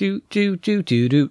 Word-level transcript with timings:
Do, 0.00 0.22
do, 0.30 0.56
do, 0.56 0.82
do, 0.82 1.10
do. 1.10 1.30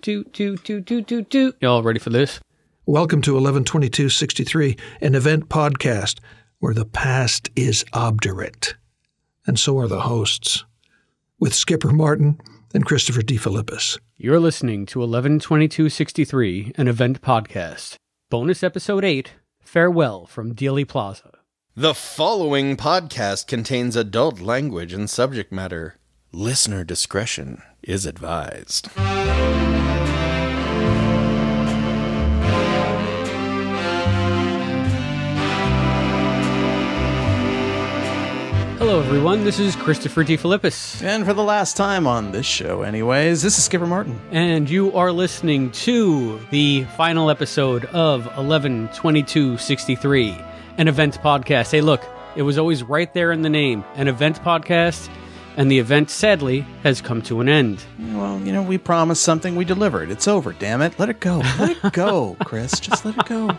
Do, 0.00 0.22
do, 0.22 0.56
do, 0.56 0.80
do, 0.80 1.00
do, 1.00 1.22
do. 1.22 1.52
Y'all 1.60 1.82
ready 1.82 1.98
for 1.98 2.10
this? 2.10 2.38
Welcome 2.86 3.22
to 3.22 3.32
112263, 3.32 4.76
an 5.00 5.16
event 5.16 5.48
podcast 5.48 6.20
where 6.60 6.74
the 6.74 6.84
past 6.84 7.50
is 7.56 7.84
obdurate. 7.92 8.76
And 9.48 9.58
so 9.58 9.80
are 9.80 9.88
the 9.88 10.02
hosts, 10.02 10.64
with 11.40 11.56
Skipper 11.56 11.90
Martin 11.92 12.40
and 12.72 12.86
Christopher 12.86 13.20
DeFilippis. 13.20 13.98
You're 14.16 14.38
listening 14.38 14.86
to 14.86 15.00
112263, 15.00 16.74
an 16.76 16.86
event 16.86 17.20
podcast. 17.20 17.96
Bonus 18.30 18.62
episode 18.62 19.04
8 19.04 19.32
Farewell 19.60 20.24
from 20.26 20.54
Dealey 20.54 20.86
Plaza. 20.86 21.38
The 21.74 21.94
following 21.94 22.76
podcast 22.76 23.48
contains 23.48 23.96
adult 23.96 24.40
language 24.40 24.92
and 24.92 25.10
subject 25.10 25.50
matter. 25.50 25.96
Listener 26.30 26.84
discretion 26.84 27.60
is 27.86 28.06
advised. 28.06 28.88
Hello, 38.84 39.00
everyone. 39.00 39.44
This 39.44 39.58
is 39.58 39.74
Christopher 39.76 40.24
DeFilippis. 40.24 41.02
And 41.02 41.24
for 41.24 41.32
the 41.32 41.42
last 41.42 41.74
time 41.74 42.06
on 42.06 42.32
this 42.32 42.44
show, 42.44 42.82
anyways, 42.82 43.40
this 43.40 43.56
is 43.56 43.64
Skipper 43.64 43.86
Martin. 43.86 44.20
And 44.30 44.68
you 44.68 44.94
are 44.94 45.10
listening 45.10 45.70
to 45.70 46.38
the 46.50 46.84
final 46.96 47.30
episode 47.30 47.86
of 47.86 48.26
112263, 48.36 50.38
an 50.76 50.88
event 50.88 51.18
podcast. 51.22 51.70
Hey, 51.70 51.80
look, 51.80 52.04
it 52.36 52.42
was 52.42 52.58
always 52.58 52.82
right 52.82 53.10
there 53.14 53.32
in 53.32 53.40
the 53.40 53.48
name 53.48 53.82
an 53.94 54.06
event 54.06 54.42
podcast, 54.42 55.08
and 55.56 55.70
the 55.70 55.78
event 55.78 56.10
sadly 56.10 56.60
has 56.82 57.00
come 57.00 57.22
to 57.22 57.40
an 57.40 57.48
end. 57.48 57.84
Well, 57.98 58.40
you 58.40 58.52
know, 58.52 58.62
we 58.62 58.78
promised 58.78 59.22
something, 59.22 59.56
we 59.56 59.64
delivered. 59.64 60.10
It's 60.10 60.26
over, 60.26 60.52
damn 60.52 60.82
it. 60.82 60.98
Let 60.98 61.08
it 61.08 61.20
go. 61.20 61.38
Let 61.58 61.84
it 61.84 61.92
go, 61.92 62.36
Chris. 62.44 62.80
Just 62.80 63.04
let 63.04 63.16
it 63.16 63.26
go. 63.26 63.56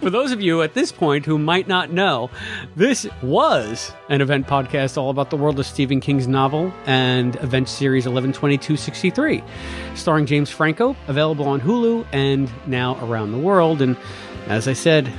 For 0.00 0.10
those 0.10 0.32
of 0.32 0.40
you 0.40 0.62
at 0.62 0.74
this 0.74 0.90
point 0.90 1.24
who 1.24 1.38
might 1.38 1.68
not 1.68 1.92
know, 1.92 2.30
this 2.74 3.06
was 3.22 3.92
an 4.08 4.20
event 4.20 4.46
podcast 4.46 4.96
all 4.96 5.10
about 5.10 5.30
the 5.30 5.36
world 5.36 5.58
of 5.58 5.66
Stephen 5.66 6.00
King's 6.00 6.26
novel 6.26 6.72
and 6.86 7.36
event 7.36 7.68
series 7.68 8.04
112263, 8.04 9.42
starring 9.94 10.26
James 10.26 10.50
Franco, 10.50 10.96
available 11.06 11.46
on 11.46 11.60
Hulu 11.60 12.06
and 12.12 12.50
now 12.66 12.98
around 13.04 13.32
the 13.32 13.38
world. 13.38 13.80
And 13.82 13.96
as 14.48 14.66
I 14.66 14.72
said, 14.72 15.10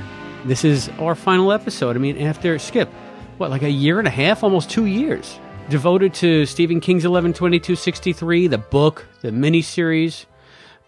this 0.44 0.64
is 0.64 0.90
our 0.98 1.14
final 1.14 1.50
episode. 1.50 1.96
I 1.96 1.98
mean, 1.98 2.18
after 2.18 2.58
Skip, 2.58 2.90
what, 3.38 3.50
like 3.50 3.62
a 3.62 3.70
year 3.70 3.98
and 3.98 4.06
a 4.06 4.10
half, 4.10 4.44
almost 4.44 4.68
two 4.70 4.84
years, 4.84 5.38
devoted 5.68 6.12
to 6.14 6.46
Stephen 6.46 6.80
King's 6.80 7.04
112263, 7.04 8.48
the 8.48 8.58
book, 8.58 9.06
the 9.22 9.30
miniseries, 9.30 10.26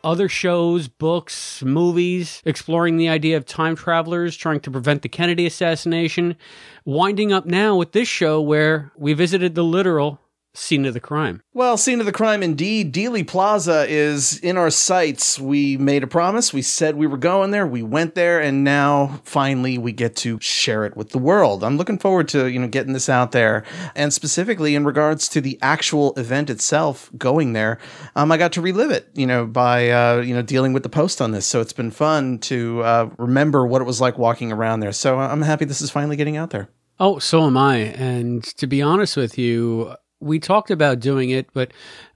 other 0.04 0.28
shows, 0.28 0.86
books, 0.86 1.62
movies, 1.62 2.42
exploring 2.44 2.96
the 2.96 3.08
idea 3.08 3.36
of 3.36 3.46
time 3.46 3.74
travelers 3.74 4.36
trying 4.36 4.60
to 4.60 4.70
prevent 4.70 5.02
the 5.02 5.08
Kennedy 5.08 5.46
assassination, 5.46 6.36
winding 6.84 7.32
up 7.32 7.46
now 7.46 7.76
with 7.76 7.92
this 7.92 8.08
show 8.08 8.40
where 8.40 8.92
we 8.96 9.14
visited 9.14 9.54
the 9.54 9.64
literal 9.64 10.20
scene 10.56 10.84
of 10.86 10.94
the 10.94 11.00
crime. 11.00 11.42
Well, 11.54 11.76
scene 11.76 12.00
of 12.00 12.06
the 12.06 12.12
crime 12.12 12.42
indeed. 12.42 12.92
Dealey 12.92 13.26
Plaza 13.26 13.86
is 13.88 14.38
in 14.40 14.56
our 14.56 14.70
sights. 14.70 15.38
We 15.38 15.76
made 15.76 16.02
a 16.02 16.06
promise. 16.06 16.52
We 16.52 16.62
said 16.62 16.96
we 16.96 17.06
were 17.06 17.16
going 17.16 17.50
there. 17.50 17.66
We 17.66 17.82
went 17.82 18.14
there, 18.14 18.40
and 18.40 18.64
now 18.64 19.20
finally 19.24 19.78
we 19.78 19.92
get 19.92 20.16
to 20.16 20.38
share 20.40 20.84
it 20.84 20.96
with 20.96 21.10
the 21.10 21.18
world. 21.18 21.62
I'm 21.62 21.76
looking 21.76 21.98
forward 21.98 22.28
to 22.28 22.46
you 22.46 22.58
know 22.58 22.68
getting 22.68 22.92
this 22.92 23.08
out 23.08 23.32
there, 23.32 23.64
and 23.94 24.12
specifically 24.12 24.74
in 24.74 24.84
regards 24.84 25.28
to 25.28 25.40
the 25.40 25.58
actual 25.62 26.14
event 26.14 26.50
itself, 26.50 27.10
going 27.16 27.52
there. 27.52 27.78
Um, 28.14 28.32
I 28.32 28.36
got 28.36 28.52
to 28.52 28.60
relive 28.60 28.90
it, 28.90 29.08
you 29.14 29.26
know, 29.26 29.46
by 29.46 29.90
uh, 29.90 30.20
you 30.20 30.34
know 30.34 30.42
dealing 30.42 30.72
with 30.72 30.82
the 30.82 30.88
post 30.88 31.20
on 31.20 31.32
this. 31.32 31.46
So 31.46 31.60
it's 31.60 31.72
been 31.72 31.90
fun 31.90 32.38
to 32.40 32.82
uh, 32.82 33.10
remember 33.18 33.66
what 33.66 33.82
it 33.82 33.84
was 33.84 34.00
like 34.00 34.18
walking 34.18 34.52
around 34.52 34.80
there. 34.80 34.92
So 34.92 35.18
I'm 35.18 35.42
happy 35.42 35.64
this 35.64 35.82
is 35.82 35.90
finally 35.90 36.16
getting 36.16 36.36
out 36.36 36.50
there. 36.50 36.68
Oh, 36.98 37.18
so 37.18 37.44
am 37.44 37.56
I. 37.56 37.76
And 37.76 38.42
to 38.56 38.66
be 38.66 38.80
honest 38.80 39.16
with 39.16 39.36
you, 39.36 39.94
we 40.20 40.38
talked 40.38 40.70
about 40.70 41.00
doing 41.00 41.30
it, 41.30 41.48
but 41.52 41.72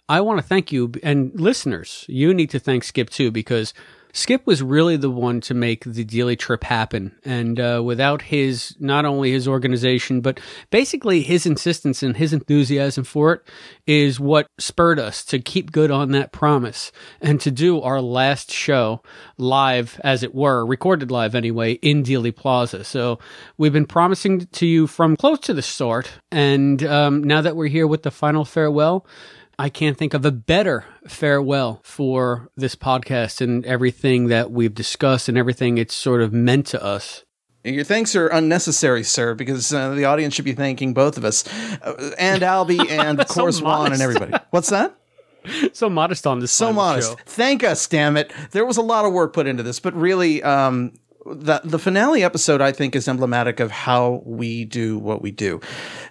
I 0.09 0.21
want 0.21 0.38
to 0.38 0.43
thank 0.43 0.72
you 0.72 0.93
and 1.03 1.33
listeners. 1.38 2.05
You 2.09 2.34
need 2.34 2.50
to 2.50 2.59
thank 2.59 2.84
Skip 2.84 3.11
too 3.11 3.31
because 3.31 3.72
Skip 4.12 4.47
was 4.47 4.62
really 4.62 4.97
the 4.97 5.10
one 5.10 5.41
to 5.43 5.54
make 5.54 5.84
the 5.84 6.04
Dealey 6.04 6.38
trip 6.38 6.65
happen. 6.65 7.16
And 7.25 7.59
uh, 7.60 7.82
without 7.84 8.22
his, 8.22 8.76
not 8.81 9.04
only 9.04 9.32
his 9.32 9.47
organization, 9.47 10.21
but 10.21 10.41
basically 10.71 11.22
his 11.22 11.47
insistence 11.47 12.03
and 12.03 12.16
his 12.16 12.32
enthusiasm 12.32 13.04
for 13.04 13.32
it 13.34 13.43
is 13.87 14.21
what 14.21 14.47
spurred 14.59 14.98
us 14.98 15.25
to 15.26 15.38
keep 15.38 15.72
good 15.72 15.91
on 15.91 16.10
that 16.12 16.32
promise 16.32 16.93
and 17.21 17.41
to 17.41 17.50
do 17.50 17.81
our 17.81 18.00
last 18.00 18.50
show 18.50 19.03
live, 19.38 20.00
as 20.04 20.22
it 20.22 20.34
were, 20.34 20.65
recorded 20.65 21.10
live 21.10 21.34
anyway, 21.34 21.72
in 21.75 22.03
Dealey 22.03 22.34
Plaza. 22.34 22.84
So 22.84 23.19
we've 23.59 23.72
been 23.72 23.87
promising 23.87 24.47
to 24.47 24.66
you 24.66 24.87
from 24.87 25.16
close 25.16 25.41
to 25.41 25.54
the 25.54 25.62
start. 25.62 26.10
And 26.31 26.82
um, 26.84 27.22
now 27.22 27.41
that 27.41 27.56
we're 27.56 27.69
here 27.69 27.87
with 27.87 28.03
the 28.03 28.10
final 28.10 28.44
farewell, 28.44 29.06
I 29.60 29.69
can't 29.69 29.94
think 29.94 30.15
of 30.15 30.25
a 30.25 30.32
better 30.32 30.87
farewell 31.06 31.82
for 31.84 32.48
this 32.56 32.75
podcast 32.75 33.43
and 33.43 33.62
everything 33.66 34.28
that 34.28 34.50
we've 34.50 34.72
discussed 34.75 35.28
and 35.28 35.37
everything 35.37 35.76
it's 35.76 35.93
sort 35.93 36.22
of 36.22 36.32
meant 36.32 36.65
to 36.69 36.82
us. 36.82 37.25
Your 37.62 37.84
thanks 37.84 38.16
are 38.16 38.28
unnecessary, 38.28 39.03
sir, 39.04 39.34
because 39.34 39.71
uh, 39.71 39.91
the 39.91 40.06
audience 40.06 40.32
should 40.34 40.47
be 40.47 40.54
thanking 40.54 40.94
both 40.94 41.19
of 41.19 41.26
us, 41.26 41.47
uh, 41.82 42.15
and 42.19 42.41
Albie, 42.41 42.91
and 42.91 43.21
of 43.21 43.28
So 43.28 43.34
course 43.34 43.60
Juan, 43.60 43.93
and 43.93 44.00
everybody. 44.00 44.32
What's 44.48 44.71
that? 44.71 44.97
So 45.72 45.88
modest 45.88 46.27
on 46.27 46.41
this. 46.41 46.53
So 46.53 46.71
modest. 46.71 47.12
show. 47.12 47.25
Thank 47.25 47.65
us, 47.65 47.87
damn 47.87 48.19
it. 48.19 48.31
There 48.50 48.66
was 48.66 48.77
a 48.77 48.82
lot 48.82 49.06
of 49.06 49.15
work 49.15 49.32
put 49.32 49.47
into 49.47 49.62
this, 49.62 49.81
but 49.81 49.94
really, 49.94 50.42
um, 50.42 50.92
the 51.34 51.60
the 51.64 51.78
finale 51.78 52.22
episode 52.22 52.60
I 52.60 52.72
think 52.72 52.94
is 52.94 53.08
emblematic 53.08 53.60
of 53.60 53.70
how 53.70 54.22
we 54.24 54.64
do 54.64 54.98
what 54.98 55.22
we 55.22 55.30
do. 55.30 55.60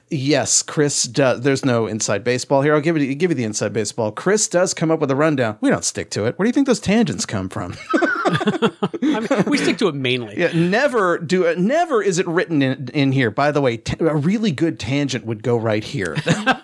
Yes, 0.10 0.62
Chris 0.62 1.04
does. 1.04 1.42
There's 1.42 1.64
no 1.64 1.86
inside 1.88 2.24
baseball 2.24 2.62
here. 2.62 2.74
I'll 2.74 2.82
give 2.82 2.98
you 2.98 3.14
give 3.16 3.32
you 3.32 3.36
the 3.36 3.44
inside 3.44 3.74
baseball. 3.74 4.12
Chris 4.12 4.48
does 4.48 4.74
come 4.74 4.92
up 4.92 5.00
with 5.00 5.12
a 5.12 5.16
rundown. 5.16 5.58
We 5.62 5.70
don't 5.70 5.86
stick 5.86 6.10
to 6.12 6.26
it. 6.26 6.38
Where 6.38 6.46
do 6.46 6.50
you 6.50 6.54
think 6.54 6.68
those 6.68 6.80
tangents 6.80 7.26
come 7.26 7.50
from? 7.50 7.76
I 9.02 9.20
mean, 9.20 9.44
we 9.48 9.58
stick 9.58 9.78
to 9.80 9.88
it 9.88 9.96
mainly. 9.96 10.38
Yeah, 10.38 10.52
never 10.54 11.18
do 11.18 11.44
it. 11.44 11.58
Never 11.58 12.02
is 12.02 12.20
it 12.20 12.28
written 12.28 12.62
in, 12.62 12.90
in 12.94 13.12
here. 13.12 13.32
By 13.32 13.52
the 13.52 13.62
way, 13.62 13.78
t- 13.78 13.96
a 14.00 14.16
really 14.16 14.52
good 14.52 14.80
tangent 14.80 15.26
would 15.26 15.44
go 15.44 15.58
right 15.58 15.84
here. 15.84 16.16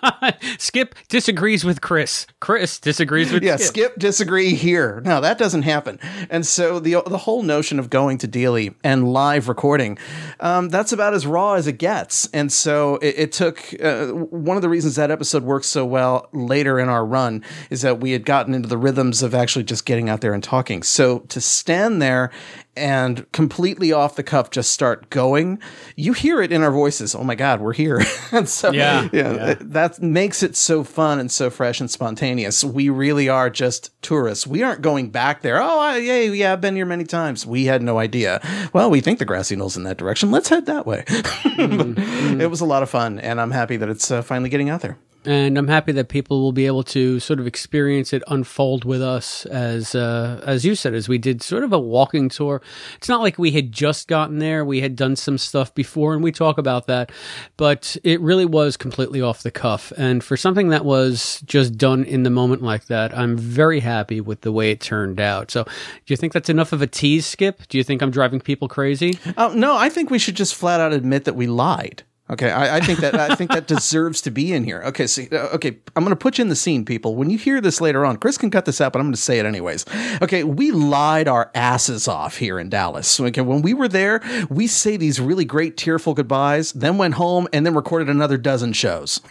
Skip 0.58 0.94
disagrees 1.08 1.64
with 1.64 1.80
Chris. 1.80 2.26
Chris 2.40 2.78
disagrees 2.78 3.32
with 3.32 3.42
yeah, 3.42 3.56
Skip. 3.56 3.66
skip 3.66 3.98
disagree 3.98 4.54
here. 4.54 5.02
No, 5.04 5.20
that 5.20 5.38
doesn't 5.38 5.62
happen. 5.62 5.98
And 6.30 6.46
so 6.46 6.78
the 6.78 7.02
the 7.06 7.18
whole 7.18 7.42
notion 7.42 7.78
of 7.78 7.90
going 7.90 8.18
to 8.18 8.28
Dealey 8.28 8.74
and 8.82 9.12
live 9.12 9.48
recording, 9.48 9.98
um, 10.40 10.68
that's 10.68 10.92
about 10.92 11.14
as 11.14 11.26
raw 11.26 11.54
as 11.54 11.66
it 11.66 11.78
gets. 11.78 12.28
And 12.32 12.52
so 12.52 12.96
it, 12.96 13.14
it 13.18 13.32
took 13.32 13.60
uh, 13.82 14.08
one 14.08 14.56
of 14.56 14.62
the 14.62 14.68
reasons 14.68 14.96
that 14.96 15.10
episode 15.10 15.42
works 15.42 15.66
so 15.66 15.84
well 15.84 16.28
later 16.32 16.78
in 16.78 16.88
our 16.88 17.04
run 17.04 17.42
is 17.70 17.82
that 17.82 18.00
we 18.00 18.12
had 18.12 18.24
gotten 18.24 18.54
into 18.54 18.68
the 18.68 18.78
rhythms 18.78 19.22
of 19.22 19.34
actually 19.34 19.64
just 19.64 19.84
getting 19.84 20.08
out 20.08 20.20
there 20.20 20.32
and 20.32 20.42
talking. 20.42 20.82
So 20.82 21.20
to 21.20 21.40
stand 21.56 22.00
there 22.00 22.30
and 22.76 23.30
completely 23.32 23.90
off 23.90 24.16
the 24.16 24.22
cuff 24.22 24.50
just 24.50 24.70
start 24.70 25.08
going, 25.08 25.58
you 25.96 26.12
hear 26.12 26.42
it 26.42 26.52
in 26.52 26.62
our 26.62 26.70
voices. 26.70 27.14
Oh 27.14 27.24
my 27.24 27.34
God, 27.34 27.60
we're 27.60 27.72
here. 27.72 28.02
and 28.32 28.48
so 28.48 28.70
Yeah, 28.70 29.08
yeah, 29.12 29.32
yeah. 29.32 29.54
that 29.60 30.02
makes 30.02 30.42
it 30.42 30.56
so 30.56 30.84
fun 30.84 31.18
and 31.18 31.30
so 31.30 31.48
fresh 31.48 31.80
and 31.80 31.90
spontaneous. 31.90 32.62
We 32.62 32.90
really 32.90 33.28
are 33.28 33.48
just 33.48 33.90
tourists. 34.02 34.46
We 34.46 34.62
aren't 34.62 34.82
going 34.82 35.10
back 35.10 35.40
there. 35.42 35.60
Oh, 35.60 35.80
I, 35.80 35.96
yeah, 35.98 36.18
yeah, 36.20 36.52
I've 36.52 36.60
been 36.60 36.76
here 36.76 36.84
many 36.84 37.04
times. 37.04 37.46
We 37.46 37.64
had 37.64 37.82
no 37.82 37.98
idea. 37.98 38.40
Well, 38.72 38.90
we 38.90 39.00
think 39.00 39.18
the 39.18 39.24
grassy 39.24 39.56
knoll's 39.56 39.76
in 39.76 39.84
that 39.84 39.96
direction. 39.96 40.30
Let's 40.30 40.48
head 40.48 40.66
that 40.66 40.86
way. 40.86 41.04
Mm-hmm. 41.56 42.40
It 42.40 42.50
was 42.50 42.60
a 42.60 42.64
lot 42.66 42.82
of 42.82 42.90
fun, 42.90 43.18
and 43.18 43.40
I'm 43.40 43.50
happy 43.50 43.76
that 43.78 43.88
it's 43.88 44.10
uh, 44.10 44.20
finally 44.22 44.50
getting 44.50 44.68
out 44.68 44.82
there. 44.82 44.98
And 45.26 45.58
I'm 45.58 45.68
happy 45.68 45.92
that 45.92 46.08
people 46.08 46.40
will 46.40 46.52
be 46.52 46.66
able 46.66 46.84
to 46.84 47.20
sort 47.20 47.40
of 47.40 47.46
experience 47.46 48.12
it 48.12 48.22
unfold 48.28 48.84
with 48.84 49.02
us 49.02 49.44
as 49.46 49.94
uh, 49.94 50.40
as 50.46 50.64
you 50.64 50.74
said, 50.74 50.94
as 50.94 51.08
we 51.08 51.18
did 51.18 51.42
sort 51.42 51.64
of 51.64 51.72
a 51.72 51.78
walking 51.78 52.28
tour. 52.28 52.62
It's 52.96 53.08
not 53.08 53.20
like 53.20 53.38
we 53.38 53.50
had 53.50 53.72
just 53.72 54.08
gotten 54.08 54.38
there; 54.38 54.64
we 54.64 54.80
had 54.80 54.96
done 54.96 55.16
some 55.16 55.38
stuff 55.38 55.74
before, 55.74 56.14
and 56.14 56.22
we 56.22 56.32
talk 56.32 56.58
about 56.58 56.86
that. 56.86 57.10
But 57.56 57.96
it 58.04 58.20
really 58.20 58.46
was 58.46 58.76
completely 58.76 59.20
off 59.20 59.42
the 59.42 59.50
cuff, 59.50 59.92
and 59.96 60.22
for 60.22 60.36
something 60.36 60.68
that 60.68 60.84
was 60.84 61.42
just 61.44 61.76
done 61.76 62.04
in 62.04 62.22
the 62.22 62.30
moment 62.30 62.62
like 62.62 62.86
that, 62.86 63.16
I'm 63.16 63.36
very 63.36 63.80
happy 63.80 64.20
with 64.20 64.42
the 64.42 64.52
way 64.52 64.70
it 64.70 64.80
turned 64.80 65.20
out. 65.20 65.50
So, 65.50 65.64
do 65.64 65.70
you 66.06 66.16
think 66.16 66.32
that's 66.32 66.48
enough 66.48 66.72
of 66.72 66.82
a 66.82 66.86
tease, 66.86 67.26
Skip? 67.26 67.66
Do 67.68 67.78
you 67.78 67.84
think 67.84 68.02
I'm 68.02 68.10
driving 68.10 68.40
people 68.40 68.68
crazy? 68.68 69.18
Oh 69.36 69.52
no, 69.54 69.76
I 69.76 69.88
think 69.88 70.10
we 70.10 70.18
should 70.18 70.36
just 70.36 70.54
flat 70.54 70.80
out 70.80 70.92
admit 70.92 71.24
that 71.24 71.34
we 71.34 71.46
lied. 71.46 72.02
Okay, 72.28 72.50
I, 72.50 72.78
I 72.78 72.80
think 72.80 72.98
that 73.00 73.14
I 73.14 73.36
think 73.36 73.52
that 73.52 73.66
deserves 73.68 74.20
to 74.22 74.32
be 74.32 74.52
in 74.52 74.64
here. 74.64 74.82
Okay, 74.86 75.06
so 75.06 75.22
uh, 75.30 75.50
okay, 75.54 75.78
I'm 75.94 76.02
going 76.02 76.10
to 76.10 76.16
put 76.16 76.38
you 76.38 76.42
in 76.42 76.48
the 76.48 76.56
scene, 76.56 76.84
people. 76.84 77.14
When 77.14 77.30
you 77.30 77.38
hear 77.38 77.60
this 77.60 77.80
later 77.80 78.04
on, 78.04 78.16
Chris 78.16 78.36
can 78.36 78.50
cut 78.50 78.64
this 78.64 78.80
out, 78.80 78.92
but 78.92 78.98
I'm 78.98 79.06
going 79.06 79.14
to 79.14 79.20
say 79.20 79.38
it 79.38 79.46
anyways. 79.46 79.84
Okay, 80.20 80.42
we 80.42 80.72
lied 80.72 81.28
our 81.28 81.52
asses 81.54 82.08
off 82.08 82.38
here 82.38 82.58
in 82.58 82.68
Dallas. 82.68 83.20
Okay, 83.20 83.42
when 83.42 83.62
we 83.62 83.74
were 83.74 83.86
there, 83.86 84.20
we 84.50 84.66
say 84.66 84.96
these 84.96 85.20
really 85.20 85.44
great 85.44 85.76
tearful 85.76 86.14
goodbyes, 86.14 86.72
then 86.72 86.98
went 86.98 87.14
home 87.14 87.46
and 87.52 87.64
then 87.64 87.74
recorded 87.74 88.10
another 88.10 88.38
dozen 88.38 88.72
shows. 88.72 89.20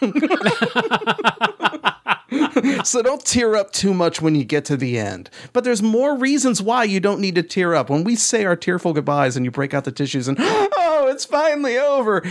so 2.84 3.02
don't 3.02 3.24
tear 3.24 3.56
up 3.56 3.72
too 3.72 3.92
much 3.92 4.20
when 4.22 4.34
you 4.34 4.44
get 4.44 4.64
to 4.66 4.76
the 4.76 4.98
end. 4.98 5.30
But 5.52 5.64
there's 5.64 5.82
more 5.82 6.16
reasons 6.16 6.62
why 6.62 6.84
you 6.84 7.00
don't 7.00 7.20
need 7.20 7.34
to 7.34 7.42
tear 7.42 7.74
up. 7.74 7.90
When 7.90 8.04
we 8.04 8.16
say 8.16 8.44
our 8.44 8.56
tearful 8.56 8.92
goodbyes 8.92 9.36
and 9.36 9.44
you 9.44 9.50
break 9.50 9.74
out 9.74 9.84
the 9.84 9.92
tissues 9.92 10.28
and, 10.28 10.38
it's 11.06 11.24
finally 11.24 11.78
over, 11.78 12.22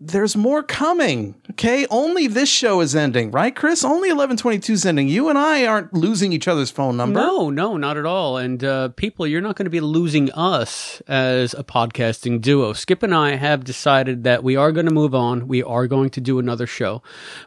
there's 0.00 0.36
more 0.36 0.62
coming. 0.62 1.34
Okay. 1.50 1.86
Only 1.90 2.26
this 2.26 2.48
show 2.48 2.80
is 2.80 2.94
ending, 2.94 3.30
right, 3.30 3.54
Chris? 3.54 3.84
Only 3.84 4.08
1122 4.08 4.72
is 4.72 4.86
ending. 4.86 5.08
You 5.08 5.28
and 5.28 5.38
I 5.38 5.66
aren't 5.66 5.92
losing 5.92 6.32
each 6.32 6.48
other's 6.48 6.70
phone 6.70 6.96
number. 6.96 7.20
No, 7.20 7.50
no, 7.50 7.76
not 7.76 7.96
at 7.96 8.06
all. 8.06 8.38
And 8.38 8.62
uh, 8.64 8.88
people, 8.90 9.26
you're 9.26 9.40
not 9.40 9.56
going 9.56 9.66
to 9.66 9.70
be 9.70 9.80
losing 9.80 10.30
us 10.32 11.00
as 11.06 11.54
a 11.54 11.64
podcasting 11.64 12.40
duo. 12.40 12.72
Skip 12.72 13.02
and 13.02 13.14
I 13.14 13.36
have 13.36 13.64
decided 13.64 14.24
that 14.24 14.42
we 14.42 14.56
are 14.56 14.72
going 14.72 14.86
to 14.86 14.92
move 14.92 15.14
on. 15.14 15.48
We 15.48 15.62
are 15.62 15.86
going 15.86 16.10
to 16.10 16.20
do 16.20 16.38
another 16.38 16.66
show. 16.66 17.02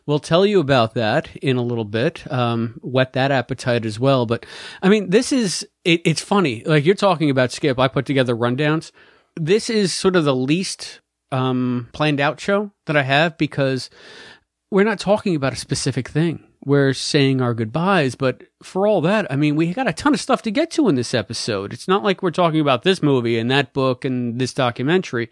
We'll 0.05 0.19
tell 0.19 0.45
you 0.45 0.59
about 0.59 0.93
that 0.93 1.35
in 1.37 1.57
a 1.57 1.63
little 1.63 1.85
bit. 1.85 2.29
Um, 2.31 2.79
whet 2.81 3.13
that 3.13 3.31
appetite 3.31 3.85
as 3.85 3.99
well. 3.99 4.25
But 4.25 4.45
I 4.81 4.89
mean, 4.89 5.09
this 5.09 5.31
is 5.31 5.67
it, 5.83 6.01
it's 6.05 6.21
funny. 6.21 6.63
Like 6.65 6.85
you're 6.85 6.95
talking 6.95 7.29
about 7.29 7.51
Skip. 7.51 7.79
I 7.79 7.87
put 7.87 8.05
together 8.05 8.35
rundowns. 8.35 8.91
This 9.35 9.69
is 9.69 9.93
sort 9.93 10.15
of 10.15 10.25
the 10.25 10.35
least 10.35 11.01
um, 11.31 11.89
planned 11.93 12.19
out 12.19 12.39
show 12.39 12.71
that 12.85 12.95
I 12.95 13.03
have 13.03 13.37
because 13.37 13.89
we're 14.71 14.83
not 14.83 14.99
talking 14.99 15.35
about 15.35 15.53
a 15.53 15.57
specific 15.57 16.07
thing. 16.07 16.47
We're 16.65 16.93
saying 16.93 17.41
our 17.41 17.53
goodbyes, 17.53 18.15
but 18.15 18.43
for 18.61 18.87
all 18.87 19.01
that, 19.01 19.29
I 19.29 19.35
mean, 19.35 19.55
we 19.55 19.73
got 19.73 19.87
a 19.89 19.93
ton 19.93 20.13
of 20.13 20.21
stuff 20.21 20.43
to 20.43 20.51
get 20.51 20.71
to 20.71 20.87
in 20.87 20.95
this 20.95 21.13
episode. 21.13 21.73
It's 21.73 21.87
not 21.87 22.03
like 22.03 22.23
we're 22.23 22.31
talking 22.31 22.61
about 22.61 22.83
this 22.83 23.03
movie 23.03 23.37
and 23.37 23.51
that 23.51 23.73
book 23.73 24.05
and 24.05 24.39
this 24.39 24.53
documentary, 24.53 25.29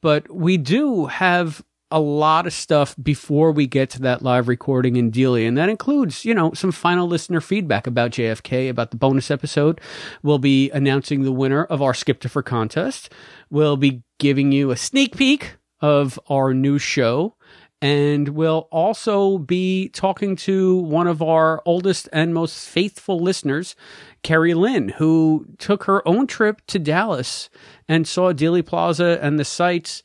but 0.00 0.32
we 0.32 0.56
do 0.56 1.06
have 1.06 1.62
a 1.90 2.00
lot 2.00 2.46
of 2.46 2.52
stuff 2.52 2.96
before 3.02 3.52
we 3.52 3.66
get 3.66 3.90
to 3.90 4.02
that 4.02 4.22
live 4.22 4.48
recording 4.48 4.96
in 4.96 5.12
Dealey. 5.12 5.46
And 5.46 5.56
that 5.58 5.68
includes, 5.68 6.24
you 6.24 6.34
know, 6.34 6.52
some 6.52 6.72
final 6.72 7.06
listener 7.06 7.40
feedback 7.40 7.86
about 7.86 8.10
JFK, 8.10 8.68
about 8.68 8.90
the 8.90 8.96
bonus 8.96 9.30
episode. 9.30 9.80
We'll 10.22 10.38
be 10.38 10.70
announcing 10.70 11.22
the 11.22 11.32
winner 11.32 11.64
of 11.64 11.82
our 11.82 11.92
Skiptifer 11.92 12.44
contest. 12.44 13.12
We'll 13.50 13.76
be 13.76 14.02
giving 14.18 14.50
you 14.50 14.70
a 14.70 14.76
sneak 14.76 15.16
peek 15.16 15.56
of 15.80 16.18
our 16.28 16.54
new 16.54 16.78
show. 16.78 17.36
And 17.82 18.30
we'll 18.30 18.66
also 18.72 19.36
be 19.36 19.90
talking 19.90 20.36
to 20.36 20.76
one 20.76 21.06
of 21.06 21.20
our 21.20 21.60
oldest 21.66 22.08
and 22.14 22.32
most 22.32 22.66
faithful 22.66 23.20
listeners, 23.20 23.76
Carrie 24.22 24.54
Lynn, 24.54 24.88
who 24.88 25.46
took 25.58 25.84
her 25.84 26.06
own 26.08 26.26
trip 26.26 26.62
to 26.68 26.78
Dallas 26.78 27.50
and 27.86 28.08
saw 28.08 28.32
Dealey 28.32 28.64
Plaza 28.64 29.18
and 29.20 29.38
the 29.38 29.44
sights 29.44 30.02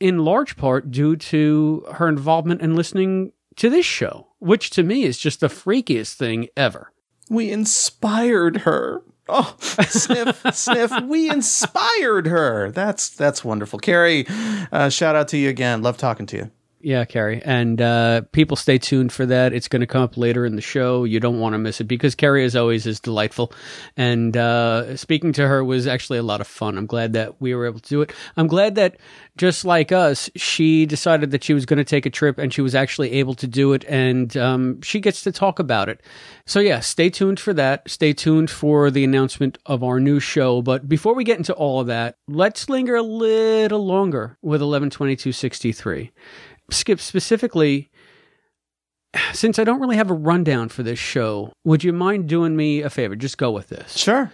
in 0.00 0.24
large 0.24 0.56
part 0.56 0.90
due 0.90 1.16
to 1.16 1.84
her 1.94 2.08
involvement 2.08 2.60
in 2.60 2.74
listening 2.76 3.32
to 3.56 3.70
this 3.70 3.86
show, 3.86 4.28
which 4.38 4.70
to 4.70 4.82
me 4.82 5.04
is 5.04 5.18
just 5.18 5.40
the 5.40 5.48
freakiest 5.48 6.14
thing 6.14 6.48
ever. 6.56 6.92
We 7.30 7.50
inspired 7.50 8.58
her. 8.58 9.02
Oh, 9.28 9.56
sniff, 9.88 10.44
sniff. 10.54 10.92
We 11.02 11.28
inspired 11.28 12.26
her. 12.26 12.70
That's 12.70 13.08
that's 13.08 13.44
wonderful, 13.44 13.80
Carrie. 13.80 14.26
Uh, 14.70 14.88
shout 14.88 15.16
out 15.16 15.28
to 15.28 15.36
you 15.36 15.48
again. 15.48 15.82
Love 15.82 15.96
talking 15.96 16.26
to 16.26 16.36
you. 16.36 16.50
Yeah, 16.86 17.04
Carrie. 17.04 17.42
And 17.44 17.82
uh, 17.82 18.20
people 18.30 18.56
stay 18.56 18.78
tuned 18.78 19.10
for 19.12 19.26
that. 19.26 19.52
It's 19.52 19.66
going 19.66 19.80
to 19.80 19.88
come 19.88 20.02
up 20.02 20.16
later 20.16 20.46
in 20.46 20.54
the 20.54 20.62
show. 20.62 21.02
You 21.02 21.18
don't 21.18 21.40
want 21.40 21.54
to 21.54 21.58
miss 21.58 21.80
it 21.80 21.88
because 21.88 22.14
Carrie, 22.14 22.44
as 22.44 22.54
always, 22.54 22.86
is 22.86 23.00
delightful. 23.00 23.52
And 23.96 24.36
uh, 24.36 24.96
speaking 24.96 25.32
to 25.32 25.48
her 25.48 25.64
was 25.64 25.88
actually 25.88 26.20
a 26.20 26.22
lot 26.22 26.40
of 26.40 26.46
fun. 26.46 26.78
I'm 26.78 26.86
glad 26.86 27.14
that 27.14 27.40
we 27.40 27.56
were 27.56 27.66
able 27.66 27.80
to 27.80 27.88
do 27.88 28.02
it. 28.02 28.12
I'm 28.36 28.46
glad 28.46 28.76
that, 28.76 28.98
just 29.36 29.64
like 29.64 29.90
us, 29.90 30.30
she 30.36 30.86
decided 30.86 31.32
that 31.32 31.42
she 31.42 31.54
was 31.54 31.66
going 31.66 31.78
to 31.78 31.84
take 31.84 32.06
a 32.06 32.10
trip 32.10 32.38
and 32.38 32.54
she 32.54 32.60
was 32.60 32.76
actually 32.76 33.14
able 33.14 33.34
to 33.34 33.48
do 33.48 33.72
it. 33.72 33.84
And 33.88 34.36
um, 34.36 34.80
she 34.80 35.00
gets 35.00 35.24
to 35.24 35.32
talk 35.32 35.58
about 35.58 35.88
it. 35.88 36.00
So, 36.44 36.60
yeah, 36.60 36.78
stay 36.78 37.10
tuned 37.10 37.40
for 37.40 37.52
that. 37.54 37.90
Stay 37.90 38.12
tuned 38.12 38.48
for 38.48 38.92
the 38.92 39.02
announcement 39.02 39.58
of 39.66 39.82
our 39.82 39.98
new 39.98 40.20
show. 40.20 40.62
But 40.62 40.88
before 40.88 41.16
we 41.16 41.24
get 41.24 41.38
into 41.38 41.52
all 41.52 41.80
of 41.80 41.88
that, 41.88 42.16
let's 42.28 42.68
linger 42.68 42.94
a 42.94 43.02
little 43.02 43.84
longer 43.84 44.38
with 44.40 44.60
112263. 44.60 46.12
Skip, 46.70 47.00
specifically, 47.00 47.90
since 49.32 49.58
I 49.58 49.64
don't 49.64 49.80
really 49.80 49.96
have 49.96 50.10
a 50.10 50.14
rundown 50.14 50.68
for 50.68 50.82
this 50.82 50.98
show, 50.98 51.52
would 51.64 51.84
you 51.84 51.92
mind 51.92 52.28
doing 52.28 52.56
me 52.56 52.82
a 52.82 52.90
favor? 52.90 53.16
Just 53.16 53.38
go 53.38 53.50
with 53.50 53.68
this. 53.68 53.96
Sure. 53.96 54.32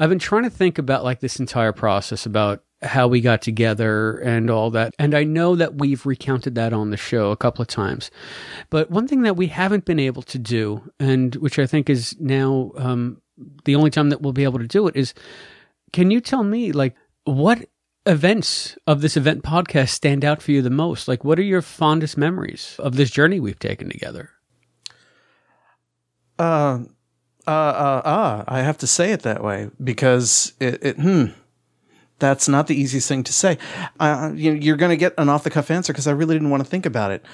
I've 0.00 0.08
been 0.08 0.18
trying 0.18 0.44
to 0.44 0.50
think 0.50 0.78
about 0.78 1.04
like 1.04 1.20
this 1.20 1.40
entire 1.40 1.72
process 1.72 2.26
about 2.26 2.62
how 2.82 3.08
we 3.08 3.20
got 3.20 3.42
together 3.42 4.18
and 4.18 4.50
all 4.50 4.70
that. 4.70 4.94
And 4.98 5.14
I 5.14 5.24
know 5.24 5.56
that 5.56 5.78
we've 5.78 6.06
recounted 6.06 6.54
that 6.54 6.72
on 6.72 6.90
the 6.90 6.96
show 6.96 7.32
a 7.32 7.36
couple 7.36 7.62
of 7.62 7.68
times. 7.68 8.10
But 8.70 8.90
one 8.90 9.08
thing 9.08 9.22
that 9.22 9.36
we 9.36 9.48
haven't 9.48 9.84
been 9.84 9.98
able 9.98 10.22
to 10.22 10.38
do, 10.38 10.88
and 11.00 11.34
which 11.36 11.58
I 11.58 11.66
think 11.66 11.90
is 11.90 12.16
now 12.20 12.70
um, 12.76 13.20
the 13.64 13.74
only 13.74 13.90
time 13.90 14.10
that 14.10 14.22
we'll 14.22 14.32
be 14.32 14.44
able 14.44 14.60
to 14.60 14.66
do 14.66 14.86
it, 14.86 14.94
is 14.94 15.12
can 15.92 16.10
you 16.10 16.20
tell 16.20 16.44
me, 16.44 16.70
like, 16.70 16.94
what 17.24 17.68
events 18.08 18.76
of 18.86 19.02
this 19.02 19.16
event 19.16 19.44
podcast 19.44 19.90
stand 19.90 20.24
out 20.24 20.42
for 20.42 20.50
you 20.50 20.62
the 20.62 20.70
most? 20.70 21.06
Like, 21.06 21.24
what 21.24 21.38
are 21.38 21.42
your 21.42 21.62
fondest 21.62 22.16
memories 22.16 22.76
of 22.78 22.96
this 22.96 23.10
journey 23.10 23.38
we've 23.38 23.58
taken 23.58 23.88
together? 23.88 24.30
Uh, 26.38 26.80
uh, 27.46 27.50
uh, 27.50 28.02
uh, 28.04 28.44
I 28.48 28.62
have 28.62 28.78
to 28.78 28.86
say 28.86 29.12
it 29.12 29.22
that 29.22 29.42
way 29.42 29.70
because 29.82 30.54
it, 30.58 30.78
it 30.82 30.96
hmm, 30.96 31.26
that's 32.18 32.48
not 32.48 32.66
the 32.66 32.80
easiest 32.80 33.08
thing 33.08 33.24
to 33.24 33.32
say. 33.32 33.58
Uh, 34.00 34.32
you, 34.34 34.52
you're 34.52 34.76
going 34.76 34.90
to 34.90 34.96
get 34.96 35.14
an 35.18 35.28
off 35.28 35.44
the 35.44 35.50
cuff 35.50 35.70
answer 35.70 35.92
because 35.92 36.06
I 36.06 36.12
really 36.12 36.34
didn't 36.34 36.50
want 36.50 36.64
to 36.64 36.68
think 36.68 36.86
about 36.86 37.10
it 37.10 37.24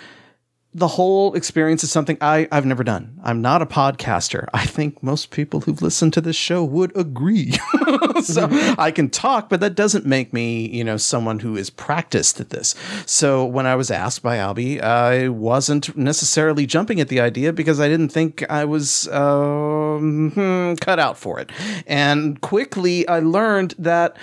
the 0.75 0.88
whole 0.88 1.35
experience 1.35 1.85
is 1.85 1.93
something 1.93 2.19
I, 2.21 2.49
I've 2.50 2.67
never 2.67 2.82
done. 2.82 3.21
I'm 3.23 3.41
not 3.41 3.62
a 3.62 3.67
podcaster. 3.67 4.49
I 4.53 4.67
think 4.67 5.00
most 5.05 5.31
people 5.31 5.61
who've 5.61 5.81
listened 5.81 6.12
to 6.15 6.21
this 6.21 6.35
show 6.35 6.65
would 6.65 6.94
agree. 6.97 7.53
so 8.23 8.49
I 8.76 8.91
can 8.91 9.09
talk, 9.09 9.49
but 9.49 9.61
that 9.61 9.76
doesn't 9.76 10.05
make 10.05 10.32
me, 10.32 10.69
you 10.69 10.82
know, 10.82 10.97
someone 10.97 11.38
who 11.38 11.56
is 11.56 11.71
practiced 11.71 12.41
at 12.41 12.50
this. 12.50 12.75
So 13.06 13.44
when 13.44 13.67
I 13.67 13.76
was 13.76 13.93
asked 13.93 14.25
by 14.25 14.38
Albie, 14.38 14.82
I 14.82 15.29
wasn't 15.29 15.97
necessarily 15.97 16.67
jumping 16.67 17.00
at 17.00 17.09
the 17.09 17.21
idea 17.21 17.53
because 17.53 17.79
I 17.79 17.88
didn't 17.88 18.09
think 18.09 18.44
I 18.50 18.65
was 18.65 19.06
um, 19.09 20.32
hmm, 20.32 20.75
cut 20.81 20.99
out 20.99 21.17
for 21.17 21.38
it. 21.38 21.53
And 21.87 22.41
quickly 22.41 23.06
I 23.06 23.21
learned 23.21 23.75
that 23.79 24.17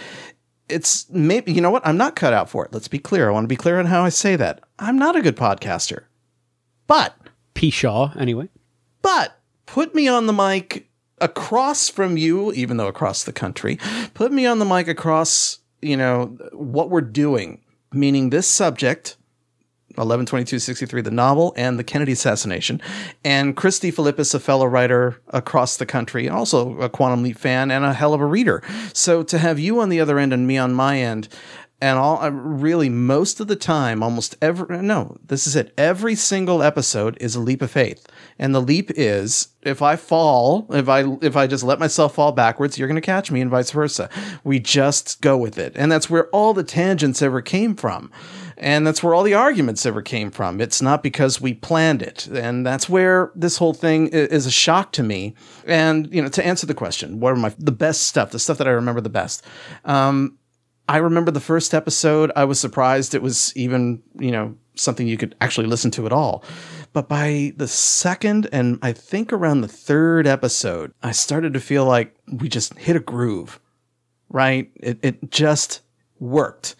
it's 0.67 1.09
maybe, 1.09 1.53
you 1.53 1.61
know 1.61 1.71
what? 1.71 1.85
I'm 1.87 1.97
not 1.97 2.17
cut 2.17 2.33
out 2.33 2.49
for 2.49 2.65
it. 2.65 2.73
Let's 2.73 2.89
be 2.89 2.99
clear. 2.99 3.29
I 3.29 3.31
want 3.31 3.45
to 3.45 3.49
be 3.49 3.55
clear 3.55 3.79
on 3.79 3.85
how 3.85 4.03
I 4.03 4.09
say 4.09 4.35
that. 4.35 4.61
I'm 4.79 4.97
not 4.97 5.15
a 5.15 5.21
good 5.21 5.37
podcaster. 5.37 6.03
But 6.91 7.15
P. 7.53 7.69
Shaw, 7.69 8.11
anyway. 8.19 8.49
But 9.01 9.39
put 9.65 9.95
me 9.95 10.09
on 10.09 10.27
the 10.27 10.33
mic 10.33 10.89
across 11.19 11.87
from 11.87 12.17
you, 12.17 12.51
even 12.51 12.75
though 12.75 12.89
across 12.89 13.23
the 13.23 13.31
country. 13.31 13.79
Put 14.13 14.33
me 14.33 14.45
on 14.45 14.59
the 14.59 14.65
mic 14.65 14.89
across, 14.89 15.59
you 15.81 15.95
know, 15.95 16.37
what 16.51 16.89
we're 16.89 16.99
doing, 16.99 17.61
meaning 17.93 18.29
this 18.29 18.45
subject. 18.45 19.15
112263, 19.95 21.01
the 21.01 21.11
novel, 21.11 21.53
and 21.57 21.79
the 21.79 21.83
Kennedy 21.83 22.13
assassination. 22.13 22.81
And 23.25 23.55
Chris 23.55 23.79
DeFilippis, 23.79 24.33
a 24.33 24.39
fellow 24.39 24.65
writer 24.65 25.21
across 25.29 25.77
the 25.77 25.85
country, 25.85 26.29
also 26.29 26.77
a 26.79 26.89
Quantum 26.89 27.23
Leap 27.23 27.37
fan 27.37 27.71
and 27.71 27.83
a 27.83 27.93
hell 27.93 28.13
of 28.13 28.21
a 28.21 28.25
reader. 28.25 28.63
So 28.93 29.21
to 29.23 29.37
have 29.37 29.59
you 29.59 29.79
on 29.81 29.89
the 29.89 29.99
other 29.99 30.17
end 30.17 30.31
and 30.31 30.47
me 30.47 30.57
on 30.57 30.73
my 30.73 30.99
end, 30.99 31.27
and 31.81 31.97
all 31.97 32.21
uh, 32.21 32.29
really 32.29 32.89
most 32.89 33.39
of 33.39 33.47
the 33.47 33.55
time 33.55 34.03
almost 34.03 34.35
every 34.41 34.81
no 34.81 35.17
this 35.25 35.47
is 35.47 35.55
it. 35.55 35.73
Every 35.77 36.15
single 36.15 36.61
episode 36.61 37.17
is 37.19 37.35
a 37.35 37.39
leap 37.39 37.61
of 37.61 37.71
faith. 37.71 38.07
And 38.37 38.53
the 38.53 38.61
leap 38.61 38.91
is 38.95 39.49
if 39.63 39.81
i 39.81 39.95
fall 39.95 40.65
if 40.71 40.89
i 40.89 41.03
if 41.21 41.35
i 41.35 41.45
just 41.45 41.63
let 41.63 41.79
myself 41.79 42.15
fall 42.15 42.31
backwards 42.31 42.79
you're 42.79 42.87
going 42.87 42.95
to 42.95 43.01
catch 43.01 43.31
me 43.31 43.41
and 43.41 43.51
vice 43.51 43.71
versa. 43.71 44.09
We 44.43 44.59
just 44.59 45.21
go 45.21 45.37
with 45.37 45.57
it. 45.57 45.73
And 45.75 45.91
that's 45.91 46.09
where 46.09 46.27
all 46.27 46.53
the 46.53 46.63
tangents 46.63 47.21
ever 47.21 47.41
came 47.41 47.75
from. 47.75 48.11
And 48.57 48.85
that's 48.85 49.01
where 49.01 49.15
all 49.15 49.23
the 49.23 49.33
arguments 49.33 49.87
ever 49.87 50.03
came 50.03 50.29
from. 50.29 50.61
It's 50.61 50.83
not 50.83 51.01
because 51.01 51.41
we 51.41 51.55
planned 51.55 52.03
it. 52.03 52.27
And 52.27 52.63
that's 52.63 52.87
where 52.87 53.31
this 53.33 53.57
whole 53.57 53.73
thing 53.73 54.07
is 54.09 54.45
a 54.45 54.51
shock 54.51 54.91
to 54.93 55.03
me. 55.03 55.33
And 55.65 56.11
you 56.13 56.21
know 56.21 56.29
to 56.29 56.45
answer 56.45 56.67
the 56.67 56.73
question 56.73 57.19
what 57.19 57.33
are 57.33 57.37
my 57.37 57.53
the 57.57 57.71
best 57.71 58.03
stuff 58.03 58.31
the 58.31 58.39
stuff 58.39 58.57
that 58.57 58.67
i 58.67 58.71
remember 58.71 59.01
the 59.01 59.09
best 59.09 59.45
um, 59.85 60.37
I 60.87 60.97
remember 60.97 61.31
the 61.31 61.39
first 61.39 61.73
episode. 61.73 62.31
I 62.35 62.43
was 62.45 62.59
surprised 62.59 63.13
it 63.13 63.21
was 63.21 63.55
even, 63.55 64.01
you 64.19 64.31
know, 64.31 64.55
something 64.75 65.07
you 65.07 65.17
could 65.17 65.35
actually 65.41 65.67
listen 65.67 65.91
to 65.91 66.05
at 66.05 66.11
all. 66.11 66.43
But 66.93 67.07
by 67.07 67.53
the 67.55 67.67
second 67.67 68.49
and 68.51 68.77
I 68.81 68.91
think 68.91 69.31
around 69.31 69.61
the 69.61 69.67
third 69.67 70.27
episode, 70.27 70.93
I 71.01 71.11
started 71.11 71.53
to 71.53 71.59
feel 71.59 71.85
like 71.85 72.15
we 72.31 72.49
just 72.49 72.77
hit 72.77 72.95
a 72.95 72.99
groove, 72.99 73.59
right? 74.29 74.69
It, 74.75 74.99
it 75.01 75.31
just 75.31 75.81
worked. 76.19 76.75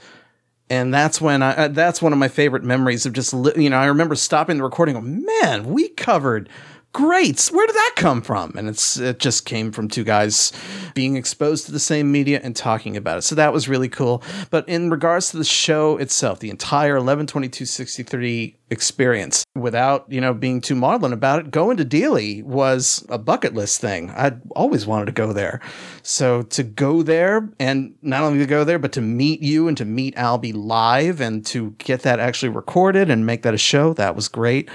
And 0.70 0.94
that's 0.94 1.20
when 1.20 1.44
I, 1.44 1.52
uh, 1.52 1.68
that's 1.68 2.02
one 2.02 2.14
of 2.14 2.20
my 2.20 2.30
favorite 2.30 2.64
memories 2.64 3.06
of 3.06 3.14
just, 3.14 3.34
you 3.58 3.70
know, 3.70 3.78
I 3.78 3.88
remember 3.88 4.16
stopping 4.16 4.58
the 4.58 4.64
recording. 4.64 4.96
Go, 4.96 5.02
Man, 5.02 5.66
we 5.66 5.90
covered 5.90 6.50
great. 6.94 7.50
Where 7.52 7.68
did 7.68 7.76
that 7.76 7.94
come 7.96 8.22
from? 8.22 8.54
And 8.58 8.68
it's 8.68 8.98
it 8.98 9.20
just 9.20 9.46
came 9.46 9.72
from 9.72 9.88
two 9.88 10.04
guys 10.04 10.52
being 10.94 11.16
exposed 11.16 11.66
to 11.66 11.72
the 11.72 11.80
same 11.80 12.12
media 12.12 12.40
and 12.44 12.56
talking 12.56 12.98
about 12.98 13.18
it. 13.18 13.22
So 13.24 13.36
that 13.36 13.54
was 13.54 13.70
really 13.70 13.90
cool. 13.90 14.24
But 14.50 14.68
in 14.68 14.90
regards 14.90 15.32
to 15.32 15.38
the 15.38 15.46
show 15.46 15.98
itself, 15.98 16.40
the 16.40 16.50
entire 16.50 16.96
112263 16.96 18.58
experience 18.72 19.44
without, 19.54 20.06
you 20.10 20.22
know, 20.22 20.34
being 20.34 20.62
too 20.62 20.76
maudlin 20.76 21.12
about 21.14 21.40
it, 21.40 21.52
going 21.52 21.78
to 21.78 21.86
Dealey 21.86 22.42
was 22.44 23.06
a 23.10 23.18
bucket 23.18 23.54
list 23.54 23.82
thing. 23.82 24.10
I'd 24.12 24.42
always 24.52 24.88
wanted 24.88 25.08
to 25.08 25.12
go 25.12 25.34
there. 25.34 25.60
So 26.02 26.42
to 26.44 26.64
go 26.64 27.04
there 27.04 27.50
and 27.60 27.94
not 28.02 28.24
only 28.24 28.40
to 28.40 28.46
go 28.46 28.64
there, 28.64 28.80
but 28.80 28.94
to 28.94 29.02
meet 29.02 29.42
you 29.42 29.68
and 29.68 29.78
to 29.78 29.86
meet 29.86 30.16
Albie 30.16 30.56
live 30.56 31.20
and 31.20 31.46
to 31.48 31.72
get 31.78 32.04
that 32.04 32.20
actually 32.20 32.50
recorded 32.50 33.10
and 33.10 33.26
make 33.26 33.44
that 33.44 33.54
a 33.54 33.60
show, 33.60 33.94
that 33.94 34.16
was 34.16 34.30
great. 34.30 34.70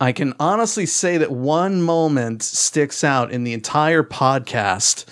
I 0.00 0.12
can 0.12 0.32
honestly 0.40 0.86
say 0.86 1.18
that 1.18 1.30
one 1.30 1.82
moment 1.82 2.42
sticks 2.42 3.04
out 3.04 3.30
in 3.30 3.44
the 3.44 3.52
entire 3.52 4.02
podcast. 4.02 5.04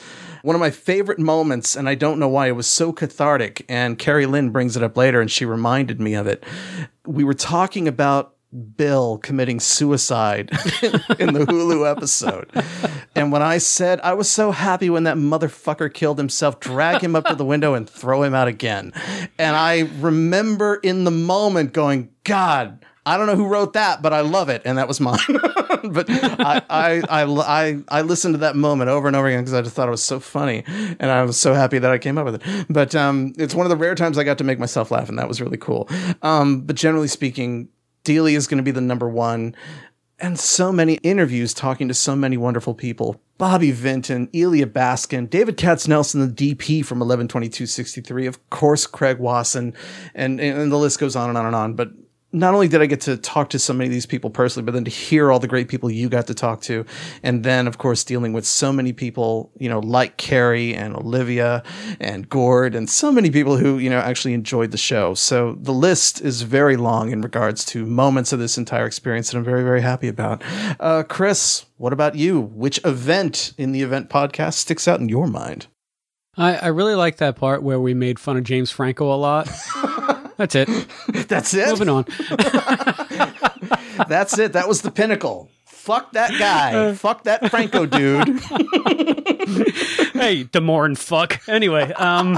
One 0.43 0.57
of 0.57 0.61
my 0.61 0.71
favorite 0.71 1.19
moments, 1.19 1.77
and 1.77 1.89
I 1.89 1.95
don't 1.95 2.19
know 2.19 2.29
why 2.29 2.49
it 2.49 2.57
was 2.57 2.67
so 2.67 2.93
cathartic. 2.93 3.65
And 3.69 3.99
Carrie 3.99 4.27
Lynn 4.27 4.51
brings 4.51 4.77
it 4.77 4.83
up 4.83 4.97
later, 4.97 5.21
and 5.21 5.31
she 5.31 5.45
reminded 5.45 6.01
me 6.01 6.15
of 6.15 6.27
it. 6.27 6.45
We 7.07 7.25
were 7.25 7.35
talking 7.35 7.87
about 7.89 8.35
Bill 8.77 9.19
committing 9.19 9.61
suicide 9.61 10.51
in 11.21 11.35
the 11.35 11.47
Hulu 11.47 11.89
episode. 11.89 12.51
And 13.15 13.31
when 13.31 13.43
I 13.43 13.59
said 13.59 14.01
I 14.01 14.15
was 14.15 14.29
so 14.29 14.51
happy 14.51 14.91
when 14.91 15.05
that 15.05 15.17
motherfucker 15.17 15.93
killed 15.93 16.19
himself, 16.19 16.59
drag 16.59 17.01
him 17.01 17.15
up 17.15 17.27
to 17.27 17.37
the 17.37 17.45
window 17.45 17.75
and 17.75 17.89
throw 17.89 18.25
him 18.25 18.35
out 18.35 18.49
again. 18.49 18.93
And 19.39 19.55
I 19.55 19.89
remember 20.01 20.77
in 20.77 21.05
the 21.05 21.13
moment 21.13 21.73
going, 21.73 22.11
God, 22.25 22.80
I 23.07 23.17
don't 23.17 23.27
know 23.27 23.37
who 23.37 23.47
wrote 23.47 23.73
that, 23.73 24.03
but 24.03 24.13
I 24.13 24.21
love 24.21 24.49
it, 24.51 24.63
and 24.65 24.77
that 24.77 24.87
was 24.87 25.01
mine. 25.01 25.19
but 25.29 26.07
I, 26.11 26.63
I, 26.69 27.03
I, 27.09 27.25
I, 27.25 27.79
I 27.89 28.03
listened 28.03 28.35
to 28.35 28.39
that 28.39 28.57
moment 28.57 28.91
over 28.91 29.07
and 29.07 29.17
over 29.17 29.27
again 29.27 29.41
because 29.41 29.55
I 29.55 29.63
just 29.63 29.75
thought 29.75 29.89
it 29.89 29.93
was 29.93 30.05
so 30.05 30.21
funny, 30.21 30.65
and 30.67 31.11
I 31.11 31.23
was 31.23 31.39
so 31.39 31.55
happy 31.55 31.79
that 31.79 31.91
I 31.91 31.99
came 31.99 32.19
up 32.19 32.27
with 32.27 32.35
it. 32.37 32.67
But 32.69 32.95
um, 32.95 33.33
it's 33.39 33.55
one 33.55 33.65
of 33.65 33.71
the 33.71 33.77
rare 33.77 33.95
times 33.95 34.19
I 34.19 34.25
got 34.25 34.39
to 34.39 34.45
make 34.45 34.59
myself 34.59 34.91
laugh, 34.91 35.09
and 35.09 35.19
that 35.19 35.29
was 35.29 35.41
really 35.41 35.57
cool. 35.57 35.89
Um, 36.23 36.61
but 36.63 36.77
generally 36.77 37.09
speaking, 37.09 37.69
Dealey 38.05 38.37
is 38.37 38.47
going 38.47 38.59
to 38.59 38.65
be 38.65 38.71
the 38.71 38.81
number 38.81 39.09
one. 39.09 39.55
And 40.23 40.39
so 40.39 40.71
many 40.71 40.95
interviews 40.97 41.55
talking 41.55 41.89
to 41.89 41.95
so 41.95 42.15
many 42.15 42.37
wonderful 42.37 42.75
people. 42.75 43.23
Bobby 43.39 43.71
Vinton, 43.71 44.29
Ilya 44.35 44.67
Baskin, 44.67 45.31
David 45.31 45.57
Katznelson, 45.57 46.37
the 46.37 46.55
DP 46.55 46.85
from 46.85 46.99
112263, 46.99 48.27
of 48.27 48.51
course, 48.51 48.87
Craig 48.87 49.19
Wasson, 49.19 49.73
and, 50.15 50.39
and 50.39 50.71
the 50.71 50.77
list 50.77 50.99
goes 50.99 51.17
on 51.17 51.31
and 51.31 51.39
on 51.39 51.47
and 51.47 51.57
on. 51.57 51.73
But 51.73 51.93
not 52.33 52.55
only 52.55 52.69
did 52.69 52.81
I 52.81 52.87
get 52.87 53.01
to 53.03 53.17
talk 53.17 53.51
to 53.51 53.59
so 53.59 53.73
many 53.73 53.87
of 53.87 53.93
these 53.93 54.07
people 54.07 54.31
personally, 54.31 54.65
but 54.65 54.73
then 54.73 54.85
to 54.85 54.91
hear 54.91 55.33
all 55.33 55.41
the 55.41 55.49
great 55.49 55.69
people 55.69 55.91
you 55.91 56.09
got 56.09 56.29
to 56.29 56.35
talk 56.35 56.61
to. 56.63 56.85
And 57.23 57.45
then, 57.45 57.67
of 57.67 57.79
course, 57.79 58.05
dealing 58.05 58.33
with 58.33 58.47
so 58.47 58.73
many 58.73 58.93
people, 58.93 59.51
you 59.59 59.69
know, 59.69 59.81
like 59.81 60.17
Carrie 60.17 60.75
and 60.75 60.95
Olivia 60.95 61.65
and 61.99 62.29
Gord 62.29 62.75
and 62.75 62.89
so 62.89 63.11
many 63.11 63.31
people 63.31 63.57
who, 63.57 63.79
you 63.79 63.91
know, 63.91 63.99
actually 63.99 64.35
enjoyed 64.35 64.71
the 64.71 64.79
show. 64.79 65.15
So 65.15 65.57
the 65.61 65.73
list 65.73 66.21
is 66.21 66.43
very 66.43 66.77
long 66.77 67.11
in 67.11 67.21
regards 67.21 67.65
to 67.67 67.85
moments 67.85 68.33
of 68.33 68.39
this 68.39 68.57
entire 68.57 68.87
experience 68.87 69.31
that 69.31 69.39
I'm 69.39 69.45
very, 69.45 69.65
very 69.65 69.81
happy 69.81 70.07
about. 70.07 70.43
Uh, 70.79 71.03
Chris, 71.03 71.67
what 71.79 71.93
about 71.93 72.15
you? 72.15 72.41
Which 72.41 72.79
event 72.85 73.55
in 73.59 73.73
the 73.73 73.83
event 73.83 74.09
podcast 74.09 74.55
sticks 74.55 74.87
out 74.87 75.01
in 75.01 75.09
your 75.09 75.27
mind? 75.27 75.67
I, 76.37 76.57
I 76.57 76.67
really 76.69 76.95
like 76.95 77.17
that 77.17 77.35
part 77.35 77.63
where 77.63 77.81
we 77.81 77.93
made 77.93 78.21
fun 78.21 78.37
of 78.37 78.45
James 78.45 78.71
Franco 78.71 79.13
a 79.13 79.17
lot. 79.17 79.49
That's 80.41 80.55
it. 80.55 80.69
That's 81.29 81.53
it. 81.53 81.69
Moving 81.69 81.91
on. 81.91 82.05
That's 84.09 84.39
it. 84.39 84.55
That 84.55 84.67
was 84.67 84.81
the 84.81 84.91
pinnacle. 84.91 85.51
Fuck 85.67 86.13
that 86.13 86.31
guy. 86.39 86.95
fuck 86.95 87.25
that 87.25 87.51
Franco 87.51 87.85
dude. 87.85 88.41
hey, 90.15 90.45
Demorn 90.45 90.95
fuck. 90.95 91.47
Anyway, 91.47 91.93
um 91.93 92.33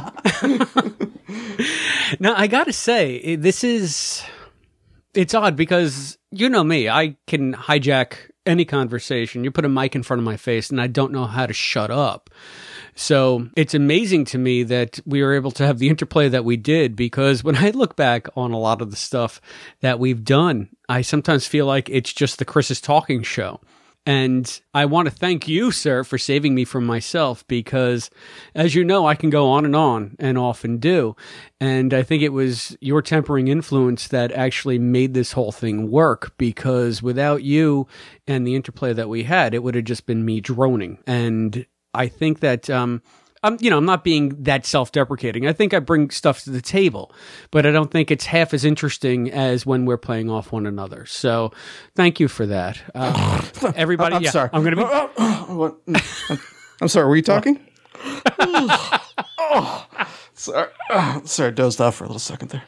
Now 2.19 2.35
I 2.37 2.49
gotta 2.49 2.73
say, 2.73 3.37
this 3.37 3.63
is 3.63 4.25
it's 5.15 5.35
odd 5.35 5.55
because 5.55 6.19
you 6.33 6.49
know 6.49 6.65
me, 6.65 6.89
I 6.89 7.17
can 7.29 7.55
hijack 7.55 8.15
any 8.45 8.65
conversation. 8.65 9.45
You 9.45 9.53
put 9.53 9.65
a 9.65 9.69
mic 9.69 9.95
in 9.95 10.03
front 10.03 10.19
of 10.19 10.25
my 10.25 10.37
face 10.37 10.71
and 10.71 10.81
I 10.81 10.89
don't 10.89 11.13
know 11.13 11.27
how 11.27 11.47
to 11.47 11.53
shut 11.53 11.93
up. 11.93 12.31
So 12.95 13.49
it's 13.57 13.75
amazing 13.75 14.27
to 14.27 14.39
me 14.39 14.63
that 14.65 15.01
we 15.07 15.23
were 15.23 15.35
able 15.35 15.51
to 15.53 15.67
have 15.67 15.79
the 15.79 15.89
interplay 15.89 16.29
that 16.29 16.45
we 16.45 16.57
did 16.57 16.95
because 16.95 17.43
when 17.43 17.57
I 17.57 17.71
look 17.71 17.97
back 17.97 18.29
on 18.37 18.53
a 18.53 18.59
lot 18.59 18.83
of 18.83 18.91
the 18.91 18.97
stuff 18.97 19.41
that 19.81 19.99
we've 19.99 20.25
done, 20.25 20.69
I 20.89 21.03
sometimes 21.03 21.47
feel 21.47 21.67
like 21.67 21.89
it's 21.89 22.13
just 22.13 22.39
the 22.39 22.45
Chris 22.45 22.71
is 22.71 22.81
talking 22.81 23.23
show. 23.23 23.61
And 24.05 24.61
I 24.75 24.87
want 24.87 25.09
to 25.09 25.15
thank 25.15 25.47
you, 25.47 25.71
sir, 25.71 26.03
for 26.03 26.19
saving 26.19 26.57
me 26.57 26.65
from 26.65 26.85
myself 26.85 27.47
because, 27.47 28.11
as 28.53 28.75
you 28.75 28.83
know, 28.83 29.07
I 29.07 29.15
can 29.15 29.31
go 29.31 29.49
on 29.49 29.65
and 29.65 29.77
on 29.77 30.17
and 30.19 30.37
often 30.37 30.79
do. 30.79 31.15
And 31.61 31.95
I 31.95 32.03
think 32.03 32.21
it 32.23 32.33
was 32.33 32.77
your 32.81 33.01
tempering 33.01 33.47
influence 33.47 34.09
that 34.09 34.33
actually 34.33 34.81
made 34.81 35.15
this 35.15 35.33
whole 35.33 35.53
thing 35.53 35.89
work 35.89 36.37
because 36.37 37.01
without 37.01 37.45
you 37.45 37.87
and 38.27 38.45
the 38.45 38.57
interplay 38.57 38.93
that 38.93 39.09
we 39.09 39.23
had, 39.23 39.55
it 39.55 39.63
would 39.63 39.77
have 39.77 39.85
just 39.85 40.05
been 40.05 40.25
me 40.25 40.41
droning. 40.41 40.99
And 41.07 41.65
I 41.95 42.09
think 42.09 42.41
that 42.41 42.71
um, 42.71 43.03
I'm, 43.43 43.57
you 43.61 43.71
know, 43.71 43.79
I'm 43.79 43.85
not 43.85 44.05
being 44.05 44.43
that 44.45 44.65
self-deprecating. 44.65 45.47
I 45.47 45.53
think 45.53 45.75
I 45.75 45.81
bring 45.81 46.11
stuff 46.11 46.45
to 46.45 46.51
the 46.51 46.63
table, 46.63 47.13
but 47.51 47.67
I 47.67 47.73
don't 47.73 47.91
think 47.91 48.11
it's 48.11 48.27
half 48.27 48.55
as 48.55 48.65
interesting 48.65 49.31
as 49.31 49.67
when 49.67 49.85
we're 49.85 49.97
playing 49.97 50.31
off 50.31 50.53
one 50.53 50.65
another. 50.65 51.07
So, 51.07 51.53
thank 51.97 52.21
you 52.21 52.29
for 52.29 52.47
that, 52.47 52.81
uh, 52.95 53.43
everybody. 53.75 54.15
I'm 54.17 54.23
yeah, 54.23 54.31
sorry. 54.31 54.51
I'm 54.53 54.63
going 54.63 54.77
to 54.77 54.85
be. 54.85 55.23
What? 55.53 55.77
I'm 56.81 56.89
sorry. 56.89 57.07
Were 57.07 57.17
you 57.17 57.23
talking? 57.23 57.61
oh, 58.39 59.87
sorry. 60.33 60.69
Oh, 60.91 61.23
sorry. 61.25 61.49
I 61.49 61.51
dozed 61.51 61.81
off 61.81 61.97
for 61.97 62.05
a 62.05 62.07
little 62.07 62.21
second 62.21 62.51
there. 62.51 62.63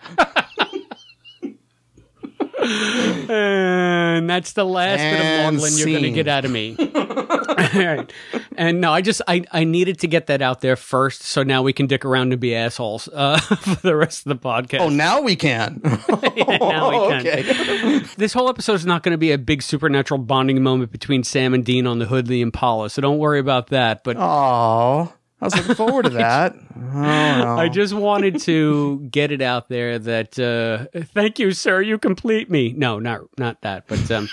and 3.31 4.29
that's 4.29 4.53
the 4.53 4.65
last 4.65 4.99
bit 4.99 5.21
of 5.21 5.21
And 5.21 5.57
maudlin 5.57 5.73
you're 5.77 5.87
going 5.89 6.03
to 6.03 6.11
get 6.11 6.29
out 6.29 6.45
of 6.45 6.51
me. 6.51 6.77
All 6.95 7.57
right. 7.57 8.13
And 8.57 8.81
no, 8.81 8.93
I 8.93 9.01
just 9.01 9.21
I 9.27 9.45
I 9.53 9.65
needed 9.65 10.01
to 10.01 10.09
get 10.09 10.27
that 10.29 10.41
out 10.41 10.61
there 10.61 10.77
first, 10.77 11.23
so 11.23 11.43
now 11.43 11.63
we 11.63 11.73
can 11.73 11.87
dick 11.87 12.05
around 12.05 12.33
and 12.33 12.41
be 12.41 12.55
assholes 12.55 13.09
uh, 13.13 13.39
for 13.41 13.75
the 13.77 13.97
rest 13.97 14.27
of 14.27 14.31
the 14.31 14.37
podcast. 14.49 14.81
Oh, 14.81 14.89
now 14.89 15.21
we 15.21 15.37
can. 15.37 15.81
now 15.83 16.91
we 16.91 17.23
can. 17.23 17.27
okay. 17.27 17.99
This 18.17 18.33
whole 18.33 18.49
episode 18.49 18.75
is 18.75 18.87
not 18.87 19.03
going 19.03 19.13
to 19.13 19.19
be 19.19 19.33
a 19.33 19.39
big 19.39 19.63
supernatural 19.63 20.19
bonding 20.19 20.63
moment 20.63 20.91
between 20.93 21.25
Sam 21.25 21.53
and 21.55 21.65
Dean 21.65 21.87
on 21.87 21.99
the 21.99 22.07
hood 22.07 22.25
of 22.25 22.29
the 22.29 22.41
Impala, 22.41 22.91
so 22.91 23.03
don't 23.03 23.19
worry 23.19 23.41
about 23.41 23.69
that. 23.69 24.05
But 24.05 24.17
Oh, 24.19 25.13
I 25.41 25.45
was 25.47 25.57
looking 25.57 25.75
forward 25.75 26.05
to 26.05 26.11
that. 26.11 26.55
Oh, 26.77 26.81
no. 26.81 27.57
I 27.59 27.69
just 27.69 27.93
wanted 27.93 28.41
to 28.43 29.01
get 29.11 29.33
it 29.33 29.43
out 29.43 29.69
there 29.69 29.99
that 29.99 30.39
uh, 30.39 30.87
thank 31.15 31.39
you, 31.39 31.53
sir. 31.53 31.83
You 31.83 31.99
complete 31.99 32.51
me. 32.51 32.73
No, 32.77 32.99
not 32.99 33.23
not 33.39 33.61
that, 33.63 33.87
but 33.87 34.11
um, 34.11 34.29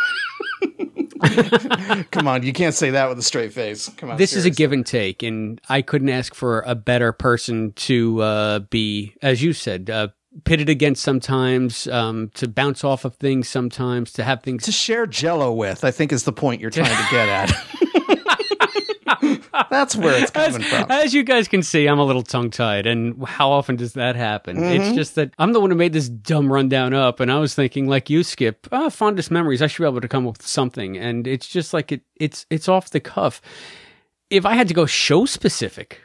Come 2.12 2.28
on, 2.28 2.44
you 2.44 2.54
can't 2.54 2.74
say 2.74 2.92
that 2.92 3.08
with 3.10 3.20
a 3.20 3.24
straight 3.24 3.54
face. 3.54 3.90
Come 3.98 4.12
on. 4.12 4.18
this 4.18 4.34
is 4.34 4.46
a 4.46 4.50
give 4.50 4.72
and 4.72 4.86
take, 4.86 5.24
and 5.24 5.62
I 5.70 5.82
couldn't 5.82 6.10
ask 6.10 6.34
for 6.34 6.62
a 6.62 6.76
better 6.76 7.12
person 7.12 7.74
to 7.74 8.22
uh, 8.22 8.60
be, 8.60 9.16
as 9.22 9.44
you 9.44 9.54
said, 9.54 9.90
uh, 9.90 10.10
pitted 10.46 10.70
against 10.70 11.04
sometimes, 11.04 11.88
um, 11.88 12.32
to 12.36 12.48
bounce 12.48 12.84
off 12.84 13.06
of 13.06 13.16
things 13.16 13.48
sometimes, 13.50 14.12
to 14.14 14.24
have 14.24 14.42
things 14.42 14.64
to 14.64 14.72
share 14.72 15.06
Jello 15.06 15.52
with. 15.52 15.84
I 15.84 15.92
think 15.92 16.12
is 16.12 16.24
the 16.24 16.34
point 16.34 16.62
you're 16.62 16.72
trying 16.72 16.88
to 16.88 17.08
get 17.12 17.30
at. 17.30 17.52
That's 19.70 19.96
where 19.96 20.22
it's 20.22 20.32
coming 20.32 20.62
from. 20.62 20.86
As 20.90 21.14
you 21.14 21.24
guys 21.24 21.48
can 21.48 21.64
see, 21.64 21.88
I'm 21.88 22.00
a 22.00 22.04
little 22.04 22.24
tongue 22.24 22.50
tied, 22.50 22.86
and 22.86 23.24
how 23.26 23.52
often 23.52 23.76
does 23.76 23.94
that 23.94 24.16
happen? 24.16 24.58
Mm-hmm. 24.58 24.82
It's 24.82 24.96
just 24.96 25.16
that 25.16 25.34
I'm 25.40 25.54
the 25.54 25.60
one 25.60 25.70
who 25.70 25.76
made 25.76 25.94
this 25.94 26.10
dumb 26.10 26.52
rundown 26.52 26.94
up, 26.94 27.20
and 27.20 27.32
I 27.32 27.40
was 27.40 27.54
thinking, 27.56 27.88
like 27.88 28.10
you, 28.10 28.24
Skip, 28.24 28.68
ah, 28.72 28.90
fondest 28.90 29.32
memories. 29.32 29.62
I 29.62 29.68
should 29.68 29.84
be 29.84 29.88
able 29.88 30.02
to 30.02 30.08
come 30.08 30.28
up 30.28 30.38
with 30.38 30.48
something, 30.48 30.98
and 30.98 31.28
it's 31.28 31.48
just 31.48 31.74
like 31.74 31.92
it, 31.92 32.02
it's 32.16 32.46
it's 32.50 32.68
off 32.70 32.90
the 32.90 33.00
cuff. 33.00 33.42
If 34.30 34.46
I 34.46 34.56
had 34.56 34.68
to 34.70 34.74
go 34.74 34.86
show 34.86 35.26
specific, 35.26 36.02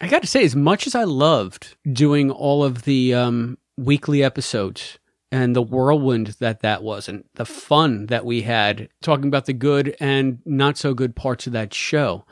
I 0.00 0.08
got 0.08 0.22
to 0.22 0.28
say, 0.28 0.44
as 0.44 0.56
much 0.56 0.86
as 0.86 0.94
I 0.94 1.04
loved 1.04 1.76
doing 1.90 2.30
all 2.30 2.64
of 2.64 2.82
the 2.82 3.14
um, 3.14 3.58
weekly 3.76 4.22
episodes 4.22 4.98
and 5.32 5.56
the 5.56 5.62
whirlwind 5.62 6.28
that 6.38 6.60
that 6.60 6.82
was, 6.82 7.08
and 7.08 7.24
the 7.34 7.46
fun 7.46 8.06
that 8.06 8.24
we 8.24 8.42
had 8.42 8.88
talking 9.02 9.26
about 9.26 9.46
the 9.46 9.52
good 9.52 9.96
and 10.00 10.38
not 10.44 10.78
so 10.78 10.94
good 10.94 11.16
parts 11.16 11.46
of 11.46 11.52
that 11.52 11.74
show. 11.74 12.24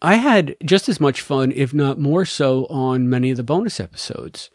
I 0.00 0.16
had 0.16 0.56
just 0.64 0.88
as 0.88 1.00
much 1.00 1.20
fun, 1.20 1.52
if 1.52 1.72
not 1.72 1.98
more 1.98 2.24
so, 2.24 2.66
on 2.66 3.08
many 3.08 3.30
of 3.30 3.36
the 3.36 3.44
bonus 3.44 3.78
episodes. 3.78 4.50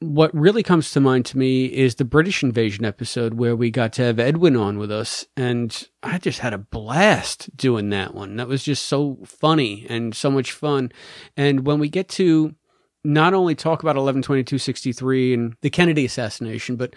What 0.00 0.34
really 0.34 0.62
comes 0.62 0.90
to 0.92 1.00
mind 1.00 1.26
to 1.26 1.38
me 1.38 1.66
is 1.66 1.94
the 1.94 2.06
British 2.06 2.42
invasion 2.42 2.86
episode 2.86 3.34
where 3.34 3.54
we 3.54 3.70
got 3.70 3.92
to 3.94 4.02
have 4.02 4.18
Edwin 4.18 4.56
on 4.56 4.78
with 4.78 4.90
us, 4.90 5.26
and 5.36 5.86
I 6.02 6.18
just 6.18 6.38
had 6.38 6.54
a 6.54 6.58
blast 6.58 7.54
doing 7.56 7.90
that 7.90 8.14
one. 8.14 8.36
That 8.36 8.48
was 8.48 8.64
just 8.64 8.86
so 8.86 9.18
funny 9.26 9.86
and 9.88 10.14
so 10.14 10.30
much 10.30 10.52
fun. 10.52 10.90
And 11.36 11.66
when 11.66 11.78
we 11.78 11.88
get 11.88 12.08
to 12.10 12.54
not 13.02 13.32
only 13.32 13.54
talk 13.54 13.82
about 13.82 13.96
112263 13.96 15.34
and 15.34 15.56
the 15.62 15.70
Kennedy 15.70 16.04
assassination, 16.04 16.76
but 16.76 16.94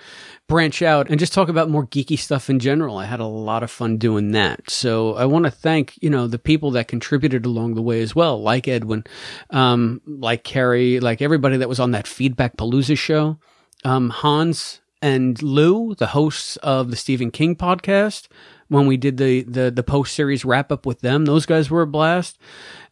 branch 0.50 0.82
out 0.82 1.10
and 1.10 1.20
just 1.20 1.32
talk 1.32 1.48
about 1.48 1.70
more 1.70 1.88
geeky 1.88 2.20
stuff 2.20 2.50
in 2.50 2.60
general. 2.60 2.98
I 2.98 3.06
had 3.06 3.22
a 3.22 3.26
lot 3.26 3.64
of 3.64 3.72
fun 3.72 3.98
doing 3.98 4.32
that. 4.32 4.70
So 4.70 5.16
I 5.16 5.26
want 5.26 5.46
to 5.46 5.52
thank, 5.52 5.94
you 6.02 6.10
know, 6.10 6.28
the 6.28 6.40
people 6.40 6.72
that 6.72 6.90
contributed 6.90 7.46
along 7.46 7.76
the 7.76 7.82
way 7.82 8.02
as 8.02 8.14
well, 8.14 8.42
like 8.42 8.68
Edwin, 8.68 9.06
um, 9.52 10.02
like 10.06 10.44
Carrie, 10.44 11.00
like 11.00 11.22
everybody 11.22 11.58
that 11.58 11.70
was 11.70 11.80
on 11.80 11.92
that 11.92 12.08
Feedback 12.08 12.58
Palooza 12.58 12.98
show, 12.98 13.40
um, 13.86 14.10
Hans 14.10 14.82
and 15.02 15.42
Lou, 15.42 15.96
the 15.96 16.08
hosts 16.08 16.58
of 16.58 16.90
the 16.90 16.98
Stephen 16.98 17.32
King 17.32 17.56
podcast, 17.56 18.28
when 18.68 18.88
we 18.88 18.98
did 18.98 19.18
the, 19.18 19.44
the, 19.44 19.72
the 19.72 19.84
post 19.84 20.14
series 20.14 20.44
wrap 20.44 20.72
up 20.72 20.86
with 20.86 21.02
them, 21.02 21.26
those 21.26 21.46
guys 21.46 21.70
were 21.70 21.82
a 21.82 21.88
blast. 21.88 22.38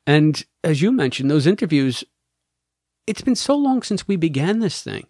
And 0.08 0.44
as 0.64 0.82
you 0.82 0.92
mentioned, 0.92 1.30
those 1.30 1.48
interviews 1.48 2.04
it's 3.08 3.22
been 3.22 3.36
so 3.36 3.56
long 3.56 3.82
since 3.82 4.08
we 4.08 4.16
began 4.16 4.60
this 4.60 4.82
thing. 4.82 5.06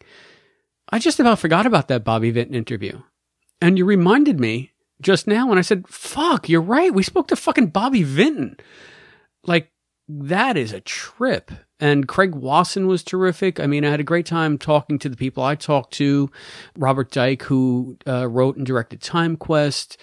I 0.90 1.00
just 1.00 1.20
about 1.20 1.40
forgot 1.40 1.66
about 1.66 1.88
that 1.88 2.04
Bobby 2.04 2.32
Vinton 2.32 2.56
interview. 2.56 3.02
And 3.62 3.78
you 3.78 3.86
reminded 3.86 4.40
me 4.40 4.72
just 5.02 5.28
now 5.28 5.48
when 5.48 5.58
I 5.58 5.62
said, 5.62 5.88
fuck, 5.88 6.50
you're 6.50 6.62
right. 6.62 6.94
We 6.94 7.04
spoke 7.04 7.28
to 7.30 7.36
fucking 7.36 7.68
Bobby 7.68 8.04
Vinton. 8.04 8.58
Like, 9.46 9.72
that 10.08 10.58
is 10.58 10.74
a 10.74 10.82
trip. 10.82 11.52
And 11.80 12.08
Craig 12.08 12.36
Wasson 12.36 12.88
was 12.88 13.04
terrific. 13.04 13.60
I 13.60 13.68
mean, 13.68 13.86
I 13.86 13.90
had 13.90 14.00
a 14.00 14.04
great 14.04 14.26
time 14.26 14.58
talking 14.58 15.00
to 15.00 15.10
the 15.10 15.18
people 15.18 15.44
I 15.44 15.56
talked 15.56 15.94
to. 15.96 16.30
Robert 16.78 17.12
Dyke, 17.12 17.44
who 17.44 17.98
uh, 18.06 18.28
wrote 18.28 18.58
and 18.58 18.66
directed 18.66 19.02
Time 19.02 19.38
Quest. 19.38 19.98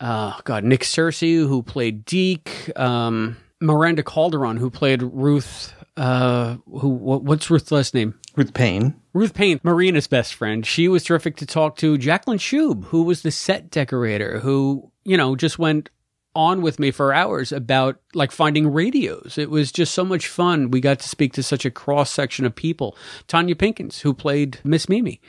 Uh, 0.00 0.40
God, 0.44 0.64
Nick 0.64 0.82
Searcy, 0.82 1.46
who 1.46 1.62
played 1.62 2.04
Deke. 2.04 2.70
Um, 2.76 3.36
Miranda 3.60 4.02
Calderon, 4.02 4.56
who 4.56 4.70
played 4.70 5.02
Ruth 5.02 5.74
uh, 5.98 6.56
who 6.66 6.88
what, 6.88 7.24
what's 7.24 7.50
Ruth's 7.50 7.72
last 7.72 7.92
name? 7.92 8.18
Ruth 8.36 8.54
Paine. 8.54 8.94
Ruth 9.12 9.34
Paine, 9.34 9.60
Marina's 9.62 10.06
best 10.06 10.34
friend. 10.34 10.64
She 10.64 10.86
was 10.86 11.04
terrific 11.04 11.36
to 11.36 11.46
talk 11.46 11.76
to. 11.78 11.98
Jacqueline 11.98 12.38
Shube, 12.38 12.84
who 12.86 13.02
was 13.02 13.22
the 13.22 13.30
set 13.30 13.70
decorator, 13.70 14.38
who 14.40 14.90
you 15.04 15.16
know 15.16 15.34
just 15.34 15.58
went 15.58 15.90
on 16.34 16.62
with 16.62 16.78
me 16.78 16.92
for 16.92 17.12
hours 17.12 17.50
about 17.50 18.00
like 18.14 18.30
finding 18.30 18.72
radios. 18.72 19.36
It 19.38 19.50
was 19.50 19.72
just 19.72 19.92
so 19.92 20.04
much 20.04 20.28
fun. 20.28 20.70
We 20.70 20.80
got 20.80 21.00
to 21.00 21.08
speak 21.08 21.32
to 21.32 21.42
such 21.42 21.64
a 21.64 21.70
cross 21.70 22.12
section 22.12 22.46
of 22.46 22.54
people. 22.54 22.96
Tonya 23.26 23.56
Pinkins, 23.56 24.00
who 24.00 24.14
played 24.14 24.60
Miss 24.62 24.88
Mimi 24.88 25.20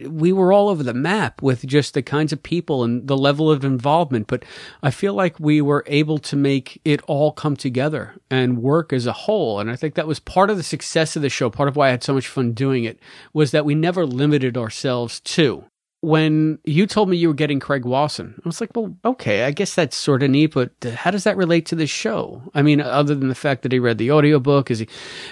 we 0.00 0.32
were 0.32 0.52
all 0.52 0.68
over 0.68 0.82
the 0.82 0.94
map 0.94 1.40
with 1.40 1.66
just 1.66 1.94
the 1.94 2.02
kinds 2.02 2.32
of 2.32 2.42
people 2.42 2.82
and 2.82 3.06
the 3.06 3.16
level 3.16 3.50
of 3.50 3.64
involvement. 3.64 4.26
But 4.26 4.44
I 4.82 4.90
feel 4.90 5.14
like 5.14 5.38
we 5.38 5.60
were 5.60 5.84
able 5.86 6.18
to 6.18 6.36
make 6.36 6.80
it 6.84 7.00
all 7.06 7.32
come 7.32 7.56
together 7.56 8.14
and 8.30 8.62
work 8.62 8.92
as 8.92 9.06
a 9.06 9.12
whole. 9.12 9.60
And 9.60 9.70
I 9.70 9.76
think 9.76 9.94
that 9.94 10.06
was 10.06 10.18
part 10.18 10.50
of 10.50 10.56
the 10.56 10.62
success 10.62 11.14
of 11.16 11.22
the 11.22 11.28
show. 11.28 11.48
Part 11.48 11.68
of 11.68 11.76
why 11.76 11.88
I 11.88 11.92
had 11.92 12.02
so 12.02 12.14
much 12.14 12.26
fun 12.26 12.52
doing 12.52 12.84
it 12.84 12.98
was 13.32 13.52
that 13.52 13.64
we 13.64 13.74
never 13.74 14.04
limited 14.04 14.56
ourselves 14.56 15.20
to. 15.20 15.64
When 16.00 16.58
you 16.64 16.86
told 16.86 17.08
me 17.08 17.16
you 17.16 17.28
were 17.28 17.34
getting 17.34 17.60
Craig 17.60 17.86
Wasson, 17.86 18.34
I 18.44 18.46
was 18.46 18.60
like, 18.60 18.72
well, 18.74 18.94
okay, 19.06 19.44
I 19.44 19.52
guess 19.52 19.74
that's 19.74 19.96
sort 19.96 20.22
of 20.22 20.30
neat, 20.30 20.52
but 20.52 20.72
how 20.96 21.10
does 21.10 21.24
that 21.24 21.38
relate 21.38 21.64
to 21.66 21.76
the 21.76 21.86
show? 21.86 22.42
I 22.52 22.60
mean, 22.60 22.82
other 22.82 23.14
than 23.14 23.28
the 23.28 23.34
fact 23.34 23.62
that 23.62 23.72
he 23.72 23.78
read 23.78 23.96
the 23.96 24.10
audiobook, 24.10 24.70
is 24.70 24.80
he, 24.80 24.88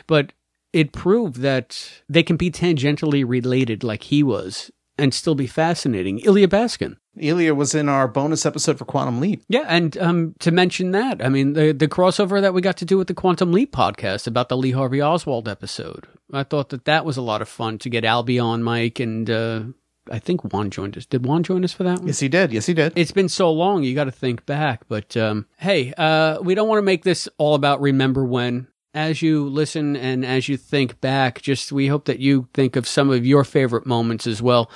but 0.07 0.33
it 0.73 0.93
proved 0.93 1.37
that 1.37 2.03
they 2.09 2.23
can 2.23 2.37
be 2.37 2.51
tangentially 2.51 3.25
related 3.27 3.85
like 3.85 4.05
he 4.05 4.23
was 4.23 4.71
and 4.99 5.13
still 5.13 5.35
be 5.35 5.47
fascinating. 5.47 6.19
Ilya 6.21 6.49
Baskin. 6.49 6.97
Ilya 7.19 7.55
was 7.55 7.75
in 7.75 7.89
our 7.89 8.09
bonus 8.09 8.47
episode 8.47 8.79
for 8.79 8.85
Quantum 8.87 9.21
Leap. 9.21 9.43
Yeah, 9.49 9.65
and 9.69 9.97
um, 9.99 10.35
to 10.39 10.51
mention 10.51 10.93
that, 10.93 11.23
I 11.23 11.29
mean, 11.29 11.53
the, 11.53 11.73
the 11.73 11.89
crossover 11.89 12.41
that 12.41 12.55
we 12.55 12.63
got 12.63 12.79
to 12.79 12.87
do 12.87 12.97
with 12.97 13.09
the 13.09 13.15
Quantum 13.15 13.53
Leap 13.53 13.73
podcast 13.73 14.27
about 14.27 14.49
the 14.49 14.57
Lee 14.57 14.71
Harvey 14.71 15.03
Oswald 15.03 15.47
episode. 15.49 16.07
I 16.33 16.43
thought 16.43 16.71
that 16.71 16.87
that 16.87 17.05
was 17.05 17.19
a 17.19 17.23
lot 17.23 17.43
of 17.43 17.49
fun 17.49 17.79
to 17.79 17.91
get 17.91 18.05
Albie 18.05 18.43
on 18.43 18.65
mic 18.65 18.99
and 18.99 19.29
uh, 19.29 19.63
I 20.11 20.19
think 20.19 20.53
Juan 20.53 20.71
joined 20.71 20.97
us. 20.97 21.07
Did 21.07 21.27
Juan 21.27 21.43
join 21.43 21.65
us 21.65 21.73
for 21.73 21.85
that 21.85 21.99
one? 21.99 22.07
Yes, 22.07 22.21
he 22.21 22.29
did. 22.29 22.53
Yes, 22.53 22.67
he 22.67 22.75
did. 22.75 22.93
It's 22.97 23.13
been 23.13 23.29
so 23.29 23.53
long, 23.53 23.83
you 23.85 23.95
got 23.95 24.05
to 24.05 24.11
think 24.11 24.47
back. 24.47 24.83
But 24.89 25.17
um, 25.17 25.47
hey, 25.59 25.93
uh, 25.97 26.41
we 26.41 26.55
don't 26.55 26.69
want 26.69 26.79
to 26.79 26.83
make 26.83 27.05
this 27.05 27.29
all 27.37 27.55
about 27.55 27.81
remember 27.81 28.25
when 28.25 28.69
as 28.95 29.23
you 29.23 29.49
listen 29.49 29.97
and 29.97 30.25
as 30.25 30.49
you 30.49 30.57
think 30.57 31.01
back, 31.01 31.41
just 31.41 31.73
we 31.73 31.87
hope 31.87 32.05
that 32.07 32.19
you 32.19 32.49
think 32.55 32.77
of 32.77 32.87
some 32.87 33.11
of 33.11 33.27
your 33.27 33.45
favorite 33.45 33.87
moments 33.87 34.27
as 34.27 34.43
well. 34.43 34.71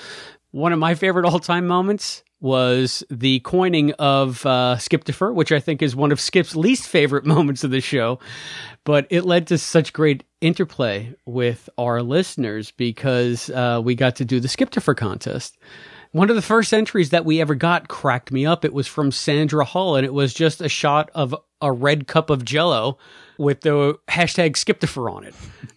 One 0.51 0.73
of 0.73 0.79
my 0.79 0.95
favorite 0.95 1.27
all 1.27 1.39
time 1.39 1.67
moments 1.67 2.23
was 2.41 3.03
the 3.11 3.41
coining 3.41 3.93
of 3.93 4.45
uh, 4.45 4.77
Skiptifer, 4.77 5.33
which 5.33 5.53
I 5.53 5.61
think 5.61 5.83
is 5.83 5.97
one 5.97 6.13
of 6.13 6.21
Skip's 6.21 6.55
least 6.55 6.89
favorite 6.89 7.25
moments 7.35 7.65
of 7.65 7.71
the 7.71 7.81
show. 7.81 8.19
But 8.85 9.07
it 9.11 9.25
led 9.25 9.49
to 9.49 9.59
such 9.59 9.93
great 9.93 10.23
interplay 10.41 11.15
with 11.25 11.69
our 11.77 12.03
listeners 12.03 12.71
because 12.71 13.51
uh, 13.51 13.81
we 13.83 13.95
got 13.95 14.17
to 14.17 14.25
do 14.25 14.39
the 14.39 14.49
Skip 14.49 14.71
Skiptifer 14.71 14.97
contest. 14.97 15.59
One 16.13 16.31
of 16.31 16.37
the 16.37 16.43
first 16.43 16.73
entries 16.73 17.11
that 17.11 17.25
we 17.25 17.41
ever 17.41 17.55
got 17.55 17.89
cracked 17.89 18.31
me 18.31 18.47
up. 18.47 18.65
It 18.65 18.73
was 18.73 18.87
from 18.87 19.11
Sandra 19.11 19.65
Hull, 19.65 19.97
and 19.97 20.07
it 20.07 20.15
was 20.15 20.33
just 20.33 20.61
a 20.61 20.69
shot 20.69 21.11
of 21.15 21.35
a 21.61 21.73
red 21.73 22.07
cup 22.07 22.31
of 22.31 22.45
jello 22.45 22.97
with 23.39 23.61
the 23.63 23.99
hashtag 24.09 24.53
Skiptifer 24.53 25.13
on 25.13 25.25
it. 25.25 25.35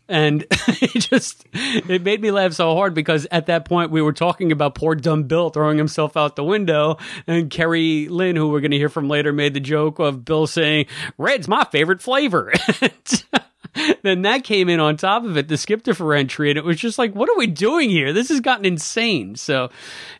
And 0.07 0.45
it 0.51 1.01
just, 1.01 1.45
it 1.53 2.03
made 2.03 2.21
me 2.21 2.31
laugh 2.31 2.53
so 2.53 2.73
hard 2.73 2.93
because 2.93 3.27
at 3.31 3.45
that 3.45 3.65
point 3.65 3.91
we 3.91 4.01
were 4.01 4.13
talking 4.13 4.51
about 4.51 4.75
poor 4.75 4.95
dumb 4.95 5.23
Bill 5.23 5.49
throwing 5.49 5.77
himself 5.77 6.17
out 6.17 6.35
the 6.35 6.43
window. 6.43 6.97
And 7.27 7.49
Carrie 7.49 8.07
Lynn, 8.07 8.35
who 8.35 8.49
we're 8.49 8.61
going 8.61 8.71
to 8.71 8.77
hear 8.77 8.89
from 8.89 9.07
later, 9.07 9.31
made 9.31 9.53
the 9.53 9.59
joke 9.59 9.99
of 9.99 10.25
Bill 10.25 10.47
saying, 10.47 10.87
Red's 11.17 11.47
my 11.47 11.63
favorite 11.65 12.01
flavor. 12.01 12.51
then 14.01 14.23
that 14.23 14.43
came 14.43 14.69
in 14.69 14.79
on 14.79 14.97
top 14.97 15.23
of 15.23 15.37
it, 15.37 15.47
the 15.47 15.55
Skiptifer 15.55 16.17
entry, 16.17 16.49
and 16.49 16.57
it 16.57 16.63
was 16.63 16.77
just 16.77 16.97
like, 16.97 17.13
what 17.13 17.29
are 17.29 17.37
we 17.37 17.47
doing 17.47 17.89
here? 17.89 18.13
This 18.13 18.29
has 18.29 18.41
gotten 18.41 18.65
insane. 18.65 19.35
So 19.35 19.69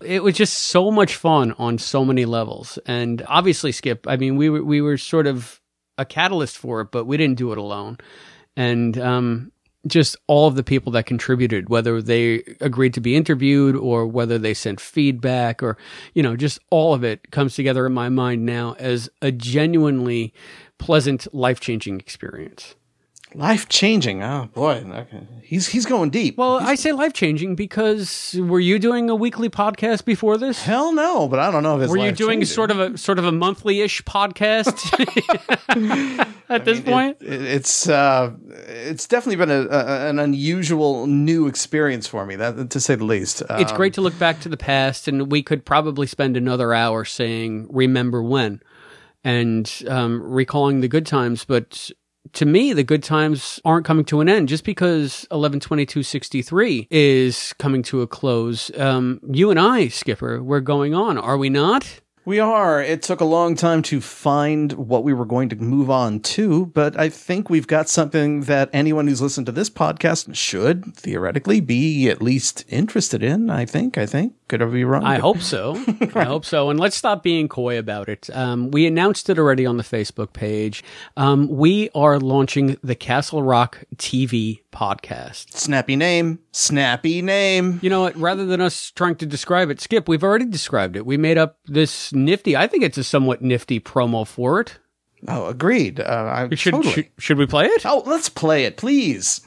it 0.02 0.24
was 0.24 0.36
just 0.36 0.54
so 0.54 0.92
much 0.92 1.16
fun 1.16 1.54
on 1.58 1.78
so 1.78 2.06
many 2.06 2.26
levels. 2.26 2.78
And 2.86 3.24
obviously, 3.28 3.72
Skip, 3.72 4.08
I 4.08 4.18
mean, 4.18 4.38
we 4.38 4.50
were, 4.50 4.64
we 4.64 4.82
were 4.82 4.98
sort 4.98 5.28
of 5.28 5.60
a 6.00 6.06
catalyst 6.06 6.58
for 6.58 6.82
it, 6.82 6.92
but 6.92 7.06
we 7.06 7.18
didn't 7.18 7.38
do 7.38 7.52
it 7.52 7.58
alone. 7.58 7.98
And 8.56 8.98
um, 8.98 9.52
just 9.88 10.16
all 10.28 10.48
of 10.48 10.56
the 10.56 10.64
people 10.64 10.92
that 10.94 11.06
contributed, 11.06 11.70
whether 11.70 12.02
they 12.02 12.44
agreed 12.62 12.94
to 12.96 13.02
be 13.02 13.16
interviewed 13.16 13.76
or 13.76 14.08
whether 14.08 14.38
they 14.38 14.54
sent 14.54 14.80
feedback 14.80 15.62
or, 15.62 15.78
you 16.14 16.24
know, 16.24 16.36
just 16.36 16.60
all 16.70 16.94
of 16.94 17.04
it 17.04 17.32
comes 17.32 17.56
together 17.56 17.86
in 17.86 17.94
my 17.94 18.10
mind 18.10 18.46
now 18.46 18.76
as 18.80 19.10
a 19.22 19.32
genuinely 19.32 20.34
pleasant, 20.78 21.34
life 21.34 21.60
changing 21.60 22.00
experience. 22.00 22.76
Life 23.36 23.70
changing. 23.70 24.24
Oh 24.24 24.50
boy, 24.54 24.84
okay. 24.92 25.28
he's 25.44 25.68
he's 25.68 25.86
going 25.86 26.10
deep. 26.10 26.36
Well, 26.38 26.58
He's- 26.58 26.70
I 26.72 26.76
say 26.76 26.92
life 26.94 27.14
changing 27.14 27.56
because 27.56 28.36
were 28.40 28.60
you 28.60 28.80
doing 28.80 29.08
a 29.10 29.16
weekly 29.16 29.50
podcast 29.50 30.04
before 30.04 30.38
this? 30.38 30.62
hell 30.64 30.92
no, 30.94 31.28
but 31.28 31.38
I 31.40 31.52
don't 31.52 31.62
know 31.62 31.76
if 31.78 31.84
it's 31.84 31.92
Were 31.92 31.98
you 31.98 32.12
doing 32.12 32.44
sort 32.46 32.72
of 32.72 32.80
a 32.80 32.98
sort 32.98 33.20
of 33.20 33.26
a 33.26 33.32
monthly 33.32 33.82
ish 33.82 34.02
podcast 34.04 34.74
at 36.50 36.66
this 36.66 36.80
point? 36.80 37.18
it's 37.22 37.88
uh, 37.88 38.32
it's 38.68 39.08
definitely 39.08 39.36
been 39.46 39.52
a, 39.52 39.68
a, 39.70 40.10
an 40.10 40.18
unusual 40.18 41.06
new 41.06 41.46
experience 41.48 42.08
for 42.08 42.26
me, 42.26 42.36
that 42.36 42.70
to 42.72 42.80
say 42.80 42.96
the 42.96 43.06
least. 43.06 43.44
it's 43.52 43.72
Um, 43.72 43.78
great 43.78 43.94
to 43.94 44.02
look 44.02 44.18
back 44.18 44.40
to 44.42 44.50
the 44.50 44.58
past, 44.58 45.08
and 45.08 45.32
we 45.32 45.44
could 45.44 45.66
probably 45.66 46.08
spend 46.08 46.36
another 46.36 46.74
hour 46.74 47.06
saying 47.06 47.68
"Remember 47.70 48.24
when," 48.24 48.62
and 49.24 49.72
um, 49.88 50.20
recalling 50.22 50.82
the 50.82 50.88
good 50.88 51.06
times. 51.06 51.46
But 51.46 51.92
to 52.34 52.46
me, 52.46 52.74
the 52.74 52.84
good 52.84 53.04
times 53.04 53.60
aren't 53.66 53.86
coming 53.86 54.06
to 54.06 54.22
an 54.22 54.30
end 54.30 54.50
just 54.50 54.64
because 54.64 55.28
eleven 55.32 55.60
twenty 55.60 55.86
two 55.86 56.04
sixty 56.04 56.42
three 56.42 56.88
is 56.90 57.54
coming 57.60 57.84
to 57.84 58.02
a 58.02 58.08
close. 58.08 58.72
Um, 58.78 59.20
you 59.32 59.50
and 59.50 59.60
I, 59.60 59.88
Skipper, 59.88 60.42
we're 60.42 60.60
going 60.60 60.94
on, 60.94 61.18
are 61.18 61.38
we 61.38 61.50
not? 61.50 62.02
We 62.26 62.40
are. 62.40 62.80
It 62.80 63.02
took 63.02 63.22
a 63.22 63.26
long 63.26 63.56
time 63.56 63.82
to 63.84 64.00
find 64.02 64.74
what 64.74 65.04
we 65.04 65.14
were 65.14 65.26
going 65.26 65.50
to 65.50 65.56
move 65.56 65.90
on 65.90 66.20
to, 66.20 66.68
but 66.68 67.00
I 67.00 67.10
think 67.10 67.50
we've 67.50 67.66
got 67.66 67.90
something 67.90 68.42
that 68.42 68.70
anyone 68.72 69.08
who's 69.08 69.22
listened 69.22 69.48
to 69.48 69.52
this 69.52 69.70
podcast 69.70 70.36
should 70.36 70.94
theoretically 70.96 71.60
be 71.60 72.08
at 72.08 72.22
least 72.22 72.66
interested 72.68 73.24
in. 73.24 73.50
I 73.50 73.66
think. 73.66 73.98
I 73.98 74.06
think. 74.06 74.34
Could 74.50 74.62
I 74.64 74.66
be 74.66 74.84
wrong? 74.84 75.04
I 75.04 75.20
hope 75.20 75.40
so. 75.40 75.76
I 76.16 76.24
hope 76.26 76.44
so. 76.44 76.70
And 76.70 76.80
let's 76.80 76.96
stop 76.98 77.24
being 77.24 77.48
coy 77.48 77.78
about 77.80 78.10
it. 78.10 78.30
Um, 78.34 78.72
we 78.72 78.86
announced 78.88 79.30
it 79.30 79.38
already 79.40 79.66
on 79.66 79.78
the 79.78 79.84
Facebook 79.84 80.34
page. 80.34 80.84
Um, 81.16 81.48
we 81.48 81.90
are 81.94 82.20
launching 82.20 82.76
the 82.84 82.96
Castle 82.96 83.44
Rock 83.44 83.84
TV 83.96 84.60
podcast. 84.72 85.54
Snappy 85.54 85.96
name. 85.96 86.40
Snappy 86.52 87.22
name. 87.22 87.80
You 87.84 87.92
know 87.92 88.02
what? 88.02 88.18
Rather 88.18 88.46
than 88.46 88.60
us 88.60 88.90
trying 88.92 89.16
to 89.18 89.28
describe 89.28 89.70
it, 89.70 89.80
Skip, 89.80 90.10
we've 90.10 90.24
already 90.24 90.46
described 90.46 90.96
it. 90.96 91.06
We 91.06 91.16
made 91.16 91.38
up 91.38 91.60
this 91.66 92.12
nifty, 92.12 92.58
I 92.58 92.66
think 92.68 92.84
it's 92.84 92.98
a 92.98 93.04
somewhat 93.04 93.42
nifty 93.44 93.80
promo 93.80 94.26
for 94.26 94.60
it. 94.60 94.80
Oh, 95.28 95.46
agreed. 95.48 96.00
Uh, 96.00 96.48
I 96.50 96.56
Should, 96.56 96.72
totally. 96.72 96.94
should, 96.94 97.08
should 97.20 97.38
we 97.38 97.46
play 97.46 97.66
it? 97.68 97.86
Oh, 97.86 98.04
let's 98.06 98.30
play 98.30 98.66
it, 98.66 98.78
please. 98.78 99.42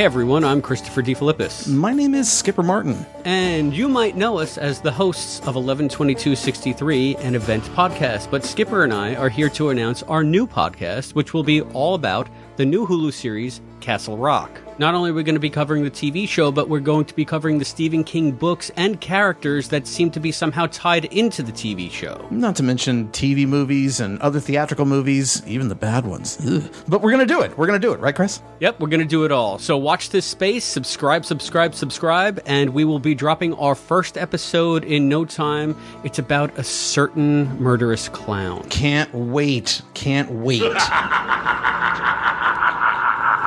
Hey 0.00 0.06
everyone, 0.06 0.44
I'm 0.44 0.62
Christopher 0.62 1.02
DeFilippis. 1.02 1.68
My 1.68 1.92
name 1.92 2.14
is 2.14 2.32
Skipper 2.32 2.62
Martin. 2.62 3.04
And 3.26 3.76
you 3.76 3.86
might 3.86 4.16
know 4.16 4.38
us 4.38 4.56
as 4.56 4.80
the 4.80 4.90
hosts 4.90 5.40
of 5.40 5.56
112263, 5.56 7.16
an 7.16 7.34
event 7.34 7.64
podcast. 7.64 8.30
But 8.30 8.42
Skipper 8.42 8.84
and 8.84 8.94
I 8.94 9.14
are 9.16 9.28
here 9.28 9.50
to 9.50 9.68
announce 9.68 10.02
our 10.04 10.24
new 10.24 10.46
podcast, 10.46 11.14
which 11.14 11.34
will 11.34 11.42
be 11.42 11.60
all 11.60 11.96
about 11.96 12.30
the 12.56 12.64
new 12.64 12.86
Hulu 12.86 13.12
series, 13.12 13.60
Castle 13.80 14.16
Rock. 14.16 14.60
Not 14.80 14.94
only 14.94 15.10
are 15.10 15.12
we 15.14 15.22
going 15.22 15.34
to 15.34 15.40
be 15.40 15.50
covering 15.50 15.84
the 15.84 15.90
TV 15.90 16.26
show, 16.26 16.50
but 16.50 16.70
we're 16.70 16.80
going 16.80 17.04
to 17.04 17.14
be 17.14 17.26
covering 17.26 17.58
the 17.58 17.66
Stephen 17.66 18.02
King 18.02 18.32
books 18.32 18.70
and 18.76 18.98
characters 18.98 19.68
that 19.68 19.86
seem 19.86 20.10
to 20.12 20.20
be 20.20 20.32
somehow 20.32 20.68
tied 20.70 21.04
into 21.06 21.42
the 21.42 21.52
TV 21.52 21.90
show. 21.90 22.26
Not 22.30 22.56
to 22.56 22.62
mention 22.62 23.08
TV 23.08 23.46
movies 23.46 24.00
and 24.00 24.18
other 24.22 24.40
theatrical 24.40 24.86
movies, 24.86 25.42
even 25.46 25.68
the 25.68 25.74
bad 25.74 26.06
ones. 26.06 26.38
Ugh. 26.46 26.62
But 26.88 27.02
we're 27.02 27.10
going 27.10 27.26
to 27.26 27.34
do 27.34 27.42
it. 27.42 27.58
We're 27.58 27.66
going 27.66 27.78
to 27.78 27.86
do 27.86 27.92
it, 27.92 28.00
right, 28.00 28.16
Chris? 28.16 28.40
Yep, 28.60 28.80
we're 28.80 28.88
going 28.88 29.00
to 29.00 29.06
do 29.06 29.24
it 29.24 29.32
all. 29.32 29.58
So 29.58 29.76
watch 29.76 30.08
this 30.08 30.24
space, 30.24 30.64
subscribe, 30.64 31.26
subscribe, 31.26 31.74
subscribe, 31.74 32.40
and 32.46 32.70
we 32.70 32.86
will 32.86 33.00
be 33.00 33.14
dropping 33.14 33.52
our 33.54 33.74
first 33.74 34.16
episode 34.16 34.84
in 34.84 35.10
no 35.10 35.26
time. 35.26 35.76
It's 36.04 36.18
about 36.18 36.58
a 36.58 36.64
certain 36.64 37.60
murderous 37.62 38.08
clown. 38.08 38.66
Can't 38.70 39.12
wait. 39.14 39.82
Can't 39.92 40.30
wait. 40.30 40.62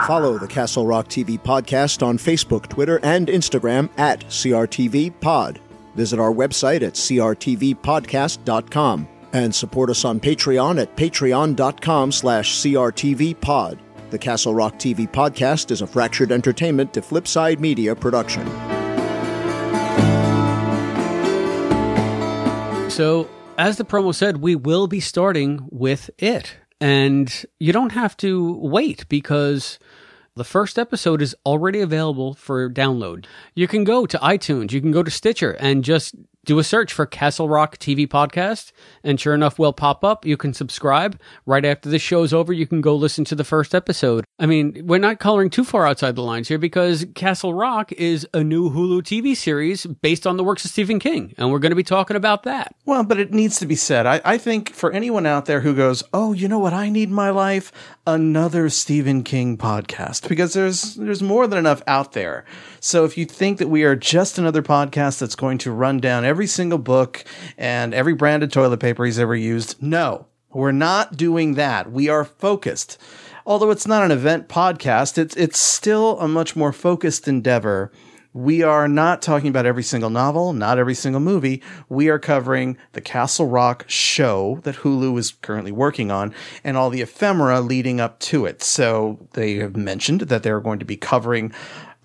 Follow 0.05 0.37
the 0.37 0.47
Castle 0.47 0.85
Rock 0.85 1.07
TV 1.07 1.39
podcast 1.39 2.05
on 2.05 2.17
Facebook, 2.17 2.67
Twitter, 2.67 2.99
and 3.03 3.27
Instagram 3.27 3.89
at 3.97 4.25
CRTV 4.25 5.13
Pod. 5.21 5.61
Visit 5.95 6.19
our 6.19 6.33
website 6.33 6.81
at 6.81 6.93
crtvpodcast.com 6.93 9.07
and 9.33 9.53
support 9.53 9.89
us 9.89 10.05
on 10.05 10.19
Patreon 10.19 10.81
at 10.81 10.95
patreon.com 10.95 12.11
slash 12.11 12.55
crtvpod. 12.55 13.79
The 14.09 14.19
Castle 14.19 14.53
Rock 14.53 14.75
TV 14.75 15.09
podcast 15.09 15.71
is 15.71 15.81
a 15.81 15.87
Fractured 15.87 16.31
Entertainment 16.31 16.93
to 16.93 17.01
Flipside 17.01 17.59
Media 17.59 17.95
production. 17.95 18.45
So, 22.91 23.27
as 23.57 23.77
the 23.77 23.85
promo 23.85 24.13
said, 24.13 24.37
we 24.37 24.55
will 24.55 24.85
be 24.85 24.99
starting 24.99 25.67
with 25.71 26.11
it. 26.19 26.57
And 26.83 27.45
you 27.59 27.71
don't 27.71 27.93
have 27.93 28.17
to 28.17 28.57
wait 28.57 29.07
because 29.07 29.79
the 30.35 30.43
first 30.43 30.77
episode 30.77 31.21
is 31.21 31.33
already 31.45 31.79
available 31.79 32.33
for 32.33 32.69
download. 32.69 33.25
You 33.55 33.69
can 33.69 33.85
go 33.85 34.05
to 34.05 34.17
iTunes, 34.17 34.73
you 34.73 34.81
can 34.81 34.91
go 34.91 35.01
to 35.01 35.09
Stitcher 35.09 35.51
and 35.51 35.85
just 35.85 36.13
do 36.45 36.59
a 36.59 36.63
search 36.63 36.91
for 36.91 37.05
Castle 37.05 37.47
Rock 37.47 37.77
TV 37.77 38.07
podcast, 38.07 38.71
and 39.03 39.19
sure 39.19 39.33
enough, 39.33 39.57
we'll 39.57 39.73
pop 39.73 40.03
up. 40.03 40.25
You 40.25 40.35
can 40.35 40.53
subscribe. 40.53 41.19
Right 41.45 41.63
after 41.63 41.89
the 41.89 41.99
show's 41.99 42.33
over, 42.33 42.51
you 42.51 42.67
can 42.67 42.81
go 42.81 42.95
listen 42.95 43.23
to 43.25 43.35
the 43.35 43.43
first 43.43 43.73
episode. 43.73 44.25
I 44.39 44.45
mean, 44.45 44.85
we're 44.85 44.97
not 44.97 45.19
coloring 45.19 45.49
too 45.49 45.63
far 45.63 45.87
outside 45.87 46.15
the 46.15 46.23
lines 46.23 46.49
here 46.49 46.57
because 46.57 47.05
Castle 47.15 47.53
Rock 47.53 47.91
is 47.93 48.27
a 48.33 48.43
new 48.43 48.69
Hulu 48.69 49.03
TV 49.03 49.37
series 49.37 49.85
based 49.85 50.27
on 50.27 50.37
the 50.37 50.43
works 50.43 50.65
of 50.65 50.71
Stephen 50.71 50.99
King, 50.99 51.33
and 51.37 51.49
we're 51.49 51.59
going 51.59 51.71
to 51.71 51.75
be 51.77 51.83
talking 51.83 52.17
about 52.17 52.43
that. 52.43 52.75
Well, 52.85 53.03
but 53.03 53.19
it 53.19 53.33
needs 53.33 53.57
to 53.59 53.65
be 53.65 53.75
said. 53.75 54.05
I, 54.05 54.21
I 54.25 54.37
think 54.37 54.71
for 54.73 54.91
anyone 54.91 55.25
out 55.25 55.45
there 55.45 55.61
who 55.61 55.73
goes, 55.73 56.03
"Oh, 56.13 56.33
you 56.33 56.47
know 56.49 56.59
what 56.59 56.73
I 56.73 56.89
need 56.89 57.09
in 57.09 57.15
my 57.15 57.29
life? 57.29 57.71
Another 58.05 58.69
Stephen 58.69 59.23
King 59.23 59.57
podcast," 59.57 60.27
because 60.27 60.53
there's 60.53 60.95
there's 60.95 61.23
more 61.23 61.47
than 61.47 61.59
enough 61.59 61.81
out 61.87 62.11
there. 62.11 62.43
So 62.81 63.05
if 63.05 63.17
you 63.17 63.25
think 63.25 63.59
that 63.59 63.69
we 63.69 63.83
are 63.83 63.95
just 63.95 64.37
another 64.37 64.61
podcast 64.61 65.19
that's 65.19 65.35
going 65.35 65.57
to 65.59 65.71
run 65.71 65.99
down 65.99 66.25
every 66.25 66.32
single 66.41 66.79
book 66.79 67.23
and 67.57 67.93
every 67.93 68.13
brand 68.13 68.43
of 68.43 68.51
toilet 68.51 68.79
paper 68.79 69.05
he's 69.05 69.19
ever 69.19 69.35
used, 69.35 69.81
no, 69.81 70.27
we're 70.51 70.71
not 70.71 71.17
doing 71.17 71.55
that. 71.55 71.91
We 71.91 72.09
are 72.09 72.25
focused. 72.25 72.97
Although 73.45 73.71
it's 73.71 73.87
not 73.87 74.03
an 74.03 74.11
event 74.11 74.47
podcast, 74.47 75.17
it's 75.17 75.35
it's 75.35 75.59
still 75.59 76.19
a 76.19 76.27
much 76.27 76.55
more 76.55 76.71
focused 76.71 77.27
endeavor. 77.27 77.91
We 78.35 78.63
are 78.63 78.87
not 78.87 79.21
talking 79.21 79.49
about 79.49 79.67
every 79.67 79.83
single 79.83 80.09
novel, 80.09 80.53
not 80.53 80.79
every 80.79 80.95
single 80.95 81.21
movie. 81.21 81.61
We 81.87 82.09
are 82.09 82.17
covering 82.17 82.77
the 82.93 83.01
Castle 83.01 83.47
Rock 83.47 83.85
show 83.87 84.59
that 84.63 84.77
Hulu 84.77 85.19
is 85.19 85.33
currently 85.41 85.71
working 85.71 86.09
on 86.09 86.33
and 86.63 86.75
all 86.75 86.89
the 86.89 87.01
ephemera 87.01 87.61
leading 87.61 87.99
up 88.01 88.19
to 88.21 88.47
it. 88.47 88.63
So 88.63 89.19
they 89.33 89.55
have 89.55 89.75
mentioned 89.75 90.21
that 90.21 90.41
they're 90.41 90.61
going 90.61 90.79
to 90.79 90.85
be 90.85 90.97
covering 90.97 91.53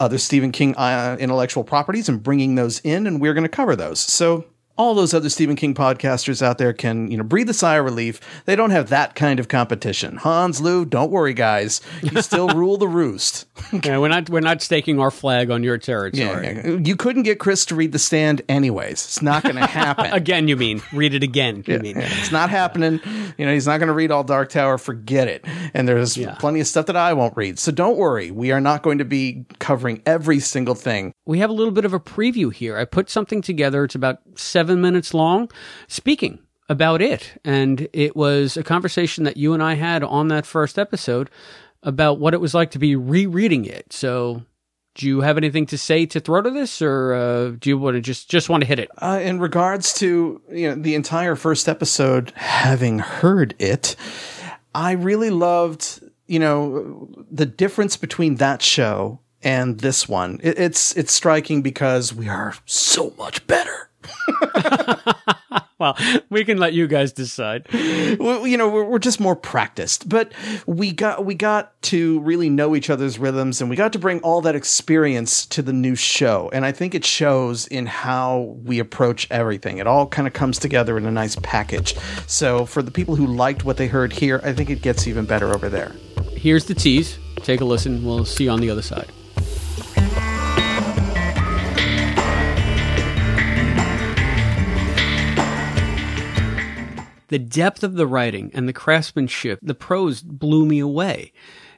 other 0.01 0.19
Stephen 0.19 0.53
King 0.53 0.75
uh, 0.77 1.17
intellectual 1.19 1.65
properties 1.65 2.09
and 2.09 2.23
bringing 2.23 2.55
those 2.55 2.81
in, 2.81 3.07
and 3.07 3.21
we're 3.21 3.35
going 3.35 3.45
to 3.45 3.49
cover 3.49 3.77
those. 3.77 4.01
So 4.01 4.47
all 4.79 4.95
those 4.95 5.13
other 5.13 5.29
Stephen 5.29 5.57
King 5.57 5.75
podcasters 5.75 6.41
out 6.41 6.57
there 6.59 6.73
can, 6.73 7.11
you 7.11 7.17
know, 7.19 7.25
breathe 7.25 7.51
a 7.51 7.55
sigh 7.55 7.77
of 7.77 7.85
relief. 7.85 8.21
They 8.47 8.57
don't 8.57 8.71
have 8.71 8.89
that 8.91 9.15
kind 9.17 9.41
of 9.41 9.49
competition. 9.49 10.17
Hans, 10.17 10.61
Lou, 10.61 10.85
don't 10.85 11.11
worry, 11.11 11.35
guys. 11.35 11.81
You 12.03 12.23
still 12.23 12.49
rule 12.49 12.77
the 12.79 12.89
roost. 12.89 13.47
yeah, 13.85 13.99
we're 13.99 14.09
not 14.09 14.31
we're 14.31 14.41
not 14.41 14.63
staking 14.63 15.01
our 15.01 15.11
flag 15.11 15.51
on 15.51 15.63
your 15.65 15.77
territory. 15.79 16.17
Yeah, 16.65 16.77
you 16.83 16.95
couldn't 16.97 17.25
get 17.25 17.39
Chris 17.41 17.67
to 17.67 17.75
read 17.75 17.93
The 17.93 17.99
Stand 17.99 18.43
anyways. 18.49 18.93
It's 19.05 19.21
not 19.23 19.43
going 19.43 19.57
to 19.57 19.67
happen. 19.67 20.07
again, 20.13 20.47
you 20.49 20.57
mean? 20.57 20.81
Read 20.93 21.13
it 21.15 21.23
again. 21.25 21.65
You 21.67 21.75
Yeah, 21.75 21.81
mean? 21.81 21.97
yeah, 21.97 22.09
it's 22.21 22.31
not 22.31 22.49
happening. 22.49 23.01
You 23.37 23.47
know, 23.47 23.53
he's 23.53 23.67
not 23.67 23.79
going 23.79 23.89
to 23.89 23.93
read 23.95 24.11
all 24.13 24.23
Dark 24.25 24.49
Tower. 24.51 24.79
Forget 24.79 25.27
it. 25.27 25.45
And 25.75 25.89
there's 25.89 26.17
Yeah. 26.17 26.37
plenty 26.37 26.61
of 26.61 26.69
stuff 26.69 26.87
that 26.87 26.97
I 26.97 27.13
won't 27.15 27.37
read. 27.37 27.59
So 27.59 27.73
don't 27.73 27.97
worry. 27.97 28.31
We 28.31 28.53
are 28.53 28.61
not 28.61 28.83
going 28.85 28.99
to 28.99 29.05
be 29.05 29.45
covering 29.59 30.03
every 30.07 30.39
single 30.39 30.75
thing. 30.77 31.13
We 31.27 31.41
have 31.41 31.51
a 31.51 31.53
little 31.53 31.73
bit 31.73 31.85
of 31.85 31.93
a 31.93 32.01
preview 32.01 32.53
here. 32.53 32.79
I 32.79 32.85
put 32.85 33.11
something 33.11 33.43
together. 33.43 33.83
It's 33.85 33.95
about 33.97 34.19
seven 34.37 34.68
minutes 34.77 35.15
long, 35.15 35.51
speaking 35.87 36.41
about 36.69 37.01
it, 37.01 37.39
and 37.45 37.89
it 37.93 38.15
was 38.15 38.57
a 38.57 38.63
conversation 38.63 39.25
that 39.25 39.37
you 39.37 39.55
and 39.55 39.63
I 39.63 39.75
had 39.75 40.03
on 40.03 40.29
that 40.29 40.47
first 40.47 40.79
episode 40.79 41.31
about 41.83 42.19
what 42.19 42.35
it 42.35 42.41
was 42.41 42.55
like 42.55 42.71
to 42.73 42.79
be 42.79 42.97
rereading 42.97 43.65
it. 43.65 43.93
So. 43.93 44.43
Do 44.95 45.07
you 45.07 45.21
have 45.21 45.37
anything 45.37 45.67
to 45.67 45.79
say 45.79 46.07
to 46.07 46.19
throw 46.19 46.43
to 46.43 46.51
this, 46.51 46.83
or 46.83 47.15
uh, 47.15 47.51
do 47.51 47.71
you 47.71 47.79
want 47.79 47.95
to 47.95 48.01
just 48.01 48.29
just 48.29 48.49
want 48.49 48.63
to 48.63 48.67
hit 48.67 48.81
it? 48.81 48.89
Uh, 48.99 49.21
in 49.23 49.39
regards 49.39 49.95
to 50.01 50.43
you 50.51 50.69
know 50.69 50.75
the 50.75 50.97
entire 50.97 51.37
first 51.37 51.69
episode, 51.69 52.33
having 52.35 52.99
heard 52.99 53.55
it, 53.61 53.95
I 54.75 54.93
really 54.93 55.31
loved 55.31 56.03
you 56.27 56.41
know 56.41 57.09
the 57.31 57.47
difference 57.47 57.97
between 57.97 58.37
that 58.37 58.61
show 58.61 59.21
and 59.43 59.79
this 59.79 60.09
one. 60.09 60.41
It, 60.43 60.59
it's 60.59 60.97
it's 60.97 61.13
striking 61.13 61.63
because 61.63 62.15
we 62.15 62.29
are 62.29 62.55
so 62.67 63.15
much 63.19 63.47
better. 63.47 63.88
Well, 65.81 65.97
we 66.29 66.45
can 66.45 66.59
let 66.59 66.73
you 66.73 66.89
guys 66.89 67.13
decide. 67.13 67.69
we, 67.73 68.51
you 68.51 68.57
know 68.57 68.69
we're, 68.69 68.83
we're 68.83 68.99
just 68.99 69.21
more 69.21 69.37
practiced 69.37 70.09
but 70.09 70.33
we 70.67 70.91
got 70.91 71.25
we 71.25 71.37
got 71.37 71.81
to 71.83 72.19
really 72.19 72.51
know 72.51 72.75
each 72.75 72.91
other's 72.91 73.17
rhythms 73.17 73.61
and 73.61 73.71
we 73.71 73.77
got 73.77 73.93
to 73.93 74.01
bring 74.01 74.19
all 74.23 74.41
that 74.41 74.57
experience 74.57 75.47
to 75.47 75.63
the 75.63 75.73
new 75.73 75.95
show 75.95 76.51
and 76.53 76.67
i 76.67 76.73
think 76.73 76.97
it 76.97 77.05
shows 77.05 77.69
in 77.69 77.87
how 77.87 78.57
we 78.65 78.81
approach 78.81 79.29
everything 79.31 79.79
it 79.79 79.87
all 79.87 80.09
kind 80.09 80.27
of 80.27 80.35
comes 80.35 80.59
together 80.59 80.99
in 80.99 81.07
a 81.07 81.13
nice 81.13 81.37
package 81.45 81.95
so 82.27 82.67
for 82.67 82.83
the 82.83 82.91
people 82.91 83.15
who 83.15 83.27
liked 83.27 83.65
what 83.65 83.77
they 83.77 83.87
heard 83.87 84.13
here 84.13 84.41
i 84.43 84.53
think 84.53 84.71
it 84.71 84.83
gets 84.83 85.07
even 85.07 85.27
better 85.27 85.55
over 85.55 85.69
there 85.69 85.93
Here's 86.39 86.67
the 86.67 86.75
tease. 86.75 87.19
Take 87.39 87.61
a 87.61 87.65
listen. 87.65 88.05
We'll 88.05 88.25
see 88.25 88.45
you 88.45 88.51
on 88.51 88.61
the 88.61 88.71
other 88.71 88.83
side. 88.83 89.11
The 97.29 97.39
depth 97.39 97.83
of 97.83 97.95
the 97.95 98.07
writing 98.07 98.51
and 98.55 98.69
the 98.69 98.73
craftsmanship, 98.73 99.59
the 99.63 99.75
prose 99.75 100.23
blew 100.23 100.67
me 100.67 100.79
away. 100.79 101.33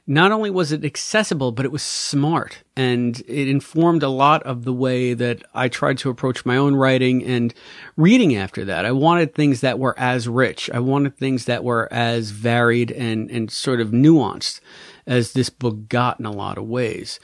Not 0.07 0.31
only 0.31 0.49
was 0.49 0.71
it 0.71 0.83
accessible, 0.83 1.51
but 1.51 1.65
it 1.65 1.71
was 1.71 1.83
smart 1.83 2.63
and 2.75 3.21
it 3.27 3.47
informed 3.47 4.01
a 4.01 4.09
lot 4.09 4.41
of 4.43 4.63
the 4.63 4.73
way 4.73 5.13
that 5.13 5.43
I 5.53 5.69
tried 5.69 5.99
to 5.99 6.09
approach 6.09 6.45
my 6.45 6.57
own 6.57 6.75
writing 6.75 7.23
and 7.23 7.53
reading 7.95 8.35
after 8.35 8.65
that. 8.65 8.83
I 8.83 8.91
wanted 8.91 9.35
things 9.35 9.61
that 9.61 9.77
were 9.77 9.97
as 9.99 10.27
rich. 10.27 10.69
I 10.73 10.79
wanted 10.79 11.15
things 11.15 11.45
that 11.45 11.63
were 11.63 11.87
as 11.93 12.31
varied 12.31 12.91
and, 12.91 13.29
and 13.29 13.51
sort 13.51 13.79
of 13.79 13.91
nuanced 13.91 14.59
as 15.05 15.33
this 15.33 15.49
book 15.49 15.87
got 15.87 16.19
in 16.19 16.25
a 16.25 16.31
lot 16.31 16.57
of 16.57 16.65
ways. 16.65 17.19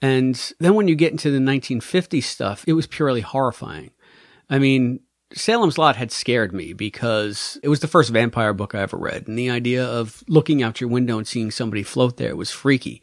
And 0.00 0.34
then 0.58 0.74
when 0.74 0.88
you 0.88 0.94
get 0.94 1.12
into 1.12 1.30
the 1.30 1.38
1950s 1.38 2.24
stuff, 2.24 2.64
it 2.66 2.72
was 2.72 2.86
purely 2.86 3.20
horrifying. 3.20 3.90
I 4.48 4.58
mean, 4.58 5.00
Salem's 5.34 5.78
Lot 5.78 5.96
had 5.96 6.12
scared 6.12 6.52
me 6.52 6.72
because 6.72 7.58
it 7.62 7.68
was 7.68 7.80
the 7.80 7.88
first 7.88 8.10
vampire 8.10 8.52
book 8.52 8.74
I 8.74 8.82
ever 8.82 8.96
read, 8.96 9.28
and 9.28 9.38
the 9.38 9.50
idea 9.50 9.84
of 9.84 10.22
looking 10.28 10.62
out 10.62 10.80
your 10.80 10.90
window 10.90 11.18
and 11.18 11.26
seeing 11.26 11.50
somebody 11.50 11.82
float 11.82 12.16
there 12.16 12.36
was 12.36 12.50
freaky. 12.50 13.02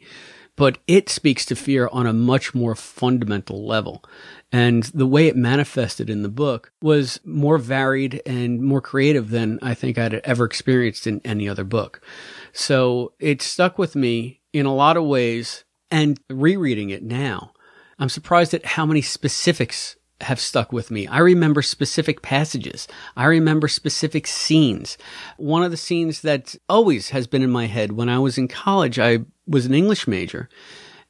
But 0.56 0.78
it 0.86 1.08
speaks 1.08 1.46
to 1.46 1.56
fear 1.56 1.88
on 1.90 2.06
a 2.06 2.12
much 2.12 2.54
more 2.54 2.74
fundamental 2.74 3.66
level. 3.66 4.04
And 4.52 4.82
the 4.82 5.06
way 5.06 5.26
it 5.26 5.36
manifested 5.36 6.10
in 6.10 6.22
the 6.22 6.28
book 6.28 6.72
was 6.82 7.18
more 7.24 7.56
varied 7.56 8.20
and 8.26 8.60
more 8.60 8.82
creative 8.82 9.30
than 9.30 9.58
I 9.62 9.72
think 9.72 9.96
I'd 9.96 10.14
ever 10.14 10.44
experienced 10.44 11.06
in 11.06 11.22
any 11.24 11.48
other 11.48 11.64
book. 11.64 12.02
So 12.52 13.14
it 13.18 13.40
stuck 13.40 13.78
with 13.78 13.96
me 13.96 14.40
in 14.52 14.66
a 14.66 14.74
lot 14.74 14.98
of 14.98 15.04
ways. 15.04 15.64
And 15.90 16.20
rereading 16.28 16.90
it 16.90 17.02
now, 17.02 17.52
I'm 17.98 18.10
surprised 18.10 18.52
at 18.52 18.66
how 18.66 18.84
many 18.84 19.00
specifics 19.02 19.96
have 20.22 20.40
stuck 20.40 20.72
with 20.72 20.90
me. 20.90 21.06
I 21.06 21.18
remember 21.18 21.62
specific 21.62 22.22
passages. 22.22 22.86
I 23.16 23.24
remember 23.24 23.68
specific 23.68 24.26
scenes. 24.26 24.98
One 25.36 25.62
of 25.62 25.70
the 25.70 25.76
scenes 25.76 26.22
that 26.22 26.54
always 26.68 27.10
has 27.10 27.26
been 27.26 27.42
in 27.42 27.50
my 27.50 27.66
head 27.66 27.92
when 27.92 28.08
I 28.08 28.18
was 28.18 28.38
in 28.38 28.48
college, 28.48 28.98
I 28.98 29.20
was 29.46 29.66
an 29.66 29.74
English 29.74 30.06
major 30.06 30.48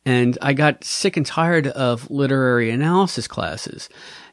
And 0.04 0.38
I 0.40 0.52
got 0.52 0.84
sick 0.84 1.16
and 1.16 1.26
tired 1.26 1.66
of 1.68 2.10
literary 2.10 2.70
analysis 2.70 3.28
classes. 3.28 3.88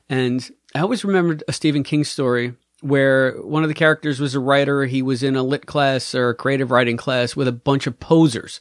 And 0.09 0.49
I 0.73 0.79
always 0.79 1.03
remembered 1.03 1.43
a 1.47 1.53
Stephen 1.53 1.83
King 1.83 2.03
story 2.03 2.53
where 2.81 3.33
one 3.41 3.63
of 3.63 3.69
the 3.69 3.75
characters 3.75 4.19
was 4.19 4.35
a 4.35 4.39
writer. 4.39 4.85
He 4.85 5.01
was 5.01 5.23
in 5.23 5.35
a 5.35 5.43
lit 5.43 5.65
class 5.65 6.15
or 6.15 6.29
a 6.29 6.35
creative 6.35 6.71
writing 6.71 6.97
class 6.97 7.35
with 7.35 7.47
a 7.47 7.51
bunch 7.51 7.87
of 7.87 7.99
posers. 7.99 8.59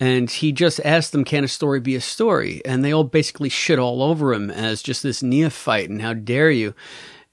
And 0.00 0.30
he 0.30 0.52
just 0.52 0.80
asked 0.84 1.12
them, 1.12 1.24
can 1.24 1.44
a 1.44 1.48
story 1.48 1.80
be 1.80 1.96
a 1.96 2.00
story? 2.00 2.62
And 2.64 2.84
they 2.84 2.92
all 2.92 3.04
basically 3.04 3.48
shit 3.48 3.78
all 3.78 4.02
over 4.02 4.32
him 4.32 4.50
as 4.50 4.82
just 4.82 5.02
this 5.02 5.22
neophyte 5.22 5.90
and 5.90 6.00
how 6.00 6.14
dare 6.14 6.50
you. 6.50 6.74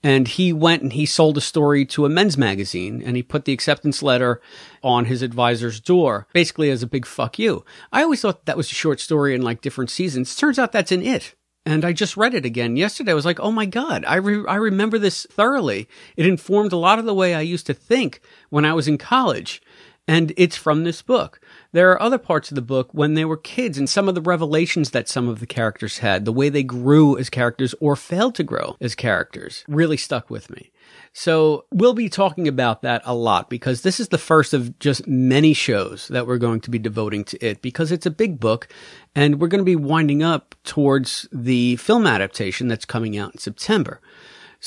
And 0.02 0.28
he 0.28 0.54
went 0.54 0.84
and 0.84 0.94
he 0.94 1.06
sold 1.06 1.38
a 1.38 1.42
story 1.42 1.84
to 1.88 2.06
a 2.06 2.10
men's 2.10 2.38
magazine 2.38 3.02
and 3.04 3.16
he 3.16 3.24
put 3.24 3.46
the 3.46 3.54
acceptance 3.54 4.04
letter 4.04 4.40
on 4.84 5.06
his 5.06 5.22
advisor's 5.22 5.80
door, 5.80 6.28
basically 6.34 6.70
as 6.70 6.84
a 6.84 6.88
big 6.88 7.06
fuck 7.06 7.40
you. 7.40 7.66
I 7.92 8.04
always 8.04 8.22
thought 8.22 8.46
that 8.46 8.58
was 8.58 8.72
a 8.72 8.76
short 8.76 9.00
story 9.00 9.34
in 9.34 9.42
like 9.42 9.62
different 9.62 9.90
seasons. 9.90 10.36
Turns 10.36 10.60
out 10.60 10.72
that's 10.72 10.92
in 10.92 11.02
it. 11.02 11.34
And 11.68 11.84
I 11.84 11.94
just 11.94 12.16
read 12.16 12.36
it 12.36 12.46
again 12.46 12.78
yesterday. 12.78 13.12
I 13.12 13.16
was 13.16 13.26
like, 13.26 13.40
oh 13.40 13.52
my 13.52 13.66
God, 13.66 14.06
I, 14.06 14.18
re- 14.18 14.46
I 14.48 14.56
remember 14.56 15.00
this 15.00 15.26
thoroughly. 15.32 15.90
It 16.16 16.28
informed 16.28 16.72
a 16.72 16.78
lot 16.78 17.00
of 17.00 17.06
the 17.06 17.14
way 17.16 17.34
I 17.34 17.42
used 17.42 17.66
to 17.66 17.74
think 17.74 18.22
when 18.50 18.66
I 18.66 18.74
was 18.74 18.88
in 18.88 19.00
college. 19.00 19.64
And 20.08 20.34
it's 20.38 20.56
from 20.56 20.84
this 20.84 21.02
book. 21.02 21.40
There 21.72 21.92
are 21.92 22.02
other 22.02 22.20
parts 22.20 22.52
of 22.52 22.56
the 22.56 22.62
book 22.62 22.90
when 22.94 23.16
they 23.16 23.26
were 23.26 23.38
kids 23.38 23.78
and 23.78 23.90
some 23.90 24.08
of 24.08 24.14
the 24.14 24.22
revelations 24.22 24.92
that 24.92 25.10
some 25.10 25.28
of 25.28 25.40
the 25.40 25.48
characters 25.48 25.98
had, 25.98 26.26
the 26.26 26.32
way 26.32 26.50
they 26.50 26.64
grew 26.64 27.18
as 27.18 27.30
characters 27.30 27.74
or 27.80 27.96
failed 27.96 28.36
to 28.36 28.44
grow 28.44 28.78
as 28.80 28.94
characters, 28.94 29.64
really 29.68 29.98
stuck 29.98 30.30
with 30.30 30.50
me. 30.52 30.72
So 31.12 31.66
we'll 31.72 31.94
be 31.94 32.10
talking 32.10 32.48
about 32.48 32.82
that 32.82 33.02
a 33.06 33.16
lot 33.16 33.50
because 33.50 33.82
this 33.82 34.00
is 34.00 34.10
the 34.10 34.18
first 34.18 34.54
of 34.54 34.78
just 34.80 35.08
many 35.08 35.54
shows 35.54 36.08
that 36.10 36.28
we're 36.28 36.38
going 36.38 36.62
to 36.62 36.70
be 36.70 36.78
devoting 36.78 37.24
to 37.26 37.46
it 37.46 37.62
because 37.62 37.92
it's 37.92 38.06
a 38.06 38.12
big 38.12 38.40
book 38.40 38.68
and 39.16 39.40
we're 39.40 39.48
going 39.48 39.62
to 39.62 39.66
be 39.66 39.76
winding 39.76 40.22
up 40.22 40.56
towards 40.64 41.28
the 41.32 41.78
film 41.78 42.06
adaptation 42.06 42.68
that's 42.68 42.86
coming 42.86 43.18
out 43.18 43.34
in 43.34 43.40
September. 43.40 44.02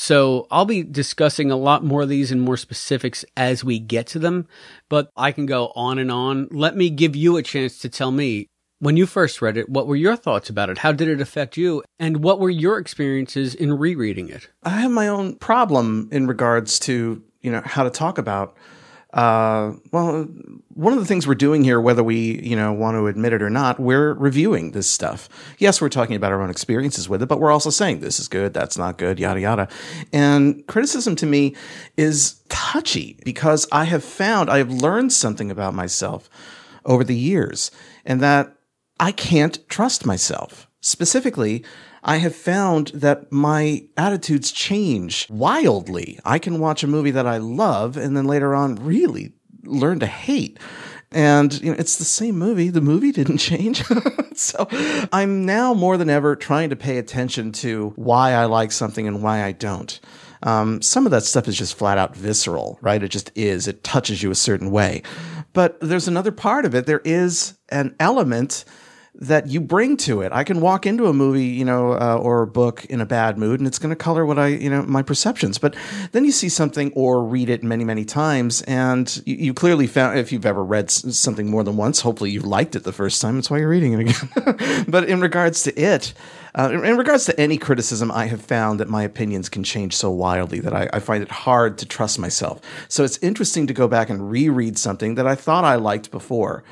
So 0.01 0.47
I'll 0.49 0.63
be 0.63 0.83
discussing 0.83 1.51
a 1.51 1.57
lot 1.57 1.83
more 1.83 2.03
of 2.03 2.09
these 2.09 2.31
and 2.31 2.39
more 2.39 2.55
specifics 2.55 3.25
as 3.35 3.65
we 3.65 3.79
get 3.79 4.07
to 4.07 4.17
them, 4.17 4.47
but 4.87 5.11
I 5.17 5.33
can 5.33 5.45
go 5.45 5.73
on 5.75 5.99
and 5.99 6.09
on. 6.09 6.47
Let 6.51 6.77
me 6.77 6.89
give 6.89 7.17
you 7.17 7.35
a 7.35 7.43
chance 7.43 7.79
to 7.79 7.89
tell 7.89 8.09
me 8.09 8.47
when 8.79 8.95
you 8.95 9.05
first 9.05 9.41
read 9.41 9.57
it, 9.57 9.67
what 9.67 9.87
were 9.87 9.97
your 9.97 10.15
thoughts 10.15 10.49
about 10.49 10.69
it? 10.69 10.77
How 10.77 10.93
did 10.93 11.09
it 11.09 11.19
affect 11.19 11.57
you? 11.57 11.83
And 11.99 12.23
what 12.23 12.39
were 12.39 12.49
your 12.49 12.77
experiences 12.77 13.53
in 13.53 13.73
rereading 13.73 14.29
it? 14.29 14.47
I 14.63 14.69
have 14.69 14.91
my 14.91 15.09
own 15.09 15.35
problem 15.35 16.07
in 16.13 16.27
regards 16.27 16.79
to, 16.79 17.21
you 17.41 17.51
know, 17.51 17.61
how 17.65 17.83
to 17.83 17.89
talk 17.89 18.17
about 18.17 18.55
uh, 19.13 19.73
well, 19.91 20.27
one 20.75 20.93
of 20.93 20.99
the 20.99 21.05
things 21.05 21.25
we're 21.25 21.33
doing 21.33 21.63
here, 21.63 21.81
whether 21.81 22.03
we, 22.03 22.39
you 22.41 22.55
know, 22.55 22.71
want 22.71 22.95
to 22.95 23.07
admit 23.07 23.33
it 23.33 23.41
or 23.41 23.49
not, 23.49 23.79
we're 23.79 24.13
reviewing 24.13 24.71
this 24.71 24.87
stuff. 24.87 25.27
Yes, 25.57 25.81
we're 25.81 25.89
talking 25.89 26.15
about 26.15 26.31
our 26.31 26.41
own 26.41 26.51
experiences 26.51 27.09
with 27.09 27.23
it, 27.23 27.25
but 27.25 27.39
we're 27.39 27.51
also 27.51 27.71
saying 27.71 27.99
this 28.01 28.19
is 28.19 28.27
good, 28.27 28.53
that's 28.53 28.77
not 28.77 28.97
good, 28.97 29.19
yada, 29.19 29.39
yada. 29.39 29.67
And 30.13 30.65
criticism 30.67 31.15
to 31.17 31.25
me 31.25 31.55
is 31.97 32.41
touchy 32.49 33.17
because 33.25 33.67
I 33.71 33.85
have 33.85 34.03
found, 34.03 34.49
I 34.49 34.59
have 34.59 34.71
learned 34.71 35.11
something 35.11 35.49
about 35.49 35.73
myself 35.73 36.29
over 36.85 37.03
the 37.03 37.15
years 37.15 37.71
and 38.05 38.21
that 38.21 38.55
I 38.99 39.11
can't 39.11 39.67
trust 39.69 40.05
myself. 40.05 40.67
Specifically, 40.81 41.65
I 42.03 42.17
have 42.17 42.35
found 42.35 42.87
that 42.87 43.31
my 43.31 43.85
attitudes 43.97 44.51
change 44.51 45.27
wildly. 45.29 46.19
I 46.25 46.39
can 46.39 46.59
watch 46.59 46.83
a 46.83 46.87
movie 46.87 47.11
that 47.11 47.27
I 47.27 47.37
love 47.37 47.97
and 47.97 48.15
then 48.15 48.25
later 48.25 48.55
on 48.55 48.75
really 48.75 49.33
learn 49.63 49.99
to 49.99 50.05
hate. 50.07 50.59
And 51.11 51.59
you 51.61 51.71
know, 51.71 51.77
it's 51.77 51.97
the 51.97 52.05
same 52.05 52.37
movie. 52.37 52.69
The 52.69 52.81
movie 52.81 53.11
didn't 53.11 53.37
change. 53.39 53.83
so 54.35 54.67
I'm 55.11 55.45
now 55.45 55.73
more 55.73 55.97
than 55.97 56.09
ever 56.09 56.35
trying 56.35 56.69
to 56.69 56.75
pay 56.75 56.97
attention 56.97 57.51
to 57.53 57.93
why 57.95 58.33
I 58.33 58.45
like 58.45 58.71
something 58.71 59.07
and 59.07 59.23
why 59.23 59.43
I 59.43 59.51
don't. 59.51 59.99
Um, 60.43 60.81
some 60.81 61.05
of 61.05 61.11
that 61.11 61.23
stuff 61.23 61.47
is 61.47 61.57
just 61.57 61.75
flat 61.75 61.97
out 61.97 62.15
visceral, 62.15 62.79
right? 62.81 63.03
It 63.03 63.09
just 63.09 63.31
is. 63.35 63.67
It 63.67 63.83
touches 63.83 64.23
you 64.23 64.31
a 64.31 64.35
certain 64.35 64.71
way. 64.71 65.03
But 65.51 65.79
there's 65.81 66.07
another 66.07 66.31
part 66.31 66.65
of 66.65 66.75
it. 66.75 66.85
There 66.85 67.01
is 67.03 67.57
an 67.69 67.95
element 67.99 68.63
that 69.15 69.47
you 69.47 69.59
bring 69.59 69.97
to 69.97 70.21
it. 70.21 70.31
I 70.31 70.43
can 70.43 70.61
walk 70.61 70.85
into 70.85 71.07
a 71.07 71.13
movie, 71.13 71.45
you 71.45 71.65
know, 71.65 71.93
uh, 71.93 72.17
or 72.21 72.43
a 72.43 72.47
book 72.47 72.85
in 72.85 73.01
a 73.01 73.05
bad 73.05 73.37
mood, 73.37 73.59
and 73.59 73.67
it's 73.67 73.79
going 73.79 73.89
to 73.89 73.95
color 73.95 74.25
what 74.25 74.37
I, 74.37 74.47
you 74.47 74.69
know, 74.69 74.83
my 74.83 75.01
perceptions. 75.01 75.57
But 75.57 75.75
then 76.11 76.25
you 76.25 76.31
see 76.31 76.49
something 76.49 76.91
or 76.93 77.23
read 77.23 77.49
it 77.49 77.63
many, 77.63 77.83
many 77.83 78.05
times, 78.05 78.61
and 78.63 79.21
you, 79.25 79.35
you 79.35 79.53
clearly 79.53 79.87
found 79.87 80.17
if 80.19 80.31
you've 80.31 80.45
ever 80.45 80.63
read 80.63 80.91
something 80.91 81.49
more 81.49 81.63
than 81.63 81.75
once, 81.75 82.01
hopefully 82.01 82.31
you 82.31 82.41
liked 82.41 82.75
it 82.75 82.83
the 82.83 82.93
first 82.93 83.21
time. 83.21 83.35
That's 83.35 83.49
why 83.49 83.57
you're 83.57 83.69
reading 83.69 83.93
it 83.93 83.99
again. 83.99 84.85
but 84.87 85.05
in 85.05 85.21
regards 85.21 85.63
to 85.63 85.79
it. 85.79 86.13
Uh, 86.57 86.71
in 86.71 86.97
regards 86.97 87.25
to 87.25 87.39
any 87.39 87.59
criticism, 87.59 88.11
I 88.11 88.25
have 88.25 88.41
found 88.41 88.79
that 88.79 88.89
my 88.89 89.03
opinions 89.03 89.49
can 89.49 89.63
change 89.63 89.95
so 89.95 90.09
wildly 90.09 90.59
that 90.61 90.73
I, 90.73 90.89
I 90.91 90.99
find 90.99 91.21
it 91.21 91.29
hard 91.29 91.77
to 91.77 91.85
trust 91.85 92.17
myself. 92.17 92.59
So 92.87 93.03
it's 93.03 93.19
interesting 93.19 93.67
to 93.67 93.73
go 93.73 93.87
back 93.87 94.09
and 94.09 94.31
reread 94.31 94.79
something 94.79 95.13
that 95.15 95.27
I 95.27 95.35
thought 95.35 95.63
I 95.63 95.75
liked 95.75 96.09
before 96.09 96.63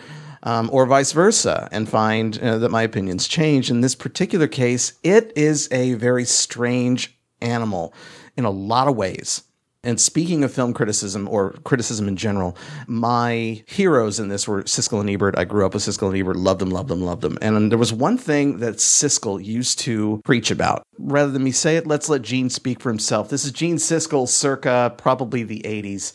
um, 0.43 0.69
or 0.71 0.86
vice 0.86 1.12
versa, 1.12 1.67
and 1.71 1.89
find 1.89 2.39
uh, 2.39 2.58
that 2.60 2.69
my 2.69 2.84
opinions 2.84 3.28
change. 3.28 3.69
In 3.69 3.82
this 3.82 3.95
particular 3.95 4.47
case, 4.47 4.93
it 5.04 5.34
is 5.36 5.67
a 5.71 5.93
very 5.95 6.26
strange 6.26 7.17
animal 7.41 7.93
in 8.36 8.45
a 8.45 8.50
lot 8.50 8.88
of 8.88 8.95
ways. 8.95 9.43
And 9.84 10.02
speaking 10.02 10.43
of 10.43 10.52
film 10.52 10.73
criticism 10.73 11.30
or 11.30 11.52
criticism 11.63 12.10
in 12.10 12.17
general, 12.17 12.58
my 12.88 13.63
heroes 13.67 14.19
in 14.19 14.28
this 14.28 14.47
were 14.47 14.63
Siskel 14.63 15.00
and 15.00 15.10
Ebert. 15.10 15.38
I 15.38 15.45
grew 15.45 15.65
up 15.65 15.73
with 15.73 15.84
Siskel 15.84 16.10
and 16.10 16.17
Ebert, 16.17 16.36
loved 16.36 16.60
them, 16.60 16.71
loved 16.71 16.89
them, 16.89 17.02
loved 17.02 17.21
them. 17.21 17.38
And 17.41 17.71
there 17.71 17.78
was 17.78 17.93
one 17.93 18.17
thing 18.17 18.58
that 18.58 18.76
Siskel 18.76 19.43
used 19.43 19.80
to 19.80 20.19
preach 20.26 20.52
about. 20.52 20.84
Rather 20.97 21.32
than 21.32 21.43
me 21.43 21.52
say 21.52 21.78
it, 21.78 21.88
let's 21.88 22.10
let 22.10 22.21
Gene 22.23 22.50
speak 22.50 22.82
for 22.82 22.89
himself. 22.89 23.30
This 23.30 23.45
is 23.45 23.52
Gene 23.52 23.78
Siskel 23.78 24.28
circa 24.28 24.93
probably 24.97 25.43
the 25.43 25.62
80s. 25.63 26.12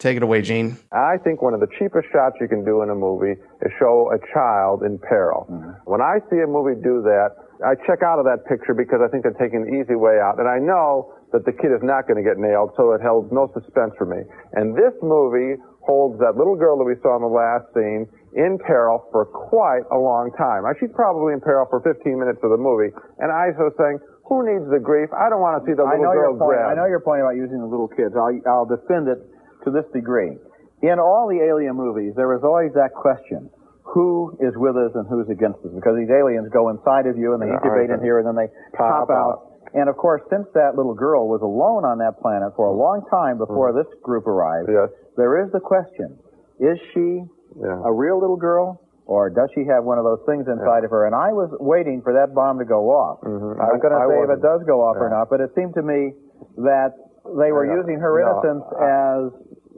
Take 0.00 0.16
it 0.16 0.24
away, 0.24 0.40
Gene. 0.40 0.80
I 0.96 1.20
think 1.20 1.44
one 1.44 1.52
of 1.52 1.60
the 1.60 1.68
cheapest 1.76 2.08
shots 2.08 2.40
you 2.40 2.48
can 2.48 2.64
do 2.64 2.80
in 2.80 2.88
a 2.88 2.96
movie 2.96 3.36
is 3.36 3.70
show 3.76 4.08
a 4.08 4.18
child 4.32 4.80
in 4.80 4.96
peril. 4.96 5.44
Mm-hmm. 5.44 5.76
When 5.84 6.00
I 6.00 6.24
see 6.32 6.40
a 6.40 6.48
movie 6.48 6.72
do 6.80 7.04
that, 7.04 7.36
I 7.60 7.76
check 7.84 8.00
out 8.00 8.16
of 8.16 8.24
that 8.24 8.48
picture 8.48 8.72
because 8.72 9.04
I 9.04 9.12
think 9.12 9.28
they're 9.28 9.36
taking 9.36 9.68
the 9.68 9.76
easy 9.76 10.00
way 10.00 10.16
out. 10.16 10.40
And 10.40 10.48
I 10.48 10.56
know 10.56 11.12
that 11.36 11.44
the 11.44 11.52
kid 11.52 11.68
is 11.76 11.84
not 11.84 12.08
going 12.08 12.16
to 12.16 12.24
get 12.24 12.40
nailed, 12.40 12.72
so 12.80 12.96
it 12.96 13.04
held 13.04 13.28
no 13.28 13.52
suspense 13.52 13.92
for 14.00 14.08
me. 14.08 14.24
And 14.56 14.72
this 14.72 14.96
movie 15.04 15.60
holds 15.84 16.16
that 16.24 16.32
little 16.32 16.56
girl 16.56 16.80
that 16.80 16.88
we 16.88 16.96
saw 17.04 17.20
in 17.20 17.22
the 17.22 17.28
last 17.28 17.68
scene 17.76 18.08
in 18.40 18.56
peril 18.56 19.04
for 19.12 19.28
quite 19.28 19.84
a 19.92 20.00
long 20.00 20.32
time. 20.40 20.64
I 20.64 20.72
she's 20.80 20.92
probably 20.96 21.36
in 21.36 21.44
peril 21.44 21.68
for 21.68 21.84
15 21.84 22.00
minutes 22.16 22.40
of 22.40 22.48
the 22.48 22.60
movie. 22.60 22.88
And 23.20 23.28
I 23.28 23.52
was 23.52 23.76
saying, 23.76 24.00
who 24.24 24.48
needs 24.48 24.64
the 24.72 24.80
grief? 24.80 25.12
I 25.12 25.28
don't 25.28 25.44
want 25.44 25.60
to 25.60 25.62
see 25.68 25.76
the 25.76 25.84
little 25.84 26.08
girl 26.08 26.40
grab. 26.40 26.72
I 26.72 26.74
know 26.78 26.88
your 26.88 27.04
point 27.04 27.20
about 27.20 27.36
using 27.36 27.60
the 27.60 27.68
little 27.68 27.90
kids. 27.92 28.16
I'll, 28.16 28.32
I'll 28.48 28.70
defend 28.70 29.12
it 29.12 29.20
to 29.64 29.70
this 29.70 29.84
degree. 29.92 30.36
In 30.82 30.96
all 30.98 31.28
the 31.28 31.40
alien 31.44 31.76
movies, 31.76 32.14
there 32.16 32.32
is 32.36 32.42
always 32.42 32.72
that 32.74 32.92
question. 32.96 33.50
Who 33.92 34.36
is 34.40 34.54
with 34.56 34.76
us 34.76 34.92
and 34.94 35.04
who's 35.08 35.28
against 35.28 35.60
us? 35.66 35.72
Because 35.74 35.98
these 35.98 36.08
aliens 36.08 36.48
go 36.52 36.70
inside 36.70 37.06
of 37.06 37.18
you 37.18 37.34
and 37.34 37.42
they 37.42 37.50
incubate 37.50 37.90
in 37.90 38.00
here 38.00 38.22
and 38.22 38.26
then 38.28 38.36
they 38.36 38.48
pop, 38.76 39.08
pop 39.08 39.10
out. 39.10 39.16
out. 39.16 39.38
And 39.74 39.88
of 39.88 39.96
course, 39.96 40.22
since 40.30 40.46
that 40.54 40.74
little 40.74 40.94
girl 40.94 41.28
was 41.28 41.42
alone 41.42 41.84
on 41.84 41.98
that 41.98 42.18
planet 42.18 42.54
for 42.56 42.66
a 42.66 42.74
long 42.74 43.06
time 43.10 43.38
before 43.38 43.72
mm. 43.72 43.82
this 43.82 43.90
group 44.02 44.26
arrived, 44.26 44.70
yes. 44.70 44.88
there 45.16 45.42
is 45.44 45.52
the 45.52 45.60
question, 45.60 46.18
is 46.58 46.78
she 46.94 47.22
yeah. 47.60 47.82
a 47.84 47.92
real 47.92 48.18
little 48.18 48.38
girl 48.38 48.80
or 49.10 49.26
does 49.28 49.50
she 49.58 49.66
have 49.66 49.82
one 49.82 49.98
of 49.98 50.06
those 50.06 50.22
things 50.22 50.46
inside 50.46 50.86
yeah. 50.86 50.86
of 50.86 50.90
her? 50.94 51.10
And 51.10 51.14
I 51.18 51.34
was 51.34 51.50
waiting 51.58 51.98
for 51.98 52.14
that 52.14 52.30
bomb 52.30 52.62
to 52.62 52.64
go 52.64 52.94
off. 52.94 53.18
Mm-hmm. 53.26 53.58
I'm 53.58 53.82
going 53.82 53.90
to 53.90 54.06
say 54.06 54.22
if 54.22 54.30
it 54.30 54.42
does 54.42 54.62
go 54.70 54.86
off 54.86 55.02
yeah. 55.02 55.06
or 55.06 55.10
not, 55.10 55.26
but 55.26 55.42
it 55.42 55.50
seemed 55.58 55.74
to 55.74 55.82
me 55.82 56.14
that 56.62 56.94
they 57.26 57.50
were 57.50 57.66
using 57.66 57.98
her 57.98 58.22
innocence 58.22 58.62
no, 58.70 58.78
as 58.78 59.22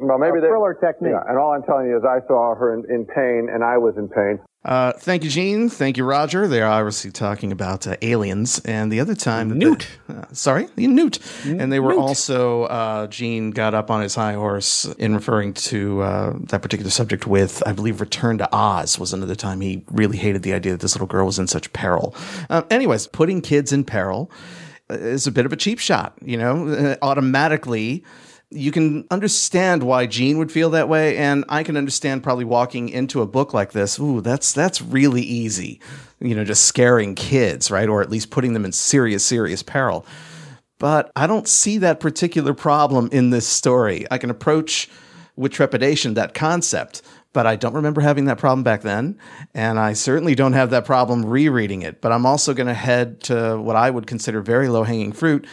well, 0.02 0.18
maybe 0.18 0.38
a 0.38 0.40
thriller 0.40 0.76
they, 0.80 0.86
technique. 0.86 1.12
Yeah, 1.12 1.28
and 1.28 1.38
all 1.38 1.52
I'm 1.52 1.62
telling 1.62 1.86
you 1.86 1.96
is 1.96 2.04
I 2.04 2.26
saw 2.26 2.54
her 2.54 2.74
in, 2.74 2.84
in 2.92 3.04
pain, 3.04 3.48
and 3.52 3.64
I 3.64 3.78
was 3.78 3.96
in 3.96 4.08
pain. 4.08 4.40
Uh, 4.64 4.92
thank 4.92 5.24
you, 5.24 5.30
Gene. 5.30 5.68
Thank 5.68 5.96
you, 5.96 6.04
Roger. 6.04 6.46
They're 6.46 6.68
obviously 6.68 7.10
talking 7.10 7.50
about 7.50 7.86
uh, 7.86 7.96
aliens, 8.00 8.60
and 8.60 8.92
the 8.92 9.00
other 9.00 9.16
time, 9.16 9.58
Newt. 9.58 9.88
They, 10.06 10.14
uh, 10.14 10.24
sorry, 10.32 10.68
Newt. 10.76 11.18
And 11.44 11.72
they 11.72 11.80
were 11.80 11.90
Newt. 11.90 11.98
also 11.98 12.64
uh, 12.64 13.08
Gene 13.08 13.50
got 13.50 13.74
up 13.74 13.90
on 13.90 14.02
his 14.02 14.14
high 14.14 14.34
horse 14.34 14.84
in 14.98 15.14
referring 15.14 15.54
to 15.54 16.02
uh, 16.02 16.34
that 16.44 16.62
particular 16.62 16.90
subject 16.90 17.26
with, 17.26 17.60
I 17.66 17.72
believe, 17.72 18.00
Return 18.00 18.38
to 18.38 18.48
Oz 18.54 19.00
was 19.00 19.12
another 19.12 19.34
time 19.34 19.60
he 19.60 19.84
really 19.90 20.16
hated 20.16 20.44
the 20.44 20.52
idea 20.52 20.72
that 20.72 20.80
this 20.80 20.94
little 20.94 21.08
girl 21.08 21.26
was 21.26 21.40
in 21.40 21.48
such 21.48 21.72
peril. 21.72 22.14
Uh, 22.48 22.62
anyways, 22.70 23.08
putting 23.08 23.40
kids 23.40 23.72
in 23.72 23.82
peril 23.82 24.30
is 24.90 25.26
a 25.26 25.32
bit 25.32 25.44
of 25.44 25.52
a 25.52 25.56
cheap 25.56 25.80
shot. 25.80 26.16
You 26.22 26.36
know, 26.36 26.96
automatically 27.02 28.04
you 28.54 28.70
can 28.72 29.06
understand 29.10 29.82
why 29.82 30.06
Gene 30.06 30.38
would 30.38 30.52
feel 30.52 30.70
that 30.70 30.88
way, 30.88 31.16
and 31.16 31.44
I 31.48 31.62
can 31.62 31.76
understand 31.76 32.22
probably 32.22 32.44
walking 32.44 32.88
into 32.88 33.22
a 33.22 33.26
book 33.26 33.54
like 33.54 33.72
this. 33.72 33.98
Ooh, 33.98 34.20
that's 34.20 34.52
that's 34.52 34.80
really 34.80 35.22
easy, 35.22 35.80
you 36.20 36.34
know, 36.34 36.44
just 36.44 36.64
scaring 36.64 37.14
kids, 37.14 37.70
right, 37.70 37.88
or 37.88 38.02
at 38.02 38.10
least 38.10 38.30
putting 38.30 38.52
them 38.52 38.64
in 38.64 38.72
serious, 38.72 39.24
serious 39.24 39.62
peril. 39.62 40.06
But 40.78 41.12
I 41.14 41.26
don't 41.26 41.46
see 41.46 41.78
that 41.78 42.00
particular 42.00 42.54
problem 42.54 43.08
in 43.12 43.30
this 43.30 43.46
story. 43.46 44.06
I 44.10 44.18
can 44.18 44.30
approach 44.30 44.88
with 45.36 45.52
trepidation 45.52 46.14
that 46.14 46.34
concept, 46.34 47.02
but 47.32 47.46
I 47.46 47.56
don't 47.56 47.74
remember 47.74 48.00
having 48.00 48.26
that 48.26 48.38
problem 48.38 48.62
back 48.62 48.82
then. 48.82 49.18
And 49.54 49.78
I 49.78 49.94
certainly 49.94 50.34
don't 50.34 50.52
have 50.52 50.70
that 50.70 50.84
problem 50.84 51.24
rereading 51.24 51.82
it. 51.82 52.00
But 52.00 52.12
I'm 52.12 52.26
also 52.26 52.54
going 52.54 52.66
to 52.66 52.74
head 52.74 53.22
to 53.24 53.58
what 53.60 53.76
I 53.76 53.90
would 53.90 54.06
consider 54.06 54.42
very 54.42 54.68
low 54.68 54.82
hanging 54.82 55.12
fruit 55.12 55.46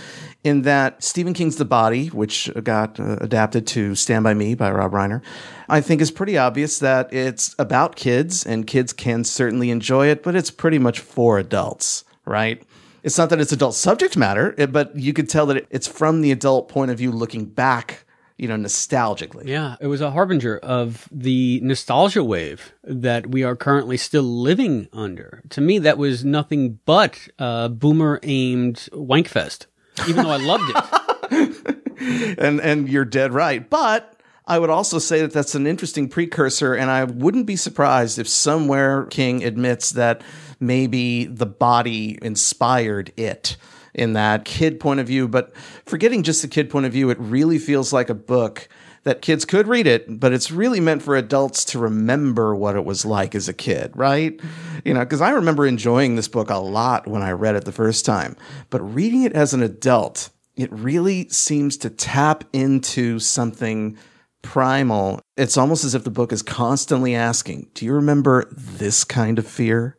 in 0.43 0.61
that 0.63 1.03
Stephen 1.03 1.33
King's 1.33 1.57
The 1.57 1.65
Body, 1.65 2.07
which 2.07 2.49
got 2.63 2.99
uh, 2.99 3.17
adapted 3.21 3.67
to 3.67 3.95
Stand 3.95 4.23
By 4.23 4.33
Me 4.33 4.55
by 4.55 4.71
Rob 4.71 4.91
Reiner, 4.91 5.21
I 5.67 5.81
think 5.81 6.01
is 6.01 6.11
pretty 6.11 6.37
obvious 6.37 6.79
that 6.79 7.13
it's 7.13 7.55
about 7.59 7.95
kids 7.95 8.45
and 8.45 8.65
kids 8.65 8.93
can 8.93 9.23
certainly 9.23 9.69
enjoy 9.69 10.07
it, 10.07 10.23
but 10.23 10.35
it's 10.35 10.51
pretty 10.51 10.79
much 10.79 10.99
for 10.99 11.39
adults, 11.39 12.03
right? 12.25 12.63
It's 13.03 13.17
not 13.17 13.29
that 13.29 13.39
it's 13.39 13.51
adult 13.51 13.75
subject 13.75 14.17
matter, 14.17 14.53
but 14.67 14.95
you 14.95 15.13
could 15.13 15.29
tell 15.29 15.45
that 15.47 15.65
it's 15.69 15.87
from 15.87 16.21
the 16.21 16.31
adult 16.31 16.69
point 16.69 16.91
of 16.91 16.97
view 16.97 17.11
looking 17.11 17.45
back, 17.45 18.05
you 18.39 18.47
know, 18.47 18.55
nostalgically. 18.55 19.45
Yeah, 19.47 19.75
it 19.81 19.87
was 19.87 19.99
a 19.99 20.11
harbinger 20.11 20.57
of 20.57 21.07
the 21.11 21.59
nostalgia 21.61 22.23
wave 22.23 22.73
that 22.83 23.27
we 23.27 23.43
are 23.43 23.55
currently 23.55 23.97
still 23.97 24.23
living 24.23 24.87
under. 24.93 25.43
To 25.49 25.61
me, 25.61 25.77
that 25.79 25.97
was 25.97 26.23
nothing 26.23 26.79
but 26.85 27.27
a 27.37 27.67
boomer 27.67 28.19
aimed 28.23 28.87
wankfest, 28.93 29.65
even 30.07 30.23
though 30.23 30.31
I 30.31 30.37
loved 30.37 30.71
it. 30.73 32.35
and 32.39 32.61
and 32.61 32.87
you're 32.87 33.05
dead 33.05 33.33
right. 33.33 33.69
But 33.69 34.15
I 34.47 34.57
would 34.57 34.69
also 34.69 34.99
say 34.99 35.21
that 35.21 35.33
that's 35.33 35.53
an 35.53 35.67
interesting 35.67 36.07
precursor, 36.07 36.73
and 36.73 36.89
I 36.89 37.03
wouldn't 37.03 37.45
be 37.45 37.57
surprised 37.57 38.17
if 38.17 38.27
somewhere 38.27 39.05
King 39.07 39.43
admits 39.43 39.91
that 39.91 40.21
maybe 40.61 41.25
the 41.25 41.45
body 41.45 42.17
inspired 42.21 43.11
it 43.17 43.57
in 43.93 44.13
that 44.13 44.45
kid 44.45 44.79
point 44.79 44.99
of 44.99 45.07
view. 45.07 45.27
But 45.27 45.53
forgetting 45.85 46.23
just 46.23 46.41
the 46.41 46.47
kid 46.47 46.69
point 46.69 46.85
of 46.85 46.91
view, 46.91 47.09
it 47.09 47.19
really 47.19 47.57
feels 47.57 47.91
like 47.93 48.09
a 48.09 48.15
book 48.15 48.67
that 49.03 49.21
kids 49.21 49.45
could 49.45 49.67
read 49.67 49.87
it, 49.87 50.19
but 50.19 50.33
it's 50.33 50.51
really 50.51 50.79
meant 50.79 51.01
for 51.01 51.15
adults 51.15 51.63
to 51.65 51.79
remember 51.79 52.53
what 52.53 52.75
it 52.75 52.85
was 52.85 53.05
like 53.05 53.33
as 53.33 53.47
a 53.47 53.53
kid, 53.53 53.91
right? 53.95 54.39
You 54.83 54.93
know, 54.93 54.99
because 55.01 55.21
I 55.21 55.31
remember 55.31 55.65
enjoying 55.65 56.15
this 56.15 56.27
book 56.27 56.49
a 56.49 56.57
lot 56.57 57.07
when 57.07 57.21
I 57.21 57.31
read 57.31 57.55
it 57.55 57.65
the 57.65 57.71
first 57.71 58.05
time, 58.05 58.35
but 58.69 58.81
reading 58.81 59.23
it 59.23 59.33
as 59.33 59.53
an 59.53 59.63
adult, 59.63 60.29
it 60.55 60.71
really 60.71 61.29
seems 61.29 61.77
to 61.77 61.89
tap 61.89 62.43
into 62.51 63.19
something 63.19 63.97
primal. 64.41 65.21
It's 65.37 65.57
almost 65.57 65.83
as 65.85 65.95
if 65.95 66.03
the 66.03 66.11
book 66.11 66.33
is 66.33 66.41
constantly 66.41 67.15
asking, 67.15 67.69
Do 67.73 67.85
you 67.85 67.93
remember 67.93 68.45
this 68.51 69.03
kind 69.03 69.39
of 69.39 69.47
fear? 69.47 69.97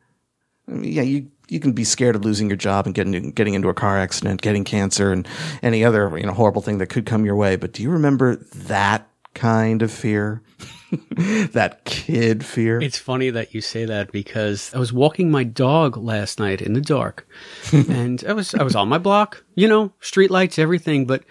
I 0.69 0.73
mean, 0.73 0.93
yeah, 0.93 1.03
you 1.03 1.31
you 1.51 1.61
can 1.61 1.73
be 1.73 1.85
scared 1.85 2.17
of 2.17 2.25
losing 2.25 2.49
your 2.49 2.57
job 2.57 2.87
and 2.87 2.95
getting 2.95 3.33
getting 3.33 3.55
into 3.55 3.69
a 3.69 3.75
car 3.75 3.99
accident, 3.99 4.41
getting 4.43 4.65
cancer, 4.65 5.13
and 5.13 5.27
any 5.63 5.85
other 5.85 6.17
you 6.17 6.27
know 6.27 6.33
horrible 6.33 6.63
thing 6.63 6.79
that 6.79 6.87
could 6.87 7.07
come 7.07 7.25
your 7.25 7.37
way. 7.37 7.57
But 7.57 7.73
do 7.73 7.83
you 7.83 7.91
remember 7.91 8.37
that 8.37 9.09
kind 9.35 9.83
of 9.83 9.91
fear? 9.91 10.43
that 11.53 11.85
kid 11.85 12.45
fear? 12.45 12.81
It's 12.81 12.99
funny 12.99 13.31
that 13.31 13.55
you 13.55 13.61
say 13.61 13.85
that 13.85 14.11
because 14.11 14.75
I 14.75 14.79
was 14.79 14.93
walking 14.93 15.31
my 15.31 15.45
dog 15.45 15.97
last 15.97 16.41
night 16.41 16.61
in 16.61 16.73
the 16.73 16.81
dark, 16.81 17.29
and 17.73 18.23
I 18.27 18.33
was 18.33 18.55
I 18.55 18.63
was 18.63 18.75
on 18.77 18.89
my 18.89 18.99
block, 18.99 19.45
you 19.55 19.69
know, 19.69 19.93
street 20.01 20.31
lights, 20.31 20.59
everything, 20.59 21.07
but 21.07 21.25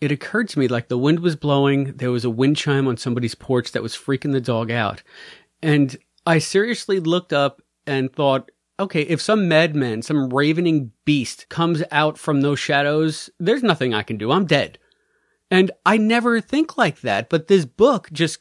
it 0.00 0.12
occurred 0.12 0.48
to 0.50 0.58
me 0.58 0.68
like 0.68 0.88
the 0.88 0.98
wind 0.98 1.20
was 1.20 1.36
blowing, 1.36 1.96
there 1.96 2.10
was 2.10 2.24
a 2.24 2.30
wind 2.30 2.56
chime 2.56 2.86
on 2.86 2.96
somebody's 2.96 3.34
porch 3.34 3.72
that 3.72 3.82
was 3.82 3.96
freaking 3.96 4.32
the 4.32 4.40
dog 4.40 4.70
out. 4.70 5.02
And 5.60 5.96
I 6.24 6.38
seriously 6.38 7.00
looked 7.00 7.32
up 7.32 7.60
and 7.86 8.12
thought, 8.12 8.50
okay, 8.78 9.02
if 9.02 9.20
some 9.20 9.48
madman, 9.48 10.02
some 10.02 10.30
ravening 10.30 10.92
beast 11.04 11.48
comes 11.48 11.82
out 11.90 12.18
from 12.18 12.40
those 12.40 12.58
shadows, 12.58 13.30
there's 13.38 13.62
nothing 13.62 13.94
I 13.94 14.02
can 14.02 14.16
do. 14.16 14.30
I'm 14.30 14.46
dead. 14.46 14.78
And 15.50 15.70
I 15.86 15.96
never 15.96 16.40
think 16.40 16.76
like 16.76 17.00
that, 17.00 17.28
but 17.28 17.48
this 17.48 17.64
book 17.64 18.10
just 18.12 18.40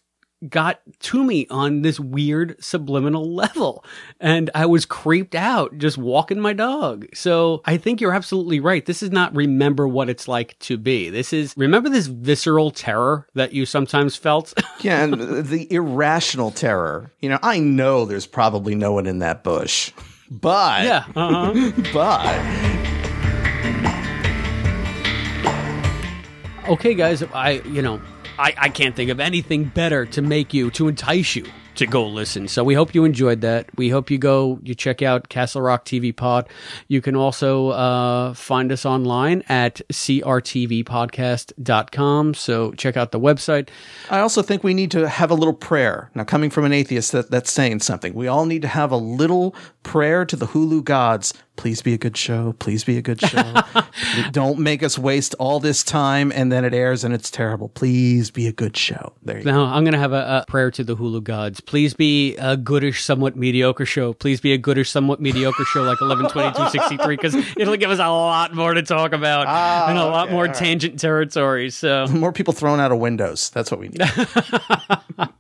got 0.50 0.82
to 1.00 1.24
me 1.24 1.48
on 1.50 1.82
this 1.82 2.00
weird 2.00 2.56
subliminal 2.64 3.34
level. 3.36 3.84
And 4.20 4.50
I 4.54 4.66
was 4.66 4.86
creeped 4.86 5.36
out 5.36 5.78
just 5.78 5.98
walking 5.98 6.40
my 6.40 6.54
dog. 6.54 7.08
So 7.14 7.62
I 7.66 7.78
think 7.78 8.02
you're 8.02 8.14
absolutely 8.14 8.60
right. 8.60 8.86
This 8.86 9.02
is 9.02 9.12
not 9.12 9.36
remember 9.36 9.88
what 9.88 10.10
it's 10.10 10.28
like 10.28 10.58
to 10.60 10.78
be. 10.78 11.10
This 11.10 11.34
is 11.34 11.54
remember 11.58 11.90
this 11.90 12.08
visceral 12.08 12.72
terror 12.72 13.28
that 13.34 13.54
you 13.54 13.66
sometimes 13.66 14.16
felt? 14.16 14.54
yeah, 14.82 15.04
and 15.04 15.48
the 15.48 15.72
irrational 15.72 16.52
terror. 16.52 17.12
You 17.20 17.30
know, 17.30 17.40
I 17.42 17.60
know 17.60 18.06
there's 18.06 18.28
probably 18.28 18.76
no 18.76 18.92
one 18.92 19.08
in 19.08 19.20
that 19.20 19.44
bush, 19.44 19.92
but 20.30 20.84
yeah. 20.84 21.06
Uh-huh. 21.16 21.72
but 21.94 22.78
okay, 26.70 26.94
guys, 26.94 27.24
I, 27.24 27.62
you 27.66 27.82
know, 27.82 28.02
I, 28.38 28.54
I 28.58 28.70
can't 28.70 28.96
think 28.96 29.10
of 29.10 29.20
anything 29.20 29.66
better 29.66 30.06
to 30.08 30.22
make 30.22 30.54
you, 30.54 30.70
to 30.72 30.88
entice 30.88 31.36
you 31.36 31.46
to 31.78 31.88
go 31.88 32.06
listen. 32.06 32.48
So 32.48 32.64
we 32.64 32.74
hope 32.74 32.94
you 32.94 33.06
enjoyed 33.06 33.42
that. 33.42 33.68
We 33.78 33.90
hope 33.90 34.12
you 34.12 34.18
go, 34.18 34.60
you 34.64 34.76
check 34.76 35.02
out 35.02 35.30
Castle 35.30 35.62
Rock 35.62 35.86
TV 35.86 36.14
Pod. 36.16 36.48
You 36.88 37.02
can 37.02 37.16
also 37.16 37.70
uh, 37.70 38.34
find 38.34 38.72
us 38.72 38.86
online 38.86 39.44
at 39.50 39.82
crtvpodcast.com. 39.92 42.34
So 42.34 42.72
check 42.74 42.98
out 42.98 43.12
the 43.12 43.20
website. 43.20 43.70
I 44.10 44.20
also 44.20 44.42
think 44.42 44.64
we 44.64 44.74
need 44.74 44.90
to 44.92 45.08
have 45.08 45.32
a 45.32 45.36
little 45.36 45.54
prayer. 45.54 46.12
Now, 46.16 46.24
coming 46.24 46.50
from 46.50 46.66
an 46.66 46.74
atheist, 46.74 47.12
that, 47.14 47.32
that's 47.32 47.52
saying 47.52 47.80
something. 47.80 48.14
We 48.14 48.28
all 48.28 48.46
need 48.46 48.62
to 48.64 48.68
have 48.68 48.92
a 48.92 48.98
little 48.98 49.56
prayer 49.84 50.26
to 50.26 50.36
the 50.36 50.48
Hulu 50.48 50.84
gods. 50.84 51.34
Please 51.58 51.82
be 51.82 51.94
a 51.94 51.98
good 51.98 52.16
show. 52.16 52.54
Please 52.60 52.84
be 52.84 52.98
a 52.98 53.02
good 53.02 53.20
show. 53.20 53.62
Don't 54.32 54.60
make 54.60 54.84
us 54.84 54.98
waste 54.98 55.36
all 55.40 55.60
this 55.60 55.84
time 55.84 56.32
and 56.34 56.52
then 56.52 56.64
it 56.64 56.74
airs 56.74 57.04
and 57.04 57.14
it's 57.14 57.30
terrible. 57.30 57.68
Please 57.70 58.32
be 58.32 58.48
a 58.48 58.54
good 58.54 58.78
show. 58.78 59.14
There 59.24 59.40
you 59.40 59.44
go. 59.44 59.52
Now, 59.52 59.66
I'm 59.66 59.84
going 59.84 59.94
to 59.94 60.00
have 60.00 60.14
a, 60.14 60.44
a 60.44 60.46
prayer 60.48 60.72
to 60.72 60.84
the 60.84 60.96
Hulu 60.96 61.24
gods. 61.24 61.60
Please 61.60 61.94
be 61.94 62.36
a 62.38 62.56
goodish, 62.56 63.04
somewhat 63.04 63.36
mediocre 63.36 63.86
show. 63.86 64.14
Please 64.14 64.40
be 64.40 64.54
a 64.54 64.58
goodish, 64.58 64.90
somewhat 64.90 65.20
mediocre 65.20 65.66
show 65.66 65.82
like 65.82 66.00
112263 66.00 67.16
because 67.16 67.36
it'll 67.58 67.76
give 67.76 67.90
us 67.90 68.00
a 68.00 68.08
lot 68.08 68.54
more 68.54 68.74
to 68.74 68.84
talk 68.84 69.12
about 69.14 69.48
Ah, 69.48 69.88
and 69.90 69.98
a 69.98 70.06
lot 70.06 70.26
okay, 70.28 70.34
more 70.34 70.46
right. 70.46 70.56
tangent 70.56 71.00
territory. 71.00 71.70
So 71.72 72.08
More 72.12 72.32
people 72.32 72.54
thrown 72.54 72.80
out 72.80 72.92
of 72.92 73.00
windows. 73.00 73.50
That's 73.50 73.72
what 73.72 73.80
we 73.80 73.90
need. 73.90 74.02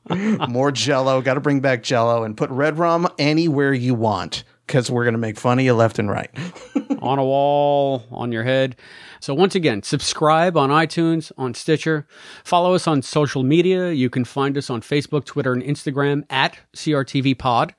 More 0.50 0.72
jello. 0.72 1.22
Got 1.22 1.36
to 1.36 1.40
bring 1.42 1.60
back 1.60 1.84
jello 1.84 2.24
and 2.24 2.36
put 2.36 2.50
red 2.50 2.78
rum 2.78 3.08
anywhere 3.20 3.74
you 3.74 3.94
want 3.94 4.44
because 4.68 4.92
we're 4.92 5.06
going 5.06 5.14
to 5.14 5.20
make 5.20 5.40
fun 5.40 5.58
of 5.58 5.66
you 5.66 5.74
left 5.74 5.98
and 5.98 6.10
right. 6.10 6.30
on 7.00 7.18
a 7.18 7.24
wall, 7.24 8.04
on 8.12 8.32
your 8.32 8.44
head. 8.44 8.76
So 9.20 9.34
once 9.34 9.56
again, 9.56 9.82
subscribe 9.82 10.56
on 10.58 10.70
iTunes, 10.70 11.32
on 11.38 11.54
Stitcher. 11.54 12.06
Follow 12.44 12.76
us 12.76 12.86
on 12.88 13.02
social 13.02 13.44
media. 13.44 13.92
You 13.92 14.10
can 14.10 14.26
find 14.26 14.58
us 14.58 14.70
on 14.70 14.82
Facebook, 14.82 15.24
Twitter, 15.26 15.54
and 15.54 15.64
Instagram 15.64 16.24
at 16.30 16.58
CRTV 16.76 17.38
Pod. 17.38 17.74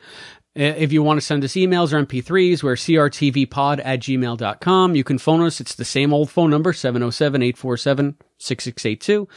If 0.55 0.92
you 0.92 1.03
want 1.05 1.20
to 1.20 1.27
send 1.27 1.44
us 1.44 1.53
emails 1.53 1.92
or 1.92 2.05
MP3s, 2.05 2.64
we're 2.64 2.74
crtvpod 2.74 3.81
at 3.85 4.01
gmail.com. 4.01 4.96
You 4.96 5.05
can 5.05 5.18
phone 5.18 5.42
us. 5.42 5.61
It's 5.61 5.77
the 5.77 5.85
same 5.85 6.12
old 6.12 6.31
phone 6.31 6.51
number, 6.51 6.72
707-847-6682. 6.72 9.29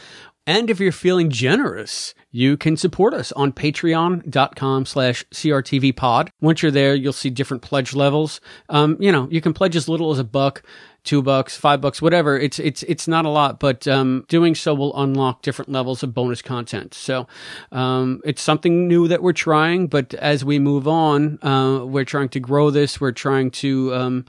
And 0.46 0.70
if 0.70 0.80
you're 0.80 0.90
feeling 0.90 1.30
generous, 1.30 2.14
you 2.32 2.56
can 2.56 2.76
support 2.76 3.14
us 3.14 3.30
on 3.32 3.52
patreon.com 3.52 4.86
slash 4.86 5.24
crtvpod. 5.32 6.30
Once 6.40 6.62
you're 6.62 6.72
there, 6.72 6.96
you'll 6.96 7.12
see 7.12 7.30
different 7.30 7.62
pledge 7.62 7.94
levels. 7.94 8.40
Um, 8.68 8.96
you 8.98 9.12
know, 9.12 9.28
you 9.30 9.40
can 9.40 9.54
pledge 9.54 9.76
as 9.76 9.88
little 9.88 10.10
as 10.10 10.18
a 10.18 10.24
buck, 10.24 10.64
two 11.04 11.22
bucks, 11.22 11.56
five 11.56 11.80
bucks, 11.80 12.02
whatever. 12.02 12.36
It's, 12.36 12.58
it's, 12.58 12.82
it's 12.84 13.06
not 13.06 13.24
a 13.24 13.28
lot, 13.28 13.60
but, 13.60 13.86
um, 13.86 14.24
doing 14.28 14.56
so 14.56 14.74
will 14.74 15.00
unlock 15.00 15.42
different 15.42 15.70
levels 15.70 16.02
of 16.02 16.12
bonus 16.12 16.42
content. 16.42 16.92
So, 16.92 17.28
um, 17.70 18.20
it's 18.24 18.42
something 18.42 18.88
new 18.88 19.06
that 19.08 19.22
we're 19.22 19.32
trying, 19.32 19.86
but 19.86 20.12
as 20.14 20.44
we 20.44 20.58
move 20.58 20.88
on, 20.88 21.38
uh, 21.42 21.84
we're 21.86 22.04
trying 22.04 22.30
to 22.30 22.40
grow 22.40 22.70
this. 22.70 23.00
We're 23.00 23.12
trying 23.12 23.52
to, 23.52 23.94
um, 23.94 24.24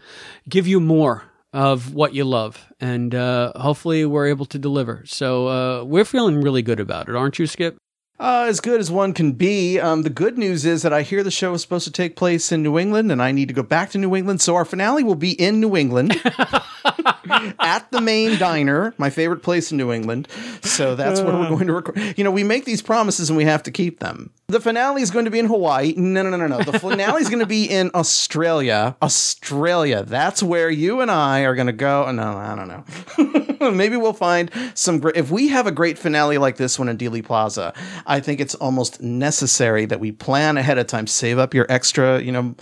give 0.48 0.68
you 0.68 0.80
more 0.80 1.24
of 1.54 1.94
what 1.94 2.14
you 2.14 2.26
love. 2.26 2.74
And 2.82 3.14
uh, 3.14 3.54
hopefully 3.56 4.06
we're 4.06 4.28
able 4.28 4.46
to 4.48 4.60
deliver. 4.60 5.04
So 5.06 5.48
uh, 5.48 5.84
we're 5.84 6.06
feeling 6.06 6.42
really 6.42 6.64
good 6.64 6.80
about 6.80 7.08
it, 7.08 7.16
aren't 7.16 7.40
you, 7.40 7.48
Skip? 7.48 7.78
Uh, 8.20 8.46
as 8.48 8.60
good 8.60 8.80
as 8.80 8.92
one 8.92 9.14
can 9.14 9.34
be. 9.34 9.80
Um, 9.80 10.04
the 10.04 10.10
good 10.10 10.38
news 10.38 10.66
is 10.66 10.84
that 10.84 10.94
I 10.94 11.02
hear 11.02 11.24
the 11.24 11.32
show 11.32 11.54
is 11.54 11.62
supposed 11.62 11.86
to 11.86 11.92
take 11.92 12.16
place 12.16 12.52
in 12.52 12.62
New 12.62 12.78
England, 12.78 13.12
and 13.12 13.22
I 13.22 13.32
need 13.32 13.48
to 13.48 13.54
go 13.54 13.64
back 13.64 13.90
to 13.92 13.98
New 13.98 14.16
England. 14.16 14.40
So 14.40 14.56
our 14.56 14.66
finale 14.66 15.04
will 15.04 15.16
be 15.16 15.32
in 15.32 15.60
New 15.60 15.76
England 15.76 16.12
at 17.60 17.88
the 17.92 18.00
Maine 18.02 18.38
diner, 18.38 18.94
my 18.98 19.10
favorite 19.10 19.42
place 19.42 19.72
in 19.72 19.78
New 19.78 19.92
England. 19.92 20.28
So 20.62 20.96
that's 20.96 21.22
where 21.22 21.34
we're 21.34 21.50
going 21.50 21.68
to 21.68 21.74
record. 21.74 22.18
You 22.18 22.24
know, 22.24 22.32
we 22.32 22.44
make 22.44 22.66
these 22.66 22.82
promises 22.82 23.30
and 23.30 23.36
we 23.36 23.46
have 23.46 23.64
to 23.64 23.72
keep 23.72 24.00
them. 24.00 24.32
The 24.54 24.62
finale 24.62 25.02
is 25.02 25.10
going 25.10 25.26
to 25.26 25.32
be 25.32 25.40
in 25.40 25.48
Hawaii. 25.48 25.96
No, 25.98 26.22
no, 26.22 26.30
no, 26.30 26.38
no, 26.38 26.46
no. 26.46 26.62
The 26.62 26.78
finale 26.78 27.24
is 27.24 27.28
going 27.28 27.40
to 27.40 27.48
be 27.48 27.66
in 27.66 27.90
Australia. 27.96 28.96
Australia. 29.02 30.04
That's 30.04 30.44
where 30.44 30.70
you 30.70 31.02
and 31.02 31.10
I 31.10 31.40
are 31.40 31.56
going 31.56 31.66
to 31.66 31.74
go. 31.74 32.06
Oh, 32.06 32.12
no, 32.12 32.38
I 32.38 32.56
don't 32.56 32.68
know. 32.68 33.72
Maybe 33.72 33.98
we'll 33.98 34.14
find 34.14 34.52
some 34.76 35.00
great. 35.00 35.16
If 35.16 35.32
we 35.32 35.48
have 35.48 35.66
a 35.66 35.72
great 35.72 35.98
finale 35.98 36.38
like 36.38 36.58
this 36.58 36.78
one 36.78 36.88
in 36.88 37.00
Dealey 37.00 37.26
Plaza, 37.26 37.74
I 38.06 38.20
think 38.20 38.40
it's 38.40 38.54
almost 38.54 39.02
necessary 39.02 39.88
that 39.88 40.00
we 40.00 40.12
plan 40.12 40.58
ahead 40.58 40.78
of 40.78 40.86
time, 40.86 41.08
save 41.08 41.40
up 41.40 41.56
your 41.56 41.66
extra, 41.68 42.22
you 42.22 42.32
know, 42.32 42.54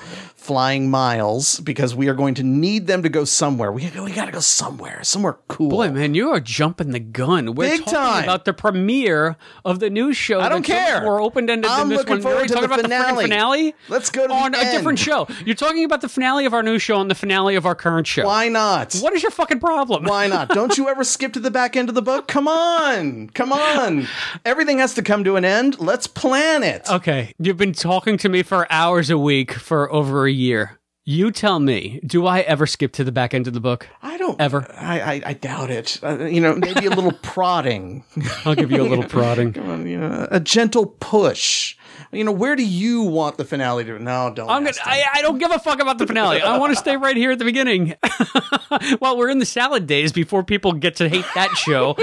flying 0.42 0.90
miles 0.90 1.60
because 1.60 1.94
we 1.94 2.08
are 2.10 2.16
going 2.16 2.34
to 2.34 2.42
need 2.44 2.88
them 2.88 3.04
to 3.04 3.10
go 3.10 3.24
somewhere. 3.24 3.72
We, 3.72 3.92
we 4.02 4.12
got 4.12 4.26
to 4.26 4.32
go 4.32 4.40
somewhere, 4.40 5.04
somewhere 5.04 5.38
cool. 5.48 5.70
Boy, 5.70 5.92
man, 5.92 6.16
you 6.16 6.30
are 6.30 6.40
jumping 6.40 6.92
the 6.92 7.00
gun. 7.00 7.54
We're 7.54 7.70
Big 7.70 7.82
talking 7.82 7.94
time. 7.94 8.24
about 8.24 8.46
the 8.46 8.54
premiere 8.54 9.38
of 9.64 9.80
the 9.80 9.92
new 9.92 10.14
show. 10.14 10.40
I 10.40 10.50
don't 10.50 10.66
that's 10.66 10.68
so 10.70 10.74
much 10.84 10.90
care. 10.94 11.02
More 11.04 11.22
open 11.22 11.48
ended 11.48 11.70
I'm 11.70 11.82
than 11.82 11.90
this 11.90 11.98
looking 12.00 12.24
one. 12.24 12.42
to 12.42 12.48
talking 12.48 12.66
about 12.66 12.78
the 12.78 12.84
finale. 12.84 13.24
finale. 13.26 13.76
Let's 13.88 14.10
go 14.10 14.26
to 14.28 14.34
on 14.34 14.56
a 14.56 14.58
end. 14.58 14.72
different 14.72 14.98
show. 14.98 15.28
You're 15.46 15.56
talking 15.56 15.86
about 15.86 16.02
the 16.02 16.10
finale 16.10 16.46
of 16.46 16.54
our 16.56 16.64
new 16.64 16.80
show 16.80 17.00
and 17.00 17.10
the 17.12 17.16
finale 17.16 17.56
of 17.56 17.68
our 17.68 17.76
current 17.76 18.08
show. 18.08 18.26
Why 18.26 18.50
not? 18.50 18.96
What 18.96 19.14
is 19.14 19.22
your 19.22 19.32
fucking 19.32 19.60
problem? 19.60 20.06
Why 20.06 20.26
not? 20.26 20.50
Don't 20.56 20.76
you 20.76 20.90
ever 20.90 21.04
skip 21.04 21.34
to 21.34 21.40
the 21.40 21.52
back 21.52 21.76
end 21.78 21.88
of 21.88 21.94
the 21.96 22.02
book? 22.02 22.28
Come 22.28 22.48
on. 22.48 23.30
Come 23.30 23.54
on. 23.54 24.08
Everything 24.44 24.80
has 24.80 24.96
to 24.96 25.04
come 25.04 25.24
to 25.24 25.36
an 25.36 25.46
end. 25.46 25.80
Let's 25.80 26.08
plan 26.08 26.64
it. 26.64 26.90
Okay, 26.90 27.34
you've 27.38 27.58
been 27.58 27.74
talking 27.74 28.18
to 28.18 28.28
me 28.30 28.42
for 28.42 28.66
hours 28.72 29.12
a 29.12 29.18
week 29.20 29.52
for 29.54 29.92
over 29.94 30.26
a 30.26 30.31
year. 30.32 30.80
You 31.04 31.32
tell 31.32 31.60
me, 31.60 32.00
do 32.06 32.28
I 32.28 32.42
ever 32.42 32.68
skip 32.68 32.94
to 32.94 33.04
the 33.04 33.12
back 33.12 33.34
end 33.34 33.48
of 33.48 33.54
the 33.54 33.60
book? 33.60 33.88
I 34.04 34.18
don't 34.18 34.40
Ever. 34.40 34.68
I, 34.78 35.00
I, 35.00 35.22
I 35.26 35.34
doubt 35.34 35.72
it. 35.72 36.00
Uh, 36.04 36.26
you 36.26 36.40
know, 36.40 36.56
maybe 36.56 36.86
a 36.86 36.92
little 36.92 37.12
prodding. 37.24 38.04
I'll 38.46 38.54
give 38.54 38.72
you 38.72 38.84
a 38.84 38.88
little 38.88 39.04
prodding. 39.10 39.58
On, 39.60 39.88
you 39.88 40.00
know, 40.00 40.28
a 40.30 40.40
gentle 40.40 40.86
push. 40.86 41.76
You 42.12 42.24
know, 42.24 42.32
where 42.32 42.56
do 42.56 42.64
you 42.64 43.04
want 43.04 43.38
the 43.38 43.46
finale 43.46 43.84
to? 43.86 44.00
No, 44.00 44.32
don't. 44.34 44.50
I'm 44.50 44.64
gonna. 44.64 44.76
I, 44.86 45.06
I 45.16 45.22
don't 45.22 45.38
give 45.38 45.52
a 45.52 45.60
fuck 45.60 45.82
about 45.82 45.98
the 45.98 46.08
finale. 46.08 46.42
I 46.42 46.58
want 46.58 46.72
to 46.74 46.76
stay 46.76 46.98
right 46.98 47.16
here 47.16 47.32
at 47.32 47.40
the 47.40 47.46
beginning. 47.46 47.96
While 49.00 49.18
we're 49.18 49.30
in 49.30 49.40
the 49.40 49.46
salad 49.46 49.88
days 49.88 50.12
before 50.12 50.44
people 50.44 50.74
get 50.74 50.96
to 50.98 51.10
hate 51.10 51.26
that 51.36 51.52
show. 51.58 51.96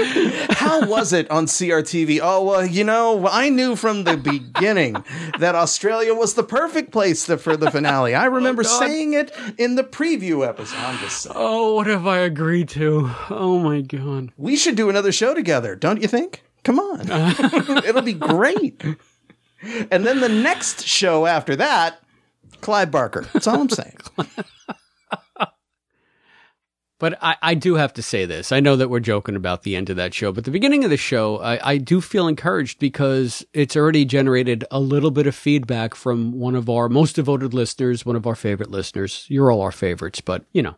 How 0.51 0.85
was 0.87 1.13
it 1.13 1.29
on 1.31 1.45
CRTV? 1.45 2.19
Oh, 2.21 2.43
well, 2.43 2.65
you 2.65 2.83
know, 2.83 3.27
I 3.27 3.49
knew 3.49 3.75
from 3.75 4.03
the 4.03 4.17
beginning 4.17 5.03
that 5.39 5.55
Australia 5.55 6.13
was 6.13 6.35
the 6.35 6.43
perfect 6.43 6.91
place 6.91 7.25
to, 7.25 7.37
for 7.37 7.57
the 7.57 7.71
finale. 7.71 8.13
I 8.15 8.25
remember 8.25 8.63
oh, 8.65 8.79
saying 8.79 9.13
it 9.13 9.31
in 9.57 9.75
the 9.75 9.83
preview 9.83 10.47
episode. 10.47 10.77
I'm 10.77 10.97
just. 10.99 11.27
Oh, 11.33 11.75
what 11.75 11.87
have 11.87 12.07
I 12.07 12.19
agreed 12.19 12.69
to? 12.69 13.09
Oh 13.29 13.59
my 13.59 13.81
god. 13.81 14.31
We 14.37 14.55
should 14.55 14.75
do 14.75 14.89
another 14.89 15.11
show 15.11 15.33
together, 15.33 15.75
don't 15.75 16.01
you 16.01 16.07
think? 16.07 16.43
Come 16.63 16.79
on. 16.79 17.01
It'll 17.85 18.01
be 18.01 18.13
great. 18.13 18.83
And 19.91 20.05
then 20.05 20.21
the 20.21 20.29
next 20.29 20.85
show 20.85 21.25
after 21.25 21.55
that, 21.57 21.99
Clive 22.61 22.91
Barker. 22.91 23.27
That's 23.33 23.47
all 23.47 23.61
I'm 23.61 23.69
saying. 23.69 23.97
But 26.99 27.17
I, 27.21 27.37
I 27.41 27.53
do 27.53 27.75
have 27.75 27.93
to 27.93 28.01
say 28.01 28.25
this. 28.25 28.51
I 28.51 28.59
know 28.59 28.75
that 28.75 28.89
we're 28.89 28.99
joking 28.99 29.37
about 29.37 29.63
the 29.63 29.75
end 29.77 29.89
of 29.89 29.95
that 29.95 30.13
show, 30.13 30.33
but 30.33 30.43
the 30.43 30.51
beginning 30.51 30.83
of 30.83 30.89
the 30.89 30.97
show, 30.97 31.39
I, 31.39 31.71
I 31.71 31.77
do 31.77 32.01
feel 32.01 32.27
encouraged 32.27 32.77
because 32.77 33.45
it's 33.53 33.77
already 33.77 34.03
generated 34.03 34.65
a 34.69 34.81
little 34.81 35.09
bit 35.09 35.25
of 35.25 35.33
feedback 35.33 35.95
from 35.95 36.33
one 36.33 36.55
of 36.55 36.69
our 36.69 36.89
most 36.89 37.15
devoted 37.15 37.53
listeners, 37.53 38.05
one 38.05 38.17
of 38.17 38.27
our 38.27 38.35
favorite 38.35 38.69
listeners. 38.69 39.25
You're 39.29 39.49
all 39.49 39.61
our 39.61 39.71
favorites, 39.71 40.19
but 40.19 40.43
you 40.51 40.61
know, 40.61 40.75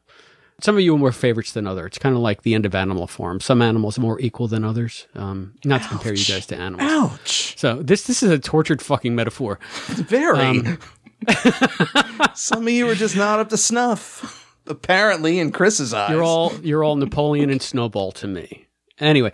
some 0.61 0.75
of 0.75 0.81
you 0.81 0.95
are 0.95 0.97
more 0.97 1.11
favorites 1.11 1.51
than 1.53 1.67
others. 1.67 1.87
It's 1.87 1.97
kind 1.97 2.15
of 2.15 2.21
like 2.21 2.43
the 2.43 2.53
end 2.53 2.65
of 2.65 2.75
Animal 2.75 3.07
Farm. 3.07 3.39
Some 3.39 3.61
animals 3.61 3.97
are 3.97 4.01
more 4.01 4.19
equal 4.21 4.47
than 4.47 4.63
others. 4.63 5.07
Um, 5.15 5.55
not 5.65 5.81
to 5.83 5.87
compare 5.89 6.13
you 6.13 6.25
guys 6.25 6.45
to 6.47 6.55
animals. 6.55 6.91
Ouch. 6.91 7.57
So 7.57 7.81
this 7.81 8.05
this 8.05 8.23
is 8.23 8.31
a 8.31 8.39
tortured 8.39 8.81
fucking 8.81 9.15
metaphor. 9.15 9.59
It's 9.89 9.99
very. 10.01 10.39
Um, 10.39 10.79
Some 12.35 12.63
of 12.67 12.73
you 12.73 12.89
are 12.89 12.95
just 12.95 13.15
not 13.15 13.39
up 13.39 13.49
to 13.49 13.57
snuff. 13.57 14.37
Apparently, 14.67 15.39
in 15.39 15.51
Chris's 15.51 15.93
eyes. 15.93 16.11
You're 16.11 16.23
all 16.23 16.53
you're 16.61 16.83
all 16.83 16.95
Napoleon 16.95 17.49
and 17.49 17.61
Snowball 17.61 18.11
to 18.13 18.27
me. 18.27 18.67
Anyway, 18.99 19.31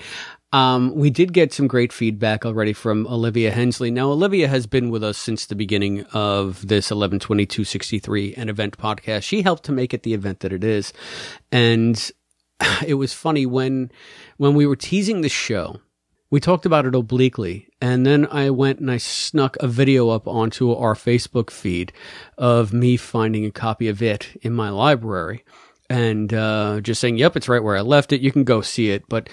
um, 0.54 0.96
we 0.96 1.10
did 1.10 1.34
get 1.34 1.52
some 1.52 1.68
great 1.68 1.92
feedback 1.92 2.46
already 2.46 2.72
from 2.72 3.06
Olivia 3.08 3.52
Hensley. 3.52 3.92
Now, 3.92 4.10
Olivia 4.12 4.48
has 4.48 4.66
been 4.66 4.90
with 4.90 5.04
us 5.04 5.18
since 5.18 5.46
the 5.46 5.56
beginning 5.56 6.04
of 6.14 6.68
this 6.68 6.90
112263 6.90 8.36
an 8.36 8.48
event 8.48 8.78
podcast. 8.78 9.24
She 9.24 9.42
helped 9.42 9.64
to 9.66 9.74
make 9.74 9.94
it 9.94 10.04
the 10.04 10.14
event 10.14 10.40
that 10.40 10.54
it 10.54 10.64
is, 10.64 10.94
and 11.52 12.12
it 12.86 12.96
was 12.96 13.14
funny 13.14 13.46
when 13.46 13.92
when 14.38 14.54
we 14.54 14.66
were 14.66 14.78
teasing 14.78 15.22
the 15.22 15.30
show. 15.30 15.82
We 16.30 16.42
talked 16.42 16.66
about 16.66 16.86
it 16.86 16.94
obliquely, 16.94 17.70
and 17.82 18.06
then 18.06 18.28
I 18.30 18.50
went 18.50 18.80
and 18.80 18.92
I 18.92 18.98
snuck 18.98 19.56
a 19.62 19.68
video 19.68 20.10
up 20.10 20.28
onto 20.28 20.74
our 20.74 20.94
Facebook 20.94 21.50
feed 21.50 21.94
of 22.38 22.74
me 22.74 22.98
finding 22.98 23.46
a 23.46 23.52
copy 23.52 23.88
of 23.88 24.02
it 24.02 24.38
in 24.42 24.54
my 24.54 24.70
library 24.70 25.46
and 25.90 26.34
uh, 26.34 26.82
just 26.82 27.00
saying, 27.00 27.18
"Yep, 27.18 27.38
it's 27.38 27.50
right 27.50 27.64
where 27.64 27.78
I 27.78 27.82
left 27.82 28.12
it. 28.12 28.22
You 28.22 28.32
can 28.32 28.44
go 28.44 28.62
see 28.62 28.90
it." 28.90 29.04
But 29.08 29.30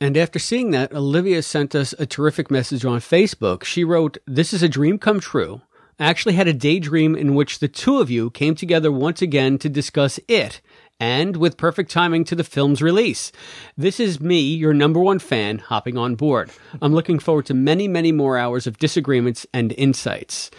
and 0.00 0.16
after 0.16 0.38
seeing 0.38 0.70
that, 0.70 0.92
Olivia 0.92 1.42
sent 1.42 1.74
us 1.74 1.94
a 1.98 2.06
terrific 2.06 2.50
message 2.50 2.84
on 2.84 3.00
Facebook. 3.00 3.64
She 3.64 3.84
wrote, 3.84 4.18
"This 4.26 4.52
is 4.52 4.62
a 4.62 4.68
dream 4.68 4.98
come 4.98 5.20
true. 5.20 5.62
I 5.98 6.06
actually 6.06 6.34
had 6.34 6.46
a 6.46 6.52
daydream 6.52 7.16
in 7.16 7.34
which 7.34 7.58
the 7.58 7.68
two 7.68 7.98
of 7.98 8.10
you 8.10 8.30
came 8.30 8.54
together 8.54 8.92
once 8.92 9.20
again 9.20 9.58
to 9.58 9.68
discuss 9.68 10.20
it." 10.28 10.60
And 11.00 11.36
with 11.36 11.56
perfect 11.56 11.92
timing 11.92 12.24
to 12.24 12.34
the 12.34 12.42
film's 12.42 12.82
release. 12.82 13.30
This 13.76 14.00
is 14.00 14.20
me, 14.20 14.40
your 14.40 14.74
number 14.74 14.98
one 14.98 15.20
fan, 15.20 15.58
hopping 15.58 15.96
on 15.96 16.16
board. 16.16 16.50
I'm 16.82 16.92
looking 16.92 17.20
forward 17.20 17.46
to 17.46 17.54
many, 17.54 17.86
many 17.86 18.10
more 18.10 18.36
hours 18.36 18.66
of 18.66 18.78
disagreements 18.78 19.46
and 19.54 19.72
insights. 19.78 20.50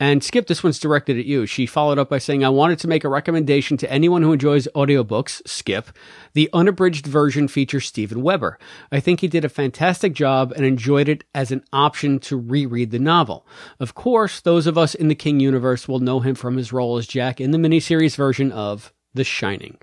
And 0.00 0.24
Skip, 0.24 0.46
this 0.46 0.64
one's 0.64 0.78
directed 0.78 1.18
at 1.18 1.26
you. 1.26 1.44
She 1.44 1.66
followed 1.66 1.98
up 1.98 2.08
by 2.08 2.16
saying, 2.16 2.42
I 2.42 2.48
wanted 2.48 2.78
to 2.78 2.88
make 2.88 3.04
a 3.04 3.08
recommendation 3.10 3.76
to 3.76 3.92
anyone 3.92 4.22
who 4.22 4.32
enjoys 4.32 4.66
audiobooks, 4.74 5.46
Skip. 5.46 5.90
The 6.32 6.48
unabridged 6.54 7.06
version 7.06 7.48
features 7.48 7.86
Steven 7.86 8.22
Weber. 8.22 8.58
I 8.90 8.98
think 8.98 9.20
he 9.20 9.28
did 9.28 9.44
a 9.44 9.50
fantastic 9.50 10.14
job 10.14 10.52
and 10.56 10.64
enjoyed 10.64 11.10
it 11.10 11.24
as 11.34 11.52
an 11.52 11.62
option 11.70 12.18
to 12.20 12.38
reread 12.38 12.92
the 12.92 12.98
novel. 12.98 13.46
Of 13.78 13.94
course, 13.94 14.40
those 14.40 14.66
of 14.66 14.78
us 14.78 14.94
in 14.94 15.08
the 15.08 15.14
King 15.14 15.38
universe 15.38 15.86
will 15.86 16.00
know 16.00 16.20
him 16.20 16.34
from 16.34 16.56
his 16.56 16.72
role 16.72 16.96
as 16.96 17.06
Jack 17.06 17.38
in 17.38 17.50
the 17.50 17.58
miniseries 17.58 18.16
version 18.16 18.50
of 18.52 18.94
The 19.12 19.24
Shining. 19.24 19.76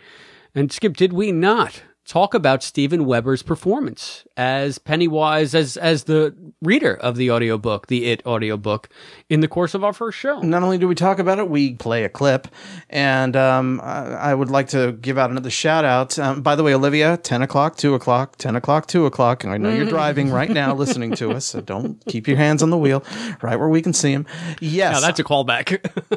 And 0.55 0.71
Skip, 0.71 0.97
did 0.97 1.13
we 1.13 1.31
not 1.31 1.83
talk 2.07 2.33
about 2.33 2.63
Steven 2.63 3.05
Weber's 3.05 3.43
performance 3.43 4.25
as 4.37 4.79
Pennywise, 4.79 5.53
as 5.53 5.75
as 5.77 6.05
the 6.05 6.33
reader 6.61 6.95
of 6.95 7.17
the 7.17 7.29
audiobook, 7.29 7.87
the 7.87 8.05
It 8.05 8.25
audiobook, 8.25 8.89
in 9.29 9.41
the 9.41 9.47
course 9.47 9.73
of 9.73 9.83
our 9.83 9.93
first 9.93 10.17
show? 10.17 10.39
not 10.39 10.63
only 10.63 10.77
do 10.77 10.87
we 10.87 10.95
talk 10.95 11.19
about 11.19 11.37
it, 11.37 11.49
we 11.49 11.73
play 11.75 12.03
a 12.03 12.09
clip. 12.09 12.47
And 12.89 13.35
um, 13.35 13.81
I, 13.83 14.05
I 14.05 14.33
would 14.33 14.49
like 14.49 14.69
to 14.69 14.93
give 14.93 15.17
out 15.17 15.29
another 15.29 15.49
shout 15.49 15.83
out. 15.83 16.17
Um, 16.17 16.41
by 16.41 16.55
the 16.55 16.63
way, 16.63 16.73
Olivia, 16.73 17.17
10 17.17 17.41
o'clock, 17.41 17.75
2 17.75 17.93
o'clock, 17.93 18.37
10 18.37 18.55
o'clock, 18.55 18.87
2 18.87 19.05
o'clock. 19.05 19.43
And 19.43 19.51
I 19.51 19.57
know 19.57 19.73
you're 19.73 19.85
driving 19.89 20.31
right 20.31 20.49
now 20.49 20.73
listening 20.73 21.13
to 21.15 21.31
us, 21.31 21.45
so 21.45 21.61
don't 21.61 22.03
keep 22.05 22.27
your 22.27 22.37
hands 22.37 22.63
on 22.63 22.69
the 22.69 22.77
wheel, 22.77 23.03
right 23.41 23.57
where 23.57 23.69
we 23.69 23.81
can 23.81 23.93
see 23.93 24.13
them. 24.13 24.25
Yes. 24.61 24.93
Now 24.93 24.99
that's 25.01 25.19
a 25.19 25.23
callback. 25.23 25.67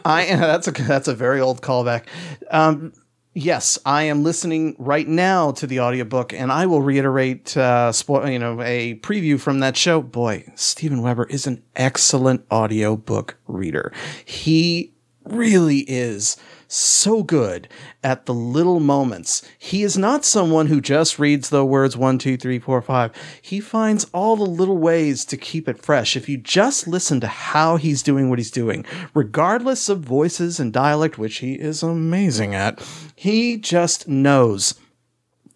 I 0.04 0.26
that's 0.36 0.68
a 0.68 0.70
that's 0.70 1.08
a 1.08 1.14
very 1.14 1.40
old 1.40 1.62
callback. 1.62 2.04
Um, 2.50 2.92
yes, 3.34 3.78
I 3.84 4.04
am 4.04 4.22
listening 4.22 4.76
right 4.78 5.06
now 5.06 5.52
to 5.52 5.66
the 5.66 5.80
audiobook, 5.80 6.32
and 6.32 6.50
I 6.50 6.66
will 6.66 6.82
reiterate, 6.82 7.56
uh, 7.56 7.90
spo- 7.92 8.30
you 8.30 8.38
know, 8.38 8.60
a 8.62 8.96
preview 8.96 9.38
from 9.38 9.60
that 9.60 9.76
show. 9.76 10.02
Boy, 10.02 10.44
Steven 10.54 11.02
Weber 11.02 11.24
is 11.24 11.46
an 11.46 11.62
excellent 11.76 12.44
audiobook 12.50 13.36
reader. 13.46 13.92
He 14.24 14.92
really 15.24 15.80
is 15.80 16.36
so 16.72 17.22
good 17.22 17.68
at 18.02 18.26
the 18.26 18.34
little 18.34 18.80
moments. 18.80 19.42
He 19.58 19.82
is 19.82 19.98
not 19.98 20.24
someone 20.24 20.68
who 20.68 20.80
just 20.80 21.18
reads 21.18 21.50
the 21.50 21.64
words 21.64 21.96
one, 21.96 22.18
two, 22.18 22.36
three, 22.36 22.58
four, 22.58 22.80
five. 22.80 23.12
He 23.42 23.60
finds 23.60 24.04
all 24.12 24.36
the 24.36 24.44
little 24.44 24.78
ways 24.78 25.24
to 25.26 25.36
keep 25.36 25.68
it 25.68 25.82
fresh. 25.82 26.16
If 26.16 26.28
you 26.28 26.36
just 26.36 26.86
listen 26.86 27.20
to 27.20 27.26
how 27.26 27.76
he's 27.76 28.02
doing 28.02 28.30
what 28.30 28.38
he's 28.38 28.50
doing, 28.50 28.84
regardless 29.14 29.88
of 29.88 30.00
voices 30.00 30.60
and 30.60 30.72
dialect, 30.72 31.18
which 31.18 31.38
he 31.38 31.54
is 31.54 31.82
amazing 31.82 32.54
at, 32.54 32.80
he 33.16 33.56
just 33.56 34.08
knows 34.08 34.74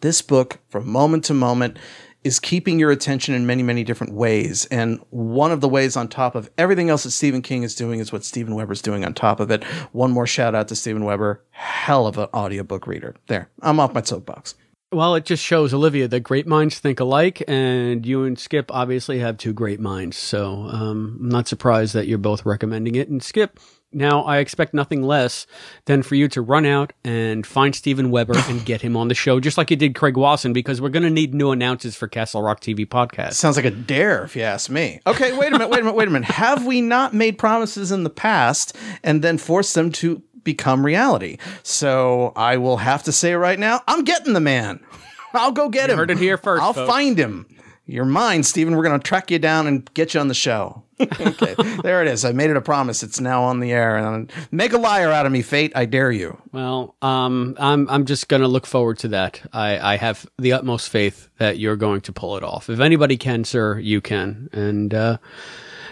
this 0.00 0.20
book 0.20 0.58
from 0.68 0.88
moment 0.88 1.24
to 1.24 1.34
moment 1.34 1.78
is 2.24 2.40
keeping 2.40 2.78
your 2.78 2.90
attention 2.90 3.34
in 3.34 3.46
many, 3.46 3.62
many 3.62 3.84
different 3.84 4.14
ways. 4.14 4.64
And 4.66 4.98
one 5.10 5.52
of 5.52 5.60
the 5.60 5.68
ways 5.68 5.96
on 5.96 6.08
top 6.08 6.34
of 6.34 6.50
everything 6.56 6.88
else 6.88 7.04
that 7.04 7.10
Stephen 7.10 7.42
King 7.42 7.62
is 7.62 7.74
doing 7.74 8.00
is 8.00 8.12
what 8.12 8.24
Steven 8.24 8.54
Weber's 8.54 8.82
doing 8.82 9.04
on 9.04 9.14
top 9.14 9.40
of 9.40 9.50
it. 9.50 9.62
One 9.92 10.10
more 10.10 10.26
shout 10.26 10.54
out 10.54 10.68
to 10.68 10.76
Steven 10.76 11.04
Weber. 11.04 11.44
Hell 11.50 12.06
of 12.06 12.16
an 12.18 12.28
audiobook 12.34 12.86
reader. 12.86 13.14
There. 13.26 13.50
I'm 13.62 13.78
off 13.78 13.94
my 13.94 14.02
soapbox. 14.02 14.54
well, 14.90 15.14
it 15.16 15.24
just 15.24 15.42
shows 15.42 15.74
Olivia 15.74 16.08
that 16.08 16.20
great 16.20 16.46
minds 16.46 16.78
think 16.78 17.00
alike, 17.00 17.42
and 17.48 18.06
you 18.06 18.24
and 18.24 18.38
Skip 18.38 18.72
obviously 18.72 19.18
have 19.18 19.36
two 19.36 19.52
great 19.52 19.80
minds. 19.80 20.16
So 20.16 20.68
um, 20.70 21.18
I'm 21.20 21.28
not 21.28 21.48
surprised 21.48 21.94
that 21.94 22.06
you're 22.06 22.18
both 22.18 22.46
recommending 22.46 22.94
it. 22.94 23.08
And 23.08 23.22
Skip, 23.22 23.58
now 23.94 24.22
I 24.22 24.38
expect 24.38 24.74
nothing 24.74 25.02
less 25.02 25.46
than 25.86 26.02
for 26.02 26.14
you 26.14 26.28
to 26.28 26.42
run 26.42 26.66
out 26.66 26.92
and 27.04 27.46
find 27.46 27.74
Steven 27.74 28.10
Weber 28.10 28.34
and 28.48 28.64
get 28.66 28.82
him 28.82 28.96
on 28.96 29.08
the 29.08 29.14
show, 29.14 29.40
just 29.40 29.56
like 29.58 29.70
you 29.70 29.76
did 29.76 29.94
Craig 29.94 30.16
Wasson, 30.16 30.52
because 30.52 30.80
we're 30.80 30.88
going 30.88 31.02
to 31.02 31.10
need 31.10 31.34
new 31.34 31.50
announcers 31.50 31.94
for 31.94 32.08
Castle 32.08 32.42
Rock 32.42 32.60
TV 32.60 32.86
podcast. 32.86 33.34
Sounds 33.34 33.56
like 33.56 33.64
a 33.64 33.70
dare, 33.70 34.24
if 34.24 34.36
you 34.36 34.42
ask 34.42 34.70
me. 34.70 35.00
Okay, 35.06 35.36
wait 35.36 35.48
a 35.48 35.50
minute, 35.52 35.68
wait 35.68 35.80
a 35.80 35.84
minute, 35.84 35.96
wait 35.96 36.08
a 36.08 36.10
minute. 36.10 36.30
Have 36.30 36.66
we 36.66 36.80
not 36.80 37.14
made 37.14 37.38
promises 37.38 37.90
in 37.92 38.04
the 38.04 38.10
past 38.10 38.76
and 39.02 39.22
then 39.22 39.38
forced 39.38 39.74
them 39.74 39.90
to 39.92 40.22
become 40.42 40.84
reality? 40.84 41.38
So 41.62 42.32
I 42.36 42.56
will 42.56 42.78
have 42.78 43.02
to 43.04 43.12
say 43.12 43.34
right 43.34 43.58
now, 43.58 43.82
I'm 43.86 44.04
getting 44.04 44.32
the 44.32 44.40
man. 44.40 44.80
I'll 45.34 45.52
go 45.52 45.68
get 45.68 45.90
him. 45.90 45.96
heard 45.98 46.10
it 46.10 46.18
here 46.18 46.36
first, 46.38 46.62
I'll 46.62 46.72
folks. 46.72 46.90
find 46.90 47.18
him. 47.18 47.46
You're 47.86 48.04
mine, 48.06 48.42
Steven. 48.42 48.76
We're 48.76 48.82
going 48.82 48.98
to 48.98 49.04
track 49.04 49.30
you 49.30 49.38
down 49.38 49.66
and 49.66 49.92
get 49.94 50.14
you 50.14 50.20
on 50.20 50.28
the 50.28 50.34
show. 50.34 50.82
okay, 51.00 51.54
there 51.82 52.00
it 52.02 52.08
is. 52.08 52.24
I 52.24 52.32
made 52.32 52.50
it 52.50 52.56
a 52.56 52.60
promise. 52.60 53.02
It's 53.02 53.20
now 53.20 53.42
on 53.44 53.60
the 53.60 53.72
air. 53.72 53.96
And 53.96 54.32
make 54.50 54.72
a 54.72 54.78
liar 54.78 55.10
out 55.10 55.26
of 55.26 55.32
me, 55.32 55.42
fate. 55.42 55.72
I 55.74 55.84
dare 55.84 56.10
you. 56.10 56.40
Well, 56.52 56.94
um, 57.02 57.56
I'm 57.58 57.88
I'm 57.90 58.04
just 58.06 58.28
gonna 58.28 58.46
look 58.48 58.64
forward 58.64 58.98
to 59.00 59.08
that. 59.08 59.42
I, 59.52 59.94
I 59.94 59.96
have 59.96 60.24
the 60.38 60.52
utmost 60.52 60.88
faith 60.88 61.28
that 61.38 61.58
you're 61.58 61.76
going 61.76 62.00
to 62.02 62.12
pull 62.12 62.36
it 62.36 62.44
off. 62.44 62.70
If 62.70 62.80
anybody 62.80 63.16
can, 63.16 63.44
sir, 63.44 63.78
you 63.78 64.00
can. 64.00 64.48
And 64.52 64.94
uh, 64.94 65.18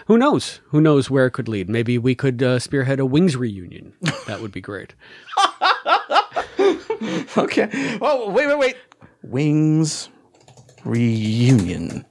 who 0.06 0.16
knows? 0.18 0.60
Who 0.68 0.80
knows 0.80 1.10
where 1.10 1.26
it 1.26 1.32
could 1.32 1.48
lead? 1.48 1.68
Maybe 1.68 1.98
we 1.98 2.14
could 2.14 2.42
uh, 2.42 2.58
spearhead 2.60 3.00
a 3.00 3.06
wings 3.06 3.36
reunion. 3.36 3.92
That 4.28 4.40
would 4.40 4.52
be 4.52 4.60
great. 4.60 4.94
Okay. 7.36 7.98
Oh, 8.00 8.30
wait, 8.30 8.46
wait, 8.46 8.58
wait. 8.58 8.76
Wings 9.22 10.08
reunion. 10.84 12.04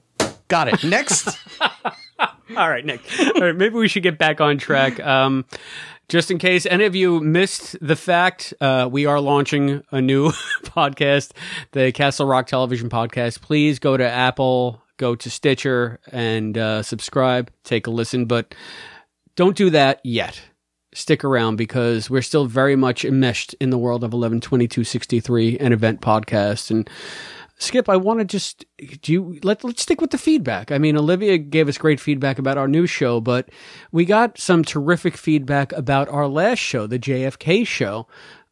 Got 0.48 0.68
it. 0.68 0.84
Next. 0.84 1.28
All 2.56 2.68
right, 2.68 2.84
Nick. 2.84 3.00
All 3.34 3.40
right, 3.40 3.56
maybe 3.56 3.74
we 3.76 3.88
should 3.88 4.02
get 4.02 4.18
back 4.18 4.40
on 4.40 4.58
track. 4.58 5.00
Um, 5.00 5.46
just 6.08 6.30
in 6.30 6.38
case 6.38 6.66
any 6.66 6.84
of 6.84 6.94
you 6.94 7.20
missed 7.20 7.76
the 7.80 7.96
fact, 7.96 8.52
uh, 8.60 8.88
we 8.90 9.06
are 9.06 9.20
launching 9.20 9.82
a 9.90 10.02
new 10.02 10.28
podcast, 10.64 11.32
the 11.70 11.90
Castle 11.92 12.26
Rock 12.26 12.46
Television 12.46 12.90
Podcast. 12.90 13.40
Please 13.40 13.78
go 13.78 13.96
to 13.96 14.06
Apple, 14.06 14.82
go 14.98 15.14
to 15.14 15.30
Stitcher, 15.30 16.00
and 16.10 16.58
uh, 16.58 16.82
subscribe. 16.82 17.50
Take 17.64 17.86
a 17.86 17.90
listen, 17.90 18.26
but 18.26 18.54
don't 19.36 19.56
do 19.56 19.70
that 19.70 20.00
yet. 20.04 20.42
Stick 20.94 21.24
around 21.24 21.56
because 21.56 22.10
we're 22.10 22.20
still 22.20 22.44
very 22.44 22.76
much 22.76 23.02
enmeshed 23.06 23.54
in 23.54 23.70
the 23.70 23.78
world 23.78 24.04
of 24.04 24.12
112263 24.12 25.56
and 25.56 25.72
event 25.72 26.02
podcast 26.02 26.70
and 26.70 26.90
Skip, 27.62 27.88
I 27.88 27.96
want 27.96 28.18
to 28.18 28.24
just 28.24 28.64
do 29.02 29.12
you 29.12 29.38
let 29.42 29.62
let's 29.62 29.82
stick 29.82 30.00
with 30.00 30.10
the 30.10 30.18
feedback. 30.18 30.72
I 30.72 30.78
mean, 30.78 30.96
Olivia 30.96 31.38
gave 31.38 31.68
us 31.68 31.78
great 31.78 32.00
feedback 32.00 32.38
about 32.38 32.58
our 32.58 32.66
new 32.66 32.86
show, 32.86 33.20
but 33.20 33.48
we 33.92 34.04
got 34.04 34.36
some 34.36 34.64
terrific 34.64 35.16
feedback 35.16 35.72
about 35.72 36.08
our 36.08 36.26
last 36.26 36.58
show, 36.58 36.86
the 36.86 36.98
JFK 36.98 37.66
show. 37.66 38.08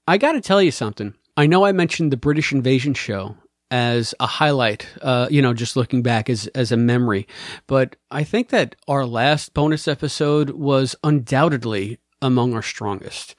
I 0.06 0.16
got 0.16 0.32
to 0.32 0.40
tell 0.40 0.62
you 0.62 0.70
something. 0.70 1.14
I 1.36 1.46
know 1.46 1.64
I 1.64 1.72
mentioned 1.72 2.12
the 2.12 2.16
British 2.16 2.52
Invasion 2.52 2.94
show 2.94 3.36
as 3.70 4.14
a 4.20 4.26
highlight, 4.26 4.86
uh, 5.02 5.26
you 5.30 5.42
know, 5.42 5.54
just 5.54 5.76
looking 5.76 6.02
back 6.02 6.30
as 6.30 6.46
as 6.48 6.70
a 6.70 6.76
memory, 6.76 7.26
but 7.66 7.96
I 8.12 8.22
think 8.22 8.50
that 8.50 8.76
our 8.86 9.04
last 9.04 9.54
bonus 9.54 9.88
episode 9.88 10.50
was 10.50 10.94
undoubtedly 11.02 11.98
among 12.22 12.54
our 12.54 12.62
strongest 12.62 13.34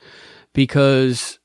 because 0.53 1.39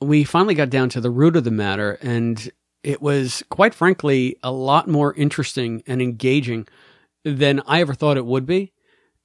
we 0.00 0.24
finally 0.24 0.54
got 0.54 0.70
down 0.70 0.88
to 0.90 1.00
the 1.00 1.10
root 1.10 1.36
of 1.36 1.44
the 1.44 1.50
matter 1.50 1.92
and 2.02 2.50
it 2.88 3.02
was 3.02 3.42
quite 3.50 3.74
frankly 3.74 4.34
a 4.42 4.50
lot 4.50 4.88
more 4.88 5.12
interesting 5.12 5.82
and 5.86 6.00
engaging 6.00 6.66
than 7.22 7.60
I 7.66 7.82
ever 7.82 7.92
thought 7.92 8.16
it 8.16 8.24
would 8.24 8.46
be. 8.46 8.72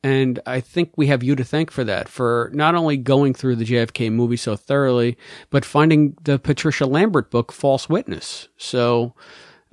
And 0.03 0.41
I 0.45 0.59
think 0.59 0.91
we 0.97 1.07
have 1.07 1.23
you 1.23 1.33
to 1.37 1.45
thank 1.45 1.71
for 1.71 1.85
that, 1.85 2.09
for 2.09 2.51
not 2.53 2.75
only 2.75 2.97
going 2.97 3.33
through 3.33 3.55
the 3.55 3.63
JFK 3.63 4.11
movie 4.11 4.35
so 4.35 4.57
thoroughly, 4.57 5.17
but 5.49 5.63
finding 5.63 6.17
the 6.23 6.37
Patricia 6.37 6.85
Lambert 6.85 7.31
book, 7.31 7.53
False 7.53 7.87
Witness. 7.87 8.49
So, 8.57 9.15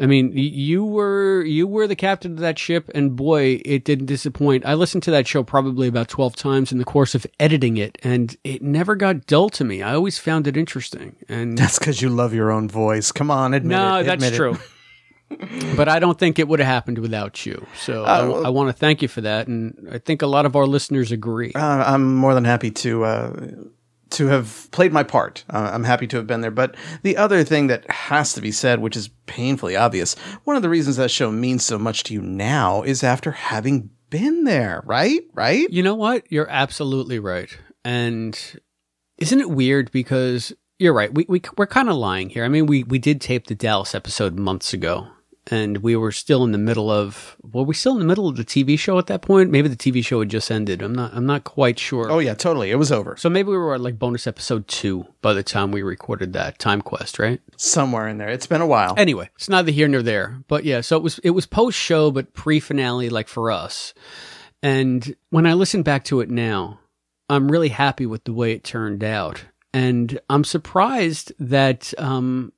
I 0.01 0.07
mean, 0.07 0.33
you 0.35 0.85
were 0.85 1.45
you 1.45 1.67
were 1.67 1.87
the 1.87 1.95
captain 1.95 2.33
of 2.33 2.39
that 2.39 2.59
ship, 2.59 2.91
and 2.95 3.15
boy, 3.15 3.61
it 3.65 3.85
didn't 3.85 4.07
disappoint. 4.07 4.65
I 4.65 4.75
listened 4.75 5.03
to 5.05 5.11
that 5.11 5.29
show 5.29 5.43
probably 5.43 5.89
about 5.89 6.09
twelve 6.09 6.37
times 6.37 6.73
in 6.73 6.79
the 6.79 6.85
course 6.85 7.15
of 7.15 7.27
editing 7.39 7.77
it, 7.77 7.99
and 8.03 8.35
it 8.43 8.63
never 8.63 8.97
got 8.97 9.27
dull 9.27 9.51
to 9.51 9.65
me. 9.65 9.83
I 9.83 9.95
always 9.95 10.19
found 10.19 10.47
it 10.47 10.57
interesting, 10.57 11.17
and 11.29 11.59
That's 11.59 11.79
because 11.79 12.01
you 12.01 12.09
love 12.09 12.33
your 12.33 12.51
own 12.51 12.69
voice. 12.69 13.13
Come 13.13 13.31
on, 13.31 13.53
admit 13.53 13.77
no, 13.77 13.97
it. 13.97 14.03
No, 14.03 14.03
that's 14.05 14.25
it. 14.25 14.35
true. 14.35 14.59
but 15.77 15.89
I 15.89 15.99
don't 15.99 16.19
think 16.19 16.39
it 16.39 16.49
would 16.49 16.59
have 16.59 16.67
happened 16.67 16.99
without 16.99 17.45
you. 17.47 17.67
So 17.77 18.05
I, 18.05 18.47
I 18.47 18.49
want 18.49 18.69
to 18.69 18.73
thank 18.73 19.03
you 19.03 19.09
for 19.09 19.21
that, 19.21 19.49
and 19.49 19.89
I 19.93 19.99
think 19.99 20.23
a 20.23 20.27
lot 20.27 20.47
of 20.47 20.57
our 20.57 20.67
listeners 20.67 21.13
agree. 21.13 21.53
Uh, 21.55 21.61
I'm 21.61 22.17
more 22.17 22.35
than 22.35 22.45
happy 22.45 22.71
to 22.71 23.05
uh, 23.05 23.47
to 24.11 24.27
have 24.27 24.69
played 24.71 24.93
my 24.93 25.03
part. 25.03 25.45
Uh, 25.51 25.71
I'm 25.73 25.85
happy 25.85 26.07
to 26.09 26.17
have 26.17 26.27
been 26.27 26.41
there. 26.41 26.51
But 26.51 26.77
the 27.03 27.17
other 27.17 27.45
thing 27.45 27.69
that 27.69 27.89
has 27.91 28.33
to 28.35 28.41
be 28.41 28.53
said, 28.53 28.81
which 28.81 28.97
is 28.97 29.09
painfully 29.27 29.77
obvious, 29.77 30.15
one 30.45 30.57
of 30.57 30.63
the 30.63 30.69
reasons 30.69 30.97
that 30.97 31.11
show 31.11 31.31
means 31.31 31.65
so 31.65 31.79
much 31.79 32.03
to 32.05 32.15
you 32.15 32.23
now 32.23 32.83
is 32.83 33.03
after 33.03 33.33
having 33.33 33.91
been 34.11 34.45
there, 34.45 34.83
right? 34.85 35.23
Right? 35.35 35.71
You 35.71 35.83
know 35.83 35.95
what? 35.95 36.31
You're 36.31 36.51
absolutely 36.51 37.19
right. 37.19 37.57
And 37.85 38.39
isn't 39.19 39.41
it 39.41 39.51
weird 39.51 39.91
because 39.93 40.53
you're 40.81 40.95
right. 40.95 41.13
We, 41.15 41.27
we 41.29 41.43
we're 41.57 41.67
kind 41.67 41.89
of 41.91 41.97
lying 41.97 42.31
here. 42.31 42.45
I 42.45 42.49
mean, 42.49 42.67
we 42.67 42.83
we 42.85 42.99
did 42.99 43.21
tape 43.21 43.47
the 43.47 43.55
Dallas 43.55 43.95
episode 43.95 44.39
months 44.39 44.73
ago, 44.73 45.09
and 45.51 45.79
we 45.79 45.97
were 45.97 46.13
still 46.13 46.45
in 46.45 46.53
the 46.53 46.59
middle 46.59 46.91
of. 46.91 47.37
Were 47.43 47.65
we 47.65 47.75
still 47.75 47.93
in 47.95 47.99
the 47.99 48.05
middle 48.05 48.29
of 48.29 48.37
the 48.37 48.45
TV 48.45 48.79
show 48.79 48.99
at 48.99 49.09
that 49.09 49.23
point? 49.23 49.51
Maybe 49.51 49.69
the 49.69 49.77
TV 49.77 50.05
show 50.05 50.21
had 50.21 50.29
just 50.29 50.51
ended. 50.51 50.81
I'm 50.81 50.95
not. 50.95 51.13
I'm 51.13 51.27
not 51.27 51.45
quite 51.45 51.79
sure. 51.79 52.11
Oh 52.11 52.21
yeah, 52.21 52.35
totally. 52.35 52.71
It 52.71 52.77
was 52.77 52.93
over 52.93 53.17
So 53.17 53.29
maybe 53.29 53.49
we 53.49 53.57
were 53.59 53.75
at 53.75 53.81
like 53.81 53.99
bonus 53.99 54.27
episode 54.27 54.69
two 54.69 55.07
by 55.21 55.33
the 55.33 55.43
time 55.43 55.73
we 55.73 55.83
recorded 55.83 56.33
that 56.35 56.59
Time 56.59 56.81
Quest, 56.81 57.19
right? 57.19 57.41
somewhere 57.57 58.09
in 58.09 58.19
there. 58.19 58.29
It's 58.29 58.47
been 58.47 58.61
a 58.63 58.67
while. 58.67 58.95
Anyway, 58.97 59.29
it's 59.35 59.49
neither 59.49 59.73
here 59.73 59.89
nor 59.89 60.03
there. 60.03 60.43
But 60.49 60.65
yeah, 60.65 60.81
so 60.81 60.97
it 60.97 61.03
was 61.03 61.19
it 61.21 61.31
was 61.31 61.47
post 61.47 61.77
show, 61.79 62.11
but 62.11 62.33
pre 62.33 62.61
finale, 62.61 63.11
like 63.11 63.29
for 63.29 63.51
us. 63.51 63.93
And 64.63 65.15
when 65.31 65.47
I 65.47 65.55
listen 65.55 65.83
back 65.83 66.05
to 66.05 66.21
it 66.21 66.31
now, 66.31 66.81
I'm 67.29 67.51
really 67.51 67.69
happy 67.71 68.07
with 68.07 68.25
the 68.25 68.33
way 68.33 68.53
it 68.53 68.63
turned 68.65 69.03
out, 69.03 69.45
and 69.73 70.19
I'm 70.29 70.45
surprised 70.45 71.33
that 71.39 71.95
um, 71.97 72.53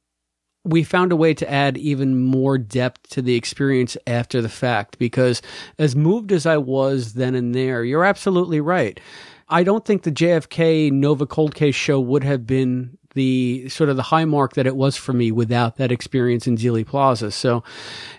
we 0.65 0.85
found 0.85 1.13
a 1.13 1.17
way 1.17 1.35
to 1.35 1.51
add 1.51 1.77
even 1.77 2.21
more 2.21 2.57
depth 2.57 3.09
to 3.11 3.23
the 3.23 3.35
experience 3.35 3.97
after 4.07 4.41
the 4.41 4.49
fact. 4.49 4.99
Because 4.99 5.43
as 5.79 5.97
moved 5.97 6.33
as 6.33 6.47
I 6.47 6.57
was 6.57 7.15
then 7.15 7.35
and 7.35 7.55
there, 7.55 7.85
you're 7.85 8.05
absolutely 8.05 8.61
right. 8.61 8.99
I 9.49 9.65
don't 9.65 9.85
think 9.85 10.03
the 10.03 10.13
JFK 10.13 10.91
Nova 10.93 11.27
Cold 11.27 11.55
Case 11.55 11.75
show 11.75 12.01
would 12.01 12.25
have 12.25 12.47
been 12.47 12.97
the 13.15 13.69
sort 13.69 13.91
of 13.91 13.97
the 13.97 14.03
high 14.03 14.25
mark 14.25 14.55
that 14.55 14.67
it 14.67 14.77
was 14.77 14.97
for 14.97 15.13
me 15.13 15.31
without 15.31 15.77
that 15.77 15.93
experience 15.93 16.47
in 16.47 16.57
Dealey 16.57 16.87
Plaza. 16.87 17.31
So 17.31 17.63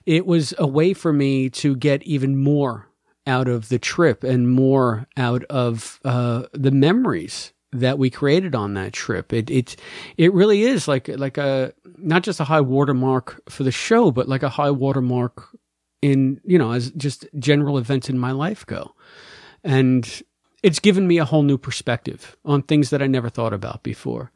it 0.06 0.26
was 0.26 0.54
a 0.60 0.68
way 0.68 0.94
for 0.94 1.12
me 1.12 1.50
to 1.50 1.76
get 1.76 2.04
even 2.04 2.38
more 2.38 2.88
out 3.26 3.48
of 3.48 3.70
the 3.70 3.80
trip 3.80 4.24
and 4.24 4.52
more 4.52 5.08
out 5.18 5.44
of 5.46 6.00
uh, 6.04 6.44
the 6.54 6.72
memories 6.72 7.53
that 7.74 7.98
we 7.98 8.10
created 8.10 8.56
on 8.56 8.74
that 8.76 8.94
trip. 8.94 9.34
It 9.34 9.50
it 9.50 9.76
it 10.18 10.34
really 10.34 10.64
is 10.64 10.88
like 10.88 11.08
like 11.08 11.38
a 11.38 11.74
not 11.98 12.24
just 12.24 12.40
a 12.40 12.46
high 12.46 12.62
watermark 12.62 13.42
for 13.50 13.64
the 13.64 13.72
show, 13.72 14.12
but 14.12 14.28
like 14.28 14.44
a 14.44 14.50
high 14.50 14.72
watermark 14.72 15.50
in 16.02 16.40
you 16.46 16.58
know 16.58 16.72
as 16.72 16.92
just 16.92 17.26
general 17.40 17.78
events 17.78 18.10
in 18.10 18.18
my 18.20 18.32
life 18.32 18.66
go, 18.66 18.94
and 19.64 20.24
it's 20.62 20.80
given 20.80 21.08
me 21.08 21.18
a 21.18 21.26
whole 21.26 21.44
new 21.44 21.58
perspective 21.58 22.38
on 22.46 22.62
things 22.64 22.90
that 22.90 23.02
I 23.02 23.08
never 23.08 23.30
thought 23.30 23.54
about 23.54 23.84
before. 23.84 24.32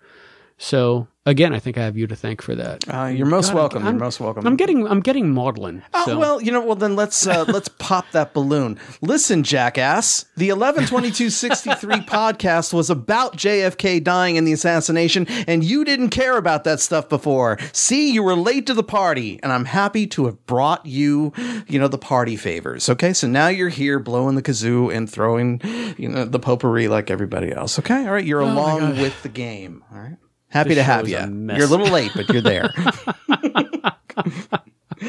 So 0.58 1.08
again, 1.28 1.54
I 1.54 1.60
think 1.60 1.78
I 1.78 1.84
have 1.84 1.98
you 1.98 2.08
to 2.08 2.16
thank 2.16 2.42
for 2.42 2.56
that. 2.56 2.84
Uh, 2.92 3.06
you're 3.06 3.28
most 3.28 3.50
God, 3.50 3.56
welcome. 3.56 3.84
I'm- 3.84 3.96
you're 3.96 4.04
most 4.04 4.20
welcome. 4.20 4.48
I'm 4.48 4.56
getting 4.56 4.88
I'm 4.88 5.02
getting 5.02 5.32
maudlin. 5.32 5.84
Oh 5.94 6.06
so. 6.06 6.18
well, 6.18 6.42
you 6.42 6.52
know. 6.52 6.62
Well, 6.62 6.76
then 6.76 6.96
let's 6.96 7.28
uh, 7.28 7.46
let's 7.48 7.68
pop 7.68 8.10
that 8.12 8.34
balloon. 8.34 8.80
Listen, 9.02 9.44
jackass. 9.44 10.26
The 10.36 10.50
eleven 10.50 10.86
twenty 10.86 11.12
two 11.12 11.30
sixty 11.30 11.72
three 11.76 11.96
podcast 12.00 12.74
was 12.74 12.90
about 12.90 13.38
JFK 13.38 14.04
dying 14.04 14.36
in 14.36 14.46
the 14.46 14.54
assassination, 14.54 15.28
and 15.48 15.64
you 15.64 15.86
didn't 15.86 16.10
care 16.10 16.38
about 16.38 16.64
that 16.64 16.80
stuff 16.80 17.08
before. 17.08 17.60
See, 17.72 18.12
you 18.12 18.24
were 18.24 18.36
late 18.36 18.66
to 18.68 18.74
the 18.74 18.84
party, 18.84 19.40
and 19.44 19.52
I'm 19.52 19.66
happy 19.66 20.08
to 20.08 20.26
have 20.26 20.44
brought 20.48 20.86
you, 20.86 21.34
you 21.68 21.78
know, 21.78 21.88
the 21.88 21.98
party 21.98 22.36
favors. 22.36 22.90
Okay, 22.90 23.14
so 23.14 23.28
now 23.28 23.48
you're 23.48 23.70
here 23.70 24.00
blowing 24.00 24.36
the 24.36 24.42
kazoo 24.42 24.94
and 24.96 25.10
throwing, 25.10 25.62
you 25.98 26.10
know, 26.10 26.26
the 26.26 26.40
potpourri 26.40 26.88
like 26.88 27.12
everybody 27.12 27.52
else. 27.52 27.78
Okay, 27.78 28.08
all 28.08 28.14
right, 28.14 28.26
you're 28.26 28.40
along 28.40 28.98
with 28.98 29.22
the 29.24 29.30
game. 29.30 29.84
All 29.92 30.00
right. 30.00 30.18
Happy 30.50 30.70
This 30.70 30.78
to 30.80 30.84
have 30.84 31.08
you. 31.10 31.18
a. 31.18 31.28
You're 31.58 31.68
a 31.68 31.70
little 31.70 31.88
late, 31.88 32.12
but 32.16 32.30
you're 32.30 32.42
there. 32.42 32.74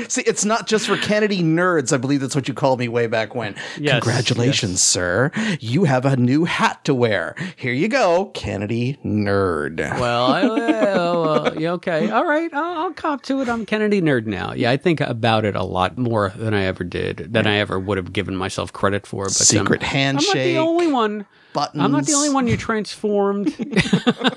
See, 0.09 0.20
it's 0.22 0.45
not 0.45 0.66
just 0.66 0.86
for 0.86 0.99
Kennedy 0.99 1.43
nerds. 1.43 1.95
I 1.95 1.97
believe 1.97 2.20
that's 2.20 2.34
what 2.34 2.47
you 2.47 2.53
called 2.53 2.78
me 2.78 2.89
way 2.89 3.07
back 3.07 3.34
when. 3.34 3.55
Yes, 3.78 4.03
Congratulations, 4.03 4.82
sir. 4.82 5.30
You 5.61 5.84
have 5.84 6.05
a 6.05 6.14
new 6.16 6.45
hat 6.45 6.84
to 6.84 6.95
wear. 6.95 7.34
Here 7.57 7.72
you 7.72 7.89
go, 7.89 8.26
Kennedy 8.34 8.99
nerd. 9.03 9.78
Well, 9.99 10.26
I, 10.26 10.47
well, 10.47 11.47
uh, 11.47 11.72
okay, 11.74 12.11
all 12.11 12.26
right. 12.26 12.53
I'll, 12.53 12.78
I'll 12.80 12.93
cop 12.93 13.22
to 13.22 13.41
it. 13.41 13.49
I'm 13.49 13.64
Kennedy 13.64 14.03
nerd 14.03 14.26
now. 14.26 14.53
Yeah, 14.53 14.70
I 14.70 14.76
think 14.76 15.01
about 15.01 15.47
it 15.47 15.57
a 15.57 15.64
lot 15.64 15.97
more 15.97 16.34
than 16.36 16.53
I 16.53 16.64
ever 16.64 16.84
did, 16.84 17.32
than 17.32 17.47
I 17.47 17.57
ever 17.57 17.78
would 17.78 17.97
have 17.97 18.12
given 18.12 18.36
myself 18.36 18.72
credit 18.72 19.07
for. 19.07 19.24
But 19.24 19.41
um, 19.41 19.47
Secret 19.47 19.82
I'm 19.95 20.16
not 20.16 20.34
the 20.34 20.59
only 20.59 20.93
one. 20.93 21.24
Buttons. 21.59 21.82
I'm 21.82 21.92
not 21.92 22.06
the 22.06 22.14
only 22.14 22.30
one 22.30 22.46
you 22.46 22.56
transformed. 22.56 23.54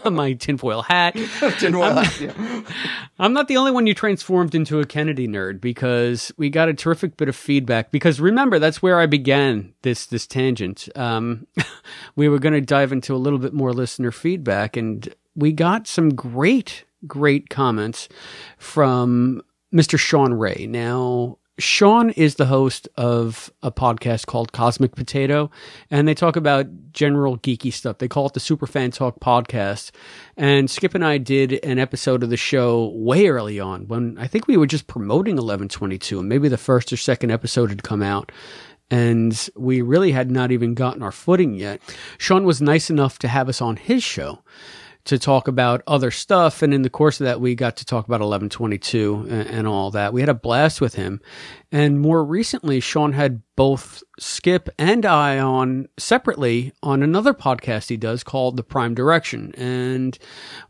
My 0.12 0.34
tinfoil 0.34 0.82
hat. 0.82 1.14
Tinfoil 1.60 1.94
hat, 1.94 2.20
yeah. 2.20 2.62
I'm 3.20 3.34
not 3.34 3.48
the 3.48 3.58
only 3.58 3.72
one 3.72 3.88
you 3.88 3.94
transformed 3.94 4.56
into 4.56 4.80
a 4.80 4.86
Kennedy 4.86 5.28
nerd 5.28 5.62
because 5.62 6.32
we 6.38 6.50
got 6.50 6.70
a 6.70 6.74
terrific 6.74 7.18
bit 7.18 7.30
of 7.30 7.36
feedback. 7.36 7.92
Because 7.92 8.20
remember, 8.20 8.60
that's 8.60 8.82
where 8.82 9.00
I 9.00 9.06
began 9.06 9.74
this 9.84 10.06
this 10.06 10.26
tangent. 10.28 10.90
Um, 10.96 11.48
we 12.16 12.28
were 12.28 12.40
going 12.40 12.54
to 12.54 12.62
dive 12.62 12.92
into 12.92 13.16
a 13.16 13.18
little 13.18 13.40
bit 13.40 13.54
more 13.54 13.74
listener 13.74 14.12
feedback, 14.12 14.76
and 14.76 15.14
we 15.36 15.52
got 15.52 15.88
some 15.88 16.16
great, 16.16 16.86
great 17.08 17.50
comments 17.50 18.10
from 18.58 19.42
Mr. 19.74 19.98
Sean 19.98 20.34
Ray. 20.34 20.68
Now, 20.70 21.38
Sean 21.60 22.10
is 22.12 22.36
the 22.36 22.46
host 22.46 22.88
of 22.96 23.52
a 23.62 23.72
podcast 23.72 24.26
called 24.26 24.52
Cosmic 24.52 24.96
Potato, 24.96 25.52
and 25.90 26.08
they 26.08 26.14
talk 26.14 26.36
about 26.36 26.66
general 26.92 27.38
geeky 27.38 27.72
stuff. 27.72 27.98
They 27.98 28.08
call 28.08 28.28
it 28.28 28.34
the 28.34 28.40
Superfan 28.40 28.94
Talk 28.94 29.20
Podcast. 29.20 29.92
And 30.38 30.70
Skip 30.70 30.96
and 30.96 31.06
I 31.06 31.18
did 31.18 31.64
an 31.64 31.78
episode 31.78 32.24
of 32.24 32.30
the 32.30 32.38
show 32.38 32.92
way 32.96 33.28
early 33.28 33.60
on 33.60 33.88
when 33.88 34.18
I 34.18 34.28
think 34.28 34.48
we 34.48 34.58
were 34.58 34.66
just 34.66 34.88
promoting 34.88 35.36
1122, 35.36 36.20
and 36.20 36.30
maybe 36.30 36.48
the 36.48 36.58
first 36.58 36.92
or 36.92 36.98
second 36.98 37.32
episode 37.32 37.70
had 37.70 37.84
come 37.84 38.02
out. 38.02 38.32
And 38.90 39.50
we 39.56 39.82
really 39.82 40.12
had 40.12 40.32
not 40.32 40.52
even 40.52 40.74
gotten 40.74 41.04
our 41.04 41.14
footing 41.14 41.54
yet. 41.54 41.80
Sean 42.18 42.44
was 42.44 42.62
nice 42.62 42.90
enough 42.90 43.20
to 43.20 43.28
have 43.28 43.48
us 43.50 43.62
on 43.62 43.78
his 43.78 44.04
show 44.04 44.40
to 45.06 45.18
talk 45.18 45.48
about 45.48 45.82
other 45.88 46.12
stuff. 46.12 46.62
And 46.62 46.74
in 46.74 46.84
the 46.84 46.90
course 46.90 47.20
of 47.20 47.26
that, 47.26 47.42
we 47.42 47.56
got 47.56 47.78
to 47.78 47.86
talk 47.86 48.06
about 48.06 48.20
1122 48.20 49.28
and, 49.30 49.50
and, 49.50 49.68
all 49.68 49.92
that. 49.92 50.14
We 50.14 50.22
had 50.22 50.30
a 50.30 50.34
blast 50.34 50.82
with 50.82 50.96
him. 50.96 51.22
And 51.72 52.00
more 52.00 52.24
recently, 52.24 52.80
Sean 52.80 53.14
had 53.14 53.42
both 53.56 54.04
Skip 54.20 54.70
and 54.78 55.06
I 55.06 55.40
on 55.40 55.88
separately 55.98 56.74
on 56.84 57.02
another 57.02 57.34
podcast 57.34 57.90
he 57.90 57.98
does 57.98 58.24
called 58.24 58.58
The 58.58 58.64
Prime 58.64 58.94
Direction. 58.94 59.54
And 59.56 60.18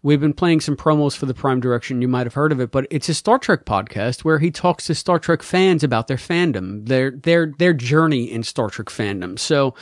we've 0.03 0.21
been 0.21 0.33
playing 0.33 0.61
some 0.61 0.75
promos 0.75 1.17
for 1.17 1.25
The 1.25 1.33
Prime 1.33 1.59
Direction. 1.59 2.01
You 2.01 2.07
might 2.07 2.27
have 2.27 2.33
heard 2.33 2.51
of 2.51 2.59
it, 2.59 2.71
but 2.71 2.87
it's 2.91 3.09
a 3.09 3.13
Star 3.13 3.39
Trek 3.39 3.65
podcast 3.65 4.23
where 4.23 4.39
he 4.39 4.51
talks 4.51 4.87
to 4.87 4.95
Star 4.95 5.19
Trek 5.19 5.41
fans 5.41 5.83
about 5.83 6.07
their 6.07 6.17
fandom, 6.17 6.87
their, 6.87 7.11
their, 7.11 7.53
their 7.57 7.73
journey 7.73 8.31
in 8.31 8.43
Star 8.43 8.69
Trek 8.69 8.87
fandom. 8.87 9.39
So, 9.39 9.73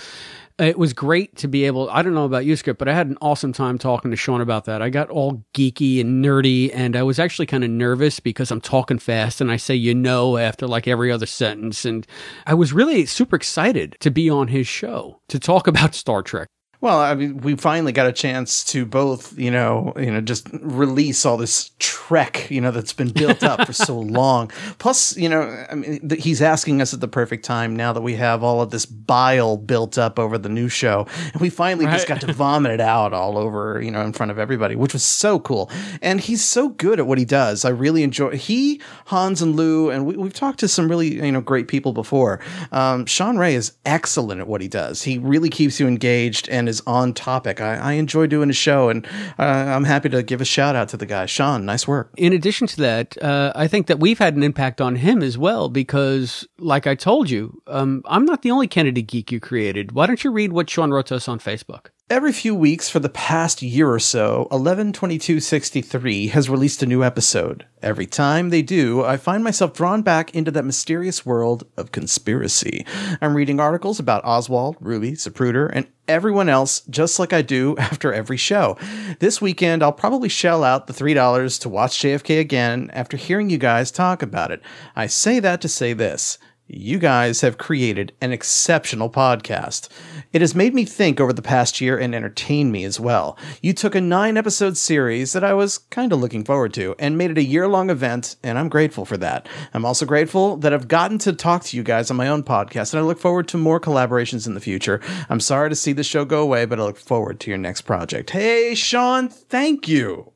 it 0.60 0.78
was 0.78 0.94
great 0.94 1.36
to 1.38 1.48
be 1.48 1.66
able 1.66 1.90
i 1.90 2.02
don't 2.02 2.14
know 2.14 2.26
about 2.26 2.46
you 2.46 2.56
skip 2.56 2.78
but 2.78 2.88
i 2.88 2.94
had 2.94 3.08
an 3.08 3.18
awesome 3.22 3.54
time 3.54 3.78
talking 3.78 4.12
to 4.12 4.18
sean 4.18 4.42
about 4.42 4.66
that. 4.66 4.82
I 4.82 4.90
got 4.90 5.10
all 5.10 5.44
geeky 5.54 6.02
and 6.02 6.24
nerdy 6.24 6.70
and 6.74 6.96
i 6.96 7.04
was 7.04 7.20
actually 7.20 7.46
kind 7.46 7.64
of 7.64 7.70
nervous 7.70 8.20
because 8.20 8.52
i'm 8.52 8.62
talking 8.62 9.00
fast 9.00 9.42
and 9.42 9.52
i 9.52 9.58
say 9.58 9.76
you 9.76 9.96
know 9.96 10.38
after 10.38 10.68
like 10.68 10.88
every 10.88 11.12
other 11.12 11.26
sentence. 11.26 11.86
And 11.86 12.06
i 12.46 12.54
was 12.54 12.74
really 12.74 13.06
super 13.06 13.36
excited 13.36 13.96
to 14.02 14.12
be 14.12 14.30
on 14.30 14.50
his 14.50 14.68
show 14.68 15.22
to 15.30 15.40
talk 15.40 15.68
about 15.68 15.96
star 15.96 16.22
trek 16.22 16.50
well, 16.82 17.00
I 17.00 17.14
mean, 17.14 17.40
we 17.40 17.58
finally 17.58 17.92
got 17.92 18.08
a 18.08 18.14
chance 18.14 18.64
to 18.66 18.86
both, 18.86 19.38
you 19.38 19.52
know, 19.52 19.92
you 19.98 20.10
know, 20.10 20.22
just 20.22 20.48
release 20.54 21.26
all 21.26 21.36
this 21.36 21.72
trek, 21.78 22.50
you 22.50 22.62
know, 22.62 22.72
that's 22.72 22.94
been 22.94 23.10
built 23.10 23.44
up 23.44 23.66
for 23.66 23.74
so 23.74 24.00
long. 24.00 24.50
Plus, 24.78 25.18
you 25.18 25.28
know, 25.28 25.66
I 25.70 25.76
mean, 25.76 26.08
th- 26.08 26.24
he's 26.24 26.42
asking 26.42 26.82
us 26.82 26.94
at 26.94 27.02
the 27.02 27.08
perfect 27.10 27.44
time 27.44 27.76
now 27.76 27.92
that 27.92 28.00
we 28.00 28.16
have 28.16 28.44
all 28.44 28.62
of 28.62 28.70
this 28.70 28.86
bile 28.86 29.58
built 29.58 29.98
up 29.98 30.18
over 30.18 30.38
the 30.38 30.48
new 30.48 30.70
show, 30.70 31.06
and 31.34 31.42
we 31.42 31.50
finally 31.50 31.86
right. 31.86 31.92
just 31.92 32.08
got 32.08 32.22
to 32.22 32.32
vomit 32.34 32.72
it 32.72 32.80
out 32.80 33.12
all 33.12 33.38
over, 33.38 33.82
you 33.82 33.92
know, 33.92 34.00
in 34.00 34.14
front 34.14 34.32
of 34.32 34.40
everybody, 34.40 34.78
which 34.78 34.94
was 34.94 35.04
so 35.04 35.38
cool. 35.38 35.70
And 36.02 36.22
he's 36.22 36.46
so 36.46 36.70
good 36.70 36.98
at 36.98 37.08
what 37.08 37.18
he 37.18 37.26
does. 37.26 37.66
I 37.66 37.70
really 37.70 38.04
enjoy. 38.04 38.38
He, 38.38 38.82
Hans, 39.08 39.42
and 39.42 39.58
Lou, 39.58 39.90
and 39.90 40.06
we, 40.06 40.16
have 40.16 40.34
talked 40.34 40.60
to 40.62 40.70
some 40.70 40.88
really, 40.88 41.16
you 41.16 41.32
know, 41.34 41.42
great 41.42 41.68
people 41.68 41.92
before. 41.92 42.40
Um, 42.72 43.06
Sean 43.06 43.38
Ray 43.38 43.56
is 43.56 43.74
excellent 43.86 44.40
at 44.40 44.48
what 44.48 44.62
he 44.62 44.70
does. 44.70 45.04
He 45.04 45.18
really 45.18 45.50
keeps 45.50 45.78
you 45.78 45.86
engaged 45.86 46.48
and 46.48 46.69
is 46.70 46.82
on 46.88 47.14
topic. 47.14 47.60
I, 47.60 47.76
I 47.76 47.92
enjoy 47.94 48.28
doing 48.28 48.50
a 48.50 48.54
show, 48.54 48.88
and 48.88 49.06
uh, 49.38 49.44
I'm 49.44 49.84
happy 49.84 50.08
to 50.10 50.24
give 50.24 50.40
a 50.40 50.46
shout 50.46 50.76
out 50.76 50.88
to 50.90 50.98
the 50.98 51.06
guy. 51.06 51.26
Sean, 51.26 51.66
nice 51.66 51.88
work. 51.88 52.14
In 52.16 52.32
addition 52.32 52.68
to 52.68 52.78
that, 52.78 53.22
uh, 53.22 53.52
I 53.56 53.68
think 53.68 53.88
that 53.88 54.00
we've 54.00 54.20
had 54.20 54.36
an 54.36 54.44
impact 54.44 54.80
on 54.80 54.96
him 54.96 55.22
as 55.22 55.38
well 55.38 55.68
because, 55.68 56.48
like 56.58 56.88
I 56.88 56.96
told 56.96 57.30
you, 57.30 57.62
um, 57.68 58.04
I'm 58.06 58.24
not 58.24 58.42
the 58.42 58.52
only 58.52 58.68
Kennedy 58.68 59.02
geek 59.02 59.32
you 59.32 59.40
created. 59.40 59.92
Why 59.92 60.08
don't 60.08 60.24
you 60.24 60.32
read 60.32 60.54
what 60.54 60.70
Sean 60.70 60.92
wrote 60.92 61.08
to 61.08 61.16
us 61.16 61.28
on 61.28 61.40
Facebook? 61.40 61.88
Every 62.10 62.32
few 62.32 62.56
weeks 62.56 62.90
for 62.90 62.98
the 62.98 63.08
past 63.08 63.62
year 63.62 63.88
or 63.88 64.00
so, 64.00 64.48
112263 64.50 66.30
has 66.30 66.50
released 66.50 66.82
a 66.82 66.88
new 66.88 67.04
episode. 67.04 67.68
Every 67.84 68.08
time 68.08 68.50
they 68.50 68.64
do, 68.64 69.04
I 69.06 69.16
find 69.16 69.44
myself 69.44 69.74
drawn 69.74 70.02
back 70.02 70.34
into 70.34 70.50
that 70.50 70.66
mysterious 70.66 71.24
world 71.24 71.68
of 71.78 71.92
conspiracy. 71.92 72.84
I'm 73.22 73.36
reading 73.36 73.60
articles 73.60 74.00
about 74.00 74.26
Oswald, 74.26 74.78
Ruby, 74.80 75.12
Zapruder, 75.12 75.70
and 75.72 75.86
everyone 76.08 76.50
else 76.50 76.82
just 76.90 77.20
like 77.20 77.32
I 77.32 77.44
do 77.44 77.78
after 77.78 78.12
every 78.12 78.38
show. 78.38 78.76
This 79.20 79.40
weekend, 79.40 79.84
I'll 79.84 79.94
probably 79.94 80.30
shell 80.30 80.64
out 80.64 80.88
the 80.88 80.94
$3 80.94 81.62
to 81.62 81.70
watch 81.70 82.00
JFK 82.00 82.40
again 82.40 82.90
after 82.92 83.18
hearing 83.18 83.52
you 83.52 83.60
guys 83.60 83.92
talk 83.92 84.24
about 84.24 84.50
it. 84.50 84.64
I 84.96 85.06
say 85.06 85.40
that 85.42 85.62
to 85.62 85.70
say 85.70 85.94
this 85.94 86.40
you 86.70 87.00
guys 87.00 87.42
have 87.42 87.58
created 87.58 88.14
an 88.22 88.32
exceptional 88.32 89.10
podcast. 89.10 89.90
It 90.32 90.42
has 90.42 90.54
made 90.54 90.76
me 90.76 90.86
think 90.86 91.20
over 91.20 91.34
the 91.34 91.42
past 91.42 91.82
year 91.82 91.98
and 91.98 92.14
entertained 92.14 92.72
me 92.72 92.84
as 92.84 93.00
well. 93.00 93.38
You 93.62 93.74
took 93.74 93.96
a 93.96 94.02
nine 94.02 94.38
episode 94.38 94.78
series 94.78 95.34
that 95.34 95.44
I 95.44 95.54
was 95.54 95.80
kind 95.80 96.14
of 96.14 96.20
looking 96.20 96.46
forward 96.46 96.74
to 96.76 96.96
and 97.00 97.18
made 97.18 97.32
it 97.32 97.40
a 97.40 97.44
year 97.44 97.68
long 97.68 97.90
event, 97.90 98.36
and 98.44 98.60
I'm 98.60 98.70
grateful 98.70 99.04
for 99.04 99.18
that. 99.18 99.50
I'm 99.74 99.84
also 99.84 100.06
grateful 100.06 100.58
that 100.58 100.72
I've 100.72 100.88
gotten 100.88 101.18
to 101.20 101.34
talk 101.34 101.64
to 101.66 101.78
you 101.78 101.82
guys 101.82 102.12
on 102.12 102.18
my 102.18 102.28
own 102.28 102.44
podcast, 102.44 102.94
and 102.94 103.00
I 103.00 103.04
look 103.04 103.20
forward 103.20 103.48
to 103.50 103.58
more 103.58 103.80
collaborations 103.80 104.46
in 104.46 104.54
the 104.54 104.62
future. 104.62 105.02
I'm 105.28 105.40
sorry 105.40 105.70
to 105.70 105.76
see 105.76 105.94
the 105.94 106.04
show 106.04 106.24
go 106.24 106.44
away, 106.44 106.66
but 106.66 106.80
I 106.80 106.84
look 106.84 106.98
forward 106.98 107.40
to 107.40 107.50
your 107.50 107.58
next 107.58 107.82
project. 107.82 108.30
Hey, 108.30 108.76
Sean, 108.76 109.28
thank 109.28 109.88
you. 109.88 110.32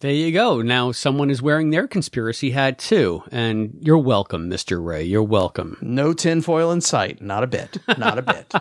There 0.00 0.12
you 0.12 0.30
go. 0.30 0.60
Now 0.60 0.92
someone 0.92 1.30
is 1.30 1.40
wearing 1.40 1.70
their 1.70 1.88
conspiracy 1.88 2.50
hat 2.50 2.78
too. 2.78 3.22
And 3.30 3.78
you're 3.80 3.96
welcome, 3.96 4.50
Mr. 4.50 4.84
Ray. 4.84 5.04
You're 5.04 5.22
welcome. 5.22 5.78
No 5.80 6.12
tinfoil 6.12 6.70
in 6.70 6.82
sight. 6.82 7.22
Not 7.22 7.42
a 7.42 7.46
bit. 7.46 7.78
Not 7.96 8.18
a 8.18 8.22
bit. 8.22 8.52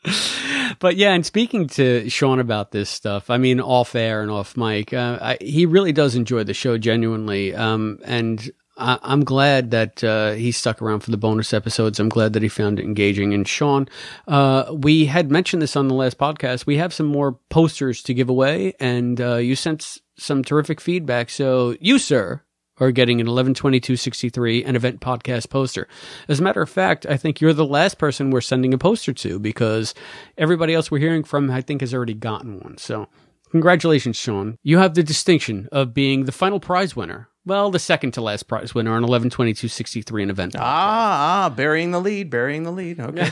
but 0.78 0.96
yeah, 0.96 1.12
and 1.12 1.26
speaking 1.26 1.66
to 1.68 2.08
Sean 2.08 2.38
about 2.38 2.70
this 2.70 2.90
stuff, 2.90 3.28
I 3.28 3.38
mean, 3.38 3.60
off 3.60 3.96
air 3.96 4.22
and 4.22 4.30
off 4.30 4.56
mic, 4.56 4.92
uh, 4.92 5.18
I, 5.20 5.38
he 5.40 5.66
really 5.66 5.92
does 5.92 6.14
enjoy 6.14 6.44
the 6.44 6.54
show 6.54 6.78
genuinely. 6.78 7.52
Um, 7.52 7.98
and 8.04 8.52
I, 8.82 8.98
am 9.12 9.24
glad 9.24 9.70
that 9.70 10.02
uh, 10.02 10.32
he 10.32 10.50
stuck 10.50 10.82
around 10.82 11.00
for 11.00 11.12
the 11.12 11.16
bonus 11.16 11.54
episodes. 11.54 12.00
I'm 12.00 12.08
glad 12.08 12.32
that 12.32 12.42
he 12.42 12.48
found 12.48 12.80
it 12.80 12.84
engaging. 12.84 13.32
And 13.32 13.46
Sean, 13.46 13.88
uh, 14.26 14.74
we 14.74 15.06
had 15.06 15.30
mentioned 15.30 15.62
this 15.62 15.76
on 15.76 15.88
the 15.88 15.94
last 15.94 16.18
podcast. 16.18 16.66
We 16.66 16.78
have 16.78 16.92
some 16.92 17.06
more 17.06 17.38
posters 17.48 18.02
to 18.02 18.14
give 18.14 18.28
away, 18.28 18.74
and 18.80 19.20
uh, 19.20 19.36
you 19.36 19.54
sent 19.54 19.98
some 20.18 20.42
terrific 20.42 20.80
feedback. 20.80 21.30
So 21.30 21.76
you, 21.80 21.98
sir, 21.98 22.42
are 22.78 22.90
getting 22.90 23.20
an 23.20 23.26
112263 23.26 24.64
an 24.64 24.74
event 24.74 25.00
podcast 25.00 25.48
poster. 25.48 25.86
As 26.28 26.40
a 26.40 26.42
matter 26.42 26.62
of 26.62 26.68
fact, 26.68 27.06
I 27.06 27.16
think 27.16 27.40
you're 27.40 27.52
the 27.52 27.64
last 27.64 27.98
person 27.98 28.30
we're 28.30 28.40
sending 28.40 28.74
a 28.74 28.78
poster 28.78 29.12
to 29.12 29.38
because 29.38 29.94
everybody 30.36 30.74
else 30.74 30.90
we're 30.90 30.98
hearing 30.98 31.22
from, 31.22 31.50
I 31.50 31.60
think, 31.60 31.82
has 31.82 31.94
already 31.94 32.14
gotten 32.14 32.58
one. 32.58 32.78
So 32.78 33.06
congratulations, 33.50 34.16
Sean. 34.16 34.56
You 34.64 34.78
have 34.78 34.94
the 34.94 35.04
distinction 35.04 35.68
of 35.70 35.94
being 35.94 36.24
the 36.24 36.32
final 36.32 36.58
prize 36.58 36.96
winner 36.96 37.28
well, 37.44 37.70
the 37.70 37.78
second 37.78 38.12
to 38.12 38.20
last 38.20 38.44
prize 38.44 38.74
winner 38.74 38.92
on 38.92 39.04
11 39.04 39.30
22 39.30 39.68
63 39.68 40.22
an 40.22 40.30
event. 40.30 40.56
Ah, 40.58 41.44
ah, 41.44 41.48
burying 41.48 41.90
the 41.90 42.00
lead, 42.00 42.30
burying 42.30 42.62
the 42.62 42.70
lead. 42.70 43.00
Okay. 43.00 43.30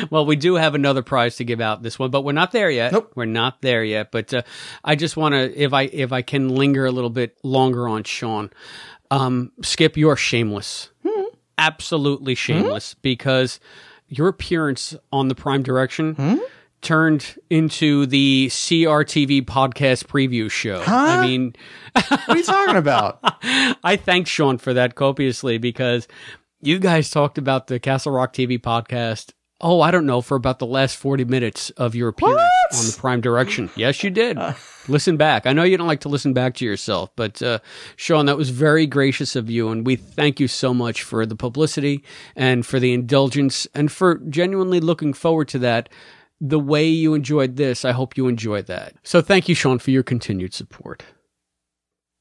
well, 0.10 0.24
we 0.24 0.36
do 0.36 0.54
have 0.54 0.74
another 0.74 1.02
prize 1.02 1.36
to 1.36 1.44
give 1.44 1.60
out 1.60 1.82
this 1.82 1.98
one, 1.98 2.10
but 2.10 2.22
we're 2.22 2.32
not 2.32 2.52
there 2.52 2.70
yet. 2.70 2.92
Nope. 2.92 3.12
We're 3.16 3.24
not 3.24 3.60
there 3.60 3.82
yet. 3.82 4.12
But 4.12 4.32
uh, 4.32 4.42
I 4.84 4.94
just 4.94 5.16
want 5.16 5.34
to, 5.34 5.60
if 5.60 5.72
I 5.72 5.82
if 5.82 6.12
I 6.12 6.22
can 6.22 6.50
linger 6.50 6.86
a 6.86 6.92
little 6.92 7.10
bit 7.10 7.36
longer 7.42 7.88
on 7.88 8.04
Sean, 8.04 8.50
um, 9.10 9.50
Skip, 9.62 9.96
you're 9.96 10.16
shameless, 10.16 10.90
hmm. 11.04 11.24
absolutely 11.58 12.34
shameless, 12.34 12.92
hmm? 12.92 12.98
because 13.02 13.58
your 14.08 14.28
appearance 14.28 14.94
on 15.12 15.28
the 15.28 15.34
Prime 15.34 15.62
Direction. 15.62 16.14
Hmm? 16.14 16.36
Turned 16.86 17.34
into 17.50 18.06
the 18.06 18.46
CRTV 18.48 19.42
podcast 19.42 20.06
preview 20.06 20.48
show. 20.48 20.80
Huh? 20.80 20.94
I 20.94 21.26
mean, 21.26 21.52
what 21.94 22.28
are 22.28 22.36
you 22.36 22.44
talking 22.44 22.76
about? 22.76 23.18
I 23.82 23.96
thank 23.96 24.28
Sean 24.28 24.56
for 24.58 24.72
that 24.72 24.94
copiously 24.94 25.58
because 25.58 26.06
you 26.60 26.78
guys 26.78 27.10
talked 27.10 27.38
about 27.38 27.66
the 27.66 27.80
Castle 27.80 28.12
Rock 28.12 28.32
TV 28.32 28.60
podcast. 28.60 29.32
Oh, 29.60 29.80
I 29.80 29.90
don't 29.90 30.06
know, 30.06 30.20
for 30.20 30.36
about 30.36 30.60
the 30.60 30.66
last 30.66 30.96
40 30.96 31.24
minutes 31.24 31.70
of 31.70 31.96
your 31.96 32.10
appearance 32.10 32.36
what? 32.70 32.78
on 32.78 32.86
the 32.86 32.96
Prime 32.96 33.20
Direction. 33.20 33.68
Yes, 33.74 34.04
you 34.04 34.10
did. 34.10 34.38
listen 34.86 35.16
back. 35.16 35.44
I 35.46 35.54
know 35.54 35.64
you 35.64 35.76
don't 35.76 35.86
like 35.88 36.00
to 36.00 36.08
listen 36.08 36.34
back 36.34 36.54
to 36.56 36.64
yourself, 36.64 37.10
but 37.16 37.42
uh, 37.42 37.58
Sean, 37.96 38.26
that 38.26 38.36
was 38.36 38.50
very 38.50 38.86
gracious 38.86 39.34
of 39.34 39.50
you. 39.50 39.70
And 39.70 39.84
we 39.84 39.96
thank 39.96 40.38
you 40.38 40.46
so 40.46 40.72
much 40.72 41.02
for 41.02 41.26
the 41.26 41.34
publicity 41.34 42.04
and 42.36 42.64
for 42.64 42.78
the 42.78 42.92
indulgence 42.92 43.66
and 43.74 43.90
for 43.90 44.18
genuinely 44.28 44.78
looking 44.78 45.14
forward 45.14 45.48
to 45.48 45.58
that 45.60 45.88
the 46.40 46.58
way 46.58 46.86
you 46.86 47.14
enjoyed 47.14 47.56
this, 47.56 47.84
I 47.84 47.92
hope 47.92 48.16
you 48.16 48.28
enjoyed 48.28 48.66
that. 48.66 48.94
So 49.02 49.22
thank 49.22 49.48
you, 49.48 49.54
Sean, 49.54 49.78
for 49.78 49.90
your 49.90 50.02
continued 50.02 50.54
support. 50.54 51.04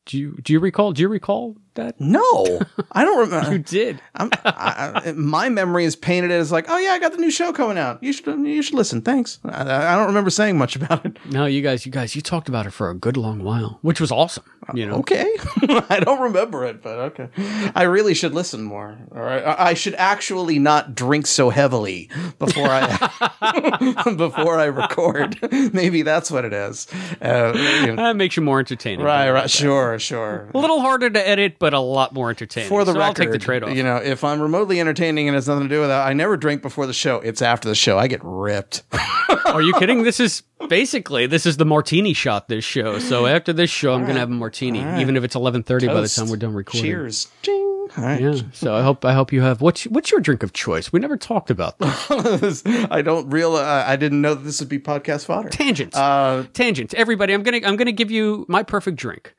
Do 0.06 0.18
you 0.18 0.38
do 0.42 0.54
you 0.54 0.60
recall? 0.60 0.92
Do 0.92 1.02
you 1.02 1.08
recall 1.08 1.58
that? 1.76 2.00
No, 2.00 2.60
I 2.92 3.04
don't 3.04 3.20
remember. 3.20 3.52
you 3.54 3.60
did. 3.60 4.02
I, 4.16 4.30
I, 4.44 5.12
my 5.14 5.50
memory 5.50 5.86
is 5.86 5.96
painted 5.96 6.32
as 6.32 6.52
like, 6.52 6.66
oh 6.70 6.78
yeah, 6.78 6.92
I 6.92 7.00
got 7.00 7.12
the 7.12 7.18
new 7.18 7.32
show 7.32 7.54
coming 7.54 7.78
out. 7.78 8.02
You 8.02 8.14
should 8.14 8.26
you 8.26 8.62
should 8.62 8.74
listen. 8.74 9.02
Thanks. 9.02 9.40
I, 9.46 9.94
I 9.94 9.96
don't 9.96 10.08
remember 10.08 10.30
saying 10.30 10.58
much 10.58 10.76
about 10.76 11.06
it. 11.06 11.18
No, 11.30 11.46
you 11.46 11.62
guys, 11.62 11.86
you 11.86 11.92
guys, 11.92 12.16
you 12.16 12.22
talked 12.22 12.50
about 12.50 12.66
it 12.66 12.72
for 12.72 12.90
a 12.90 12.96
good 12.96 13.18
long 13.18 13.44
while, 13.44 13.80
which 13.82 14.02
was 14.02 14.12
awesome. 14.12 14.44
You 14.74 14.88
know, 14.88 14.96
okay. 14.96 15.32
I 15.90 16.00
don't 16.04 16.22
remember 16.22 16.66
it, 16.66 16.82
but 16.82 16.98
okay. 16.98 17.30
I 17.76 17.84
really 17.84 18.16
should 18.16 18.34
listen 18.34 18.64
more. 18.64 18.98
All 19.14 19.22
right, 19.22 19.44
I, 19.44 19.70
I 19.70 19.74
should 19.76 19.94
actually 19.96 20.58
not 20.58 20.96
drink 20.96 21.28
so 21.28 21.52
heavily 21.52 22.10
before 22.40 22.70
I 22.70 24.14
before 24.18 24.60
I 24.60 24.66
record. 24.66 25.38
Maybe 25.74 26.02
that's 26.02 26.32
what 26.32 26.46
it 26.46 26.54
is. 26.54 26.88
Uh, 27.22 27.54
you 27.82 27.88
know. 27.88 27.96
That 27.98 28.16
makes 28.16 28.36
you 28.38 28.42
more 28.42 28.60
entertaining. 28.60 29.06
Right, 29.06 29.30
right. 29.30 29.50
Sure 29.50 29.66
Sure, 29.76 30.00
sure. 30.00 30.52
A 30.54 30.58
little 30.58 30.80
harder 30.80 31.10
to 31.10 31.28
edit, 31.28 31.58
but 31.60 31.65
a 31.74 31.80
lot 31.80 32.14
more 32.14 32.30
entertaining. 32.30 32.70
For 32.70 32.84
the 32.84 32.94
so 32.94 33.00
record, 33.00 33.08
I'll 33.08 33.14
take 33.14 33.32
the 33.32 33.38
trade 33.38 33.64
off. 33.64 33.76
You 33.76 33.84
know, 33.84 33.98
if 33.98 34.24
I'm 34.24 34.42
remotely 34.42 34.80
entertaining 34.80 35.28
and 35.28 35.36
has 35.36 35.48
nothing 35.48 35.64
to 35.64 35.76
do 35.76 35.80
with 35.80 35.90
that, 35.90 36.08
I 36.08 36.14
never 36.14 36.38
drink 36.38 36.62
before 36.62 36.88
the 36.88 36.94
show. 36.94 37.18
It's 37.18 37.42
after 37.42 37.68
the 37.68 37.76
show. 37.76 37.98
I 37.98 38.08
get 38.08 38.22
ripped. 38.24 38.84
Are 39.46 39.62
you 39.62 39.74
kidding? 39.74 40.04
This 40.04 40.20
is 40.20 40.44
basically 40.70 41.28
this 41.28 41.46
is 41.46 41.58
the 41.58 41.66
martini 41.66 42.14
shot. 42.14 42.48
This 42.48 42.64
show. 42.64 43.00
So 43.00 43.26
after 43.26 43.54
this 43.54 43.70
show, 43.70 43.94
I'm 43.94 44.06
gonna 44.06 44.20
have 44.20 44.30
a 44.30 44.34
martini, 44.34 44.80
even 45.00 45.16
if 45.18 45.24
it's 45.24 45.36
11:30 45.36 45.88
by 45.88 46.02
the 46.02 46.08
time 46.08 46.30
we're 46.30 46.38
done 46.38 46.54
recording. 46.54 46.84
Cheers. 46.84 47.28
Ding. 47.42 47.76
All 47.98 48.04
right. 48.04 48.20
Yeah. 48.20 48.36
So 48.52 48.76
I 48.76 48.82
hope 48.82 49.06
I 49.06 49.14
hope 49.14 49.32
you 49.32 49.42
have 49.42 49.62
what's 49.62 49.84
what's 49.86 50.12
your 50.12 50.20
drink 50.20 50.44
of 50.44 50.54
choice? 50.54 50.92
We 50.92 51.00
never 51.00 51.18
talked 51.18 51.50
about 51.50 51.78
that. 51.80 52.88
I 52.92 53.02
don't 53.02 53.30
real. 53.30 53.56
Uh, 53.56 53.84
I 53.88 53.96
didn't 53.96 54.22
know 54.22 54.34
that 54.34 54.44
this 54.44 54.60
would 54.60 54.70
be 54.70 54.80
podcast 54.80 55.26
fodder. 55.26 55.50
tangents. 55.50 55.96
Uh, 55.96 56.46
tangents. 56.54 56.94
Everybody, 56.96 57.34
I'm 57.34 57.44
gonna 57.44 57.62
I'm 57.64 57.76
gonna 57.76 57.92
give 57.92 58.12
you 58.12 58.46
my 58.50 58.64
perfect 58.64 58.98
drink. 58.98 59.36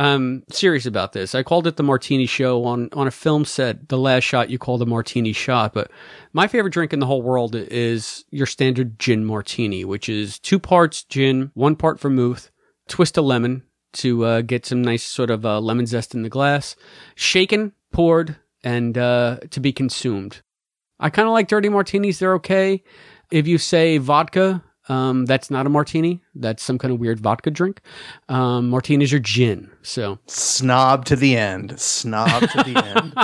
Um, 0.00 0.44
serious 0.50 0.86
about 0.86 1.12
this. 1.12 1.34
I 1.34 1.42
called 1.42 1.66
it 1.66 1.76
the 1.76 1.82
martini 1.82 2.24
show 2.24 2.64
on 2.64 2.88
on 2.94 3.06
a 3.06 3.10
film 3.10 3.44
set. 3.44 3.90
The 3.90 3.98
last 3.98 4.24
shot 4.24 4.48
you 4.48 4.58
called 4.58 4.80
a 4.80 4.86
martini 4.86 5.34
shot, 5.34 5.74
but 5.74 5.90
my 6.32 6.46
favorite 6.46 6.72
drink 6.72 6.94
in 6.94 7.00
the 7.00 7.06
whole 7.06 7.20
world 7.20 7.54
is 7.54 8.24
your 8.30 8.46
standard 8.46 8.98
gin 8.98 9.26
martini, 9.26 9.84
which 9.84 10.08
is 10.08 10.38
two 10.38 10.58
parts 10.58 11.02
gin, 11.02 11.50
one 11.52 11.76
part 11.76 12.00
vermouth, 12.00 12.50
twist 12.88 13.18
a 13.18 13.20
lemon 13.20 13.62
to 13.92 14.24
uh, 14.24 14.40
get 14.40 14.64
some 14.64 14.80
nice 14.80 15.02
sort 15.02 15.30
of 15.30 15.44
uh, 15.44 15.60
lemon 15.60 15.84
zest 15.84 16.14
in 16.14 16.22
the 16.22 16.30
glass, 16.30 16.76
shaken, 17.14 17.72
poured, 17.92 18.36
and 18.64 18.96
uh, 18.96 19.36
to 19.50 19.60
be 19.60 19.70
consumed. 19.70 20.40
I 20.98 21.10
kind 21.10 21.28
of 21.28 21.34
like 21.34 21.48
dirty 21.48 21.68
martinis. 21.68 22.20
They're 22.20 22.36
okay. 22.36 22.82
If 23.30 23.46
you 23.46 23.58
say 23.58 23.98
vodka, 23.98 24.64
um, 24.90 25.24
that's 25.24 25.50
not 25.50 25.66
a 25.66 25.68
martini. 25.68 26.20
That's 26.34 26.62
some 26.62 26.76
kind 26.76 26.92
of 26.92 26.98
weird 26.98 27.20
vodka 27.20 27.52
drink. 27.52 27.80
Um, 28.28 28.74
is 28.74 29.12
your 29.12 29.20
gin. 29.20 29.70
So, 29.82 30.18
snob 30.26 31.04
to 31.06 31.16
the 31.16 31.36
end. 31.36 31.78
Snob 31.78 32.42
to 32.50 32.62
the 32.64 33.14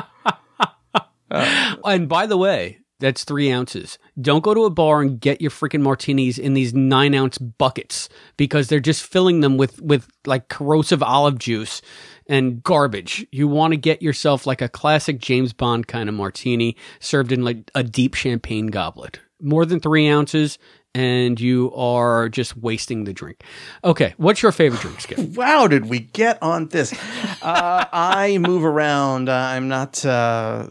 end. 1.31 1.77
and 1.85 2.09
by 2.09 2.27
the 2.27 2.37
way, 2.37 2.79
that's 3.01 3.25
three 3.25 3.51
ounces. 3.51 3.99
Don't 4.21 4.45
go 4.45 4.55
to 4.55 4.65
a 4.65 4.71
bar 4.71 5.03
and 5.03 5.21
get 5.21 5.41
your 5.41 5.51
freaking 5.51 5.83
martinis 5.83 6.39
in 6.39 6.55
these 6.55 6.73
nine 6.73 7.15
ounce 7.15 7.37
buckets 7.37 8.09
because 8.37 8.69
they're 8.69 8.79
just 8.79 9.03
filling 9.03 9.41
them 9.41 9.57
with, 9.57 9.83
with 9.83 10.09
like 10.25 10.49
corrosive 10.49 11.03
olive 11.03 11.39
juice 11.39 11.83
and 12.29 12.63
garbage. 12.63 13.27
You 13.33 13.49
want 13.49 13.73
to 13.73 13.77
get 13.77 14.03
yourself 14.03 14.47
like 14.47 14.63
a 14.63 14.69
classic 14.69 15.19
James 15.19 15.53
Bond 15.53 15.89
kind 15.89 16.09
of 16.09 16.15
martini 16.15 16.77
served 17.01 17.33
in 17.33 17.45
like 17.45 17.71
a 17.75 17.83
deep 17.83 18.15
champagne 18.15 18.69
goblet. 18.69 19.19
More 19.43 19.67
than 19.67 19.81
three 19.81 20.09
ounces, 20.09 20.59
and 20.97 21.39
you 21.39 21.73
are 21.75 22.31
just 22.31 22.57
wasting 22.57 23.05
the 23.05 23.13
drink. 23.13 23.43
Okay, 23.85 24.15
what's 24.17 24.43
your 24.43 24.51
favorite 24.51 24.81
drink, 24.81 25.01
Skip? 25.03 25.19
wow, 25.37 25.67
did 25.67 25.87
we 25.91 25.99
get 26.01 26.43
on 26.43 26.69
this? 26.69 26.95
Uh, 27.43 27.85
I 27.93 28.39
move 28.39 28.65
around. 28.65 29.29
Uh, 29.29 29.35
I'm 29.35 29.69
not. 29.69 30.05
Uh, 30.05 30.67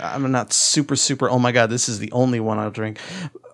I'm 0.00 0.32
not 0.32 0.54
super 0.54 0.96
super. 0.96 1.28
Oh 1.28 1.38
my 1.38 1.52
god, 1.52 1.68
this 1.68 1.90
is 1.90 1.98
the 1.98 2.10
only 2.12 2.40
one 2.40 2.58
I'll 2.58 2.70
drink. 2.70 2.98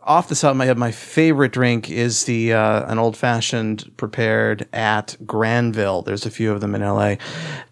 Off 0.05 0.29
the 0.29 0.35
top 0.35 0.51
of 0.51 0.57
my 0.57 0.65
head, 0.65 0.77
my 0.77 0.91
favorite 0.91 1.53
drink 1.53 1.89
is 1.89 2.25
the 2.25 2.53
uh, 2.53 2.91
an 2.91 2.99
old 2.99 3.17
fashioned 3.17 3.89
prepared 3.97 4.69
at 4.73 5.17
Granville. 5.25 6.03
There's 6.03 6.27
a 6.27 6.31
few 6.31 6.51
of 6.51 6.61
them 6.61 6.75
in 6.75 6.83
L.A. 6.83 7.19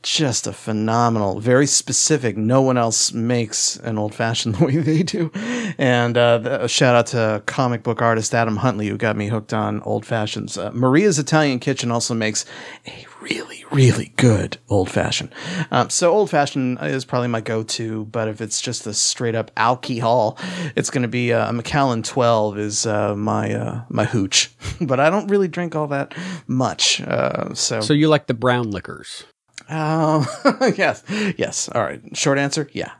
Just 0.02 0.46
a 0.46 0.52
phenomenal, 0.52 1.40
very 1.40 1.66
specific. 1.66 2.36
No 2.36 2.62
one 2.62 2.78
else 2.78 3.12
makes 3.12 3.76
an 3.78 3.98
old 3.98 4.14
fashioned 4.14 4.54
the 4.56 4.64
way 4.64 4.76
they 4.76 5.02
do. 5.02 5.32
And 5.76 6.16
uh, 6.16 6.38
the, 6.38 6.64
a 6.64 6.68
shout 6.68 6.94
out 6.94 7.06
to 7.08 7.42
comic 7.46 7.82
book 7.82 8.00
artist 8.00 8.32
Adam 8.32 8.58
Huntley 8.58 8.86
who 8.86 8.96
got 8.96 9.16
me 9.16 9.26
hooked 9.26 9.52
on 9.52 9.80
old 9.82 10.06
fashions. 10.06 10.56
Uh, 10.56 10.70
Maria's 10.72 11.18
Italian 11.18 11.58
Kitchen 11.58 11.90
also 11.90 12.14
makes 12.14 12.44
a 12.86 13.06
really, 13.20 13.49
really 13.70 14.12
good 14.16 14.58
old 14.68 14.90
fashioned. 14.90 15.32
Um, 15.70 15.90
so 15.90 16.10
old 16.10 16.30
fashioned 16.30 16.78
is 16.82 17.04
probably 17.04 17.28
my 17.28 17.40
go-to, 17.40 18.04
but 18.06 18.28
if 18.28 18.40
it's 18.40 18.60
just 18.60 18.86
a 18.86 18.94
straight 18.94 19.34
up 19.34 19.50
alcohol, 19.56 20.38
it's 20.76 20.90
going 20.90 21.02
to 21.02 21.08
be 21.08 21.32
uh, 21.32 21.48
a 21.48 21.52
Macallan 21.52 22.02
12 22.02 22.58
is 22.58 22.86
uh, 22.86 23.14
my 23.14 23.52
uh, 23.54 23.82
my 23.88 24.04
hooch. 24.04 24.50
but 24.80 25.00
I 25.00 25.10
don't 25.10 25.28
really 25.28 25.48
drink 25.48 25.74
all 25.76 25.86
that 25.88 26.14
much. 26.46 27.00
Uh, 27.00 27.54
so, 27.54 27.80
So 27.80 27.92
you 27.92 28.08
like 28.08 28.26
the 28.26 28.34
brown 28.34 28.70
liquors? 28.70 29.24
uh, 29.68 30.24
yes, 30.76 31.02
yes. 31.36 31.68
All 31.68 31.82
right. 31.82 32.00
Short 32.16 32.38
answer, 32.38 32.68
yeah. 32.72 32.92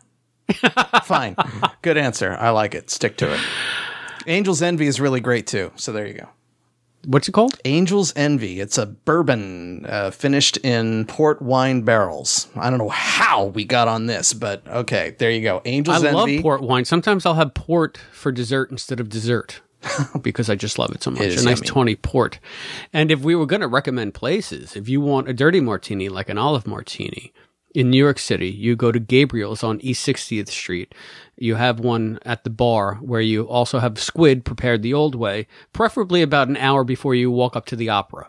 Fine. 1.04 1.36
Good 1.82 1.96
answer. 1.96 2.36
I 2.38 2.50
like 2.50 2.74
it. 2.74 2.90
Stick 2.90 3.16
to 3.18 3.32
it. 3.34 3.40
Angel's 4.26 4.62
Envy 4.62 4.86
is 4.86 5.00
really 5.00 5.20
great 5.20 5.46
too. 5.46 5.72
So 5.76 5.92
there 5.92 6.06
you 6.06 6.14
go. 6.14 6.28
What's 7.06 7.28
it 7.28 7.32
called? 7.32 7.58
Angel's 7.64 8.12
Envy. 8.14 8.60
It's 8.60 8.76
a 8.76 8.86
bourbon 8.86 9.86
uh, 9.86 10.10
finished 10.10 10.58
in 10.58 11.06
port 11.06 11.40
wine 11.40 11.82
barrels. 11.82 12.48
I 12.56 12.68
don't 12.68 12.78
know 12.78 12.90
how 12.90 13.46
we 13.46 13.64
got 13.64 13.88
on 13.88 14.06
this, 14.06 14.34
but 14.34 14.66
okay, 14.66 15.16
there 15.18 15.30
you 15.30 15.42
go. 15.42 15.62
Angel's 15.64 16.04
Envy 16.04 16.08
I 16.08 16.12
love 16.12 16.42
port 16.42 16.62
wine. 16.62 16.84
Sometimes 16.84 17.24
I'll 17.24 17.34
have 17.34 17.54
port 17.54 17.98
for 18.12 18.30
dessert 18.30 18.70
instead 18.70 19.00
of 19.00 19.08
dessert 19.08 19.62
because 20.22 20.50
I 20.50 20.56
just 20.56 20.78
love 20.78 20.90
it 20.92 21.02
so 21.02 21.10
much. 21.10 21.22
It 21.22 21.40
a 21.40 21.44
nice 21.44 21.58
yummy. 21.58 21.68
20 21.68 21.96
port. 21.96 22.38
And 22.92 23.10
if 23.10 23.20
we 23.20 23.34
were 23.34 23.46
going 23.46 23.62
to 23.62 23.68
recommend 23.68 24.12
places, 24.14 24.76
if 24.76 24.88
you 24.88 25.00
want 25.00 25.28
a 25.28 25.32
dirty 25.32 25.60
martini 25.60 26.08
like 26.08 26.28
an 26.28 26.36
olive 26.38 26.66
martini 26.66 27.32
in 27.74 27.90
New 27.90 27.98
York 27.98 28.18
City, 28.18 28.48
you 28.48 28.74
go 28.76 28.90
to 28.90 28.98
Gabriel's 28.98 29.62
on 29.62 29.80
East 29.80 30.06
60th 30.06 30.48
Street. 30.48 30.94
You 31.36 31.54
have 31.54 31.80
one 31.80 32.18
at 32.24 32.44
the 32.44 32.50
bar 32.50 32.96
where 32.96 33.20
you 33.20 33.44
also 33.44 33.78
have 33.78 33.98
squid 33.98 34.44
prepared 34.44 34.82
the 34.82 34.94
old 34.94 35.14
way, 35.14 35.46
preferably 35.72 36.22
about 36.22 36.48
an 36.48 36.56
hour 36.56 36.84
before 36.84 37.14
you 37.14 37.30
walk 37.30 37.56
up 37.56 37.66
to 37.66 37.76
the 37.76 37.88
opera. 37.88 38.28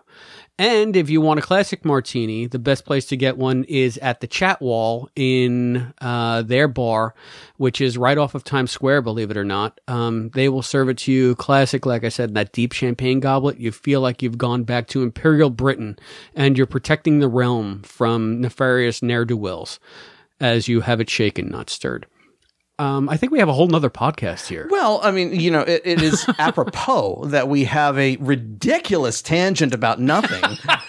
And 0.59 0.95
if 0.95 1.09
you 1.09 1.21
want 1.21 1.39
a 1.39 1.43
classic 1.43 1.83
martini, 1.83 2.45
the 2.45 2.59
best 2.59 2.85
place 2.85 3.05
to 3.07 3.17
get 3.17 3.37
one 3.37 3.63
is 3.63 3.97
at 3.97 4.19
the 4.21 4.27
Chatwal 4.27 5.07
in 5.15 5.91
uh, 5.99 6.43
their 6.43 6.67
bar, 6.67 7.15
which 7.57 7.81
is 7.81 7.97
right 7.97 8.17
off 8.17 8.35
of 8.35 8.43
Times 8.43 8.69
Square, 8.69 9.01
believe 9.01 9.31
it 9.31 9.37
or 9.37 9.43
not. 9.43 9.79
Um, 9.87 10.29
they 10.35 10.49
will 10.49 10.61
serve 10.61 10.89
it 10.89 10.99
to 10.99 11.11
you 11.11 11.35
classic, 11.35 11.87
like 11.87 12.03
I 12.03 12.09
said, 12.09 12.29
in 12.29 12.33
that 12.35 12.53
deep 12.53 12.73
champagne 12.73 13.19
goblet. 13.19 13.59
You 13.59 13.71
feel 13.71 14.01
like 14.01 14.21
you've 14.21 14.37
gone 14.37 14.63
back 14.63 14.87
to 14.89 15.01
Imperial 15.01 15.49
Britain 15.49 15.97
and 16.35 16.55
you're 16.55 16.67
protecting 16.67 17.19
the 17.19 17.29
realm 17.29 17.81
from 17.81 18.41
nefarious 18.41 19.01
ne'er 19.01 19.25
do 19.25 19.37
wells 19.37 19.79
as 20.39 20.67
you 20.67 20.81
have 20.81 20.99
it 20.99 21.09
shaken, 21.09 21.49
not 21.49 21.69
stirred. 21.69 22.05
Um, 22.81 23.09
I 23.09 23.17
think 23.17 23.31
we 23.31 23.37
have 23.37 23.47
a 23.47 23.53
whole 23.53 23.67
nother 23.67 23.91
podcast 23.91 24.47
here. 24.47 24.67
Well, 24.71 25.01
I 25.03 25.11
mean, 25.11 25.39
you 25.39 25.51
know, 25.51 25.59
it, 25.59 25.83
it 25.85 26.01
is 26.01 26.25
apropos 26.39 27.25
that 27.25 27.47
we 27.47 27.65
have 27.65 27.95
a 27.99 28.15
ridiculous 28.17 29.21
tangent 29.21 29.75
about 29.75 29.99
nothing 29.99 30.41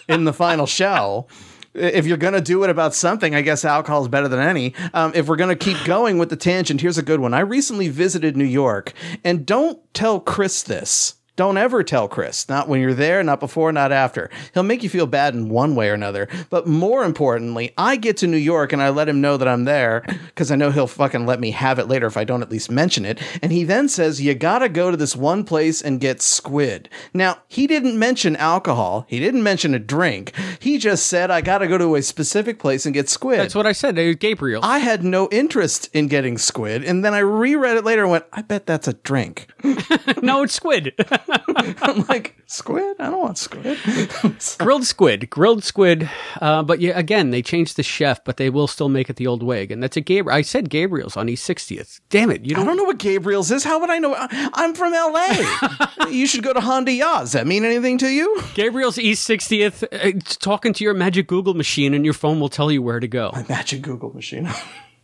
in 0.09 0.24
the 0.24 0.32
final 0.32 0.64
show. 0.64 1.26
If 1.74 2.07
you're 2.07 2.16
going 2.16 2.32
to 2.32 2.40
do 2.40 2.64
it 2.64 2.70
about 2.70 2.95
something, 2.95 3.34
I 3.34 3.43
guess 3.43 3.62
alcohol 3.66 4.01
is 4.01 4.09
better 4.09 4.28
than 4.28 4.40
any. 4.40 4.74
Um, 4.95 5.12
if 5.14 5.28
we're 5.28 5.36
going 5.36 5.55
to 5.55 5.64
keep 5.64 5.84
going 5.84 6.16
with 6.16 6.30
the 6.30 6.36
tangent, 6.36 6.80
here's 6.80 6.97
a 6.97 7.03
good 7.03 7.20
one. 7.20 7.34
I 7.34 7.40
recently 7.40 7.90
visited 7.90 8.38
New 8.38 8.45
York, 8.45 8.95
and 9.22 9.45
don't 9.45 9.78
tell 9.93 10.18
Chris 10.18 10.62
this. 10.62 11.16
Don't 11.34 11.56
ever 11.56 11.82
tell 11.82 12.08
Chris. 12.08 12.46
Not 12.50 12.68
when 12.68 12.82
you're 12.82 12.92
there, 12.92 13.22
not 13.22 13.40
before, 13.40 13.72
not 13.72 13.90
after. 13.90 14.28
He'll 14.52 14.62
make 14.62 14.82
you 14.82 14.90
feel 14.90 15.06
bad 15.06 15.34
in 15.34 15.48
one 15.48 15.74
way 15.74 15.88
or 15.88 15.94
another. 15.94 16.28
But 16.50 16.66
more 16.66 17.04
importantly, 17.04 17.72
I 17.78 17.96
get 17.96 18.18
to 18.18 18.26
New 18.26 18.36
York 18.36 18.72
and 18.72 18.82
I 18.82 18.90
let 18.90 19.08
him 19.08 19.22
know 19.22 19.38
that 19.38 19.48
I'm 19.48 19.64
there 19.64 20.02
because 20.26 20.50
I 20.50 20.56
know 20.56 20.70
he'll 20.70 20.86
fucking 20.86 21.24
let 21.24 21.40
me 21.40 21.52
have 21.52 21.78
it 21.78 21.88
later 21.88 22.06
if 22.06 22.18
I 22.18 22.24
don't 22.24 22.42
at 22.42 22.50
least 22.50 22.70
mention 22.70 23.06
it. 23.06 23.18
And 23.40 23.50
he 23.50 23.64
then 23.64 23.88
says, 23.88 24.20
You 24.20 24.34
gotta 24.34 24.68
go 24.68 24.90
to 24.90 24.96
this 24.96 25.16
one 25.16 25.44
place 25.44 25.80
and 25.80 26.00
get 26.00 26.20
squid. 26.20 26.90
Now, 27.14 27.38
he 27.48 27.66
didn't 27.66 27.98
mention 27.98 28.36
alcohol. 28.36 29.06
He 29.08 29.18
didn't 29.18 29.42
mention 29.42 29.74
a 29.74 29.78
drink. 29.78 30.32
He 30.60 30.76
just 30.76 31.06
said, 31.06 31.30
I 31.30 31.40
gotta 31.40 31.66
go 31.66 31.78
to 31.78 31.94
a 31.94 32.02
specific 32.02 32.58
place 32.58 32.84
and 32.84 32.92
get 32.92 33.08
squid. 33.08 33.38
That's 33.38 33.54
what 33.54 33.66
I 33.66 33.72
said. 33.72 33.98
uh, 33.98 34.12
Gabriel. 34.12 34.60
I 34.62 34.80
had 34.80 35.02
no 35.02 35.30
interest 35.32 35.88
in 35.94 36.08
getting 36.08 36.36
squid. 36.36 36.84
And 36.84 37.02
then 37.02 37.14
I 37.14 37.20
reread 37.20 37.78
it 37.78 37.84
later 37.84 38.02
and 38.02 38.10
went, 38.10 38.26
I 38.34 38.42
bet 38.42 38.66
that's 38.66 38.86
a 38.86 38.92
drink. 38.92 39.46
no, 40.22 40.42
it's 40.42 40.52
squid. 40.52 40.92
I'm 41.82 42.04
like, 42.08 42.36
squid? 42.46 42.96
I 42.98 43.10
don't 43.10 43.20
want 43.20 43.38
squid. 43.38 43.78
grilled 44.58 44.84
squid, 44.84 45.30
grilled 45.30 45.64
squid. 45.64 46.08
Uh, 46.40 46.62
but 46.62 46.80
yeah, 46.80 46.98
again, 46.98 47.30
they 47.30 47.42
changed 47.42 47.76
the 47.76 47.82
chef, 47.82 48.22
but 48.24 48.36
they 48.36 48.50
will 48.50 48.66
still 48.66 48.88
make 48.88 49.08
it 49.10 49.16
the 49.16 49.26
old 49.26 49.42
way. 49.42 49.66
And 49.70 49.82
that's 49.82 49.96
a 49.96 50.00
Gabriel. 50.00 50.36
I 50.36 50.42
said 50.42 50.70
Gabriel's 50.70 51.16
on 51.16 51.28
East 51.28 51.48
60th. 51.48 52.00
Damn 52.10 52.30
it, 52.30 52.44
you 52.44 52.54
I 52.54 52.58
don't. 52.58 52.66
don't 52.66 52.76
know 52.76 52.84
what 52.84 52.98
Gabriel's 52.98 53.50
is. 53.50 53.64
How 53.64 53.80
would 53.80 53.90
I 53.90 53.98
know? 53.98 54.14
I'm 54.18 54.74
from 54.74 54.92
LA. 54.92 56.08
you 56.10 56.26
should 56.26 56.42
go 56.42 56.52
to 56.52 56.60
Honda 56.60 56.92
Yacht. 56.92 57.22
Does 57.22 57.32
that 57.32 57.46
mean 57.46 57.64
anything 57.64 57.98
to 57.98 58.08
you? 58.08 58.42
Gabriel's 58.54 58.98
East 58.98 59.28
60th. 59.28 59.82
Uh, 59.84 59.88
it's 59.92 60.36
talking 60.36 60.72
to 60.74 60.84
your 60.84 60.94
magic 60.94 61.26
Google 61.26 61.54
machine, 61.54 61.94
and 61.94 62.04
your 62.04 62.14
phone 62.14 62.40
will 62.40 62.48
tell 62.48 62.70
you 62.70 62.82
where 62.82 63.00
to 63.00 63.08
go. 63.08 63.30
My 63.32 63.44
magic 63.48 63.82
Google 63.82 64.12
machine. 64.14 64.48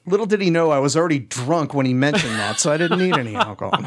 Little 0.06 0.26
did 0.26 0.40
he 0.40 0.48
know 0.50 0.70
I 0.70 0.78
was 0.78 0.96
already 0.96 1.18
drunk 1.18 1.74
when 1.74 1.84
he 1.84 1.92
mentioned 1.92 2.32
that, 2.38 2.58
so 2.58 2.72
I 2.72 2.78
didn't 2.78 2.98
need 2.98 3.18
any 3.18 3.34
alcohol. 3.36 3.84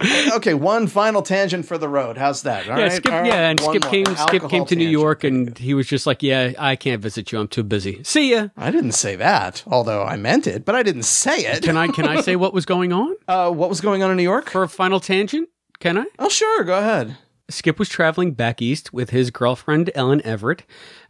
okay, 0.34 0.54
one 0.54 0.86
final 0.86 1.22
tangent 1.22 1.66
for 1.66 1.78
the 1.78 1.88
road. 1.88 2.16
How's 2.18 2.42
that? 2.42 2.68
All 2.68 2.76
yeah, 2.78 2.82
right, 2.84 2.92
Skip. 2.92 3.10
right, 3.12 3.26
yeah, 3.26 3.48
and 3.50 3.60
one 3.60 3.70
Skip 3.70 3.82
more. 3.82 3.90
came. 3.90 4.16
Skip 4.16 4.48
came 4.48 4.64
to 4.66 4.76
New. 4.76 4.88
York, 4.88 5.24
and 5.24 5.56
he 5.58 5.74
was 5.74 5.86
just 5.86 6.06
like, 6.06 6.22
"Yeah, 6.22 6.52
I 6.58 6.76
can't 6.76 7.02
visit 7.02 7.30
you. 7.32 7.38
I'm 7.40 7.48
too 7.48 7.62
busy. 7.62 8.02
See 8.04 8.30
ya." 8.30 8.48
I 8.56 8.70
didn't 8.70 8.92
say 8.92 9.16
that, 9.16 9.62
although 9.66 10.02
I 10.02 10.16
meant 10.16 10.46
it, 10.46 10.64
but 10.64 10.74
I 10.74 10.82
didn't 10.82 11.02
say 11.04 11.38
it. 11.40 11.62
Can 11.62 11.76
I? 11.76 11.88
Can 11.88 12.06
I 12.06 12.20
say 12.20 12.36
what 12.42 12.54
was 12.54 12.64
going 12.66 12.92
on 12.92 13.14
Uh, 13.26 13.50
what 13.50 13.68
was 13.68 13.80
going 13.80 14.02
on 14.02 14.10
in 14.10 14.16
New 14.16 14.22
York? 14.22 14.50
for 14.50 14.62
a 14.62 14.68
final 14.68 15.00
tangent? 15.00 15.48
Can 15.80 15.98
I? 15.98 16.04
Oh, 16.18 16.28
sure. 16.28 16.64
Go 16.64 16.78
ahead. 16.78 17.16
Skip 17.50 17.78
was 17.78 17.88
traveling 17.88 18.32
back 18.32 18.60
east 18.60 18.92
with 18.92 19.10
his 19.10 19.30
girlfriend 19.30 19.90
Ellen 19.94 20.20
Everett. 20.24 20.64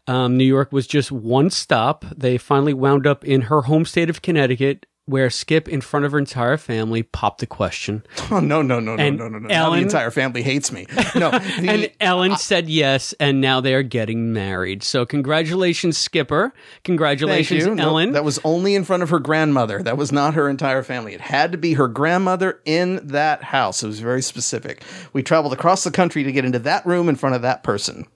Um, 0.06 0.36
New 0.36 0.44
York 0.44 0.70
was 0.72 0.86
just 0.86 1.10
one 1.12 1.50
stop. 1.50 2.04
They 2.16 2.38
finally 2.38 2.74
wound 2.74 3.06
up 3.06 3.24
in 3.24 3.42
her 3.42 3.62
home 3.62 3.84
state 3.84 4.08
of 4.08 4.22
Connecticut, 4.22 4.86
where 5.08 5.30
Skip, 5.30 5.68
in 5.68 5.80
front 5.80 6.04
of 6.04 6.12
her 6.12 6.18
entire 6.18 6.58
family, 6.58 7.02
popped 7.02 7.40
the 7.40 7.46
question. 7.46 8.04
Oh 8.30 8.40
no 8.40 8.60
no 8.60 8.78
no 8.78 8.94
no 8.94 9.08
no 9.08 9.28
no 9.28 9.38
no! 9.38 9.48
Now 9.48 9.66
Ellen- 9.66 9.78
the 9.78 9.84
entire 9.86 10.10
family 10.10 10.42
hates 10.42 10.70
me. 10.70 10.86
No, 11.14 11.30
the, 11.30 11.66
and 11.66 11.90
Ellen 11.98 12.36
said 12.36 12.68
yes, 12.68 13.14
and 13.18 13.40
now 13.40 13.62
they 13.62 13.72
are 13.72 13.82
getting 13.82 14.34
married. 14.34 14.82
So, 14.82 15.06
congratulations, 15.06 15.96
Skipper. 15.96 16.52
Congratulations, 16.84 17.64
you. 17.64 17.74
No, 17.74 17.84
Ellen. 17.84 18.12
that 18.12 18.24
was 18.24 18.38
only 18.44 18.74
in 18.74 18.84
front 18.84 19.02
of 19.02 19.08
her 19.08 19.18
grandmother. 19.18 19.82
That 19.82 19.96
was 19.96 20.12
not 20.12 20.34
her 20.34 20.48
entire 20.50 20.82
family. 20.82 21.14
It 21.14 21.22
had 21.22 21.52
to 21.52 21.58
be 21.58 21.72
her 21.74 21.88
grandmother 21.88 22.60
in 22.66 23.06
that 23.06 23.44
house. 23.44 23.82
It 23.82 23.86
was 23.86 24.00
very 24.00 24.20
specific. 24.20 24.82
We 25.14 25.22
traveled 25.22 25.54
across 25.54 25.84
the 25.84 25.90
country 25.90 26.22
to 26.24 26.32
get 26.32 26.44
into 26.44 26.58
that 26.60 26.84
room 26.84 27.08
in 27.08 27.16
front 27.16 27.34
of 27.34 27.40
that 27.42 27.62
person. 27.62 28.06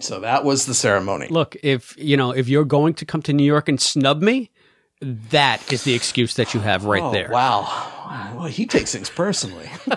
So 0.00 0.20
that 0.20 0.44
was 0.44 0.66
the 0.66 0.74
ceremony. 0.74 1.28
Look, 1.28 1.56
if 1.62 1.94
you 1.96 2.16
know, 2.16 2.32
if 2.32 2.48
you're 2.48 2.64
going 2.64 2.94
to 2.94 3.06
come 3.06 3.22
to 3.22 3.32
New 3.32 3.44
York 3.44 3.68
and 3.68 3.80
snub 3.80 4.20
me, 4.20 4.50
that 5.00 5.72
is 5.72 5.84
the 5.84 5.94
excuse 5.94 6.34
that 6.34 6.54
you 6.54 6.60
have 6.60 6.84
right 6.84 7.02
Oh, 7.02 7.12
there. 7.12 7.28
Wow. 7.30 7.92
Well, 8.36 8.46
he 8.46 8.66
takes 8.66 8.92
things 8.92 9.10
personally. 9.10 9.68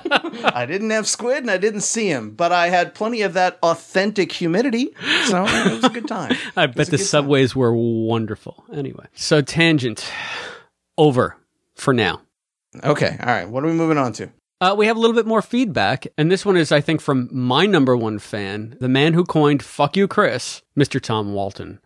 I 0.43 0.65
didn't 0.65 0.89
have 0.89 1.07
squid 1.07 1.37
and 1.43 1.51
I 1.51 1.57
didn't 1.57 1.81
see 1.81 2.07
him, 2.07 2.31
but 2.31 2.51
I 2.51 2.69
had 2.69 2.93
plenty 2.95 3.21
of 3.21 3.33
that 3.33 3.59
authentic 3.63 4.31
humidity. 4.31 4.89
So 5.25 5.45
it 5.47 5.71
was 5.73 5.83
a 5.83 5.89
good 5.89 6.07
time. 6.07 6.35
I 6.57 6.65
bet 6.67 6.87
the 6.87 6.91
good 6.91 6.97
time. 6.97 7.05
subways 7.05 7.55
were 7.55 7.73
wonderful. 7.73 8.65
Anyway, 8.73 9.05
so 9.13 9.41
tangent 9.41 10.11
over 10.97 11.37
for 11.75 11.93
now. 11.93 12.21
Okay. 12.83 13.15
All 13.19 13.25
right. 13.27 13.49
What 13.49 13.63
are 13.63 13.67
we 13.67 13.73
moving 13.73 13.97
on 13.97 14.11
to? 14.13 14.29
Uh, 14.61 14.75
we 14.77 14.87
have 14.87 14.97
a 14.97 14.99
little 14.99 15.15
bit 15.15 15.25
more 15.25 15.41
feedback, 15.41 16.05
and 16.17 16.29
this 16.29 16.45
one 16.45 16.57
is, 16.57 16.69
I 16.69 16.81
think, 16.81 16.99
from 16.99 17.29
my 17.31 17.65
number 17.65 17.95
one 17.95 18.19
fan, 18.19 18.75
the 18.81 18.89
man 18.89 19.13
who 19.13 19.23
coined 19.23 19.63
"fuck 19.63 19.95
you, 19.95 20.05
Chris," 20.05 20.63
Mr. 20.77 20.99
Tom 20.99 21.33
Walton. 21.33 21.79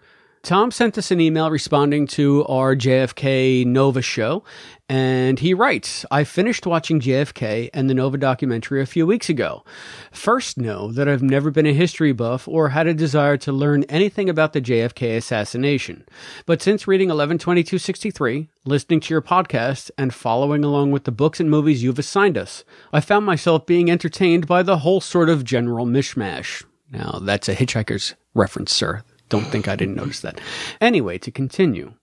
Tom 0.44 0.72
sent 0.72 0.98
us 0.98 1.10
an 1.10 1.22
email 1.22 1.50
responding 1.50 2.06
to 2.06 2.44
our 2.48 2.76
JFK 2.76 3.66
Nova 3.66 4.02
show, 4.02 4.44
and 4.90 5.40
he 5.40 5.54
writes, 5.54 6.06
I 6.12 6.26
finished 6.26 6.68
watching 6.68 7.00
JFK 7.00 7.70
and 7.74 7.90
the 7.90 7.94
Nova 7.94 8.18
documentary 8.18 8.82
a 8.82 8.86
few 8.86 9.08
weeks 9.08 9.30
ago. 9.30 9.64
First, 10.12 10.58
know 10.58 10.92
that 10.92 11.08
I've 11.08 11.24
never 11.24 11.50
been 11.50 11.66
a 11.66 11.72
history 11.72 12.12
buff 12.12 12.46
or 12.46 12.70
had 12.70 12.88
a 12.88 12.94
desire 12.94 13.38
to 13.38 13.54
learn 13.54 13.86
anything 13.86 14.28
about 14.28 14.52
the 14.52 14.60
JFK 14.60 15.16
assassination. 15.16 16.04
But 16.46 16.62
since 16.62 16.90
reading 16.90 17.08
112263, 17.08 18.50
listening 18.66 19.00
to 19.00 19.14
your 19.14 19.22
podcast, 19.22 19.92
and 19.98 20.14
following 20.14 20.66
along 20.66 20.92
with 20.92 21.06
the 21.06 21.12
books 21.14 21.40
and 21.40 21.50
movies 21.50 21.84
you've 21.84 22.00
assigned 22.00 22.38
us, 22.38 22.66
I 22.92 23.00
found 23.00 23.26
myself 23.26 23.66
being 23.66 23.90
entertained 23.90 24.46
by 24.46 24.62
the 24.62 24.80
whole 24.80 25.00
sort 25.00 25.30
of 25.30 25.46
general 25.46 25.86
mishmash. 25.86 26.66
Now, 26.92 27.22
that's 27.22 27.48
a 27.48 27.56
Hitchhiker's 27.56 28.16
reference, 28.34 28.74
sir. 28.74 29.04
Don't 29.34 29.46
think 29.46 29.68
I 29.68 29.76
didn't 29.76 29.96
notice 29.96 30.20
that. 30.20 30.40
Anyway, 30.80 31.18
to 31.18 31.32
continue. 31.32 31.96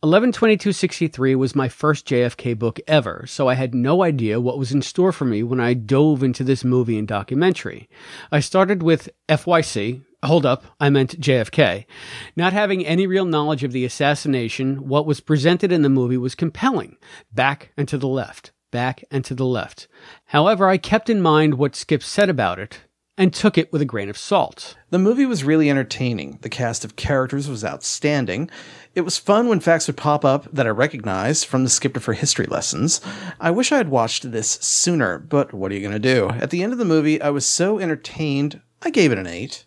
112263 0.00 1.34
was 1.34 1.54
my 1.54 1.68
first 1.68 2.08
JFK 2.08 2.58
book 2.58 2.80
ever, 2.88 3.26
so 3.28 3.48
I 3.48 3.52
had 3.52 3.74
no 3.74 4.02
idea 4.02 4.40
what 4.40 4.56
was 4.56 4.72
in 4.72 4.80
store 4.80 5.12
for 5.12 5.26
me 5.26 5.42
when 5.42 5.60
I 5.60 5.74
dove 5.74 6.22
into 6.22 6.42
this 6.42 6.64
movie 6.64 6.96
and 6.96 7.06
documentary. 7.06 7.86
I 8.32 8.40
started 8.40 8.82
with 8.82 9.10
FYC. 9.28 10.04
Hold 10.24 10.46
up, 10.46 10.64
I 10.80 10.88
meant 10.88 11.20
JFK. 11.20 11.84
Not 12.34 12.54
having 12.54 12.86
any 12.86 13.06
real 13.06 13.26
knowledge 13.26 13.62
of 13.62 13.72
the 13.72 13.84
assassination, 13.84 14.88
what 14.88 15.04
was 15.04 15.20
presented 15.20 15.70
in 15.70 15.82
the 15.82 15.90
movie 15.90 16.16
was 16.16 16.34
compelling. 16.34 16.96
Back 17.30 17.72
and 17.76 17.86
to 17.88 17.98
the 17.98 18.08
left, 18.08 18.52
back 18.70 19.04
and 19.10 19.22
to 19.26 19.34
the 19.34 19.44
left. 19.44 19.86
However, 20.28 20.66
I 20.66 20.78
kept 20.78 21.10
in 21.10 21.20
mind 21.20 21.58
what 21.58 21.76
Skip 21.76 22.02
said 22.02 22.30
about 22.30 22.58
it 22.58 22.80
and 23.16 23.32
took 23.32 23.56
it 23.56 23.72
with 23.72 23.80
a 23.80 23.86
grain 23.86 24.08
of 24.08 24.18
salt. 24.18 24.76
The 24.90 24.98
movie 24.98 25.26
was 25.26 25.44
really 25.44 25.70
entertaining. 25.70 26.38
The 26.42 26.48
cast 26.48 26.84
of 26.84 26.96
characters 26.96 27.48
was 27.48 27.64
outstanding. 27.64 28.50
It 28.94 29.02
was 29.02 29.18
fun 29.18 29.48
when 29.48 29.60
facts 29.60 29.86
would 29.86 29.96
pop 29.96 30.24
up 30.24 30.46
that 30.52 30.66
I 30.66 30.70
recognized 30.70 31.46
from 31.46 31.64
the 31.64 31.70
Skipper 31.70 32.00
for 32.00 32.12
History 32.12 32.46
lessons. 32.46 33.00
I 33.40 33.50
wish 33.50 33.70
I 33.70 33.76
had 33.76 33.88
watched 33.88 34.32
this 34.32 34.50
sooner, 34.60 35.18
but 35.18 35.54
what 35.54 35.70
are 35.70 35.74
you 35.74 35.80
going 35.80 35.92
to 35.92 35.98
do? 35.98 36.30
At 36.30 36.50
the 36.50 36.62
end 36.62 36.72
of 36.72 36.78
the 36.78 36.84
movie, 36.84 37.20
I 37.20 37.30
was 37.30 37.46
so 37.46 37.78
entertained, 37.78 38.60
I 38.82 38.90
gave 38.90 39.12
it 39.12 39.18
an 39.18 39.26
8. 39.26 39.64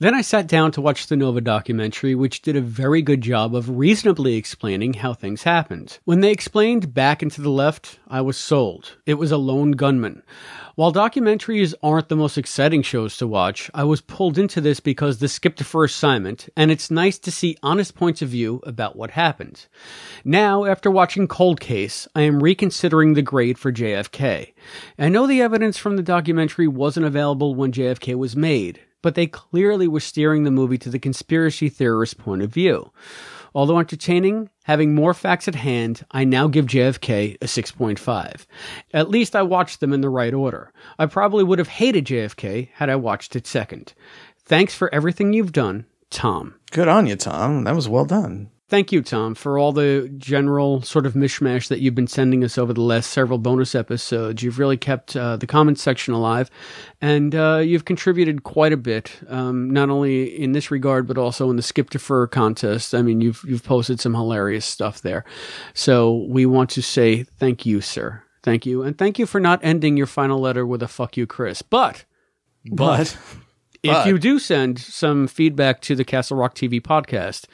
Then 0.00 0.12
I 0.12 0.22
sat 0.22 0.48
down 0.48 0.72
to 0.72 0.80
watch 0.80 1.06
the 1.06 1.14
Nova 1.16 1.40
documentary, 1.40 2.16
which 2.16 2.42
did 2.42 2.56
a 2.56 2.60
very 2.60 3.00
good 3.00 3.20
job 3.20 3.54
of 3.54 3.78
reasonably 3.78 4.34
explaining 4.34 4.94
how 4.94 5.14
things 5.14 5.44
happened. 5.44 6.00
When 6.04 6.20
they 6.20 6.32
explained 6.32 6.92
back 6.92 7.22
and 7.22 7.30
to 7.30 7.40
the 7.40 7.50
left, 7.50 8.00
I 8.08 8.20
was 8.20 8.36
sold. 8.36 8.96
It 9.06 9.14
was 9.14 9.30
a 9.30 9.36
lone 9.36 9.70
gunman. 9.70 10.24
While 10.74 10.92
documentaries 10.92 11.74
aren't 11.80 12.08
the 12.08 12.16
most 12.16 12.36
exciting 12.36 12.82
shows 12.82 13.16
to 13.18 13.28
watch, 13.28 13.70
I 13.72 13.84
was 13.84 14.00
pulled 14.00 14.36
into 14.36 14.60
this 14.60 14.80
because 14.80 15.18
the 15.18 15.28
skipped 15.28 15.62
first 15.62 15.94
assignment, 15.94 16.48
and 16.56 16.72
it's 16.72 16.90
nice 16.90 17.16
to 17.20 17.30
see 17.30 17.56
honest 17.62 17.94
points 17.94 18.20
of 18.20 18.30
view 18.30 18.60
about 18.64 18.96
what 18.96 19.12
happened. 19.12 19.68
Now, 20.24 20.64
after 20.64 20.90
watching 20.90 21.28
Cold 21.28 21.60
Case, 21.60 22.08
I 22.16 22.22
am 22.22 22.42
reconsidering 22.42 23.14
the 23.14 23.22
grade 23.22 23.60
for 23.60 23.70
JFK. 23.70 24.54
I 24.98 25.08
know 25.08 25.28
the 25.28 25.40
evidence 25.40 25.78
from 25.78 25.94
the 25.94 26.02
documentary 26.02 26.66
wasn't 26.66 27.06
available 27.06 27.54
when 27.54 27.70
JFK 27.70 28.16
was 28.16 28.34
made, 28.34 28.80
but 29.04 29.16
they 29.16 29.26
clearly 29.26 29.86
were 29.86 30.00
steering 30.00 30.44
the 30.44 30.50
movie 30.50 30.78
to 30.78 30.88
the 30.88 30.98
conspiracy 30.98 31.68
theorist 31.68 32.16
point 32.16 32.40
of 32.40 32.50
view. 32.50 32.90
Although 33.54 33.78
entertaining, 33.78 34.48
having 34.62 34.94
more 34.94 35.12
facts 35.12 35.46
at 35.46 35.54
hand, 35.54 36.06
I 36.10 36.24
now 36.24 36.48
give 36.48 36.64
JFK 36.64 37.34
a 37.34 37.44
6.5. 37.44 38.46
At 38.94 39.10
least 39.10 39.36
I 39.36 39.42
watched 39.42 39.80
them 39.80 39.92
in 39.92 40.00
the 40.00 40.08
right 40.08 40.32
order. 40.32 40.72
I 40.98 41.04
probably 41.04 41.44
would 41.44 41.58
have 41.58 41.68
hated 41.68 42.06
JFK 42.06 42.70
had 42.72 42.88
I 42.88 42.96
watched 42.96 43.36
it 43.36 43.46
second. 43.46 43.92
Thanks 44.38 44.74
for 44.74 44.92
everything 44.92 45.34
you've 45.34 45.52
done, 45.52 45.84
Tom. 46.08 46.54
Good 46.70 46.88
on 46.88 47.06
you, 47.06 47.16
Tom. 47.16 47.64
That 47.64 47.76
was 47.76 47.90
well 47.90 48.06
done. 48.06 48.48
Thank 48.66 48.92
you, 48.92 49.02
Tom, 49.02 49.34
for 49.34 49.58
all 49.58 49.72
the 49.72 50.10
general 50.16 50.80
sort 50.80 51.04
of 51.04 51.12
mishmash 51.12 51.68
that 51.68 51.80
you've 51.80 51.94
been 51.94 52.06
sending 52.06 52.42
us 52.42 52.56
over 52.56 52.72
the 52.72 52.80
last 52.80 53.10
several 53.10 53.38
bonus 53.38 53.74
episodes. 53.74 54.42
You've 54.42 54.58
really 54.58 54.78
kept 54.78 55.14
uh, 55.14 55.36
the 55.36 55.46
comments 55.46 55.82
section 55.82 56.14
alive, 56.14 56.50
and 57.02 57.34
uh, 57.34 57.58
you've 57.62 57.84
contributed 57.84 58.42
quite 58.42 58.72
a 58.72 58.78
bit, 58.78 59.20
um, 59.28 59.68
not 59.68 59.90
only 59.90 60.24
in 60.40 60.52
this 60.52 60.70
regard 60.70 61.06
but 61.06 61.18
also 61.18 61.50
in 61.50 61.56
the 61.56 61.62
Skip 61.62 61.90
Defer 61.90 62.26
contest. 62.26 62.94
I 62.94 63.02
mean, 63.02 63.20
you've 63.20 63.44
you've 63.46 63.64
posted 63.64 64.00
some 64.00 64.14
hilarious 64.14 64.64
stuff 64.64 65.02
there, 65.02 65.26
so 65.74 66.24
we 66.30 66.46
want 66.46 66.70
to 66.70 66.82
say 66.82 67.24
thank 67.24 67.66
you, 67.66 67.82
sir. 67.82 68.22
Thank 68.42 68.64
you, 68.64 68.82
and 68.82 68.96
thank 68.96 69.18
you 69.18 69.26
for 69.26 69.40
not 69.40 69.60
ending 69.62 69.98
your 69.98 70.06
final 70.06 70.40
letter 70.40 70.66
with 70.66 70.82
a 70.82 70.88
"fuck 70.88 71.18
you, 71.18 71.26
Chris." 71.26 71.60
But 71.60 72.06
But, 72.72 73.14
if 73.82 73.92
But- 73.92 74.06
you 74.06 74.18
do 74.18 74.38
send 74.38 74.78
some 74.78 75.26
feedback 75.26 75.82
to 75.82 75.94
the 75.94 76.04
Castle 76.04 76.38
Rock 76.38 76.54
TV 76.54 76.80
podcast, 76.80 77.44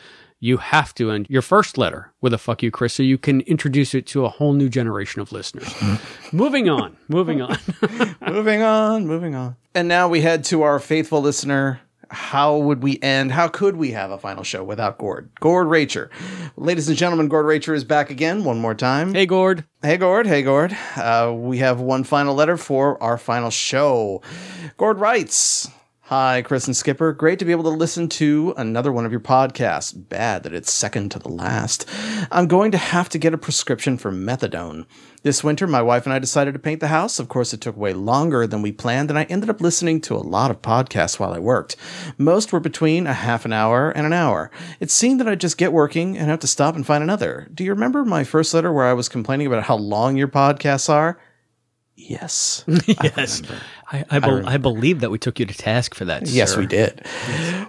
you 0.40 0.56
have 0.56 0.94
to 0.94 1.10
end 1.10 1.26
your 1.28 1.42
first 1.42 1.76
letter 1.76 2.12
with 2.20 2.32
a 2.32 2.38
fuck 2.38 2.62
you, 2.62 2.70
Chris, 2.70 2.94
so 2.94 3.02
you 3.02 3.18
can 3.18 3.42
introduce 3.42 3.94
it 3.94 4.06
to 4.08 4.24
a 4.24 4.28
whole 4.30 4.54
new 4.54 4.68
generation 4.70 5.20
of 5.20 5.32
listeners. 5.32 5.72
moving 6.32 6.68
on, 6.68 6.96
moving 7.08 7.42
on. 7.42 7.58
moving 8.26 8.62
on, 8.62 9.06
moving 9.06 9.34
on. 9.34 9.56
And 9.74 9.86
now 9.86 10.08
we 10.08 10.22
head 10.22 10.44
to 10.44 10.62
our 10.62 10.78
faithful 10.78 11.20
listener. 11.20 11.80
How 12.12 12.56
would 12.56 12.82
we 12.82 12.98
end? 13.02 13.30
How 13.30 13.46
could 13.46 13.76
we 13.76 13.92
have 13.92 14.10
a 14.10 14.18
final 14.18 14.42
show 14.42 14.64
without 14.64 14.98
Gord? 14.98 15.30
Gord 15.38 15.68
Racher. 15.68 16.08
Ladies 16.56 16.88
and 16.88 16.98
gentlemen, 16.98 17.28
Gord 17.28 17.46
Racher 17.46 17.72
is 17.72 17.84
back 17.84 18.10
again 18.10 18.42
one 18.42 18.58
more 18.58 18.74
time. 18.74 19.14
hey, 19.14 19.26
Gord. 19.26 19.64
Hey, 19.80 19.96
Gord. 19.96 20.26
Hey, 20.26 20.42
Gord. 20.42 20.76
Uh, 20.96 21.32
we 21.36 21.58
have 21.58 21.80
one 21.80 22.02
final 22.02 22.34
letter 22.34 22.56
for 22.56 23.00
our 23.00 23.16
final 23.16 23.50
show. 23.50 24.22
Gord 24.76 24.98
writes 24.98 25.70
Hi, 26.10 26.42
Chris 26.42 26.66
and 26.66 26.76
Skipper. 26.76 27.12
Great 27.12 27.38
to 27.38 27.44
be 27.44 27.52
able 27.52 27.62
to 27.62 27.70
listen 27.70 28.08
to 28.08 28.52
another 28.56 28.90
one 28.90 29.06
of 29.06 29.12
your 29.12 29.20
podcasts. 29.20 29.94
Bad 29.96 30.42
that 30.42 30.52
it's 30.52 30.72
second 30.72 31.12
to 31.12 31.20
the 31.20 31.28
last. 31.28 31.88
I'm 32.32 32.48
going 32.48 32.72
to 32.72 32.78
have 32.78 33.08
to 33.10 33.18
get 33.18 33.32
a 33.32 33.38
prescription 33.38 33.96
for 33.96 34.10
methadone. 34.10 34.86
This 35.22 35.44
winter, 35.44 35.68
my 35.68 35.80
wife 35.80 36.06
and 36.06 36.12
I 36.12 36.18
decided 36.18 36.54
to 36.54 36.58
paint 36.58 36.80
the 36.80 36.88
house. 36.88 37.20
Of 37.20 37.28
course, 37.28 37.54
it 37.54 37.60
took 37.60 37.76
way 37.76 37.92
longer 37.92 38.44
than 38.48 38.60
we 38.60 38.72
planned, 38.72 39.08
and 39.08 39.16
I 39.20 39.22
ended 39.22 39.50
up 39.50 39.60
listening 39.60 40.00
to 40.00 40.16
a 40.16 40.18
lot 40.18 40.50
of 40.50 40.62
podcasts 40.62 41.20
while 41.20 41.32
I 41.32 41.38
worked. 41.38 41.76
Most 42.18 42.52
were 42.52 42.58
between 42.58 43.06
a 43.06 43.14
half 43.14 43.44
an 43.44 43.52
hour 43.52 43.90
and 43.90 44.04
an 44.04 44.12
hour. 44.12 44.50
It 44.80 44.90
seemed 44.90 45.20
that 45.20 45.28
I'd 45.28 45.40
just 45.40 45.58
get 45.58 45.72
working 45.72 46.18
and 46.18 46.28
have 46.28 46.40
to 46.40 46.48
stop 46.48 46.74
and 46.74 46.84
find 46.84 47.04
another. 47.04 47.46
Do 47.54 47.62
you 47.62 47.70
remember 47.70 48.04
my 48.04 48.24
first 48.24 48.52
letter 48.52 48.72
where 48.72 48.86
I 48.86 48.94
was 48.94 49.08
complaining 49.08 49.46
about 49.46 49.62
how 49.62 49.76
long 49.76 50.16
your 50.16 50.26
podcasts 50.26 50.90
are? 50.90 51.20
Yes. 52.08 52.64
yes, 52.86 53.42
I 53.92 54.04
I, 54.10 54.18
bel 54.18 54.48
I, 54.48 54.56
believe 54.56 55.00
that 55.00 55.10
we 55.10 55.18
took 55.18 55.38
you 55.38 55.46
to 55.46 55.54
task 55.54 55.94
for 55.94 56.04
that. 56.06 56.26
Yes, 56.26 56.54
sir. 56.54 56.60
we 56.60 56.66
did. 56.66 57.04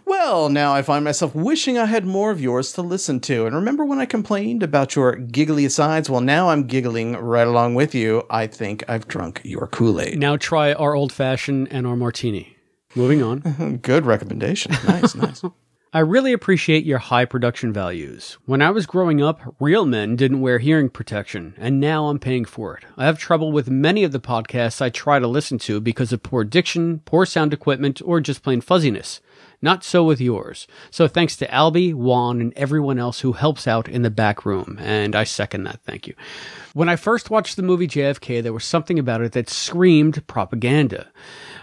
Well, 0.06 0.50
now 0.50 0.74
I 0.74 0.82
find 0.82 1.04
myself 1.04 1.36
wishing 1.36 1.78
I 1.78 1.86
had 1.86 2.06
more 2.06 2.32
of 2.32 2.40
yours 2.40 2.74
to 2.74 2.82
listen 2.82 3.20
to. 3.22 3.46
And 3.46 3.56
remember 3.56 3.86
when 3.86 4.00
I 4.00 4.06
complained 4.06 4.64
about 4.64 4.96
your 4.96 5.16
giggly 5.16 5.66
asides? 5.66 6.10
Well, 6.10 6.22
now 6.22 6.50
I'm 6.50 6.68
giggling 6.68 7.14
right 7.18 7.48
along 7.48 7.76
with 7.76 7.94
you. 7.94 8.24
I 8.30 8.48
think 8.48 8.84
I've 8.88 9.08
drunk 9.08 9.42
your 9.44 9.68
Kool 9.68 10.00
Aid. 10.00 10.20
Now 10.20 10.38
try 10.38 10.74
our 10.74 10.96
old 10.96 11.12
fashioned 11.12 11.68
and 11.72 11.86
our 11.86 11.96
martini. 11.96 12.58
Moving 12.96 13.22
on. 13.22 13.78
Good 13.82 14.06
recommendation. 14.06 14.74
Nice, 14.88 15.16
nice. 15.16 15.44
I 15.94 16.00
really 16.00 16.32
appreciate 16.32 16.86
your 16.86 17.00
high 17.00 17.26
production 17.26 17.74
values. 17.74 18.38
When 18.46 18.62
I 18.62 18.70
was 18.70 18.86
growing 18.86 19.22
up, 19.22 19.42
real 19.60 19.86
men 19.86 20.16
didn't 20.16 20.40
wear 20.40 20.58
hearing 20.58 20.88
protection, 20.88 21.54
and 21.58 21.82
now 21.82 22.06
I'm 22.06 22.18
paying 22.18 22.46
for 22.46 22.78
it. 22.78 22.86
I 22.96 23.04
have 23.04 23.20
trouble 23.20 23.52
with 23.52 23.70
many 23.70 24.06
of 24.06 24.14
the 24.14 24.20
podcasts 24.22 24.82
I 24.82 24.90
try 24.90 25.20
to 25.20 25.28
listen 25.28 25.58
to 25.60 25.82
because 25.82 26.14
of 26.14 26.24
poor 26.24 26.46
diction, 26.46 27.00
poor 27.04 27.26
sound 27.26 27.52
equipment, 27.52 28.02
or 28.06 28.22
just 28.22 28.42
plain 28.42 28.62
fuzziness. 28.62 29.20
Not 29.62 29.84
so 29.84 30.06
with 30.06 30.22
yours. 30.22 30.66
So 30.92 31.10
thanks 31.10 31.36
to 31.36 31.48
Albie, 31.48 31.94
Juan, 31.94 32.40
and 32.40 32.54
everyone 32.56 32.98
else 32.98 33.20
who 33.20 33.34
helps 33.34 33.68
out 33.68 33.90
in 33.90 34.02
the 34.02 34.10
back 34.10 34.46
room. 34.46 34.78
And 34.80 35.14
I 35.14 35.26
second 35.26 35.66
that. 35.66 35.82
Thank 35.84 36.08
you. 36.08 36.16
When 36.74 36.88
I 36.88 36.96
first 36.96 37.30
watched 37.30 37.58
the 37.58 37.64
movie 37.64 37.88
JFK, 37.88 38.42
there 38.42 38.54
was 38.54 38.64
something 38.64 38.98
about 38.98 39.22
it 39.22 39.34
that 39.34 39.50
screamed 39.50 40.26
propaganda. 40.26 41.10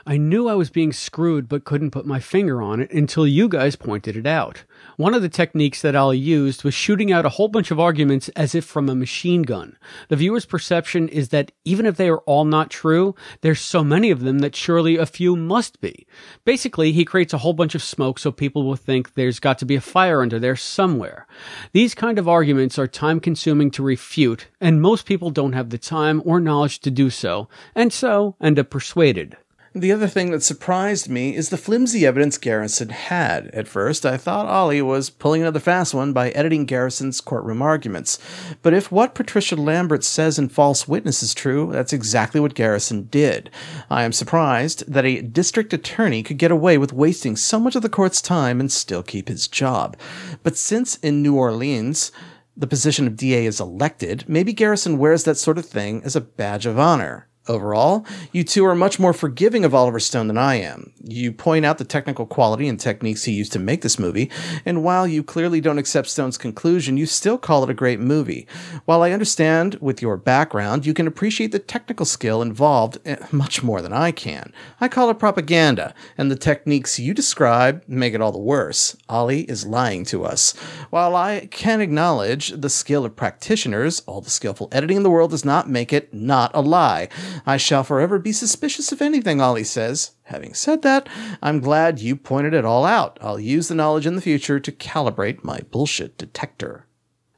I 0.08 0.16
knew 0.16 0.48
I 0.48 0.54
was 0.54 0.70
being 0.70 0.94
screwed, 0.94 1.50
but 1.50 1.66
couldn't 1.66 1.90
put 1.90 2.06
my 2.06 2.18
finger 2.18 2.62
on 2.62 2.80
it 2.80 2.90
until 2.90 3.26
you 3.26 3.46
guys 3.46 3.76
pointed 3.76 4.16
it 4.16 4.26
out. 4.26 4.64
One 4.96 5.12
of 5.12 5.20
the 5.20 5.28
techniques 5.28 5.82
that 5.82 5.94
Ollie 5.94 6.16
used 6.16 6.64
was 6.64 6.72
shooting 6.72 7.12
out 7.12 7.26
a 7.26 7.28
whole 7.28 7.48
bunch 7.48 7.70
of 7.70 7.78
arguments 7.78 8.30
as 8.30 8.54
if 8.54 8.64
from 8.64 8.88
a 8.88 8.94
machine 8.94 9.42
gun. 9.42 9.76
The 10.08 10.16
viewer's 10.16 10.46
perception 10.46 11.10
is 11.10 11.28
that 11.28 11.52
even 11.66 11.84
if 11.84 11.98
they 11.98 12.08
are 12.08 12.20
all 12.20 12.46
not 12.46 12.70
true, 12.70 13.16
there's 13.42 13.60
so 13.60 13.84
many 13.84 14.10
of 14.10 14.20
them 14.20 14.38
that 14.38 14.56
surely 14.56 14.96
a 14.96 15.04
few 15.04 15.36
must 15.36 15.78
be. 15.82 16.06
Basically, 16.46 16.92
he 16.92 17.04
creates 17.04 17.34
a 17.34 17.38
whole 17.38 17.52
bunch 17.52 17.74
of 17.74 17.82
smoke 17.82 18.18
so 18.18 18.32
people 18.32 18.62
will 18.62 18.76
think 18.76 19.12
there's 19.12 19.38
got 19.38 19.58
to 19.58 19.66
be 19.66 19.74
a 19.74 19.80
fire 19.82 20.22
under 20.22 20.38
there 20.38 20.56
somewhere. 20.56 21.26
These 21.72 21.94
kind 21.94 22.18
of 22.18 22.26
arguments 22.26 22.78
are 22.78 22.88
time 22.88 23.20
consuming 23.20 23.70
to 23.72 23.82
refute, 23.82 24.48
and 24.58 24.80
most 24.80 25.04
people 25.04 25.28
don't 25.28 25.52
have 25.52 25.68
the 25.68 25.76
time 25.76 26.22
or 26.24 26.40
knowledge 26.40 26.78
to 26.80 26.90
do 26.90 27.10
so, 27.10 27.50
and 27.74 27.92
so 27.92 28.36
end 28.40 28.58
up 28.58 28.70
persuaded. 28.70 29.36
The 29.74 29.92
other 29.92 30.08
thing 30.08 30.30
that 30.30 30.42
surprised 30.42 31.10
me 31.10 31.36
is 31.36 31.50
the 31.50 31.58
flimsy 31.58 32.06
evidence 32.06 32.38
Garrison 32.38 32.88
had. 32.88 33.48
At 33.48 33.68
first, 33.68 34.06
I 34.06 34.16
thought 34.16 34.46
Ollie 34.46 34.80
was 34.80 35.10
pulling 35.10 35.42
another 35.42 35.60
fast 35.60 35.92
one 35.92 36.14
by 36.14 36.30
editing 36.30 36.64
Garrison's 36.64 37.20
courtroom 37.20 37.60
arguments. 37.60 38.18
But 38.62 38.72
if 38.72 38.90
what 38.90 39.14
Patricia 39.14 39.56
Lambert 39.56 40.04
says 40.04 40.38
in 40.38 40.48
False 40.48 40.88
Witness 40.88 41.22
is 41.22 41.34
true, 41.34 41.70
that's 41.70 41.92
exactly 41.92 42.40
what 42.40 42.54
Garrison 42.54 43.04
did. 43.04 43.50
I 43.90 44.04
am 44.04 44.12
surprised 44.12 44.90
that 44.90 45.04
a 45.04 45.20
district 45.20 45.74
attorney 45.74 46.22
could 46.22 46.38
get 46.38 46.50
away 46.50 46.78
with 46.78 46.94
wasting 46.94 47.36
so 47.36 47.60
much 47.60 47.76
of 47.76 47.82
the 47.82 47.90
court's 47.90 48.22
time 48.22 48.60
and 48.60 48.72
still 48.72 49.02
keep 49.02 49.28
his 49.28 49.46
job. 49.46 49.98
But 50.42 50.56
since 50.56 50.96
in 50.96 51.22
New 51.22 51.36
Orleans, 51.36 52.10
the 52.56 52.66
position 52.66 53.06
of 53.06 53.16
DA 53.16 53.44
is 53.44 53.60
elected, 53.60 54.24
maybe 54.26 54.54
Garrison 54.54 54.96
wears 54.96 55.24
that 55.24 55.36
sort 55.36 55.58
of 55.58 55.66
thing 55.66 56.02
as 56.04 56.16
a 56.16 56.20
badge 56.22 56.64
of 56.64 56.78
honor. 56.78 57.27
Overall, 57.48 58.04
you 58.30 58.44
two 58.44 58.66
are 58.66 58.74
much 58.74 58.98
more 58.98 59.14
forgiving 59.14 59.64
of 59.64 59.74
Oliver 59.74 59.98
Stone 59.98 60.26
than 60.26 60.36
I 60.36 60.56
am. 60.56 60.92
You 61.02 61.32
point 61.32 61.64
out 61.64 61.78
the 61.78 61.84
technical 61.84 62.26
quality 62.26 62.68
and 62.68 62.78
techniques 62.78 63.24
he 63.24 63.32
used 63.32 63.52
to 63.52 63.58
make 63.58 63.80
this 63.80 63.98
movie, 63.98 64.30
and 64.66 64.84
while 64.84 65.08
you 65.08 65.22
clearly 65.22 65.62
don't 65.62 65.78
accept 65.78 66.08
Stone's 66.08 66.36
conclusion, 66.36 66.98
you 66.98 67.06
still 67.06 67.38
call 67.38 67.64
it 67.64 67.70
a 67.70 67.74
great 67.74 68.00
movie. 68.00 68.46
While 68.84 69.02
I 69.02 69.12
understand 69.12 69.76
with 69.80 70.02
your 70.02 70.18
background, 70.18 70.84
you 70.84 70.92
can 70.92 71.06
appreciate 71.06 71.50
the 71.52 71.58
technical 71.58 72.04
skill 72.04 72.42
involved 72.42 72.98
eh, 73.06 73.16
much 73.32 73.62
more 73.62 73.80
than 73.80 73.94
I 73.94 74.12
can. 74.12 74.52
I 74.78 74.88
call 74.88 75.08
it 75.08 75.18
propaganda, 75.18 75.94
and 76.18 76.30
the 76.30 76.36
techniques 76.36 76.98
you 76.98 77.14
describe 77.14 77.82
make 77.88 78.12
it 78.12 78.20
all 78.20 78.32
the 78.32 78.38
worse. 78.38 78.94
Ollie 79.08 79.48
is 79.48 79.64
lying 79.64 80.04
to 80.06 80.24
us. 80.24 80.52
While 80.90 81.16
I 81.16 81.46
can 81.50 81.80
acknowledge 81.80 82.50
the 82.50 82.68
skill 82.68 83.06
of 83.06 83.16
practitioners, 83.16 84.02
all 84.06 84.20
the 84.20 84.28
skillful 84.28 84.68
editing 84.70 84.98
in 84.98 85.02
the 85.02 85.10
world 85.10 85.30
does 85.30 85.46
not 85.46 85.70
make 85.70 85.94
it 85.94 86.12
not 86.12 86.50
a 86.52 86.60
lie. 86.60 87.08
I 87.46 87.56
shall 87.56 87.84
forever 87.84 88.18
be 88.18 88.32
suspicious 88.32 88.92
of 88.92 89.02
anything 89.02 89.40
Ollie 89.40 89.64
says. 89.64 90.12
Having 90.24 90.54
said 90.54 90.82
that, 90.82 91.08
I'm 91.42 91.60
glad 91.60 92.00
you 92.00 92.16
pointed 92.16 92.54
it 92.54 92.64
all 92.64 92.84
out. 92.84 93.18
I'll 93.20 93.40
use 93.40 93.68
the 93.68 93.74
knowledge 93.74 94.06
in 94.06 94.14
the 94.14 94.20
future 94.20 94.60
to 94.60 94.72
calibrate 94.72 95.44
my 95.44 95.60
bullshit 95.70 96.18
detector. 96.18 96.86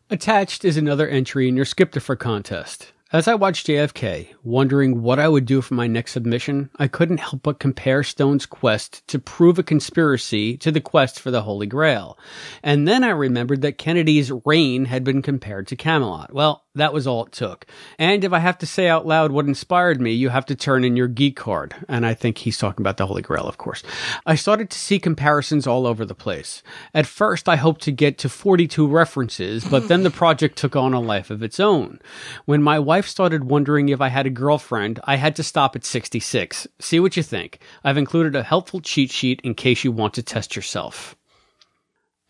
Attached 0.08 0.64
is 0.64 0.76
another 0.76 1.08
entry 1.08 1.48
in 1.48 1.56
your 1.56 1.64
Skiptifer 1.64 2.18
contest. 2.18 2.92
As 3.12 3.26
I 3.26 3.34
watched 3.34 3.66
JFK, 3.66 4.28
wondering 4.44 5.02
what 5.02 5.18
I 5.18 5.26
would 5.26 5.44
do 5.44 5.62
for 5.62 5.74
my 5.74 5.88
next 5.88 6.12
submission, 6.12 6.70
I 6.76 6.86
couldn't 6.86 7.18
help 7.18 7.42
but 7.42 7.58
compare 7.58 8.04
Stone's 8.04 8.46
quest 8.46 9.04
to 9.08 9.18
prove 9.18 9.58
a 9.58 9.64
conspiracy 9.64 10.56
to 10.58 10.70
the 10.70 10.80
quest 10.80 11.18
for 11.18 11.32
the 11.32 11.42
Holy 11.42 11.66
Grail. 11.66 12.16
And 12.62 12.86
then 12.86 13.02
I 13.02 13.10
remembered 13.10 13.62
that 13.62 13.78
Kennedy's 13.78 14.30
reign 14.44 14.84
had 14.84 15.02
been 15.02 15.22
compared 15.22 15.66
to 15.66 15.76
Camelot. 15.76 16.32
Well, 16.32 16.62
that 16.76 16.92
was 16.92 17.04
all 17.04 17.26
it 17.26 17.32
took. 17.32 17.66
And 17.98 18.22
if 18.22 18.32
I 18.32 18.38
have 18.38 18.58
to 18.58 18.66
say 18.66 18.88
out 18.88 19.04
loud 19.04 19.32
what 19.32 19.46
inspired 19.46 20.00
me, 20.00 20.12
you 20.12 20.28
have 20.28 20.46
to 20.46 20.54
turn 20.54 20.84
in 20.84 20.96
your 20.96 21.08
geek 21.08 21.34
card. 21.34 21.74
And 21.88 22.06
I 22.06 22.14
think 22.14 22.38
he's 22.38 22.58
talking 22.58 22.84
about 22.84 22.96
the 22.96 23.06
Holy 23.06 23.22
Grail, 23.22 23.48
of 23.48 23.58
course. 23.58 23.82
I 24.24 24.36
started 24.36 24.70
to 24.70 24.78
see 24.78 25.00
comparisons 25.00 25.66
all 25.66 25.84
over 25.84 26.04
the 26.04 26.14
place. 26.14 26.62
At 26.94 27.08
first, 27.08 27.48
I 27.48 27.56
hoped 27.56 27.82
to 27.82 27.92
get 27.92 28.18
to 28.18 28.28
42 28.28 28.86
references, 28.86 29.64
but 29.64 29.88
then 29.88 30.04
the 30.04 30.10
project 30.10 30.56
took 30.56 30.76
on 30.76 30.94
a 30.94 31.00
life 31.00 31.30
of 31.30 31.42
its 31.42 31.58
own. 31.58 31.98
When 32.44 32.62
my 32.62 32.78
wife 32.78 32.99
started 33.08 33.44
wondering 33.44 33.88
if 33.88 34.00
I 34.00 34.08
had 34.08 34.26
a 34.26 34.30
girlfriend, 34.30 35.00
I 35.04 35.16
had 35.16 35.36
to 35.36 35.42
stop 35.42 35.76
at 35.76 35.84
66. 35.84 36.66
See 36.80 37.00
what 37.00 37.16
you 37.16 37.22
think. 37.22 37.60
I've 37.84 37.98
included 37.98 38.36
a 38.36 38.42
helpful 38.42 38.80
cheat 38.80 39.10
sheet 39.10 39.40
in 39.42 39.54
case 39.54 39.84
you 39.84 39.92
want 39.92 40.14
to 40.14 40.22
test 40.22 40.56
yourself. 40.56 41.16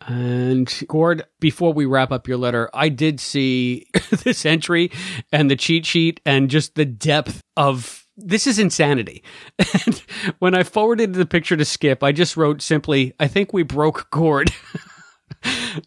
And 0.07 0.71
Gord, 0.87 1.23
before 1.39 1.73
we 1.73 1.85
wrap 1.85 2.11
up 2.11 2.27
your 2.27 2.37
letter, 2.37 2.69
I 2.73 2.89
did 2.89 3.19
see 3.19 3.87
this 4.23 4.45
entry 4.45 4.91
and 5.31 5.49
the 5.49 5.55
cheat 5.55 5.85
sheet 5.85 6.19
and 6.25 6.49
just 6.49 6.75
the 6.75 6.85
depth 6.85 7.43
of 7.55 8.05
this 8.17 8.47
is 8.47 8.59
insanity. 8.59 9.23
And 9.85 10.03
when 10.39 10.53
I 10.53 10.63
forwarded 10.63 11.13
the 11.13 11.25
picture 11.25 11.57
to 11.57 11.65
Skip, 11.65 12.03
I 12.03 12.11
just 12.11 12.37
wrote 12.37 12.61
simply, 12.61 13.13
I 13.19 13.27
think 13.27 13.53
we 13.53 13.63
broke 13.63 14.09
Gord. 14.11 14.51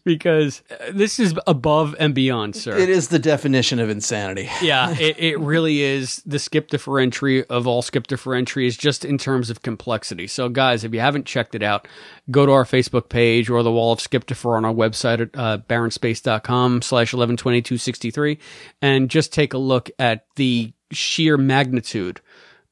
because 0.03 0.63
this 0.91 1.19
is 1.19 1.33
above 1.47 1.95
and 1.99 2.13
beyond, 2.13 2.55
sir. 2.55 2.77
It 2.77 2.89
is 2.89 3.09
the 3.09 3.19
definition 3.19 3.79
of 3.79 3.89
insanity. 3.89 4.49
yeah, 4.61 4.95
it, 4.99 5.17
it 5.19 5.39
really 5.39 5.81
is 5.81 6.21
the 6.25 6.39
skip 6.39 6.71
entry 6.73 7.45
of 7.45 7.67
all 7.67 7.81
skip 7.81 8.05
entries, 8.27 8.77
just 8.77 9.05
in 9.05 9.17
terms 9.17 9.49
of 9.49 9.61
complexity. 9.61 10.27
So, 10.27 10.49
guys, 10.49 10.83
if 10.83 10.93
you 10.93 10.99
haven't 10.99 11.25
checked 11.25 11.55
it 11.55 11.63
out, 11.63 11.87
go 12.31 12.45
to 12.45 12.51
our 12.51 12.65
Facebook 12.65 13.09
page 13.09 13.49
or 13.49 13.63
the 13.63 13.71
wall 13.71 13.91
of 13.91 13.99
Skiptifer 13.99 14.55
on 14.55 14.65
our 14.65 14.73
website 14.73 15.21
at 15.21 15.29
uh, 15.33 15.57
barrenspace.com 15.69 16.81
slash 16.81 17.11
112263 17.11 18.37
and 18.81 19.09
just 19.09 19.33
take 19.33 19.53
a 19.53 19.57
look 19.57 19.89
at 19.99 20.25
the 20.35 20.73
sheer 20.91 21.37
magnitude 21.37 22.21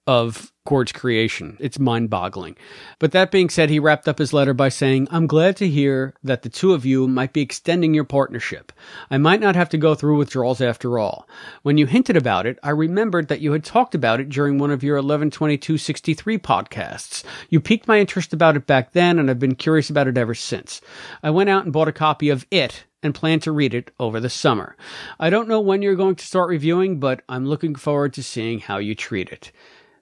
of 0.07 0.52
Gord's 0.65 0.93
creation. 0.93 1.57
It's 1.59 1.77
mind 1.77 2.09
boggling. 2.09 2.55
But 2.97 3.11
that 3.11 3.31
being 3.31 3.49
said, 3.49 3.69
he 3.69 3.79
wrapped 3.79 4.07
up 4.07 4.17
his 4.17 4.31
letter 4.31 4.53
by 4.53 4.69
saying, 4.69 5.09
I'm 5.11 5.27
glad 5.27 5.57
to 5.57 5.67
hear 5.67 6.13
that 6.23 6.43
the 6.43 6.49
two 6.49 6.73
of 6.73 6.85
you 6.85 7.05
might 7.05 7.33
be 7.33 7.41
extending 7.41 7.93
your 7.93 8.05
partnership. 8.05 8.71
I 9.11 9.17
might 9.17 9.41
not 9.41 9.55
have 9.55 9.67
to 9.69 9.77
go 9.77 9.93
through 9.93 10.17
withdrawals 10.17 10.61
after 10.61 10.97
all. 10.97 11.27
When 11.63 11.77
you 11.77 11.85
hinted 11.85 12.15
about 12.15 12.45
it, 12.45 12.59
I 12.63 12.69
remembered 12.69 13.27
that 13.27 13.41
you 13.41 13.51
had 13.51 13.65
talked 13.65 13.93
about 13.93 14.21
it 14.21 14.29
during 14.29 14.57
one 14.57 14.71
of 14.71 14.83
your 14.83 14.95
112263 14.95 16.37
podcasts. 16.37 17.25
You 17.49 17.59
piqued 17.59 17.87
my 17.87 17.99
interest 17.99 18.31
about 18.31 18.55
it 18.55 18.65
back 18.65 18.93
then, 18.93 19.19
and 19.19 19.29
I've 19.29 19.39
been 19.39 19.55
curious 19.55 19.89
about 19.89 20.07
it 20.07 20.17
ever 20.17 20.33
since. 20.33 20.79
I 21.21 21.29
went 21.31 21.49
out 21.49 21.65
and 21.65 21.73
bought 21.73 21.89
a 21.89 21.93
copy 21.93 22.29
of 22.29 22.45
It, 22.49 22.85
and 23.03 23.13
plan 23.13 23.39
to 23.41 23.51
read 23.51 23.73
it 23.73 23.91
over 23.99 24.19
the 24.19 24.29
summer. 24.29 24.77
I 25.19 25.29
don't 25.29 25.49
know 25.49 25.59
when 25.59 25.81
you're 25.81 25.95
going 25.95 26.15
to 26.15 26.25
start 26.25 26.47
reviewing, 26.47 26.99
but 26.99 27.21
I'm 27.27 27.45
looking 27.45 27.75
forward 27.75 28.13
to 28.13 28.23
seeing 28.23 28.59
how 28.59 28.77
you 28.77 28.95
treat 28.95 29.29
it. 29.29 29.51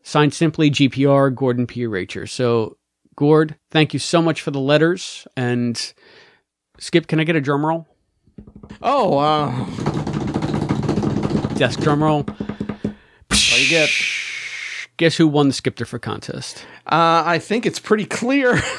Signed 0.04 0.34
simply 0.34 0.72
GPR 0.72 1.34
Gordon 1.34 1.68
P. 1.68 1.82
Racher. 1.82 2.28
So, 2.28 2.78
Gord, 3.16 3.56
thank 3.70 3.94
you 3.94 4.00
so 4.00 4.22
much 4.22 4.42
for 4.42 4.52
the 4.52 4.60
letters. 4.60 5.28
And 5.38 5.94
Skip, 6.80 7.08
can 7.08 7.20
I 7.20 7.24
get 7.24 7.36
a 7.36 7.42
drum 7.42 7.66
roll? 7.66 7.88
Oh, 8.82 9.18
uh, 9.20 9.66
Desk 11.56 11.80
drum 11.80 12.04
roll. 12.04 12.26
you 13.30 13.70
get? 13.70 13.90
Guess 14.98 15.18
who 15.18 15.28
won 15.28 15.48
the 15.48 15.54
Skiptifer 15.54 16.00
contest? 16.02 16.66
Uh, 16.86 17.24
I 17.26 17.40
think 17.40 17.66
it's 17.66 17.80
pretty 17.80 18.06
clear. 18.06 18.60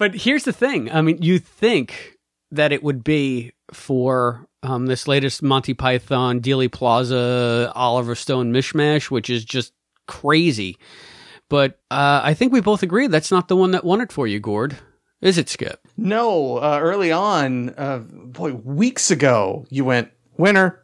But 0.00 0.14
here's 0.14 0.44
the 0.44 0.52
thing. 0.54 0.90
I 0.90 1.02
mean, 1.02 1.18
you 1.20 1.38
think 1.38 2.16
that 2.50 2.72
it 2.72 2.82
would 2.82 3.04
be 3.04 3.52
for 3.70 4.46
um, 4.62 4.86
this 4.86 5.08
latest 5.08 5.42
Monty 5.42 5.74
Python, 5.74 6.40
Dealey 6.40 6.70
Plaza, 6.70 7.72
Oliver 7.74 8.14
Stone 8.14 8.52
mishmash, 8.52 9.10
which 9.10 9.30
is 9.30 9.44
just 9.44 9.72
crazy. 10.06 10.76
But 11.48 11.80
uh, 11.90 12.20
I 12.22 12.34
think 12.34 12.52
we 12.52 12.60
both 12.60 12.82
agree 12.82 13.06
that's 13.06 13.30
not 13.30 13.48
the 13.48 13.56
one 13.56 13.72
that 13.72 13.84
won 13.84 14.00
it 14.00 14.12
for 14.12 14.26
you, 14.26 14.38
Gord. 14.40 14.76
Is 15.20 15.36
it, 15.36 15.48
Skip? 15.48 15.86
no, 15.98 16.56
uh, 16.56 16.78
early 16.80 17.12
on, 17.12 17.74
uh, 17.76 17.98
boy, 17.98 18.54
weeks 18.54 19.10
ago, 19.10 19.66
you 19.68 19.84
went 19.84 20.10
winner 20.38 20.82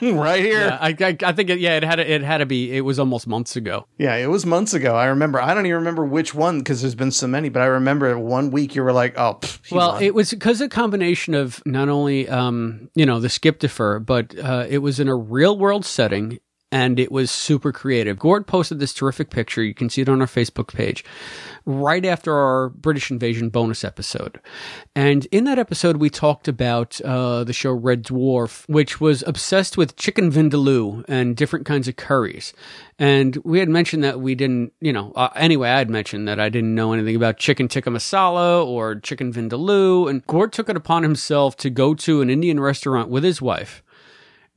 right 0.14 0.42
here. 0.42 0.60
Yeah, 0.68 0.78
I, 0.80 0.88
I, 1.00 1.16
I 1.24 1.32
think 1.32 1.50
it, 1.50 1.58
yeah, 1.60 1.76
it 1.76 1.82
had 1.82 1.96
to, 1.96 2.10
it 2.10 2.22
had 2.22 2.38
to 2.38 2.46
be. 2.46 2.76
It 2.76 2.82
was 2.82 2.98
almost 2.98 3.26
months 3.26 3.56
ago. 3.56 3.86
Yeah, 3.98 4.14
it 4.16 4.26
was 4.28 4.44
months 4.46 4.74
ago. 4.74 4.94
I 4.96 5.06
remember. 5.06 5.40
I 5.40 5.54
don't 5.54 5.66
even 5.66 5.76
remember 5.78 6.04
which 6.04 6.34
one 6.34 6.58
because 6.58 6.80
there's 6.82 6.94
been 6.94 7.10
so 7.10 7.26
many, 7.26 7.48
but 7.48 7.60
I 7.62 7.66
remember 7.66 8.18
one 8.18 8.50
week 8.50 8.74
you 8.74 8.82
were 8.82 8.92
like, 8.92 9.18
"Oh, 9.18 9.38
pff, 9.40 9.70
Well, 9.70 9.92
won. 9.92 10.02
it 10.02 10.14
was 10.14 10.30
because 10.30 10.60
a 10.60 10.68
combination 10.68 11.34
of 11.34 11.62
not 11.66 11.88
only 11.88 12.28
um, 12.28 12.90
you 12.94 13.06
know 13.06 13.20
the 13.20 13.28
Skiptifer, 13.28 14.04
but 14.04 14.38
uh, 14.38 14.66
it 14.68 14.78
was 14.78 15.00
in 15.00 15.08
a 15.08 15.14
real 15.16 15.58
world 15.58 15.84
setting, 15.84 16.38
and 16.70 16.98
it 16.98 17.10
was 17.10 17.30
super 17.30 17.72
creative. 17.72 18.18
Gord 18.18 18.46
posted 18.46 18.78
this 18.78 18.92
terrific 18.92 19.30
picture. 19.30 19.62
You 19.62 19.74
can 19.74 19.88
see 19.88 20.02
it 20.02 20.08
on 20.08 20.20
our 20.20 20.26
Facebook 20.26 20.72
page 20.72 21.04
right 21.64 22.04
after 22.04 22.34
our 22.34 22.68
British 22.70 23.10
invasion 23.10 23.48
bonus 23.48 23.84
episode. 23.84 24.40
And 24.94 25.26
in 25.26 25.44
that 25.44 25.58
episode, 25.58 25.96
we 25.96 26.10
talked 26.10 26.48
about 26.48 27.00
uh, 27.02 27.44
the 27.44 27.52
show 27.52 27.72
Red 27.72 28.04
Dwarf, 28.04 28.68
which 28.68 29.00
was 29.00 29.22
obsessed 29.26 29.76
with 29.76 29.96
chicken 29.96 30.30
vindaloo 30.30 31.04
and 31.08 31.36
different 31.36 31.66
kinds 31.66 31.88
of 31.88 31.96
curries. 31.96 32.52
And 32.98 33.36
we 33.44 33.60
had 33.60 33.68
mentioned 33.68 34.04
that 34.04 34.20
we 34.20 34.34
didn't, 34.34 34.72
you 34.80 34.92
know, 34.92 35.12
uh, 35.14 35.28
anyway, 35.36 35.70
I 35.70 35.78
had 35.78 35.90
mentioned 35.90 36.28
that 36.28 36.40
I 36.40 36.48
didn't 36.48 36.74
know 36.74 36.92
anything 36.92 37.16
about 37.16 37.38
chicken 37.38 37.68
tikka 37.68 37.90
masala 37.90 38.66
or 38.66 38.96
chicken 38.96 39.32
vindaloo. 39.32 40.08
And 40.10 40.26
Gord 40.26 40.52
took 40.52 40.68
it 40.68 40.76
upon 40.76 41.02
himself 41.02 41.56
to 41.58 41.70
go 41.70 41.94
to 41.94 42.20
an 42.20 42.28
Indian 42.30 42.60
restaurant 42.60 43.08
with 43.08 43.24
his 43.24 43.40
wife 43.40 43.82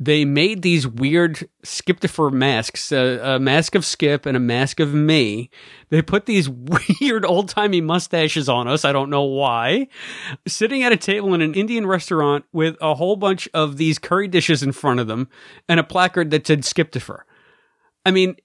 they 0.02 0.26
made 0.26 0.64
these 0.64 0.88
weird 0.88 1.48
Skiptifer 1.64 2.32
masks, 2.32 2.92
uh, 2.92 3.20
a 3.22 3.40
mask 3.40 3.76
of 3.76 3.86
Skip 3.86 4.26
and 4.26 4.36
a 4.36 4.40
mask 4.40 4.80
of 4.80 4.96
me. 4.96 5.52
They 5.90 6.02
put 6.02 6.26
these 6.26 6.50
weird 7.00 7.24
old 7.24 7.50
timey 7.50 7.82
mustaches 7.82 8.50
on 8.50 8.68
us. 8.68 8.84
I 8.84 8.94
don't 8.94 9.12
know 9.12 9.22
why. 9.22 9.90
Sitting 10.48 10.82
at 10.82 10.92
a 10.92 10.98
table 10.98 11.36
in 11.36 11.42
an 11.42 11.54
Indian 11.54 11.86
restaurant 11.86 12.46
with 12.52 12.78
a 12.82 12.96
whole 12.96 13.16
bunch 13.16 13.48
of 13.54 13.78
these 13.78 14.00
curry 14.00 14.28
dishes 14.28 14.64
in 14.64 14.72
front 14.72 15.00
of 15.00 15.06
them 15.06 15.30
and 15.70 15.80
a 15.80 15.84
placard 15.84 16.32
that 16.32 16.48
said 16.48 16.66
Skiptifer. 16.66 17.24
I 18.04 18.10
mean, 18.10 18.38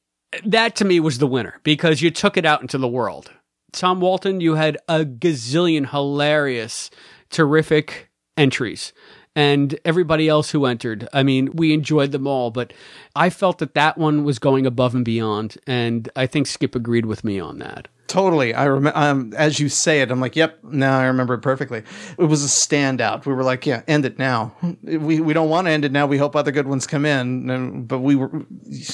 that 0.45 0.77
to 0.77 0.85
me 0.85 1.01
was 1.01 1.17
the 1.17 1.27
winner 1.27 1.59
because 1.63 2.03
you 2.03 2.11
took 2.11 2.37
it 2.37 2.45
out 2.45 2.61
into 2.61 2.77
the 2.77 2.87
world. 2.87 3.33
Tom 3.73 4.03
Walton, 4.03 4.43
you 4.43 4.57
had 4.57 4.77
a 4.89 5.07
gazillion 5.07 5.89
hilarious, 5.89 6.91
terrific 7.31 8.11
entries 8.37 8.93
and 9.37 9.79
everybody 9.85 10.29
else 10.29 10.51
who 10.51 10.65
entered. 10.65 11.07
I 11.13 11.23
mean, 11.23 11.51
we 11.55 11.75
enjoyed 11.75 12.11
them 12.11 12.27
all, 12.27 12.51
but 12.51 12.73
I 13.15 13.29
felt 13.31 13.59
that 13.59 13.75
that 13.75 13.99
one 13.99 14.25
was 14.25 14.39
going 14.39 14.67
above 14.67 14.95
and 14.95 15.05
beyond, 15.05 15.59
and 15.67 16.09
I 16.17 16.27
think 16.27 16.47
Skip 16.47 16.75
agreed 16.75 17.07
with 17.07 17.23
me 17.23 17.39
on 17.39 17.59
that. 17.59 17.87
Totally. 18.07 18.55
I 18.55 18.65
remember, 18.67 18.97
um, 18.97 19.33
as 19.37 19.59
you 19.59 19.69
say 19.69 20.01
it, 20.01 20.13
I'm 20.13 20.21
like, 20.21 20.37
yep, 20.37 20.63
now 20.63 20.99
I 20.99 21.07
remember 21.07 21.35
it 21.35 21.41
perfectly. 21.41 21.83
It 22.17 22.25
was 22.25 22.45
a 22.45 22.47
standout. 22.47 23.27
We 23.27 23.33
were 23.33 23.43
like, 23.43 23.67
yeah, 23.67 23.83
end 23.89 24.05
it 24.05 24.17
now. 24.17 24.55
We, 24.83 25.19
we 25.19 25.33
don't 25.33 25.49
want 25.49 25.67
to 25.67 25.73
end 25.73 25.85
it 25.85 25.91
now. 25.91 26.07
We 26.07 26.17
hope 26.17 26.37
other 26.37 26.53
good 26.53 26.69
ones 26.69 26.87
come 26.87 27.05
in. 27.05 27.51
And, 27.51 27.89
but 27.89 27.99
we 27.99 28.15
were, 28.15 28.31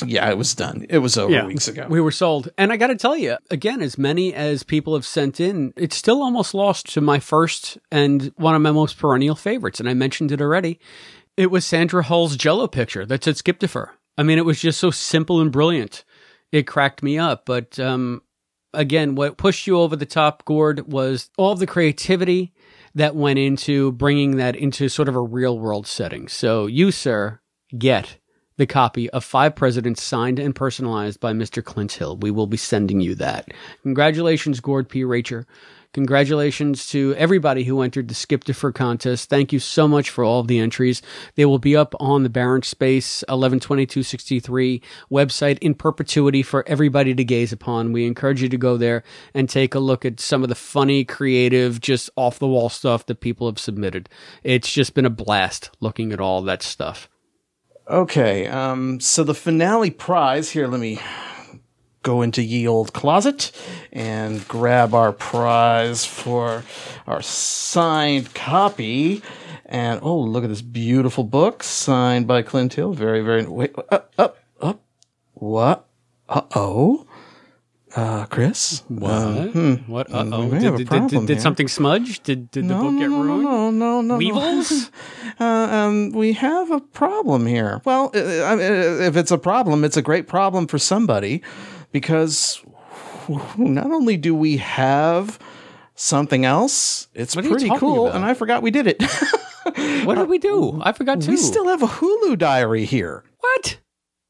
yeah, 0.06 0.30
it 0.30 0.38
was 0.38 0.54
done. 0.54 0.86
It 0.88 0.98
was 0.98 1.18
over 1.18 1.44
weeks 1.44 1.68
ago. 1.68 1.86
We 1.90 2.00
were 2.00 2.10
sold. 2.10 2.48
And 2.56 2.72
I 2.72 2.78
got 2.78 2.86
to 2.86 2.96
tell 2.96 3.16
you, 3.16 3.36
again, 3.50 3.82
as 3.82 3.98
many 3.98 4.32
as 4.32 4.62
people 4.62 4.94
have 4.94 5.04
sent 5.04 5.40
in, 5.40 5.74
it's 5.76 5.96
still 5.96 6.22
almost 6.22 6.54
lost 6.54 6.90
to 6.94 7.02
my 7.02 7.18
first 7.18 7.76
and 7.90 8.32
one 8.36 8.54
of 8.54 8.62
my 8.62 8.72
most 8.72 8.96
perennial 8.96 9.36
favorites. 9.36 9.78
And 9.78 9.90
I 9.90 9.94
mentioned 9.94 10.32
it 10.32 10.40
already. 10.40 10.80
It 11.36 11.50
was 11.50 11.66
Sandra 11.66 12.02
Hull's 12.02 12.36
Jello 12.36 12.66
picture 12.66 13.04
that 13.04 13.24
said 13.24 13.36
Skiptifer. 13.36 13.90
I 14.16 14.22
mean, 14.22 14.38
it 14.38 14.46
was 14.46 14.60
just 14.60 14.80
so 14.80 14.90
simple 14.90 15.40
and 15.40 15.52
brilliant. 15.52 16.04
It 16.50 16.66
cracked 16.66 17.02
me 17.02 17.18
up. 17.18 17.44
But, 17.44 17.78
um, 17.78 18.22
again, 18.74 19.14
what 19.14 19.36
pushed 19.36 19.66
you 19.66 19.78
over 19.78 19.96
the 19.96 20.06
top, 20.06 20.44
Gord, 20.44 20.92
was 20.92 21.30
all 21.36 21.54
the 21.54 21.66
creativity 21.66 22.52
that 22.94 23.16
went 23.16 23.38
into 23.38 23.92
bringing 23.92 24.36
that 24.36 24.56
into 24.56 24.88
sort 24.88 25.08
of 25.08 25.16
a 25.16 25.20
real 25.20 25.58
world 25.58 25.86
setting. 25.86 26.28
So 26.28 26.66
you, 26.66 26.90
sir, 26.90 27.40
get 27.76 28.18
the 28.58 28.66
copy 28.66 29.08
of 29.10 29.24
Five 29.24 29.54
Presidents 29.54 30.02
signed 30.02 30.38
and 30.38 30.54
personalized 30.54 31.20
by 31.20 31.32
Mr. 31.32 31.64
Clint 31.64 31.92
Hill. 31.92 32.18
We 32.18 32.30
will 32.30 32.46
be 32.46 32.56
sending 32.56 33.00
you 33.00 33.14
that. 33.16 33.52
Congratulations, 33.82 34.60
Gord 34.60 34.88
P. 34.88 35.02
Racher. 35.02 35.46
Congratulations 35.92 36.88
to 36.88 37.14
everybody 37.16 37.64
who 37.64 37.82
entered 37.82 38.08
the 38.08 38.14
Skip 38.14 38.42
Skiptifer 38.42 38.72
contest. 38.74 39.28
Thank 39.28 39.52
you 39.52 39.58
so 39.58 39.86
much 39.86 40.10
for 40.10 40.24
all 40.24 40.40
of 40.40 40.48
the 40.48 40.58
entries. 40.58 41.02
They 41.34 41.44
will 41.44 41.58
be 41.58 41.76
up 41.76 41.94
on 42.00 42.22
the 42.22 42.30
Barren 42.30 42.62
Space 42.62 43.22
112263 43.28 44.82
website 45.10 45.58
in 45.58 45.74
perpetuity 45.74 46.42
for 46.42 46.64
everybody 46.66 47.14
to 47.14 47.24
gaze 47.24 47.52
upon. 47.52 47.92
We 47.92 48.06
encourage 48.06 48.42
you 48.42 48.48
to 48.48 48.56
go 48.56 48.76
there 48.76 49.02
and 49.34 49.48
take 49.48 49.74
a 49.74 49.78
look 49.78 50.04
at 50.04 50.18
some 50.18 50.42
of 50.42 50.48
the 50.48 50.54
funny, 50.54 51.04
creative, 51.04 51.80
just 51.80 52.10
off 52.16 52.38
the 52.38 52.48
wall 52.48 52.68
stuff 52.68 53.04
that 53.06 53.20
people 53.20 53.46
have 53.46 53.58
submitted. 53.58 54.08
It's 54.42 54.72
just 54.72 54.94
been 54.94 55.06
a 55.06 55.10
blast 55.10 55.70
looking 55.80 56.12
at 56.12 56.20
all 56.20 56.42
that 56.42 56.62
stuff. 56.62 57.08
Okay, 57.88 58.46
um, 58.46 59.00
so 59.00 59.24
the 59.24 59.34
finale 59.34 59.90
prize 59.90 60.50
here, 60.50 60.68
let 60.68 60.80
me 60.80 61.00
go 62.02 62.22
into 62.22 62.42
ye 62.42 62.66
old 62.66 62.92
closet 62.92 63.52
and 63.92 64.46
grab 64.48 64.94
our 64.94 65.12
prize 65.12 66.04
for 66.04 66.64
our 67.06 67.22
signed 67.22 68.34
copy. 68.34 69.22
And 69.66 70.00
oh, 70.02 70.18
look 70.18 70.44
at 70.44 70.50
this 70.50 70.62
beautiful 70.62 71.24
book 71.24 71.62
signed 71.62 72.26
by 72.26 72.42
Clint 72.42 72.74
Hill. 72.74 72.92
Very, 72.92 73.22
very. 73.22 73.46
Wait, 73.46 73.74
up, 73.90 74.12
up, 74.18 74.38
up. 74.60 74.82
What? 75.34 75.86
Uh 76.28 76.42
oh. 76.54 77.06
Uh, 77.94 78.24
Chris? 78.26 78.82
What? 78.88 79.10
Uh, 79.10 79.46
hmm. 79.48 79.74
What? 79.90 80.10
Uh 80.10 80.24
oh. 80.32 80.50
Did, 80.50 80.76
did, 80.76 80.86
problem 80.86 81.26
did, 81.26 81.34
did 81.34 81.42
something 81.42 81.68
smudge? 81.68 82.22
Did, 82.22 82.50
did 82.50 82.68
the 82.68 82.74
book 82.74 82.92
no, 82.92 82.98
get 82.98 83.10
no, 83.10 83.22
ruined? 83.22 83.42
No, 83.42 83.70
no, 83.70 83.70
no, 83.70 84.00
no. 84.00 84.16
Weevils? 84.16 84.90
uh, 85.40 85.44
um, 85.44 86.12
we 86.12 86.32
have 86.32 86.70
a 86.70 86.80
problem 86.80 87.46
here. 87.46 87.82
Well, 87.84 88.10
uh, 88.14 88.58
if 88.58 89.16
it's 89.16 89.30
a 89.30 89.38
problem, 89.38 89.84
it's 89.84 89.96
a 89.96 90.02
great 90.02 90.26
problem 90.26 90.66
for 90.66 90.78
somebody 90.78 91.42
because 91.92 92.60
not 93.56 93.86
only 93.90 94.16
do 94.16 94.34
we 94.34 94.56
have 94.56 95.38
something 95.94 96.44
else, 96.44 97.08
it's 97.14 97.34
pretty 97.34 97.70
cool, 97.78 98.06
about? 98.06 98.16
and 98.16 98.24
I 98.24 98.34
forgot 98.34 98.62
we 98.62 98.70
did 98.70 98.86
it. 98.86 99.02
What 100.04 100.16
did 100.16 100.28
we 100.28 100.38
do? 100.38 100.70
Uh, 100.70 100.78
I 100.82 100.92
forgot 100.92 101.20
too. 101.22 101.30
we 101.30 101.36
still 101.36 101.68
have 101.68 101.82
a 101.82 101.86
Hulu 101.86 102.36
diary 102.36 102.84
here. 102.84 103.22
What? 103.38 103.78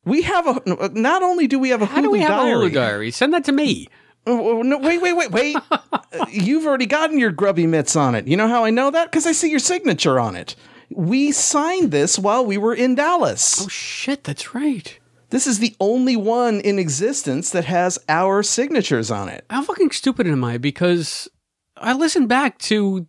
We 0.04 0.22
have 0.22 0.46
a. 0.46 0.60
Uh, 0.70 0.88
not 0.92 1.22
only 1.22 1.46
do 1.46 1.58
we 1.58 1.70
have 1.70 1.80
a 1.80 1.86
How 1.86 1.98
Hulu 2.00 2.02
do 2.02 2.10
we 2.10 2.18
have 2.20 2.28
diary. 2.28 2.66
a 2.66 2.70
Hulu 2.70 2.74
diary? 2.74 3.10
Send 3.10 3.32
that 3.32 3.44
to 3.44 3.52
me. 3.52 3.88
Oh, 4.26 4.58
oh, 4.58 4.62
no, 4.62 4.78
wait, 4.78 5.00
wait, 5.00 5.14
wait, 5.14 5.30
wait. 5.30 5.56
Uh, 6.14 6.26
You've 6.30 6.66
already 6.66 6.84
gotten 6.84 7.18
your 7.18 7.30
grubby 7.32 7.66
mitts 7.66 7.96
on 7.96 8.14
it. 8.14 8.28
You 8.28 8.36
know 8.36 8.46
how 8.46 8.64
I 8.66 8.70
know 8.70 8.90
that? 8.90 9.10
Because 9.10 9.26
I 9.26 9.32
see 9.32 9.50
your 9.50 9.58
signature 9.58 10.20
on 10.20 10.36
it. 10.36 10.54
We 10.90 11.32
signed 11.32 11.90
this 11.90 12.18
while 12.18 12.44
we 12.44 12.58
were 12.58 12.74
in 12.74 12.94
Dallas. 12.94 13.62
Oh 13.64 13.68
shit, 13.68 14.22
that's 14.24 14.54
right. 14.54 14.98
This 15.32 15.46
is 15.46 15.60
the 15.60 15.74
only 15.80 16.14
one 16.14 16.60
in 16.60 16.78
existence 16.78 17.48
that 17.50 17.64
has 17.64 17.98
our 18.06 18.42
signatures 18.42 19.10
on 19.10 19.30
it. 19.30 19.46
How 19.48 19.62
fucking 19.62 19.92
stupid 19.92 20.26
am 20.26 20.44
I? 20.44 20.58
Because 20.58 21.26
I 21.74 21.94
listened 21.94 22.28
back 22.28 22.58
to 22.58 23.06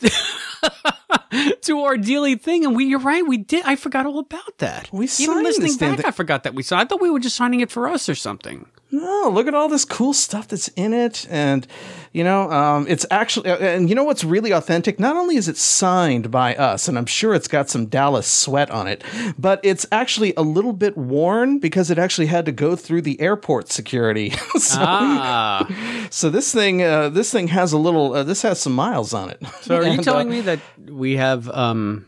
to 1.60 1.80
our 1.80 1.98
daily 1.98 2.36
thing, 2.36 2.64
and 2.64 2.74
we. 2.74 2.86
You're 2.86 2.98
right. 2.98 3.26
We 3.26 3.36
did. 3.36 3.66
I 3.66 3.76
forgot 3.76 4.06
all 4.06 4.18
about 4.18 4.56
that. 4.58 4.88
We 4.94 5.04
even 5.04 5.08
signed 5.08 5.42
listening 5.42 5.66
this 5.66 5.76
back. 5.76 5.96
thing. 5.98 6.06
I 6.06 6.10
forgot 6.10 6.44
that 6.44 6.54
we 6.54 6.62
signed. 6.62 6.80
I 6.80 6.84
thought 6.86 7.02
we 7.02 7.10
were 7.10 7.20
just 7.20 7.36
signing 7.36 7.60
it 7.60 7.70
for 7.70 7.86
us 7.86 8.08
or 8.08 8.14
something. 8.14 8.66
No, 8.90 9.30
look 9.30 9.46
at 9.46 9.54
all 9.54 9.68
this 9.68 9.84
cool 9.84 10.14
stuff 10.14 10.48
that's 10.48 10.68
in 10.68 10.94
it, 10.94 11.26
and 11.28 11.66
you 12.14 12.24
know, 12.24 12.50
um, 12.50 12.86
it's 12.88 13.04
actually, 13.10 13.50
uh, 13.50 13.58
and 13.58 13.88
you 13.90 13.94
know 13.94 14.02
what's 14.04 14.24
really 14.24 14.50
authentic? 14.50 14.98
Not 14.98 15.14
only 15.14 15.36
is 15.36 15.46
it 15.46 15.58
signed 15.58 16.30
by 16.30 16.54
us, 16.54 16.88
and 16.88 16.96
I'm 16.96 17.04
sure 17.04 17.34
it's 17.34 17.48
got 17.48 17.68
some 17.68 17.84
Dallas 17.86 18.26
sweat 18.26 18.70
on 18.70 18.86
it, 18.86 19.04
but 19.38 19.60
it's 19.62 19.84
actually 19.92 20.32
a 20.38 20.42
little 20.42 20.72
bit 20.72 20.96
worn 20.96 21.58
because 21.58 21.90
it 21.90 21.98
actually 21.98 22.28
had 22.28 22.46
to 22.46 22.52
go 22.52 22.76
through 22.76 23.02
the 23.02 23.20
airport 23.20 23.70
security. 23.70 24.30
so, 24.56 24.78
Ah, 24.80 26.08
so 26.10 26.30
this 26.30 26.50
thing, 26.54 26.82
uh, 26.82 27.10
this 27.10 27.30
thing 27.30 27.48
has 27.48 27.74
a 27.74 27.78
little, 27.78 28.14
uh, 28.14 28.22
this 28.22 28.40
has 28.40 28.58
some 28.58 28.72
miles 28.74 29.12
on 29.12 29.28
it. 29.28 29.42
so 29.60 29.76
are 29.76 29.82
you 29.84 29.90
And, 29.98 30.00
uh, 30.00 30.02
telling 30.02 30.30
me 30.30 30.40
that 30.40 30.60
we 30.88 31.16
have 31.16 31.48
um 31.50 32.06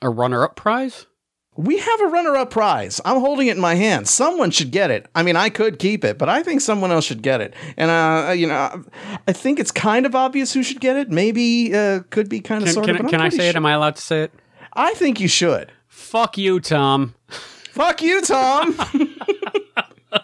a 0.00 0.08
runner-up 0.08 0.56
prize? 0.56 1.06
We 1.54 1.78
have 1.78 2.00
a 2.00 2.06
runner-up 2.06 2.50
prize. 2.50 2.98
I'm 3.04 3.20
holding 3.20 3.48
it 3.48 3.56
in 3.56 3.60
my 3.60 3.74
hand. 3.74 4.08
Someone 4.08 4.50
should 4.50 4.70
get 4.70 4.90
it. 4.90 5.06
I 5.14 5.22
mean, 5.22 5.36
I 5.36 5.50
could 5.50 5.78
keep 5.78 6.02
it, 6.02 6.16
but 6.16 6.30
I 6.30 6.42
think 6.42 6.62
someone 6.62 6.90
else 6.90 7.04
should 7.04 7.20
get 7.22 7.42
it. 7.42 7.52
And 7.76 7.90
uh, 7.90 8.32
you 8.32 8.46
know, 8.46 8.84
I 9.28 9.32
think 9.32 9.60
it's 9.60 9.70
kind 9.70 10.06
of 10.06 10.14
obvious 10.14 10.54
who 10.54 10.62
should 10.62 10.80
get 10.80 10.96
it. 10.96 11.10
Maybe 11.10 11.74
uh, 11.74 12.00
could 12.08 12.30
be 12.30 12.40
kind 12.40 12.62
of 12.62 12.66
Can, 12.68 12.74
sort 12.74 12.86
can, 12.86 13.04
of. 13.04 13.10
can 13.10 13.20
I 13.20 13.28
say 13.28 13.50
it? 13.50 13.56
Am 13.56 13.66
I 13.66 13.72
allowed 13.72 13.96
to 13.96 14.02
say 14.02 14.22
it? 14.22 14.32
I 14.72 14.94
think 14.94 15.20
you 15.20 15.28
should. 15.28 15.70
Fuck 15.88 16.38
you, 16.38 16.58
Tom. 16.58 17.14
Fuck 17.28 18.00
you, 18.00 18.22
Tom. 18.22 18.74
uh, 20.10 20.14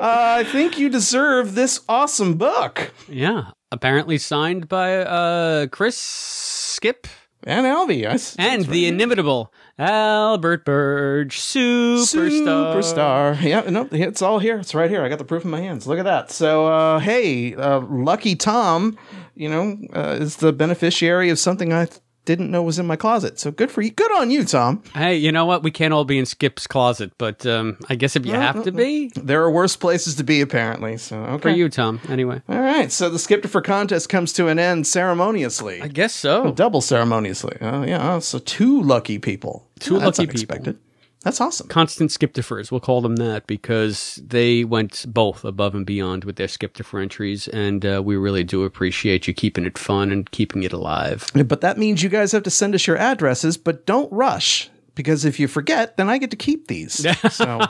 I 0.00 0.44
think 0.44 0.78
you 0.78 0.88
deserve 0.88 1.54
this 1.54 1.80
awesome 1.88 2.34
book. 2.34 2.92
Yeah. 3.08 3.50
Apparently 3.70 4.18
signed 4.18 4.68
by 4.68 4.96
uh 4.96 5.68
Chris 5.68 5.96
Skip 5.96 7.06
And 7.44 7.64
Albie, 7.66 8.04
and 8.38 8.64
the 8.64 8.84
right. 8.84 8.92
inimitable 8.92 9.52
Albert 9.80 10.66
Burge, 10.66 11.38
superstar. 11.38 12.74
Superstar. 12.74 13.42
Yeah, 13.42 13.60
no, 13.70 13.88
it's 13.90 14.20
all 14.20 14.38
here. 14.38 14.58
It's 14.58 14.74
right 14.74 14.90
here. 14.90 15.02
I 15.02 15.08
got 15.08 15.18
the 15.18 15.24
proof 15.24 15.42
in 15.44 15.50
my 15.50 15.62
hands. 15.62 15.86
Look 15.86 15.98
at 15.98 16.04
that. 16.04 16.30
So, 16.30 16.66
uh, 16.66 16.98
hey, 16.98 17.54
uh, 17.54 17.80
lucky 17.80 18.36
Tom, 18.36 18.98
you 19.34 19.48
know, 19.48 19.78
uh, 19.94 20.18
is 20.20 20.36
the 20.36 20.52
beneficiary 20.52 21.30
of 21.30 21.38
something 21.38 21.72
I 21.72 21.86
th- 21.86 22.00
didn't 22.26 22.50
know 22.50 22.62
was 22.62 22.78
in 22.78 22.86
my 22.86 22.96
closet. 22.96 23.40
So 23.40 23.50
good 23.50 23.70
for 23.70 23.80
you. 23.80 23.90
Good 23.90 24.12
on 24.12 24.30
you, 24.30 24.44
Tom. 24.44 24.82
Hey, 24.94 25.16
you 25.16 25.32
know 25.32 25.46
what? 25.46 25.62
We 25.62 25.70
can't 25.70 25.94
all 25.94 26.04
be 26.04 26.18
in 26.18 26.26
Skip's 26.26 26.66
closet, 26.66 27.12
but 27.16 27.46
um, 27.46 27.78
I 27.88 27.94
guess 27.94 28.14
if 28.14 28.26
you 28.26 28.34
have 28.34 28.62
to 28.64 28.72
be, 28.72 29.10
There 29.16 29.42
are 29.42 29.50
worse 29.50 29.76
places 29.76 30.16
to 30.16 30.24
be, 30.24 30.42
apparently. 30.42 30.98
So, 30.98 31.16
okay. 31.16 31.40
for 31.40 31.48
you, 31.48 31.70
Tom. 31.70 32.00
Anyway, 32.10 32.42
All 32.48 32.60
right. 32.60 32.92
So 32.92 33.08
the 33.08 33.18
Skiptifer 33.18 33.64
contest 33.64 34.10
comes 34.10 34.34
to 34.34 34.48
an 34.48 34.58
end 34.58 34.86
ceremoniously. 34.86 35.80
I 35.80 35.88
guess 35.88 36.14
so. 36.14 36.52
Double 36.52 36.82
ceremoniously. 36.82 37.56
Oh, 37.62 37.82
yeah. 37.82 38.18
So 38.18 38.38
two 38.38 38.82
lucky 38.82 39.18
people. 39.18 39.66
Two 39.80 39.98
That's 39.98 40.18
lucky 40.18 40.28
unexpected. 40.28 40.78
That's 41.22 41.40
awesome. 41.40 41.68
Constant 41.68 42.10
skip 42.10 42.32
skiptifers, 42.32 42.70
we'll 42.70 42.80
call 42.80 43.02
them 43.02 43.16
that 43.16 43.46
because 43.46 44.18
they 44.24 44.64
went 44.64 45.04
both 45.06 45.44
above 45.44 45.74
and 45.74 45.84
beyond 45.84 46.24
with 46.24 46.36
their 46.36 46.48
skiptifer 46.48 46.98
entries, 46.98 47.46
and 47.48 47.84
uh, 47.84 48.00
we 48.02 48.16
really 48.16 48.42
do 48.42 48.64
appreciate 48.64 49.28
you 49.28 49.34
keeping 49.34 49.66
it 49.66 49.76
fun 49.76 50.12
and 50.12 50.30
keeping 50.30 50.62
it 50.62 50.72
alive. 50.72 51.30
But 51.34 51.60
that 51.60 51.76
means 51.76 52.02
you 52.02 52.08
guys 52.08 52.32
have 52.32 52.44
to 52.44 52.50
send 52.50 52.74
us 52.74 52.86
your 52.86 52.96
addresses, 52.96 53.58
but 53.58 53.84
don't 53.84 54.10
rush 54.10 54.70
because 54.94 55.26
if 55.26 55.38
you 55.38 55.46
forget, 55.46 55.98
then 55.98 56.08
I 56.08 56.16
get 56.16 56.30
to 56.30 56.36
keep 56.36 56.68
these. 56.68 57.06
so. 57.30 57.60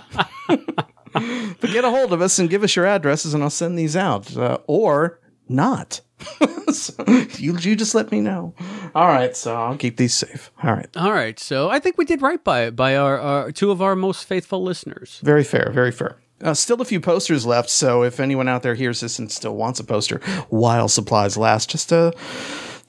but 0.46 1.70
get 1.72 1.84
a 1.84 1.90
hold 1.90 2.12
of 2.12 2.22
us 2.22 2.38
and 2.38 2.48
give 2.48 2.62
us 2.62 2.76
your 2.76 2.86
addresses, 2.86 3.34
and 3.34 3.42
I'll 3.42 3.50
send 3.50 3.76
these 3.76 3.96
out, 3.96 4.36
uh, 4.36 4.58
or 4.68 5.20
not. 5.48 6.02
so 6.72 6.92
you 7.38 7.56
you 7.58 7.76
just 7.76 7.94
let 7.94 8.10
me 8.10 8.20
know. 8.20 8.54
All 8.94 9.08
right, 9.08 9.36
so 9.36 9.54
I'll 9.54 9.76
keep 9.76 9.96
these 9.96 10.14
safe. 10.14 10.50
All 10.62 10.72
right, 10.72 10.88
All 10.96 11.12
right, 11.12 11.38
so 11.38 11.70
I 11.70 11.78
think 11.78 11.98
we 11.98 12.04
did 12.04 12.22
right 12.22 12.42
by 12.42 12.62
it 12.62 12.76
by 12.76 12.96
our, 12.96 13.18
our 13.18 13.52
two 13.52 13.70
of 13.70 13.80
our 13.82 13.96
most 13.96 14.24
faithful 14.24 14.62
listeners. 14.62 15.20
very 15.22 15.44
fair, 15.44 15.70
very 15.72 15.92
fair. 15.92 16.16
Uh, 16.42 16.54
still 16.54 16.80
a 16.80 16.84
few 16.86 17.00
posters 17.00 17.44
left, 17.44 17.68
so 17.68 18.02
if 18.02 18.18
anyone 18.18 18.48
out 18.48 18.62
there 18.62 18.74
hears 18.74 19.00
this 19.00 19.18
and 19.18 19.30
still 19.30 19.54
wants 19.54 19.78
a 19.78 19.84
poster 19.84 20.20
while 20.48 20.88
supplies 20.88 21.36
last, 21.36 21.68
just 21.68 21.92
uh, 21.92 22.10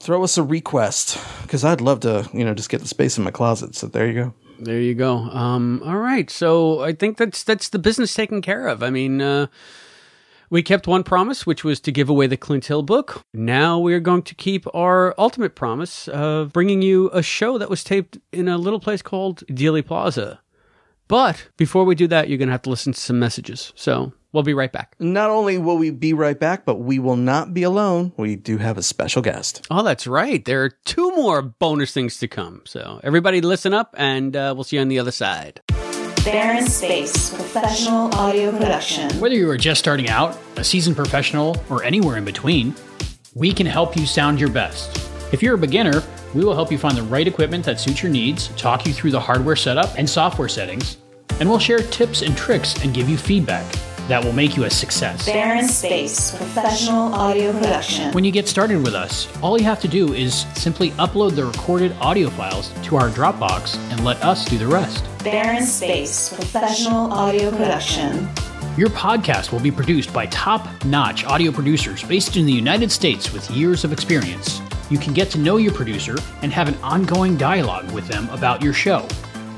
throw 0.00 0.24
us 0.24 0.38
a 0.38 0.42
request 0.42 1.18
because 1.42 1.62
I'd 1.62 1.82
love 1.82 2.00
to, 2.00 2.28
you 2.32 2.44
know, 2.44 2.54
just 2.54 2.70
get 2.70 2.80
the 2.80 2.88
space 2.88 3.18
in 3.18 3.24
my 3.24 3.30
closet. 3.30 3.74
So 3.74 3.86
there 3.88 4.06
you 4.06 4.14
go. 4.14 4.34
There 4.58 4.80
you 4.80 4.94
go. 4.94 5.16
Um, 5.16 5.82
all 5.84 5.98
right, 5.98 6.30
so 6.30 6.80
I 6.80 6.92
think 6.92 7.18
that's 7.18 7.42
that's 7.44 7.68
the 7.68 7.78
business 7.78 8.14
taken 8.14 8.42
care 8.42 8.66
of. 8.68 8.82
I 8.82 8.90
mean. 8.90 9.20
Uh, 9.20 9.46
we 10.52 10.62
kept 10.62 10.86
one 10.86 11.02
promise, 11.02 11.46
which 11.46 11.64
was 11.64 11.80
to 11.80 11.90
give 11.90 12.10
away 12.10 12.26
the 12.26 12.36
Clint 12.36 12.66
Hill 12.66 12.82
book. 12.82 13.24
Now 13.32 13.78
we 13.78 13.94
are 13.94 14.00
going 14.00 14.22
to 14.24 14.34
keep 14.34 14.66
our 14.74 15.14
ultimate 15.16 15.54
promise 15.54 16.08
of 16.08 16.52
bringing 16.52 16.82
you 16.82 17.08
a 17.14 17.22
show 17.22 17.56
that 17.56 17.70
was 17.70 17.82
taped 17.82 18.18
in 18.32 18.48
a 18.48 18.58
little 18.58 18.78
place 18.78 19.00
called 19.00 19.46
Dealey 19.46 19.84
Plaza. 19.84 20.40
But 21.08 21.48
before 21.56 21.84
we 21.84 21.94
do 21.94 22.06
that, 22.08 22.28
you're 22.28 22.36
going 22.36 22.48
to 22.48 22.52
have 22.52 22.62
to 22.62 22.70
listen 22.70 22.92
to 22.92 23.00
some 23.00 23.18
messages. 23.18 23.72
So 23.76 24.12
we'll 24.32 24.42
be 24.42 24.52
right 24.52 24.70
back. 24.70 24.94
Not 24.98 25.30
only 25.30 25.56
will 25.56 25.78
we 25.78 25.88
be 25.88 26.12
right 26.12 26.38
back, 26.38 26.66
but 26.66 26.76
we 26.76 26.98
will 26.98 27.16
not 27.16 27.54
be 27.54 27.62
alone. 27.62 28.12
We 28.18 28.36
do 28.36 28.58
have 28.58 28.76
a 28.76 28.82
special 28.82 29.22
guest. 29.22 29.66
Oh, 29.70 29.82
that's 29.82 30.06
right. 30.06 30.44
There 30.44 30.62
are 30.64 30.70
two 30.84 31.12
more 31.12 31.40
bonus 31.40 31.94
things 31.94 32.18
to 32.18 32.28
come. 32.28 32.60
So 32.66 33.00
everybody 33.02 33.40
listen 33.40 33.72
up, 33.72 33.94
and 33.96 34.36
uh, 34.36 34.52
we'll 34.54 34.64
see 34.64 34.76
you 34.76 34.82
on 34.82 34.88
the 34.88 34.98
other 34.98 35.12
side. 35.12 35.62
Barren 36.24 36.68
Space 36.68 37.30
Professional 37.30 38.14
Audio 38.14 38.52
Production. 38.52 39.10
Whether 39.18 39.34
you 39.34 39.50
are 39.50 39.56
just 39.56 39.80
starting 39.80 40.08
out, 40.08 40.38
a 40.56 40.62
seasoned 40.62 40.94
professional, 40.94 41.56
or 41.68 41.82
anywhere 41.82 42.16
in 42.16 42.24
between, 42.24 42.76
we 43.34 43.52
can 43.52 43.66
help 43.66 43.96
you 43.96 44.06
sound 44.06 44.38
your 44.38 44.48
best. 44.48 44.96
If 45.32 45.42
you're 45.42 45.56
a 45.56 45.58
beginner, 45.58 46.00
we 46.32 46.44
will 46.44 46.54
help 46.54 46.70
you 46.70 46.78
find 46.78 46.96
the 46.96 47.02
right 47.02 47.26
equipment 47.26 47.64
that 47.64 47.80
suits 47.80 48.04
your 48.04 48.12
needs, 48.12 48.48
talk 48.56 48.86
you 48.86 48.92
through 48.92 49.10
the 49.10 49.18
hardware 49.18 49.56
setup 49.56 49.98
and 49.98 50.08
software 50.08 50.48
settings, 50.48 50.98
and 51.40 51.48
we'll 51.48 51.58
share 51.58 51.80
tips 51.80 52.22
and 52.22 52.36
tricks 52.36 52.80
and 52.84 52.94
give 52.94 53.08
you 53.08 53.16
feedback 53.16 53.66
that 54.08 54.24
will 54.24 54.32
make 54.32 54.56
you 54.56 54.64
a 54.64 54.70
success. 54.70 55.26
Barren 55.26 55.68
Space 55.68 56.34
Professional 56.36 57.14
Audio 57.14 57.52
Production. 57.52 58.12
When 58.12 58.24
you 58.24 58.32
get 58.32 58.48
started 58.48 58.78
with 58.84 58.94
us, 58.94 59.28
all 59.40 59.58
you 59.58 59.64
have 59.64 59.80
to 59.80 59.88
do 59.88 60.12
is 60.14 60.46
simply 60.54 60.90
upload 60.92 61.36
the 61.36 61.44
recorded 61.44 61.92
audio 62.00 62.30
files 62.30 62.72
to 62.84 62.96
our 62.96 63.08
Dropbox 63.08 63.76
and 63.90 64.04
let 64.04 64.22
us 64.22 64.44
do 64.44 64.58
the 64.58 64.66
rest. 64.66 65.04
Barren 65.22 65.64
Space 65.64 66.32
Professional 66.32 67.12
Audio 67.12 67.50
Production. 67.50 68.28
Your 68.76 68.88
podcast 68.88 69.52
will 69.52 69.60
be 69.60 69.70
produced 69.70 70.12
by 70.12 70.26
top 70.26 70.66
notch 70.84 71.24
audio 71.24 71.52
producers 71.52 72.02
based 72.02 72.36
in 72.36 72.46
the 72.46 72.52
United 72.52 72.90
States 72.90 73.32
with 73.32 73.50
years 73.50 73.84
of 73.84 73.92
experience. 73.92 74.62
You 74.90 74.98
can 74.98 75.12
get 75.12 75.30
to 75.30 75.38
know 75.38 75.58
your 75.58 75.72
producer 75.72 76.16
and 76.42 76.52
have 76.52 76.68
an 76.68 76.74
ongoing 76.82 77.36
dialogue 77.36 77.90
with 77.92 78.08
them 78.08 78.28
about 78.30 78.62
your 78.62 78.72
show. 78.72 79.06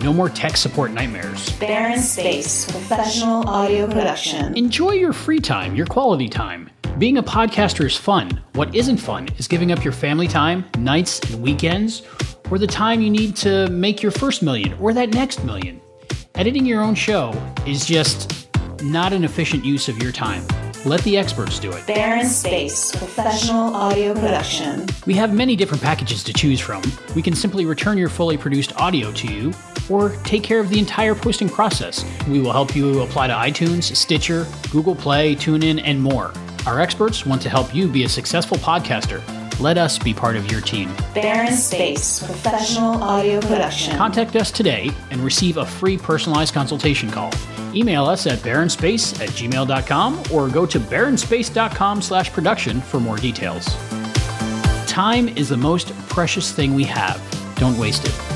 No 0.00 0.12
more 0.12 0.28
tech 0.28 0.56
support 0.56 0.92
nightmares. 0.92 1.50
Barren 1.58 1.98
Space 1.98 2.70
Professional 2.70 3.48
Audio 3.48 3.86
Production. 3.86 4.56
Enjoy 4.56 4.92
your 4.92 5.12
free 5.12 5.40
time, 5.40 5.74
your 5.74 5.86
quality 5.86 6.28
time. 6.28 6.70
Being 6.98 7.18
a 7.18 7.22
podcaster 7.22 7.84
is 7.84 7.96
fun. 7.96 8.42
What 8.52 8.74
isn't 8.74 8.98
fun 8.98 9.28
is 9.38 9.48
giving 9.48 9.72
up 9.72 9.82
your 9.82 9.92
family 9.92 10.28
time, 10.28 10.64
nights 10.78 11.20
and 11.30 11.42
weekends, 11.42 12.02
or 12.50 12.58
the 12.58 12.66
time 12.66 13.00
you 13.00 13.10
need 13.10 13.34
to 13.36 13.68
make 13.70 14.02
your 14.02 14.12
first 14.12 14.42
million 14.42 14.74
or 14.74 14.92
that 14.92 15.10
next 15.10 15.44
million. 15.44 15.80
Editing 16.34 16.66
your 16.66 16.82
own 16.82 16.94
show 16.94 17.32
is 17.66 17.86
just 17.86 18.48
not 18.82 19.12
an 19.12 19.24
efficient 19.24 19.64
use 19.64 19.88
of 19.88 20.02
your 20.02 20.12
time. 20.12 20.44
Let 20.86 21.00
the 21.00 21.16
experts 21.16 21.58
do 21.58 21.72
it. 21.72 21.86
Barren 21.86 22.26
Space 22.26 22.94
Professional 22.94 23.74
Audio 23.74 24.12
Production. 24.12 24.86
We 25.06 25.14
have 25.14 25.32
many 25.32 25.56
different 25.56 25.82
packages 25.82 26.22
to 26.24 26.32
choose 26.34 26.60
from. 26.60 26.82
We 27.16 27.22
can 27.22 27.34
simply 27.34 27.64
return 27.64 27.96
your 27.96 28.10
fully 28.10 28.36
produced 28.36 28.78
audio 28.78 29.10
to 29.12 29.26
you 29.26 29.54
or 29.88 30.10
take 30.24 30.42
care 30.42 30.60
of 30.60 30.68
the 30.68 30.78
entire 30.78 31.14
posting 31.14 31.48
process. 31.48 32.04
We 32.28 32.38
will 32.38 32.52
help 32.52 32.76
you 32.76 33.00
apply 33.00 33.28
to 33.28 33.32
iTunes, 33.32 33.96
Stitcher, 33.96 34.46
Google 34.70 34.94
Play, 34.94 35.34
TuneIn, 35.34 35.80
and 35.82 36.02
more. 36.02 36.34
Our 36.66 36.80
experts 36.80 37.24
want 37.24 37.40
to 37.42 37.48
help 37.48 37.74
you 37.74 37.88
be 37.88 38.04
a 38.04 38.08
successful 38.08 38.58
podcaster. 38.58 39.22
Let 39.60 39.78
us 39.78 39.98
be 39.98 40.12
part 40.12 40.36
of 40.36 40.50
your 40.50 40.60
team. 40.60 40.94
Barren 41.14 41.52
Space 41.52 42.22
Professional 42.22 43.02
Audio 43.02 43.40
Production. 43.40 43.96
Contact 43.96 44.36
us 44.36 44.50
today 44.50 44.90
and 45.10 45.22
receive 45.22 45.56
a 45.56 45.64
free 45.64 45.96
personalized 45.96 46.52
consultation 46.52 47.10
call. 47.10 47.32
Email 47.74 48.04
us 48.06 48.26
at 48.26 48.38
barrenspace 48.38 49.20
at 49.20 49.30
gmail.com 49.30 50.22
or 50.32 50.48
go 50.48 50.64
to 50.64 50.78
barrenspace.com 50.78 52.00
slash 52.00 52.32
production 52.32 52.80
for 52.80 53.00
more 53.00 53.16
details. 53.16 53.66
Time 54.86 55.28
is 55.30 55.48
the 55.48 55.56
most 55.56 55.92
precious 56.08 56.52
thing 56.52 56.74
we 56.74 56.84
have. 56.84 57.20
Don't 57.56 57.76
waste 57.78 58.04
it. 58.04 58.34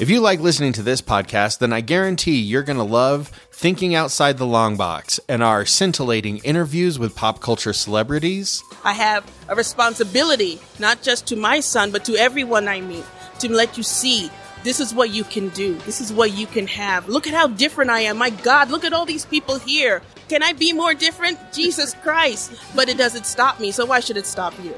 If 0.00 0.08
you 0.08 0.20
like 0.20 0.38
listening 0.38 0.72
to 0.74 0.82
this 0.84 1.02
podcast, 1.02 1.58
then 1.58 1.72
I 1.72 1.80
guarantee 1.80 2.38
you're 2.38 2.62
going 2.62 2.78
to 2.78 2.84
love 2.84 3.32
Thinking 3.58 3.92
Outside 3.96 4.38
the 4.38 4.46
Long 4.46 4.76
Box 4.76 5.18
and 5.28 5.42
our 5.42 5.66
scintillating 5.66 6.38
interviews 6.44 6.96
with 6.96 7.16
pop 7.16 7.40
culture 7.40 7.72
celebrities. 7.72 8.62
I 8.84 8.92
have 8.92 9.28
a 9.48 9.56
responsibility, 9.56 10.60
not 10.78 11.02
just 11.02 11.26
to 11.26 11.34
my 11.34 11.58
son, 11.58 11.90
but 11.90 12.04
to 12.04 12.14
everyone 12.14 12.68
I 12.68 12.80
meet, 12.80 13.04
to 13.40 13.52
let 13.52 13.76
you 13.76 13.82
see 13.82 14.30
this 14.62 14.78
is 14.78 14.94
what 14.94 15.10
you 15.10 15.24
can 15.24 15.48
do. 15.48 15.74
This 15.78 16.00
is 16.00 16.12
what 16.12 16.34
you 16.34 16.46
can 16.46 16.68
have. 16.68 17.08
Look 17.08 17.26
at 17.26 17.34
how 17.34 17.48
different 17.48 17.90
I 17.90 18.02
am. 18.02 18.16
My 18.16 18.30
God, 18.30 18.70
look 18.70 18.84
at 18.84 18.92
all 18.92 19.04
these 19.04 19.24
people 19.24 19.58
here. 19.58 20.02
Can 20.28 20.44
I 20.44 20.52
be 20.52 20.72
more 20.72 20.94
different? 20.94 21.52
Jesus 21.52 21.94
Christ. 22.04 22.52
But 22.76 22.88
it 22.88 22.96
doesn't 22.96 23.26
stop 23.26 23.58
me, 23.58 23.72
so 23.72 23.84
why 23.84 23.98
should 23.98 24.16
it 24.16 24.26
stop 24.26 24.54
you? 24.62 24.76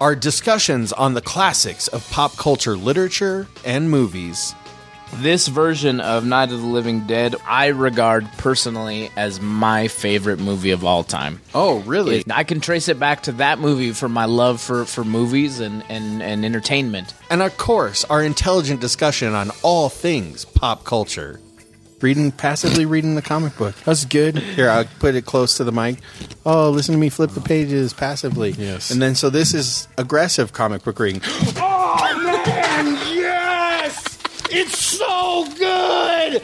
Our 0.00 0.16
discussions 0.16 0.92
on 0.92 1.14
the 1.14 1.22
classics 1.22 1.86
of 1.86 2.04
pop 2.10 2.36
culture 2.36 2.76
literature 2.76 3.46
and 3.64 3.88
movies. 3.88 4.52
This 5.14 5.48
version 5.48 6.00
of 6.00 6.26
Night 6.26 6.50
of 6.52 6.60
the 6.60 6.66
Living 6.66 7.06
Dead, 7.06 7.36
I 7.46 7.68
regard 7.68 8.28
personally 8.36 9.10
as 9.16 9.40
my 9.40 9.88
favorite 9.88 10.38
movie 10.38 10.72
of 10.72 10.84
all 10.84 11.04
time. 11.04 11.40
Oh, 11.54 11.78
really? 11.80 12.18
It- 12.18 12.30
I 12.30 12.44
can 12.44 12.60
trace 12.60 12.88
it 12.88 12.98
back 12.98 13.22
to 13.24 13.32
that 13.32 13.58
movie 13.58 13.92
for 13.92 14.08
my 14.08 14.26
love 14.26 14.60
for, 14.60 14.84
for 14.84 15.04
movies 15.04 15.60
and, 15.60 15.82
and, 15.88 16.22
and 16.22 16.44
entertainment. 16.44 17.14
And 17.30 17.40
of 17.40 17.56
course, 17.56 18.04
our 18.04 18.22
intelligent 18.22 18.80
discussion 18.80 19.32
on 19.32 19.50
all 19.62 19.88
things 19.88 20.44
pop 20.44 20.84
culture. 20.84 21.40
Reading 22.02 22.30
passively 22.30 22.84
reading 22.94 23.14
the 23.14 23.22
comic 23.22 23.56
book. 23.56 23.74
That's 23.86 24.04
good. 24.04 24.36
Here, 24.36 24.68
I'll 24.68 24.84
put 24.98 25.14
it 25.14 25.24
close 25.24 25.56
to 25.56 25.64
the 25.64 25.72
mic. 25.72 25.98
Oh, 26.44 26.68
listen 26.68 26.92
to 26.94 26.98
me 27.00 27.08
flip 27.08 27.30
the 27.30 27.40
pages 27.40 27.94
passively. 27.94 28.50
Yes. 28.50 28.90
And 28.90 29.00
then 29.00 29.14
so 29.14 29.30
this 29.30 29.54
is 29.54 29.88
aggressive 29.96 30.52
comic 30.52 30.82
book 30.84 30.98
reading. 30.98 31.22
Oh 31.98 32.22
man, 32.22 32.86
yes! 33.14 33.25
It's 34.50 34.78
so 34.78 35.46
good! 35.56 36.42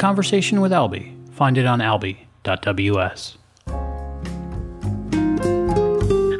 Conversation 0.04 0.60
with 0.60 0.74
Albie. 0.74 1.16
Find 1.32 1.58
it 1.58 1.66
on 1.66 1.80
albie.ws. 1.80 3.38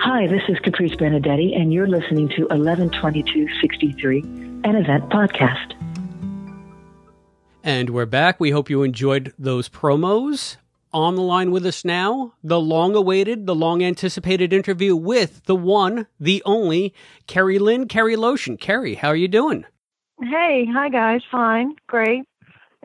Hi, 0.02 0.28
this 0.28 0.42
is 0.50 0.60
Caprice 0.60 0.98
Benedetti, 0.98 1.56
and 1.56 1.72
you're 1.72 1.88
listening 1.88 2.28
to 2.36 2.46
112263, 2.48 4.20
an 4.66 4.76
event 4.76 5.10
podcast. 5.10 5.76
And 7.64 7.92
we're 7.92 8.06
back. 8.06 8.42
We 8.42 8.52
hope 8.52 8.70
you 8.70 8.84
enjoyed 8.84 9.34
those 9.40 9.70
promos. 9.70 10.58
On 10.92 11.16
the 11.16 11.22
line 11.22 11.52
with 11.52 11.66
us 11.66 11.86
now, 11.86 12.34
the 12.44 12.60
long 12.60 12.98
awaited, 12.98 13.46
the 13.46 13.56
long 13.56 13.82
anticipated 13.82 14.52
interview 14.52 14.94
with 14.94 15.46
the 15.46 15.56
one, 15.56 16.08
the 16.20 16.44
only, 16.46 16.94
Carrie 17.28 17.60
Lynn, 17.60 17.88
Carrie 17.88 18.18
Lotion. 18.18 18.58
Carrie, 18.58 18.96
how 18.96 19.08
are 19.08 19.16
you 19.16 19.30
doing? 19.30 19.64
Hey, 20.22 20.68
hi 20.70 20.90
guys. 20.90 21.22
Fine. 21.32 21.76
Great. 21.88 22.24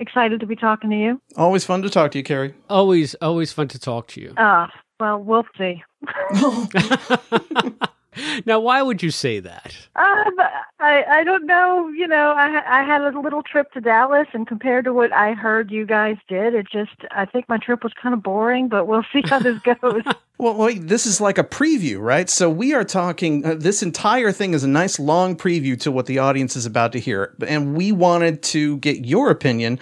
Excited 0.01 0.41
to 0.41 0.47
be 0.47 0.57
talking 0.57 0.91
to 0.91 0.97
you. 0.97 1.21
Always 1.37 1.65
fun 1.65 1.83
to 1.83 1.91
talk 1.91 2.13
to 2.13 2.19
you, 2.19 2.25
Carrie. 2.25 2.55
Always, 2.71 3.15
always 3.17 3.53
fun 3.53 3.69
to 3.69 3.79
talk 3.79 4.07
to 4.09 4.21
you. 4.21 4.35
Ah, 4.37 4.71
well, 5.01 5.19
we'll 5.19 5.47
see. 5.57 5.83
now, 8.47 8.61
why 8.61 8.83
would 8.83 9.03
you 9.03 9.11
say 9.11 9.41
that? 9.41 9.77
Um, 9.97 10.35
I 10.81 11.05
I 11.09 11.25
don't 11.25 11.47
know. 11.47 11.89
You 11.89 12.07
know, 12.07 12.33
I 12.37 12.81
I 12.81 12.85
had 12.85 13.03
a 13.03 13.19
little 13.19 13.43
trip 13.43 13.73
to 13.73 13.81
Dallas, 13.81 14.29
and 14.33 14.47
compared 14.47 14.85
to 14.85 14.93
what 14.93 15.13
I 15.13 15.33
heard 15.33 15.71
you 15.71 15.87
guys 15.87 16.17
did, 16.29 16.55
it 16.55 16.67
just 16.71 17.05
I 17.11 17.25
think 17.25 17.49
my 17.49 17.59
trip 17.59 17.83
was 17.83 17.93
kind 18.01 18.15
of 18.15 18.23
boring. 18.23 18.69
But 18.69 18.87
we'll 18.87 19.05
see 19.13 19.23
how 19.25 19.39
this 19.39 19.59
goes. 19.83 20.03
Well, 20.39 20.55
wait, 20.55 20.87
this 20.87 21.05
is 21.05 21.21
like 21.21 21.37
a 21.37 21.43
preview, 21.43 22.01
right? 22.01 22.31
So 22.31 22.49
we 22.49 22.73
are 22.73 22.85
talking, 22.85 23.45
uh, 23.45 23.57
this 23.57 23.83
entire 23.83 24.31
thing 24.31 24.55
is 24.55 24.63
a 24.63 24.69
nice 24.69 25.01
long 25.01 25.37
preview 25.37 25.79
to 25.81 25.91
what 25.91 26.07
the 26.07 26.21
audience 26.21 26.55
is 26.55 26.65
about 26.65 26.93
to 26.93 27.01
hear. 27.01 27.35
And 27.45 27.77
we 27.77 27.91
wanted 27.91 28.45
to 28.45 28.77
get 28.77 29.05
your 29.05 29.31
opinion 29.31 29.81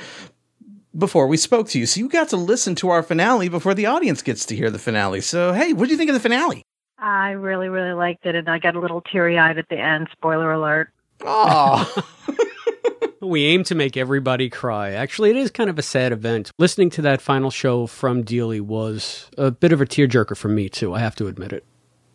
before 0.97 1.27
we 1.27 1.37
spoke 1.37 1.69
to 1.69 1.79
you. 1.79 1.85
So 1.85 2.01
you 2.01 2.09
got 2.09 2.31
to 2.31 2.37
listen 2.37 2.75
to 2.77 2.89
our 2.89 3.03
finale 3.03 3.51
before 3.51 3.75
the 3.75 3.85
audience 3.85 4.23
gets 4.23 4.47
to 4.47 4.57
hear 4.57 4.71
the 4.71 4.79
finale. 4.79 5.21
So, 5.21 5.53
hey, 5.53 5.75
what 5.75 5.87
do 5.87 5.91
you 5.91 5.99
think 5.99 6.09
of 6.09 6.15
the 6.15 6.21
finale? 6.21 6.63
I 6.99 7.33
really 7.33 7.69
really 7.69 7.93
liked 7.93 8.27
it, 8.27 8.35
and 8.35 8.49
I 8.49 8.59
got 8.59 8.77
a 8.77 8.81
little 8.81 9.01
teary 9.01 9.39
eyed 9.39 9.59
at 9.59 9.69
the 9.69 9.79
end. 9.79 10.09
Spoiler 10.13 10.53
alert. 10.53 10.91
Oh. 11.23 12.05
We 13.21 13.45
aim 13.47 13.65
to 13.65 13.75
make 13.75 13.97
everybody 13.97 14.51
cry. 14.51 14.93
Actually, 14.93 15.31
it 15.31 15.37
is 15.37 15.51
kind 15.51 15.71
of 15.71 15.79
a 15.79 15.83
sad 15.83 16.13
event. 16.13 16.51
Listening 16.59 16.91
to 16.91 17.03
that 17.03 17.21
final 17.21 17.51
show 17.51 17.87
from 17.87 18.23
Dealey 18.23 18.61
was 18.61 19.31
a 19.39 19.51
bit 19.51 19.73
of 19.73 19.81
a 19.81 19.87
tearjerker 19.87 20.37
for 20.37 20.49
me, 20.49 20.69
too. 20.69 20.93
I 20.95 21.01
have 21.01 21.17
to 21.17 21.27
admit 21.27 21.53
it. 21.53 21.65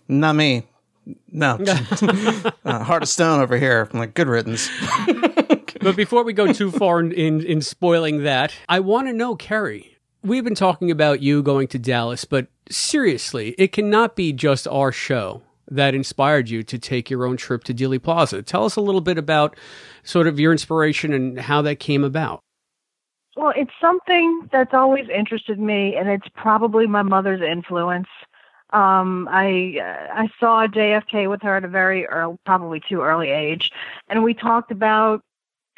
Not 0.07 0.35
me. 0.35 0.67
No. 1.31 1.57
uh, 2.65 2.83
heart 2.83 3.03
of 3.03 3.09
stone 3.09 3.41
over 3.41 3.57
here. 3.57 3.89
I'm 3.91 3.99
like, 3.99 4.13
good 4.13 4.27
riddance. 4.27 4.69
but 5.81 5.95
before 5.95 6.23
we 6.23 6.33
go 6.33 6.53
too 6.53 6.71
far 6.71 6.99
in, 6.99 7.11
in, 7.11 7.43
in 7.43 7.61
spoiling 7.61 8.23
that, 8.23 8.53
I 8.69 8.79
want 8.79 9.07
to 9.07 9.13
know, 9.13 9.35
Carrie, 9.35 9.97
we've 10.23 10.43
been 10.43 10.55
talking 10.55 10.91
about 10.91 11.21
you 11.21 11.41
going 11.41 11.67
to 11.69 11.79
Dallas, 11.79 12.25
but 12.25 12.47
seriously, 12.71 13.55
it 13.57 13.71
cannot 13.71 14.15
be 14.15 14.33
just 14.33 14.67
our 14.67 14.91
show 14.91 15.41
that 15.69 15.95
inspired 15.95 16.49
you 16.49 16.63
to 16.63 16.77
take 16.77 17.09
your 17.09 17.25
own 17.25 17.37
trip 17.37 17.63
to 17.63 17.73
Dealey 17.73 18.01
Plaza. 18.01 18.41
Tell 18.41 18.65
us 18.65 18.75
a 18.75 18.81
little 18.81 19.01
bit 19.01 19.17
about 19.17 19.55
sort 20.03 20.27
of 20.27 20.39
your 20.39 20.51
inspiration 20.51 21.13
and 21.13 21.39
how 21.39 21.61
that 21.61 21.79
came 21.79 22.03
about. 22.03 22.41
Well, 23.37 23.53
it's 23.55 23.71
something 23.79 24.49
that's 24.51 24.73
always 24.73 25.07
interested 25.07 25.57
me, 25.57 25.95
and 25.95 26.09
it's 26.09 26.27
probably 26.35 26.87
my 26.87 27.01
mother's 27.01 27.41
influence. 27.41 28.09
Um, 28.71 29.27
I 29.31 29.77
I 30.13 30.29
saw 30.39 30.67
JFK 30.67 31.29
with 31.29 31.41
her 31.41 31.55
at 31.57 31.63
a 31.63 31.67
very 31.67 32.05
early, 32.07 32.37
probably 32.45 32.81
too 32.87 33.01
early 33.01 33.29
age, 33.29 33.71
and 34.09 34.23
we 34.23 34.33
talked 34.33 34.71
about 34.71 35.23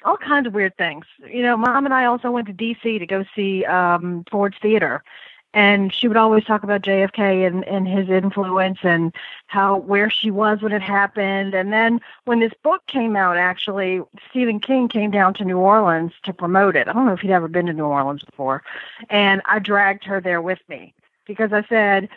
all 0.03 0.17
kinds 0.17 0.47
of 0.47 0.53
weird 0.53 0.75
things. 0.77 1.05
You 1.31 1.43
know, 1.43 1.57
mom 1.57 1.85
and 1.85 1.93
I 1.93 2.05
also 2.05 2.31
went 2.31 2.47
to 2.47 2.53
D.C. 2.53 2.99
to 2.99 3.05
go 3.05 3.23
see 3.35 3.65
um, 3.65 4.25
Ford's 4.31 4.57
Theater, 4.61 5.03
and 5.53 5.93
she 5.93 6.07
would 6.07 6.17
always 6.17 6.43
talk 6.43 6.63
about 6.63 6.81
JFK 6.81 7.45
and, 7.45 7.63
and 7.65 7.87
his 7.87 8.09
influence 8.09 8.79
and 8.83 9.13
how 9.47 9.77
where 9.77 10.09
she 10.09 10.31
was 10.31 10.61
when 10.61 10.71
it 10.71 10.81
happened. 10.81 11.53
And 11.53 11.71
then 11.71 12.01
when 12.25 12.39
this 12.39 12.53
book 12.63 12.85
came 12.87 13.15
out, 13.15 13.37
actually, 13.37 14.01
Stephen 14.29 14.59
King 14.59 14.87
came 14.87 15.11
down 15.11 15.33
to 15.35 15.45
New 15.45 15.59
Orleans 15.59 16.13
to 16.23 16.33
promote 16.33 16.75
it. 16.75 16.87
I 16.87 16.93
don't 16.93 17.05
know 17.05 17.13
if 17.13 17.19
he'd 17.19 17.31
ever 17.31 17.47
been 17.47 17.67
to 17.67 17.73
New 17.73 17.85
Orleans 17.85 18.23
before, 18.23 18.63
and 19.09 19.41
I 19.45 19.59
dragged 19.59 20.03
her 20.05 20.19
there 20.19 20.41
with 20.41 20.59
me 20.67 20.93
because 21.25 21.53
I 21.53 21.63
said. 21.63 22.09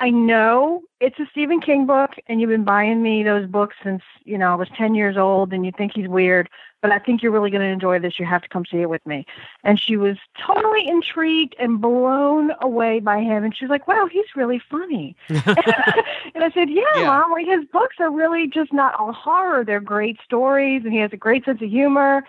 I 0.00 0.10
know 0.10 0.82
it's 1.00 1.18
a 1.18 1.26
Stephen 1.30 1.60
King 1.60 1.86
book, 1.86 2.12
and 2.26 2.40
you've 2.40 2.50
been 2.50 2.64
buying 2.64 3.02
me 3.02 3.22
those 3.22 3.46
books 3.46 3.76
since 3.82 4.02
you 4.24 4.38
know 4.38 4.52
I 4.52 4.54
was 4.54 4.68
ten 4.76 4.94
years 4.94 5.16
old, 5.16 5.52
and 5.52 5.64
you 5.64 5.72
think 5.76 5.92
he's 5.94 6.08
weird, 6.08 6.48
but 6.82 6.90
I 6.90 6.98
think 6.98 7.22
you're 7.22 7.32
really 7.32 7.50
going 7.50 7.62
to 7.62 7.68
enjoy 7.68 7.98
this. 7.98 8.18
You 8.18 8.26
have 8.26 8.42
to 8.42 8.48
come 8.48 8.64
see 8.64 8.78
it 8.78 8.88
with 8.88 9.04
me. 9.06 9.26
And 9.64 9.78
she 9.78 9.96
was 9.96 10.16
totally 10.38 10.88
intrigued 10.88 11.54
and 11.58 11.80
blown 11.80 12.52
away 12.60 13.00
by 13.00 13.20
him. 13.20 13.44
And 13.44 13.54
she 13.54 13.64
was 13.64 13.70
like, 13.70 13.86
wow, 13.86 14.08
he's 14.10 14.24
really 14.34 14.60
funny. 14.70 15.14
and 15.28 15.42
I 15.46 16.50
said, 16.54 16.70
yeah, 16.70 16.84
yeah, 16.96 17.06
mom, 17.06 17.32
like 17.32 17.46
his 17.46 17.64
books 17.66 17.96
are 18.00 18.10
really 18.10 18.46
just 18.46 18.72
not 18.72 18.94
all 18.94 19.12
horror. 19.12 19.64
They're 19.64 19.80
great 19.80 20.18
stories 20.24 20.82
and 20.84 20.92
he 20.92 21.00
has 21.00 21.12
a 21.12 21.18
great 21.18 21.44
sense 21.44 21.60
of 21.60 21.68
humor. 21.68 22.24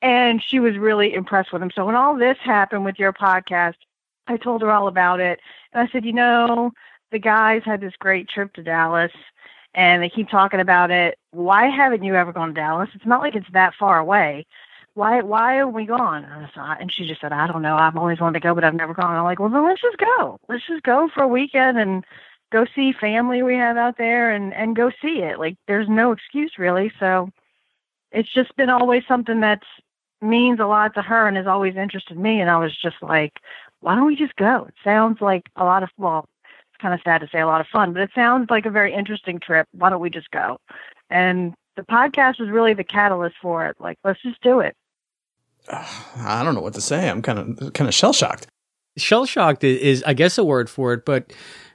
And 0.00 0.42
she 0.42 0.60
was 0.60 0.78
really 0.78 1.12
impressed 1.12 1.52
with 1.52 1.60
him. 1.60 1.72
So 1.74 1.84
when 1.84 1.96
all 1.96 2.16
this 2.16 2.38
happened 2.40 2.84
with 2.84 3.00
your 3.00 3.12
podcast, 3.12 3.74
I 4.28 4.36
told 4.36 4.62
her 4.62 4.70
all 4.70 4.86
about 4.86 5.18
it. 5.18 5.40
And 5.72 5.88
I 5.88 5.90
said, 5.90 6.04
you 6.04 6.12
know, 6.12 6.72
the 7.10 7.18
guys 7.18 7.62
had 7.64 7.80
this 7.80 7.94
great 7.98 8.28
trip 8.28 8.52
to 8.54 8.62
Dallas 8.62 9.12
and 9.74 10.02
they 10.02 10.10
keep 10.10 10.28
talking 10.28 10.60
about 10.60 10.90
it. 10.90 11.18
Why 11.30 11.66
haven't 11.68 12.02
you 12.02 12.14
ever 12.14 12.32
gone 12.32 12.48
to 12.48 12.54
Dallas? 12.54 12.90
It's 12.94 13.06
not 13.06 13.20
like 13.20 13.34
it's 13.34 13.50
that 13.52 13.74
far 13.78 13.98
away. 13.98 14.46
Why 14.94 15.22
why 15.22 15.58
are 15.58 15.68
we 15.68 15.86
gone? 15.86 16.24
And 16.56 16.92
she 16.92 17.06
just 17.06 17.20
said, 17.20 17.32
I 17.32 17.46
don't 17.46 17.62
know. 17.62 17.76
I've 17.76 17.96
always 17.96 18.18
wanted 18.18 18.40
to 18.40 18.46
go, 18.46 18.54
but 18.54 18.64
I've 18.64 18.74
never 18.74 18.94
gone. 18.94 19.14
I'm 19.14 19.24
like, 19.24 19.38
well, 19.38 19.48
then 19.48 19.64
let's 19.64 19.80
just 19.80 19.98
go. 19.98 20.40
Let's 20.48 20.66
just 20.66 20.82
go 20.82 21.08
for 21.14 21.22
a 21.22 21.28
weekend 21.28 21.78
and 21.78 22.04
go 22.50 22.66
see 22.74 22.92
family 22.92 23.42
we 23.42 23.54
have 23.54 23.76
out 23.76 23.98
there 23.98 24.32
and 24.32 24.52
and 24.54 24.74
go 24.74 24.90
see 25.00 25.20
it. 25.20 25.38
Like, 25.38 25.56
there's 25.68 25.88
no 25.88 26.10
excuse 26.12 26.52
really. 26.58 26.90
So 26.98 27.30
it's 28.10 28.32
just 28.32 28.56
been 28.56 28.70
always 28.70 29.04
something 29.06 29.40
that's 29.40 29.66
means 30.20 30.58
a 30.58 30.66
lot 30.66 30.94
to 30.94 31.02
her 31.02 31.28
and 31.28 31.36
has 31.36 31.46
always 31.46 31.76
interested 31.76 32.18
me. 32.18 32.40
And 32.40 32.50
I 32.50 32.56
was 32.56 32.76
just 32.76 32.96
like, 33.00 33.34
why 33.80 33.94
don't 33.94 34.06
we 34.06 34.16
just 34.16 34.34
go? 34.36 34.64
It 34.68 34.74
sounds 34.82 35.20
like 35.20 35.44
a 35.54 35.64
lot 35.64 35.84
of 35.84 35.90
well, 35.96 36.26
kind 36.80 36.94
of 36.94 37.00
sad 37.04 37.20
to 37.20 37.28
say 37.28 37.40
a 37.40 37.46
lot 37.46 37.60
of 37.60 37.66
fun, 37.68 37.92
but 37.92 38.02
it 38.02 38.10
sounds 38.14 38.50
like 38.50 38.66
a 38.66 38.70
very 38.70 38.92
interesting 38.92 39.40
trip. 39.40 39.66
Why 39.72 39.90
don't 39.90 40.00
we 40.00 40.10
just 40.10 40.30
go? 40.30 40.58
And 41.10 41.54
the 41.76 41.82
podcast 41.82 42.40
was 42.40 42.48
really 42.48 42.74
the 42.74 42.84
catalyst 42.84 43.36
for 43.40 43.66
it. 43.66 43.76
Like, 43.78 43.98
let's 44.04 44.22
just 44.22 44.40
do 44.42 44.60
it. 44.60 44.76
I 45.72 46.42
don't 46.44 46.54
know 46.54 46.60
what 46.60 46.74
to 46.74 46.80
say. 46.80 47.08
I'm 47.08 47.22
kind 47.22 47.38
of 47.38 47.72
kind 47.72 47.88
of 47.88 47.94
shell 47.94 48.12
shocked. 48.12 48.46
Shell 48.96 49.26
shocked 49.26 49.62
is, 49.62 50.02
I 50.04 50.12
guess, 50.14 50.38
a 50.38 50.44
word 50.44 50.68
for 50.68 50.92
it, 50.92 51.04
but 51.04 51.32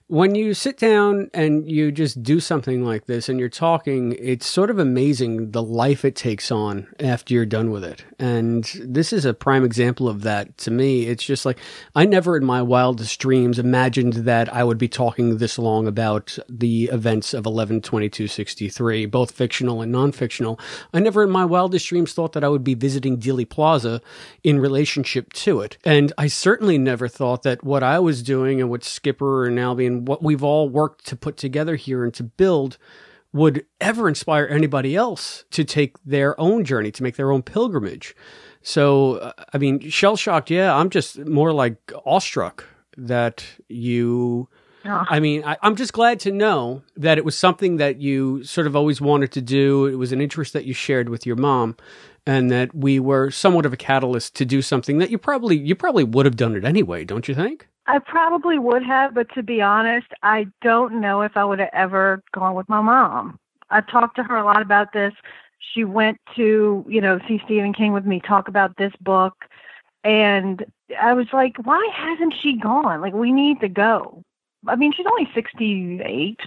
when 0.08 0.36
you 0.36 0.54
sit 0.54 0.78
down 0.78 1.30
and 1.34 1.70
you 1.70 1.92
just 1.92 2.22
do 2.22 2.40
something 2.40 2.84
like 2.84 3.06
this 3.06 3.30
and 3.30 3.40
you're 3.40 3.50
talking, 3.50 4.16
it's 4.20 4.46
sort 4.46 4.70
of 4.70 4.78
amazing 4.78 5.52
the 5.52 5.64
life 5.64 6.04
it 6.04 6.16
takes 6.16 6.52
on 6.52 6.88
after 7.00 7.34
you're 7.34 7.46
done 7.46 7.72
with 7.72 7.84
it. 7.84 8.04
And 8.20 8.64
this 8.84 9.14
is 9.14 9.26
a 9.26 9.34
prime 9.34 9.64
example 9.64 10.10
of 10.10 10.22
that 10.24 10.58
to 10.60 10.72
me. 10.72 11.06
It's 11.06 11.24
just 11.24 11.46
like 11.46 11.58
I 11.96 12.06
never 12.06 12.36
in 12.36 12.44
my 12.44 12.62
wildest 12.62 13.20
dreams 13.20 13.60
imagined 13.60 14.14
that 14.14 14.54
I 14.54 14.64
would 14.64 14.78
be 14.78 14.88
talking 14.88 15.38
this 15.38 15.58
long 15.58 15.88
about 15.88 16.38
the 16.50 16.86
events 16.86 17.34
of 17.34 17.46
112263, 17.46 19.06
both 19.06 19.32
fictional 19.32 19.82
and 19.82 19.92
non-fictional. 19.92 20.60
I 20.94 21.00
never 21.00 21.24
in 21.24 21.30
my 21.30 21.46
wildest 21.46 21.88
dreams 21.88 22.14
thought 22.14 22.34
that 22.34 22.44
I 22.44 22.50
would 22.50 22.64
be 22.64 22.76
visiting 22.76 23.20
Dealey 23.20 23.48
Plaza 23.48 24.02
in 24.44 24.60
relationship 24.60 25.32
to 25.34 25.62
it. 25.62 25.78
And 25.86 26.12
I 26.18 26.28
certainly 26.28 26.78
never 26.78 27.08
thought 27.08 27.44
that 27.44 27.64
what 27.64 27.84
I 27.84 28.00
was 28.00 28.22
doing 28.22 28.60
and 28.60 28.70
what 28.70 28.84
Skipper 28.84 29.46
and 29.46 29.58
Albie 29.58 29.93
and 29.94 30.08
what 30.08 30.24
we've 30.24 30.44
all 30.44 30.70
worked 30.70 31.06
to 31.08 31.16
put 31.16 31.38
together 31.38 31.76
here 31.76 32.04
and 32.04 32.14
to 32.16 32.24
build 32.24 32.78
would 33.32 33.66
ever 33.82 34.08
inspire 34.08 34.48
anybody 34.50 34.96
else 34.96 35.44
to 35.52 35.64
take 35.64 35.96
their 36.04 36.40
own 36.40 36.64
journey, 36.64 36.92
to 36.92 37.04
make 37.04 37.16
their 37.16 37.32
own 37.32 37.42
pilgrimage. 37.42 38.16
So, 38.62 39.16
uh, 39.16 39.32
I 39.54 39.58
mean, 39.58 39.90
shell 39.90 40.16
shocked, 40.16 40.50
yeah, 40.50 40.76
I'm 40.76 40.90
just 40.90 41.20
more 41.20 41.52
like 41.52 41.92
awestruck 42.06 42.66
that 42.98 43.46
you. 43.68 44.48
Oh. 44.86 45.06
I 45.10 45.20
mean, 45.20 45.44
I, 45.46 45.58
I'm 45.62 45.76
just 45.76 45.94
glad 45.94 46.20
to 46.22 46.32
know 46.32 46.84
that 46.98 47.18
it 47.18 47.26
was 47.26 47.38
something 47.38 47.78
that 47.78 48.02
you 48.02 48.44
sort 48.44 48.68
of 48.68 48.76
always 48.76 49.00
wanted 49.00 49.32
to 49.32 49.42
do. 49.42 49.86
It 49.86 49.96
was 49.96 50.12
an 50.12 50.22
interest 50.22 50.54
that 50.54 50.66
you 50.66 50.74
shared 50.74 51.10
with 51.10 51.26
your 51.26 51.38
mom, 51.38 51.78
and 52.26 52.50
that 52.52 52.74
we 52.74 53.00
were 53.00 53.32
somewhat 53.32 53.66
of 53.66 53.74
a 53.74 53.78
catalyst 53.78 54.36
to 54.36 54.46
do 54.46 54.62
something 54.62 54.98
that 54.98 55.10
you 55.10 55.18
probably 55.18 55.58
you 55.58 55.76
probably 55.76 56.04
would 56.04 56.26
have 56.26 56.38
done 56.38 56.56
it 56.56 56.66
anyway, 56.66 57.04
don't 57.04 57.28
you 57.28 57.36
think? 57.36 57.68
I 57.86 58.00
probably 58.00 58.60
would 58.60 58.84
have, 58.84 59.14
but 59.14 59.28
to 59.34 59.44
be 59.44 59.62
honest, 59.62 60.08
I 60.22 60.48
don't 60.62 61.02
know 61.02 61.22
if 61.22 61.36
I 61.36 61.44
would 61.44 61.60
have 61.60 61.70
ever 61.74 62.24
gone 62.34 62.56
with 62.56 62.70
my 62.70 62.82
mom. 62.82 63.40
I 63.70 63.82
talked 63.82 64.16
to 64.18 64.24
her 64.24 64.38
a 64.38 64.46
lot 64.46 64.62
about 64.62 64.94
this. 64.94 65.14
She 65.74 65.84
went 65.84 66.18
to, 66.36 66.86
you 66.88 67.02
know, 67.02 67.20
see 67.28 67.42
Stephen 67.46 67.74
King 67.74 67.92
with 67.92 68.06
me, 68.06 68.22
talk 68.22 68.48
about 68.48 68.78
this 68.78 68.94
book. 69.02 69.34
And 70.04 70.66
I 71.02 71.14
was 71.14 71.28
like, 71.34 71.56
why 71.64 71.86
hasn't 71.94 72.36
she 72.42 72.58
gone? 72.58 73.02
Like, 73.02 73.14
we 73.14 73.32
need 73.32 73.60
to 73.62 73.70
go. 73.70 74.24
I 74.68 74.76
mean, 74.76 74.94
she's 74.94 75.06
only 75.10 75.30
68, 75.34 76.40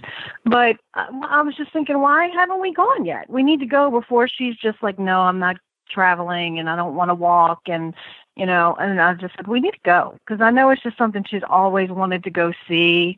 but 0.45 0.77
uh, 0.95 1.05
I 1.29 1.41
was 1.43 1.55
just 1.55 1.71
thinking, 1.71 1.99
why 2.01 2.27
haven't 2.33 2.61
we 2.61 2.73
gone 2.73 3.05
yet? 3.05 3.29
We 3.29 3.43
need 3.43 3.59
to 3.59 3.67
go 3.67 3.91
before 3.91 4.27
she's 4.27 4.55
just 4.55 4.81
like, 4.81 4.97
no, 4.97 5.21
I'm 5.21 5.37
not 5.37 5.57
traveling 5.87 6.59
and 6.59 6.69
I 6.69 6.75
don't 6.75 6.95
want 6.95 7.09
to 7.09 7.15
walk 7.15 7.61
and 7.67 7.93
you 8.35 8.45
know. 8.45 8.75
And 8.79 9.01
I 9.01 9.13
just 9.15 9.35
said, 9.35 9.47
we 9.47 9.59
need 9.59 9.71
to 9.71 9.79
go 9.83 10.17
because 10.25 10.41
I 10.41 10.51
know 10.51 10.69
it's 10.69 10.83
just 10.83 10.97
something 10.97 11.23
she's 11.23 11.43
always 11.47 11.89
wanted 11.89 12.23
to 12.23 12.29
go 12.29 12.53
see. 12.67 13.17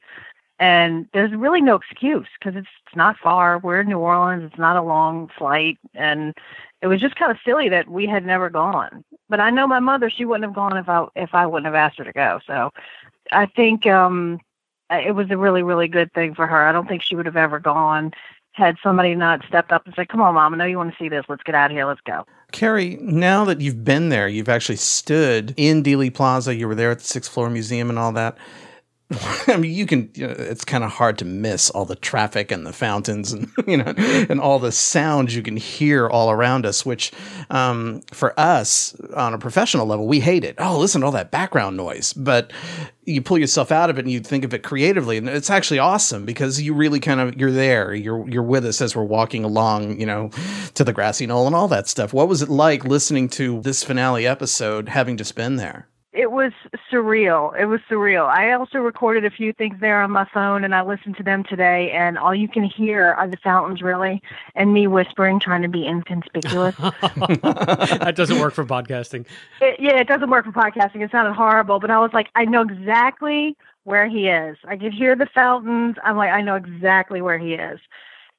And 0.59 1.07
there's 1.13 1.31
really 1.31 1.61
no 1.61 1.75
excuse 1.75 2.27
because 2.37 2.57
it's, 2.57 2.67
it's 2.85 2.95
not 2.95 3.17
far. 3.17 3.59
We're 3.59 3.81
in 3.81 3.87
New 3.87 3.99
Orleans. 3.99 4.43
It's 4.43 4.59
not 4.59 4.75
a 4.75 4.81
long 4.81 5.29
flight. 5.37 5.77
And 5.93 6.33
it 6.81 6.87
was 6.87 6.99
just 6.99 7.15
kind 7.15 7.31
of 7.31 7.37
silly 7.45 7.69
that 7.69 7.87
we 7.87 8.05
had 8.05 8.25
never 8.25 8.49
gone. 8.49 9.05
But 9.29 9.39
I 9.39 9.51
know 9.51 9.67
my 9.67 9.79
mother, 9.79 10.09
she 10.09 10.25
wouldn't 10.25 10.43
have 10.43 10.55
gone 10.55 10.75
if 10.75 10.89
I, 10.89 11.05
if 11.15 11.33
I 11.33 11.45
wouldn't 11.45 11.65
have 11.65 11.75
asked 11.75 11.97
her 11.99 12.03
to 12.03 12.11
go. 12.11 12.39
So 12.45 12.71
I 13.31 13.45
think, 13.45 13.85
um, 13.85 14.39
it 14.91 15.15
was 15.15 15.29
a 15.29 15.37
really, 15.37 15.63
really 15.63 15.87
good 15.87 16.11
thing 16.13 16.33
for 16.33 16.47
her. 16.47 16.65
I 16.65 16.71
don't 16.71 16.87
think 16.87 17.03
she 17.03 17.15
would 17.15 17.27
have 17.27 17.37
ever 17.37 17.59
gone 17.59 18.11
had 18.53 18.75
somebody 18.83 19.15
not 19.15 19.41
stepped 19.47 19.71
up 19.71 19.85
and 19.85 19.93
said, 19.95 20.09
"Come 20.09 20.21
on, 20.21 20.35
mom, 20.35 20.53
I 20.53 20.57
know 20.57 20.65
you 20.65 20.77
want 20.77 20.91
to 20.91 20.97
see 20.97 21.09
this. 21.09 21.25
Let's 21.29 21.43
get 21.43 21.55
out 21.55 21.71
of 21.71 21.77
here. 21.77 21.85
Let's 21.85 22.01
go." 22.01 22.25
Carrie, 22.51 22.97
now 23.01 23.45
that 23.45 23.61
you've 23.61 23.83
been 23.83 24.09
there, 24.09 24.27
you've 24.27 24.49
actually 24.49 24.77
stood 24.77 25.53
in 25.55 25.83
Dealey 25.83 26.13
Plaza. 26.13 26.55
You 26.55 26.67
were 26.67 26.75
there 26.75 26.91
at 26.91 26.99
the 26.99 27.05
sixth 27.05 27.31
floor 27.31 27.49
museum 27.49 27.89
and 27.89 27.99
all 27.99 28.11
that. 28.13 28.37
I 29.47 29.57
mean, 29.57 29.73
you 29.73 29.87
can. 29.87 30.11
You 30.13 30.27
know, 30.27 30.35
it's 30.37 30.63
kind 30.63 30.83
of 30.83 30.91
hard 30.91 31.17
to 31.19 31.25
miss 31.25 31.71
all 31.71 31.83
the 31.83 31.95
traffic 31.95 32.51
and 32.51 32.65
the 32.65 32.73
fountains, 32.73 33.33
and 33.33 33.49
you 33.67 33.77
know, 33.77 33.93
and 33.97 34.39
all 34.39 34.59
the 34.59 34.71
sounds 34.71 35.35
you 35.35 35.41
can 35.41 35.57
hear 35.57 36.07
all 36.07 36.29
around 36.29 36.65
us. 36.65 36.85
Which, 36.85 37.11
um, 37.49 38.01
for 38.13 38.39
us 38.39 38.95
on 39.15 39.33
a 39.33 39.39
professional 39.39 39.87
level, 39.87 40.05
we 40.05 40.19
hate 40.19 40.43
it. 40.43 40.55
Oh, 40.59 40.77
listen 40.77 41.01
to 41.01 41.07
all 41.07 41.13
that 41.13 41.31
background 41.31 41.75
noise. 41.75 42.13
But 42.13 42.53
you 43.03 43.23
pull 43.23 43.39
yourself 43.39 43.71
out 43.71 43.89
of 43.89 43.97
it 43.97 44.05
and 44.05 44.11
you 44.11 44.19
think 44.19 44.45
of 44.45 44.53
it 44.53 44.61
creatively, 44.61 45.17
and 45.17 45.27
it's 45.27 45.49
actually 45.49 45.79
awesome 45.79 46.23
because 46.23 46.61
you 46.61 46.75
really 46.75 46.99
kind 46.99 47.19
of 47.19 47.35
you're 47.35 47.51
there. 47.51 47.95
You're 47.95 48.29
you're 48.29 48.43
with 48.43 48.63
us 48.63 48.79
as 48.79 48.95
we're 48.95 49.03
walking 49.03 49.43
along, 49.43 49.99
you 49.99 50.05
know, 50.05 50.29
to 50.75 50.83
the 50.83 50.93
grassy 50.93 51.25
knoll 51.25 51.47
and 51.47 51.55
all 51.55 51.67
that 51.69 51.87
stuff. 51.87 52.13
What 52.13 52.27
was 52.27 52.43
it 52.43 52.49
like 52.49 52.85
listening 52.85 53.27
to 53.29 53.59
this 53.61 53.83
finale 53.83 54.27
episode, 54.27 54.89
having 54.89 55.17
just 55.17 55.33
been 55.33 55.55
there? 55.55 55.87
It 56.11 56.31
was 56.31 56.51
surreal. 56.91 57.57
It 57.59 57.65
was 57.65 57.81
surreal. 57.89 58.27
I 58.27 58.53
also 58.53 58.79
recorded 58.79 59.25
a 59.25 59.29
few 59.29 59.53
things 59.53 59.77
there 59.79 60.01
on 60.01 60.09
my 60.09 60.25
phone 60.33 60.63
and 60.63 60.73
I 60.73 60.81
listened 60.81 61.17
to 61.17 61.23
them 61.23 61.43
today 61.43 61.91
and 61.91 62.17
all 62.17 62.33
you 62.33 62.47
can 62.47 62.63
hear 62.63 63.13
are 63.13 63.27
the 63.27 63.37
fountains 63.37 63.83
really 63.83 64.21
and 64.55 64.73
me 64.73 64.87
whispering 64.87 65.39
trying 65.39 65.61
to 65.61 65.67
be 65.67 65.85
inconspicuous. 65.85 66.75
that 66.79 68.13
doesn't 68.15 68.39
work 68.39 68.55
for 68.55 68.65
podcasting. 68.65 69.25
It, 69.61 69.79
yeah, 69.79 69.99
it 69.99 70.07
doesn't 70.07 70.31
work 70.31 70.45
for 70.45 70.51
podcasting. 70.51 71.03
It 71.03 71.11
sounded 71.11 71.33
horrible, 71.33 71.79
but 71.79 71.91
I 71.91 71.99
was 71.99 72.11
like, 72.11 72.29
I 72.33 72.45
know 72.45 72.61
exactly 72.61 73.55
where 73.83 74.07
he 74.07 74.29
is. 74.29 74.57
I 74.67 74.77
could 74.77 74.93
hear 74.93 75.15
the 75.15 75.27
fountains. 75.27 75.95
I'm 76.03 76.17
like, 76.17 76.31
I 76.31 76.41
know 76.41 76.55
exactly 76.55 77.21
where 77.21 77.37
he 77.37 77.53
is. 77.53 77.79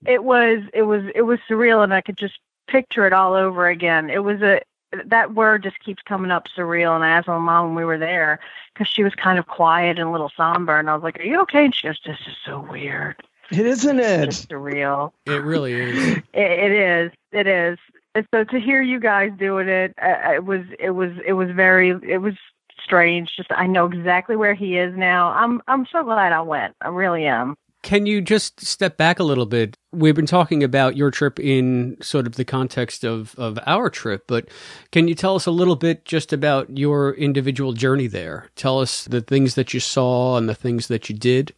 It 0.07 0.25
was 0.25 0.63
it 0.73 0.83
was 0.83 1.05
it 1.15 1.23
was 1.23 1.39
surreal 1.49 1.85
and 1.85 1.95
I 1.95 2.01
could 2.01 2.17
just 2.17 2.41
picture 2.67 3.07
it 3.07 3.13
all 3.13 3.35
over 3.35 3.69
again. 3.69 4.11
It 4.11 4.25
was 4.25 4.41
a 4.43 4.61
that 5.05 5.35
word 5.35 5.63
just 5.63 5.79
keeps 5.81 6.03
coming 6.03 6.31
up 6.31 6.47
surreal. 6.49 6.95
And 6.95 7.05
I 7.05 7.11
asked 7.11 7.29
my 7.29 7.39
mom 7.39 7.67
when 7.67 7.75
we 7.75 7.85
were 7.85 7.99
there 7.99 8.41
because 8.73 8.89
she 8.89 9.03
was 9.03 9.15
kind 9.15 9.39
of 9.39 9.47
quiet 9.47 9.99
and 9.99 10.09
a 10.09 10.13
little 10.13 10.33
somber. 10.37 10.79
And 10.79 10.91
I 10.91 10.95
was 10.95 11.03
like, 11.03 11.21
Are 11.21 11.25
you 11.25 11.41
okay? 11.43 11.65
And 11.65 11.75
she 11.75 11.87
goes, 11.87 12.01
This 12.05 12.19
is 12.27 12.37
so 12.45 12.67
weird. 12.71 13.17
It 13.51 13.67
isn't 13.67 13.99
it? 13.99 14.29
It's 14.29 14.47
surreal. 14.47 15.13
It 15.27 15.43
really 15.43 15.75
is. 15.75 16.17
it, 16.33 16.51
it 16.51 16.73
is. 16.73 17.13
It 17.33 17.47
is. 17.47 17.79
And 18.15 18.27
so 18.33 18.45
to 18.45 18.59
hear 18.59 18.83
you 18.83 18.99
guys 18.99 19.31
doing 19.39 19.69
it, 19.69 19.95
uh, 20.03 20.33
it 20.35 20.45
was 20.45 20.63
it 20.79 20.91
was 20.91 21.13
it 21.25 21.35
was 21.35 21.51
very 21.51 21.91
it 21.91 22.19
was 22.19 22.35
strange. 22.83 23.37
Just 23.37 23.53
I 23.53 23.67
know 23.67 23.87
exactly 23.87 24.37
where 24.37 24.55
he 24.55 24.79
is 24.79 24.97
now. 24.97 25.29
I'm 25.31 25.63
I'm 25.69 25.87
so 25.87 26.03
glad 26.03 26.33
I 26.33 26.41
went. 26.41 26.75
I 26.81 26.89
really 26.89 27.27
am. 27.27 27.57
Can 27.83 28.05
you 28.05 28.21
just 28.21 28.61
step 28.61 28.97
back 28.97 29.19
a 29.19 29.25
little 29.25 29.47
bit? 29.47 29.77
We've 29.93 30.15
been 30.15 30.27
talking 30.27 30.63
about 30.63 30.97
your 30.97 31.11
trip 31.11 31.41
in 31.41 31.97
sort 32.03 32.27
of 32.27 32.35
the 32.35 32.45
context 32.45 33.05
of, 33.05 33.35
of 33.37 33.59
our 33.67 33.89
trip, 33.89 34.25
but 34.27 34.49
can 34.93 35.09
you 35.09 35.15
tell 35.15 35.35
us 35.35 35.47
a 35.47 35.51
little 35.51 35.77
bit 35.77 36.05
just 36.05 36.33
about 36.33 36.77
your 36.77 37.15
individual 37.15 37.73
journey 37.73 38.07
there? 38.07 38.49
Tell 38.55 38.81
us 38.81 39.05
the 39.05 39.23
things 39.23 39.55
that 39.55 39.73
you 39.73 39.81
saw 39.81 40.37
and 40.37 40.49
the 40.49 40.55
things 40.55 40.89
that 40.89 41.09
you 41.09 41.17
did. 41.17 41.55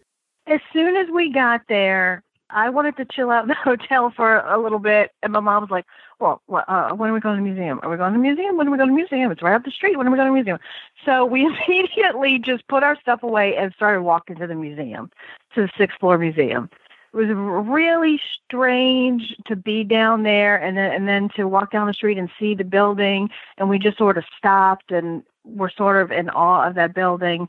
As 0.46 0.60
soon 0.72 0.96
as 0.96 1.08
we 1.12 1.32
got 1.32 1.62
there, 1.68 2.22
I 2.52 2.68
wanted 2.68 2.96
to 2.98 3.04
chill 3.04 3.30
out 3.30 3.44
in 3.44 3.48
the 3.48 3.54
hotel 3.64 4.12
for 4.14 4.38
a 4.40 4.60
little 4.60 4.78
bit, 4.78 5.12
and 5.22 5.32
my 5.32 5.40
mom 5.40 5.62
was 5.62 5.70
like, 5.70 5.86
"Well, 6.20 6.42
uh, 6.50 6.90
when 6.90 7.10
are 7.10 7.12
we 7.12 7.20
going 7.20 7.36
to 7.36 7.42
the 7.42 7.48
museum? 7.48 7.80
Are 7.82 7.90
we 7.90 7.96
going 7.96 8.12
to 8.12 8.18
the 8.18 8.22
museum? 8.22 8.56
When 8.56 8.68
are 8.68 8.70
we 8.70 8.76
going 8.76 8.88
to 8.88 8.92
the 8.92 8.96
museum? 8.96 9.32
It's 9.32 9.42
right 9.42 9.54
up 9.54 9.64
the 9.64 9.70
street. 9.70 9.96
When 9.96 10.06
are 10.06 10.10
we 10.10 10.16
going 10.16 10.26
to 10.26 10.30
the 10.30 10.34
museum?" 10.34 10.58
So 11.04 11.24
we 11.24 11.46
immediately 11.66 12.38
just 12.38 12.66
put 12.68 12.82
our 12.82 12.98
stuff 13.00 13.22
away 13.22 13.56
and 13.56 13.72
started 13.74 14.02
walking 14.02 14.36
to 14.36 14.46
the 14.46 14.54
museum, 14.54 15.10
to 15.54 15.62
the 15.62 15.70
sixth 15.76 15.98
floor 15.98 16.18
museum. 16.18 16.68
It 17.14 17.16
was 17.16 17.28
really 17.28 18.18
strange 18.44 19.36
to 19.46 19.54
be 19.54 19.84
down 19.84 20.22
there 20.22 20.56
and 20.56 20.76
then 20.76 20.92
and 20.92 21.08
then 21.08 21.28
to 21.36 21.46
walk 21.46 21.70
down 21.70 21.86
the 21.86 21.94
street 21.94 22.18
and 22.18 22.30
see 22.38 22.54
the 22.54 22.64
building, 22.64 23.30
and 23.58 23.68
we 23.68 23.78
just 23.78 23.98
sort 23.98 24.18
of 24.18 24.24
stopped 24.36 24.90
and 24.90 25.22
were 25.44 25.70
sort 25.70 26.00
of 26.00 26.12
in 26.12 26.30
awe 26.30 26.68
of 26.68 26.74
that 26.74 26.94
building 26.94 27.48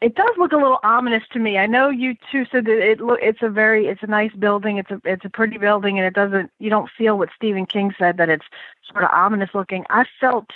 it 0.00 0.14
does 0.14 0.30
look 0.38 0.52
a 0.52 0.56
little 0.56 0.78
ominous 0.82 1.24
to 1.32 1.38
me. 1.38 1.58
I 1.58 1.66
know 1.66 1.90
you 1.90 2.16
too 2.30 2.46
said 2.50 2.66
that 2.66 2.78
it 2.78 3.00
look 3.00 3.18
it's 3.20 3.42
a 3.42 3.48
very 3.48 3.86
it's 3.86 4.02
a 4.02 4.06
nice 4.06 4.32
building. 4.32 4.78
It's 4.78 4.90
a 4.90 5.00
it's 5.04 5.24
a 5.24 5.30
pretty 5.30 5.58
building, 5.58 5.98
and 5.98 6.06
it 6.06 6.14
doesn't 6.14 6.50
you 6.58 6.70
don't 6.70 6.90
feel 6.90 7.18
what 7.18 7.30
Stephen 7.34 7.66
King 7.66 7.94
said 7.98 8.16
that 8.18 8.28
it's 8.28 8.46
sort 8.90 9.04
of 9.04 9.10
ominous 9.12 9.50
looking. 9.54 9.84
I 9.90 10.04
felt 10.20 10.50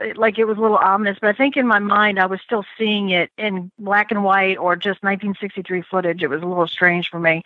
uh, 0.00 0.08
like 0.16 0.38
it 0.38 0.46
was 0.46 0.58
a 0.58 0.60
little 0.60 0.78
ominous, 0.78 1.18
but 1.20 1.28
I 1.28 1.32
think 1.32 1.56
in 1.56 1.66
my 1.66 1.78
mind 1.78 2.18
I 2.18 2.26
was 2.26 2.40
still 2.40 2.64
seeing 2.76 3.10
it 3.10 3.30
in 3.38 3.70
black 3.78 4.10
and 4.10 4.24
white 4.24 4.58
or 4.58 4.74
just 4.74 5.02
1963 5.02 5.82
footage. 5.82 6.22
It 6.22 6.28
was 6.28 6.42
a 6.42 6.46
little 6.46 6.66
strange 6.66 7.08
for 7.08 7.20
me, 7.20 7.44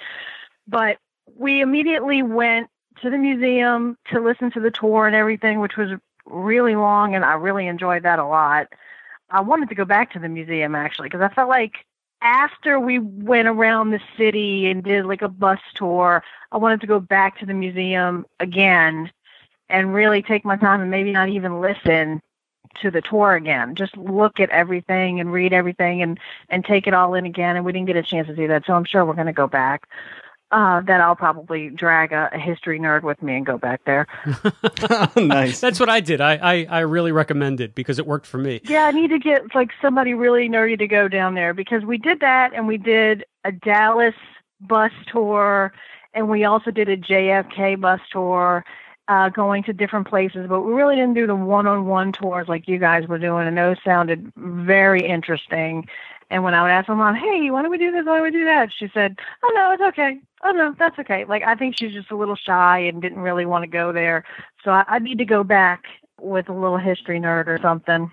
but 0.66 0.98
we 1.36 1.60
immediately 1.60 2.22
went 2.22 2.68
to 3.02 3.10
the 3.10 3.18
museum 3.18 3.98
to 4.10 4.20
listen 4.20 4.50
to 4.52 4.60
the 4.60 4.70
tour 4.70 5.06
and 5.06 5.16
everything, 5.16 5.60
which 5.60 5.76
was 5.76 5.90
really 6.26 6.76
long, 6.76 7.14
and 7.14 7.24
I 7.24 7.34
really 7.34 7.66
enjoyed 7.66 8.04
that 8.04 8.18
a 8.18 8.26
lot. 8.26 8.68
I 9.32 9.40
wanted 9.40 9.70
to 9.70 9.74
go 9.74 9.84
back 9.84 10.12
to 10.12 10.18
the 10.18 10.28
museum 10.28 10.74
actually 10.74 11.08
because 11.08 11.22
I 11.22 11.34
felt 11.34 11.48
like 11.48 11.84
after 12.20 12.78
we 12.78 12.98
went 12.98 13.48
around 13.48 13.90
the 13.90 14.00
city 14.16 14.66
and 14.66 14.84
did 14.84 15.06
like 15.06 15.22
a 15.22 15.28
bus 15.28 15.58
tour, 15.74 16.22
I 16.52 16.58
wanted 16.58 16.80
to 16.82 16.86
go 16.86 17.00
back 17.00 17.38
to 17.40 17.46
the 17.46 17.54
museum 17.54 18.26
again 18.38 19.10
and 19.68 19.94
really 19.94 20.22
take 20.22 20.44
my 20.44 20.56
time 20.56 20.82
and 20.82 20.90
maybe 20.90 21.12
not 21.12 21.30
even 21.30 21.60
listen 21.60 22.20
to 22.80 22.90
the 22.90 23.00
tour 23.00 23.34
again. 23.34 23.74
Just 23.74 23.96
look 23.96 24.38
at 24.38 24.50
everything 24.50 25.18
and 25.18 25.32
read 25.32 25.52
everything 25.52 26.02
and 26.02 26.20
and 26.50 26.64
take 26.64 26.86
it 26.86 26.94
all 26.94 27.14
in 27.14 27.24
again. 27.24 27.56
And 27.56 27.64
we 27.64 27.72
didn't 27.72 27.86
get 27.86 27.96
a 27.96 28.02
chance 28.02 28.28
to 28.28 28.36
do 28.36 28.48
that, 28.48 28.64
so 28.66 28.74
I'm 28.74 28.84
sure 28.84 29.04
we're 29.04 29.14
going 29.14 29.26
to 29.26 29.32
go 29.32 29.46
back 29.48 29.88
uh, 30.52 30.82
that 30.82 31.00
I'll 31.00 31.16
probably 31.16 31.70
drag 31.70 32.12
a, 32.12 32.28
a, 32.32 32.38
history 32.38 32.78
nerd 32.78 33.02
with 33.02 33.22
me 33.22 33.36
and 33.36 33.46
go 33.46 33.56
back 33.56 33.84
there. 33.84 34.06
nice. 35.16 35.60
That's 35.60 35.80
what 35.80 35.88
I 35.88 36.00
did. 36.00 36.20
I, 36.20 36.34
I, 36.34 36.66
I 36.68 36.80
really 36.80 37.10
recommend 37.10 37.60
it 37.60 37.74
because 37.74 37.98
it 37.98 38.06
worked 38.06 38.26
for 38.26 38.38
me. 38.38 38.60
Yeah, 38.64 38.84
I 38.84 38.90
need 38.92 39.08
to 39.08 39.18
get 39.18 39.54
like 39.54 39.70
somebody 39.80 40.12
really 40.12 40.48
nerdy 40.48 40.78
to 40.78 40.86
go 40.86 41.08
down 41.08 41.34
there 41.34 41.54
because 41.54 41.84
we 41.84 41.96
did 41.96 42.20
that 42.20 42.52
and 42.52 42.68
we 42.68 42.76
did 42.76 43.24
a 43.44 43.52
Dallas 43.52 44.14
bus 44.60 44.92
tour 45.10 45.72
and 46.12 46.28
we 46.28 46.44
also 46.44 46.70
did 46.70 46.88
a 46.88 46.96
JFK 46.96 47.80
bus 47.80 48.00
tour. 48.10 48.64
Uh, 49.08 49.28
going 49.28 49.64
to 49.64 49.72
different 49.72 50.06
places, 50.06 50.46
but 50.48 50.60
we 50.60 50.72
really 50.72 50.94
didn't 50.94 51.14
do 51.14 51.26
the 51.26 51.34
one-on-one 51.34 52.12
tours 52.12 52.46
like 52.48 52.68
you 52.68 52.78
guys 52.78 53.06
were 53.08 53.18
doing, 53.18 53.48
and 53.48 53.58
those 53.58 53.76
sounded 53.84 54.32
very 54.36 55.04
interesting. 55.04 55.86
And 56.30 56.44
when 56.44 56.54
I 56.54 56.62
would 56.62 56.70
ask 56.70 56.88
my 56.88 56.94
mom, 56.94 57.16
"Hey, 57.16 57.50
why 57.50 57.62
don't 57.62 57.70
we 57.72 57.78
do 57.78 57.90
this? 57.90 58.06
Why 58.06 58.14
don't 58.14 58.22
we 58.22 58.30
do 58.30 58.44
that?" 58.44 58.72
She 58.72 58.88
said, 58.94 59.18
"Oh 59.42 59.52
no, 59.54 59.72
it's 59.72 59.82
okay 59.82 60.20
oh 60.42 60.50
no, 60.50 60.74
that's 60.78 60.98
okay. 60.98 61.24
Like 61.24 61.42
I 61.42 61.54
think 61.54 61.76
she's 61.76 61.92
just 61.92 62.10
a 62.10 62.16
little 62.16 62.36
shy 62.36 62.78
and 62.78 63.00
didn't 63.02 63.20
really 63.20 63.46
want 63.46 63.62
to 63.64 63.68
go 63.68 63.92
there. 63.92 64.24
So 64.64 64.70
I, 64.70 64.84
I 64.88 64.98
need 64.98 65.18
to 65.18 65.24
go 65.24 65.44
back 65.44 65.84
with 66.20 66.48
a 66.48 66.52
little 66.52 66.78
history 66.78 67.20
nerd 67.20 67.46
or 67.46 67.58
something. 67.60 68.10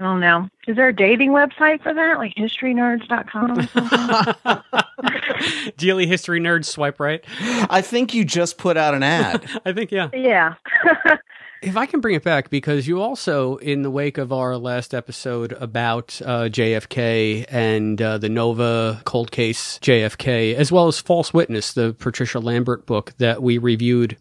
I 0.00 0.04
don't 0.04 0.20
know. 0.20 0.48
Is 0.68 0.76
there 0.76 0.88
a 0.88 0.94
dating 0.94 1.30
website 1.30 1.82
for 1.82 1.92
that? 1.92 2.18
Like 2.18 2.34
historynerds.com 2.36 3.58
or 3.58 3.62
something? 3.66 4.62
Dealey 5.76 6.06
History 6.06 6.40
Nerds 6.40 6.66
swipe 6.66 7.00
right. 7.00 7.24
I 7.68 7.80
think 7.80 8.14
you 8.14 8.24
just 8.24 8.58
put 8.58 8.76
out 8.76 8.94
an 8.94 9.02
ad. 9.02 9.44
I 9.66 9.72
think, 9.72 9.90
yeah. 9.90 10.08
Yeah. 10.12 10.54
If 11.60 11.76
I 11.76 11.86
can 11.86 12.00
bring 12.00 12.14
it 12.14 12.22
back, 12.22 12.50
because 12.50 12.86
you 12.86 13.02
also, 13.02 13.56
in 13.56 13.82
the 13.82 13.90
wake 13.90 14.16
of 14.16 14.32
our 14.32 14.56
last 14.56 14.94
episode 14.94 15.52
about 15.54 16.20
uh, 16.24 16.42
JFK 16.42 17.46
and 17.48 18.00
uh, 18.00 18.16
the 18.18 18.28
Nova 18.28 19.02
cold 19.04 19.32
case 19.32 19.80
JFK, 19.80 20.54
as 20.54 20.70
well 20.70 20.86
as 20.86 21.00
False 21.00 21.34
Witness, 21.34 21.72
the 21.72 21.94
Patricia 21.94 22.38
Lambert 22.38 22.86
book 22.86 23.12
that 23.18 23.42
we 23.42 23.58
reviewed, 23.58 24.16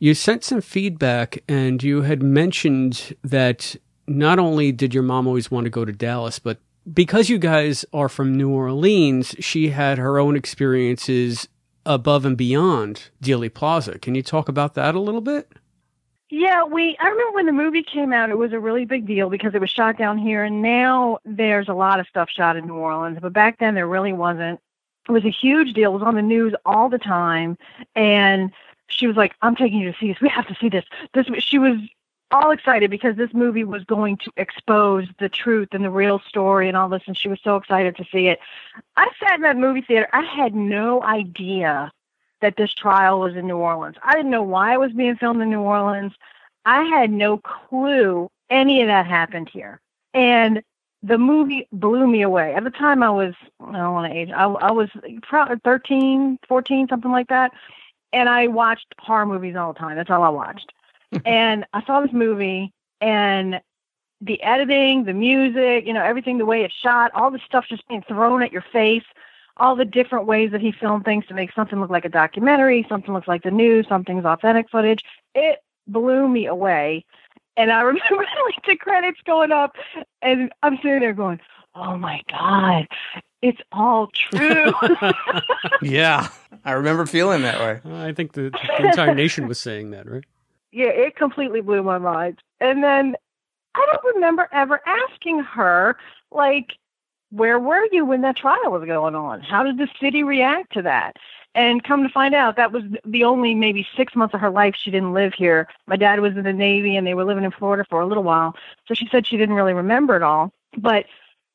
you 0.00 0.14
sent 0.14 0.42
some 0.42 0.60
feedback 0.60 1.44
and 1.48 1.80
you 1.80 2.02
had 2.02 2.24
mentioned 2.24 3.14
that 3.22 3.76
not 4.08 4.40
only 4.40 4.72
did 4.72 4.92
your 4.92 5.04
mom 5.04 5.28
always 5.28 5.48
want 5.48 5.66
to 5.66 5.70
go 5.70 5.84
to 5.84 5.92
Dallas, 5.92 6.40
but 6.40 6.58
because 6.92 7.28
you 7.28 7.38
guys 7.38 7.84
are 7.92 8.08
from 8.08 8.36
New 8.36 8.50
Orleans, 8.50 9.36
she 9.38 9.68
had 9.68 9.98
her 9.98 10.18
own 10.18 10.34
experiences 10.34 11.46
above 11.86 12.24
and 12.24 12.36
beyond 12.36 13.10
Dealey 13.22 13.52
Plaza. 13.52 13.96
Can 14.00 14.16
you 14.16 14.24
talk 14.24 14.48
about 14.48 14.74
that 14.74 14.96
a 14.96 15.00
little 15.00 15.20
bit? 15.20 15.52
Yeah, 16.30 16.64
we. 16.64 16.96
I 17.00 17.08
remember 17.08 17.34
when 17.34 17.46
the 17.46 17.52
movie 17.52 17.82
came 17.82 18.12
out, 18.12 18.30
it 18.30 18.38
was 18.38 18.52
a 18.52 18.60
really 18.60 18.84
big 18.84 19.04
deal 19.04 19.28
because 19.28 19.52
it 19.54 19.60
was 19.60 19.70
shot 19.70 19.98
down 19.98 20.16
here, 20.16 20.44
and 20.44 20.62
now 20.62 21.18
there's 21.24 21.68
a 21.68 21.74
lot 21.74 21.98
of 21.98 22.06
stuff 22.06 22.30
shot 22.30 22.56
in 22.56 22.68
New 22.68 22.74
Orleans. 22.74 23.18
But 23.20 23.32
back 23.32 23.58
then, 23.58 23.74
there 23.74 23.88
really 23.88 24.12
wasn't. 24.12 24.60
It 25.08 25.12
was 25.12 25.24
a 25.24 25.30
huge 25.30 25.72
deal. 25.72 25.90
It 25.90 25.98
was 25.98 26.06
on 26.06 26.14
the 26.14 26.22
news 26.22 26.54
all 26.64 26.88
the 26.88 26.98
time, 26.98 27.58
and 27.96 28.52
she 28.86 29.08
was 29.08 29.16
like, 29.16 29.34
"I'm 29.42 29.56
taking 29.56 29.80
you 29.80 29.90
to 29.90 29.98
see 29.98 30.08
this. 30.08 30.20
We 30.20 30.28
have 30.28 30.46
to 30.46 30.54
see 30.54 30.68
this." 30.68 30.84
This. 31.14 31.26
She 31.40 31.58
was 31.58 31.78
all 32.30 32.52
excited 32.52 32.90
because 32.90 33.16
this 33.16 33.34
movie 33.34 33.64
was 33.64 33.82
going 33.82 34.16
to 34.18 34.30
expose 34.36 35.08
the 35.18 35.28
truth 35.28 35.70
and 35.72 35.84
the 35.84 35.90
real 35.90 36.20
story 36.20 36.68
and 36.68 36.76
all 36.76 36.88
this, 36.88 37.02
and 37.08 37.16
she 37.18 37.28
was 37.28 37.40
so 37.42 37.56
excited 37.56 37.96
to 37.96 38.04
see 38.04 38.28
it. 38.28 38.38
I 38.96 39.10
sat 39.18 39.34
in 39.34 39.42
that 39.42 39.56
movie 39.56 39.80
theater. 39.80 40.08
I 40.12 40.22
had 40.22 40.54
no 40.54 41.02
idea 41.02 41.90
that 42.40 42.56
this 42.56 42.72
trial 42.72 43.20
was 43.20 43.36
in 43.36 43.46
New 43.46 43.56
Orleans. 43.56 43.96
I 44.02 44.14
didn't 44.14 44.30
know 44.30 44.42
why 44.42 44.74
it 44.74 44.80
was 44.80 44.92
being 44.92 45.16
filmed 45.16 45.42
in 45.42 45.50
New 45.50 45.60
Orleans. 45.60 46.12
I 46.64 46.84
had 46.84 47.10
no 47.10 47.38
clue 47.38 48.30
any 48.48 48.82
of 48.82 48.88
that 48.88 49.06
happened 49.06 49.48
here. 49.48 49.80
And 50.14 50.62
the 51.02 51.18
movie 51.18 51.66
blew 51.72 52.06
me 52.06 52.22
away. 52.22 52.54
At 52.54 52.64
the 52.64 52.70
time, 52.70 53.02
I 53.02 53.10
was, 53.10 53.34
I 53.60 53.72
don't 53.72 53.94
want 53.94 54.12
to 54.12 54.18
age, 54.18 54.30
I, 54.30 54.44
I 54.44 54.70
was 54.72 54.90
probably 55.22 55.56
13, 55.64 56.38
14, 56.46 56.88
something 56.88 57.10
like 57.10 57.28
that. 57.28 57.52
And 58.12 58.28
I 58.28 58.48
watched 58.48 58.94
horror 58.98 59.26
movies 59.26 59.56
all 59.56 59.72
the 59.72 59.78
time. 59.78 59.96
That's 59.96 60.10
all 60.10 60.22
I 60.22 60.28
watched. 60.28 60.72
and 61.24 61.64
I 61.72 61.84
saw 61.84 62.00
this 62.00 62.12
movie, 62.12 62.72
and 63.00 63.60
the 64.20 64.42
editing, 64.42 65.04
the 65.04 65.14
music, 65.14 65.86
you 65.86 65.92
know, 65.92 66.04
everything, 66.04 66.38
the 66.38 66.46
way 66.46 66.62
it's 66.62 66.74
shot, 66.74 67.10
all 67.14 67.30
the 67.30 67.40
stuff 67.46 67.66
just 67.68 67.86
being 67.88 68.02
thrown 68.02 68.42
at 68.42 68.52
your 68.52 68.64
face, 68.72 69.04
all 69.56 69.76
the 69.76 69.84
different 69.84 70.26
ways 70.26 70.50
that 70.52 70.60
he 70.60 70.72
filmed 70.72 71.04
things 71.04 71.26
to 71.26 71.34
make 71.34 71.52
something 71.52 71.80
look 71.80 71.90
like 71.90 72.04
a 72.04 72.10
documentary, 72.10 72.86
something 72.88 73.12
looks 73.12 73.28
like 73.28 73.42
the 73.42 73.50
news, 73.50 73.86
something's 73.88 74.24
authentic 74.24 74.70
footage. 74.70 75.02
It 75.34 75.58
blew 75.86 76.28
me 76.28 76.46
away. 76.46 77.04
And 77.56 77.70
I 77.70 77.80
remember 77.82 78.24
like 78.46 78.64
the 78.66 78.76
credits 78.76 79.20
going 79.24 79.52
up, 79.52 79.76
and 80.22 80.52
I'm 80.62 80.76
sitting 80.76 81.00
there 81.00 81.12
going, 81.12 81.40
"Oh 81.74 81.96
my 81.96 82.22
god, 82.30 82.86
it's 83.42 83.60
all 83.72 84.08
true." 84.14 84.72
yeah, 85.82 86.28
I 86.64 86.72
remember 86.72 87.06
feeling 87.06 87.42
that 87.42 87.60
way. 87.60 87.92
I 88.06 88.12
think 88.12 88.32
the, 88.32 88.50
the 88.50 88.86
entire 88.86 89.14
nation 89.14 89.46
was 89.46 89.58
saying 89.58 89.90
that, 89.90 90.08
right? 90.08 90.24
yeah, 90.72 90.88
it 90.88 91.16
completely 91.16 91.60
blew 91.60 91.82
my 91.82 91.98
mind. 91.98 92.38
And 92.60 92.82
then 92.82 93.16
I 93.74 93.86
don't 93.92 94.14
remember 94.14 94.48
ever 94.52 94.80
asking 94.86 95.40
her, 95.40 95.96
like, 96.30 96.72
where 97.30 97.58
were 97.58 97.86
you 97.92 98.04
when 98.04 98.22
that 98.22 98.36
trial 98.36 98.70
was 98.70 98.84
going 98.84 99.14
on? 99.14 99.40
How 99.40 99.62
did 99.62 99.78
the 99.78 99.88
city 100.00 100.22
react 100.22 100.72
to 100.74 100.82
that? 100.82 101.16
And 101.54 101.82
come 101.82 102.04
to 102.04 102.08
find 102.08 102.34
out, 102.34 102.56
that 102.56 102.70
was 102.70 102.84
the 103.04 103.24
only 103.24 103.54
maybe 103.54 103.86
six 103.96 104.14
months 104.14 104.34
of 104.34 104.40
her 104.40 104.50
life 104.50 104.74
she 104.76 104.90
didn't 104.90 105.14
live 105.14 105.34
here. 105.34 105.66
My 105.86 105.96
dad 105.96 106.20
was 106.20 106.36
in 106.36 106.44
the 106.44 106.52
Navy 106.52 106.96
and 106.96 107.06
they 107.06 107.14
were 107.14 107.24
living 107.24 107.42
in 107.42 107.50
Florida 107.50 107.84
for 107.90 108.00
a 108.00 108.06
little 108.06 108.22
while. 108.22 108.54
So 108.86 108.94
she 108.94 109.08
said 109.10 109.26
she 109.26 109.36
didn't 109.36 109.56
really 109.56 109.72
remember 109.72 110.14
it 110.14 110.22
all. 110.22 110.52
But 110.76 111.06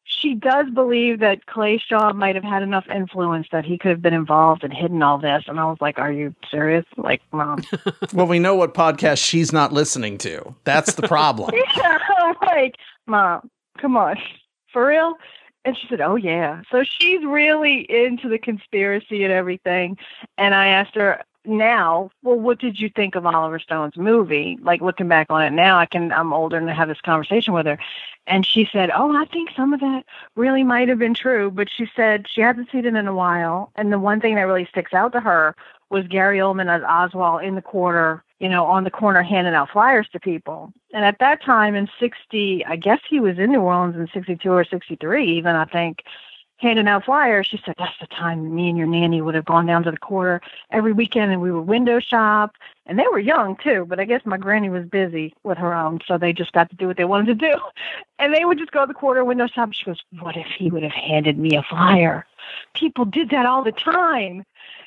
she 0.05 0.35
does 0.35 0.69
believe 0.69 1.19
that 1.19 1.47
Clay 1.47 1.77
Shaw 1.77 2.13
might 2.13 2.35
have 2.35 2.43
had 2.43 2.61
enough 2.61 2.85
influence 2.93 3.47
that 3.51 3.65
he 3.65 3.77
could 3.77 3.89
have 3.89 4.01
been 4.01 4.13
involved 4.13 4.63
and 4.63 4.71
hidden 4.71 5.01
all 5.01 5.17
this. 5.17 5.43
And 5.47 5.59
I 5.59 5.65
was 5.65 5.77
like, 5.81 5.97
Are 5.97 6.11
you 6.11 6.33
serious? 6.49 6.85
Like, 6.95 7.21
mom. 7.31 7.63
well, 8.13 8.27
we 8.27 8.37
know 8.37 8.55
what 8.55 8.73
podcast 8.73 9.23
she's 9.23 9.51
not 9.51 9.73
listening 9.73 10.17
to. 10.19 10.55
That's 10.63 10.93
the 10.93 11.07
problem. 11.07 11.51
yeah, 11.77 11.97
like, 12.41 12.75
Mom, 13.07 13.49
come 13.79 13.97
on. 13.97 14.17
For 14.71 14.85
real? 14.85 15.13
And 15.65 15.75
she 15.75 15.87
said, 15.87 15.99
Oh, 15.99 16.15
yeah. 16.15 16.61
So 16.71 16.83
she's 16.83 17.25
really 17.25 17.79
into 17.89 18.29
the 18.29 18.37
conspiracy 18.37 19.23
and 19.23 19.33
everything. 19.33 19.97
And 20.37 20.53
I 20.53 20.67
asked 20.67 20.95
her 20.95 21.23
now, 21.43 22.11
Well, 22.23 22.39
what 22.39 22.59
did 22.59 22.79
you 22.79 22.89
think 22.89 23.15
of 23.15 23.25
Oliver 23.25 23.59
Stone's 23.59 23.97
movie? 23.97 24.59
Like, 24.61 24.81
looking 24.81 25.07
back 25.07 25.27
on 25.31 25.43
it 25.43 25.51
now, 25.51 25.77
I 25.77 25.87
can, 25.87 26.11
I'm 26.11 26.33
older 26.33 26.57
and 26.57 26.69
I 26.69 26.73
have 26.73 26.87
this 26.87 27.01
conversation 27.01 27.53
with 27.53 27.65
her. 27.65 27.79
And 28.27 28.45
she 28.45 28.69
said, 28.71 28.91
Oh, 28.95 29.15
I 29.15 29.25
think 29.25 29.49
some 29.55 29.73
of 29.73 29.79
that 29.79 30.05
really 30.35 30.63
might 30.63 30.87
have 30.87 30.99
been 30.99 31.15
true. 31.15 31.49
But 31.49 31.67
she 31.69 31.89
said 31.95 32.27
she 32.29 32.41
hasn't 32.41 32.69
seen 32.71 32.85
it 32.85 32.95
in 32.95 33.07
a 33.07 33.15
while. 33.15 33.71
And 33.75 33.91
the 33.91 33.99
one 33.99 34.21
thing 34.21 34.35
that 34.35 34.43
really 34.43 34.65
sticks 34.65 34.93
out 34.93 35.13
to 35.13 35.19
her 35.19 35.55
was 35.89 36.07
Gary 36.07 36.39
Oldman 36.39 36.69
as 36.69 36.83
Oswald 36.83 37.43
in 37.43 37.55
the 37.55 37.61
corner, 37.61 38.23
you 38.39 38.49
know, 38.49 38.65
on 38.65 38.83
the 38.83 38.91
corner 38.91 39.21
handing 39.21 39.53
out 39.53 39.69
flyers 39.69 40.07
to 40.09 40.19
people. 40.19 40.73
And 40.93 41.05
at 41.05 41.19
that 41.19 41.43
time 41.43 41.75
in 41.75 41.87
60, 41.99 42.65
I 42.65 42.75
guess 42.75 42.99
he 43.09 43.19
was 43.19 43.37
in 43.37 43.51
New 43.51 43.61
Orleans 43.61 43.95
in 43.95 44.07
62 44.13 44.49
or 44.51 44.65
63, 44.65 45.37
even, 45.37 45.55
I 45.55 45.65
think, 45.65 46.03
handing 46.57 46.87
out 46.87 47.05
flyers. 47.05 47.47
She 47.47 47.61
said, 47.65 47.75
That's 47.77 47.97
the 47.99 48.07
time 48.07 48.55
me 48.55 48.69
and 48.69 48.77
your 48.77 48.87
nanny 48.87 49.21
would 49.21 49.35
have 49.35 49.45
gone 49.45 49.65
down 49.65 49.83
to 49.83 49.91
the 49.91 49.97
corner 49.97 50.41
every 50.71 50.93
weekend 50.93 51.31
and 51.31 51.41
we 51.41 51.51
would 51.51 51.67
window 51.67 51.99
shop. 51.99 52.55
And 52.85 52.99
they 52.99 53.07
were 53.11 53.19
young 53.19 53.57
too, 53.57 53.85
but 53.87 53.99
I 53.99 54.05
guess 54.05 54.21
my 54.25 54.37
granny 54.37 54.69
was 54.69 54.85
busy 54.85 55.33
with 55.43 55.57
her 55.57 55.73
own, 55.73 55.99
so 56.07 56.17
they 56.17 56.33
just 56.33 56.51
got 56.51 56.69
to 56.69 56.75
do 56.75 56.87
what 56.87 56.97
they 56.97 57.05
wanted 57.05 57.39
to 57.39 57.51
do. 57.51 57.55
And 58.17 58.33
they 58.33 58.45
would 58.45 58.57
just 58.57 58.71
go 58.71 58.79
to 58.79 58.87
the 58.87 58.93
corner 58.93 59.25
window 59.25 59.45
shop. 59.45 59.73
She 59.73 59.83
goes, 59.83 59.99
What 60.19 60.37
if 60.37 60.47
he 60.57 60.71
would 60.71 60.83
have 60.83 60.93
handed 60.93 61.37
me 61.37 61.57
a 61.57 61.63
flyer? 61.63 62.25
People 62.73 63.03
did 63.03 63.29
that 63.31 63.45
all 63.45 63.61
the 63.61 63.73
time. 63.73 64.45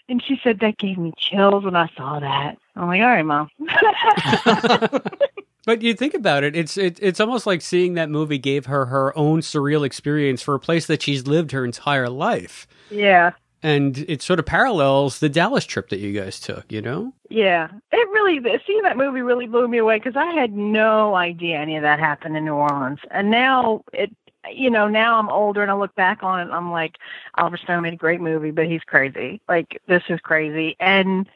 And 0.09 0.22
she 0.22 0.40
said 0.43 0.60
that 0.60 0.78
gave 0.78 0.98
me 0.98 1.12
chills 1.18 1.64
when 1.64 1.76
I 1.76 1.89
saw 1.97 2.18
that. 2.20 2.56
I'm 2.76 2.89
like, 2.89 3.01
all 3.01 3.09
right, 3.09 3.22
mom. 3.22 3.51
But 5.68 5.82
you 5.82 5.93
think 5.93 6.14
about 6.14 6.44
it, 6.44 6.56
it's 6.56 6.78
it, 6.78 6.98
it's 7.02 7.20
almost 7.20 7.47
like 7.47 7.60
seeing 7.60 7.93
that 7.93 8.09
movie 8.09 8.39
gave 8.39 8.64
her 8.64 8.86
her 8.86 9.16
own 9.18 9.40
surreal 9.40 9.85
experience 9.85 10.40
for 10.40 10.55
a 10.55 10.59
place 10.59 10.86
that 10.86 11.02
she's 11.02 11.26
lived 11.26 11.52
her 11.52 11.62
entire 11.62 12.09
life. 12.09 12.66
yeah. 12.89 13.32
And 13.62 13.98
it 14.09 14.22
sort 14.22 14.39
of 14.39 14.47
parallels 14.47 15.18
the 15.18 15.28
Dallas 15.28 15.66
trip 15.66 15.90
that 15.90 15.98
you 15.98 16.18
guys 16.18 16.40
took, 16.40 16.72
you 16.72 16.80
know? 16.80 17.12
Yeah, 17.28 17.68
it 17.93 18.09
really 18.09 18.40
seeing 18.66 18.82
that 18.82 18.97
movie 18.97 19.20
really 19.20 19.47
blew 19.47 19.68
me 19.68 19.76
away 19.76 19.98
because 19.98 20.16
I 20.16 20.32
had 20.32 20.52
no 20.52 21.16
idea 21.16 21.59
any 21.59 21.76
of 21.76 21.82
that 21.82 21.98
happened 21.98 22.35
in 22.36 22.47
New 22.47 22.55
Orleans, 22.55 23.01
and 23.10 23.30
now 23.30 23.82
it, 23.93 24.10
you 24.52 24.70
know, 24.70 24.89
now 24.89 25.19
I'm 25.19 25.28
older 25.28 25.62
and 25.62 25.70
I 25.70 25.74
look 25.74 25.94
back 25.94 26.23
on 26.23 26.40
it, 26.40 26.52
I'm 26.52 26.70
like, 26.70 26.97
Oliver 27.36 27.56
Stone 27.56 27.82
made 27.82 27.94
a 27.94 27.97
great 27.97 28.20
movie, 28.20 28.51
but 28.51 28.66
he's 28.66 28.82
crazy. 28.82 29.40
Like 29.48 29.81
this 29.86 30.02
is 30.09 30.20
crazy, 30.20 30.77
and 30.81 31.28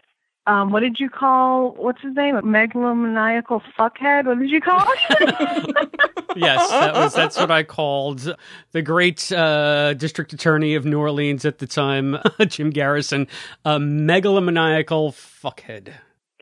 um, 0.46 0.70
what 0.70 0.80
did 0.80 0.98
you 0.98 1.08
call 1.08 1.72
what's 1.72 2.02
his 2.02 2.14
name? 2.14 2.36
A 2.36 2.42
megalomaniacal 2.42 3.62
fuckhead? 3.78 4.26
What 4.26 4.38
did 4.40 4.50
you 4.50 4.60
call 4.60 4.84
it? 4.90 5.88
yes, 6.36 6.68
that 6.70 6.94
was 6.94 7.14
that's 7.14 7.36
what 7.36 7.50
I 7.50 7.62
called 7.62 8.34
the 8.72 8.82
great 8.82 9.30
uh, 9.30 9.94
district 9.94 10.32
attorney 10.32 10.74
of 10.74 10.84
New 10.84 10.98
Orleans 10.98 11.44
at 11.44 11.58
the 11.58 11.66
time, 11.66 12.18
Jim 12.48 12.70
Garrison, 12.70 13.28
a 13.64 13.78
megalomaniacal 13.78 15.12
fuckhead. 15.12 15.92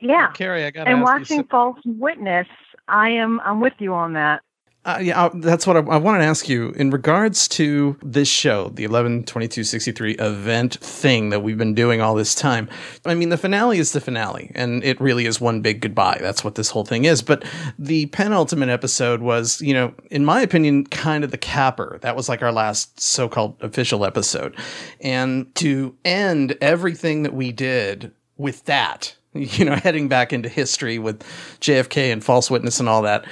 yeah. 0.01 0.31
Carrie, 0.33 0.65
I 0.65 0.71
got 0.71 0.89
and 0.89 1.03
watching 1.03 1.45
False 1.45 1.81
Witness, 1.85 2.49
I 2.89 3.11
am 3.11 3.41
I'm 3.41 3.61
with 3.61 3.75
you 3.79 3.93
on 3.93 4.15
that. 4.15 4.43
Uh, 4.83 4.99
yeah, 5.03 5.25
uh, 5.25 5.31
that's 5.35 5.67
what 5.67 5.77
I, 5.77 5.81
I 5.81 5.99
wanted 5.99 6.21
to 6.21 6.25
ask 6.25 6.49
you 6.49 6.71
in 6.71 6.91
regards 6.91 7.47
to 7.49 7.99
this 8.03 8.29
show, 8.29 8.71
the 8.71 8.85
11 8.85 9.25
22 9.25 9.63
63 9.63 10.15
event 10.15 10.77
thing 10.81 11.29
that 11.29 11.41
we've 11.41 11.59
been 11.59 11.75
doing 11.75 12.01
all 12.01 12.15
this 12.15 12.35
time. 12.35 12.67
I 13.05 13.15
mean, 13.15 13.29
the 13.29 13.37
finale 13.37 13.79
is 13.79 13.93
the 13.93 14.01
finale, 14.01 14.51
and 14.55 14.83
it 14.83 14.99
really 14.99 15.27
is 15.27 15.39
one 15.39 15.61
big 15.61 15.83
goodbye. 15.83 16.17
That's 16.23 16.43
what 16.43 16.55
this 16.55 16.71
whole 16.71 16.87
thing 16.87 17.05
is. 17.05 17.21
But 17.21 17.45
the 17.79 18.07
penultimate 18.07 18.71
episode 18.71 19.21
was, 19.21 19.61
you 19.61 19.75
know, 19.75 19.93
in 20.11 20.25
my 20.25 20.41
opinion, 20.41 20.87
kind 20.87 21.25
of 21.25 21.31
the 21.31 21.39
capper. 21.39 21.99
That 22.01 22.17
was 22.17 22.31
like 22.31 22.41
our 22.41 22.53
last 22.53 22.99
so 22.99 23.29
called 23.29 23.57
official 23.61 24.07
episode. 24.07 24.57
And 25.03 25.55
to 25.57 25.95
end 26.07 26.57
everything 26.63 27.25
that 27.25 27.35
we 27.35 27.53
did 27.53 28.13
with 28.39 28.65
that, 28.65 29.15
you 29.35 29.67
know, 29.67 29.77
heading 29.77 30.09
back 30.09 30.33
into 30.33 30.49
history 30.49 30.99
with 30.99 31.23
JFK 31.61 32.11
and 32.11 32.25
false 32.25 32.51
witness 32.51 32.81
and 32.81 32.89
all 32.89 33.03
that 33.03 33.27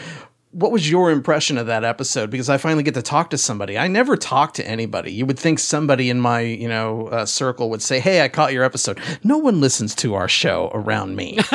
what 0.59 0.73
was 0.73 0.91
your 0.91 1.13
impression 1.13 1.57
of 1.57 1.67
that 1.67 1.85
episode? 1.85 2.31
Because 2.31 2.49
i 2.49 2.59
finally 2.59 2.83
get 2.83 2.95
to 2.95 3.03
talk 3.03 3.31
to 3.31 3.39
somebody. 3.39 3.79
I 3.79 3.87
never 3.87 4.17
talk 4.17 4.55
to 4.55 4.67
anybody. 4.67 5.13
You 5.13 5.25
would 5.25 5.39
think 5.39 5.61
somebody 5.61 6.11
in 6.11 6.21
my 6.21 6.41
you 6.41 6.69
know 6.69 7.07
uh, 7.09 7.27
circle 7.27 7.71
would 7.71 7.83
say 7.83 8.01
hey 8.01 8.23
i 8.23 8.29
caught 8.29 8.53
your 8.53 8.65
episode. 8.65 8.99
No 9.23 9.39
one 9.39 9.61
listens 9.61 9.95
to 9.97 10.15
our 10.15 10.29
show 10.29 10.71
around 10.75 11.17
me. 11.17 11.39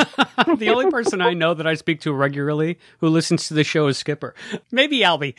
The 0.58 0.68
only 0.68 0.90
person 0.90 1.20
I 1.20 1.32
know 1.32 1.54
that 1.54 1.66
I 1.66 1.74
speak 1.74 2.00
to 2.02 2.12
regularly 2.12 2.78
who 2.98 3.08
listens 3.08 3.48
to 3.48 3.54
the 3.54 3.64
show 3.64 3.86
is 3.86 3.98
Skipper. 3.98 4.34
Maybe 4.70 5.00
Albie. 5.00 5.34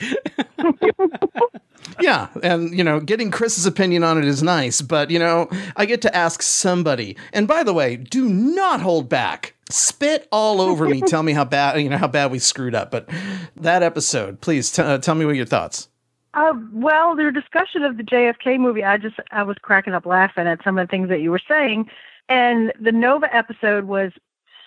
yeah 2.01 2.27
and 2.41 2.75
you 2.75 2.83
know 2.83 2.99
getting 2.99 3.29
chris's 3.29 3.65
opinion 3.65 4.03
on 4.03 4.17
it 4.17 4.25
is 4.25 4.41
nice 4.41 4.81
but 4.81 5.11
you 5.11 5.19
know 5.19 5.47
i 5.75 5.85
get 5.85 6.01
to 6.01 6.15
ask 6.15 6.41
somebody. 6.41 7.15
And 7.33 7.47
by 7.47 7.63
the 7.63 7.73
way 7.73 7.95
do 7.95 8.27
not 8.27 8.81
hold 8.81 9.07
back 9.09 9.54
spit 9.69 10.27
all 10.31 10.61
over 10.61 10.87
me. 10.87 11.01
Tell 11.01 11.23
me 11.23 11.33
how 11.33 11.45
bad 11.45 11.81
you 11.81 11.89
know 11.89 11.97
how 11.97 12.07
bad 12.07 12.31
we 12.31 12.39
screwed 12.39 12.75
up. 12.75 12.91
But 12.91 13.09
that 13.55 13.83
episode 13.83 14.41
please 14.41 14.71
t- 14.71 14.81
uh, 14.81 14.97
tell 14.99 15.15
me 15.15 15.25
what 15.25 15.35
your 15.35 15.45
thoughts. 15.45 15.89
Uh, 16.33 16.53
well, 16.73 17.15
their 17.15 17.31
discussion 17.31 17.83
of 17.83 17.95
the 17.97 18.03
JFK 18.03 18.59
movie, 18.59 18.83
I 18.83 18.97
just 18.97 19.15
I 19.31 19.43
was 19.43 19.57
cracking 19.61 19.93
up 19.93 20.05
laughing 20.05 20.47
at 20.47 20.63
some 20.63 20.77
of 20.77 20.87
the 20.87 20.91
things 20.91 21.09
that 21.09 21.21
you 21.21 21.31
were 21.31 21.41
saying, 21.47 21.89
and 22.27 22.73
the 22.79 22.91
Nova 22.91 23.33
episode 23.33 23.85
was 23.85 24.11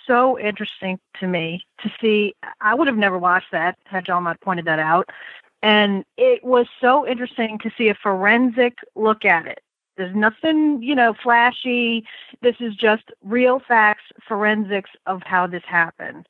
so 0.06 0.38
interesting 0.38 0.98
to 1.20 1.26
me 1.26 1.66
to 1.82 1.92
see. 2.00 2.34
I 2.60 2.74
would 2.74 2.86
have 2.86 2.96
never 2.96 3.18
watched 3.18 3.52
that 3.52 3.78
had 3.84 4.06
John 4.06 4.24
not 4.24 4.40
pointed 4.40 4.64
that 4.64 4.78
out, 4.78 5.10
and 5.62 6.04
it 6.16 6.42
was 6.42 6.66
so 6.80 7.06
interesting 7.06 7.58
to 7.58 7.70
see 7.76 7.88
a 7.88 7.94
forensic 7.94 8.78
look 8.94 9.24
at 9.26 9.46
it. 9.46 9.62
There's 9.98 10.16
nothing, 10.16 10.82
you 10.82 10.94
know, 10.94 11.14
flashy. 11.22 12.06
This 12.40 12.56
is 12.60 12.74
just 12.76 13.04
real 13.22 13.60
facts, 13.60 14.04
forensics 14.26 14.90
of 15.06 15.22
how 15.26 15.46
this 15.46 15.64
happened, 15.66 16.26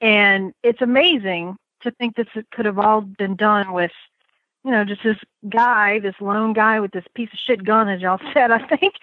and 0.00 0.54
it's 0.62 0.80
amazing 0.82 1.58
to 1.82 1.90
think 1.92 2.16
this 2.16 2.28
could 2.52 2.64
have 2.66 2.78
all 2.78 3.02
been 3.02 3.36
done 3.36 3.72
with 3.74 3.92
you 4.64 4.72
know, 4.72 4.84
just 4.84 5.02
this 5.04 5.18
guy, 5.48 5.98
this 6.00 6.16
lone 6.20 6.52
guy 6.52 6.80
with 6.80 6.90
this 6.92 7.04
piece 7.14 7.32
of 7.32 7.38
shit 7.38 7.64
gun, 7.64 7.88
as 7.88 8.00
y'all 8.02 8.20
said, 8.34 8.50
I 8.50 8.66
think, 8.66 8.94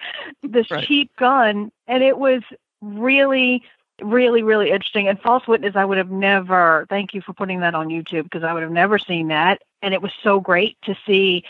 this 0.42 0.70
Right. 0.70 0.86
cheap 0.86 1.10
gun. 1.16 1.72
And 1.88 2.02
it 2.02 2.18
was 2.18 2.42
really 2.82 3.62
Really, 4.02 4.42
really 4.42 4.70
interesting. 4.72 5.08
And 5.08 5.18
False 5.18 5.48
Witness, 5.48 5.74
I 5.74 5.86
would 5.86 5.96
have 5.96 6.10
never, 6.10 6.86
thank 6.90 7.14
you 7.14 7.22
for 7.22 7.32
putting 7.32 7.60
that 7.60 7.74
on 7.74 7.88
YouTube 7.88 8.24
because 8.24 8.44
I 8.44 8.52
would 8.52 8.62
have 8.62 8.70
never 8.70 8.98
seen 8.98 9.28
that. 9.28 9.62
And 9.80 9.94
it 9.94 10.02
was 10.02 10.12
so 10.22 10.38
great 10.38 10.76
to 10.82 10.94
see 11.06 11.44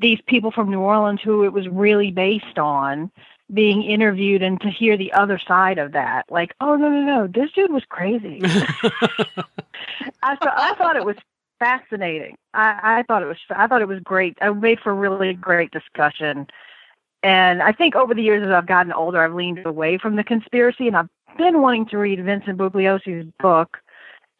these 0.00 0.20
people 0.26 0.50
from 0.50 0.70
New 0.70 0.80
Orleans 0.80 1.20
who 1.22 1.44
it 1.44 1.52
was 1.52 1.68
really 1.68 2.10
based 2.10 2.58
on 2.58 3.10
being 3.52 3.82
interviewed 3.82 4.42
and 4.42 4.60
to 4.60 4.70
hear 4.70 4.96
the 4.96 5.12
other 5.12 5.38
side 5.38 5.78
of 5.78 5.92
that. 5.92 6.24
Like, 6.30 6.54
oh, 6.60 6.76
no, 6.76 6.88
no, 6.88 7.02
no, 7.02 7.26
this 7.26 7.52
dude 7.52 7.72
was 7.72 7.84
crazy. 7.88 8.40
I, 10.22 10.36
thought 10.36 10.54
I 10.56 10.74
thought 10.76 10.96
it 10.96 11.04
was 11.04 11.16
fascinating. 11.58 12.36
I, 12.54 12.80
I 12.82 13.02
thought 13.04 13.22
it 13.22 13.26
was 13.26 13.38
I 13.50 13.66
thought 13.66 13.82
it 13.82 13.88
was 13.88 14.00
great. 14.00 14.36
It 14.40 14.56
made 14.56 14.80
for 14.80 14.90
a 14.90 14.94
really 14.94 15.34
great 15.34 15.70
discussion. 15.70 16.46
And 17.22 17.62
I 17.62 17.72
think 17.72 17.94
over 17.94 18.14
the 18.14 18.22
years 18.22 18.42
as 18.42 18.50
I've 18.50 18.66
gotten 18.66 18.92
older, 18.92 19.22
I've 19.22 19.34
leaned 19.34 19.64
away 19.64 19.96
from 19.96 20.16
the 20.16 20.24
conspiracy, 20.24 20.88
and 20.88 20.96
I've 20.96 21.08
been 21.38 21.60
wanting 21.60 21.86
to 21.86 21.98
read 21.98 22.24
Vincent 22.24 22.58
Bugliosi's 22.58 23.30
book. 23.38 23.78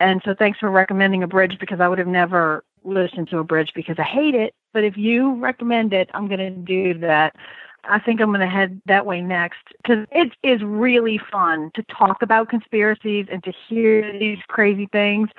And 0.01 0.21
so, 0.25 0.35
thanks 0.35 0.59
for 0.59 0.69
recommending 0.69 1.23
a 1.23 1.29
bridge 1.29 1.59
because 1.61 1.81
I 1.81 1.87
would 1.87 1.99
have 1.99 2.09
never 2.09 2.65
listened 2.85 3.29
to 3.31 3.39
a 3.39 3.45
bridge 3.45 3.73
because 3.75 3.99
I 3.99 4.05
hate 4.05 4.35
it. 4.35 4.55
But 4.73 4.85
if 4.85 4.97
you 4.97 5.35
recommend 5.35 5.93
it, 5.93 6.11
I'm 6.15 6.29
going 6.29 6.39
to 6.39 6.51
do 6.51 6.99
that. 7.01 7.37
I 7.85 7.99
think 7.99 8.21
I'm 8.21 8.31
going 8.31 8.41
to 8.41 8.47
head 8.47 8.81
that 8.87 9.07
way 9.07 9.21
next 9.21 9.61
because 9.79 10.07
it 10.13 10.33
is 10.43 10.63
really 10.63 11.19
fun 11.19 11.71
to 11.75 11.83
talk 11.85 12.23
about 12.23 12.49
conspiracies 12.49 13.27
and 13.31 13.43
to 13.45 13.53
hear 13.69 14.17
these 14.19 14.39
crazy 14.49 14.87
things. 14.93 15.31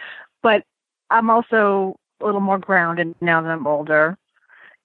But 0.41 0.63
I'm 1.09 1.29
also 1.29 1.95
a 2.21 2.25
little 2.25 2.41
more 2.41 2.59
grounded 2.59 3.15
now 3.21 3.41
that 3.41 3.49
I'm 3.49 3.67
older. 3.67 4.17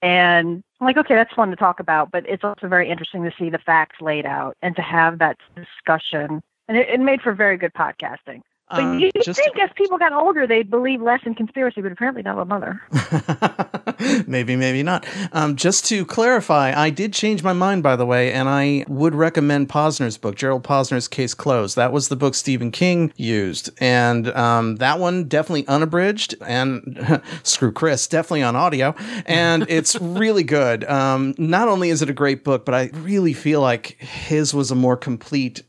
And 0.02 0.62
I'm 0.80 0.86
like, 0.86 0.96
okay, 0.96 1.14
that's 1.14 1.34
fun 1.34 1.50
to 1.50 1.56
talk 1.56 1.80
about, 1.80 2.12
but 2.12 2.28
it's 2.28 2.44
also 2.44 2.68
very 2.68 2.88
interesting 2.88 3.24
to 3.24 3.32
see 3.36 3.50
the 3.50 3.58
facts 3.58 4.00
laid 4.00 4.26
out 4.26 4.56
and 4.62 4.76
to 4.76 4.82
have 4.82 5.18
that 5.18 5.36
discussion. 5.56 6.40
And 6.68 6.76
it, 6.76 6.88
it 6.88 7.00
made 7.00 7.20
for 7.20 7.32
very 7.32 7.56
good 7.56 7.74
podcasting. 7.74 8.42
But 8.70 8.80
Um, 8.80 8.98
you 8.98 9.10
just- 9.22 9.38
think 9.40 9.58
as 9.58 9.70
people 9.76 9.96
got 9.98 10.12
older, 10.12 10.46
they'd 10.46 10.68
believe 10.70 11.00
less 11.00 11.20
in 11.24 11.34
conspiracy, 11.34 11.80
but 11.80 11.90
apparently 11.92 12.22
not 12.22 12.36
my 12.36 12.44
mother. 12.44 12.80
maybe, 14.26 14.56
maybe 14.56 14.82
not. 14.82 15.06
Um, 15.32 15.56
just 15.56 15.86
to 15.86 16.04
clarify, 16.04 16.72
I 16.76 16.90
did 16.90 17.12
change 17.12 17.42
my 17.42 17.52
mind, 17.52 17.82
by 17.82 17.96
the 17.96 18.06
way, 18.06 18.32
and 18.32 18.48
I 18.48 18.84
would 18.88 19.14
recommend 19.14 19.68
Posner's 19.68 20.18
book, 20.18 20.36
Gerald 20.36 20.64
Posner's 20.64 21.08
Case 21.08 21.34
Closed. 21.34 21.76
That 21.76 21.92
was 21.92 22.08
the 22.08 22.16
book 22.16 22.34
Stephen 22.34 22.70
King 22.70 23.12
used, 23.16 23.70
and 23.80 24.28
um, 24.36 24.76
that 24.76 24.98
one 24.98 25.24
definitely 25.24 25.66
unabridged, 25.66 26.34
and 26.46 27.22
screw 27.42 27.72
Chris, 27.72 28.06
definitely 28.06 28.42
on 28.42 28.54
audio, 28.56 28.94
and 29.26 29.64
it's 29.68 29.96
really 30.00 30.44
good. 30.44 30.84
Um, 30.84 31.34
not 31.38 31.68
only 31.68 31.90
is 31.90 32.02
it 32.02 32.10
a 32.10 32.14
great 32.14 32.44
book, 32.44 32.64
but 32.64 32.74
I 32.74 32.90
really 32.94 33.32
feel 33.32 33.60
like 33.60 33.96
his 34.00 34.52
was 34.54 34.70
a 34.70 34.74
more 34.74 34.96
complete 34.96 35.62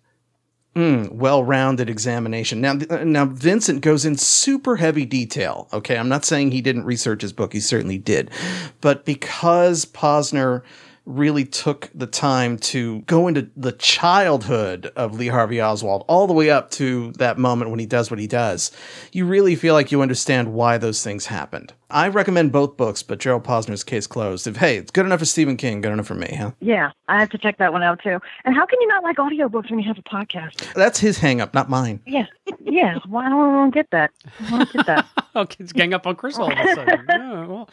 Mm, 0.79 1.11
well-rounded 1.11 1.89
examination. 1.89 2.61
Now, 2.61 2.77
th- 2.77 3.01
now 3.01 3.25
Vincent 3.25 3.81
goes 3.81 4.05
in 4.05 4.15
super 4.15 4.77
heavy 4.77 5.05
detail. 5.05 5.67
Okay, 5.73 5.97
I'm 5.97 6.07
not 6.07 6.23
saying 6.23 6.51
he 6.51 6.61
didn't 6.61 6.85
research 6.85 7.21
his 7.21 7.33
book; 7.33 7.51
he 7.51 7.59
certainly 7.59 7.97
did, 7.97 8.31
but 8.79 9.03
because 9.03 9.83
Posner 9.85 10.61
really 11.09 11.43
took 11.43 11.89
the 11.95 12.05
time 12.05 12.55
to 12.55 13.01
go 13.01 13.27
into 13.27 13.49
the 13.57 13.71
childhood 13.71 14.91
of 14.95 15.17
Lee 15.17 15.27
Harvey 15.27 15.59
Oswald 15.59 16.05
all 16.07 16.27
the 16.27 16.33
way 16.33 16.51
up 16.51 16.69
to 16.71 17.11
that 17.13 17.39
moment 17.39 17.71
when 17.71 17.79
he 17.79 17.87
does 17.87 18.11
what 18.11 18.19
he 18.19 18.27
does, 18.27 18.71
you 19.11 19.25
really 19.25 19.55
feel 19.55 19.73
like 19.73 19.91
you 19.91 20.03
understand 20.03 20.53
why 20.53 20.77
those 20.77 21.03
things 21.03 21.25
happened. 21.25 21.73
I 21.89 22.07
recommend 22.09 22.51
both 22.51 22.77
books, 22.77 23.01
but 23.01 23.17
Gerald 23.17 23.43
Posner's 23.43 23.83
Case 23.83 24.05
Closed. 24.05 24.45
If 24.45 24.57
hey, 24.57 24.77
it's 24.77 24.91
good 24.91 25.07
enough 25.07 25.19
for 25.19 25.25
Stephen 25.25 25.57
King, 25.57 25.81
good 25.81 25.91
enough 25.91 26.05
for 26.05 26.13
me, 26.13 26.35
huh? 26.37 26.51
Yeah, 26.59 26.91
I 27.07 27.19
have 27.19 27.31
to 27.31 27.39
check 27.39 27.57
that 27.57 27.73
one 27.73 27.81
out 27.81 28.03
too. 28.03 28.19
And 28.45 28.53
how 28.53 28.67
can 28.67 28.79
you 28.79 28.87
not 28.87 29.03
like 29.03 29.17
audiobooks 29.17 29.71
when 29.71 29.79
you 29.79 29.87
have 29.87 29.97
a 29.97 30.03
podcast? 30.03 30.73
That's 30.73 30.99
his 30.99 31.17
hang 31.17 31.41
up, 31.41 31.55
not 31.55 31.71
mine. 31.71 32.01
Yeah, 32.05 32.27
yeah. 32.61 32.99
Why 33.07 33.25
I 33.25 33.29
don't 33.29 33.73
get 33.73 33.89
that? 33.89 34.11
I 34.41 34.49
don't 34.51 34.71
get 34.71 34.85
that. 34.85 35.07
oh, 35.35 35.47
kids 35.47 35.73
gang 35.73 35.95
up 35.95 36.05
on 36.05 36.15
Chris 36.15 36.37
all 36.37 36.51
of 36.51 36.57
a 36.57 36.75
sudden. 36.75 37.05
Yeah, 37.09 37.45
well, 37.47 37.69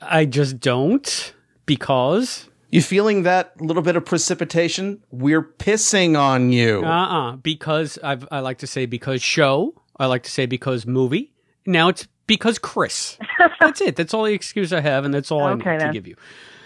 I 0.00 0.24
just 0.24 0.58
don't 0.58 1.34
because 1.66 2.48
You 2.72 2.80
feeling 2.80 3.24
that 3.24 3.60
little 3.60 3.82
bit 3.82 3.96
of 3.96 4.04
precipitation? 4.06 5.02
We're 5.10 5.42
pissing 5.42 6.18
on 6.18 6.52
you. 6.52 6.82
uh 6.84 6.88
uh 7.32 7.36
because 7.36 7.98
I've, 8.02 8.26
I 8.32 8.40
like 8.40 8.58
to 8.58 8.66
say 8.66 8.86
because 8.86 9.22
show. 9.22 9.74
I 9.98 10.06
like 10.06 10.22
to 10.22 10.30
say 10.30 10.46
because 10.46 10.86
movie. 10.86 11.32
Now 11.66 11.88
it's 11.88 12.08
because 12.26 12.58
Chris. 12.58 13.18
That's 13.60 13.82
it. 13.82 13.94
That's 13.96 14.14
all 14.14 14.24
the 14.24 14.32
excuse 14.32 14.72
I 14.72 14.80
have, 14.80 15.04
and 15.04 15.12
that's 15.12 15.30
all 15.30 15.44
I 15.44 15.50
Okay, 15.52 15.72
need 15.76 15.80
to 15.80 15.92
give 15.92 16.06
you. 16.06 16.16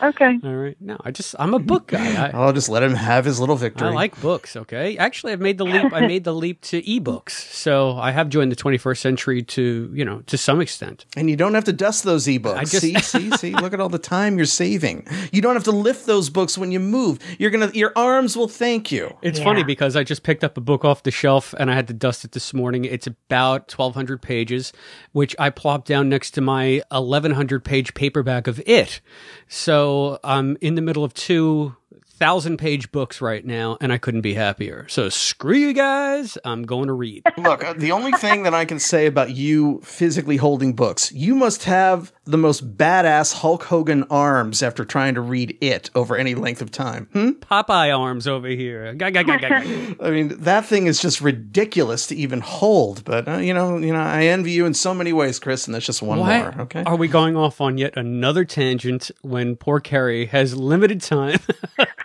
Okay. 0.02 0.39
All 0.44 0.55
right. 0.55 0.77
No, 0.81 0.97
I 1.05 1.10
just 1.10 1.35
I'm 1.39 1.55
a 1.55 1.59
book 1.59 1.86
guy. 1.89 2.27
I, 2.27 2.31
I'll 2.31 2.52
just 2.52 2.68
let 2.68 2.82
him 2.82 2.94
have 2.94 3.24
his 3.24 3.40
little 3.40 3.56
victory. 3.56 3.89
I 3.89 3.93
like 3.93 4.20
books. 4.20 4.56
Okay, 4.56 4.97
actually, 4.98 5.32
I've 5.32 5.40
made 5.40 5.59
the 5.59 5.64
leap. 5.64 5.93
I 5.93 6.06
made 6.06 6.24
the 6.24 6.35
leap 6.35 6.60
to 6.62 6.82
ebooks, 6.82 7.31
so 7.31 7.97
I 7.97 8.10
have 8.10 8.28
joined 8.28 8.52
the 8.52 8.56
21st 8.56 8.98
century 8.98 9.43
to 9.43 9.90
you 9.94 10.05
know 10.05 10.20
to 10.27 10.36
some 10.36 10.60
extent. 10.60 11.06
And 11.16 11.31
you 11.31 11.36
don't 11.36 11.55
have 11.55 11.64
to 11.64 11.73
dust 11.73 12.05
those 12.05 12.27
ebooks. 12.27 12.56
I 12.56 12.60
just- 12.64 12.81
see, 12.81 12.94
see, 13.01 13.31
see. 13.32 13.55
Look 13.55 13.73
at 13.73 13.81
all 13.81 13.89
the 13.89 13.98
time 13.98 14.36
you're 14.36 14.47
saving. 14.47 15.06
You 15.32 15.40
don't 15.40 15.55
have 15.55 15.64
to 15.64 15.70
lift 15.73 16.06
those 16.06 16.28
books 16.31 16.59
when 16.59 16.70
you 16.73 16.81
move. 16.81 17.18
You're 17.39 17.51
gonna. 17.51 17.70
Your 17.73 17.93
arms 17.97 18.36
will 18.36 18.48
thank 18.48 18.93
you. 18.93 19.16
It's 19.23 19.39
funny 19.40 19.62
because 19.64 19.97
I 19.97 20.05
just 20.05 20.23
picked 20.23 20.44
up 20.44 20.56
a 20.56 20.60
book 20.60 20.85
off 20.85 21.02
the 21.05 21.10
shelf 21.10 21.55
and 21.59 21.70
I 21.70 21.74
had 21.74 21.89
to 21.89 21.94
dust 21.94 22.24
it 22.24 22.32
this 22.32 22.52
morning. 22.52 22.85
It's 22.85 23.06
about 23.06 23.73
1,200 23.74 24.20
pages, 24.20 24.73
which 25.12 25.35
I 25.39 25.51
plopped 25.51 25.89
down 25.89 26.09
next 26.09 26.32
to 26.32 26.40
my 26.40 26.82
1,100 26.90 27.64
page 27.64 27.94
paperback 27.94 28.47
of 28.47 28.60
It. 28.66 29.01
So 29.48 29.85
I'm 30.22 30.56
in 30.60 30.74
the 30.74 30.82
middle 30.82 31.04
of 31.04 31.14
two 31.14 31.76
thousand 32.18 32.56
page 32.56 32.90
books 32.92 33.20
right 33.20 33.44
now, 33.44 33.76
and 33.80 33.92
I 33.92 33.98
couldn't 33.98 34.22
be 34.22 34.34
happier. 34.34 34.86
So 34.88 35.10
screw 35.10 35.56
you 35.56 35.72
guys. 35.74 36.38
I'm 36.44 36.62
going 36.62 36.86
to 36.86 36.94
read. 36.94 37.22
Look, 37.36 37.62
the 37.76 37.92
only 37.92 38.12
thing 38.12 38.44
that 38.44 38.54
I 38.54 38.64
can 38.64 38.78
say 38.78 39.06
about 39.06 39.30
you 39.30 39.80
physically 39.82 40.38
holding 40.38 40.72
books, 40.74 41.12
you 41.12 41.34
must 41.34 41.64
have 41.64 42.12
the 42.27 42.36
most 42.36 42.77
badass 42.77 43.32
Hulk 43.35 43.65
Hogan 43.65 44.05
arms 44.11 44.62
after 44.62 44.85
trying 44.85 45.15
to 45.15 45.20
read 45.20 45.57
it 45.61 45.90
over 45.94 46.16
any 46.16 46.35
length 46.35 46.61
of 46.61 46.70
time. 46.70 47.09
Hmm? 47.12 47.31
Popeye 47.31 47.97
arms 47.97 48.27
over 48.27 48.48
here. 48.48 48.93
Gah, 48.94 49.11
gah, 49.11 49.23
gah, 49.23 49.39
gah, 49.39 49.48
gah. 49.48 49.94
I 50.05 50.11
mean, 50.11 50.28
that 50.40 50.66
thing 50.66 50.86
is 50.86 51.01
just 51.01 51.20
ridiculous 51.20 52.09
to 52.09 52.16
even 52.16 52.40
hold. 52.40 53.05
But 53.05 53.28
uh, 53.28 53.36
you 53.39 53.55
know, 53.55 53.78
you 53.78 53.93
know, 53.93 54.01
I 54.01 54.24
envy 54.24 54.51
you 54.53 54.66
in 54.66 54.74
so 54.74 54.93
many 54.93 55.12
ways, 55.12 55.39
Chris, 55.39 55.66
and 55.66 55.74
that's 55.74 55.86
just 55.86 56.03
one 56.03 56.19
Why 56.19 56.40
more. 56.40 56.61
Okay. 56.62 56.82
Are 56.85 56.97
we 56.97 57.09
going 57.09 57.36
off 57.36 57.61
on 57.61 57.78
yet 57.78 57.97
another 57.97 58.44
tangent 58.44 59.11
when 59.23 59.57
poor 59.57 59.81
Carrie 59.81 60.27
has 60.27 60.57
limited 60.57 61.01
time? 61.01 61.39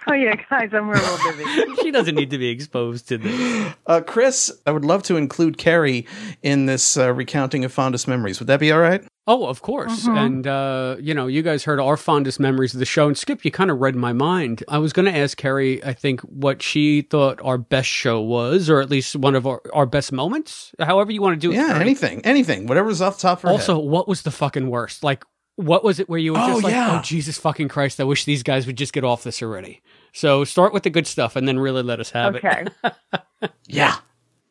Oh 0.08 0.14
yeah, 0.14 0.36
guys, 0.50 0.72
I'm 0.74 0.90
real 0.90 1.18
busy. 1.24 1.76
she 1.84 1.92
doesn't 1.92 2.16
need 2.16 2.32
to 2.32 2.38
be 2.40 2.50
exposed 2.50 3.08
to 3.10 3.18
this. 3.20 3.74
Uh, 3.86 4.02
Chris, 4.02 4.52
I 4.66 4.72
would 4.72 4.84
love 4.84 5.04
to 5.04 5.16
include 5.16 5.58
Carrie 5.60 6.08
in 6.42 6.66
this 6.66 6.98
uh, 6.98 7.14
recounting 7.14 7.64
of 7.64 7.72
fondest 7.72 8.08
memories. 8.08 8.40
Would 8.40 8.48
that 8.48 8.60
be 8.60 8.72
all 8.72 8.80
right? 8.80 9.04
Oh, 9.34 9.46
of 9.48 9.62
course. 9.62 10.06
And, 10.08 10.46
uh, 10.46 10.98
you 11.00 11.14
know, 11.14 11.28
you 11.28 11.42
guys 11.42 11.64
heard 11.64 11.80
our 11.80 11.96
fondest 11.96 12.40
memories 12.40 12.74
of 12.74 12.80
the 12.80 12.86
show. 12.86 13.08
And 13.08 13.18
Skip, 13.18 13.46
you 13.46 13.52
kind 13.52 13.72
of 13.72 13.80
read 13.80 13.96
my 13.96 14.12
mind. 14.12 14.64
I 14.68 14.78
was 14.78 14.92
going 14.92 15.06
to 15.06 15.18
ask 15.18 15.38
Carrie, 15.38 15.82
I 15.84 15.94
think, 15.94 16.20
what 16.22 16.62
she 16.62 17.02
thought 17.04 17.40
our 17.44 17.58
best 17.58 17.88
show 17.88 18.20
was, 18.20 18.70
or 18.70 18.82
at 18.82 18.90
least 18.90 19.16
one 19.16 19.36
of 19.36 19.48
our, 19.48 19.62
our 19.74 19.86
best 19.86 20.12
moments. 20.12 20.74
However 20.80 21.12
you 21.12 21.22
want 21.22 21.40
to 21.40 21.48
do 21.48 21.52
it. 21.52 21.56
Yeah, 21.56 21.68
Carrie. 21.70 21.82
anything, 21.82 22.22
anything, 22.26 22.68
whatever's 22.68 23.02
off 23.02 23.18
the 23.18 23.22
top 23.22 23.38
of 23.40 23.44
her 23.44 23.50
Also, 23.50 23.80
head. 23.82 23.90
what 23.90 24.08
was 24.08 24.24
the 24.24 24.32
fucking 24.32 24.70
worst? 24.70 25.04
Like, 25.04 25.24
what 25.56 25.84
was 25.84 26.00
it 26.00 26.10
where 26.10 26.20
you 26.20 26.34
were 26.34 26.40
Oh, 26.42 26.48
just 26.48 26.64
like, 26.64 26.74
yeah. 26.74 26.98
oh, 27.00 27.02
Jesus 27.02 27.38
fucking 27.38 27.68
Christ, 27.70 28.00
I 28.02 28.04
wish 28.04 28.26
these 28.26 28.44
guys 28.44 28.66
would 28.68 28.78
just 28.78 28.94
get 28.94 29.04
off 29.04 29.24
this 29.24 29.42
already. 29.42 29.82
So 30.14 30.44
start 30.44 30.74
with 30.74 30.84
the 30.84 30.90
good 30.90 31.08
stuff 31.08 31.36
and 31.36 31.48
then 31.48 31.60
really 31.60 31.84
let 31.84 32.00
us 32.00 32.10
have 32.12 32.36
Okay. 32.36 32.66
it. 32.84 33.52
yeah. 33.68 33.98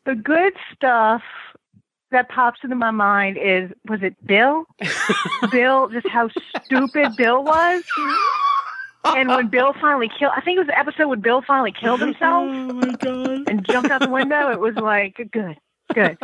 The 0.05 0.15
good 0.15 0.53
stuff 0.75 1.21
that 2.11 2.29
pops 2.29 2.59
into 2.63 2.75
my 2.75 2.91
mind 2.91 3.37
is 3.37 3.71
was 3.87 4.01
it 4.03 4.15
Bill? 4.25 4.65
Bill, 5.51 5.89
just 5.89 6.07
how 6.07 6.29
stupid 6.63 7.15
Bill 7.15 7.43
was. 7.43 7.83
And 9.03 9.29
when 9.29 9.47
Bill 9.47 9.73
finally 9.81 10.09
killed, 10.19 10.33
I 10.35 10.41
think 10.41 10.57
it 10.57 10.59
was 10.59 10.67
the 10.67 10.77
episode 10.77 11.07
when 11.07 11.21
Bill 11.21 11.41
finally 11.41 11.71
killed 11.71 12.01
oh 12.01 12.05
himself 12.05 12.47
and 13.47 13.65
jumped 13.65 13.89
out 13.89 14.01
the 14.01 14.09
window. 14.09 14.51
It 14.51 14.59
was 14.59 14.75
like, 14.75 15.15
good, 15.15 15.57
good, 15.93 16.17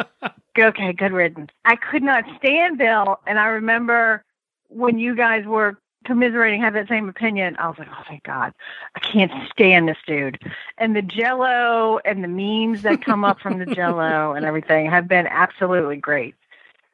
good, 0.53 0.63
okay, 0.65 0.93
good 0.93 1.11
riddance. 1.11 1.49
I 1.65 1.75
could 1.75 2.03
not 2.03 2.23
stand 2.37 2.77
Bill, 2.77 3.19
and 3.25 3.39
I 3.39 3.47
remember 3.47 4.23
when 4.69 4.99
you 4.99 5.15
guys 5.15 5.45
were 5.45 5.79
commiserating, 6.07 6.61
had 6.61 6.73
that 6.73 6.87
same 6.87 7.09
opinion. 7.09 7.57
I 7.57 7.67
was 7.67 7.77
like, 7.77 7.89
oh 7.91 8.03
thank 8.07 8.23
God, 8.23 8.53
I 8.95 8.99
can't 8.99 9.31
stand 9.51 9.87
this 9.87 9.97
dude. 10.07 10.39
And 10.77 10.95
the 10.95 11.01
Jello 11.01 11.99
and 12.05 12.23
the 12.23 12.27
memes 12.29 12.81
that 12.83 13.03
come 13.03 13.23
up 13.23 13.39
from 13.39 13.59
the 13.59 13.65
Jello 13.65 14.31
and 14.35 14.45
everything 14.45 14.89
have 14.89 15.07
been 15.07 15.27
absolutely 15.27 15.97
great. 15.97 16.33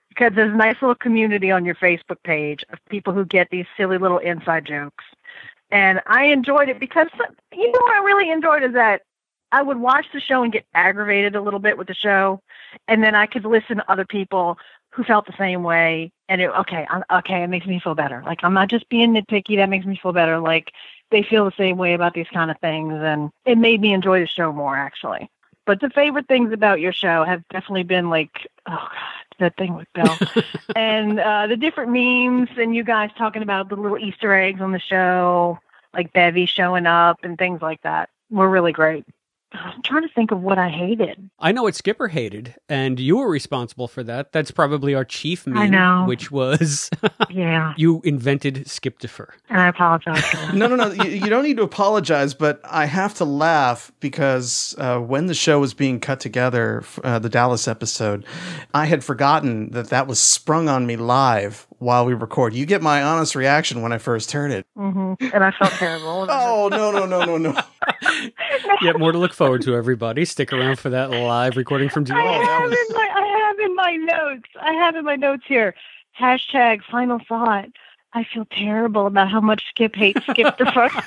Because 0.09 0.33
there's 0.35 0.53
a 0.53 0.57
nice 0.57 0.75
little 0.81 0.95
community 0.95 1.49
on 1.49 1.65
your 1.65 1.75
Facebook 1.75 2.21
page 2.23 2.63
of 2.71 2.79
people 2.89 3.13
who 3.13 3.25
get 3.25 3.49
these 3.49 3.65
silly 3.77 3.97
little 3.97 4.19
inside 4.19 4.65
jokes. 4.65 5.05
And 5.71 6.01
I 6.05 6.25
enjoyed 6.25 6.69
it 6.69 6.79
because 6.79 7.07
you 7.51 7.71
know 7.71 7.79
what 7.79 7.95
I 7.95 8.03
really 8.03 8.29
enjoyed 8.29 8.63
is 8.63 8.73
that 8.73 9.01
I 9.51 9.61
would 9.61 9.77
watch 9.77 10.07
the 10.11 10.19
show 10.19 10.43
and 10.43 10.51
get 10.51 10.65
aggravated 10.73 11.35
a 11.35 11.41
little 11.41 11.59
bit 11.59 11.77
with 11.77 11.87
the 11.87 11.93
show, 11.93 12.41
and 12.87 13.03
then 13.03 13.13
I 13.13 13.27
could 13.27 13.45
listen 13.45 13.77
to 13.77 13.91
other 13.91 14.05
people 14.05 14.57
who 14.93 15.03
felt 15.03 15.25
the 15.25 15.33
same 15.37 15.63
way. 15.63 16.11
And 16.29 16.39
it, 16.39 16.49
okay, 16.49 16.85
I'm, 16.89 17.03
okay, 17.19 17.43
it 17.43 17.47
makes 17.47 17.65
me 17.65 17.79
feel 17.79 17.95
better. 17.95 18.21
Like 18.25 18.43
I'm 18.43 18.53
not 18.53 18.69
just 18.69 18.87
being 18.89 19.13
nitpicky. 19.13 19.57
That 19.57 19.69
makes 19.69 19.85
me 19.85 19.99
feel 20.01 20.13
better. 20.13 20.39
Like 20.39 20.71
they 21.11 21.23
feel 21.23 21.45
the 21.45 21.51
same 21.57 21.77
way 21.77 21.93
about 21.93 22.13
these 22.13 22.27
kind 22.33 22.49
of 22.51 22.59
things, 22.59 22.93
and 22.95 23.31
it 23.45 23.57
made 23.57 23.81
me 23.81 23.93
enjoy 23.93 24.19
the 24.19 24.27
show 24.27 24.51
more. 24.51 24.75
Actually, 24.75 25.29
But 25.65 25.81
the 25.81 25.89
favorite 25.89 26.27
things 26.27 26.53
about 26.53 26.79
your 26.79 26.93
show 26.93 27.23
have 27.23 27.47
definitely 27.49 27.83
been 27.83 28.09
like, 28.09 28.47
oh 28.67 28.71
god, 28.71 29.39
that 29.39 29.57
thing 29.57 29.75
with 29.75 29.87
Bill, 29.93 30.17
and 30.75 31.19
uh, 31.19 31.47
the 31.47 31.57
different 31.57 31.91
memes, 31.91 32.49
and 32.57 32.75
you 32.75 32.83
guys 32.83 33.09
talking 33.17 33.41
about 33.41 33.69
the 33.69 33.75
little 33.75 33.97
Easter 33.97 34.33
eggs 34.33 34.61
on 34.61 34.71
the 34.71 34.79
show, 34.79 35.59
like 35.93 36.13
Bevy 36.13 36.45
showing 36.45 36.85
up 36.85 37.23
and 37.23 37.37
things 37.37 37.61
like 37.61 37.81
that. 37.81 38.09
Were 38.29 38.49
really 38.49 38.71
great. 38.71 39.05
I'm 39.53 39.81
trying 39.83 40.01
to 40.01 40.09
think 40.13 40.31
of 40.31 40.41
what 40.41 40.57
I 40.57 40.69
hated. 40.69 41.29
I 41.39 41.51
know 41.51 41.63
what 41.63 41.75
Skipper 41.75 42.07
hated, 42.07 42.55
and 42.69 42.99
you 42.99 43.17
were 43.17 43.29
responsible 43.29 43.87
for 43.87 44.03
that. 44.03 44.31
That's 44.31 44.51
probably 44.51 44.95
our 44.95 45.05
chief 45.05 45.45
meme, 45.45 45.57
I 45.57 45.67
know. 45.67 46.05
which 46.07 46.31
was 46.31 46.89
Yeah, 47.29 47.73
you 47.77 48.01
invented 48.03 48.67
Skiptifer. 48.67 49.33
and 49.49 49.61
I 49.61 49.67
apologize. 49.67 50.23
For 50.25 50.37
that. 50.37 50.55
no, 50.55 50.67
no, 50.67 50.75
no. 50.75 50.91
You, 51.03 51.09
you 51.11 51.29
don't 51.29 51.43
need 51.43 51.57
to 51.57 51.63
apologize, 51.63 52.33
but 52.33 52.61
I 52.63 52.85
have 52.85 53.13
to 53.15 53.25
laugh 53.25 53.91
because 53.99 54.75
uh, 54.77 54.99
when 54.99 55.27
the 55.27 55.33
show 55.35 55.59
was 55.59 55.73
being 55.73 55.99
cut 55.99 56.19
together, 56.19 56.83
uh, 57.03 57.19
the 57.19 57.29
Dallas 57.29 57.67
episode, 57.67 58.25
I 58.73 58.85
had 58.85 59.03
forgotten 59.03 59.71
that 59.71 59.89
that 59.89 60.07
was 60.07 60.19
sprung 60.19 60.67
on 60.69 60.85
me 60.85 60.95
live 60.95 61.67
while 61.83 62.05
we 62.05 62.13
record. 62.13 62.53
You 62.53 62.65
get 62.65 62.81
my 62.81 63.03
honest 63.03 63.35
reaction 63.35 63.81
when 63.81 63.91
I 63.91 63.97
first 63.97 64.31
heard 64.31 64.51
it. 64.51 64.65
hmm 64.75 65.13
And 65.19 65.43
I 65.43 65.51
felt 65.51 65.71
terrible. 65.73 66.27
Oh 66.29 66.67
no, 66.69 66.91
no, 66.91 67.05
no, 67.05 67.23
no, 67.25 67.37
no! 67.37 67.59
Yet 68.81 68.97
more 68.99 69.11
to 69.11 69.17
look 69.17 69.33
forward 69.33 69.61
to, 69.63 69.75
everybody. 69.75 70.25
Stick 70.25 70.51
around 70.53 70.79
for 70.79 70.89
that 70.89 71.11
live 71.11 71.57
recording 71.57 71.89
from 71.89 72.03
I 72.03 72.05
DL. 72.07 72.43
have 72.45 72.71
in 72.71 72.95
my 72.95 73.09
I 73.13 73.47
have 73.47 73.59
in 73.59 73.75
my 73.75 73.95
notes. 73.95 74.49
I 74.61 74.73
have 74.73 74.95
in 74.95 75.05
my 75.05 75.15
notes 75.15 75.43
here. 75.47 75.75
Hashtag 76.19 76.81
final 76.89 77.19
thought. 77.27 77.69
I 78.13 78.23
feel 78.31 78.45
terrible 78.51 79.07
about 79.07 79.29
how 79.31 79.41
much 79.41 79.63
Skip 79.69 79.95
hates 79.95 80.23
Skip 80.27 80.57
the 80.57 80.65
fuck. 80.65 81.03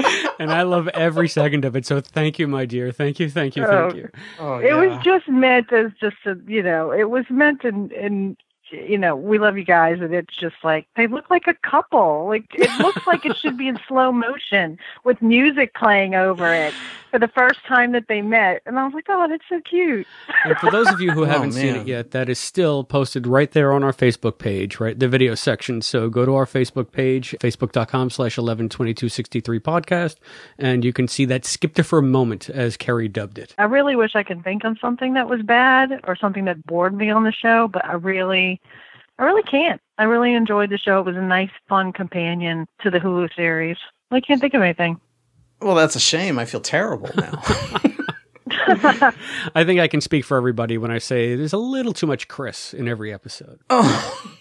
and 0.38 0.50
I 0.52 0.62
love 0.62 0.88
every 0.88 1.28
second 1.28 1.64
of 1.64 1.76
it. 1.76 1.86
So 1.86 2.00
thank 2.00 2.38
you, 2.38 2.48
my 2.48 2.64
dear. 2.66 2.90
Thank 2.92 3.20
you, 3.20 3.28
thank 3.30 3.56
you, 3.56 3.64
thank 3.66 3.92
Oh. 3.92 3.96
you. 3.96 4.08
Oh, 4.38 4.58
it 4.58 4.74
was 4.74 4.98
just 5.04 5.28
meant 5.28 5.72
as 5.72 5.92
just 6.00 6.16
a 6.26 6.36
you 6.46 6.62
know, 6.62 6.92
it 6.92 7.10
was 7.10 7.24
meant 7.30 7.64
in 7.64 7.90
in 7.92 8.36
you 8.72 8.98
know, 8.98 9.14
we 9.14 9.38
love 9.38 9.56
you 9.58 9.64
guys 9.64 10.00
and 10.00 10.12
it's 10.14 10.34
just 10.36 10.56
like 10.64 10.86
they 10.96 11.06
look 11.06 11.30
like 11.30 11.46
a 11.46 11.54
couple. 11.54 12.26
Like 12.26 12.46
it 12.54 12.70
looks 12.80 13.06
like 13.06 13.24
it 13.26 13.36
should 13.36 13.56
be 13.56 13.68
in 13.68 13.78
slow 13.86 14.12
motion 14.12 14.78
with 15.04 15.20
music 15.22 15.74
playing 15.74 16.14
over 16.14 16.52
it 16.52 16.74
for 17.10 17.18
the 17.18 17.28
first 17.28 17.64
time 17.66 17.92
that 17.92 18.08
they 18.08 18.22
met. 18.22 18.62
And 18.64 18.78
I 18.78 18.84
was 18.84 18.94
like, 18.94 19.06
Oh, 19.08 19.26
that's 19.28 19.44
so 19.48 19.60
cute. 19.60 20.06
And 20.44 20.56
for 20.58 20.70
those 20.70 20.88
of 20.90 21.00
you 21.00 21.10
who 21.12 21.22
Oh, 21.22 21.26
haven't 21.26 21.52
seen 21.52 21.76
it 21.76 21.86
yet, 21.86 22.12
that 22.12 22.28
is 22.28 22.38
still 22.38 22.82
posted 22.84 23.26
right 23.26 23.50
there 23.50 23.72
on 23.72 23.84
our 23.84 23.92
Facebook 23.92 24.38
page, 24.38 24.80
right? 24.80 24.98
The 24.98 25.08
video 25.08 25.34
section. 25.34 25.82
So 25.82 26.08
go 26.08 26.24
to 26.24 26.34
our 26.34 26.46
Facebook 26.46 26.90
page, 26.90 27.36
facebook.com 27.40 28.10
slash 28.10 28.38
112263 28.38 29.60
podcast, 29.60 30.16
and 30.58 30.84
you 30.84 30.92
can 30.92 31.06
see 31.06 31.24
that 31.26 31.44
skipper 31.44 31.82
for 31.82 31.98
a 31.98 32.02
moment 32.02 32.48
as 32.48 32.76
Carrie 32.76 33.08
dubbed 33.08 33.38
it. 33.38 33.54
I 33.58 33.64
really 33.64 33.96
wish 33.96 34.16
I 34.16 34.22
could 34.22 34.42
think 34.42 34.64
of 34.64 34.78
something 34.80 35.14
that 35.14 35.28
was 35.28 35.42
bad 35.42 36.00
or 36.04 36.16
something 36.16 36.46
that 36.46 36.64
bored 36.66 36.94
me 36.94 37.10
on 37.10 37.24
the 37.24 37.32
show, 37.32 37.68
but 37.68 37.84
I 37.84 37.92
really, 37.94 38.60
I 39.18 39.24
really 39.24 39.42
can't. 39.42 39.80
I 39.98 40.04
really 40.04 40.34
enjoyed 40.34 40.70
the 40.70 40.78
show. 40.78 41.00
It 41.00 41.06
was 41.06 41.16
a 41.16 41.22
nice, 41.22 41.50
fun 41.68 41.92
companion 41.92 42.66
to 42.82 42.90
the 42.90 42.98
Hulu 42.98 43.34
series. 43.36 43.76
I 44.10 44.20
can't 44.20 44.40
think 44.40 44.54
of 44.54 44.62
anything. 44.62 45.00
Well, 45.60 45.76
that's 45.76 45.96
a 45.96 46.00
shame. 46.00 46.38
I 46.38 46.44
feel 46.44 46.60
terrible 46.60 47.10
now. 47.16 47.42
I 49.54 49.64
think 49.64 49.80
I 49.80 49.88
can 49.88 50.00
speak 50.00 50.24
for 50.24 50.36
everybody 50.36 50.78
when 50.78 50.90
I 50.90 50.98
say 50.98 51.34
there's 51.36 51.52
a 51.52 51.58
little 51.58 51.92
too 51.92 52.06
much 52.06 52.28
Chris 52.28 52.74
in 52.74 52.88
every 52.88 53.12
episode. 53.12 53.60
Oh. 53.70 54.32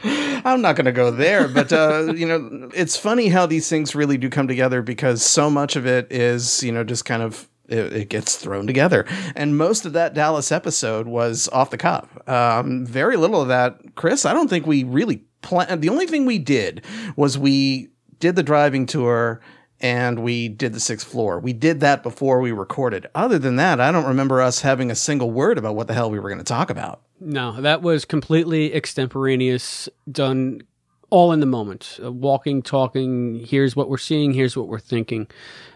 I'm 0.04 0.62
not 0.62 0.76
going 0.76 0.86
to 0.86 0.92
go 0.92 1.10
there, 1.10 1.48
but 1.48 1.72
uh, 1.72 2.12
you 2.14 2.26
know, 2.26 2.70
it's 2.74 2.96
funny 2.96 3.28
how 3.28 3.46
these 3.46 3.68
things 3.68 3.94
really 3.94 4.16
do 4.16 4.30
come 4.30 4.48
together 4.48 4.80
because 4.80 5.22
so 5.22 5.50
much 5.50 5.76
of 5.76 5.86
it 5.86 6.10
is, 6.12 6.62
you 6.62 6.72
know, 6.72 6.84
just 6.84 7.04
kind 7.04 7.22
of 7.22 7.48
it, 7.68 7.92
it 7.92 8.08
gets 8.08 8.36
thrown 8.36 8.66
together, 8.66 9.04
and 9.36 9.56
most 9.56 9.86
of 9.86 9.92
that 9.92 10.14
Dallas 10.14 10.50
episode 10.50 11.06
was 11.06 11.48
off 11.52 11.70
the 11.70 11.78
cuff. 11.78 12.08
Um, 12.28 12.86
very 12.86 13.16
little 13.16 13.42
of 13.42 13.48
that, 13.48 13.94
Chris. 13.94 14.24
I 14.24 14.32
don't 14.32 14.48
think 14.48 14.66
we 14.66 14.84
really 14.84 15.22
planned. 15.42 15.82
The 15.82 15.88
only 15.88 16.06
thing 16.06 16.26
we 16.26 16.38
did 16.38 16.84
was 17.16 17.38
we 17.38 17.88
did 18.18 18.36
the 18.36 18.42
driving 18.42 18.86
tour. 18.86 19.40
And 19.80 20.24
we 20.24 20.48
did 20.48 20.72
the 20.72 20.80
sixth 20.80 21.06
floor. 21.06 21.38
We 21.38 21.52
did 21.52 21.78
that 21.78 22.02
before 22.02 22.40
we 22.40 22.50
recorded. 22.50 23.06
Other 23.14 23.38
than 23.38 23.54
that, 23.56 23.80
I 23.80 23.92
don't 23.92 24.06
remember 24.06 24.42
us 24.42 24.62
having 24.62 24.90
a 24.90 24.96
single 24.96 25.30
word 25.30 25.56
about 25.56 25.76
what 25.76 25.86
the 25.86 25.94
hell 25.94 26.10
we 26.10 26.18
were 26.18 26.28
going 26.28 26.40
to 26.40 26.44
talk 26.44 26.68
about. 26.68 27.02
No, 27.20 27.60
that 27.60 27.80
was 27.80 28.04
completely 28.04 28.74
extemporaneous, 28.74 29.88
done 30.10 30.62
all 31.10 31.30
in 31.30 31.38
the 31.38 31.46
moment. 31.46 32.00
Uh, 32.02 32.10
walking, 32.10 32.60
talking, 32.60 33.36
here's 33.46 33.76
what 33.76 33.88
we're 33.88 33.98
seeing, 33.98 34.32
here's 34.32 34.56
what 34.56 34.66
we're 34.66 34.80
thinking. 34.80 35.28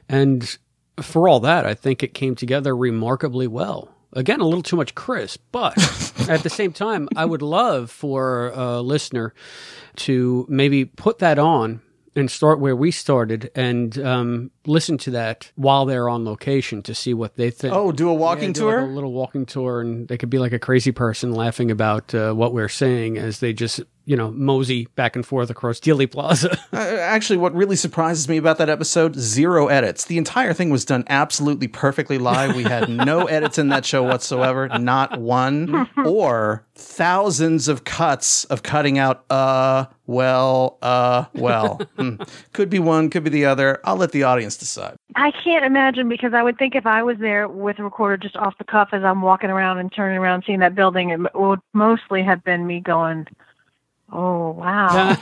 And 0.08 0.58
for 1.00 1.28
all 1.28 1.40
that, 1.40 1.64
I 1.66 1.74
think 1.74 2.02
it 2.02 2.14
came 2.14 2.34
together 2.34 2.76
remarkably 2.76 3.46
well. 3.46 3.88
Again, 4.14 4.40
a 4.40 4.44
little 4.44 4.62
too 4.62 4.76
much 4.76 4.94
Chris, 4.94 5.36
but 5.38 5.72
at 6.28 6.42
the 6.42 6.50
same 6.50 6.72
time, 6.72 7.08
I 7.16 7.24
would 7.24 7.40
love 7.42 7.90
for 7.90 8.48
a 8.54 8.82
listener 8.82 9.32
to 9.96 10.44
maybe 10.50 10.84
put 10.84 11.18
that 11.20 11.38
on 11.38 11.80
and 12.14 12.30
start 12.30 12.60
where 12.60 12.76
we 12.76 12.90
started 12.90 13.50
and 13.54 13.98
um, 14.00 14.50
listen 14.66 14.98
to 14.98 15.12
that 15.12 15.50
while 15.54 15.86
they're 15.86 16.10
on 16.10 16.26
location 16.26 16.82
to 16.82 16.94
see 16.94 17.14
what 17.14 17.36
they 17.36 17.48
think. 17.50 17.74
Oh, 17.74 17.90
do 17.90 18.10
a 18.10 18.14
walking 18.14 18.48
Yeah, 18.48 18.52
do 18.52 18.66
like 18.66 18.76
tour? 18.76 18.84
a 18.84 18.94
little 18.94 19.12
walking 19.12 19.46
tour, 19.46 19.80
and 19.80 20.06
they 20.08 20.18
could 20.18 20.28
be 20.28 20.38
like 20.38 20.52
a 20.52 20.58
crazy 20.58 20.92
person 20.92 21.32
laughing 21.32 21.70
about 21.70 22.14
uh, 22.14 22.34
what 22.34 22.52
we're 22.52 22.68
saying 22.68 23.16
as 23.16 23.38
they 23.40 23.54
just, 23.54 23.80
you 24.04 24.16
know, 24.16 24.30
mosey 24.32 24.86
back 24.94 25.16
and 25.16 25.24
forth 25.24 25.50
across 25.50 25.80
Dealey 25.80 26.10
Plaza. 26.10 26.58
Uh, 26.72 26.96
actually, 27.00 27.36
what 27.36 27.54
really 27.54 27.76
surprises 27.76 28.28
me 28.28 28.38
about 28.38 28.56
that 28.56 28.70
episode, 28.70 29.14
zero 29.14 29.68
edits. 29.68 30.06
The 30.06 30.16
entire 30.16 30.54
thing 30.54 30.70
was 30.70 30.86
done 30.86 31.04
absolutely 31.06 31.68
perfectly 31.68 32.16
live. 32.16 32.56
We 32.56 32.62
had 32.62 32.88
no 32.88 33.26
edits 33.26 33.58
in 33.58 33.68
that 33.68 33.84
show 33.84 34.02
whatsoever, 34.02 34.68
not 34.78 35.20
one, 35.20 35.86
or 36.06 36.64
thousands 36.74 37.68
of 37.68 37.84
cuts 37.84 38.44
of 38.46 38.62
cutting 38.62 38.96
out, 38.96 39.24
uh, 39.30 39.84
well, 40.06 40.78
uh, 40.80 41.26
well. 41.34 41.82
Hmm. 41.96 42.16
Could 42.54 42.70
be 42.70 42.78
one, 42.78 43.10
could 43.10 43.22
be 43.22 43.30
the 43.30 43.44
other. 43.44 43.80
I'll 43.84 43.96
let 43.96 44.12
the 44.12 44.22
audience 44.22 44.56
decide. 44.56 44.96
I 45.14 45.30
can't 45.30 45.64
imagine 45.64 46.08
because 46.08 46.32
I 46.32 46.42
would 46.42 46.56
think 46.58 46.74
if 46.74 46.86
I 46.86 47.02
was 47.02 47.18
there 47.18 47.48
with 47.48 47.78
a 47.78 47.84
recorder 47.84 48.16
just 48.16 48.36
off 48.36 48.56
the 48.56 48.64
cuff 48.64 48.90
as 48.92 49.04
I'm 49.04 49.20
walking 49.20 49.50
around 49.50 49.78
and 49.78 49.92
turning 49.92 50.16
around 50.16 50.44
seeing 50.46 50.60
that 50.60 50.74
building, 50.74 51.10
it 51.10 51.34
would 51.34 51.60
mostly 51.74 52.22
have 52.22 52.42
been 52.44 52.66
me 52.66 52.80
going, 52.80 53.26
"Oh 54.12 54.50
wow, 54.50 55.16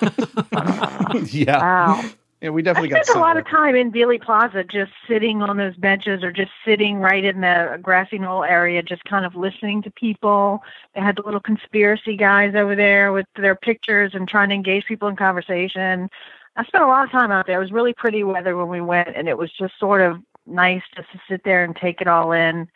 yeah. 1.31 1.59
wow." 1.59 2.11
Yeah, 2.41 2.49
we 2.49 2.63
definitely 2.63 2.89
I 2.95 2.99
got 2.99 3.05
spent 3.05 3.19
a 3.19 3.21
lot 3.21 3.37
of 3.37 3.47
time 3.47 3.77
in 3.77 3.93
Dealey 3.93 4.21
Plaza 4.21 4.65
just 4.65 4.93
sitting 5.07 5.43
on 5.43 5.59
those 5.59 5.77
benches 5.77 6.25
or 6.25 6.33
just 6.33 6.51
sitting 6.65 6.97
right 6.97 7.23
in 7.23 7.43
the 7.43 7.79
grassy 7.83 8.19
knoll 8.19 8.45
area, 8.45 8.83
just 8.83 9.05
kind 9.05 9.27
of 9.27 9.35
listening 9.35 9.83
to 9.83 9.91
people. 9.91 10.63
They 10.95 11.03
had 11.03 11.17
the 11.17 11.23
little 11.23 11.41
conspiracy 11.41 12.17
guys 12.17 12.55
over 12.55 12.75
there 12.75 13.13
with 13.13 13.27
their 13.37 13.55
pictures 13.55 14.13
and 14.15 14.27
trying 14.27 14.49
to 14.49 14.55
engage 14.55 14.87
people 14.87 15.07
in 15.09 15.17
conversation. 15.17 16.09
I 16.57 16.65
spent 16.65 16.83
a 16.83 16.87
lot 16.87 17.05
of 17.05 17.11
time 17.11 17.31
out 17.31 17.47
there. 17.47 17.59
It 17.59 17.63
was 17.63 17.73
really 17.73 17.93
pretty 17.93 18.25
weather 18.25 18.57
when 18.57 18.69
we 18.69 18.81
went, 18.81 19.15
and 19.15 19.29
it 19.29 19.37
was 19.37 19.53
just 19.53 19.79
sort 19.79 20.01
of 20.01 20.23
nice 20.47 20.83
just 20.97 21.13
to 21.13 21.21
sit 21.29 21.45
there 21.45 21.63
and 21.63 21.77
take 21.77 22.01
it 22.01 22.09
all 22.09 22.33
in. 22.33 22.69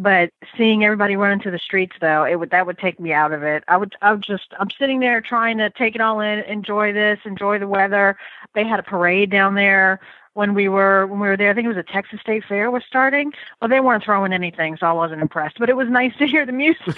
But 0.00 0.30
seeing 0.56 0.84
everybody 0.84 1.16
run 1.16 1.32
into 1.32 1.50
the 1.50 1.58
streets, 1.58 1.96
though, 2.00 2.24
it 2.24 2.36
would 2.36 2.50
that 2.50 2.66
would 2.66 2.78
take 2.78 3.00
me 3.00 3.12
out 3.12 3.32
of 3.32 3.42
it. 3.42 3.64
I 3.66 3.76
would, 3.76 3.96
I 4.00 4.12
would 4.12 4.22
just, 4.22 4.54
I'm 4.60 4.70
sitting 4.78 5.00
there 5.00 5.20
trying 5.20 5.58
to 5.58 5.70
take 5.70 5.96
it 5.96 6.00
all 6.00 6.20
in, 6.20 6.38
enjoy 6.40 6.92
this, 6.92 7.18
enjoy 7.24 7.58
the 7.58 7.66
weather. 7.66 8.16
They 8.54 8.64
had 8.64 8.78
a 8.78 8.84
parade 8.84 9.30
down 9.30 9.56
there 9.56 9.98
when 10.34 10.54
we 10.54 10.68
were 10.68 11.04
when 11.08 11.18
we 11.18 11.26
were 11.26 11.36
there. 11.36 11.50
I 11.50 11.54
think 11.54 11.64
it 11.64 11.68
was 11.68 11.76
a 11.76 11.82
Texas 11.82 12.20
State 12.20 12.44
Fair 12.48 12.70
was 12.70 12.84
starting. 12.86 13.32
Well, 13.60 13.68
they 13.68 13.80
weren't 13.80 14.04
throwing 14.04 14.32
anything, 14.32 14.76
so 14.76 14.86
I 14.86 14.92
wasn't 14.92 15.20
impressed. 15.20 15.58
But 15.58 15.68
it 15.68 15.76
was 15.76 15.88
nice 15.88 16.16
to 16.18 16.28
hear 16.28 16.46
the 16.46 16.52
music. 16.52 16.80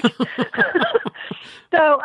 so, 1.74 2.02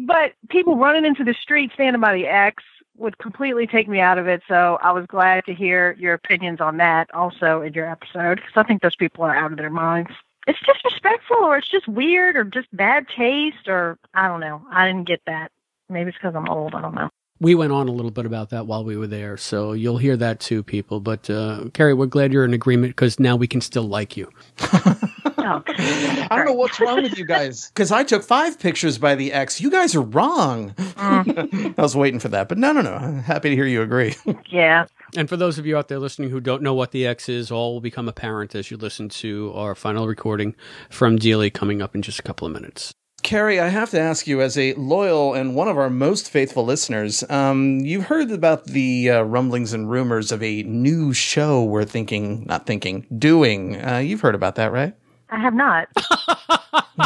but 0.00 0.32
people 0.48 0.76
running 0.76 1.04
into 1.04 1.22
the 1.22 1.34
street, 1.34 1.70
standing 1.74 2.00
by 2.00 2.12
the 2.12 2.26
X, 2.26 2.64
would 3.02 3.18
completely 3.18 3.66
take 3.66 3.88
me 3.88 4.00
out 4.00 4.16
of 4.16 4.26
it. 4.26 4.42
So 4.48 4.78
I 4.80 4.92
was 4.92 5.04
glad 5.06 5.44
to 5.46 5.54
hear 5.54 5.94
your 5.98 6.14
opinions 6.14 6.60
on 6.60 6.78
that 6.78 7.12
also 7.12 7.60
in 7.60 7.74
your 7.74 7.90
episode 7.90 8.36
because 8.36 8.52
I 8.56 8.62
think 8.62 8.80
those 8.80 8.96
people 8.96 9.24
are 9.24 9.34
out 9.34 9.50
of 9.52 9.58
their 9.58 9.70
minds. 9.70 10.10
It's 10.46 10.58
disrespectful, 10.60 11.36
or 11.36 11.58
it's 11.58 11.70
just 11.70 11.86
weird, 11.86 12.36
or 12.36 12.44
just 12.44 12.68
bad 12.76 13.06
taste, 13.16 13.68
or 13.68 13.96
I 14.14 14.26
don't 14.26 14.40
know. 14.40 14.62
I 14.70 14.86
didn't 14.86 15.06
get 15.06 15.20
that. 15.26 15.52
Maybe 15.88 16.08
it's 16.08 16.18
because 16.18 16.34
I'm 16.34 16.48
old. 16.48 16.74
I 16.74 16.80
don't 16.80 16.94
know. 16.94 17.10
we 17.38 17.54
went 17.54 17.72
on 17.72 17.88
a 17.88 17.92
little 17.92 18.10
bit 18.10 18.26
about 18.26 18.50
that 18.50 18.66
while 18.66 18.82
we 18.84 18.96
were 18.96 19.06
there, 19.06 19.36
so 19.36 19.72
you'll 19.72 19.98
hear 19.98 20.16
that 20.16 20.40
too, 20.40 20.62
people. 20.64 20.98
But 20.98 21.28
uh, 21.30 21.66
Carrie, 21.74 21.94
we're 21.94 22.06
glad 22.06 22.32
you're 22.32 22.44
in 22.44 22.54
agreement 22.54 22.90
because 22.96 23.20
now 23.20 23.36
we 23.36 23.46
can 23.46 23.60
still 23.60 23.84
like 23.84 24.16
you. 24.16 24.30
I 25.68 26.28
don't 26.30 26.46
know 26.46 26.52
what's 26.52 26.78
wrong 26.80 27.02
with 27.02 27.18
you 27.18 27.24
guys. 27.24 27.70
Because 27.72 27.90
I 27.90 28.04
took 28.04 28.22
five 28.22 28.58
pictures 28.58 28.98
by 28.98 29.14
the 29.14 29.32
X. 29.32 29.60
You 29.60 29.70
guys 29.70 29.94
are 29.94 30.02
wrong. 30.02 30.74
I 30.96 31.74
was 31.76 31.96
waiting 31.96 32.20
for 32.20 32.28
that, 32.28 32.48
but 32.48 32.58
no, 32.58 32.72
no, 32.72 32.82
no. 32.82 32.92
I'm 32.92 33.18
happy 33.20 33.50
to 33.50 33.56
hear 33.56 33.66
you 33.66 33.82
agree. 33.82 34.14
Yeah. 34.48 34.86
And 35.16 35.28
for 35.28 35.36
those 35.36 35.58
of 35.58 35.66
you 35.66 35.76
out 35.76 35.88
there 35.88 35.98
listening 35.98 36.30
who 36.30 36.40
don't 36.40 36.62
know 36.62 36.74
what 36.74 36.90
the 36.92 37.06
X 37.06 37.28
is, 37.28 37.50
all 37.50 37.74
will 37.74 37.80
become 37.80 38.08
apparent 38.08 38.54
as 38.54 38.70
you 38.70 38.76
listen 38.76 39.08
to 39.08 39.52
our 39.54 39.74
final 39.74 40.06
recording 40.06 40.54
from 40.90 41.18
Dealey 41.18 41.52
coming 41.52 41.82
up 41.82 41.94
in 41.94 42.02
just 42.02 42.18
a 42.18 42.22
couple 42.22 42.46
of 42.46 42.52
minutes. 42.52 42.94
Carrie, 43.22 43.60
I 43.60 43.68
have 43.68 43.90
to 43.90 44.00
ask 44.00 44.26
you, 44.26 44.42
as 44.42 44.58
a 44.58 44.74
loyal 44.74 45.34
and 45.34 45.54
one 45.54 45.68
of 45.68 45.78
our 45.78 45.90
most 45.90 46.28
faithful 46.28 46.64
listeners, 46.64 47.22
um, 47.30 47.78
you've 47.80 48.04
heard 48.04 48.32
about 48.32 48.64
the 48.64 49.10
uh, 49.10 49.22
rumblings 49.22 49.72
and 49.72 49.88
rumors 49.88 50.32
of 50.32 50.42
a 50.42 50.64
new 50.64 51.12
show 51.12 51.62
we're 51.62 51.84
thinking, 51.84 52.44
not 52.46 52.66
thinking, 52.66 53.06
doing. 53.16 53.80
Uh, 53.80 53.98
you've 53.98 54.20
heard 54.22 54.34
about 54.34 54.56
that, 54.56 54.72
right? 54.72 54.94
I 55.32 55.38
have 55.38 55.54
not. 55.54 55.88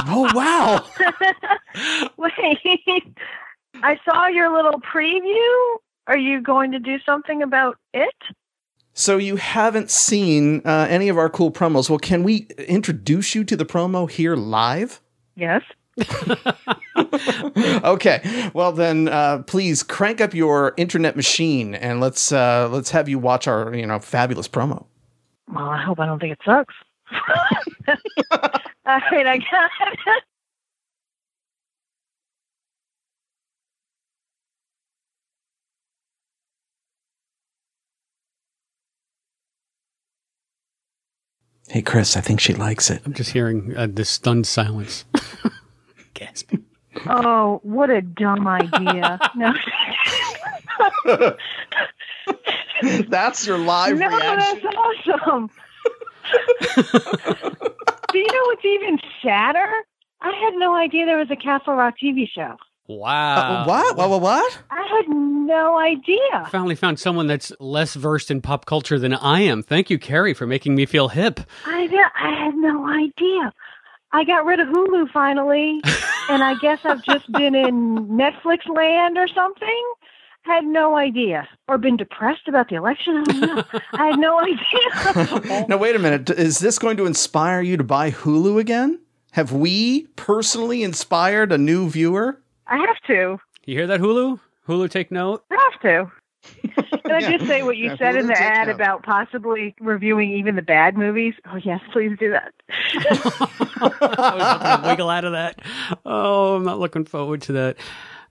oh 0.09 0.29
wow! 0.35 0.85
Wait, 2.17 3.17
I 3.77 3.97
saw 4.05 4.27
your 4.27 4.53
little 4.53 4.81
preview. 4.81 5.77
Are 6.09 6.19
you 6.19 6.41
going 6.41 6.73
to 6.73 6.81
do 6.81 6.97
something 7.07 7.43
about 7.43 7.79
it? 7.95 8.15
So 8.95 9.17
you 9.17 9.37
haven't 9.37 9.93
seen 9.93 10.63
uh, 10.65 10.89
any 10.91 11.09
of 11.09 11.19
our 11.19 11.31
cool 11.31 11.53
promos. 11.53 11.89
Well, 11.89 12.01
can 12.01 12.25
we 12.25 12.49
introduce 12.67 13.37
you 13.37 13.45
to 13.45 13.57
the 13.57 13.65
promo 13.65 14.11
here 14.11 14.35
live? 14.35 15.01
Yes. 15.37 15.63
okay. 17.85 18.51
Well 18.55 18.73
then, 18.73 19.07
uh, 19.07 19.45
please 19.47 19.85
crank 19.85 20.21
up 20.21 20.35
your 20.35 20.75
internet 20.77 21.15
machine 21.15 21.77
and 21.77 22.01
let's 22.01 22.33
uh, 22.33 22.69
let's 22.73 22.91
have 22.91 23.09
you 23.09 23.21
watch 23.21 23.47
our 23.47 23.73
you 23.73 23.87
know 23.87 24.01
fabulous 24.01 24.49
promo. 24.49 24.87
Well, 25.53 25.69
I 25.69 25.81
hope 25.81 26.01
I 26.01 26.07
don't 26.07 26.19
think 26.19 26.33
it 26.33 26.41
sucks. 26.45 26.75
All 27.13 27.21
right, 28.87 29.27
I 29.27 29.39
got 29.39 29.71
it. 30.07 30.23
Hey, 41.69 41.83
Chris, 41.83 42.17
I 42.17 42.21
think 42.21 42.41
she 42.41 42.55
likes 42.55 42.91
it. 42.91 43.03
I'm 43.05 43.13
just 43.13 43.31
hearing 43.33 43.77
uh, 43.77 43.89
this 43.91 44.09
stunned 44.09 44.47
silence. 44.47 45.05
Gasping. 46.15 46.65
Oh, 47.09 47.61
what 47.63 47.91
a 47.91 48.03
dumb 48.03 48.47
idea! 48.47 49.19
No, 52.83 53.03
that's 53.09 53.47
your 53.47 53.57
live 53.59 53.99
no, 53.99 54.09
reaction. 54.09 54.61
that's 54.63 54.77
awesome. 54.77 55.51
Do 58.13 58.19
you 58.19 58.27
know 58.27 58.43
what's 58.47 58.65
even 58.65 58.99
sadder? 59.23 59.73
I 60.21 60.33
had 60.43 60.55
no 60.57 60.75
idea 60.75 61.07
there 61.07 61.19
was 61.19 61.31
a 61.31 61.37
Castle 61.37 61.75
Rock 61.75 61.95
TV 62.03 62.27
show. 62.33 62.57
Wow. 62.89 63.63
Uh, 63.63 63.67
what? 63.67 63.97
What? 63.97 64.11
What? 64.11 64.23
What? 64.23 64.59
I 64.71 64.87
had 64.97 65.09
no 65.09 65.79
idea. 65.79 66.49
Finally 66.51 66.77
found 66.77 67.01
someone 67.01 67.27
that's 67.27 67.53
less 67.59 67.95
versed 67.95 68.31
in 68.31 68.41
pop 68.41 68.65
culture 68.65 68.99
than 68.99 69.13
I 69.15 69.41
am. 69.41 69.63
Thank 69.63 69.91
you, 69.91 69.99
Carrie, 69.99 70.35
for 70.35 70.47
making 70.47 70.75
me 70.75 70.87
feel 70.87 71.09
hip. 71.09 71.41
I 71.67 71.89
I 72.15 72.45
had 72.45 72.55
no 72.55 72.87
idea. 72.89 73.53
I 74.13 74.25
got 74.25 74.47
rid 74.47 74.61
of 74.61 74.69
Hulu 74.69 75.11
finally, 75.11 75.81
and 76.31 76.43
I 76.43 76.55
guess 76.61 76.79
I've 76.85 77.03
just 77.03 77.31
been 77.33 77.55
in 77.55 78.09
Netflix 78.09 78.67
land 78.69 79.19
or 79.19 79.29
something. 79.29 79.93
Had 80.47 80.65
no 80.65 80.97
idea, 80.97 81.49
or 81.67 81.77
been 81.77 81.97
depressed 81.97 82.47
about 82.47 82.69
the 82.69 82.77
election. 82.77 83.17
I 83.17 83.25
don't 83.25 83.41
know. 83.57 83.65
I 83.95 84.07
had 84.07 84.19
no 84.19 84.39
idea. 84.41 85.67
now 85.69 85.77
wait 85.77 85.97
a 85.97 85.99
minute. 85.99 86.31
Is 86.31 86.61
this 86.61 86.79
going 86.79 86.97
to 86.99 87.07
inspire 87.07 87.61
you 87.61 87.77
to 87.77 87.83
buy 87.85 88.13
Hulu 88.13 88.61
again? 88.61 89.01
Have 89.33 89.51
we 89.53 90.07
personally 90.15 90.83
inspired 90.85 91.51
a 91.53 91.59
new 91.59 91.91
viewer? 91.91 92.41
I 92.69 92.79
have 92.79 92.97
to. 93.09 93.39
You 93.65 93.75
hear 93.77 93.87
that, 93.89 94.01
Hulu? 94.01 94.39
Hulu, 94.69 94.89
take 94.91 95.11
note. 95.11 95.45
I 95.51 95.71
have 95.73 95.81
to. 95.83 96.13
Can 97.03 97.11
I 97.13 97.21
just 97.37 97.47
say 97.49 97.65
what 97.65 97.77
you 97.77 97.87
Yeah, 97.87 97.97
said 97.97 98.15
in 98.17 98.29
the 98.29 98.39
ad 98.39 98.69
note. 98.69 98.75
about 98.77 99.03
possibly 99.03 99.75
reviewing 99.81 100.31
even 100.31 100.55
the 100.55 100.63
bad 100.63 100.97
movies? 100.97 101.35
Oh 101.53 101.57
yes, 101.57 101.81
please 101.93 102.17
do 102.21 102.31
that. 102.31 102.53
I 102.69 103.55
was 103.81 104.43
hoping 104.47 104.83
to 104.83 104.89
wiggle 104.89 105.11
out 105.11 105.25
of 105.25 105.33
that. 105.33 105.61
Oh, 106.05 106.55
I'm 106.57 106.65
not 106.65 106.79
looking 106.79 107.05
forward 107.05 107.43
to 107.43 107.53
that. 107.55 107.77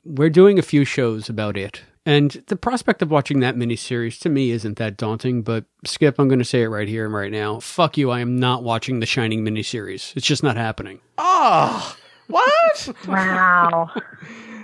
We're 0.06 0.30
doing 0.30 0.58
a 0.60 0.62
few 0.64 0.86
shows 0.86 1.28
about 1.30 1.58
it. 1.58 1.82
And 2.06 2.44
the 2.48 2.56
prospect 2.56 3.02
of 3.02 3.10
watching 3.10 3.40
that 3.40 3.56
miniseries 3.56 4.20
to 4.20 4.30
me 4.30 4.52
isn't 4.52 4.78
that 4.78 4.96
daunting, 4.96 5.42
but 5.42 5.66
Skip, 5.86 6.20
I'm 6.20 6.28
going 6.28 6.40
to 6.40 6.46
say 6.46 6.62
it 6.62 6.68
right 6.68 6.88
here 6.88 7.06
and 7.06 7.14
right 7.14 7.32
now. 7.32 7.60
Fuck 7.60 7.98
you, 7.98 8.12
I 8.12 8.20
am 8.20 8.40
not 8.40 8.62
watching 8.64 9.00
the 9.00 9.08
Shining 9.08 9.44
miniseries. 9.44 10.16
It's 10.16 10.28
just 10.28 10.44
not 10.44 10.56
happening. 10.56 11.00
Oh, 11.18 11.96
what? 12.28 12.90
wow. 13.08 13.90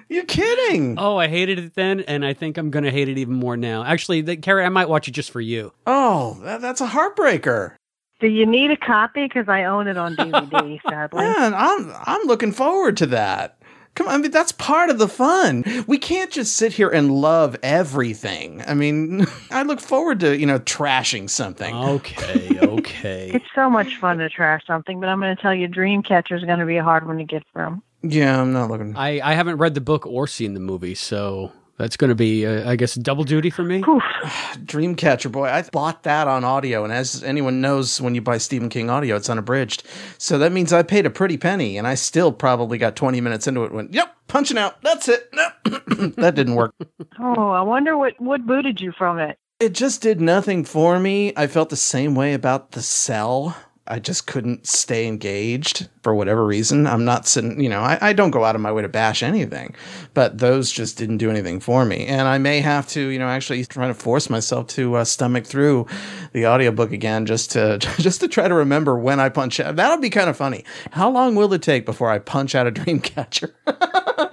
You're 0.07 0.25
kidding. 0.25 0.99
Oh, 0.99 1.17
I 1.17 1.29
hated 1.29 1.57
it 1.57 1.73
then, 1.73 2.01
and 2.01 2.23
I 2.23 2.33
think 2.33 2.57
I'm 2.57 2.69
going 2.69 2.83
to 2.83 2.91
hate 2.91 3.09
it 3.09 3.17
even 3.17 3.35
more 3.35 3.57
now. 3.57 3.83
Actually, 3.83 4.21
the, 4.21 4.37
Carrie, 4.37 4.65
I 4.65 4.69
might 4.69 4.89
watch 4.89 5.07
it 5.07 5.11
just 5.11 5.31
for 5.31 5.41
you. 5.41 5.73
Oh, 5.87 6.37
that, 6.43 6.61
that's 6.61 6.81
a 6.81 6.87
heartbreaker. 6.87 7.73
Do 8.19 8.27
you 8.27 8.45
need 8.45 8.69
a 8.69 8.77
copy? 8.77 9.23
Because 9.25 9.49
I 9.49 9.63
own 9.63 9.87
it 9.87 9.97
on 9.97 10.15
DVD. 10.17 10.79
sadly. 10.87 11.23
Man, 11.23 11.53
I'm 11.55 11.91
I'm 12.05 12.27
looking 12.27 12.51
forward 12.51 12.97
to 12.97 13.07
that. 13.07 13.57
Come 13.95 14.07
on, 14.07 14.13
I 14.13 14.17
mean 14.19 14.31
that's 14.31 14.53
part 14.53 14.89
of 14.89 14.99
the 14.99 15.07
fun. 15.07 15.63
We 15.85 15.97
can't 15.97 16.31
just 16.31 16.55
sit 16.55 16.73
here 16.73 16.89
and 16.89 17.11
love 17.11 17.57
everything. 17.61 18.63
I 18.65 18.73
mean, 18.73 19.25
I 19.51 19.63
look 19.63 19.81
forward 19.81 20.19
to, 20.21 20.37
you 20.37 20.45
know, 20.45 20.59
trashing 20.59 21.29
something. 21.29 21.75
Okay, 21.75 22.57
okay. 22.63 23.31
It's 23.33 23.45
so 23.53 23.69
much 23.69 23.97
fun 23.97 24.17
to 24.19 24.29
trash 24.29 24.61
something, 24.65 24.99
but 24.99 25.09
I'm 25.09 25.19
going 25.19 25.35
to 25.35 25.41
tell 25.41 25.53
you, 25.53 25.67
Dreamcatcher 25.67 26.37
is 26.37 26.43
going 26.45 26.59
to 26.59 26.65
be 26.65 26.77
a 26.77 26.83
hard 26.83 27.05
one 27.05 27.17
to 27.17 27.23
get 27.25 27.43
from. 27.51 27.83
yeah, 28.01 28.39
I'm 28.41 28.53
not 28.53 28.69
looking. 28.69 28.95
I, 28.95 29.19
I 29.21 29.33
haven't 29.33 29.57
read 29.57 29.73
the 29.73 29.81
book 29.81 30.05
or 30.07 30.25
seen 30.25 30.53
the 30.53 30.59
movie, 30.61 30.95
so 30.95 31.51
that's 31.81 31.97
going 31.97 32.09
to 32.09 32.15
be, 32.15 32.45
uh, 32.45 32.69
I 32.69 32.75
guess, 32.75 32.93
double 32.93 33.23
duty 33.23 33.49
for 33.49 33.63
me. 33.63 33.81
Dreamcatcher, 33.81 35.31
boy, 35.31 35.47
I 35.47 35.63
bought 35.63 36.03
that 36.03 36.27
on 36.27 36.43
audio, 36.43 36.83
and 36.83 36.93
as 36.93 37.23
anyone 37.23 37.59
knows, 37.59 37.99
when 37.99 38.13
you 38.13 38.21
buy 38.21 38.37
Stephen 38.37 38.69
King 38.69 38.89
audio, 38.89 39.15
it's 39.15 39.29
unabridged. 39.29 39.83
So 40.19 40.37
that 40.37 40.51
means 40.51 40.71
I 40.71 40.83
paid 40.83 41.07
a 41.07 41.09
pretty 41.09 41.37
penny, 41.37 41.79
and 41.79 41.87
I 41.87 41.95
still 41.95 42.31
probably 42.31 42.77
got 42.77 42.95
20 42.95 43.19
minutes 43.19 43.47
into 43.47 43.63
it. 43.63 43.71
Went, 43.71 43.93
yep, 43.93 44.15
punching 44.27 44.59
out. 44.59 44.79
That's 44.83 45.07
it. 45.09 45.27
Nope. 45.33 45.53
that 46.17 46.35
didn't 46.35 46.55
work. 46.55 46.75
Oh, 47.19 47.49
I 47.49 47.61
wonder 47.61 47.97
what 47.97 48.13
what 48.19 48.45
booted 48.45 48.79
you 48.79 48.91
from 48.91 49.17
it. 49.17 49.39
It 49.59 49.73
just 49.73 50.01
did 50.01 50.21
nothing 50.21 50.63
for 50.63 50.99
me. 50.99 51.33
I 51.35 51.47
felt 51.47 51.69
the 51.69 51.75
same 51.75 52.13
way 52.13 52.33
about 52.33 52.71
the 52.71 52.81
cell. 52.81 53.55
I 53.87 53.99
just 53.99 54.27
couldn't 54.27 54.67
stay 54.67 55.07
engaged 55.07 55.89
for 56.03 56.13
whatever 56.13 56.45
reason. 56.45 56.85
I'm 56.85 57.03
not 57.03 57.27
sitting, 57.27 57.59
you 57.59 57.67
know, 57.67 57.81
I, 57.81 57.97
I 58.01 58.13
don't 58.13 58.31
go 58.31 58.45
out 58.45 58.55
of 58.55 58.61
my 58.61 58.71
way 58.71 58.83
to 58.83 58.87
bash 58.87 59.23
anything, 59.23 59.75
but 60.13 60.37
those 60.37 60.71
just 60.71 60.97
didn't 60.97 61.17
do 61.17 61.29
anything 61.29 61.59
for 61.59 61.83
me. 61.83 62.05
And 62.05 62.27
I 62.27 62.37
may 62.37 62.61
have 62.61 62.87
to, 62.89 63.07
you 63.07 63.17
know, 63.17 63.27
actually 63.27 63.65
try 63.65 63.87
to 63.87 63.93
force 63.93 64.29
myself 64.29 64.67
to 64.67 64.95
uh, 64.95 65.03
stomach 65.03 65.45
through 65.45 65.87
the 66.33 66.45
audiobook 66.45 66.91
again 66.91 67.25
just 67.25 67.51
to 67.51 67.77
just 67.99 68.21
to 68.21 68.27
try 68.27 68.47
to 68.47 68.53
remember 68.53 68.97
when 68.97 69.19
I 69.19 69.29
punch 69.29 69.59
out. 69.59 69.75
That'll 69.75 69.97
be 69.97 70.09
kind 70.11 70.29
of 70.29 70.37
funny. 70.37 70.63
How 70.91 71.09
long 71.09 71.35
will 71.35 71.51
it 71.53 71.61
take 71.61 71.85
before 71.85 72.09
I 72.09 72.19
punch 72.19 72.55
out 72.55 72.67
a 72.67 72.71
Dreamcatcher? 72.71 73.51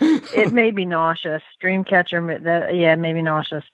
It 0.01 0.53
made 0.53 0.75
me 0.75 0.85
nauseous. 0.85 1.43
Dreamcatcher, 1.63 2.25
ma- 2.25 2.45
that, 2.45 2.77
yeah, 2.77 2.95
me 2.97 3.21
nauseous. 3.23 3.65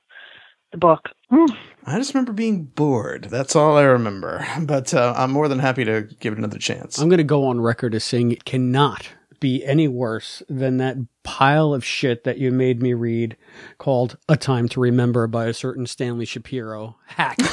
The 0.72 0.78
book. 0.78 1.10
Hmm. 1.30 1.46
I 1.86 1.98
just 1.98 2.14
remember 2.14 2.32
being 2.32 2.64
bored. 2.64 3.24
That's 3.24 3.54
all 3.54 3.76
I 3.76 3.82
remember. 3.82 4.46
But 4.60 4.94
uh, 4.94 5.12
I'm 5.16 5.30
more 5.30 5.48
than 5.48 5.58
happy 5.58 5.84
to 5.84 6.08
give 6.20 6.32
it 6.32 6.38
another 6.38 6.58
chance. 6.58 6.98
I'm 6.98 7.08
going 7.08 7.18
to 7.18 7.24
go 7.24 7.44
on 7.44 7.60
record 7.60 7.94
as 7.94 8.04
saying 8.04 8.32
it 8.32 8.44
cannot 8.44 9.10
be 9.40 9.62
any 9.64 9.86
worse 9.86 10.42
than 10.48 10.78
that 10.78 10.96
pile 11.22 11.74
of 11.74 11.84
shit 11.84 12.24
that 12.24 12.38
you 12.38 12.50
made 12.50 12.80
me 12.80 12.94
read 12.94 13.36
called 13.76 14.16
A 14.28 14.36
Time 14.36 14.68
to 14.70 14.80
Remember 14.80 15.26
by 15.26 15.46
a 15.46 15.52
certain 15.52 15.86
Stanley 15.86 16.24
Shapiro. 16.24 16.96
Hack. 17.06 17.36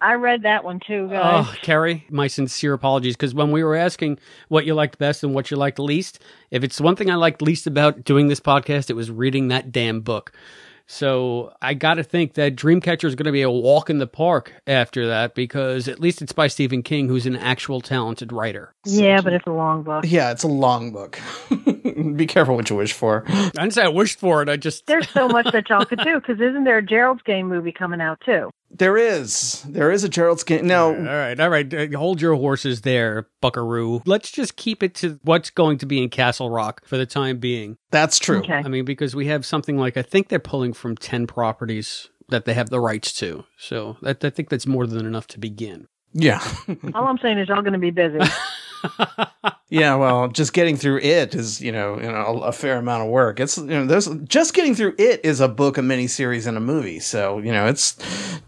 I 0.00 0.14
read 0.14 0.42
that 0.42 0.64
one 0.64 0.80
too, 0.86 1.08
guys. 1.08 1.46
Oh, 1.48 1.54
Carrie, 1.62 2.06
my 2.10 2.26
sincere 2.26 2.74
apologies 2.74 3.16
because 3.16 3.34
when 3.34 3.50
we 3.50 3.64
were 3.64 3.74
asking 3.74 4.18
what 4.48 4.66
you 4.66 4.74
liked 4.74 4.98
best 4.98 5.24
and 5.24 5.34
what 5.34 5.50
you 5.50 5.56
liked 5.56 5.78
least, 5.78 6.22
if 6.50 6.62
it's 6.62 6.78
one 6.78 6.94
thing 6.94 7.10
I 7.10 7.14
liked 7.14 7.40
least 7.40 7.66
about 7.66 8.04
doing 8.04 8.28
this 8.28 8.40
podcast, 8.40 8.90
it 8.90 8.96
was 8.96 9.10
reading 9.10 9.48
that 9.48 9.72
damn 9.72 10.02
book. 10.02 10.32
So 10.86 11.52
I 11.62 11.74
got 11.74 11.94
to 11.94 12.02
think 12.02 12.34
that 12.34 12.56
Dreamcatcher 12.56 13.04
is 13.04 13.14
going 13.14 13.26
to 13.26 13.32
be 13.32 13.42
a 13.42 13.50
walk 13.50 13.88
in 13.88 13.98
the 13.98 14.06
park 14.06 14.52
after 14.66 15.06
that 15.06 15.34
because 15.34 15.88
at 15.88 15.98
least 15.98 16.20
it's 16.20 16.32
by 16.32 16.46
Stephen 16.46 16.82
King, 16.82 17.08
who's 17.08 17.26
an 17.26 17.36
actual 17.36 17.80
talented 17.80 18.32
writer. 18.32 18.74
yeah, 18.84 19.20
but 19.20 19.32
it's 19.32 19.46
a 19.46 19.52
long 19.52 19.82
book. 19.82 20.04
Yeah, 20.06 20.30
it's 20.30 20.42
a 20.42 20.48
long 20.48 20.92
book. 20.92 21.18
Be 22.16 22.26
careful 22.26 22.56
what 22.56 22.68
you 22.68 22.76
wish 22.76 22.92
for. 22.92 23.24
I 23.28 23.50
didn't 23.50 23.72
say 23.72 23.84
I 23.84 23.88
wished 23.88 24.18
for 24.18 24.42
it. 24.42 24.48
I 24.48 24.56
just 24.56 24.86
There's 24.86 25.08
so 25.08 25.28
much 25.28 25.50
that 25.52 25.68
y'all 25.68 25.84
could 25.84 26.00
do 26.00 26.20
because 26.20 26.40
isn't 26.40 26.64
there 26.64 26.78
a 26.78 26.82
Gerald's 26.82 27.22
Game 27.22 27.48
movie 27.48 27.72
coming 27.72 28.00
out 28.00 28.20
too? 28.24 28.50
There 28.76 28.96
is. 28.96 29.62
There 29.68 29.92
is 29.92 30.02
a 30.02 30.08
Gerald 30.08 30.44
game. 30.44 30.66
Now, 30.66 30.86
all 30.88 30.94
right, 30.94 31.38
all 31.38 31.48
right. 31.48 31.72
uh, 31.72 31.86
Hold 31.96 32.20
your 32.20 32.34
horses 32.34 32.80
there, 32.80 33.28
Buckaroo. 33.40 34.02
Let's 34.04 34.32
just 34.32 34.56
keep 34.56 34.82
it 34.82 34.94
to 34.96 35.20
what's 35.22 35.50
going 35.50 35.78
to 35.78 35.86
be 35.86 36.02
in 36.02 36.08
Castle 36.10 36.50
Rock 36.50 36.84
for 36.84 36.96
the 36.96 37.06
time 37.06 37.38
being. 37.38 37.76
That's 37.92 38.18
true. 38.18 38.38
Okay. 38.38 38.54
I 38.64 38.68
mean, 38.68 38.84
because 38.84 39.14
we 39.14 39.26
have 39.26 39.46
something 39.46 39.78
like 39.78 39.96
I 39.96 40.02
think 40.02 40.28
they're 40.28 40.40
pulling 40.40 40.72
from 40.72 40.96
ten 40.96 41.26
properties 41.28 42.08
that 42.30 42.46
they 42.46 42.54
have 42.54 42.70
the 42.70 42.80
rights 42.80 43.12
to. 43.14 43.44
So 43.58 43.96
that, 44.02 44.24
I 44.24 44.30
think 44.30 44.48
that's 44.48 44.66
more 44.66 44.86
than 44.86 45.06
enough 45.06 45.28
to 45.28 45.38
begin. 45.38 45.86
Yeah. 46.12 46.42
All 46.94 47.06
I'm 47.06 47.18
saying 47.18 47.38
is 47.38 47.48
y'all 47.48 47.62
going 47.62 47.74
to 47.74 47.78
be 47.78 47.90
busy. 47.90 48.18
yeah, 49.74 49.96
well, 49.96 50.28
just 50.28 50.52
getting 50.52 50.76
through 50.76 50.98
it 50.98 51.34
is, 51.34 51.60
you 51.60 51.72
know, 51.72 51.96
you 51.96 52.10
know, 52.10 52.40
a 52.42 52.52
fair 52.52 52.76
amount 52.78 53.02
of 53.02 53.08
work. 53.08 53.40
It's, 53.40 53.58
you 53.58 53.64
know, 53.64 53.86
there's 53.86 54.06
just 54.24 54.54
getting 54.54 54.76
through 54.76 54.94
it 54.98 55.20
is 55.24 55.40
a 55.40 55.48
book, 55.48 55.78
a 55.78 55.80
miniseries, 55.80 56.46
and 56.46 56.56
a 56.56 56.60
movie. 56.60 57.00
So, 57.00 57.38
you 57.38 57.50
know, 57.50 57.66
it's 57.66 57.98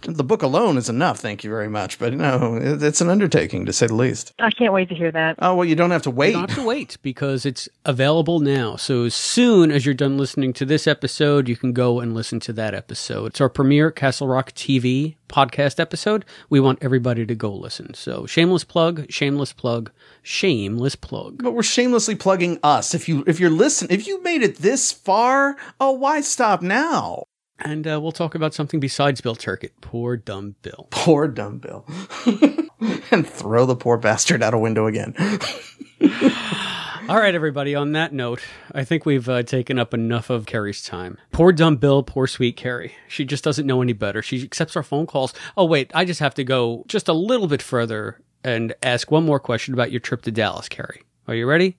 the 0.02 0.22
book 0.22 0.42
alone 0.42 0.76
is 0.76 0.88
enough. 0.88 1.18
Thank 1.18 1.42
you 1.42 1.50
very 1.50 1.68
much. 1.68 1.98
But 1.98 2.14
no, 2.14 2.56
it, 2.56 2.80
it's 2.80 3.00
an 3.00 3.08
undertaking 3.08 3.66
to 3.66 3.72
say 3.72 3.88
the 3.88 3.94
least. 3.94 4.34
I 4.38 4.50
can't 4.50 4.72
wait 4.72 4.88
to 4.90 4.94
hear 4.94 5.10
that. 5.10 5.36
Oh 5.40 5.56
well, 5.56 5.64
you 5.64 5.74
don't 5.74 5.90
have 5.90 6.02
to 6.02 6.10
wait. 6.12 6.28
You 6.28 6.34
don't 6.34 6.50
have 6.50 6.58
to 6.60 6.64
wait 6.66 6.96
because 7.02 7.44
it's 7.44 7.68
available 7.84 8.38
now. 8.38 8.76
So 8.76 9.04
as 9.04 9.14
soon 9.14 9.72
as 9.72 9.84
you're 9.84 9.94
done 9.94 10.16
listening 10.18 10.52
to 10.54 10.64
this 10.64 10.86
episode, 10.86 11.48
you 11.48 11.56
can 11.56 11.72
go 11.72 11.98
and 11.98 12.14
listen 12.14 12.38
to 12.40 12.52
that 12.52 12.72
episode. 12.72 13.26
It's 13.26 13.40
our 13.40 13.48
premiere 13.48 13.90
Castle 13.90 14.28
Rock 14.28 14.52
TV 14.52 15.16
podcast 15.28 15.80
episode. 15.80 16.24
We 16.48 16.60
want 16.60 16.78
everybody 16.82 17.26
to 17.26 17.34
go 17.34 17.52
listen. 17.52 17.94
So 17.94 18.26
shameless 18.26 18.64
plug, 18.64 19.10
shameless 19.10 19.52
plug, 19.52 19.90
shameless 20.22 20.94
plug. 20.96 21.15
But 21.36 21.52
we're 21.52 21.62
shamelessly 21.62 22.14
plugging 22.14 22.58
us. 22.62 22.94
If 22.94 23.08
you 23.08 23.24
if 23.26 23.40
you're 23.40 23.50
listening, 23.50 23.90
if 23.90 24.06
you 24.06 24.22
made 24.22 24.42
it 24.42 24.58
this 24.58 24.92
far, 24.92 25.56
oh, 25.80 25.92
why 25.92 26.20
stop 26.20 26.62
now? 26.62 27.24
And 27.58 27.86
uh, 27.86 27.98
we'll 28.00 28.12
talk 28.12 28.34
about 28.34 28.54
something 28.54 28.80
besides 28.80 29.20
Bill 29.20 29.34
Turcotte. 29.34 29.70
Poor 29.80 30.16
dumb 30.16 30.56
Bill. 30.62 30.88
Poor 30.90 31.26
dumb 31.26 31.58
Bill. 31.58 31.86
and 33.10 33.26
throw 33.26 33.64
the 33.64 33.76
poor 33.76 33.96
bastard 33.96 34.42
out 34.42 34.54
a 34.54 34.58
window 34.58 34.86
again. 34.86 35.14
All 37.08 37.16
right, 37.16 37.34
everybody. 37.34 37.74
On 37.74 37.92
that 37.92 38.12
note, 38.12 38.42
I 38.72 38.84
think 38.84 39.06
we've 39.06 39.28
uh, 39.28 39.44
taken 39.44 39.78
up 39.78 39.94
enough 39.94 40.28
of 40.28 40.44
Carrie's 40.44 40.82
time. 40.82 41.16
Poor 41.30 41.52
dumb 41.52 41.76
Bill, 41.76 42.02
poor 42.02 42.26
sweet 42.26 42.56
Carrie. 42.56 42.94
She 43.06 43.24
just 43.24 43.44
doesn't 43.44 43.66
know 43.66 43.80
any 43.80 43.92
better. 43.92 44.22
She 44.22 44.42
accepts 44.42 44.76
our 44.76 44.82
phone 44.82 45.06
calls. 45.06 45.32
Oh, 45.56 45.64
wait, 45.64 45.90
I 45.94 46.04
just 46.04 46.20
have 46.20 46.34
to 46.34 46.44
go 46.44 46.84
just 46.88 47.08
a 47.08 47.12
little 47.12 47.46
bit 47.46 47.62
further 47.62 48.20
and 48.42 48.74
ask 48.82 49.10
one 49.10 49.24
more 49.24 49.40
question 49.40 49.72
about 49.72 49.92
your 49.92 50.00
trip 50.00 50.22
to 50.22 50.32
Dallas, 50.32 50.68
Carrie. 50.68 51.02
Are 51.28 51.34
you 51.34 51.46
ready? 51.46 51.76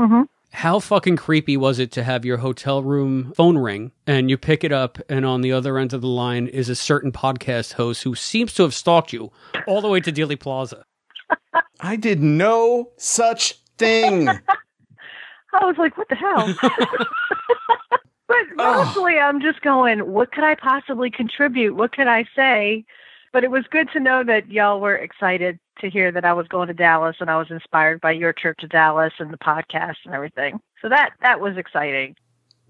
Mm-hmm. 0.00 0.22
How 0.52 0.80
fucking 0.80 1.16
creepy 1.16 1.56
was 1.56 1.78
it 1.78 1.92
to 1.92 2.02
have 2.02 2.24
your 2.24 2.38
hotel 2.38 2.82
room 2.82 3.32
phone 3.36 3.56
ring 3.56 3.92
and 4.04 4.28
you 4.28 4.36
pick 4.36 4.64
it 4.64 4.72
up 4.72 4.98
and 5.08 5.24
on 5.24 5.42
the 5.42 5.52
other 5.52 5.78
end 5.78 5.92
of 5.92 6.00
the 6.00 6.08
line 6.08 6.48
is 6.48 6.68
a 6.68 6.74
certain 6.74 7.12
podcast 7.12 7.74
host 7.74 8.02
who 8.02 8.16
seems 8.16 8.52
to 8.54 8.64
have 8.64 8.74
stalked 8.74 9.12
you 9.12 9.30
all 9.68 9.80
the 9.80 9.88
way 9.88 10.00
to 10.00 10.10
Dealey 10.10 10.38
Plaza? 10.38 10.84
I 11.80 11.94
did 11.94 12.20
no 12.20 12.90
such 12.96 13.52
thing. 13.78 14.28
I 15.52 15.64
was 15.64 15.76
like, 15.78 15.96
what 15.96 16.08
the 16.08 16.16
hell? 16.16 16.52
but 18.26 18.36
mostly 18.56 19.18
I'm 19.18 19.40
just 19.40 19.60
going, 19.60 20.00
what 20.00 20.32
could 20.32 20.44
I 20.44 20.56
possibly 20.56 21.12
contribute? 21.12 21.76
What 21.76 21.92
could 21.92 22.08
I 22.08 22.24
say? 22.34 22.84
But 23.32 23.44
it 23.44 23.50
was 23.50 23.64
good 23.70 23.88
to 23.92 24.00
know 24.00 24.24
that 24.24 24.50
y'all 24.50 24.80
were 24.80 24.96
excited 24.96 25.58
to 25.80 25.88
hear 25.88 26.10
that 26.12 26.24
I 26.24 26.32
was 26.32 26.48
going 26.48 26.68
to 26.68 26.74
Dallas 26.74 27.16
and 27.20 27.30
I 27.30 27.38
was 27.38 27.50
inspired 27.50 28.00
by 28.00 28.12
your 28.12 28.32
trip 28.32 28.58
to 28.58 28.68
Dallas 28.68 29.12
and 29.18 29.32
the 29.32 29.38
podcast 29.38 29.96
and 30.04 30.14
everything. 30.14 30.60
So 30.82 30.88
that 30.88 31.10
that 31.22 31.40
was 31.40 31.56
exciting. 31.56 32.16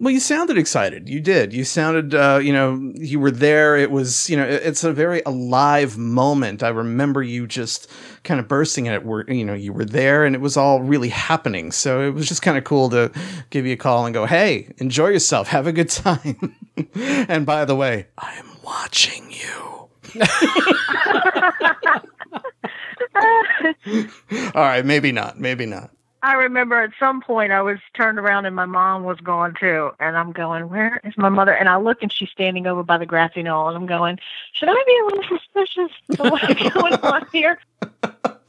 Well, 0.01 0.15
you 0.15 0.21
sounded 0.21 0.57
excited. 0.57 1.11
You 1.11 1.21
did. 1.21 1.53
You 1.53 1.63
sounded, 1.63 2.15
uh, 2.15 2.41
you 2.43 2.55
know, 2.55 2.91
you 2.95 3.21
were 3.21 3.31
there. 3.31 3.77
It 3.77 3.91
was, 3.91 4.31
you 4.31 4.37
know, 4.39 4.47
it's 4.47 4.83
a 4.83 4.95
very 4.95 5.21
alive 5.27 5.99
moment. 5.99 6.63
I 6.63 6.71
remember 6.71 7.23
you 7.23 7.47
just 7.47 7.91
kind 8.25 8.41
of 8.41 8.49
bursting 8.49 8.87
in 8.87 8.95
it. 8.95 9.05
Where 9.05 9.31
you 9.31 9.45
know 9.45 9.53
you 9.53 9.75
were 9.75 9.85
there, 9.85 10.25
and 10.25 10.35
it 10.35 10.41
was 10.41 10.57
all 10.57 10.81
really 10.81 11.11
happening. 11.11 11.71
So 11.71 12.01
it 12.01 12.15
was 12.15 12.27
just 12.27 12.41
kind 12.41 12.57
of 12.57 12.65
cool 12.65 12.89
to 12.91 13.13
give 13.51 13.67
you 13.67 13.75
a 13.75 13.77
call 13.77 14.07
and 14.07 14.15
go, 14.15 14.25
"Hey, 14.25 14.73
enjoy 14.79 15.09
yourself. 15.09 15.49
Have 15.49 15.67
a 15.67 15.73
good 15.73 15.91
time." 15.91 16.57
and 16.95 17.45
by 17.45 17.67
the 17.67 17.77
way, 17.77 18.07
I 18.17 18.37
am 18.37 18.49
watching 18.65 19.31
you. 19.31 19.80
All 24.55 24.63
right, 24.63 24.85
maybe 24.85 25.13
not. 25.13 25.39
Maybe 25.39 25.67
not. 25.67 25.91
I 26.23 26.35
remember 26.35 26.83
at 26.83 26.91
some 26.99 27.23
point 27.23 27.51
I 27.51 27.63
was 27.63 27.79
turned 27.95 28.19
around 28.19 28.45
and 28.45 28.55
my 28.55 28.67
mom 28.67 29.05
was 29.05 29.19
gone 29.21 29.55
too. 29.59 29.91
And 30.01 30.17
I'm 30.17 30.33
going, 30.33 30.69
where 30.69 31.01
is 31.03 31.17
my 31.17 31.31
mother? 31.31 31.53
And 31.53 31.69
I 31.69 31.77
look 31.77 32.03
and 32.03 32.13
she's 32.13 32.31
standing 32.31 32.67
over 32.67 32.83
by 32.83 32.99
the 32.99 33.07
grassy 33.07 33.43
knoll. 33.43 33.69
And 33.69 33.77
I'm 33.77 33.87
going, 33.87 34.19
should 34.53 34.69
I 34.69 34.85
be 34.87 34.99
a 34.99 35.05
little 35.07 35.39
suspicious 35.39 35.93
of 36.19 36.31
what's 36.31 36.63
going 36.75 36.95
on 36.95 37.27
here? 37.33 37.59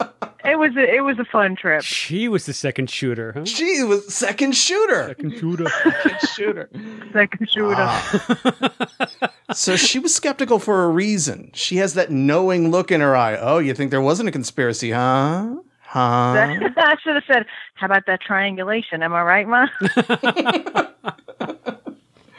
It 0.44 0.58
was 0.58 0.76
a, 0.76 0.94
it 0.94 1.04
was 1.04 1.18
a 1.18 1.24
fun 1.24 1.54
trip. 1.54 1.82
She 1.82 2.26
was 2.28 2.46
the 2.46 2.52
second 2.52 2.90
shooter, 2.90 3.32
huh? 3.32 3.44
She 3.44 3.82
was 3.84 4.12
second 4.12 4.56
shooter. 4.56 5.08
Second 5.08 5.38
shooter. 5.38 5.68
second 6.02 6.28
shooter. 6.28 6.70
Second 7.12 7.50
shooter. 7.50 7.74
Ah. 7.78 9.32
So 9.52 9.76
she 9.76 10.00
was 10.00 10.12
skeptical 10.14 10.58
for 10.58 10.84
a 10.84 10.88
reason. 10.88 11.52
She 11.54 11.76
has 11.76 11.94
that 11.94 12.10
knowing 12.10 12.70
look 12.70 12.90
in 12.90 13.00
her 13.00 13.14
eye. 13.14 13.36
Oh, 13.36 13.58
you 13.58 13.72
think 13.72 13.92
there 13.92 14.00
wasn't 14.00 14.28
a 14.28 14.32
conspiracy, 14.32 14.90
huh? 14.90 15.56
Huh? 15.80 16.00
I 16.76 16.96
should 17.02 17.14
have 17.14 17.24
said, 17.26 17.46
how 17.74 17.86
about 17.86 18.06
that 18.06 18.20
triangulation? 18.20 19.02
Am 19.02 19.12
I 19.12 19.22
right, 19.22 19.46
Ma? 19.46 19.66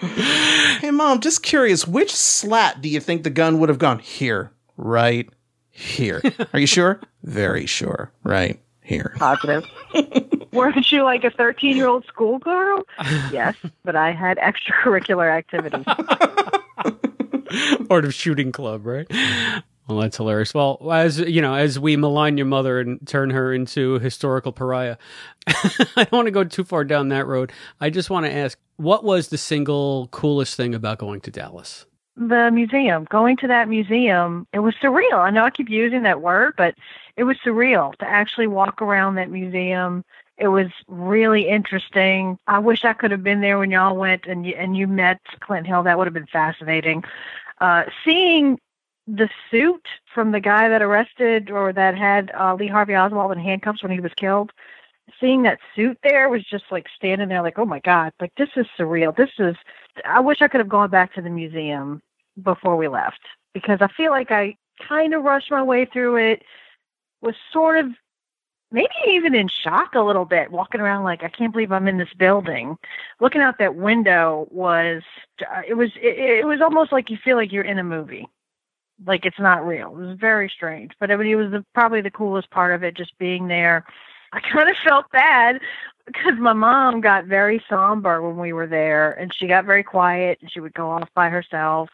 hey, 0.80 0.92
mom, 0.92 1.22
just 1.22 1.42
curious, 1.42 1.88
which 1.88 2.14
slat 2.14 2.82
do 2.82 2.90
you 2.90 3.00
think 3.00 3.24
the 3.24 3.30
gun 3.30 3.60
would 3.60 3.70
have 3.70 3.80
gone? 3.80 4.00
Here, 4.00 4.52
right 4.76 5.30
here. 5.74 6.22
Are 6.54 6.60
you 6.60 6.68
sure? 6.68 7.02
Very 7.24 7.66
sure. 7.66 8.12
Right 8.24 8.60
here. 8.82 9.16
Positive. 9.18 9.66
Weren't 10.54 10.92
you 10.92 11.04
like 11.04 11.24
a 11.24 11.32
13 11.32 11.76
year 11.76 11.88
old 11.88 12.06
schoolgirl? 12.06 12.84
yes, 13.32 13.56
but 13.84 13.96
I 13.96 14.12
had 14.12 14.38
extracurricular 14.38 15.32
activities. 15.32 15.86
Art 17.90 18.06
of 18.06 18.14
Shooting 18.14 18.52
Club, 18.52 18.86
right? 18.86 19.08
Well, 19.88 20.00
that's 20.00 20.18
hilarious. 20.18 20.54
Well, 20.54 20.92
as 20.92 21.20
you 21.20 21.42
know, 21.42 21.56
as 21.56 21.80
we 21.80 21.98
malign 21.98 22.38
your 22.38 22.46
mother 22.46 22.80
and 22.80 23.06
turn 23.08 23.32
her 23.32 23.54
into 23.54 23.96
a 23.96 24.00
historical 24.00 24.52
pariah, 24.52 24.98
I 25.48 25.86
don't 25.96 26.12
want 26.12 26.28
to 26.28 26.32
go 26.32 26.44
too 26.44 26.64
far 26.64 26.86
down 26.86 27.10
that 27.10 27.28
road. 27.28 27.52
I 27.82 27.90
just 27.90 28.10
want 28.10 28.26
to 28.26 28.32
ask, 28.32 28.58
what 28.78 29.04
was 29.04 29.28
the 29.28 29.38
single 29.38 30.08
coolest 30.08 30.56
thing 30.56 30.74
about 30.74 31.00
going 31.00 31.20
to 31.22 31.32
Dallas? 31.32 31.86
The 32.16 32.52
museum, 32.52 33.06
going 33.10 33.38
to 33.38 33.48
that 33.48 33.68
museum, 33.68 34.48
it 34.54 34.60
was 34.60 34.76
surreal. 34.76 35.20
I 35.20 35.32
know 35.32 35.46
I 35.46 35.50
keep 35.50 35.70
using 35.70 36.04
that 36.04 36.22
word, 36.22 36.54
but 36.58 36.76
it 37.18 37.24
was 37.24 37.38
surreal 37.46 37.96
to 37.98 38.06
actually 38.06 38.48
walk 38.48 38.82
around 38.82 39.16
that 39.16 39.32
museum. 39.32 40.04
It 40.38 40.48
was 40.50 40.68
really 40.88 41.48
interesting. 41.48 42.38
I 42.48 42.60
wish 42.60 42.86
I 42.86 42.94
could 42.94 43.12
have 43.12 43.24
been 43.24 43.42
there 43.42 43.58
when 43.58 43.72
y'all 43.72 43.96
went 43.96 44.26
and 44.28 44.46
you, 44.46 44.54
and 44.56 44.76
you 44.78 44.88
met 44.88 45.20
Clint 45.40 45.68
Hill. 45.68 45.84
That 45.84 45.98
would 45.98 46.08
have 46.08 46.14
been 46.14 46.28
fascinating. 46.28 47.04
Uh, 47.62 47.84
seeing 48.04 48.60
the 49.08 49.30
suit 49.52 49.86
from 50.14 50.32
the 50.32 50.40
guy 50.40 50.70
that 50.70 50.82
arrested 50.82 51.52
or 51.52 51.74
that 51.74 51.98
had 51.98 52.32
uh, 52.40 52.56
Lee 52.56 52.68
Harvey 52.68 52.96
Oswald 52.96 53.32
in 53.32 53.40
handcuffs 53.40 53.84
when 53.84 53.92
he 53.92 54.00
was 54.00 54.14
killed, 54.16 54.52
seeing 55.20 55.44
that 55.44 55.60
suit 55.76 55.98
there 56.04 56.30
was 56.30 56.44
just 56.46 56.66
like 56.72 56.88
standing 56.96 57.28
there 57.28 57.42
like, 57.42 57.60
oh 57.60 57.66
my 57.66 57.80
God, 57.80 58.14
like 58.20 58.34
this 58.38 58.50
is 58.56 58.66
surreal. 58.78 59.16
This 59.16 59.32
is, 59.40 59.56
I 60.06 60.20
wish 60.20 60.42
I 60.42 60.48
could 60.48 60.60
have 60.60 60.70
gone 60.70 60.90
back 60.90 61.14
to 61.16 61.22
the 61.22 61.30
museum 61.30 62.02
before 62.42 62.78
we 62.78 62.88
left 62.88 63.20
because 63.54 63.80
I 63.82 63.88
feel 63.88 64.12
like 64.12 64.32
I 64.32 64.56
kind 64.88 65.14
of 65.14 65.24
rushed 65.24 65.52
my 65.52 65.62
way 65.64 65.86
through 65.86 66.16
it, 66.18 66.44
was 67.22 67.36
sort 67.52 67.78
of 67.78 67.92
maybe 68.72 68.90
even 69.08 69.36
in 69.36 69.48
shock 69.48 69.94
a 69.94 70.02
little 70.02 70.26
bit, 70.26 70.52
walking 70.52 70.82
around 70.82 71.04
like, 71.04 71.24
I 71.24 71.30
can't 71.30 71.54
believe 71.54 71.72
I'm 71.72 71.88
in 71.88 72.00
this 72.00 72.14
building. 72.18 72.76
Looking 73.20 73.42
out 73.42 73.60
that 73.60 73.76
window 73.76 74.48
was, 74.50 75.04
uh, 75.42 75.62
it 75.68 75.76
was, 75.76 75.92
it, 76.02 76.18
it 76.40 76.48
was 76.48 76.60
almost 76.60 76.92
like 76.92 77.12
you 77.12 77.18
feel 77.24 77.38
like 77.38 77.52
you're 77.52 77.64
in 77.64 77.78
a 77.78 77.84
movie. 77.84 78.28
Like 79.06 79.26
it's 79.26 79.40
not 79.40 79.66
real. 79.66 79.90
It 79.90 80.08
was 80.08 80.18
very 80.20 80.50
strange, 80.50 80.92
but 81.00 81.12
it, 81.12 81.20
it 81.20 81.36
was 81.36 81.52
the, 81.52 81.64
probably 81.76 82.02
the 82.02 82.12
coolest 82.12 82.50
part 82.50 82.74
of 82.74 82.84
it, 82.84 82.98
just 82.98 83.18
being 83.20 83.48
there. 83.48 83.86
I 84.34 84.40
kind 84.40 84.68
of 84.68 84.76
felt 84.84 85.12
bad 85.12 85.60
because 86.06 86.38
my 86.38 86.54
mom 86.54 87.02
got 87.02 87.26
very 87.26 87.64
somber 87.70 88.22
when 88.22 88.38
we 88.38 88.54
were 88.54 88.68
there 88.68 89.14
and 89.14 89.34
she 89.34 89.48
got 89.48 89.66
very 89.66 89.84
quiet 89.84 90.40
and 90.42 90.52
she 90.52 90.60
would 90.60 90.74
go 90.74 90.90
off 90.90 91.10
by 91.14 91.30
herself. 91.30 91.90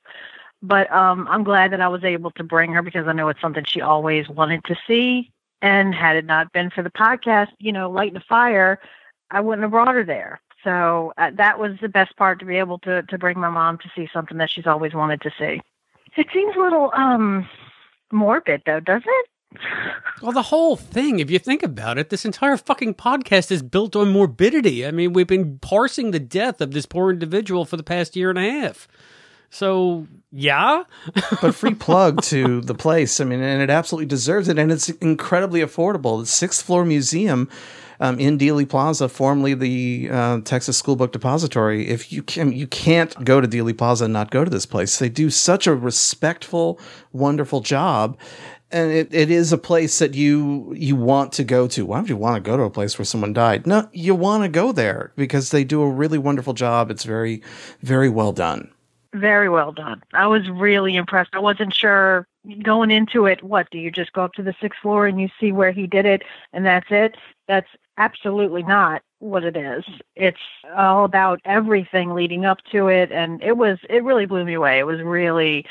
But 0.62 0.92
um 0.92 1.28
I'm 1.30 1.44
glad 1.44 1.72
that 1.72 1.82
I 1.82 1.88
was 1.88 2.04
able 2.04 2.32
to 2.32 2.44
bring 2.44 2.74
her 2.74 2.82
because 2.82 3.08
I 3.08 3.14
know 3.14 3.30
it's 3.30 3.42
something 3.42 3.64
she 3.64 3.82
always 3.82 4.28
wanted 4.30 4.64
to 4.66 4.76
see. 4.88 5.32
And 5.62 5.94
had 5.94 6.16
it 6.16 6.26
not 6.26 6.52
been 6.54 6.70
for 6.70 6.82
the 6.82 6.90
podcast, 6.90 7.50
you 7.60 7.72
know, 7.74 7.90
lighting 7.90 8.18
a 8.18 8.22
fire, 8.22 8.80
I 9.32 9.42
wouldn't 9.42 9.64
have 9.64 9.72
brought 9.72 9.94
her 9.94 10.04
there. 10.04 10.42
So 10.64 11.14
uh, 11.18 11.32
that 11.36 11.60
was 11.60 11.78
the 11.82 11.90
best 11.90 12.16
part 12.18 12.40
to 12.40 12.46
be 12.46 12.58
able 12.58 12.80
to 12.80 13.04
to 13.04 13.18
bring 13.18 13.40
my 13.40 13.50
mom 13.50 13.78
to 13.80 13.92
see 13.96 14.10
something 14.12 14.38
that 14.38 14.50
she's 14.50 14.68
always 14.68 14.94
wanted 14.94 15.22
to 15.22 15.32
see. 15.38 15.62
It 16.18 16.28
seems 16.34 16.56
a 16.56 16.60
little 16.60 16.92
um 16.94 17.48
morbid 18.12 18.64
though, 18.66 18.80
does 18.80 19.04
it? 19.06 19.30
Well, 20.22 20.32
the 20.32 20.44
whole 20.44 20.76
thing, 20.76 21.20
if 21.20 21.32
you 21.32 21.40
think 21.40 21.64
about 21.64 21.98
it, 21.98 22.10
this 22.10 22.26
entire 22.26 22.58
fucking 22.58 22.96
podcast 22.96 23.52
is 23.52 23.62
built 23.62 23.96
on 23.96 24.12
morbidity. 24.12 24.86
I 24.86 24.92
mean, 24.92 25.14
we've 25.14 25.28
been 25.28 25.60
parsing 25.60 26.12
the 26.12 26.20
death 26.20 26.62
of 26.62 26.72
this 26.72 26.86
poor 26.86 27.10
individual 27.10 27.66
for 27.66 27.78
the 27.78 27.84
past 27.84 28.16
year 28.16 28.30
and 28.30 28.38
a 28.38 28.50
half. 28.50 28.88
So, 29.50 30.08
yeah. 30.32 30.84
but 31.42 31.56
free 31.56 31.74
plug 31.74 32.22
to 32.24 32.62
the 32.62 32.76
place. 32.76 33.20
I 33.20 33.24
mean, 33.24 33.42
and 33.42 33.62
it 33.62 33.70
absolutely 33.70 34.06
deserves 34.06 34.48
it. 34.48 34.60
And 34.60 34.72
it's 34.72 34.90
incredibly 34.90 35.62
affordable. 35.62 36.20
The 36.20 36.28
sixth 36.28 36.64
floor 36.64 36.86
museum 36.86 37.50
um, 38.00 38.20
in 38.20 38.38
Dealey 38.38 38.68
Plaza, 38.68 39.10
formerly 39.10 39.54
the 39.54 40.10
uh, 40.12 40.40
Texas 40.42 40.78
School 40.78 40.96
Book 40.96 41.12
Depository. 41.12 41.88
If 41.88 42.12
you 42.12 42.24
can, 42.24 42.52
you 42.52 42.68
can't 42.68 43.24
go 43.26 43.42
to 43.42 43.48
Dealey 43.48 43.78
Plaza 43.78 44.06
and 44.06 44.14
not 44.14 44.32
go 44.32 44.44
to 44.44 44.52
this 44.52 44.66
place. 44.66 45.00
They 45.00 45.10
do 45.10 45.30
such 45.30 45.68
a 45.68 45.76
respectful, 45.76 46.80
wonderful 47.12 47.62
job. 47.62 48.18
And 48.72 48.92
it, 48.92 49.14
it 49.14 49.32
is 49.32 49.52
a 49.52 49.58
place 49.58 50.00
that 50.00 50.14
you 50.14 50.74
you 50.76 50.96
want 50.96 51.34
to 51.34 51.44
go 51.44 51.68
to. 51.68 51.86
Why 51.86 52.00
would 52.00 52.10
you 52.10 52.18
want 52.18 52.44
to 52.44 52.50
go 52.50 52.58
to 52.58 52.64
a 52.64 52.70
place 52.70 52.98
where 52.98 53.06
someone 53.06 53.34
died? 53.34 53.66
No, 53.66 53.90
you 53.92 54.16
want 54.16 54.44
to 54.44 54.50
go 54.50 54.72
there 54.72 55.12
because 55.16 55.52
they 55.52 55.64
do 55.64 55.82
a 55.82 55.90
really 55.90 56.18
wonderful 56.18 56.54
job. 56.54 56.92
It's 56.92 57.04
very, 57.04 57.42
very 57.82 58.10
well 58.10 58.32
done. 58.32 58.72
Very 59.14 59.50
well 59.50 59.72
done. 59.72 60.04
I 60.14 60.28
was 60.28 60.48
really 60.50 60.96
impressed. 60.96 61.32
I 61.34 61.40
wasn't 61.40 61.74
sure 61.74 62.28
going 62.62 62.92
into 62.92 63.26
it. 63.26 63.44
What 63.44 63.70
do 63.72 63.80
you 63.80 63.90
just 63.90 64.14
go 64.14 64.24
up 64.24 64.34
to 64.34 64.44
the 64.44 64.54
sixth 64.62 64.80
floor 64.82 65.08
and 65.08 65.20
you 65.20 65.30
see 65.40 65.52
where 65.52 65.72
he 65.72 65.88
did 65.88 66.06
it, 66.06 66.22
and 66.54 66.66
that's 66.66 66.88
it? 66.92 67.16
That's 67.48 67.70
absolutely 67.98 68.62
not 68.62 69.02
what 69.18 69.44
it 69.44 69.58
is. 69.58 69.84
It's 70.16 70.40
all 70.76 71.06
about 71.06 71.42
everything 71.44 72.14
leading 72.14 72.46
up 72.46 72.60
to 72.72 72.88
it, 72.88 73.12
and 73.12 73.42
it 73.42 73.58
was. 73.58 73.80
It 73.90 74.04
really 74.04 74.28
blew 74.28 74.46
me 74.46 74.54
away. 74.54 74.78
It 74.78 74.86
was 74.86 75.02
really 75.02 75.66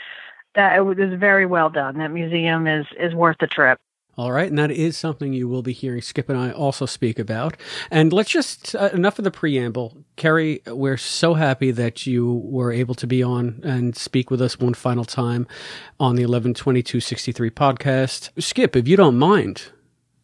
that 0.59 0.77
it 0.77 0.81
was 0.81 0.97
very 1.19 1.47
well 1.47 1.71
done. 1.71 1.99
That 1.99 2.11
museum 2.11 2.67
is 2.67 2.85
is 2.99 3.15
worth 3.15 3.37
the 3.39 3.47
trip. 3.47 3.79
All 4.17 4.33
right, 4.33 4.49
and 4.49 4.59
that 4.59 4.73
is 4.73 4.97
something 4.97 5.33
you 5.33 5.47
will 5.47 5.63
be 5.63 5.73
hearing 5.73 6.03
Skip 6.03 6.29
and 6.29 6.37
I 6.37 6.51
also 6.51 6.87
speak 6.87 7.21
about. 7.21 7.57
And 7.89 8.13
let's 8.13 8.31
just 8.31 8.75
uh, 8.75 8.91
enough 8.93 9.21
of 9.21 9.25
the 9.25 9.31
preamble. 9.31 9.99
Carrie, 10.17 10.61
we're 10.67 10.97
so 10.97 11.35
happy 11.35 11.71
that 11.71 12.05
you 12.05 12.43
were 12.45 12.73
able 12.73 12.97
to 12.97 13.07
be 13.07 13.23
on 13.23 13.61
and 13.63 13.97
speak 13.97 14.29
with 14.29 14.43
us 14.43 14.59
one 14.59 14.75
final 14.75 15.05
time 15.05 15.47
on 16.01 16.17
the 16.17 16.25
112263 16.25 17.51
podcast. 17.51 18.31
Skip, 18.43 18.75
if 18.75 18.89
you 18.89 18.97
don't 18.97 19.17
mind, 19.17 19.71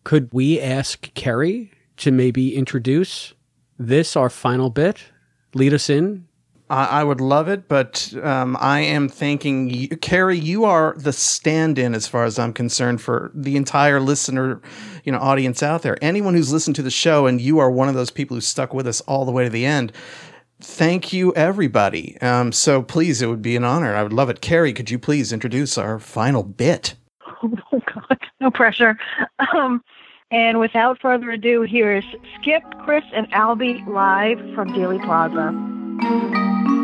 could 0.02 0.28
we 0.32 0.61
ask 0.61 1.15
Carrie 1.15 1.70
to 1.98 2.11
maybe 2.11 2.56
introduce 2.56 3.35
this 3.78 4.16
our 4.16 4.28
final 4.28 4.70
bit? 4.70 5.05
Lead 5.55 5.73
us 5.73 5.89
in 5.89 6.27
I, 6.70 7.01
I 7.01 7.05
would 7.05 7.20
love 7.20 7.49
it, 7.49 7.69
but 7.69 8.15
um, 8.23 8.57
I 8.59 8.81
am 8.81 9.09
thinking, 9.09 9.69
you, 9.69 9.89
Carrie, 9.89 10.39
you 10.39 10.65
are 10.65 10.95
the 10.97 11.12
stand-in 11.12 11.95
as 11.95 12.07
far 12.07 12.24
as 12.24 12.39
I'm 12.39 12.53
concerned 12.53 13.03
for 13.03 13.31
the 13.35 13.57
entire 13.57 14.01
listener, 14.01 14.61
you 15.05 15.12
know, 15.12 15.19
audience 15.19 15.62
out 15.62 15.82
there. 15.82 15.99
Anyone 16.03 16.35
who's 16.35 16.53
listened 16.53 16.77
to 16.77 16.82
the 16.82 16.91
show, 16.91 17.27
and 17.27 17.41
you 17.41 17.59
are 17.59 17.70
one 17.70 17.89
of 17.89 17.95
those 17.95 18.11
people 18.11 18.36
who 18.36 18.41
stuck 18.41 18.73
with 18.73 18.86
us 18.86 19.01
all 19.03 19.24
the 19.24 19.32
way 19.32 19.45
to 19.45 19.51
the 19.51 19.66
end. 19.66 19.93
Thank 20.61 21.12
you, 21.12 21.35
everybody. 21.35 22.19
Um, 22.23 22.51
so 22.51 22.82
please, 22.82 23.20
it 23.20 23.27
would 23.27 23.43
be 23.43 23.57
an 23.57 23.65
honor. 23.65 23.95
I 23.95 24.03
would 24.03 24.12
love 24.15 24.31
it. 24.31 24.41
Carrie, 24.41 24.73
could 24.73 24.91
you 24.91 24.99
please 24.99 25.32
introduce 25.32 25.77
our 25.77 25.99
final 25.99 26.43
bit? 26.43 26.95
Oh 27.73 27.82
God, 27.93 28.19
no 28.41 28.51
pressure. 28.51 28.97
Um, 29.53 29.85
and 30.31 30.59
without 30.59 30.99
further 30.99 31.31
ado, 31.31 31.61
here 31.62 31.95
is 31.95 32.05
Skip, 32.41 32.62
Chris, 32.85 33.05
and 33.12 33.31
Albie 33.32 33.86
live 33.86 34.39
from 34.55 34.70
Dealey 34.70 35.05
Plaza 35.05 35.84
thank 36.01 36.69
you 36.71 36.84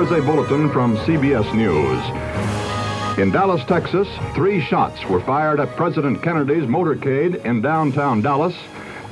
Here 0.00 0.16
is 0.16 0.24
a 0.24 0.26
bulletin 0.26 0.72
from 0.72 0.96
CBS 0.96 1.54
News. 1.54 3.18
In 3.18 3.30
Dallas, 3.30 3.62
Texas, 3.66 4.08
three 4.34 4.58
shots 4.58 5.04
were 5.04 5.20
fired 5.20 5.60
at 5.60 5.76
President 5.76 6.22
Kennedy's 6.22 6.62
motorcade 6.62 7.44
in 7.44 7.60
downtown 7.60 8.22
Dallas. 8.22 8.54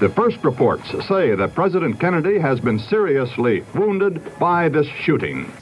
The 0.00 0.08
first 0.08 0.42
reports 0.42 0.88
say 1.06 1.34
that 1.34 1.54
President 1.54 2.00
Kennedy 2.00 2.38
has 2.38 2.58
been 2.58 2.78
seriously 2.78 3.66
wounded 3.74 4.38
by 4.38 4.70
this 4.70 4.86
shooting. 5.02 5.52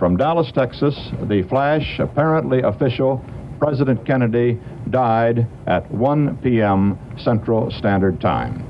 From 0.00 0.16
Dallas, 0.16 0.50
Texas, 0.50 0.98
the 1.22 1.44
flash, 1.44 2.00
apparently 2.00 2.60
official, 2.60 3.24
President 3.60 4.04
Kennedy 4.04 4.58
died 4.90 5.46
at 5.68 5.88
1 5.92 6.38
p.m. 6.38 6.98
Central 7.18 7.70
Standard 7.70 8.20
Time, 8.20 8.66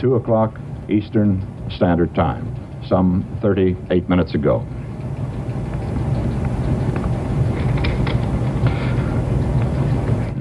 2 0.00 0.16
o'clock 0.16 0.60
Eastern 0.90 1.42
Standard 1.70 2.14
Time, 2.14 2.54
some 2.86 3.24
38 3.40 4.06
minutes 4.10 4.34
ago. 4.34 4.66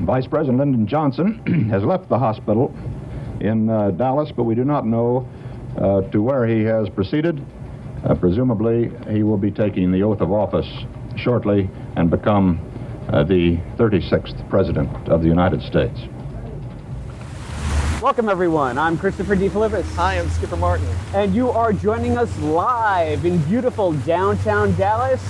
Vice 0.08 0.26
President 0.26 0.60
Lyndon 0.60 0.88
Johnson 0.88 1.68
has 1.70 1.84
left 1.84 2.08
the 2.08 2.18
hospital 2.18 2.74
in 3.42 3.70
uh, 3.70 3.92
Dallas, 3.92 4.32
but 4.34 4.46
we 4.46 4.56
do 4.56 4.64
not 4.64 4.86
know 4.86 5.28
uh, 5.78 6.00
to 6.12 6.22
where 6.22 6.48
he 6.48 6.64
has 6.64 6.88
proceeded. 6.88 7.46
Uh, 8.06 8.16
presumably, 8.16 8.90
he 9.12 9.24
will 9.24 9.38
be 9.38 9.52
taking 9.52 9.92
the 9.92 10.02
oath 10.04 10.22
of 10.22 10.32
office 10.32 10.70
shortly 11.18 11.70
and 11.98 12.10
become 12.10 12.58
uh, 13.10 13.26
the 13.26 13.58
36th 13.76 14.50
President 14.50 14.90
of 15.10 15.22
the 15.22 15.28
United 15.28 15.62
States. 15.62 16.00
Welcome, 18.02 18.30
everyone. 18.30 18.78
I'm 18.78 18.98
Christopher 18.98 19.36
DeFilippis. 19.36 19.94
Hi, 19.96 20.20
I'm 20.20 20.30
Skipper 20.30 20.56
Martin. 20.56 20.88
And 21.16 21.36
you 21.36 21.50
are 21.50 21.74
joining 21.74 22.18
us 22.18 22.34
live 22.40 23.26
in 23.26 23.40
beautiful 23.40 23.92
downtown 23.92 24.74
Dallas 24.78 25.22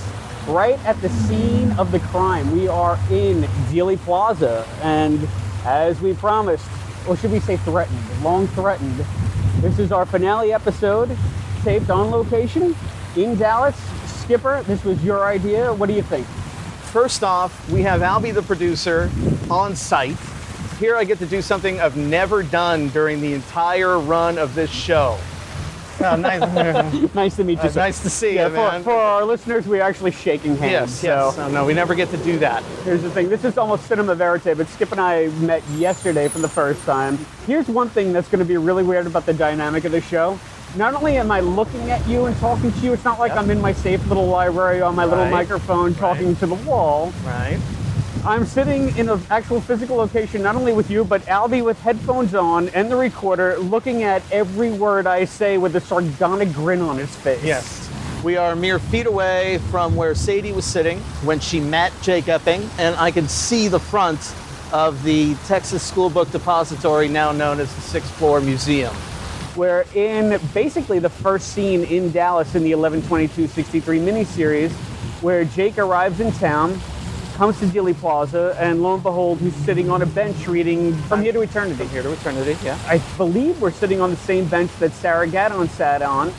right 0.48 0.82
at 0.86 1.00
the 1.02 1.10
scene 1.10 1.70
of 1.72 1.92
the 1.92 2.00
crime. 2.00 2.50
We 2.52 2.68
are 2.68 2.98
in 3.10 3.42
Dealey 3.70 3.98
Plaza, 3.98 4.66
and 4.82 5.28
as 5.64 6.00
we 6.00 6.14
promised, 6.14 6.66
or 7.06 7.16
should 7.16 7.30
we 7.30 7.40
say 7.40 7.58
threatened, 7.58 8.00
long 8.22 8.48
threatened, 8.48 9.04
this 9.60 9.78
is 9.78 9.92
our 9.92 10.06
finale 10.06 10.52
episode 10.52 11.16
taped 11.62 11.90
on 11.90 12.10
location 12.10 12.74
in 13.16 13.36
Dallas. 13.36 13.76
Skipper, 14.22 14.62
this 14.62 14.84
was 14.84 15.02
your 15.04 15.26
idea. 15.26 15.72
What 15.72 15.86
do 15.86 15.92
you 15.92 16.02
think? 16.02 16.26
First 16.26 17.22
off, 17.22 17.68
we 17.70 17.82
have 17.82 18.00
Albie, 18.00 18.32
the 18.32 18.42
producer, 18.42 19.10
on 19.50 19.76
site. 19.76 20.16
Here 20.78 20.96
I 20.96 21.04
get 21.04 21.18
to 21.18 21.26
do 21.26 21.42
something 21.42 21.80
I've 21.80 21.96
never 21.96 22.42
done 22.42 22.88
during 22.88 23.20
the 23.20 23.34
entire 23.34 23.98
run 23.98 24.38
of 24.38 24.54
this 24.54 24.70
show. 24.70 25.18
Oh, 26.00 26.16
nice. 26.16 27.14
nice 27.14 27.36
to 27.36 27.44
meet 27.44 27.62
you. 27.62 27.68
Uh, 27.68 27.72
nice 27.74 28.00
to 28.02 28.10
see 28.10 28.34
yeah, 28.34 28.46
you, 28.46 28.54
for, 28.54 28.56
man. 28.56 28.82
For 28.82 28.92
our 28.92 29.24
listeners, 29.24 29.66
we're 29.66 29.82
actually 29.82 30.12
shaking 30.12 30.56
hands. 30.56 31.02
Yes, 31.02 31.04
yes. 31.04 31.36
So 31.36 31.42
Oh, 31.42 31.48
no, 31.50 31.64
we 31.64 31.74
never 31.74 31.94
get 31.94 32.10
to 32.10 32.16
do 32.18 32.38
that. 32.38 32.62
Here's 32.84 33.02
the 33.02 33.10
thing. 33.10 33.28
This 33.28 33.44
is 33.44 33.58
almost 33.58 33.86
cinema 33.86 34.14
verite, 34.14 34.56
but 34.56 34.68
Skip 34.68 34.92
and 34.92 35.00
I 35.00 35.28
met 35.38 35.62
yesterday 35.70 36.28
for 36.28 36.38
the 36.38 36.48
first 36.48 36.84
time. 36.84 37.18
Here's 37.46 37.68
one 37.68 37.88
thing 37.88 38.12
that's 38.12 38.28
going 38.28 38.40
to 38.40 38.44
be 38.44 38.56
really 38.56 38.82
weird 38.82 39.06
about 39.06 39.26
the 39.26 39.34
dynamic 39.34 39.84
of 39.84 39.92
the 39.92 40.00
show. 40.00 40.38
Not 40.76 40.94
only 40.94 41.16
am 41.16 41.30
I 41.30 41.40
looking 41.40 41.90
at 41.90 42.06
you 42.06 42.26
and 42.26 42.36
talking 42.38 42.70
to 42.70 42.78
you, 42.80 42.92
it's 42.92 43.04
not 43.04 43.18
like 43.18 43.32
I'm 43.32 43.50
in 43.50 43.60
my 43.60 43.72
safe 43.72 44.06
little 44.06 44.26
library 44.26 44.82
on 44.82 44.94
my 44.94 45.06
little 45.06 45.28
microphone 45.30 45.94
talking 45.94 46.36
to 46.36 46.46
the 46.46 46.54
wall. 46.54 47.12
Right. 47.24 47.58
I'm 48.24 48.44
sitting 48.44 48.96
in 48.96 49.08
an 49.08 49.20
actual 49.30 49.60
physical 49.60 49.96
location, 49.96 50.42
not 50.42 50.56
only 50.56 50.72
with 50.72 50.90
you, 50.90 51.04
but 51.04 51.22
Albie 51.22 51.64
with 51.64 51.80
headphones 51.80 52.34
on 52.34 52.68
and 52.70 52.90
the 52.90 52.96
recorder, 52.96 53.56
looking 53.58 54.02
at 54.02 54.22
every 54.32 54.70
word 54.70 55.06
I 55.06 55.24
say 55.24 55.56
with 55.56 55.76
a 55.76 55.80
sardonic 55.80 56.52
grin 56.52 56.80
on 56.80 56.98
his 56.98 57.14
face. 57.14 57.42
Yes. 57.42 57.90
We 58.24 58.36
are 58.36 58.56
mere 58.56 58.78
feet 58.78 59.06
away 59.06 59.58
from 59.70 59.94
where 59.94 60.14
Sadie 60.14 60.52
was 60.52 60.64
sitting 60.64 60.98
when 61.22 61.38
she 61.38 61.60
met 61.60 61.92
Jake 62.02 62.28
Epping, 62.28 62.68
and 62.78 62.96
I 62.96 63.10
can 63.10 63.28
see 63.28 63.68
the 63.68 63.78
front 63.78 64.34
of 64.72 65.02
the 65.04 65.34
Texas 65.46 65.82
School 65.82 66.10
Book 66.10 66.30
Depository, 66.30 67.08
now 67.08 67.32
known 67.32 67.60
as 67.60 67.72
the 67.74 67.80
Sixth 67.80 68.10
Floor 68.16 68.40
Museum. 68.40 68.94
We're 69.56 69.86
in 69.94 70.40
basically 70.52 70.98
the 70.98 71.08
first 71.08 71.52
scene 71.52 71.84
in 71.84 72.10
Dallas 72.10 72.54
in 72.54 72.64
the 72.64 72.74
112263 72.74 73.98
miniseries, 74.00 74.72
where 75.22 75.44
Jake 75.44 75.78
arrives 75.78 76.20
in 76.20 76.32
town, 76.32 76.78
comes 77.38 77.56
to 77.60 77.66
Dealey 77.66 77.94
Plaza, 77.94 78.56
and 78.58 78.82
lo 78.82 78.94
and 78.94 79.02
behold, 79.04 79.38
he's 79.38 79.54
sitting 79.54 79.88
on 79.90 80.02
a 80.02 80.06
bench 80.06 80.48
reading 80.48 80.92
From 81.02 81.22
Here 81.22 81.32
to 81.32 81.40
Eternity. 81.42 81.76
From 81.76 81.88
Here 81.90 82.02
to 82.02 82.12
Eternity, 82.12 82.56
yeah. 82.64 82.76
I 82.88 82.98
believe 83.16 83.62
we're 83.62 83.70
sitting 83.70 84.00
on 84.00 84.10
the 84.10 84.16
same 84.16 84.46
bench 84.48 84.72
that 84.80 84.90
Sarah 84.90 85.28
Gadon 85.28 85.68
sat 85.68 86.02
on 86.02 86.34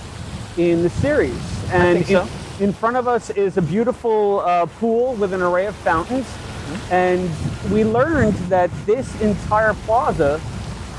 in 0.58 0.84
the 0.84 0.90
series. 0.90 1.32
And 1.72 2.04
think 2.04 2.08
so. 2.08 2.28
in, 2.60 2.66
in 2.66 2.74
front 2.74 2.98
of 2.98 3.08
us 3.08 3.30
is 3.30 3.56
a 3.56 3.62
beautiful 3.62 4.42
uh, 4.42 4.66
pool 4.66 5.14
with 5.14 5.32
an 5.32 5.42
array 5.42 5.68
of 5.68 5.76
fountains. 5.78 6.26
Mm-hmm. 6.26 6.94
And 6.94 7.72
we 7.72 7.86
learned 7.86 8.34
that 8.50 8.70
this 8.86 9.22
entire 9.22 9.76
plaza 9.86 10.42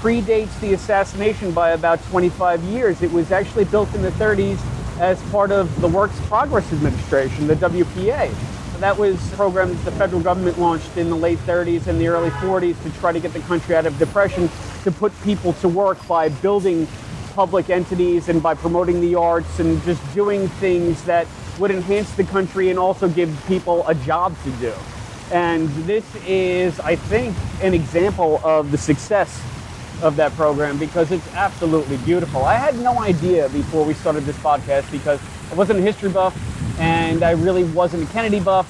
predates 0.01 0.59
the 0.61 0.73
assassination 0.73 1.53
by 1.53 1.73
about 1.73 2.03
25 2.05 2.63
years. 2.63 3.03
It 3.03 3.13
was 3.13 3.33
actually 3.33 3.67
built 3.67 3.95
in 3.95 4.01
the 4.01 4.13
30s 4.13 4.59
as 4.99 5.23
part 5.31 5.53
of 5.53 5.79
the 5.83 5.89
Works 5.89 6.19
Progress 6.27 6.73
Administration, 6.73 7.47
the 7.47 7.57
WPA. 7.57 8.35
That 8.81 8.97
was 8.97 9.15
a 9.31 9.37
program 9.37 9.69
that 9.69 9.85
the 9.85 9.93
federal 9.93 10.23
government 10.23 10.59
launched 10.59 10.97
in 10.97 11.11
the 11.11 11.17
late 11.17 11.39
30s 11.41 11.87
and 11.87 12.01
the 12.01 12.09
early 12.09 12.31
40s 12.31 12.83
to 12.83 12.91
try 12.99 13.13
to 13.13 13.21
get 13.21 13.35
the 13.35 13.41
country 13.41 13.77
out 13.77 13.85
of 13.85 13.99
depression, 13.99 14.49
to 14.85 14.91
put 14.91 15.13
people 15.23 15.53
to 15.55 15.69
work 15.69 15.99
by 16.09 16.31
building 16.31 16.89
public 17.35 17.69
entities 17.69 18.31
and 18.31 18.43
by 18.43 18.55
promoting 18.55 19.03
the 19.03 19.15
arts 19.15 19.61
and 19.61 19.83
just 19.83 20.01
doing 20.15 20.49
things 20.49 21.03
that 21.05 21.27
would 21.59 21.71
enhance 21.71 22.11
the 22.15 22.25
country 22.25 22.71
and 22.71 22.79
also 22.79 23.07
give 23.07 23.31
people 23.47 23.87
a 23.87 23.95
job 23.95 24.35
to 24.45 24.51
do. 24.53 24.73
And 25.31 25.69
this 25.85 26.05
is, 26.27 26.81
I 26.81 26.97
think, 26.97 27.37
an 27.63 27.75
example 27.75 28.41
of 28.43 28.71
the 28.71 28.79
success 28.79 29.43
of 30.03 30.17
that 30.17 30.33
program 30.33 30.79
because 30.79 31.13
it's 31.13 31.29
absolutely 31.35 31.99
beautiful. 31.99 32.47
I 32.47 32.55
had 32.55 32.79
no 32.79 32.99
idea 32.99 33.51
before 33.51 33.85
we 33.85 33.93
started 33.93 34.25
this 34.25 34.39
podcast 34.39 34.91
because 34.91 35.21
I 35.51 35.55
wasn't 35.55 35.81
a 35.81 35.83
history 35.83 36.11
buff 36.11 36.37
and 36.79 37.25
I 37.25 37.33
really 37.33 37.65
wasn't 37.65 38.09
a 38.09 38.13
Kennedy 38.13 38.39
buff. 38.39 38.69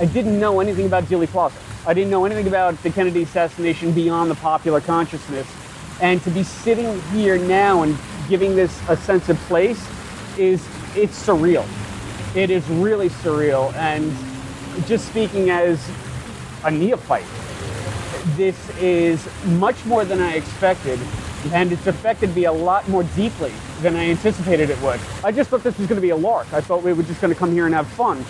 I 0.00 0.06
didn't 0.06 0.40
know 0.40 0.60
anything 0.60 0.86
about 0.86 1.04
Dealey 1.04 1.28
Plaza. 1.28 1.56
I 1.86 1.92
didn't 1.92 2.10
know 2.10 2.24
anything 2.24 2.48
about 2.48 2.82
the 2.82 2.90
Kennedy 2.90 3.24
assassination 3.24 3.92
beyond 3.92 4.30
the 4.30 4.34
popular 4.36 4.80
consciousness. 4.80 5.46
And 6.00 6.22
to 6.22 6.30
be 6.30 6.42
sitting 6.42 7.00
here 7.12 7.36
now 7.36 7.82
and 7.82 7.96
giving 8.28 8.56
this 8.56 8.80
a 8.88 8.96
sense 8.96 9.28
of 9.28 9.36
place 9.40 9.86
is 10.38 10.66
it's 10.96 11.26
surreal. 11.26 11.66
It 12.34 12.50
is 12.50 12.66
really 12.68 13.10
surreal. 13.10 13.74
And 13.74 14.10
just 14.86 15.06
speaking 15.06 15.50
as 15.50 15.78
a 16.64 16.70
neophyte, 16.70 17.26
this 18.36 18.56
is 18.78 19.28
much 19.44 19.84
more 19.84 20.06
than 20.06 20.20
I 20.20 20.36
expected, 20.36 20.98
and 21.52 21.72
it's 21.72 21.86
affected 21.86 22.34
me 22.34 22.44
a 22.44 22.52
lot 22.52 22.88
more 22.88 23.02
deeply 23.16 23.52
than 23.80 23.96
I 23.96 24.08
anticipated 24.08 24.70
it 24.70 24.80
would. 24.82 25.00
I 25.22 25.32
just 25.32 25.50
thought 25.50 25.62
this 25.62 25.76
was 25.78 25.86
going 25.86 25.96
to 25.96 26.02
be 26.02 26.10
a 26.10 26.16
lark. 26.16 26.52
I 26.52 26.60
thought 26.60 26.82
we 26.82 26.92
were 26.92 27.02
just 27.02 27.20
going 27.20 27.32
to 27.32 27.38
come 27.38 27.52
here 27.52 27.66
and 27.66 27.74
have 27.74 27.86
fun. 27.88 28.24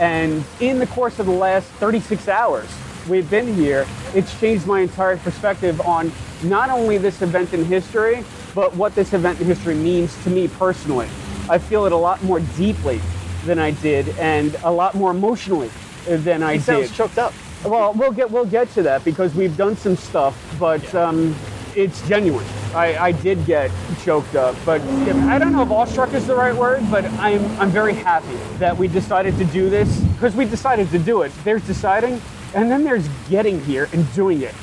And 0.00 0.44
in 0.60 0.78
the 0.78 0.86
course 0.88 1.18
of 1.18 1.26
the 1.26 1.32
last 1.32 1.66
36 1.72 2.28
hours 2.28 2.68
we've 3.08 3.28
been 3.30 3.52
here, 3.54 3.86
it's 4.14 4.38
changed 4.40 4.66
my 4.66 4.80
entire 4.80 5.16
perspective 5.18 5.80
on 5.82 6.10
not 6.42 6.70
only 6.70 6.98
this 6.98 7.22
event 7.22 7.52
in 7.52 7.64
history, 7.64 8.24
but 8.54 8.74
what 8.76 8.94
this 8.94 9.12
event 9.12 9.40
in 9.40 9.46
history 9.46 9.74
means 9.74 10.20
to 10.24 10.30
me 10.30 10.48
personally. 10.48 11.08
I 11.48 11.58
feel 11.58 11.84
it 11.86 11.92
a 11.92 11.96
lot 11.96 12.22
more 12.22 12.40
deeply 12.56 13.00
than 13.44 13.58
I 13.58 13.72
did, 13.72 14.08
and 14.18 14.56
a 14.64 14.70
lot 14.70 14.94
more 14.94 15.10
emotionally 15.10 15.70
than 16.06 16.42
I 16.42 16.52
He 16.54 16.58
did. 16.58 16.64
sounds 16.64 16.96
choked 16.96 17.18
up. 17.18 17.34
Well, 17.64 17.92
we'll 17.94 18.12
get 18.12 18.30
we'll 18.30 18.44
get 18.46 18.70
to 18.74 18.82
that 18.82 19.04
because 19.04 19.34
we've 19.34 19.56
done 19.56 19.76
some 19.76 19.96
stuff, 19.96 20.34
but 20.58 20.94
um, 20.94 21.34
it's 21.76 22.06
genuine. 22.08 22.46
I, 22.74 22.96
I 22.96 23.12
did 23.12 23.44
get 23.46 23.70
choked 24.02 24.34
up, 24.34 24.56
but 24.64 24.80
I 24.80 25.38
don't 25.38 25.52
know 25.52 25.62
if 25.62 25.70
awestruck 25.70 26.12
is 26.14 26.26
the 26.26 26.34
right 26.34 26.54
word, 26.54 26.82
but 26.90 27.04
I'm 27.04 27.44
I'm 27.60 27.70
very 27.70 27.94
happy 27.94 28.36
that 28.58 28.76
we 28.76 28.88
decided 28.88 29.36
to 29.38 29.44
do 29.46 29.70
this 29.70 30.00
because 30.14 30.34
we 30.34 30.44
decided 30.44 30.90
to 30.90 30.98
do 30.98 31.22
it. 31.22 31.32
There's 31.44 31.66
deciding, 31.66 32.20
and 32.54 32.70
then 32.70 32.84
there's 32.84 33.08
getting 33.28 33.60
here 33.64 33.88
and 33.92 34.12
doing 34.14 34.42
it. 34.42 34.54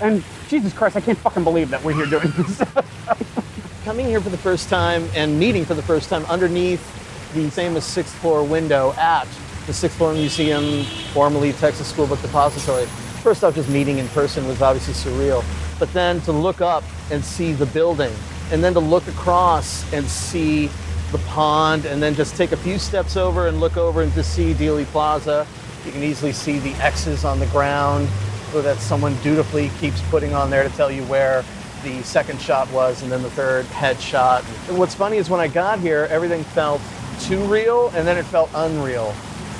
And 0.00 0.22
Jesus 0.48 0.72
Christ, 0.72 0.96
I 0.96 1.00
can't 1.00 1.18
fucking 1.18 1.44
believe 1.44 1.70
that 1.70 1.82
we're 1.82 1.94
here 1.94 2.06
doing 2.06 2.32
this. 2.36 2.62
Coming 3.84 4.06
here 4.06 4.20
for 4.20 4.30
the 4.30 4.38
first 4.38 4.68
time 4.68 5.08
and 5.14 5.38
meeting 5.38 5.64
for 5.64 5.74
the 5.74 5.82
first 5.82 6.08
time 6.08 6.24
underneath 6.26 6.82
the 7.34 7.50
famous 7.50 7.84
sixth 7.84 8.14
floor 8.16 8.44
window 8.44 8.92
at 8.92 9.26
the 9.66 9.72
sixth 9.72 9.98
floor 9.98 10.14
museum, 10.14 10.84
formerly 11.12 11.52
Texas 11.54 11.88
School 11.88 12.06
Book 12.06 12.20
Depository. 12.22 12.86
First 13.22 13.44
off, 13.44 13.54
just 13.54 13.68
meeting 13.68 13.98
in 13.98 14.08
person 14.08 14.46
was 14.46 14.62
obviously 14.62 14.94
surreal. 14.94 15.44
But 15.78 15.92
then 15.92 16.20
to 16.22 16.32
look 16.32 16.60
up 16.60 16.84
and 17.10 17.24
see 17.24 17.52
the 17.52 17.66
building, 17.66 18.12
and 18.50 18.62
then 18.62 18.74
to 18.74 18.80
look 18.80 19.06
across 19.08 19.90
and 19.92 20.06
see 20.06 20.68
the 21.12 21.18
pond, 21.26 21.86
and 21.86 22.02
then 22.02 22.14
just 22.14 22.36
take 22.36 22.52
a 22.52 22.56
few 22.56 22.78
steps 22.78 23.16
over 23.16 23.46
and 23.46 23.60
look 23.60 23.76
over 23.76 24.02
and 24.02 24.12
to 24.14 24.22
see 24.22 24.54
Dealey 24.54 24.84
Plaza. 24.86 25.46
You 25.86 25.92
can 25.92 26.02
easily 26.02 26.32
see 26.32 26.58
the 26.58 26.74
X's 26.82 27.24
on 27.24 27.38
the 27.38 27.46
ground 27.46 28.08
so 28.52 28.60
that 28.62 28.78
someone 28.78 29.16
dutifully 29.22 29.70
keeps 29.80 30.00
putting 30.10 30.34
on 30.34 30.50
there 30.50 30.62
to 30.62 30.70
tell 30.70 30.90
you 30.90 31.02
where 31.04 31.44
the 31.84 32.02
second 32.02 32.40
shot 32.40 32.70
was 32.72 33.02
and 33.02 33.12
then 33.12 33.22
the 33.22 33.30
third 33.30 33.64
headshot. 33.66 34.44
And 34.68 34.78
what's 34.78 34.94
funny 34.94 35.16
is 35.16 35.30
when 35.30 35.40
I 35.40 35.48
got 35.48 35.78
here, 35.78 36.08
everything 36.10 36.42
felt 36.44 36.80
too 37.20 37.40
real 37.44 37.88
and 37.94 38.06
then 38.06 38.18
it 38.18 38.24
felt 38.24 38.50
unreal 38.54 39.14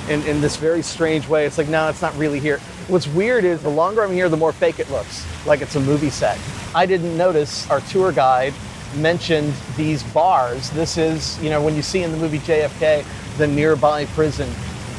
in, 0.09 0.21
in 0.23 0.41
this 0.41 0.57
very 0.57 0.81
strange 0.81 1.27
way. 1.27 1.45
It's 1.45 1.57
like, 1.57 1.67
no, 1.69 1.87
it's 1.87 2.01
not 2.01 2.15
really 2.17 2.39
here. 2.39 2.59
What's 2.87 3.07
weird 3.07 3.43
is 3.43 3.61
the 3.61 3.69
longer 3.69 4.03
I'm 4.03 4.11
here, 4.11 4.27
the 4.29 4.37
more 4.37 4.51
fake 4.51 4.79
it 4.79 4.89
looks, 4.89 5.25
like 5.45 5.61
it's 5.61 5.75
a 5.75 5.79
movie 5.79 6.09
set. 6.09 6.39
I 6.73 6.85
didn't 6.85 7.15
notice 7.17 7.69
our 7.69 7.81
tour 7.81 8.11
guide 8.11 8.53
mentioned 8.97 9.53
these 9.77 10.01
bars. 10.03 10.71
This 10.71 10.97
is, 10.97 11.41
you 11.43 11.49
know, 11.49 11.61
when 11.61 11.75
you 11.75 11.81
see 11.83 12.01
in 12.01 12.11
the 12.11 12.17
movie 12.17 12.39
JFK, 12.39 13.05
the 13.37 13.47
nearby 13.47 14.05
prison, 14.07 14.49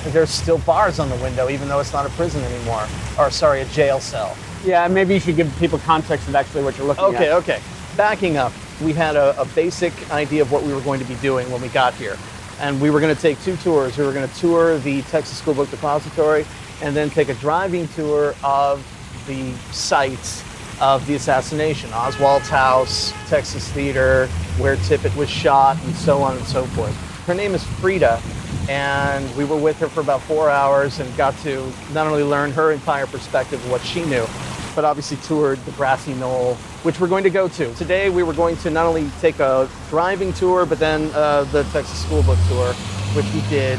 there's 0.06 0.30
still 0.30 0.58
bars 0.58 0.98
on 0.98 1.08
the 1.08 1.16
window, 1.16 1.50
even 1.50 1.68
though 1.68 1.80
it's 1.80 1.92
not 1.92 2.06
a 2.06 2.10
prison 2.10 2.42
anymore. 2.44 2.86
Or, 3.18 3.30
sorry, 3.30 3.62
a 3.62 3.64
jail 3.66 4.00
cell. 4.00 4.36
yeah, 4.64 4.86
maybe 4.88 5.14
you 5.14 5.20
should 5.20 5.36
give 5.36 5.54
people 5.58 5.78
context 5.80 6.28
of 6.28 6.34
actually 6.36 6.62
what 6.64 6.78
you're 6.78 6.86
looking 6.86 7.04
at. 7.04 7.14
Okay, 7.14 7.32
okay. 7.32 7.60
Backing 7.96 8.36
up, 8.36 8.52
we 8.80 8.92
had 8.92 9.16
a, 9.16 9.38
a 9.40 9.44
basic 9.46 9.92
idea 10.10 10.42
of 10.42 10.52
what 10.52 10.62
we 10.62 10.72
were 10.72 10.80
going 10.80 11.00
to 11.00 11.06
be 11.06 11.16
doing 11.16 11.50
when 11.50 11.60
we 11.60 11.68
got 11.68 11.92
here. 11.94 12.16
And 12.60 12.78
we 12.78 12.90
were 12.90 13.00
going 13.00 13.14
to 13.14 13.20
take 13.20 13.42
two 13.42 13.56
tours. 13.56 13.96
We 13.96 14.04
were 14.04 14.12
going 14.12 14.28
to 14.28 14.34
tour 14.36 14.78
the 14.78 15.00
Texas 15.02 15.38
School 15.38 15.54
Book 15.54 15.70
Depository 15.70 16.44
and 16.82 16.94
then 16.94 17.08
take 17.08 17.30
a 17.30 17.34
driving 17.34 17.88
tour 17.88 18.34
of 18.44 18.86
the 19.26 19.52
sites 19.72 20.44
of 20.80 21.06
the 21.06 21.14
assassination 21.14 21.90
Oswald's 21.92 22.48
house, 22.48 23.12
Texas 23.28 23.68
Theater, 23.72 24.26
where 24.58 24.76
Tippit 24.76 25.14
was 25.16 25.28
shot, 25.28 25.82
and 25.84 25.94
so 25.94 26.22
on 26.22 26.36
and 26.36 26.46
so 26.46 26.64
forth. 26.66 26.94
Her 27.26 27.34
name 27.34 27.54
is 27.54 27.62
Frida, 27.64 28.20
and 28.68 29.36
we 29.36 29.44
were 29.44 29.56
with 29.56 29.78
her 29.78 29.88
for 29.88 30.00
about 30.00 30.22
four 30.22 30.48
hours 30.48 31.00
and 31.00 31.16
got 31.16 31.36
to 31.38 31.70
not 31.92 32.06
only 32.06 32.22
learn 32.22 32.50
her 32.52 32.72
entire 32.72 33.06
perspective 33.06 33.62
of 33.64 33.70
what 33.70 33.82
she 33.82 34.04
knew, 34.04 34.26
but 34.74 34.84
obviously 34.84 35.16
toured 35.18 35.58
the 35.64 35.72
grassy 35.72 36.14
knoll, 36.14 36.54
which 36.82 37.00
we're 37.00 37.08
going 37.08 37.24
to 37.24 37.30
go 37.30 37.48
to. 37.48 37.74
Today 37.74 38.10
we 38.10 38.22
were 38.22 38.32
going 38.32 38.56
to 38.58 38.70
not 38.70 38.86
only 38.86 39.08
take 39.20 39.38
a 39.40 39.68
driving 39.88 40.32
tour, 40.32 40.66
but 40.66 40.78
then 40.78 41.10
uh, 41.14 41.44
the 41.44 41.62
Texas 41.64 42.02
School 42.04 42.22
Book 42.22 42.38
Tour, 42.48 42.72
which 43.14 43.26
we 43.34 43.40
did. 43.48 43.78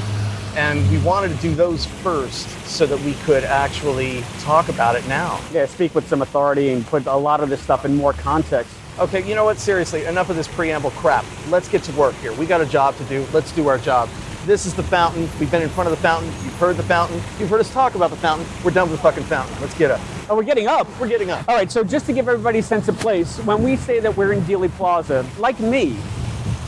And 0.55 0.89
we 0.91 0.97
wanted 0.99 1.29
to 1.29 1.37
do 1.41 1.55
those 1.55 1.85
first 1.85 2.49
so 2.65 2.85
that 2.85 2.99
we 2.99 3.13
could 3.23 3.45
actually 3.45 4.21
talk 4.39 4.67
about 4.67 4.95
it 4.95 5.07
now. 5.07 5.39
Yeah, 5.53 5.65
speak 5.65 5.95
with 5.95 6.07
some 6.07 6.21
authority 6.21 6.69
and 6.69 6.85
put 6.85 7.05
a 7.05 7.15
lot 7.15 7.41
of 7.41 7.49
this 7.49 7.61
stuff 7.61 7.85
in 7.85 7.95
more 7.95 8.13
context. 8.13 8.75
Okay, 8.99 9.27
you 9.27 9.33
know 9.33 9.45
what? 9.45 9.57
Seriously, 9.57 10.03
enough 10.03 10.29
of 10.29 10.35
this 10.35 10.49
preamble 10.49 10.91
crap. 10.91 11.23
Let's 11.49 11.69
get 11.69 11.83
to 11.83 11.91
work 11.93 12.13
here. 12.15 12.33
We 12.33 12.45
got 12.45 12.59
a 12.59 12.65
job 12.65 12.97
to 12.97 13.03
do. 13.05 13.25
Let's 13.31 13.53
do 13.53 13.69
our 13.69 13.77
job. 13.77 14.09
This 14.45 14.65
is 14.65 14.73
the 14.73 14.81
fountain. 14.81 15.29
We've 15.39 15.51
been 15.51 15.61
in 15.61 15.69
front 15.69 15.87
of 15.87 15.95
the 15.95 16.01
fountain. 16.01 16.27
You've 16.43 16.57
heard 16.57 16.75
the 16.75 16.83
fountain. 16.83 17.21
You've 17.37 17.49
heard 17.49 17.59
us 17.59 17.71
talk 17.71 17.93
about 17.93 18.09
the 18.09 18.15
fountain. 18.15 18.47
We're 18.63 18.71
done 18.71 18.89
with 18.89 18.99
the 18.99 19.03
fucking 19.03 19.23
fountain. 19.25 19.55
Let's 19.61 19.77
get 19.77 19.91
up. 19.91 20.01
Oh, 20.29 20.35
we're 20.35 20.41
getting 20.43 20.67
up. 20.67 20.87
We're 20.99 21.09
getting 21.09 21.29
up. 21.29 21.47
All 21.47 21.55
right, 21.55 21.71
so 21.71 21.83
just 21.83 22.07
to 22.07 22.13
give 22.13 22.27
everybody 22.27 22.59
a 22.59 22.63
sense 22.63 22.87
of 22.87 22.97
place, 22.97 23.37
when 23.39 23.61
we 23.61 23.75
say 23.75 23.99
that 23.99 24.17
we're 24.17 24.33
in 24.33 24.41
Dealey 24.41 24.71
Plaza, 24.71 25.23
like 25.37 25.59
me, 25.59 25.95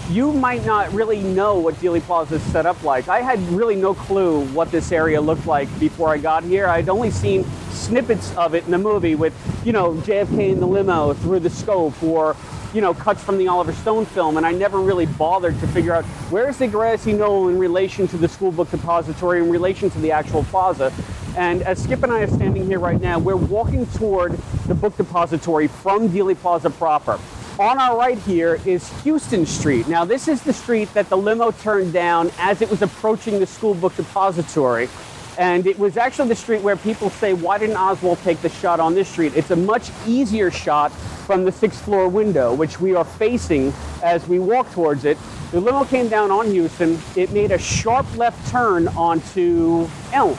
you 0.09 0.31
might 0.33 0.63
not 0.65 0.93
really 0.93 1.21
know 1.21 1.57
what 1.57 1.73
Dealey 1.75 2.01
Plaza 2.01 2.35
is 2.35 2.43
set 2.43 2.67
up 2.67 2.83
like. 2.83 3.07
I 3.07 3.21
had 3.21 3.39
really 3.49 3.75
no 3.75 3.95
clue 3.95 4.45
what 4.47 4.69
this 4.69 4.91
area 4.91 5.19
looked 5.19 5.47
like 5.47 5.67
before 5.79 6.09
I 6.09 6.19
got 6.19 6.43
here. 6.43 6.67
I'd 6.67 6.89
only 6.89 7.09
seen 7.09 7.43
snippets 7.71 8.35
of 8.35 8.53
it 8.53 8.65
in 8.65 8.71
the 8.71 8.77
movie 8.77 9.15
with, 9.15 9.33
you 9.65 9.71
know, 9.71 9.95
JFK 9.95 10.51
in 10.51 10.59
the 10.59 10.67
limo 10.67 11.13
through 11.13 11.39
the 11.39 11.49
scope 11.49 12.03
or, 12.03 12.35
you 12.73 12.81
know, 12.81 12.93
cuts 12.93 13.23
from 13.23 13.37
the 13.37 13.47
Oliver 13.47 13.71
Stone 13.73 14.05
film, 14.07 14.37
and 14.37 14.45
I 14.45 14.51
never 14.51 14.79
really 14.79 15.05
bothered 15.05 15.59
to 15.59 15.67
figure 15.67 15.93
out 15.93 16.05
where's 16.31 16.57
the 16.57 16.67
grassy 16.67 17.13
knoll 17.13 17.49
in 17.49 17.59
relation 17.59 18.07
to 18.07 18.17
the 18.17 18.27
school 18.27 18.51
book 18.51 18.71
depository, 18.71 19.39
in 19.39 19.49
relation 19.49 19.89
to 19.91 19.99
the 19.99 20.11
actual 20.11 20.43
plaza. 20.45 20.91
And 21.37 21.61
as 21.63 21.81
Skip 21.83 22.03
and 22.03 22.11
I 22.11 22.21
are 22.21 22.27
standing 22.27 22.65
here 22.65 22.79
right 22.79 22.99
now, 22.99 23.19
we're 23.19 23.35
walking 23.35 23.85
toward 23.87 24.33
the 24.67 24.75
book 24.75 24.97
depository 24.97 25.67
from 25.67 26.09
Dealey 26.09 26.35
Plaza 26.35 26.69
proper. 26.69 27.19
On 27.59 27.77
our 27.77 27.95
right 27.95 28.17
here 28.17 28.59
is 28.65 28.89
Houston 29.03 29.45
Street. 29.45 29.87
Now, 29.87 30.05
this 30.05 30.27
is 30.27 30.41
the 30.41 30.53
street 30.53 30.91
that 30.95 31.09
the 31.09 31.17
limo 31.17 31.51
turned 31.51 31.93
down 31.93 32.31
as 32.39 32.63
it 32.63 32.69
was 32.69 32.81
approaching 32.81 33.39
the 33.39 33.45
school 33.45 33.75
book 33.75 33.95
depository. 33.95 34.89
And 35.37 35.65
it 35.65 35.79
was 35.79 35.97
actually 35.97 36.29
the 36.29 36.35
street 36.35 36.61
where 36.61 36.75
people 36.75 37.09
say, 37.09 37.33
why 37.33 37.57
didn't 37.57 37.77
Oswald 37.77 38.19
take 38.19 38.41
the 38.41 38.49
shot 38.49 38.79
on 38.79 38.93
this 38.93 39.09
street? 39.09 39.33
It's 39.35 39.51
a 39.51 39.55
much 39.55 39.89
easier 40.05 40.51
shot 40.51 40.91
from 41.25 41.43
the 41.43 41.51
sixth 41.51 41.83
floor 41.83 42.07
window, 42.07 42.53
which 42.53 42.79
we 42.79 42.93
are 42.93 43.05
facing 43.05 43.73
as 44.03 44.27
we 44.27 44.37
walk 44.37 44.71
towards 44.73 45.05
it. 45.05 45.17
The 45.51 45.59
limo 45.59 45.85
came 45.85 46.07
down 46.07 46.29
on 46.31 46.51
Houston. 46.51 46.99
It 47.15 47.31
made 47.31 47.51
a 47.51 47.57
sharp 47.57 48.05
left 48.15 48.49
turn 48.51 48.87
onto 48.89 49.87
Elm. 50.11 50.37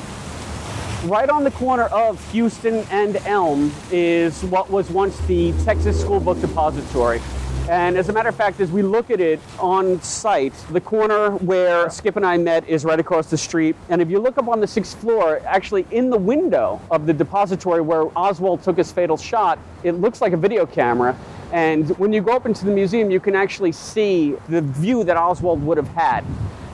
Right 1.05 1.29
on 1.29 1.45
the 1.45 1.51
corner 1.51 1.85
of 1.85 2.33
Houston 2.33 2.87
and 2.91 3.16
Elm 3.27 3.73
is 3.91 4.43
what 4.45 4.71
was 4.71 4.91
once 4.91 5.19
the 5.27 5.53
Texas 5.65 6.01
School 6.01 6.21
Book 6.21 6.41
Depository. 6.41 7.21
And 7.69 7.97
as 7.97 8.11
a 8.11 8.12
matter 8.12 8.28
of 8.28 8.35
fact, 8.35 8.61
as 8.61 8.70
we 8.70 8.82
look 8.82 9.11
at 9.11 9.23
it 9.23 9.41
on 9.59 9.99
site, 10.03 10.53
the 10.70 10.82
corner 10.82 11.31
where 11.31 11.89
Skip 11.89 12.16
and 12.16 12.27
I 12.27 12.36
met 12.36 12.69
is 12.69 12.85
right 12.85 13.01
across 13.01 13.31
the 13.31 13.39
street. 13.39 13.74
And 13.89 14.03
if 14.03 14.11
you 14.11 14.19
look 14.19 14.36
up 14.36 14.49
on 14.49 14.61
the 14.61 14.66
sixth 14.66 15.01
floor, 15.01 15.41
actually 15.47 15.86
in 15.91 16.11
the 16.11 16.19
window 16.19 16.78
of 16.91 17.07
the 17.07 17.15
depository 17.15 17.81
where 17.81 18.07
Oswald 18.19 18.62
took 18.62 18.77
his 18.77 18.93
fatal 18.93 19.16
shot, 19.16 19.59
it 19.82 19.93
looks 19.93 20.20
like 20.20 20.35
a 20.35 20.36
video 20.36 20.66
camera. 20.66 21.16
And 21.53 21.89
when 21.99 22.12
you 22.12 22.20
go 22.20 22.36
up 22.36 22.45
into 22.45 22.66
the 22.66 22.70
museum, 22.70 23.11
you 23.11 23.20
can 23.20 23.35
actually 23.35 23.73
see 23.73 24.36
the 24.51 24.61
view 24.61 25.03
that 25.05 25.16
Oswald 25.16 25.62
would 25.62 25.78
have 25.78 25.89
had 25.89 26.23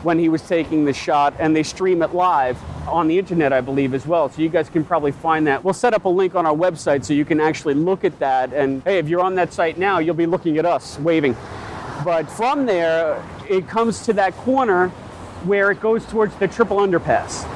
when 0.02 0.18
he 0.18 0.28
was 0.28 0.42
taking 0.42 0.84
the 0.84 0.92
shot, 0.92 1.34
and 1.38 1.54
they 1.54 1.62
stream 1.62 2.02
it 2.02 2.14
live 2.14 2.58
on 2.88 3.06
the 3.06 3.18
internet, 3.18 3.52
I 3.52 3.60
believe, 3.60 3.92
as 3.94 4.06
well. 4.06 4.28
So 4.30 4.40
you 4.40 4.48
guys 4.48 4.68
can 4.70 4.84
probably 4.84 5.12
find 5.12 5.46
that. 5.46 5.62
We'll 5.62 5.74
set 5.74 5.92
up 5.92 6.06
a 6.06 6.08
link 6.08 6.34
on 6.34 6.46
our 6.46 6.54
website 6.54 7.04
so 7.04 7.12
you 7.12 7.24
can 7.24 7.38
actually 7.40 7.74
look 7.74 8.04
at 8.04 8.18
that. 8.18 8.52
And 8.52 8.82
hey, 8.84 8.98
if 8.98 9.08
you're 9.08 9.20
on 9.20 9.34
that 9.34 9.52
site 9.52 9.76
now, 9.78 9.98
you'll 9.98 10.14
be 10.14 10.26
looking 10.26 10.56
at 10.58 10.64
us 10.64 10.98
waving. 10.98 11.36
But 12.04 12.30
from 12.30 12.64
there, 12.64 13.22
it 13.48 13.68
comes 13.68 14.04
to 14.06 14.14
that 14.14 14.34
corner 14.38 14.88
where 15.44 15.70
it 15.70 15.80
goes 15.80 16.06
towards 16.06 16.34
the 16.36 16.48
triple 16.48 16.78
underpass. 16.78 17.46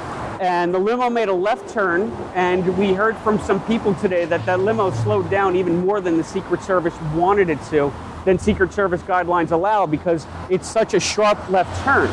and 0.40 0.74
the 0.74 0.78
limo 0.78 1.08
made 1.08 1.28
a 1.28 1.34
left 1.34 1.68
turn. 1.72 2.10
And 2.34 2.76
we 2.76 2.92
heard 2.92 3.16
from 3.18 3.38
some 3.40 3.64
people 3.66 3.94
today 3.94 4.24
that 4.26 4.44
that 4.46 4.60
limo 4.60 4.90
slowed 4.90 5.30
down 5.30 5.56
even 5.56 5.84
more 5.84 6.00
than 6.00 6.16
the 6.16 6.24
Secret 6.24 6.62
Service 6.62 6.94
wanted 7.14 7.50
it 7.50 7.62
to, 7.70 7.92
than 8.24 8.38
Secret 8.38 8.72
Service 8.72 9.02
guidelines 9.02 9.50
allow, 9.50 9.86
because 9.86 10.26
it's 10.50 10.68
such 10.68 10.94
a 10.94 11.00
sharp 11.00 11.48
left 11.50 11.84
turn. 11.84 12.08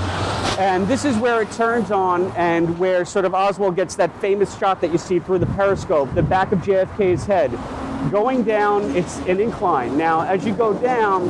And 0.59 0.87
this 0.87 1.05
is 1.05 1.17
where 1.17 1.41
it 1.41 1.51
turns 1.51 1.91
on, 1.91 2.31
and 2.33 2.77
where 2.77 3.05
sort 3.05 3.25
of 3.25 3.33
Oswald 3.33 3.75
gets 3.75 3.95
that 3.95 4.13
famous 4.19 4.57
shot 4.57 4.81
that 4.81 4.91
you 4.91 4.97
see 4.97 5.19
through 5.19 5.39
the 5.39 5.45
periscope, 5.47 6.13
the 6.13 6.23
back 6.23 6.51
of 6.51 6.59
JFK's 6.59 7.25
head. 7.25 7.51
Going 8.11 8.43
down, 8.43 8.95
it's 8.95 9.17
an 9.19 9.39
incline. 9.39 9.97
Now, 9.97 10.21
as 10.21 10.45
you 10.45 10.53
go 10.53 10.73
down, 10.73 11.29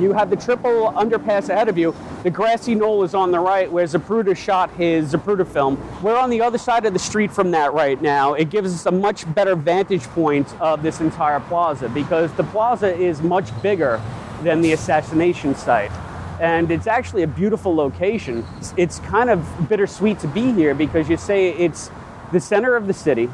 you 0.00 0.12
have 0.12 0.30
the 0.30 0.36
triple 0.36 0.92
underpass 0.92 1.48
ahead 1.48 1.68
of 1.68 1.78
you. 1.78 1.94
The 2.22 2.30
grassy 2.30 2.74
knoll 2.74 3.04
is 3.04 3.14
on 3.14 3.30
the 3.30 3.38
right 3.38 3.70
where 3.70 3.84
Zapruder 3.84 4.36
shot 4.36 4.70
his 4.72 5.12
Zapruder 5.12 5.46
film. 5.46 5.78
We're 6.02 6.16
on 6.16 6.30
the 6.30 6.40
other 6.40 6.58
side 6.58 6.84
of 6.84 6.92
the 6.92 6.98
street 6.98 7.32
from 7.32 7.50
that 7.52 7.72
right 7.72 8.00
now. 8.02 8.34
It 8.34 8.50
gives 8.50 8.74
us 8.74 8.86
a 8.86 8.90
much 8.90 9.32
better 9.34 9.54
vantage 9.54 10.04
point 10.04 10.52
of 10.60 10.82
this 10.82 11.00
entire 11.00 11.40
plaza 11.40 11.88
because 11.88 12.32
the 12.32 12.44
plaza 12.44 12.94
is 12.94 13.22
much 13.22 13.50
bigger 13.62 14.00
than 14.42 14.60
the 14.60 14.72
assassination 14.72 15.54
site. 15.54 15.92
And 16.40 16.70
it's 16.70 16.88
actually 16.88 17.22
a 17.22 17.28
beautiful 17.28 17.74
location. 17.74 18.44
It's, 18.58 18.74
it's 18.76 18.98
kind 19.00 19.30
of 19.30 19.68
bittersweet 19.68 20.18
to 20.20 20.28
be 20.28 20.52
here 20.52 20.74
because 20.74 21.08
you 21.08 21.16
say 21.16 21.50
it's 21.50 21.90
the 22.32 22.40
center 22.40 22.74
of 22.74 22.88
the 22.88 22.94
city 22.94 23.30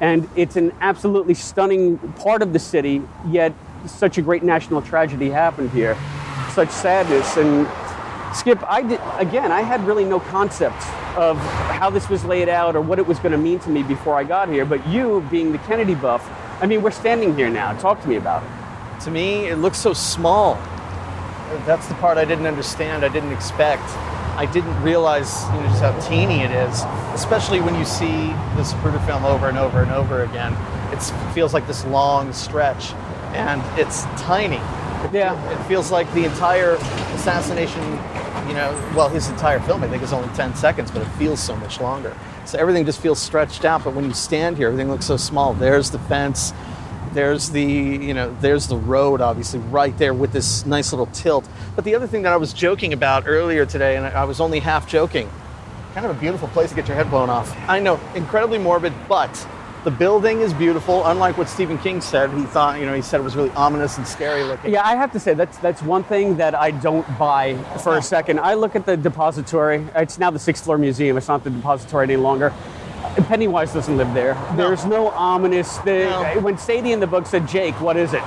and 0.00 0.28
it's 0.36 0.56
an 0.56 0.72
absolutely 0.80 1.34
stunning 1.34 1.98
part 2.14 2.42
of 2.42 2.52
the 2.52 2.58
city, 2.58 3.02
yet 3.28 3.52
such 3.86 4.18
a 4.18 4.22
great 4.22 4.42
national 4.42 4.82
tragedy 4.82 5.30
happened 5.30 5.70
here, 5.70 5.96
such 6.52 6.70
sadness. 6.70 7.36
And 7.36 7.66
Skip, 8.34 8.62
I 8.68 8.82
did, 8.82 9.00
again, 9.18 9.52
I 9.52 9.62
had 9.62 9.86
really 9.86 10.04
no 10.04 10.18
concept 10.18 10.82
of 11.16 11.38
how 11.38 11.90
this 11.90 12.08
was 12.08 12.24
laid 12.24 12.48
out 12.48 12.74
or 12.74 12.80
what 12.80 12.98
it 12.98 13.06
was 13.06 13.18
going 13.18 13.32
to 13.32 13.38
mean 13.38 13.58
to 13.60 13.70
me 13.70 13.82
before 13.82 14.16
I 14.16 14.24
got 14.24 14.48
here. 14.48 14.64
But 14.64 14.86
you, 14.88 15.24
being 15.30 15.52
the 15.52 15.58
Kennedy 15.58 15.94
buff, 15.94 16.28
I 16.60 16.66
mean, 16.66 16.82
we're 16.82 16.90
standing 16.90 17.34
here 17.36 17.48
now. 17.48 17.72
Talk 17.78 18.00
to 18.02 18.08
me 18.08 18.16
about 18.16 18.42
it. 18.42 19.04
To 19.04 19.10
me, 19.10 19.46
it 19.46 19.58
looks 19.58 19.78
so 19.78 19.92
small. 19.92 20.54
That's 21.66 21.86
the 21.86 21.94
part 21.94 22.18
I 22.18 22.24
didn't 22.24 22.46
understand, 22.46 23.04
I 23.04 23.08
didn't 23.08 23.32
expect. 23.32 23.82
I 24.36 24.46
didn't 24.46 24.82
realize 24.82 25.44
you 25.44 25.60
know, 25.60 25.66
just 25.68 25.80
how 25.80 25.96
teeny 26.00 26.40
it 26.42 26.50
is, 26.50 26.82
especially 27.14 27.60
when 27.60 27.76
you 27.76 27.84
see 27.84 28.26
the 28.56 28.62
Zapruder 28.62 29.04
film 29.06 29.24
over 29.24 29.48
and 29.48 29.56
over 29.56 29.80
and 29.80 29.92
over 29.92 30.24
again. 30.24 30.56
It 30.92 31.00
feels 31.32 31.54
like 31.54 31.68
this 31.68 31.84
long 31.84 32.32
stretch, 32.32 32.94
and 33.34 33.62
it's 33.78 34.04
tiny. 34.22 34.56
Yeah. 35.12 35.38
It 35.50 35.62
feels 35.66 35.90
like 35.90 36.12
the 36.14 36.24
entire 36.24 36.74
assassination, 37.14 37.82
you 38.48 38.54
know, 38.54 38.72
well, 38.96 39.08
his 39.08 39.28
entire 39.28 39.60
film, 39.60 39.82
I 39.82 39.88
think, 39.88 40.02
is 40.02 40.12
only 40.12 40.28
10 40.34 40.54
seconds, 40.54 40.90
but 40.90 41.02
it 41.02 41.08
feels 41.18 41.40
so 41.40 41.54
much 41.56 41.80
longer. 41.80 42.16
So 42.46 42.58
everything 42.58 42.84
just 42.84 43.00
feels 43.00 43.20
stretched 43.20 43.64
out, 43.64 43.84
but 43.84 43.94
when 43.94 44.04
you 44.04 44.14
stand 44.14 44.56
here, 44.56 44.68
everything 44.68 44.90
looks 44.90 45.06
so 45.06 45.16
small. 45.16 45.54
There's 45.54 45.90
the 45.90 45.98
fence, 45.98 46.52
there's 47.14 47.50
the 47.50 47.62
you 47.62 48.12
know 48.12 48.36
there's 48.40 48.66
the 48.66 48.76
road 48.76 49.20
obviously 49.20 49.60
right 49.60 49.96
there 49.98 50.12
with 50.12 50.32
this 50.32 50.66
nice 50.66 50.92
little 50.92 51.06
tilt 51.06 51.48
but 51.76 51.84
the 51.84 51.94
other 51.94 52.08
thing 52.08 52.22
that 52.22 52.32
i 52.32 52.36
was 52.36 52.52
joking 52.52 52.92
about 52.92 53.22
earlier 53.26 53.64
today 53.64 53.96
and 53.96 54.04
i 54.04 54.24
was 54.24 54.40
only 54.40 54.58
half 54.58 54.88
joking 54.88 55.30
kind 55.94 56.04
of 56.04 56.16
a 56.16 56.20
beautiful 56.20 56.48
place 56.48 56.70
to 56.70 56.74
get 56.76 56.88
your 56.88 56.96
head 56.96 57.08
blown 57.08 57.30
off 57.30 57.56
i 57.68 57.78
know 57.78 58.00
incredibly 58.16 58.58
morbid 58.58 58.92
but 59.08 59.30
the 59.84 59.90
building 59.90 60.40
is 60.40 60.54
beautiful 60.54 61.04
unlike 61.06 61.36
what 61.36 61.48
stephen 61.48 61.76
king 61.78 62.00
said 62.00 62.30
he 62.32 62.42
thought 62.44 62.80
you 62.80 62.86
know 62.86 62.94
he 62.94 63.02
said 63.02 63.20
it 63.20 63.22
was 63.22 63.36
really 63.36 63.50
ominous 63.50 63.98
and 63.98 64.06
scary 64.06 64.42
looking 64.42 64.72
Yeah, 64.72 64.82
I 64.82 64.96
have 64.96 65.12
to 65.12 65.20
say 65.20 65.34
that's 65.34 65.58
that's 65.58 65.82
one 65.82 66.02
thing 66.04 66.36
that 66.38 66.54
I 66.54 66.70
don't 66.70 67.06
buy 67.18 67.56
for 67.82 67.98
a 67.98 68.02
second. 68.02 68.40
I 68.40 68.54
look 68.54 68.74
at 68.74 68.86
the 68.86 68.96
depository. 68.96 69.86
It's 69.94 70.18
now 70.18 70.30
the 70.30 70.38
sixth 70.38 70.64
floor 70.64 70.78
museum. 70.78 71.16
It's 71.18 71.28
not 71.28 71.44
the 71.44 71.50
depository 71.50 72.04
any 72.04 72.16
longer. 72.16 72.52
Pennywise 73.28 73.72
doesn't 73.72 73.96
live 73.96 74.12
there. 74.14 74.34
There's 74.56 74.84
no 74.86 75.08
ominous. 75.10 75.76
The, 75.78 76.08
When 76.40 76.56
Sadie 76.58 76.92
in 76.92 77.00
the 77.00 77.06
book 77.06 77.26
said, 77.26 77.46
"Jake, 77.46 77.78
what 77.80 77.96
is 77.96 78.14
it?" 78.14 78.22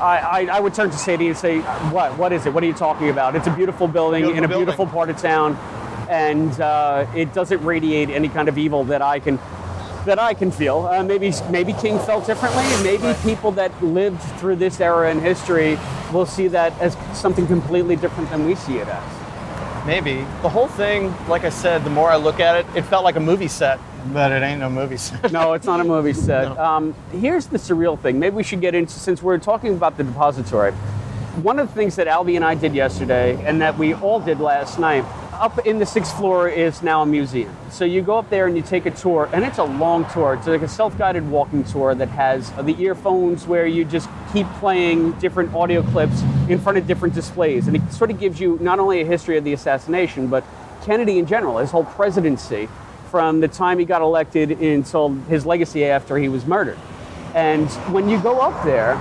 I, 0.00 0.46
I, 0.50 0.56
I 0.56 0.60
would 0.60 0.74
turn 0.74 0.90
to 0.90 0.98
Sadie 0.98 1.28
and 1.28 1.36
say, 1.36 1.60
"What? 1.90 2.16
What 2.18 2.32
is 2.32 2.44
it? 2.46 2.52
What 2.52 2.62
are 2.62 2.66
you 2.66 2.74
talking 2.74 3.08
about? 3.08 3.34
It's 3.34 3.46
a 3.46 3.54
beautiful 3.56 3.88
building 3.88 4.24
in 4.24 4.30
a 4.30 4.32
Beautiful 4.48 4.56
beautiful 4.58 4.86
part 4.86 5.08
of 5.10 5.16
town, 5.16 5.56
and 6.10 6.52
uh, 6.60 7.06
it 7.16 7.32
doesn't 7.32 7.64
radiate 7.64 8.10
any 8.10 8.28
kind 8.28 8.48
of 8.48 8.58
evil 8.58 8.84
that 8.84 9.00
I 9.02 9.18
can." 9.20 9.38
That 10.04 10.18
I 10.18 10.34
can 10.34 10.50
feel. 10.50 10.86
Uh, 10.86 11.02
maybe 11.04 11.32
maybe 11.50 11.72
King 11.74 11.98
felt 12.00 12.26
differently. 12.26 12.64
and 12.64 12.82
Maybe 12.82 13.14
people 13.22 13.52
that 13.52 13.70
lived 13.82 14.20
through 14.40 14.56
this 14.56 14.80
era 14.80 15.10
in 15.12 15.20
history 15.20 15.78
will 16.12 16.26
see 16.26 16.48
that 16.48 16.72
as 16.80 16.96
something 17.12 17.46
completely 17.46 17.94
different 17.96 18.28
than 18.30 18.44
we 18.44 18.54
see 18.56 18.78
it 18.78 18.88
as. 18.88 19.86
maybe 19.86 20.16
the 20.42 20.48
whole 20.48 20.68
thing 20.68 21.12
like 21.28 21.42
i 21.44 21.48
said 21.50 21.82
the 21.82 21.90
more 21.90 22.08
i 22.10 22.16
look 22.16 22.38
at 22.38 22.54
it 22.60 22.66
it 22.76 22.82
felt 22.82 23.02
like 23.02 23.16
a 23.16 23.20
movie 23.20 23.48
set 23.48 23.80
but 24.12 24.30
it 24.30 24.40
ain't 24.42 24.60
no 24.60 24.70
movie 24.70 24.96
set 24.96 25.32
no, 25.38 25.54
it's 25.54 25.66
not 25.66 25.80
a 25.80 25.84
movie 25.84 26.12
set. 26.28 26.46
Um, 26.58 26.94
here's 27.12 27.46
the 27.46 27.58
surreal 27.58 27.96
thing. 27.98 28.18
Maybe 28.18 28.34
we 28.36 28.42
should 28.42 28.60
get 28.60 28.74
into 28.74 28.92
since 28.92 29.22
we're 29.22 29.38
talking 29.38 29.72
about 29.74 29.96
the 29.96 30.04
depository. 30.04 30.72
One 31.42 31.58
of 31.60 31.68
the 31.68 31.74
things 31.74 31.94
that 31.96 32.06
Albie 32.08 32.36
and 32.36 32.44
I 32.44 32.54
did 32.56 32.74
yesterday, 32.74 33.42
and 33.46 33.60
that 33.62 33.78
we 33.78 33.94
all 33.94 34.18
did 34.20 34.38
last 34.40 34.78
night, 34.78 35.04
up 35.32 35.66
in 35.66 35.78
the 35.78 35.86
sixth 35.86 36.16
floor 36.16 36.48
is 36.48 36.82
now 36.82 37.02
a 37.02 37.06
museum. 37.06 37.54
So 37.70 37.84
you 37.84 38.02
go 38.02 38.18
up 38.18 38.28
there 38.30 38.46
and 38.46 38.56
you 38.56 38.62
take 38.62 38.86
a 38.86 38.90
tour, 38.90 39.28
and 39.32 39.44
it's 39.44 39.58
a 39.58 39.64
long 39.64 40.04
tour. 40.10 40.34
It's 40.34 40.46
like 40.46 40.62
a 40.62 40.68
self-guided 40.68 41.28
walking 41.30 41.64
tour 41.64 41.94
that 41.94 42.08
has 42.10 42.50
the 42.52 42.80
earphones 42.80 43.46
where 43.46 43.66
you 43.66 43.84
just 43.84 44.08
keep 44.32 44.46
playing 44.54 45.12
different 45.12 45.54
audio 45.54 45.82
clips 45.82 46.22
in 46.48 46.58
front 46.58 46.78
of 46.78 46.86
different 46.86 47.14
displays, 47.14 47.66
and 47.66 47.76
it 47.76 47.92
sort 47.92 48.10
of 48.10 48.20
gives 48.20 48.40
you 48.40 48.58
not 48.60 48.78
only 48.78 49.00
a 49.00 49.06
history 49.06 49.38
of 49.38 49.44
the 49.44 49.52
assassination, 49.52 50.26
but 50.26 50.44
Kennedy 50.84 51.18
in 51.18 51.26
general, 51.26 51.58
his 51.58 51.70
whole 51.70 51.84
presidency 51.84 52.68
from 53.10 53.40
the 53.40 53.48
time 53.48 53.78
he 53.78 53.84
got 53.84 54.02
elected 54.02 54.50
until 54.50 55.10
his 55.28 55.46
legacy 55.46 55.84
after 55.84 56.18
he 56.18 56.28
was 56.28 56.46
murdered. 56.46 56.78
And 57.34 57.68
when 57.92 58.08
you 58.08 58.20
go 58.20 58.40
up 58.40 58.64
there, 58.64 58.96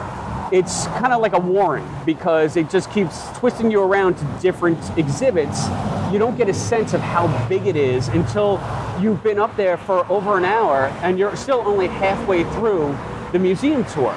it's 0.52 0.86
kind 0.88 1.14
of 1.14 1.22
like 1.22 1.34
a 1.34 1.40
warren 1.40 1.88
because 2.06 2.58
it 2.58 2.70
just 2.70 2.92
keeps 2.92 3.26
twisting 3.38 3.72
you 3.72 3.82
around 3.82 4.16
to 4.18 4.26
different 4.42 4.80
exhibits. 4.98 5.66
You 6.12 6.20
don't 6.20 6.38
get 6.38 6.50
a 6.50 6.54
sense 6.54 6.94
of 6.94 7.00
how 7.00 7.28
big 7.48 7.68
it 7.68 7.78
is 7.78 8.10
until 8.10 8.62
you've 9.00 9.24
been 9.24 9.40
up 9.40 9.56
there 9.56 9.78
for 9.78 10.06
over 10.12 10.38
an 10.38 10.44
hour 10.44 10.88
and 11.04 11.18
you're 11.18 11.36
still 11.38 11.64
only 11.66 11.88
halfway 11.88 12.44
through 12.56 12.98
the 13.32 13.40
museum 13.40 13.86
tour. 13.86 14.14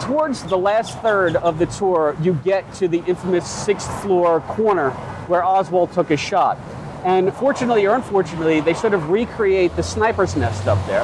Towards 0.00 0.44
the 0.44 0.58
last 0.58 0.98
third 1.00 1.36
of 1.36 1.58
the 1.58 1.66
tour, 1.66 2.16
you 2.22 2.34
get 2.44 2.72
to 2.74 2.86
the 2.86 3.02
infamous 3.06 3.48
sixth 3.48 3.90
floor 4.02 4.40
corner 4.42 4.90
where 5.26 5.44
Oswald 5.44 5.92
took 5.92 6.08
his 6.08 6.20
shot. 6.20 6.56
And 7.04 7.34
fortunately 7.34 7.84
or 7.86 7.96
unfortunately, 7.96 8.60
they 8.60 8.74
sort 8.74 8.94
of 8.94 9.10
recreate 9.10 9.74
the 9.74 9.82
sniper's 9.82 10.36
nest 10.36 10.68
up 10.68 10.84
there, 10.86 11.02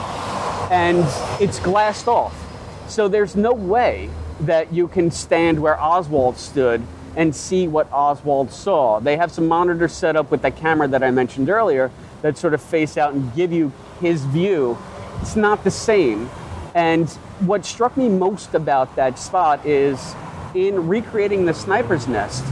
and 0.70 1.04
it's 1.42 1.58
glassed 1.58 2.06
off. 2.06 2.36
So 2.88 3.08
there's 3.08 3.34
no 3.34 3.52
way 3.52 4.10
that 4.40 4.72
you 4.72 4.88
can 4.88 5.10
stand 5.10 5.60
where 5.60 5.80
Oswald 5.80 6.36
stood 6.36 6.82
and 7.16 7.34
see 7.34 7.66
what 7.66 7.90
Oswald 7.92 8.52
saw. 8.52 9.00
They 9.00 9.16
have 9.16 9.32
some 9.32 9.48
monitors 9.48 9.92
set 9.92 10.16
up 10.16 10.30
with 10.30 10.42
that 10.42 10.56
camera 10.56 10.86
that 10.88 11.02
I 11.02 11.10
mentioned 11.10 11.48
earlier 11.48 11.90
that 12.22 12.38
sort 12.38 12.54
of 12.54 12.62
face 12.62 12.96
out 12.96 13.14
and 13.14 13.34
give 13.34 13.52
you 13.52 13.72
his 14.00 14.24
view. 14.24 14.78
It's 15.20 15.36
not 15.36 15.64
the 15.64 15.70
same. 15.70 16.30
And 16.74 17.08
what 17.40 17.64
struck 17.64 17.96
me 17.96 18.08
most 18.08 18.54
about 18.54 18.94
that 18.96 19.18
spot 19.18 19.64
is 19.66 20.14
in 20.54 20.88
recreating 20.88 21.44
the 21.46 21.54
sniper's 21.54 22.06
nest, 22.06 22.44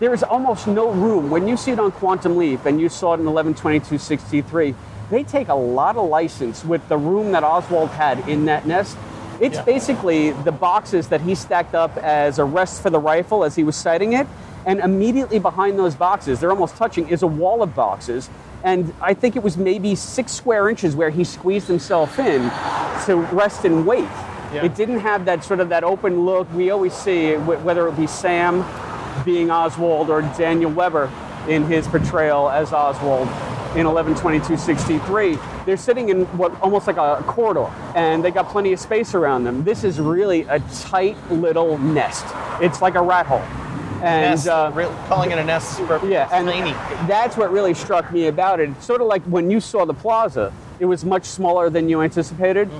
there 0.00 0.12
is 0.12 0.22
almost 0.22 0.66
no 0.66 0.90
room. 0.90 1.30
When 1.30 1.46
you 1.46 1.56
see 1.56 1.70
it 1.70 1.78
on 1.78 1.92
Quantum 1.92 2.36
Leap 2.36 2.64
and 2.66 2.80
you 2.80 2.88
saw 2.88 3.14
it 3.14 3.20
in 3.20 3.26
112263, 3.26 4.74
they 5.10 5.22
take 5.24 5.48
a 5.48 5.54
lot 5.54 5.96
of 5.96 6.08
license 6.08 6.64
with 6.64 6.86
the 6.88 6.96
room 6.96 7.32
that 7.32 7.44
Oswald 7.44 7.90
had 7.90 8.28
in 8.28 8.46
that 8.46 8.66
nest. 8.66 8.96
It's 9.40 9.58
basically 9.60 10.30
the 10.30 10.52
boxes 10.52 11.08
that 11.08 11.20
he 11.20 11.34
stacked 11.34 11.74
up 11.74 11.96
as 11.98 12.38
a 12.38 12.44
rest 12.44 12.82
for 12.82 12.90
the 12.90 12.98
rifle 12.98 13.44
as 13.44 13.54
he 13.54 13.64
was 13.64 13.76
sighting 13.76 14.12
it. 14.12 14.26
And 14.66 14.80
immediately 14.80 15.38
behind 15.38 15.78
those 15.78 15.94
boxes, 15.94 16.40
they're 16.40 16.50
almost 16.50 16.76
touching, 16.76 17.08
is 17.08 17.22
a 17.22 17.26
wall 17.26 17.62
of 17.62 17.74
boxes. 17.74 18.30
And 18.62 18.94
I 19.00 19.12
think 19.12 19.36
it 19.36 19.42
was 19.42 19.58
maybe 19.58 19.94
six 19.94 20.32
square 20.32 20.70
inches 20.70 20.96
where 20.96 21.10
he 21.10 21.22
squeezed 21.24 21.68
himself 21.68 22.18
in 22.18 22.50
to 23.04 23.16
rest 23.32 23.64
and 23.66 23.86
wait. 23.86 24.08
It 24.52 24.74
didn't 24.76 25.00
have 25.00 25.24
that 25.24 25.42
sort 25.42 25.60
of 25.60 25.68
that 25.70 25.82
open 25.82 26.24
look 26.24 26.50
we 26.54 26.70
always 26.70 26.94
see, 26.94 27.34
whether 27.34 27.88
it 27.88 27.96
be 27.96 28.06
Sam 28.06 28.64
being 29.24 29.50
Oswald 29.50 30.10
or 30.10 30.22
Daniel 30.22 30.70
Webber 30.70 31.10
in 31.48 31.64
his 31.64 31.86
portrayal 31.88 32.48
as 32.48 32.72
Oswald 32.72 33.28
in 33.76 33.86
112263. 33.86 35.38
They're 35.66 35.76
sitting 35.76 36.08
in 36.08 36.24
what 36.38 36.58
almost 36.60 36.86
like 36.86 36.96
a 36.96 37.22
corridor, 37.26 37.66
and 37.94 38.24
they 38.24 38.30
got 38.30 38.48
plenty 38.48 38.72
of 38.72 38.80
space 38.80 39.14
around 39.14 39.44
them. 39.44 39.64
This 39.64 39.84
is 39.84 39.98
really 40.00 40.42
a 40.42 40.60
tight 40.60 41.16
little 41.30 41.78
nest. 41.78 42.24
It's 42.60 42.80
like 42.80 42.94
a 42.94 43.02
rat 43.02 43.26
hole. 43.26 43.42
And 44.02 44.32
Nest, 44.32 44.48
uh, 44.48 44.70
calling 45.08 45.30
it 45.30 45.38
a 45.38 45.44
nest 45.44 45.80
is 45.80 45.86
perfect. 45.86 46.12
yeah, 46.12 46.28
and 46.30 46.46
that's 47.08 47.38
what 47.38 47.50
really 47.50 47.72
struck 47.72 48.12
me 48.12 48.26
about 48.26 48.60
it. 48.60 48.68
It's 48.68 48.84
sort 48.84 49.00
of 49.00 49.06
like 49.06 49.22
when 49.22 49.50
you 49.50 49.60
saw 49.60 49.86
the 49.86 49.94
plaza, 49.94 50.52
it 50.78 50.84
was 50.84 51.04
much 51.06 51.24
smaller 51.24 51.70
than 51.70 51.88
you 51.88 52.02
anticipated. 52.02 52.70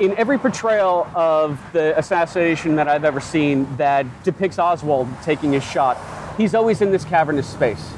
In 0.00 0.14
every 0.18 0.38
portrayal 0.38 1.06
of 1.14 1.58
the 1.72 1.96
assassination 1.96 2.74
that 2.76 2.88
I've 2.88 3.04
ever 3.04 3.20
seen 3.20 3.66
that 3.76 4.06
depicts 4.24 4.58
Oswald 4.58 5.08
taking 5.22 5.52
his 5.52 5.62
shot, 5.64 5.96
he's 6.36 6.54
always 6.54 6.82
in 6.82 6.90
this 6.90 7.04
cavernous 7.04 7.48
space. 7.48 7.88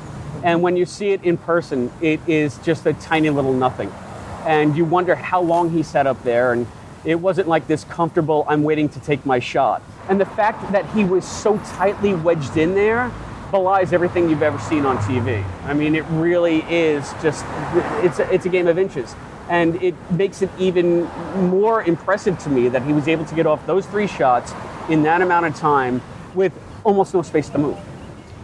And 0.43 0.63
when 0.63 0.77
you 0.77 0.87
see 0.87 1.11
it 1.11 1.23
in 1.25 1.37
person, 1.37 1.91
it 2.01 2.21
is 2.27 2.59
just 2.59 2.87
a 2.87 2.93
tiny 2.93 3.31
little 3.31 3.53
nothing. 3.53 3.93
And 4.47 4.77
you 4.77 4.85
wonder 4.85 5.15
how 5.15 5.41
long 5.41 5.71
he 5.71 5.83
sat 5.83 6.07
up 6.07 6.23
there, 6.23 6.53
and 6.53 6.67
it 7.05 7.17
wasn't 7.17 7.49
like 7.49 7.67
this 7.67 7.85
comfortable, 7.85 8.45
I'm 8.49 8.63
waiting 8.63 8.89
to 8.91 9.01
take 9.01 9.25
my 9.27 9.39
shot. 9.39 9.83
And 10.09 10.21
the 10.21 10.27
fact 10.27 10.73
that 10.73 10.89
he 10.91 11.05
was 11.05 11.27
so 11.27 11.59
tightly 11.59 12.15
wedged 12.15 12.57
in 12.57 12.75
there 12.75 13.13
belies 13.51 13.93
everything 13.93 14.29
you've 14.29 14.43
ever 14.43 14.59
seen 14.59 14.85
on 14.85 14.99
TV. 14.99 15.45
I 15.65 15.75
mean, 15.75 15.95
it 15.95 16.05
really 16.11 16.59
is 16.69 17.11
just, 17.23 17.45
it's 18.05 18.19
a, 18.19 18.33
it's 18.33 18.47
a 18.47 18.49
game 18.49 18.67
of 18.67 18.79
inches. 18.79 19.15
And 19.49 19.83
it 19.83 19.95
makes 20.11 20.43
it 20.43 20.51
even 20.59 21.05
more 21.49 21.83
impressive 21.83 22.39
to 22.41 22.51
me 22.51 22.69
that 22.69 22.83
he 22.83 22.93
was 22.93 23.09
able 23.09 23.25
to 23.25 23.35
get 23.35 23.47
off 23.47 23.65
those 23.67 23.87
three 23.87 24.07
shots 24.07 24.53
in 24.91 25.03
that 25.05 25.23
amount 25.23 25.47
of 25.47 25.57
time 25.57 26.03
with 26.35 26.53
almost 26.85 27.15
no 27.15 27.23
space 27.23 27.49
to 27.51 27.59
move. 27.59 27.79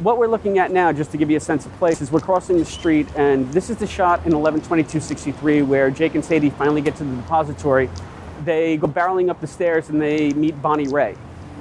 What 0.01 0.19
we're 0.19 0.27
looking 0.27 0.59
at 0.59 0.73
now, 0.73 0.93
just 0.93 1.13
to 1.13 1.17
give 1.17 1.31
you 1.31 1.37
a 1.37 1.41
sense 1.41 1.67
of 1.67 1.73
place, 1.75 2.01
is 2.01 2.11
we're 2.11 2.19
crossing 2.19 2.59
the 2.59 2.65
street, 2.65 3.07
and 3.15 3.49
this 3.53 3.71
is 3.71 3.77
the 3.77 3.87
shot 3.87 4.19
in 4.27 4.33
112263 4.33 5.63
where 5.63 5.89
Jake 5.89 6.17
and 6.17 6.25
Sadie 6.25 6.51
finally 6.51 6.81
get 6.81 6.97
to 6.97 7.05
the 7.05 7.15
depository. 7.15 7.89
They 8.45 8.77
go 8.77 8.89
barreling 8.89 9.31
up 9.31 9.41
the 9.41 9.47
stairs 9.47 9.89
and 9.91 10.03
they 10.03 10.31
meet 10.31 10.61
Bonnie 10.61 10.89
Ray. 10.89 11.17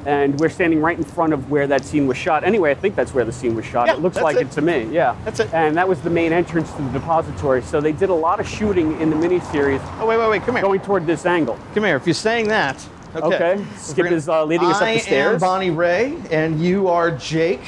And 0.07 0.37
we're 0.39 0.49
standing 0.49 0.81
right 0.81 0.97
in 0.97 1.03
front 1.03 1.31
of 1.31 1.49
where 1.51 1.67
that 1.67 1.85
scene 1.85 2.07
was 2.07 2.17
shot. 2.17 2.43
Anyway, 2.43 2.71
I 2.71 2.73
think 2.73 2.95
that's 2.95 3.13
where 3.13 3.23
the 3.23 3.31
scene 3.31 3.55
was 3.55 3.65
shot. 3.65 3.87
Yeah, 3.87 3.93
it 3.93 3.99
looks 3.99 4.17
like 4.17 4.35
it. 4.35 4.47
it 4.47 4.51
to 4.51 4.61
me. 4.61 4.85
Yeah. 4.91 5.15
That's 5.23 5.39
it. 5.39 5.53
And 5.53 5.77
that 5.77 5.87
was 5.87 6.01
the 6.01 6.09
main 6.09 6.33
entrance 6.33 6.73
to 6.73 6.81
the 6.81 6.89
depository. 6.89 7.61
So 7.61 7.79
they 7.79 7.93
did 7.93 8.09
a 8.09 8.13
lot 8.13 8.39
of 8.41 8.49
shooting 8.49 8.99
in 8.99 9.11
the 9.11 9.15
miniseries. 9.15 9.79
Oh, 9.99 10.07
wait, 10.07 10.17
wait, 10.17 10.29
wait. 10.29 10.41
Come 10.41 10.55
here. 10.55 10.63
Going 10.63 10.81
toward 10.81 11.05
this 11.05 11.25
angle. 11.25 11.57
Come 11.73 11.85
here. 11.85 11.95
If 11.95 12.05
you're 12.05 12.15
saying 12.15 12.47
that. 12.49 12.85
Okay. 13.15 13.53
Okay. 13.53 13.65
Skip 13.77 14.11
is 14.11 14.27
uh, 14.27 14.43
leading 14.43 14.67
us 14.67 14.81
up 14.81 14.87
the 14.91 14.99
stairs. 14.99 15.29
I 15.29 15.33
am 15.33 15.39
Bonnie 15.39 15.69
Ray, 15.69 16.17
and 16.31 16.59
you 16.59 16.87
are 16.87 17.11
Jake, 17.11 17.61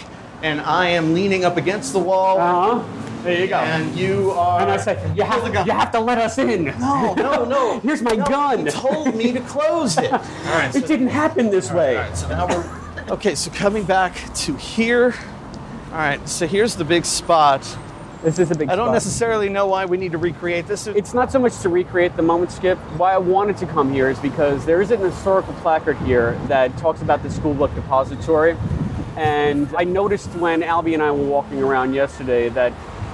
and 0.46 0.62
I 0.62 0.90
am 0.90 1.16
leaning 1.16 1.44
up 1.44 1.58
against 1.58 1.92
the 1.92 2.00
wall. 2.00 2.40
Uh 2.40 2.80
huh. 2.80 3.24
There 3.24 3.42
you 3.42 3.48
go. 3.48 3.56
And 3.56 3.98
you 3.98 4.30
are. 4.32 4.62
And 4.62 4.70
I 4.70 4.78
say, 4.78 4.94
you 5.16 5.24
have, 5.24 5.66
you 5.66 5.74
have 5.74 5.92
to 5.94 6.00
let 6.00 6.20
us 6.20 6.38
in. 6.38 6.66
No, 6.66 7.16
no, 7.16 7.46
no. 7.46 7.80
Here's 7.84 8.04
my 8.04 8.16
gun. 8.16 8.66
You 8.66 8.72
told 8.72 9.16
me 9.16 9.32
to 9.32 9.42
close 9.42 9.98
it. 9.98 10.14
All 10.14 10.20
right. 10.20 10.76
it 10.76 10.86
didn't 10.86 11.08
happen 11.08 11.50
this 11.50 11.72
way. 11.72 11.98
All 11.98 12.04
right, 12.04 12.16
so 12.16 12.30
now 12.30 12.48
we're 12.48 12.82
okay. 13.10 13.34
So 13.34 13.50
coming 13.50 13.84
back 13.86 14.14
to 14.36 14.56
here. 14.56 15.16
All 15.92 15.98
right. 15.98 16.30
So 16.30 16.46
here's 16.46 16.76
the 16.76 16.86
big 16.86 17.06
spot. 17.06 17.62
This 18.22 18.38
is 18.38 18.52
a 18.52 18.56
big 18.56 18.70
I 18.70 18.76
don't 18.76 18.86
spot. 18.86 18.94
necessarily 18.94 19.50
know 19.50 19.66
why 19.66 19.86
we 19.86 19.98
need 19.98 20.12
to 20.12 20.20
recreate 20.20 20.68
this. 20.68 20.86
It's 20.86 21.16
not 21.16 21.32
so 21.32 21.40
much 21.40 21.60
to 21.62 21.70
recreate 21.70 22.16
the 22.16 22.22
moment, 22.22 22.52
Skip. 22.52 22.78
Why 22.98 23.16
I 23.16 23.18
wanted 23.18 23.58
to 23.58 23.66
come 23.66 23.92
here 23.92 24.10
is 24.12 24.20
because 24.20 24.64
there 24.64 24.82
is 24.84 24.92
an 24.92 25.00
historical 25.00 25.54
placard 25.56 25.98
here 25.98 26.40
that 26.48 26.78
talks 26.78 27.02
about 27.02 27.24
the 27.24 27.32
school 27.32 27.56
book 27.56 27.74
depository. 27.74 28.56
And 29.16 29.74
I 29.78 29.84
noticed 29.86 30.30
when 30.36 30.62
Albie 30.62 30.94
and 30.94 31.02
I 31.02 31.12
were 31.12 31.26
walking 31.26 31.64
around 31.64 31.94
yesterday 31.94 32.50
that 32.50 32.74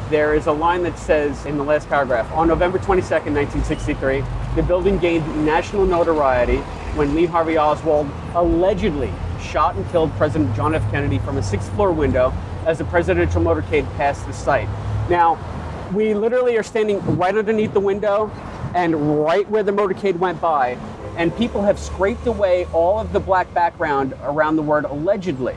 there 0.10 0.34
is 0.34 0.48
a 0.48 0.52
line 0.52 0.84
that 0.84 0.98
says 0.98 1.46
in 1.46 1.58
the 1.58 1.64
last 1.64 1.88
paragraph 1.88 2.30
on 2.34 2.48
November 2.48 2.80
22nd, 2.80 3.34
1963, 3.34 4.24
the 4.56 4.64
building 4.64 4.98
gained 4.98 5.46
national 5.46 5.86
notoriety 5.86 6.58
when 6.98 7.16
Lee 7.16 7.26
Harvey 7.26 7.58
Oswald 7.58 8.10
allegedly 8.34 9.14
shot 9.42 9.76
and 9.76 9.88
killed 9.90 10.12
President 10.14 10.54
John 10.56 10.76
F. 10.76 10.90
Kennedy 10.92 11.20
from 11.20 11.38
a 11.38 11.44
sixth 11.44 11.72
floor 11.74 11.92
window 11.92 12.34
as 12.66 12.80
the 12.80 12.86
presidential 12.86 13.42
motorcade 13.42 13.86
passed 13.96 14.26
the 14.28 14.34
site. 14.34 14.68
Now, 15.10 15.38
we 15.94 16.14
literally 16.14 16.58
are 16.58 16.64
standing 16.64 17.00
right 17.18 17.36
underneath 17.36 17.74
the 17.74 17.80
window 17.80 18.32
and 18.74 19.24
right 19.24 19.50
where 19.50 19.64
the 19.64 19.72
motorcade 19.72 20.18
went 20.18 20.40
by, 20.42 20.78
and 21.18 21.36
people 21.38 21.62
have 21.62 21.78
scraped 21.78 22.28
away 22.28 22.66
all 22.74 23.00
of 23.00 23.14
the 23.14 23.20
black 23.20 23.54
background 23.54 24.14
around 24.24 24.56
the 24.56 24.62
word 24.62 24.86
allegedly. 24.86 25.56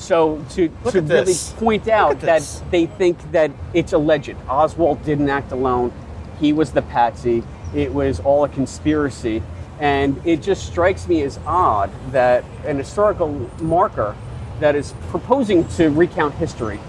So 0.00 0.42
to, 0.50 0.72
Look 0.82 0.94
to 0.94 1.02
really 1.02 1.24
this. 1.26 1.52
point 1.52 1.86
out 1.86 2.20
that 2.20 2.40
this. 2.40 2.62
they 2.70 2.86
think 2.86 3.18
that 3.32 3.50
it's 3.74 3.92
alleged. 3.92 4.34
Oswald 4.48 5.04
didn't 5.04 5.28
act 5.28 5.52
alone. 5.52 5.92
He 6.40 6.54
was 6.54 6.72
the 6.72 6.82
patsy. 6.82 7.42
It 7.74 7.92
was 7.92 8.18
all 8.20 8.44
a 8.44 8.48
conspiracy. 8.48 9.42
And 9.78 10.20
it 10.26 10.42
just 10.42 10.66
strikes 10.66 11.06
me 11.06 11.22
as 11.22 11.38
odd 11.46 11.90
that 12.12 12.44
an 12.64 12.78
historical 12.78 13.50
marker 13.60 14.16
that 14.58 14.74
is 14.74 14.94
proposing 15.08 15.68
to 15.68 15.90
recount 15.90 16.34
history 16.34 16.80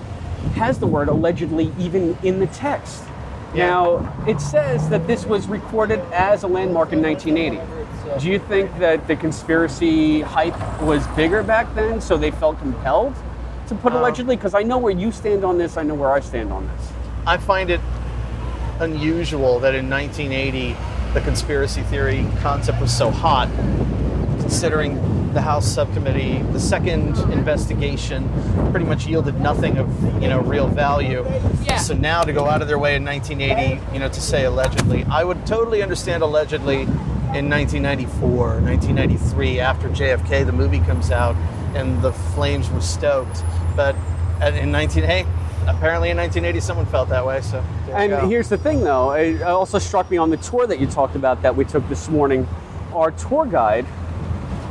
has 0.55 0.79
the 0.79 0.87
word 0.87 1.07
allegedly 1.07 1.71
even 1.77 2.17
in 2.23 2.39
the 2.39 2.47
text. 2.47 3.03
Now, 3.53 4.25
it 4.27 4.39
says 4.39 4.87
that 4.89 5.07
this 5.07 5.25
was 5.25 5.47
recorded 5.47 5.99
as 6.13 6.43
a 6.43 6.47
landmark 6.47 6.93
in 6.93 7.01
1980. 7.01 8.19
Do 8.19 8.29
you 8.29 8.39
think 8.39 8.77
that 8.79 9.07
the 9.07 9.15
conspiracy 9.15 10.21
hype 10.21 10.81
was 10.81 11.05
bigger 11.09 11.43
back 11.43 11.73
then, 11.75 11.99
so 11.99 12.17
they 12.17 12.31
felt 12.31 12.57
compelled 12.59 13.13
to 13.67 13.75
put 13.75 13.91
um, 13.91 13.99
allegedly? 13.99 14.37
Because 14.37 14.53
I 14.53 14.63
know 14.63 14.77
where 14.77 14.93
you 14.93 15.11
stand 15.11 15.43
on 15.43 15.57
this, 15.57 15.75
I 15.75 15.83
know 15.83 15.95
where 15.95 16.11
I 16.11 16.21
stand 16.21 16.51
on 16.51 16.65
this. 16.67 16.91
I 17.27 17.37
find 17.37 17.69
it 17.69 17.81
unusual 18.79 19.59
that 19.59 19.75
in 19.75 19.89
1980 19.89 20.75
the 21.13 21.21
conspiracy 21.21 21.81
theory 21.83 22.25
concept 22.39 22.79
was 22.79 22.95
so 22.95 23.11
hot, 23.11 23.49
considering 24.39 24.97
the 25.33 25.41
House 25.41 25.65
subcommittee, 25.67 26.41
the 26.51 26.59
second 26.59 27.17
investigation 27.31 28.29
pretty 28.71 28.85
much 28.85 29.07
yielded 29.07 29.39
nothing 29.39 29.77
of 29.77 30.21
you 30.21 30.29
know 30.29 30.41
real 30.41 30.67
value. 30.67 31.25
So 31.77 31.93
now 31.93 32.23
to 32.23 32.33
go 32.33 32.47
out 32.47 32.61
of 32.61 32.67
their 32.67 32.79
way 32.79 32.95
in 32.95 33.05
1980, 33.05 33.93
you 33.93 33.99
know, 33.99 34.09
to 34.09 34.21
say 34.21 34.45
allegedly, 34.45 35.03
I 35.05 35.23
would 35.23 35.45
totally 35.45 35.81
understand 35.81 36.21
allegedly 36.23 36.81
in 37.33 37.49
1994, 37.49 38.61
1993, 38.61 39.59
after 39.59 39.87
JFK, 39.89 40.45
the 40.45 40.51
movie 40.51 40.79
comes 40.79 41.11
out, 41.11 41.35
and 41.75 42.01
the 42.01 42.11
flames 42.11 42.69
were 42.69 42.81
stoked. 42.81 43.43
But 43.75 43.95
uh, 44.41 44.47
in 44.47 44.71
19, 44.71 45.03
hey, 45.03 45.21
apparently 45.65 46.09
in 46.09 46.17
1980, 46.17 46.59
someone 46.59 46.85
felt 46.87 47.07
that 47.09 47.25
way. 47.25 47.39
So 47.41 47.63
And 47.93 48.11
go. 48.11 48.27
here's 48.27 48.49
the 48.49 48.57
thing, 48.57 48.83
though. 48.83 49.11
It 49.11 49.41
also 49.43 49.79
struck 49.79 50.11
me 50.11 50.17
on 50.17 50.29
the 50.29 50.37
tour 50.37 50.67
that 50.67 50.79
you 50.79 50.87
talked 50.87 51.15
about 51.15 51.41
that 51.43 51.55
we 51.55 51.63
took 51.63 51.87
this 51.87 52.09
morning. 52.09 52.47
Our 52.93 53.11
tour 53.11 53.45
guide 53.45 53.85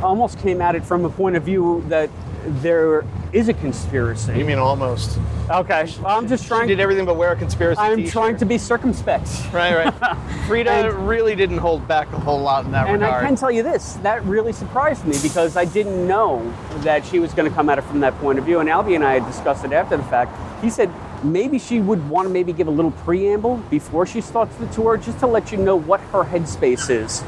almost 0.03 0.39
came 0.39 0.61
at 0.61 0.75
it 0.75 0.83
from 0.83 1.05
a 1.05 1.09
point 1.09 1.35
of 1.35 1.43
view 1.43 1.83
that 1.87 2.09
there 2.45 3.05
is 3.33 3.49
a 3.49 3.53
conspiracy. 3.53 4.37
You 4.37 4.45
mean 4.45 4.57
almost? 4.57 5.19
Okay, 5.49 5.87
well, 6.01 6.17
I'm 6.17 6.27
just 6.27 6.47
trying. 6.47 6.63
She 6.63 6.75
did 6.75 6.79
everything 6.79 7.05
but 7.05 7.15
wear 7.15 7.31
a 7.31 7.35
conspiracy. 7.35 7.79
I'm 7.79 7.97
t-shirt. 7.97 8.11
trying 8.11 8.37
to 8.37 8.45
be 8.45 8.57
circumspect. 8.57 9.53
Right, 9.53 9.75
right. 9.75 10.17
Frida 10.47 10.71
And- 10.71 11.07
really 11.07 11.35
didn't 11.35 11.59
hold 11.59 11.87
back 11.87 12.11
a 12.13 12.19
whole 12.19 12.39
lot 12.39 12.65
in 12.65 12.71
that 12.71 12.87
and 12.87 13.01
regard. 13.01 13.13
And 13.13 13.25
I 13.25 13.27
can 13.27 13.35
tell 13.35 13.51
you 13.51 13.63
this, 13.63 13.93
that 13.97 14.23
really 14.23 14.53
surprised 14.53 15.05
me 15.05 15.15
because 15.21 15.55
I 15.55 15.65
didn't 15.65 16.07
know 16.07 16.51
that 16.77 17.05
she 17.05 17.19
was 17.19 17.33
going 17.33 17.49
to 17.49 17.55
come 17.55 17.69
at 17.69 17.77
it 17.77 17.83
from 17.83 17.99
that 17.99 18.17
point 18.19 18.39
of 18.39 18.45
view. 18.45 18.59
And 18.59 18.69
Albie 18.69 18.95
and 18.95 19.03
I 19.03 19.13
had 19.19 19.25
discussed 19.25 19.63
it 19.65 19.71
after 19.71 19.97
the 19.97 20.03
fact. 20.03 20.35
He 20.63 20.69
said 20.69 20.91
maybe 21.23 21.59
she 21.59 21.79
would 21.79 22.09
want 22.09 22.27
to 22.27 22.33
maybe 22.33 22.53
give 22.53 22.67
a 22.67 22.71
little 22.71 22.91
preamble 22.91 23.57
before 23.69 24.05
she 24.05 24.21
starts 24.21 24.55
the 24.55 24.67
tour, 24.67 24.97
just 24.97 25.19
to 25.19 25.27
let 25.27 25.51
you 25.51 25.57
know 25.57 25.75
what 25.75 25.99
her 25.99 26.23
headspace 26.23 26.89
is 26.89 27.23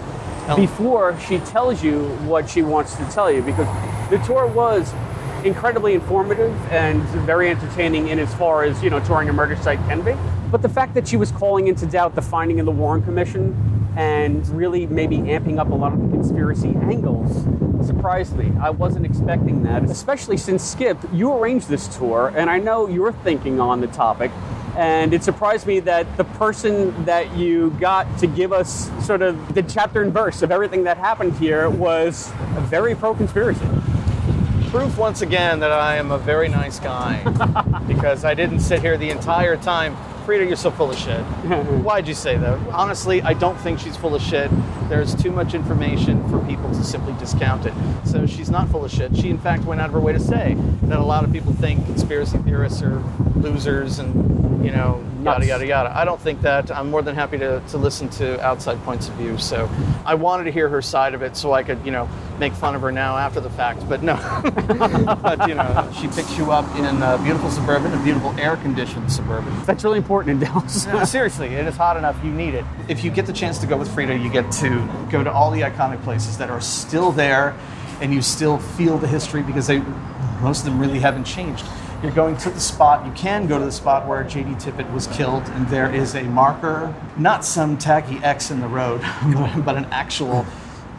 Oh. 0.49 0.57
before 0.57 1.17
she 1.21 1.39
tells 1.39 1.81
you 1.81 2.09
what 2.25 2.49
she 2.49 2.61
wants 2.61 2.95
to 2.97 3.05
tell 3.05 3.31
you. 3.31 3.41
Because 3.41 3.67
the 4.09 4.17
tour 4.25 4.45
was 4.47 4.93
incredibly 5.45 5.93
informative 5.93 6.53
and 6.71 7.01
very 7.25 7.49
entertaining 7.49 8.09
in 8.09 8.19
as 8.19 8.33
far 8.35 8.63
as 8.63 8.81
you 8.83 8.89
know 8.89 8.99
touring 9.01 9.29
a 9.29 9.33
murder 9.33 9.55
site 9.55 9.79
can 9.87 10.01
be. 10.01 10.13
But 10.51 10.61
the 10.61 10.69
fact 10.69 10.93
that 10.95 11.07
she 11.07 11.17
was 11.17 11.31
calling 11.31 11.67
into 11.67 11.85
doubt 11.85 12.15
the 12.15 12.21
finding 12.21 12.59
of 12.59 12.65
the 12.65 12.71
Warren 12.71 13.01
Commission 13.03 13.89
and 13.95 14.45
really 14.49 14.85
maybe 14.87 15.17
amping 15.17 15.59
up 15.59 15.69
a 15.69 15.75
lot 15.75 15.93
of 15.93 16.01
the 16.01 16.09
conspiracy 16.09 16.75
angles 16.81 17.45
surprised 17.85 18.35
me. 18.35 18.51
I 18.59 18.69
wasn't 18.69 19.05
expecting 19.05 19.63
that, 19.63 19.83
especially 19.83 20.37
since 20.37 20.63
Skip, 20.63 20.97
you 21.11 21.33
arranged 21.33 21.67
this 21.67 21.87
tour, 21.97 22.33
and 22.35 22.49
I 22.49 22.59
know 22.59 22.87
your 22.87 23.11
thinking 23.11 23.59
on 23.59 23.81
the 23.81 23.87
topic. 23.87 24.31
And 24.75 25.13
it 25.13 25.23
surprised 25.23 25.67
me 25.67 25.79
that 25.81 26.17
the 26.17 26.23
person 26.23 27.05
that 27.05 27.35
you 27.37 27.69
got 27.79 28.17
to 28.19 28.27
give 28.27 28.51
us 28.51 28.89
sort 29.05 29.21
of 29.21 29.53
the 29.53 29.61
chapter 29.61 30.01
and 30.01 30.11
verse 30.11 30.41
of 30.41 30.51
everything 30.51 30.83
that 30.85 30.97
happened 30.97 31.37
here 31.37 31.69
was 31.69 32.31
a 32.55 32.61
very 32.61 32.95
pro 32.95 33.13
conspiracy. 33.13 33.67
Proof 34.69 34.97
once 34.97 35.21
again 35.21 35.59
that 35.59 35.71
I 35.71 35.97
am 35.97 36.09
a 36.09 36.17
very 36.17 36.49
nice 36.49 36.79
guy 36.79 37.23
because 37.87 38.25
I 38.25 38.33
didn't 38.33 38.61
sit 38.61 38.81
here 38.81 38.97
the 38.97 39.11
entire 39.11 39.55
time. 39.57 39.95
Frida, 40.25 40.45
you're 40.45 40.55
so 40.55 40.71
full 40.71 40.89
of 40.89 40.97
shit. 40.97 41.19
Why'd 41.83 42.07
you 42.07 42.13
say 42.13 42.37
that? 42.37 42.57
Honestly, 42.69 43.21
I 43.21 43.33
don't 43.33 43.57
think 43.57 43.77
she's 43.77 43.97
full 43.97 44.15
of 44.15 44.21
shit. 44.21 44.49
There's 44.87 45.13
too 45.15 45.31
much 45.31 45.53
information 45.53 46.27
for 46.29 46.39
people 46.45 46.69
to 46.69 46.83
simply 46.83 47.13
discount 47.13 47.65
it. 47.65 47.73
So 48.05 48.25
she's 48.25 48.49
not 48.49 48.69
full 48.69 48.85
of 48.85 48.91
shit. 48.91 49.15
She, 49.17 49.29
in 49.29 49.37
fact, 49.37 49.65
went 49.65 49.81
out 49.81 49.87
of 49.87 49.93
her 49.93 49.99
way 49.99 50.13
to 50.13 50.19
say 50.19 50.55
that 50.83 50.97
a 50.97 51.03
lot 51.03 51.25
of 51.25 51.33
people 51.33 51.51
think 51.53 51.85
conspiracy 51.85 52.37
theorists 52.37 52.81
are 52.81 53.03
losers 53.35 53.99
and, 53.99 54.63
you 54.63 54.71
know, 54.71 55.03
yada, 55.23 55.45
yada, 55.45 55.67
yada. 55.67 55.97
I 55.97 56.05
don't 56.05 56.19
think 56.21 56.41
that. 56.41 56.71
I'm 56.71 56.89
more 56.89 57.01
than 57.01 57.15
happy 57.15 57.37
to, 57.39 57.61
to 57.69 57.77
listen 57.77 58.07
to 58.11 58.41
outside 58.41 58.81
points 58.83 59.09
of 59.09 59.15
view. 59.15 59.37
So 59.37 59.69
I 60.05 60.15
wanted 60.15 60.45
to 60.45 60.51
hear 60.51 60.69
her 60.69 60.81
side 60.81 61.13
of 61.13 61.21
it 61.21 61.35
so 61.35 61.51
I 61.51 61.63
could, 61.63 61.83
you 61.85 61.91
know, 61.91 62.07
make 62.39 62.53
fun 62.53 62.75
of 62.75 62.81
her 62.81 62.91
now 62.91 63.17
after 63.17 63.41
the 63.41 63.49
fact. 63.49 63.87
But 63.89 64.03
no. 64.03 64.15
but, 65.21 65.49
you 65.49 65.55
know, 65.55 65.91
she 65.99 66.07
picks 66.07 66.37
you 66.37 66.51
up 66.51 66.63
in 66.77 66.85
a 66.85 67.19
beautiful 67.23 67.49
suburban, 67.49 67.93
a 67.93 68.03
beautiful 68.03 68.31
air 68.39 68.55
conditioned 68.57 69.11
suburban. 69.11 69.53
That's 69.65 69.83
really 69.83 69.97
important 69.97 70.12
in 70.22 70.40
Dallas. 70.40 70.85
No, 70.94 71.03
seriously, 71.06 71.48
it 71.48 71.65
is 71.65 71.76
hot 71.76 71.98
enough. 71.98 72.18
You 72.23 72.31
need 72.31 72.53
it. 72.53 72.65
If 72.88 73.03
you 73.03 73.10
get 73.10 73.26
the 73.26 73.34
chance 73.34 73.57
to 73.60 73.68
go 73.68 73.77
with 73.77 73.91
Frida, 73.94 74.15
you 74.18 74.30
get 74.30 74.52
to 74.53 74.88
go 75.11 75.23
to 75.23 75.31
all 75.31 75.49
the 75.49 75.61
iconic 75.61 76.03
places 76.03 76.38
that 76.38 76.49
are 76.49 76.61
still 76.61 77.11
there, 77.11 77.56
and 78.02 78.14
you 78.14 78.22
still 78.22 78.60
feel 78.60 78.98
the 78.98 79.07
history 79.07 79.41
because 79.41 79.68
they, 79.68 79.80
most 80.41 80.60
of 80.60 80.65
them 80.65 80.80
really 80.80 80.99
haven't 80.99 81.23
changed. 81.23 81.65
You're 82.03 82.11
going 82.11 82.35
to 82.38 82.49
the 82.49 82.60
spot. 82.60 83.06
You 83.06 83.14
can 83.14 83.48
go 83.48 83.57
to 83.57 83.65
the 83.65 83.72
spot 83.72 84.07
where 84.07 84.23
J.D. 84.23 84.52
Tippit 84.56 84.91
was 84.91 85.07
killed, 85.07 85.44
and 85.56 85.68
there 85.69 85.94
is 85.94 86.15
a 86.15 86.23
marker, 86.23 86.94
not 87.18 87.45
some 87.45 87.77
tacky 87.77 88.18
X 88.18 88.52
in 88.52 88.60
the 88.60 88.68
road, 88.68 88.99
but 89.65 89.77
an 89.77 89.85
actual 89.85 90.45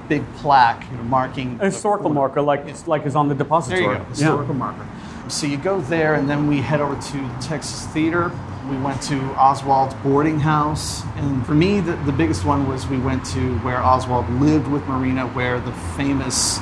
big 0.09 0.25
plaque 0.37 0.85
you 0.91 0.97
know, 0.97 1.03
marking 1.05 1.59
A 1.61 1.67
historical 1.67 2.11
marker, 2.11 2.43
like 2.43 2.61
it's 2.67 2.87
like 2.87 3.07
is 3.07 3.17
on 3.17 3.29
the 3.29 3.35
depository. 3.35 3.83
There 3.83 3.93
you 3.93 3.99
go, 3.99 4.05
historical 4.05 4.55
marker. 4.55 4.87
So 5.29 5.47
you 5.47 5.57
go 5.57 5.81
there, 5.83 6.15
and 6.15 6.29
then 6.29 6.47
we 6.47 6.59
head 6.61 6.81
over 6.81 7.01
to 7.01 7.39
Texas 7.41 7.87
Theater. 7.89 8.31
We 8.69 8.79
went 8.79 9.03
to 9.03 9.21
Oswald's 9.35 9.95
boarding 10.03 10.41
house, 10.41 11.03
and 11.17 11.45
for 11.45 11.53
me, 11.53 11.81
the, 11.81 11.97
the 11.97 12.13
biggest 12.13 12.47
one 12.47 12.67
was 12.67 12.87
we 12.87 12.99
went 12.99 13.23
to 13.27 13.59
where 13.59 13.83
Oswald 13.83 14.29
lived 14.41 14.69
with 14.69 14.87
Marina, 14.87 15.27
where 15.29 15.61
the 15.61 15.73
famous 15.99 16.59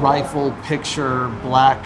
rifle 0.00 0.50
picture, 0.64 1.28
black, 1.42 1.84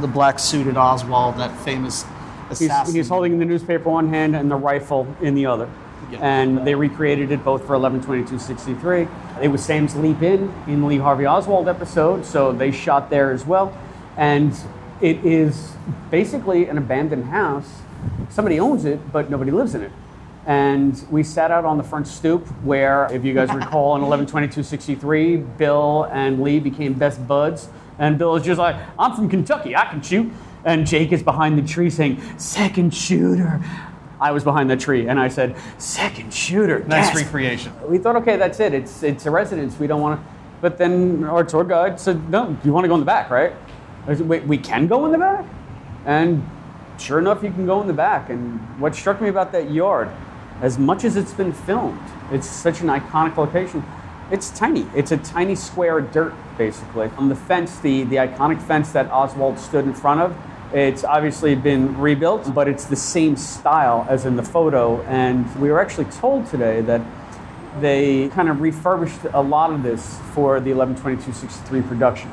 the 0.00 0.10
black 0.12 0.38
suited 0.38 0.76
Oswald, 0.76 1.38
that 1.38 1.56
famous 1.60 2.04
He's, 2.48 2.62
assassin. 2.62 2.94
he's 2.94 3.08
holding 3.08 3.38
the 3.38 3.44
newspaper 3.44 3.88
one 3.88 4.08
hand 4.08 4.36
and 4.36 4.50
the 4.50 4.56
rifle 4.56 5.06
in 5.22 5.34
the 5.34 5.46
other. 5.46 5.70
And 6.20 6.66
they 6.66 6.74
recreated 6.74 7.30
it 7.32 7.44
both 7.44 7.62
for 7.66 7.78
112263. 7.78 9.08
It 9.42 9.48
was 9.48 9.62
Sam's 9.62 9.94
Leap 9.96 10.22
In 10.22 10.52
in 10.66 10.80
the 10.80 10.86
Lee 10.86 10.98
Harvey 10.98 11.26
Oswald 11.26 11.68
episode, 11.68 12.24
so 12.24 12.52
they 12.52 12.70
shot 12.70 13.10
there 13.10 13.32
as 13.32 13.44
well. 13.46 13.76
And 14.16 14.54
it 15.00 15.24
is 15.24 15.72
basically 16.10 16.68
an 16.68 16.78
abandoned 16.78 17.26
house. 17.26 17.82
Somebody 18.30 18.60
owns 18.60 18.84
it, 18.84 19.12
but 19.12 19.30
nobody 19.30 19.50
lives 19.50 19.74
in 19.74 19.82
it. 19.82 19.92
And 20.46 21.04
we 21.10 21.22
sat 21.22 21.50
out 21.50 21.64
on 21.64 21.76
the 21.76 21.84
front 21.84 22.06
stoop 22.06 22.46
where, 22.62 23.06
if 23.12 23.24
you 23.24 23.34
guys 23.34 23.52
recall, 23.52 23.96
in 23.96 24.02
112263, 24.02 25.36
Bill 25.36 26.04
and 26.10 26.42
Lee 26.42 26.58
became 26.58 26.94
best 26.94 27.26
buds. 27.26 27.68
And 27.98 28.18
Bill 28.18 28.36
is 28.36 28.44
just 28.44 28.58
like, 28.58 28.76
I'm 28.98 29.14
from 29.14 29.28
Kentucky, 29.28 29.76
I 29.76 29.86
can 29.86 30.00
shoot. 30.00 30.32
And 30.64 30.86
Jake 30.86 31.12
is 31.12 31.22
behind 31.22 31.58
the 31.58 31.66
tree 31.66 31.90
saying, 31.90 32.20
Second 32.38 32.94
shooter. 32.94 33.60
I 34.20 34.32
was 34.32 34.42
behind 34.42 34.68
the 34.68 34.76
tree 34.76 35.06
and 35.06 35.20
I 35.20 35.28
said, 35.28 35.56
Second 35.78 36.32
shooter. 36.32 36.80
Nice 36.80 37.10
gasp." 37.10 37.24
recreation. 37.24 37.72
We 37.88 37.98
thought, 37.98 38.16
okay, 38.16 38.36
that's 38.36 38.58
it. 38.58 38.74
It's 38.74 39.02
it's 39.02 39.26
a 39.26 39.30
residence. 39.30 39.78
We 39.78 39.86
don't 39.86 40.00
want 40.00 40.20
to. 40.20 40.26
But 40.60 40.76
then 40.76 41.24
our 41.24 41.44
tour 41.44 41.62
guide 41.62 42.00
said, 42.00 42.28
no, 42.30 42.56
you 42.64 42.72
want 42.72 42.84
to 42.84 42.88
go 42.88 42.94
in 42.94 43.00
the 43.00 43.06
back, 43.06 43.30
right? 43.30 43.52
I 44.06 44.14
said, 44.14 44.28
Wait, 44.28 44.44
we 44.44 44.58
can 44.58 44.86
go 44.86 45.04
in 45.06 45.12
the 45.12 45.18
back? 45.18 45.44
And 46.06 46.48
sure 47.00 47.18
enough, 47.18 47.42
you 47.42 47.50
can 47.50 47.66
go 47.66 47.80
in 47.80 47.86
the 47.86 47.92
back. 47.92 48.30
And 48.30 48.58
what 48.80 48.94
struck 48.94 49.20
me 49.20 49.28
about 49.28 49.52
that 49.52 49.70
yard, 49.70 50.10
as 50.60 50.78
much 50.78 51.04
as 51.04 51.16
it's 51.16 51.32
been 51.32 51.52
filmed, 51.52 52.00
it's 52.32 52.48
such 52.48 52.80
an 52.80 52.88
iconic 52.88 53.36
location. 53.36 53.84
It's 54.30 54.50
tiny. 54.50 54.86
It's 54.94 55.12
a 55.12 55.16
tiny 55.16 55.54
square 55.54 55.98
of 55.98 56.12
dirt, 56.12 56.34
basically. 56.58 57.10
On 57.16 57.28
the 57.28 57.34
fence, 57.34 57.78
the, 57.78 58.04
the 58.04 58.16
iconic 58.16 58.60
fence 58.60 58.92
that 58.92 59.10
Oswald 59.10 59.58
stood 59.58 59.84
in 59.84 59.94
front 59.94 60.20
of, 60.20 60.36
it's 60.72 61.02
obviously 61.02 61.54
been 61.54 61.96
rebuilt, 61.96 62.52
but 62.54 62.68
it's 62.68 62.84
the 62.84 62.96
same 62.96 63.36
style 63.36 64.06
as 64.10 64.26
in 64.26 64.36
the 64.36 64.42
photo. 64.42 65.00
And 65.04 65.46
we 65.58 65.70
were 65.70 65.80
actually 65.80 66.06
told 66.06 66.46
today 66.46 66.82
that 66.82 67.00
they 67.80 68.28
kind 68.30 68.50
of 68.50 68.60
refurbished 68.60 69.20
a 69.32 69.40
lot 69.40 69.72
of 69.72 69.82
this 69.82 70.18
for 70.34 70.60
the 70.60 70.72
112263 70.72 71.82
production. 71.82 72.30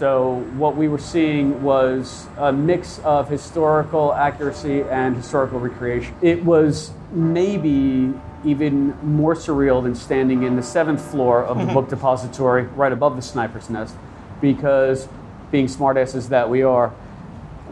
So 0.00 0.36
what 0.56 0.76
we 0.76 0.88
were 0.88 0.96
seeing 0.96 1.62
was 1.62 2.26
a 2.38 2.50
mix 2.50 3.00
of 3.00 3.28
historical 3.28 4.14
accuracy 4.14 4.80
and 4.84 5.14
historical 5.14 5.60
recreation. 5.60 6.14
It 6.22 6.42
was 6.42 6.92
maybe 7.12 8.14
even 8.42 8.96
more 9.02 9.34
surreal 9.34 9.82
than 9.82 9.94
standing 9.94 10.44
in 10.44 10.56
the 10.56 10.62
seventh 10.62 11.02
floor 11.10 11.44
of 11.44 11.58
the 11.58 11.64
mm-hmm. 11.64 11.74
book 11.74 11.90
depository 11.90 12.62
right 12.62 12.92
above 12.92 13.14
the 13.14 13.20
sniper's 13.20 13.68
nest 13.68 13.94
because 14.40 15.06
being 15.50 15.66
smartasses 15.66 16.30
that 16.30 16.48
we 16.48 16.62
are, 16.62 16.94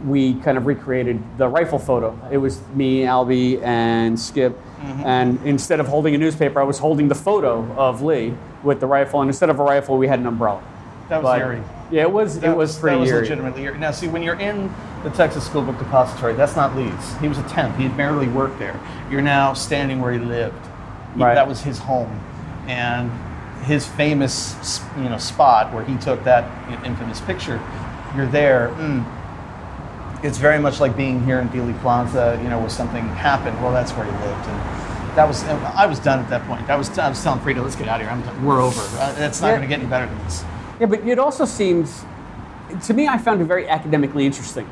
we 0.04 0.34
kind 0.40 0.58
of 0.58 0.66
recreated 0.66 1.22
the 1.38 1.48
rifle 1.48 1.78
photo. 1.78 2.14
It 2.30 2.36
was 2.36 2.60
me, 2.74 3.04
Albie, 3.04 3.62
and 3.62 4.20
Skip. 4.20 4.52
Mm-hmm. 4.52 5.02
And 5.06 5.46
instead 5.46 5.80
of 5.80 5.86
holding 5.86 6.14
a 6.14 6.18
newspaper, 6.18 6.60
I 6.60 6.64
was 6.64 6.78
holding 6.78 7.08
the 7.08 7.14
photo 7.14 7.72
of 7.72 8.02
Lee 8.02 8.34
with 8.62 8.80
the 8.80 8.86
rifle. 8.86 9.22
And 9.22 9.30
instead 9.30 9.48
of 9.48 9.58
a 9.60 9.64
rifle, 9.64 9.96
we 9.96 10.08
had 10.08 10.18
an 10.18 10.26
umbrella. 10.26 10.62
That 11.08 11.22
was 11.22 11.32
But- 11.32 11.40
eerie. 11.40 11.62
Yeah, 11.90 12.02
it 12.02 12.12
was. 12.12 12.38
That 12.40 12.50
it 12.50 12.56
was 12.56 12.78
pretty 12.78 12.96
that 12.96 13.00
was 13.00 13.10
eerie. 13.10 13.20
legitimately 13.22 13.62
eerie. 13.64 13.78
Now, 13.78 13.90
see, 13.92 14.08
when 14.08 14.22
you're 14.22 14.38
in 14.38 14.70
the 15.04 15.10
Texas 15.10 15.44
School 15.44 15.62
Book 15.62 15.78
Depository, 15.78 16.34
that's 16.34 16.54
not 16.54 16.76
Lee's. 16.76 17.16
He 17.20 17.28
was 17.28 17.38
a 17.38 17.42
temp. 17.44 17.76
He 17.76 17.84
had 17.84 17.96
barely 17.96 18.28
worked 18.28 18.58
there. 18.58 18.78
You're 19.10 19.22
now 19.22 19.54
standing 19.54 20.00
where 20.00 20.12
he 20.12 20.18
lived. 20.18 20.54
He- 21.16 21.22
Right. 21.22 21.34
That 21.34 21.48
was 21.48 21.62
his 21.62 21.78
home, 21.78 22.20
and 22.66 23.10
his 23.62 23.86
famous, 23.86 24.80
you 24.98 25.08
know, 25.08 25.16
spot 25.18 25.72
where 25.72 25.82
he 25.82 25.96
took 25.96 26.24
that 26.24 26.44
infamous 26.84 27.20
picture. 27.22 27.58
You're 28.14 28.26
there. 28.26 28.70
Mm. 28.78 29.04
It's 30.22 30.36
very 30.38 30.58
much 30.58 30.80
like 30.80 30.96
being 30.96 31.24
here 31.24 31.38
in 31.40 31.48
Dealey 31.48 31.78
Plaza. 31.80 32.38
You 32.42 32.50
know, 32.50 32.58
where 32.58 32.68
something 32.68 33.06
happened. 33.10 33.60
Well, 33.62 33.72
that's 33.72 33.92
where 33.92 34.04
he 34.04 34.10
lived, 34.10 34.46
and 34.46 35.16
that 35.16 35.26
was. 35.26 35.42
I 35.44 35.86
was 35.86 35.98
done 36.00 36.18
at 36.18 36.28
that 36.28 36.46
point. 36.46 36.68
I 36.68 36.76
was. 36.76 36.96
I 36.98 37.08
was 37.08 37.22
telling 37.22 37.40
Frida, 37.40 37.62
"Let's 37.62 37.76
get 37.76 37.88
out 37.88 38.00
of 38.00 38.06
here. 38.06 38.10
I'm 38.14 38.20
done. 38.22 38.44
We're 38.44 38.60
over. 38.60 38.80
Uh, 39.00 39.14
it's 39.18 39.40
not 39.40 39.48
Yeah. 39.48 39.52
going 39.56 39.62
to 39.62 39.68
get 39.68 39.78
any 39.80 39.88
better 39.88 40.06
than 40.06 40.18
this." 40.24 40.44
Yeah, 40.80 40.86
but 40.86 41.00
it 41.06 41.18
also 41.18 41.44
seems, 41.44 42.04
to 42.86 42.94
me, 42.94 43.08
I 43.08 43.18
found 43.18 43.40
it 43.40 43.44
very 43.44 43.68
academically 43.68 44.26
interesting. 44.26 44.68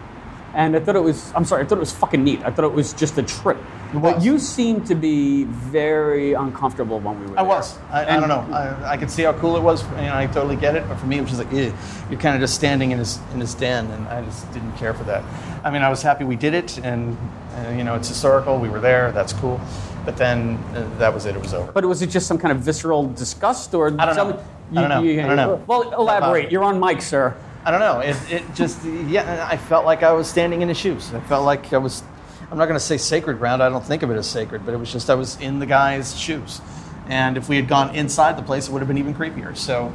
And 0.55 0.75
I 0.75 0.81
thought 0.81 0.97
it 0.97 1.03
was, 1.03 1.33
I'm 1.35 1.45
sorry, 1.45 1.65
I 1.65 1.67
thought 1.67 1.77
it 1.77 1.81
was 1.81 1.93
fucking 1.93 2.25
neat. 2.25 2.41
I 2.43 2.51
thought 2.51 2.65
it 2.65 2.73
was 2.73 2.95
just 2.95 3.19
a 3.19 3.23
trip. 3.23 3.59
But 3.93 4.23
you 4.23 4.39
seemed 4.39 4.87
to 4.87 4.95
be 4.95 5.45
very 5.45 6.33
uncomfortable 6.33 6.99
when 6.99 7.21
we 7.21 7.27
were 7.27 7.39
I 7.39 7.43
there. 7.43 7.45
was. 7.45 7.79
I, 7.91 8.17
I 8.17 8.21
don't 8.21 8.29
know. 8.29 8.41
I, 8.55 8.93
I 8.93 8.97
could 8.97 9.11
see 9.11 9.23
how 9.23 9.33
cool 9.35 9.57
it 9.57 9.63
was. 9.63 9.83
You 9.83 9.97
know, 10.07 10.17
I 10.17 10.27
totally 10.27 10.57
get 10.57 10.75
it. 10.75 10.89
But 10.89 10.97
for 10.97 11.07
me, 11.07 11.19
it 11.19 11.21
was 11.21 11.31
just 11.31 11.45
like, 11.45 11.53
Ew. 11.53 11.73
you're 12.11 12.19
kind 12.21 12.35
of 12.35 12.41
just 12.41 12.55
standing 12.55 12.91
in 12.91 12.99
his 12.99 13.19
in 13.33 13.41
his 13.41 13.55
den, 13.55 13.87
and 13.91 14.09
I 14.09 14.25
just 14.25 14.51
didn't 14.53 14.73
care 14.77 14.93
for 14.95 15.05
that. 15.05 15.23
I 15.63 15.71
mean, 15.71 15.83
I 15.83 15.89
was 15.89 16.03
happy 16.03 16.25
we 16.25 16.37
did 16.37 16.53
it, 16.55 16.79
and 16.79 17.17
uh, 17.55 17.71
you 17.71 17.85
know, 17.85 17.95
it's 17.95 18.09
historical. 18.09 18.59
We 18.59 18.69
were 18.69 18.81
there. 18.81 19.13
That's 19.13 19.33
cool. 19.35 19.61
But 20.05 20.17
then 20.17 20.57
uh, 20.75 20.89
that 20.99 21.13
was 21.15 21.27
it. 21.27 21.37
It 21.37 21.43
was 21.43 21.55
over. 21.55 21.71
But 21.71 21.85
was 21.85 22.01
it 22.03 22.09
just 22.11 22.27
some 22.27 22.39
kind 22.39 22.51
of 22.53 22.59
visceral 22.59 23.07
disgust 23.09 23.73
or 23.75 23.89
I 23.99 24.07
don't 24.07 24.15
some- 24.15 24.39
know. 24.71 24.85
I 24.85 24.89
don't 24.89 25.05
know. 25.05 25.23
I 25.23 25.27
don't 25.27 25.37
know. 25.37 25.65
Well, 25.67 25.93
elaborate. 25.93 26.51
You're 26.51 26.65
on 26.65 26.81
mic, 26.81 27.03
sir. 27.03 27.37
I 27.65 27.71
don't 27.71 27.81
know. 27.81 27.99
It, 28.01 28.17
it 28.31 28.55
just, 28.55 28.85
yeah, 28.85 29.47
I 29.51 29.57
felt 29.57 29.85
like 29.85 30.03
I 30.03 30.13
was 30.13 30.29
standing 30.29 30.63
in 30.63 30.69
his 30.69 30.79
shoes. 30.79 31.13
I 31.13 31.21
felt 31.21 31.45
like 31.45 31.73
I 31.73 31.79
was, 31.79 32.03
I'm 32.51 32.59
not 32.59 32.67
going 32.67 32.79
to 32.79 32.85
say 32.85 32.97
sacred 32.97 33.39
ground. 33.39 33.63
I 33.63 33.69
don't 33.69 33.85
think 33.85 34.05
of 34.05 34.11
it 34.11 34.17
as 34.17 34.29
sacred, 34.29 34.65
but 34.65 34.73
it 34.73 34.77
was 34.77 34.93
just 34.93 35.11
I 35.11 35.15
was 35.15 35.41
in 35.41 35.59
the 35.59 35.67
guy's 35.67 36.17
shoes. 36.17 36.61
And 37.09 37.37
if 37.37 37.49
we 37.49 37.57
had 37.57 37.67
gone 37.67 37.95
inside 37.95 38.39
the 38.39 38.43
place, 38.43 38.69
it 38.69 38.73
would 38.73 38.79
have 38.79 38.89
been 38.89 38.99
even 38.99 39.15
creepier. 39.15 39.57
So, 39.57 39.93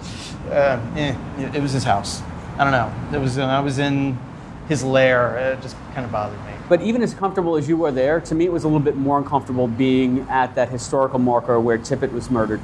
uh, 0.50 0.80
eh, 0.98 1.16
it, 1.38 1.56
it 1.56 1.62
was 1.62 1.72
his 1.72 1.86
house. 1.86 2.22
I 2.58 2.64
don't 2.64 2.74
know. 2.74 3.18
It 3.18 3.22
was, 3.22 3.38
I 3.38 3.62
was 3.62 3.80
in 3.80 4.20
his 4.68 4.84
lair. 4.84 5.38
It 5.54 5.62
just 5.62 5.76
kind 5.94 6.06
of 6.06 6.12
bothered 6.12 6.40
me. 6.46 6.52
But 6.68 6.82
even 6.82 7.02
as 7.02 7.14
comfortable 7.14 7.56
as 7.58 7.68
you 7.68 7.78
were 7.78 7.92
there, 7.92 8.20
to 8.22 8.36
me 8.36 8.46
it 8.46 8.52
was 8.52 8.64
a 8.64 8.68
little 8.68 8.80
bit 8.80 8.96
more 8.96 9.18
uncomfortable 9.18 9.68
being 9.68 10.22
at 10.30 10.56
that 10.56 10.70
historical 10.70 11.20
marker 11.20 11.60
where 11.60 11.78
Tippit 11.78 12.12
was 12.12 12.30
murdered. 12.30 12.62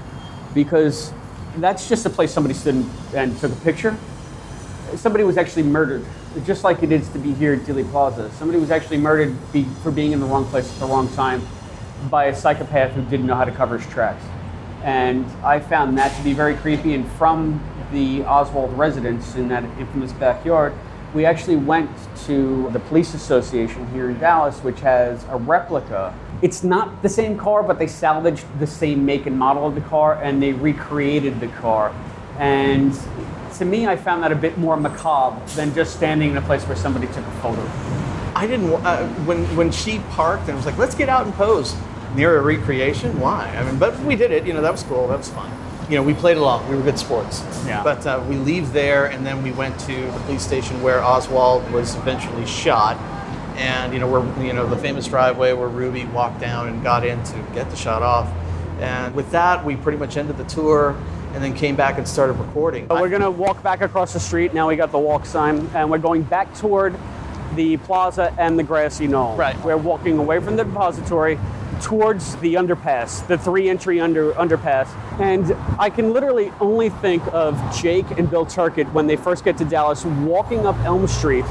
Because 0.53 1.13
that's 1.63 1.89
just 1.89 2.05
a 2.05 2.09
place 2.09 2.31
somebody 2.31 2.53
stood 2.53 2.85
and, 3.13 3.38
took 3.39 3.51
a 3.51 3.55
picture. 3.57 3.97
Somebody 4.95 5.23
was 5.23 5.38
actually 5.38 5.63
murdered, 5.63 6.05
just 6.45 6.63
like 6.63 6.81
it 6.84 6.91
is 6.91 7.09
to 7.09 7.19
be 7.19 7.34
here 7.34 7.53
at 7.53 7.59
Dealey 7.61 7.89
Plaza. 7.91 8.31
Somebody 8.34 8.59
was 8.59 8.71
actually 8.71 8.97
murdered 8.97 9.35
be, 9.51 9.65
for 9.84 9.91
being 9.91 10.11
in 10.13 10.19
the 10.19 10.25
wrong 10.25 10.45
place 10.45 10.71
at 10.71 10.79
the 10.79 10.85
wrong 10.85 11.09
time 11.13 11.41
by 12.09 12.25
a 12.25 12.35
psychopath 12.35 12.91
who 12.93 13.01
didn't 13.03 13.25
know 13.25 13.35
how 13.35 13.45
to 13.45 13.51
cover 13.51 13.77
his 13.77 13.88
tracks. 13.91 14.23
And 14.84 15.25
I 15.43 15.59
found 15.59 15.97
that 15.97 16.15
to 16.17 16.23
be 16.23 16.34
very 16.34 16.55
creepy. 16.55 16.93
And 16.93 17.09
from 17.13 17.61
the 17.91 18.23
Oswald 18.23 18.77
residence 18.77 19.35
in 19.35 19.47
that 19.49 19.63
infamous 19.79 20.13
backyard, 20.13 20.73
we 21.13 21.25
actually 21.25 21.55
went 21.55 21.89
to 22.25 22.69
the 22.71 22.79
police 22.79 23.13
association 23.13 23.88
here 23.93 24.09
in 24.09 24.19
Dallas, 24.19 24.59
which 24.59 24.79
has 24.81 25.23
a 25.29 25.38
replica. 25.38 26.13
It's 26.41 26.64
not 26.64 27.01
the 27.01 27.09
same 27.09 27.38
car, 27.38 27.64
but 27.64 27.80
they 27.80 27.88
salvaged 27.88 28.45
the 28.59 28.68
same 28.68 29.05
make 29.05 29.26
and 29.26 29.38
model 29.38 29.65
of 29.65 29.76
the 29.76 29.81
car 29.81 30.22
and 30.22 30.41
they 30.41 30.53
recreated 30.53 31.39
the 31.39 31.47
car. 31.47 31.93
And 32.38 32.93
to 33.57 33.65
me, 33.65 33.88
I 33.88 33.95
found 33.95 34.22
that 34.22 34.31
a 34.31 34.35
bit 34.35 34.57
more 34.57 34.77
macabre 34.77 35.43
than 35.55 35.73
just 35.73 35.95
standing 35.95 36.31
in 36.31 36.38
a 36.38 36.41
place 36.41 36.64
where 36.65 36.77
somebody 36.77 37.07
took 37.07 37.26
a 37.26 37.31
photo. 37.41 37.61
I 38.35 38.45
didn't, 38.45 38.72
uh, 38.72 39.07
when, 39.26 39.43
when 39.55 39.72
she 39.72 39.97
parked 40.11 40.47
and 40.47 40.55
was 40.55 40.65
like, 40.68 40.77
let's 40.77 40.93
get 40.93 41.09
out 41.09 41.26
and 41.26 41.34
pose 41.34 41.76
near 42.15 42.38
a 42.38 42.41
recreation, 42.41 43.19
why? 43.19 43.47
I 43.57 43.64
mean, 43.64 43.80
but 43.80 43.99
we 44.01 44.15
did 44.15 44.31
it, 44.31 44.45
you 44.45 44.53
know, 44.53 44.61
that 44.61 44.72
was 44.72 44.84
cool, 44.84 45.07
that 45.07 45.18
was 45.18 45.30
fun. 45.30 45.51
You 45.89 45.95
know, 45.95 46.03
we 46.03 46.14
played 46.14 46.38
along, 46.38 46.69
we 46.69 46.76
were 46.76 46.84
good 46.84 46.99
sports. 46.99 47.43
Yeah. 47.65 47.81
But 47.81 48.05
uh, 48.05 48.23
we 48.30 48.35
leave 48.35 48.73
there 48.73 49.07
and 49.07 49.26
then 49.26 49.41
we 49.41 49.51
went 49.51 49.80
to 49.81 49.95
the 49.95 50.19
police 50.26 50.43
station 50.43 50.84
where 50.84 51.03
Oswald 51.03 51.69
was 51.72 51.95
eventually 51.95 52.45
shot. 52.45 52.95
And, 53.57 53.93
you 53.93 53.99
know, 53.99 54.07
where, 54.09 54.45
you 54.45 54.53
know, 54.53 54.67
the 54.67 54.77
famous 54.77 55.07
driveway 55.07 55.51
where 55.53 55.67
Ruby 55.67 56.05
walked 56.05 56.39
down 56.39 56.67
and 56.67 56.84
got 56.84 57.05
in 57.05 57.21
to 57.23 57.45
get 57.53 57.69
the 57.69 57.75
shot 57.75 58.03
off. 58.03 58.31
And 58.79 59.15
with 59.15 59.31
that, 59.31 59.65
we 59.65 59.75
pretty 59.75 59.97
much 59.97 60.15
ended 60.15 60.38
the 60.38 60.43
tour 60.43 60.95
and 61.34 61.43
then 61.43 61.53
came 61.55 61.75
back 61.75 61.97
and 61.97 62.07
started 62.07 62.34
recording. 62.34 62.88
We're 62.88 63.09
going 63.09 63.21
to 63.21 63.31
walk 63.31 63.63
back 63.63 63.81
across 63.81 64.13
the 64.13 64.19
street. 64.19 64.53
Now 64.53 64.67
we 64.67 64.75
got 64.75 64.91
the 64.91 64.99
walk 64.99 65.25
sign, 65.25 65.67
and 65.73 65.89
we're 65.89 65.97
going 65.97 66.23
back 66.23 66.53
toward 66.55 66.95
the 67.55 67.77
plaza 67.77 68.34
and 68.38 68.57
the 68.57 68.63
grassy 68.63 69.07
knoll. 69.07 69.35
Right. 69.35 69.59
We're 69.63 69.77
walking 69.77 70.19
away 70.19 70.39
from 70.39 70.55
the 70.55 70.63
depository 70.63 71.39
towards 71.81 72.35
the 72.38 72.55
underpass, 72.55 73.25
the 73.27 73.38
three 73.38 73.69
entry 73.69 73.99
under 73.99 74.34
underpass. 74.34 74.88
And 75.19 75.55
I 75.79 75.89
can 75.89 76.13
literally 76.13 76.51
only 76.59 76.89
think 76.89 77.23
of 77.34 77.59
Jake 77.75 78.09
and 78.17 78.29
Bill 78.29 78.45
Turcotte 78.45 78.91
when 78.93 79.07
they 79.07 79.15
first 79.15 79.43
get 79.43 79.57
to 79.57 79.65
Dallas 79.65 80.05
walking 80.05 80.65
up 80.65 80.77
Elm 80.79 81.07
Street 81.07 81.45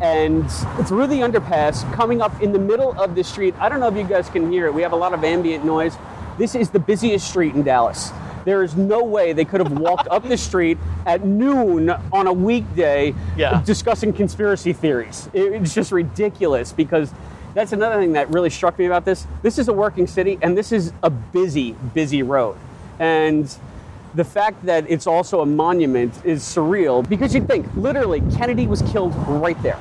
and 0.00 0.50
through 0.86 1.06
the 1.06 1.20
underpass, 1.20 1.90
coming 1.94 2.20
up 2.22 2.40
in 2.42 2.52
the 2.52 2.58
middle 2.58 2.98
of 3.00 3.14
the 3.14 3.22
street. 3.24 3.54
I 3.58 3.68
don't 3.68 3.80
know 3.80 3.88
if 3.88 3.96
you 3.96 4.04
guys 4.04 4.28
can 4.30 4.50
hear 4.50 4.66
it. 4.66 4.74
We 4.74 4.82
have 4.82 4.92
a 4.92 4.96
lot 4.96 5.12
of 5.12 5.22
ambient 5.24 5.64
noise. 5.64 5.96
This 6.38 6.54
is 6.54 6.70
the 6.70 6.78
busiest 6.78 7.28
street 7.28 7.54
in 7.54 7.62
Dallas. 7.62 8.10
There 8.46 8.62
is 8.62 8.74
no 8.74 9.04
way 9.04 9.34
they 9.34 9.44
could 9.44 9.60
have 9.60 9.72
walked 9.78 10.08
up 10.08 10.26
the 10.26 10.38
street 10.38 10.78
at 11.04 11.24
noon 11.24 11.90
on 12.12 12.26
a 12.26 12.32
weekday 12.32 13.14
Yeah. 13.36 13.60
discussing 13.64 14.14
conspiracy 14.14 14.72
theories. 14.72 15.28
It's 15.34 15.74
just 15.74 15.92
ridiculous 15.92 16.72
because 16.72 17.12
that's 17.52 17.72
another 17.72 17.96
thing 18.00 18.12
that 18.14 18.30
really 18.30 18.48
struck 18.48 18.78
me 18.78 18.86
about 18.86 19.04
this. 19.04 19.26
This 19.42 19.58
is 19.58 19.68
a 19.68 19.72
working 19.74 20.06
city 20.06 20.38
and 20.40 20.56
this 20.56 20.72
is 20.72 20.92
a 21.02 21.10
busy, 21.10 21.72
busy 21.92 22.22
road. 22.22 22.56
And 22.98 23.54
the 24.14 24.24
fact 24.24 24.64
that 24.64 24.90
it's 24.90 25.06
also 25.06 25.40
a 25.40 25.46
monument 25.46 26.24
is 26.24 26.42
surreal 26.42 27.08
because 27.08 27.34
you'd 27.34 27.46
think 27.46 27.66
literally 27.76 28.22
Kennedy 28.36 28.66
was 28.66 28.82
killed 28.82 29.14
right 29.28 29.60
there. 29.62 29.78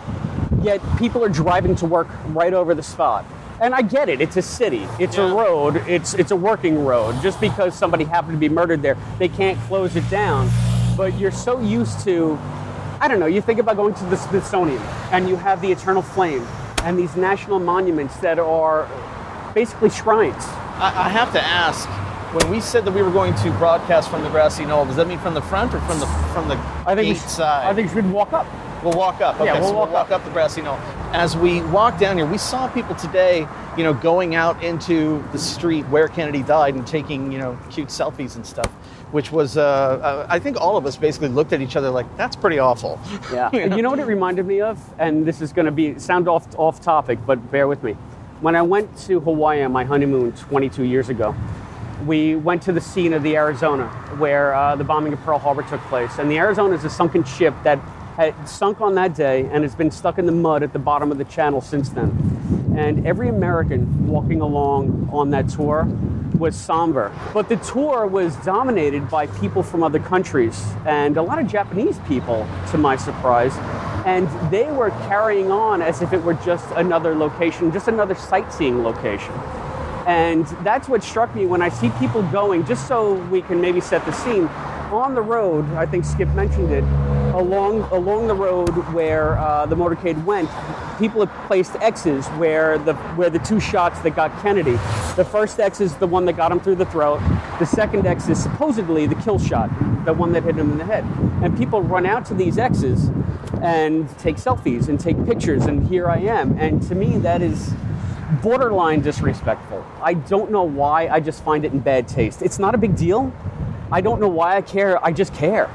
Yet 0.62 0.82
people 0.98 1.24
are 1.24 1.30
driving 1.30 1.76
to 1.78 1.86
work 1.86 2.08
right 2.28 2.54
over 2.54 2.76
the 2.76 2.84
spot. 2.84 3.26
And 3.62 3.74
I 3.74 3.82
get 3.82 4.08
it, 4.08 4.22
it's 4.22 4.38
a 4.38 4.42
city, 4.42 4.88
it's 5.00 5.18
a 5.18 5.28
road, 5.28 5.78
it's 5.88 6.14
it's 6.14 6.32
a 6.32 6.36
working 6.36 6.86
road. 6.86 7.22
Just 7.22 7.42
because 7.42 7.78
somebody 7.78 8.06
happened 8.06 8.34
to 8.34 8.40
be 8.40 8.48
murdered 8.48 8.82
there, 8.82 8.98
they 9.18 9.28
can't 9.28 9.60
close 9.62 9.98
it 9.98 10.10
down. 10.10 10.50
But 10.96 11.18
you're 11.20 11.32
so 11.32 11.60
used 11.60 12.00
to 12.06 12.40
I 13.02 13.08
don't 13.08 13.20
know, 13.20 13.26
you 13.26 13.42
think 13.42 13.60
about 13.60 13.78
going 13.78 13.94
to 13.96 14.06
the 14.06 14.18
Smithsonian 14.18 14.82
and 15.12 15.28
you 15.28 15.36
have 15.38 15.62
the 15.62 15.72
eternal 15.72 16.02
flame 16.02 16.46
and 16.84 16.98
these 16.98 17.16
national 17.16 17.60
monuments 17.60 18.18
that 18.18 18.40
are 18.40 18.90
basically 19.54 19.90
shrines. 19.90 20.44
I, 20.78 20.94
I 21.06 21.10
have 21.10 21.34
to 21.34 21.42
ask. 21.42 21.88
When 22.32 22.48
we 22.52 22.62
said 22.62 22.86
that 22.86 22.92
we 22.92 23.02
were 23.02 23.10
going 23.10 23.34
to 23.34 23.52
broadcast 23.54 24.08
from 24.12 24.22
the 24.22 24.30
grassy 24.30 24.64
knoll, 24.64 24.86
does 24.86 24.98
that 24.98 25.08
mean 25.08 25.18
from 25.18 25.34
the 25.34 25.42
front 25.42 25.74
or 25.74 25.80
from 25.82 26.00
the 26.00 26.06
from 26.32 26.48
the 26.48 26.56
I 26.86 26.94
think 26.94 27.16
gate 27.16 27.28
side? 27.28 27.66
I 27.66 27.74
think 27.74 27.90
we 27.92 28.04
should 28.04 28.12
walk 28.12 28.34
up. 28.34 28.46
We'll 28.84 28.94
walk 28.94 29.20
up. 29.20 29.38
Okay, 29.38 29.46
Yeah, 29.46 29.60
we'll 29.60 29.70
so 29.70 29.76
walk 29.76 29.86
we'll 29.90 29.94
walk 29.96 30.12
up. 30.12 30.24
the 30.24 30.30
grassy 30.30 30.62
knoll. 30.62 30.78
As 31.12 31.36
we 31.36 31.62
walk 31.64 31.98
down 31.98 32.18
here, 32.18 32.28
we 32.28 32.38
saw 32.38 32.68
people 32.68 32.94
today, 32.94 33.48
you 33.76 33.84
know, 33.84 33.96
going 33.96 34.36
out 34.36 34.64
into 34.64 35.24
the 35.32 35.40
street 35.40 35.88
where 35.88 36.08
Kennedy 36.08 36.44
died 36.44 36.76
and 36.76 36.86
taking, 36.86 37.32
you 37.32 37.40
know, 37.40 37.58
cute 37.72 37.88
selfies 37.88 38.36
and 38.36 38.46
stuff. 38.46 38.68
Which 39.12 39.32
was, 39.32 39.58
uh, 39.58 39.64
uh, 39.64 40.28
I 40.30 40.38
think 40.38 40.62
all 40.62 40.78
of 40.78 40.86
us 40.86 40.96
basically 40.98 41.30
looked 41.30 41.52
at 41.52 41.62
each 41.62 41.76
other 41.76 41.90
like, 41.90 42.06
"That's 42.16 42.36
pretty 42.36 42.60
awful." 42.60 43.00
Yeah. 43.34 43.50
And 43.54 43.76
you 43.76 43.82
know 43.82 43.90
what 43.90 43.98
it 43.98 44.06
reminded 44.06 44.46
me 44.46 44.62
of? 44.62 44.78
And 45.00 45.26
this 45.26 45.42
is 45.42 45.52
going 45.52 45.66
to 45.66 45.72
be 45.72 45.98
sound 45.98 46.28
off 46.28 46.46
off 46.60 46.80
topic, 46.80 47.18
but 47.26 47.38
bear 47.50 47.68
with 47.68 47.82
me. 47.82 47.94
When 48.42 48.56
I 48.56 48.62
went 48.62 48.96
to 49.08 49.20
Hawaii 49.20 49.64
on 49.64 49.72
my 49.72 49.84
honeymoon 49.84 50.32
22 50.34 50.84
years 50.84 51.10
ago, 51.10 51.34
we 52.06 52.36
went 52.36 52.62
to 52.64 52.72
the 52.72 52.82
scene 52.82 53.14
of 53.14 53.24
the 53.24 53.36
Arizona 53.36 53.88
where 54.18 54.54
uh, 54.54 54.76
the 54.76 54.84
bombing 54.84 55.14
of 55.14 55.20
Pearl 55.22 55.40
Harbor 55.40 55.64
took 55.64 55.82
place. 55.82 56.18
And 56.20 56.30
the 56.30 56.38
Arizona 56.38 56.76
is 56.76 56.86
a 56.86 56.90
sunken 56.90 57.24
ship 57.24 57.54
that 57.64 57.80
had 58.16 58.48
sunk 58.48 58.82
on 58.82 58.96
that 58.96 59.16
day 59.16 59.48
and 59.52 59.64
has 59.64 59.76
been 59.76 59.92
stuck 59.92 60.18
in 60.18 60.26
the 60.26 60.32
mud 60.32 60.62
at 60.64 60.74
the 60.74 60.80
bottom 60.80 61.12
of 61.12 61.18
the 61.18 61.26
channel 61.26 61.62
since 61.62 61.90
then. 61.90 62.10
And 62.78 63.06
every 63.06 63.30
American 63.30 64.08
walking 64.08 64.42
along 64.42 65.10
on 65.12 65.30
that 65.32 65.50
tour 65.50 65.88
was 66.38 66.56
somber. 66.56 67.12
But 67.34 67.50
the 67.50 67.58
tour 67.58 68.08
was 68.08 68.36
dominated 68.38 69.10
by 69.10 69.28
people 69.28 69.64
from 69.64 69.84
other 69.84 70.00
countries 70.00 70.66
and 70.86 71.18
a 71.18 71.22
lot 71.22 71.40
of 71.40 71.48
Japanese 71.48 72.00
people, 72.08 72.48
to 72.72 72.78
my 72.78 72.96
surprise. 72.96 73.56
And 74.06 74.30
they 74.52 74.72
were 74.72 74.92
carrying 75.08 75.52
on 75.52 75.82
as 75.82 76.02
if 76.02 76.14
it 76.14 76.24
were 76.24 76.36
just 76.36 76.70
another 76.72 77.16
location, 77.16 77.72
just 77.72 77.88
another 77.88 78.16
sightseeing 78.16 78.84
location. 78.84 79.34
And 80.10 80.48
that's 80.64 80.90
what 80.90 81.04
struck 81.04 81.36
me 81.36 81.46
when 81.46 81.62
I 81.62 81.70
see 81.70 81.92
people 82.00 82.24
going, 82.32 82.66
just 82.66 82.88
so 82.88 83.14
we 83.26 83.44
can 83.44 83.62
maybe 83.62 83.80
set 83.80 84.04
the 84.08 84.12
scene, 84.12 84.48
on 84.92 85.14
the 85.14 85.22
road, 85.22 85.72
I 85.74 85.86
think 85.86 86.04
Skip 86.04 86.30
mentioned 86.30 86.72
it, 86.72 86.84
along, 87.36 87.82
along 87.92 88.26
the 88.26 88.34
road 88.34 88.72
where 88.92 89.38
uh, 89.38 89.68
the 89.68 89.76
motorcade 89.76 90.26
went, 90.26 90.50
people 90.98 91.24
have 91.24 91.46
placed 91.46 91.76
X's 91.76 92.26
where 92.30 92.80
the, 92.80 92.96
where 93.16 93.30
the 93.30 93.38
two 93.38 93.60
shots 93.60 94.00
that 94.00 94.16
got 94.16 94.32
Kennedy. 94.42 94.80
The 95.16 95.28
first 95.32 95.60
X 95.60 95.80
is 95.80 95.96
the 95.98 96.08
one 96.08 96.26
that 96.26 96.34
got 96.34 96.52
him 96.52 96.60
through 96.60 96.78
the 96.78 96.88
throat. 96.88 97.20
The 97.60 97.66
second 97.66 98.08
X 98.08 98.30
is 98.30 98.42
supposedly 98.42 99.06
the 99.06 99.14
kill 99.14 99.38
shot, 99.38 99.70
the 100.06 100.14
one 100.14 100.32
that 100.32 100.42
hit 100.42 100.56
him 100.56 100.72
in 100.72 100.80
the 100.80 100.86
head. 100.86 101.04
And 101.44 101.56
people 101.56 101.84
run 101.84 102.08
out 102.08 102.26
to 102.26 102.34
these 102.34 102.58
X's 102.58 103.12
and 103.62 104.10
take 104.18 104.38
selfies 104.38 104.90
and 104.90 105.00
take 105.00 105.24
pictures, 105.24 105.68
and 105.68 105.88
here 105.88 106.10
I 106.10 106.18
am. 106.18 106.58
And 106.58 106.82
to 106.88 106.96
me, 106.96 107.20
that 107.20 107.44
is 107.44 107.76
borderline 108.42 109.02
disrespectful. 109.02 109.86
I 110.02 110.14
don't 110.14 110.52
know 110.52 110.64
why, 110.64 111.08
I 111.08 111.20
just 111.20 111.44
find 111.44 111.66
it 111.66 111.74
in 111.74 111.80
bad 111.80 112.08
taste. 112.08 112.42
It's 112.42 112.60
not 112.60 112.76
a 112.76 112.78
big 112.78 112.96
deal. 112.96 113.34
I 113.92 114.02
don't 114.02 114.20
know 114.20 114.28
why 114.28 114.58
I 114.58 114.62
care, 114.62 115.04
I 115.04 115.12
just 115.12 115.34
care. 115.34 115.70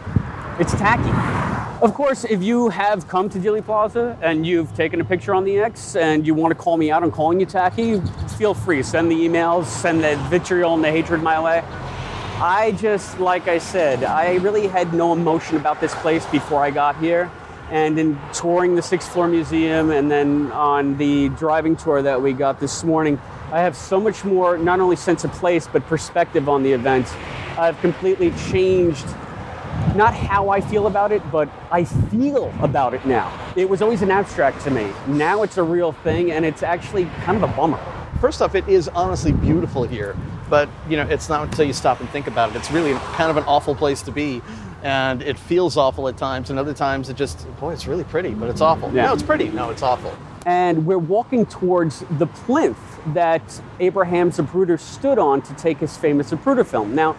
It's 0.59 0.73
tacky. 0.73 1.11
Of 1.83 1.93
course, 1.95 2.25
if 2.25 2.43
you 2.43 2.69
have 2.69 3.09
come 3.09 3.29
to 3.29 3.39
Dealey 3.39 3.63
Plaza 3.63 4.17
and 4.23 4.47
you've 4.47 4.75
taken 4.75 5.01
a 5.01 5.05
picture 5.05 5.35
on 5.35 5.45
the 5.45 5.59
X 5.59 5.97
and 5.97 6.27
you 6.27 6.33
want 6.33 6.53
to 6.53 6.55
call 6.55 6.77
me 6.77 6.91
out 6.91 7.03
on 7.03 7.11
calling 7.11 7.41
you 7.41 7.47
tacky, 7.47 8.01
feel 8.39 8.55
free. 8.55 8.83
Send 8.83 9.11
the 9.11 9.17
emails, 9.17 9.67
send 9.67 10.03
the 10.03 10.17
vitriol 10.31 10.75
and 10.75 10.85
the 10.85 10.91
hatred 10.91 11.23
my 11.23 11.41
way. 11.43 11.63
I 12.41 12.73
just, 12.81 13.19
like 13.21 13.49
I 13.49 13.59
said, 13.59 14.05
I 14.05 14.37
really 14.37 14.67
had 14.67 14.95
no 14.95 15.13
emotion 15.13 15.57
about 15.57 15.81
this 15.81 15.95
place 15.97 16.25
before 16.27 16.63
I 16.63 16.71
got 16.71 16.97
here. 16.99 17.31
And 17.71 17.99
in 17.99 18.19
touring 18.33 18.75
the 18.75 18.83
sixth 18.83 19.13
floor 19.13 19.27
museum 19.27 19.91
and 19.91 20.11
then 20.11 20.53
on 20.53 20.97
the 20.99 21.31
driving 21.31 21.77
tour 21.77 22.03
that 22.03 22.21
we 22.21 22.33
got 22.33 22.61
this 22.61 22.85
morning, 22.85 23.19
I 23.51 23.61
have 23.61 23.77
so 23.77 23.99
much 24.01 24.25
more, 24.25 24.59
not 24.59 24.81
only 24.81 24.97
sense 24.97 25.25
of 25.25 25.33
place, 25.33 25.67
but 25.67 25.85
perspective 25.87 26.49
on 26.49 26.63
the 26.63 26.73
event. 26.73 27.07
I've 27.59 27.81
completely 27.81 28.33
changed 28.51 29.07
not 29.95 30.15
how 30.15 30.49
I 30.49 30.61
feel 30.61 30.87
about 30.87 31.13
it, 31.13 31.23
but 31.31 31.49
I 31.71 31.85
feel 31.85 32.53
about 32.61 32.95
it 32.95 33.05
now. 33.07 33.33
It 33.57 33.69
was 33.69 33.83
always 33.83 34.03
an 34.03 34.11
abstract 34.11 34.63
to 34.63 34.71
me. 34.71 34.93
Now 35.07 35.43
it's 35.43 35.57
a 35.57 35.63
real 35.63 35.93
thing, 35.93 36.33
and 36.33 36.45
it's 36.45 36.63
actually 36.63 37.07
kind 37.23 37.37
of 37.37 37.49
a 37.49 37.57
bummer. 37.57 37.81
First 38.21 38.43
off, 38.43 38.55
it 38.55 38.67
is 38.69 38.89
honestly 38.89 39.33
beautiful 39.33 39.85
here, 39.85 40.17
but 40.49 40.69
you 40.89 40.97
know, 40.97 41.05
it's 41.05 41.29
not 41.29 41.47
until 41.49 41.65
you 41.65 41.73
stop 41.73 42.01
and 42.01 42.09
think 42.11 42.27
about 42.27 42.51
it. 42.51 42.57
It's 42.57 42.71
really 42.71 42.95
kind 42.95 43.31
of 43.31 43.37
an 43.37 43.45
awful 43.45 43.75
place 43.75 44.03
to 44.03 44.13
be, 44.13 44.43
and 44.85 45.23
it 45.23 45.37
feels 45.39 45.77
awful 45.77 46.07
at 46.09 46.17
times, 46.17 46.51
and 46.51 46.59
other 46.59 46.75
times 46.75 47.09
it 47.09 47.17
just, 47.17 47.49
boy, 47.59 47.73
it's 47.73 47.87
really 47.89 48.05
pretty, 48.05 48.31
but 48.35 48.49
it's 48.51 48.61
awful. 48.61 48.93
Yeah. 48.93 49.07
No, 49.07 49.15
it's 49.15 49.23
pretty. 49.23 49.49
No, 49.49 49.71
it's 49.71 49.83
awful. 49.83 50.13
and 50.47 50.85
we're 50.87 50.99
walking 50.99 51.47
towards 51.47 52.05
the 52.19 52.27
plinth 52.27 52.79
that 53.15 53.43
Abraham 53.81 54.31
Zapruder 54.31 54.79
stood 54.79 55.19
on 55.19 55.41
to 55.43 55.55
take 55.55 55.79
his 55.79 55.97
famous 55.97 56.31
Zapruder 56.31 56.67
film. 56.67 56.95
Now, 56.95 57.17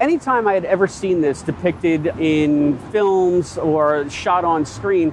anytime 0.00 0.46
I 0.46 0.54
had 0.54 0.64
ever 0.64 0.86
seen 0.86 1.20
this 1.20 1.42
depicted 1.42 2.06
in 2.18 2.78
films 2.90 3.58
or 3.58 4.08
shot 4.10 4.44
on 4.44 4.64
screen, 4.64 5.12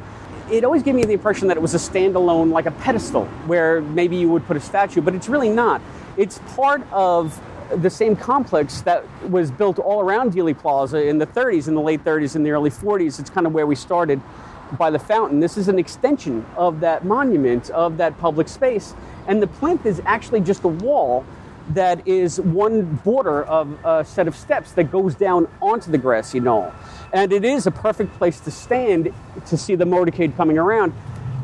it 0.52 0.64
always 0.64 0.84
gave 0.84 0.96
me 0.96 1.06
the 1.06 1.14
impression 1.14 1.48
that 1.48 1.58
it 1.58 1.62
was 1.62 1.74
a 1.74 1.78
standalone, 1.78 2.52
like 2.52 2.66
a 2.66 2.72
pedestal, 2.72 3.26
where 3.46 3.82
maybe 3.82 4.16
you 4.16 4.30
would 4.30 4.46
put 4.46 4.58
a 4.58 4.62
statue, 4.62 5.02
but 5.02 5.14
it's 5.16 5.30
really 5.30 5.50
not. 5.50 5.82
It's 6.18 6.40
part 6.56 6.82
of 6.92 7.40
the 7.76 7.90
same 7.90 8.16
complex 8.16 8.82
that 8.82 9.04
was 9.30 9.52
built 9.52 9.80
all 9.80 10.02
around 10.02 10.34
Dealey 10.34 10.58
Plaza 10.58 11.06
in 11.06 11.18
the 11.18 11.28
30s, 11.28 11.68
in 11.68 11.76
the 11.76 11.82
late 11.82 12.04
30s, 12.04 12.36
in 12.36 12.44
the 12.44 12.52
early 12.52 12.70
40s. 12.70 13.20
It's 13.20 13.30
kind 13.30 13.46
of 13.46 13.54
where 13.54 13.68
we 13.68 13.76
started 13.76 14.22
by 14.78 14.90
the 14.90 15.00
fountain. 15.00 15.40
This 15.40 15.58
is 15.58 15.68
an 15.68 15.80
extension 15.80 16.46
of 16.56 16.80
that 16.80 17.06
monument, 17.06 17.70
of 17.72 17.98
that 17.98 18.18
public 18.20 18.48
space. 18.48 18.94
And 19.28 19.42
the 19.42 19.48
plinth 19.48 19.86
is 19.86 20.02
actually 20.06 20.42
just 20.42 20.64
a 20.64 20.68
wall 20.68 21.26
that 21.70 22.08
is 22.08 22.40
one 22.40 22.96
border 23.04 23.44
of 23.44 23.78
a 23.86 24.04
set 24.04 24.28
of 24.28 24.36
steps 24.36 24.72
that 24.72 24.86
goes 24.86 25.14
down 25.14 25.48
onto 25.62 25.92
the 25.92 25.98
grassy 25.98 26.40
knoll. 26.40 26.74
And 27.14 27.32
it 27.32 27.46
is 27.46 27.68
a 27.68 27.72
perfect 27.72 28.14
place 28.18 28.40
to 28.42 28.52
stand 28.52 29.14
to 29.46 29.58
see 29.58 29.76
the 29.76 29.86
motorcade 29.86 30.36
coming 30.36 30.58
around. 30.58 30.94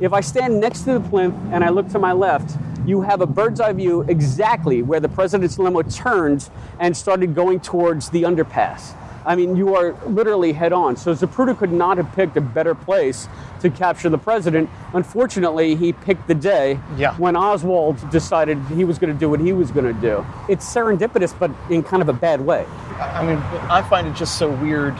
If 0.02 0.14
I 0.14 0.22
stand 0.22 0.60
next 0.60 0.82
to 0.82 1.00
the 1.00 1.10
plinth 1.10 1.36
and 1.52 1.64
I 1.64 1.70
look 1.70 1.88
to 1.90 2.00
my 2.00 2.12
left, 2.12 2.58
you 2.88 3.02
have 3.02 3.22
a 3.22 3.26
bird's 3.26 3.60
eye 3.60 3.74
view 3.74 4.02
exactly 4.04 4.82
where 4.82 5.00
the 5.00 5.10
president's 5.10 5.58
limo 5.60 5.82
turned 5.84 6.50
and 6.80 6.96
started 6.96 7.36
going 7.36 7.60
towards 7.60 8.10
the 8.10 8.24
underpass. 8.24 8.96
I 9.26 9.36
mean, 9.36 9.56
you 9.56 9.76
are 9.76 9.94
literally 10.06 10.54
head 10.54 10.72
on. 10.72 10.96
So 10.96 11.14
Zapruder 11.14 11.58
could 11.58 11.72
not 11.72 11.98
have 11.98 12.14
picked 12.14 12.38
a 12.38 12.42
better 12.42 12.76
place 12.76 13.28
to 13.62 13.70
capture 13.72 14.10
the 14.10 14.20
president. 14.20 14.70
Unfortunately, 14.94 15.76
he 15.76 15.94
picked 15.94 16.28
the 16.28 16.36
day 16.36 16.76
when 17.18 17.36
Oswald 17.36 18.08
decided 18.12 18.60
he 18.66 18.84
was 18.84 19.00
going 19.00 19.12
to 19.12 19.20
do 19.20 19.30
what 19.30 19.40
he 19.40 19.52
was 19.52 19.72
going 19.72 19.92
to 19.92 20.00
do. 20.00 20.26
It's 20.48 20.72
serendipitous, 20.72 21.38
but 21.38 21.50
in 21.72 21.82
kind 21.82 22.04
of 22.04 22.10
a 22.10 22.14
bad 22.14 22.40
way. 22.40 22.66
I 23.00 23.26
I 23.26 23.26
mean, 23.26 23.38
I 23.70 23.82
find 23.82 24.08
it 24.08 24.14
just 24.14 24.38
so 24.38 24.52
weird 24.52 24.96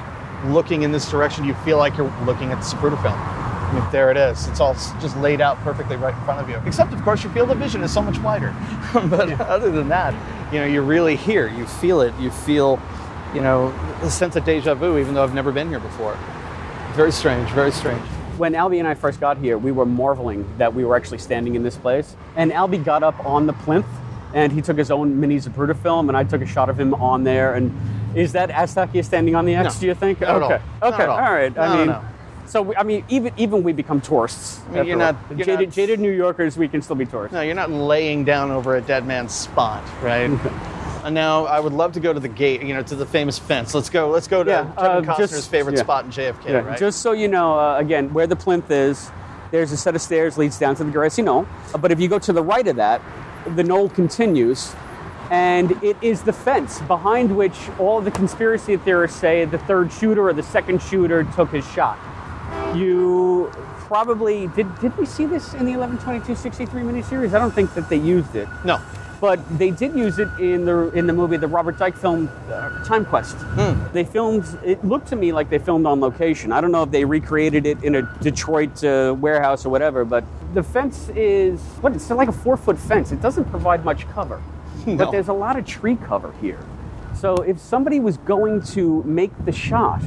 looking 0.46 0.82
in 0.82 0.92
this 0.92 1.10
direction. 1.10 1.46
You 1.46 1.54
feel 1.54 1.78
like 1.78 1.96
you're 1.98 2.12
looking 2.26 2.52
at 2.52 2.58
the 2.58 2.66
Zapruder 2.66 3.00
film. 3.02 3.55
I 3.76 3.82
mean, 3.82 3.92
there 3.92 4.12
it 4.12 4.18
is. 4.18 4.48
It's 4.48 4.60
all 4.60 4.74
just 4.74 5.18
laid 5.18 5.42
out 5.42 5.58
perfectly 5.60 5.96
right 5.98 6.16
in 6.16 6.24
front 6.24 6.40
of 6.40 6.50
you. 6.50 6.62
Except, 6.66 6.94
of 6.94 7.02
course, 7.02 7.24
your 7.24 7.34
field 7.34 7.52
of 7.52 7.58
vision 7.58 7.84
is 7.84 7.94
so 7.94 8.02
much 8.02 8.18
wider. 8.20 8.56
but 8.94 9.40
other 9.42 9.70
than 9.72 9.90
that, 9.90 10.14
you 10.54 10.60
know, 10.60 10.66
you're 10.66 10.84
really 10.84 11.16
here. 11.16 11.48
You 11.48 11.66
feel 11.66 12.02
it. 12.02 12.14
You 12.20 12.32
feel, 12.32 12.80
you 13.34 13.42
know, 13.42 13.68
a 14.02 14.10
sense 14.10 14.36
of 14.36 14.46
deja 14.46 14.76
vu, 14.76 14.98
even 14.98 15.14
though 15.14 15.24
I've 15.24 15.34
never 15.34 15.52
been 15.52 15.70
here 15.70 15.80
before. 15.80 16.18
Very 16.94 17.12
strange. 17.12 17.50
Very 17.50 17.72
strange. 17.72 18.02
When 18.38 18.54
Albie 18.54 18.80
and 18.80 18.88
I 18.88 18.94
first 18.94 19.20
got 19.20 19.38
here, 19.38 19.58
we 19.58 19.72
were 19.72 19.86
marveling 19.86 20.46
that 20.58 20.74
we 20.74 20.86
were 20.86 20.96
actually 20.96 21.18
standing 21.20 21.56
in 21.56 21.64
this 21.64 21.76
place. 21.78 22.16
And 22.36 22.52
Albie 22.52 22.84
got 22.84 23.04
up 23.04 23.26
on 23.26 23.46
the 23.46 23.54
plinth 23.54 23.86
and 24.34 24.52
he 24.52 24.62
took 24.62 24.78
his 24.78 24.92
own 24.92 25.18
mini 25.18 25.38
Zapruder 25.38 25.78
film, 25.78 26.10
and 26.10 26.18
I 26.18 26.26
took 26.26 26.42
a 26.42 26.46
shot 26.46 26.70
of 26.70 26.78
him 26.78 26.94
on 26.96 27.24
there. 27.24 27.54
And 27.54 27.74
is 28.16 28.34
that 28.34 28.50
Astakia 28.50 29.04
standing 29.06 29.34
on 29.34 29.46
the 29.46 29.56
X, 29.56 29.76
No. 29.76 29.80
do 29.82 29.88
you 29.88 29.94
think? 29.94 30.20
Not 30.20 30.30
at 30.30 30.42
all. 30.42 30.52
okay. 30.52 30.64
Okay. 30.84 31.04
all. 31.06 31.18
all 31.18 31.34
right. 31.34 31.58
I 31.58 31.68
No, 31.68 31.78
mean, 31.78 31.88
no. 31.88 32.02
So 32.48 32.62
we, 32.62 32.76
I 32.76 32.84
mean, 32.84 33.04
even 33.10 33.34
even 33.38 33.64
we 33.64 33.74
become 33.74 34.02
tourists. 34.02 34.62
I 34.70 34.76
mean, 34.78 34.86
you're 34.86 34.98
not- 34.98 35.16
you're 35.30 35.46
jaded, 35.46 35.70
not- 35.70 35.76
jaded 35.76 36.00
New 36.00 36.12
Yorkers. 36.12 36.58
We 36.58 36.68
can 36.68 36.82
still 36.82 36.96
be 36.96 37.06
tourists. 37.06 37.34
No, 37.34 37.42
you're 37.42 37.56
not 37.56 37.72
laying 37.72 38.24
down 38.24 38.52
over 38.52 38.76
a 38.76 38.82
dead 38.82 39.06
man's 39.06 39.34
spot, 39.34 39.84
right? 40.02 40.30
and 41.04 41.14
now 41.16 41.46
I 41.46 41.60
would 41.60 41.74
love 41.74 41.94
to 41.94 42.00
go 42.00 42.14
to 42.14 42.20
the 42.20 42.28
gate, 42.28 42.62
you 42.62 42.74
know, 42.74 42.84
to 42.84 42.96
the 42.96 43.06
famous 43.06 43.38
fence. 43.40 43.74
Let's 43.74 43.90
go. 43.90 44.10
Let's 44.10 44.28
go 44.28 44.44
to 44.44 44.50
Yeah, 44.50 44.64
Kevin 44.78 45.10
uh, 45.10 45.14
Costner's 45.16 45.32
just- 45.32 45.52
favorite 45.52 45.76
yeah. 45.76 45.84
spot 45.84 46.06
in 46.06 46.12
JFK, 46.12 46.46
Yeah, 46.50 46.58
right? 46.60 46.80
Just 46.80 47.02
so 47.02 47.12
you 47.14 47.28
know, 47.28 47.58
uh, 47.60 47.78
again, 47.78 48.14
where 48.14 48.28
the 48.28 48.36
plinth 48.36 48.70
is, 48.72 49.10
there's 49.52 49.72
a 49.72 49.78
set 49.78 49.96
of 49.96 50.02
stairs 50.02 50.38
leads 50.38 50.58
down 50.60 50.76
to 50.76 50.84
the 50.84 50.92
grassy 50.92 51.22
knoll. 51.22 51.48
Uh, 51.74 51.78
But 51.80 51.92
if 51.92 52.00
you 52.00 52.08
go 52.08 52.20
to 52.20 52.34
the 52.34 52.44
right 52.44 52.68
of 52.68 52.76
that, 52.78 53.02
the 53.56 53.64
knoll 53.64 53.90
continues, 53.90 54.74
and 55.32 55.72
it 55.84 55.98
is 56.02 56.22
the 56.22 56.34
fence 56.34 56.80
behind 56.82 57.36
which 57.36 57.56
all 57.80 58.02
the 58.02 58.12
conspiracy 58.12 58.78
theorists 58.78 59.20
say 59.20 59.46
the 59.46 59.58
third 59.60 59.92
shooter 59.92 60.28
or 60.28 60.34
the 60.34 60.44
second 60.44 60.82
shooter 60.82 61.24
took 61.36 61.50
his 61.52 61.66
shot. 61.72 61.98
You 62.78 63.52
probably 63.88 64.48
did. 64.48 64.68
Did 64.80 64.98
we 64.98 65.06
see 65.06 65.26
this 65.26 65.54
in 65.54 65.66
the 65.66 65.74
112263 65.78 66.82
miniseries? 66.82 67.34
I 67.34 67.40
don't 67.40 67.52
think 67.54 67.74
that 67.76 67.90
they 67.90 67.98
used 67.98 68.36
it. 68.36 68.48
No. 68.64 68.80
But 69.22 69.40
they 69.58 69.72
did 69.72 69.96
use 69.96 70.20
it 70.20 70.28
in 70.40 70.66
the 70.66 70.92
in 70.92 71.08
the 71.08 71.14
movie, 71.14 71.38
the 71.38 71.48
Robert 71.48 71.78
Dyke 71.80 71.96
film, 71.96 72.30
uh, 72.52 72.84
Time 72.84 73.06
Quest. 73.06 73.38
They 73.94 74.04
filmed. 74.04 74.46
It 74.64 74.84
looked 74.84 75.08
to 75.08 75.16
me 75.16 75.32
like 75.32 75.50
they 75.50 75.58
filmed 75.58 75.86
on 75.86 76.02
location. 76.02 76.52
I 76.52 76.60
don't 76.62 76.72
know 76.72 76.84
if 76.84 76.92
they 76.92 77.06
recreated 77.06 77.66
it 77.66 77.82
in 77.84 77.96
a 77.96 78.02
Detroit 78.22 78.84
uh, 78.84 79.16
warehouse 79.18 79.66
or 79.66 79.70
whatever. 79.70 80.04
But 80.04 80.26
the 80.54 80.62
fence 80.62 81.10
is 81.16 81.60
what? 81.82 81.94
It's 81.96 82.10
like 82.10 82.28
a 82.28 82.34
four 82.34 82.58
foot 82.58 82.78
fence. 82.78 83.12
It 83.14 83.22
doesn't 83.22 83.46
provide 83.46 83.86
much 83.86 84.08
cover, 84.10 84.42
No. 84.86 84.98
but 84.98 85.12
there's 85.12 85.30
a 85.30 85.34
lot 85.34 85.58
of 85.58 85.66
tree 85.66 85.96
cover 85.96 86.34
here. 86.42 86.60
So 87.16 87.38
if 87.38 87.60
somebody 87.60 88.00
was 88.00 88.18
going 88.18 88.62
to 88.74 89.02
make 89.04 89.32
the 89.46 89.52
shot, 89.52 90.02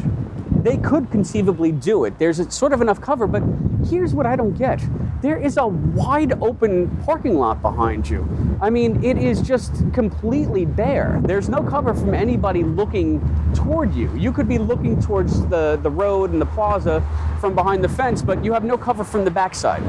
they 0.62 0.76
could 0.76 1.10
conceivably 1.10 1.72
do 1.72 2.04
it. 2.04 2.18
There's 2.18 2.54
sort 2.54 2.72
of 2.72 2.82
enough 2.82 3.00
cover, 3.00 3.26
but 3.26 3.42
here's 3.88 4.14
what 4.14 4.26
I 4.26 4.36
don't 4.36 4.56
get. 4.56 4.82
There 5.22 5.38
is 5.38 5.56
a 5.56 5.66
wide 5.66 6.40
open 6.42 6.94
parking 7.04 7.38
lot 7.38 7.62
behind 7.62 8.08
you. 8.08 8.28
I 8.60 8.70
mean, 8.70 9.02
it 9.02 9.16
is 9.18 9.40
just 9.40 9.72
completely 9.92 10.64
bare. 10.64 11.20
There's 11.24 11.48
no 11.48 11.62
cover 11.62 11.94
from 11.94 12.12
anybody 12.12 12.62
looking 12.62 13.20
toward 13.54 13.94
you. 13.94 14.14
You 14.16 14.30
could 14.30 14.48
be 14.48 14.58
looking 14.58 15.00
towards 15.00 15.46
the, 15.48 15.80
the 15.82 15.90
road 15.90 16.32
and 16.32 16.40
the 16.40 16.46
plaza 16.46 17.02
from 17.38 17.54
behind 17.54 17.82
the 17.82 17.88
fence, 17.88 18.22
but 18.22 18.44
you 18.44 18.52
have 18.52 18.64
no 18.64 18.76
cover 18.76 19.04
from 19.04 19.24
the 19.24 19.30
backside. 19.30 19.82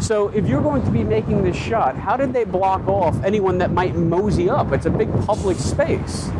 So 0.00 0.28
if 0.28 0.46
you're 0.46 0.62
going 0.62 0.84
to 0.84 0.90
be 0.90 1.04
making 1.04 1.42
this 1.42 1.56
shot, 1.56 1.96
how 1.96 2.16
did 2.16 2.32
they 2.32 2.44
block 2.44 2.86
off 2.88 3.22
anyone 3.24 3.58
that 3.58 3.72
might 3.72 3.94
mosey 3.94 4.50
up? 4.50 4.72
It's 4.72 4.86
a 4.86 4.90
big 4.90 5.12
public 5.24 5.56
space. 5.58 6.30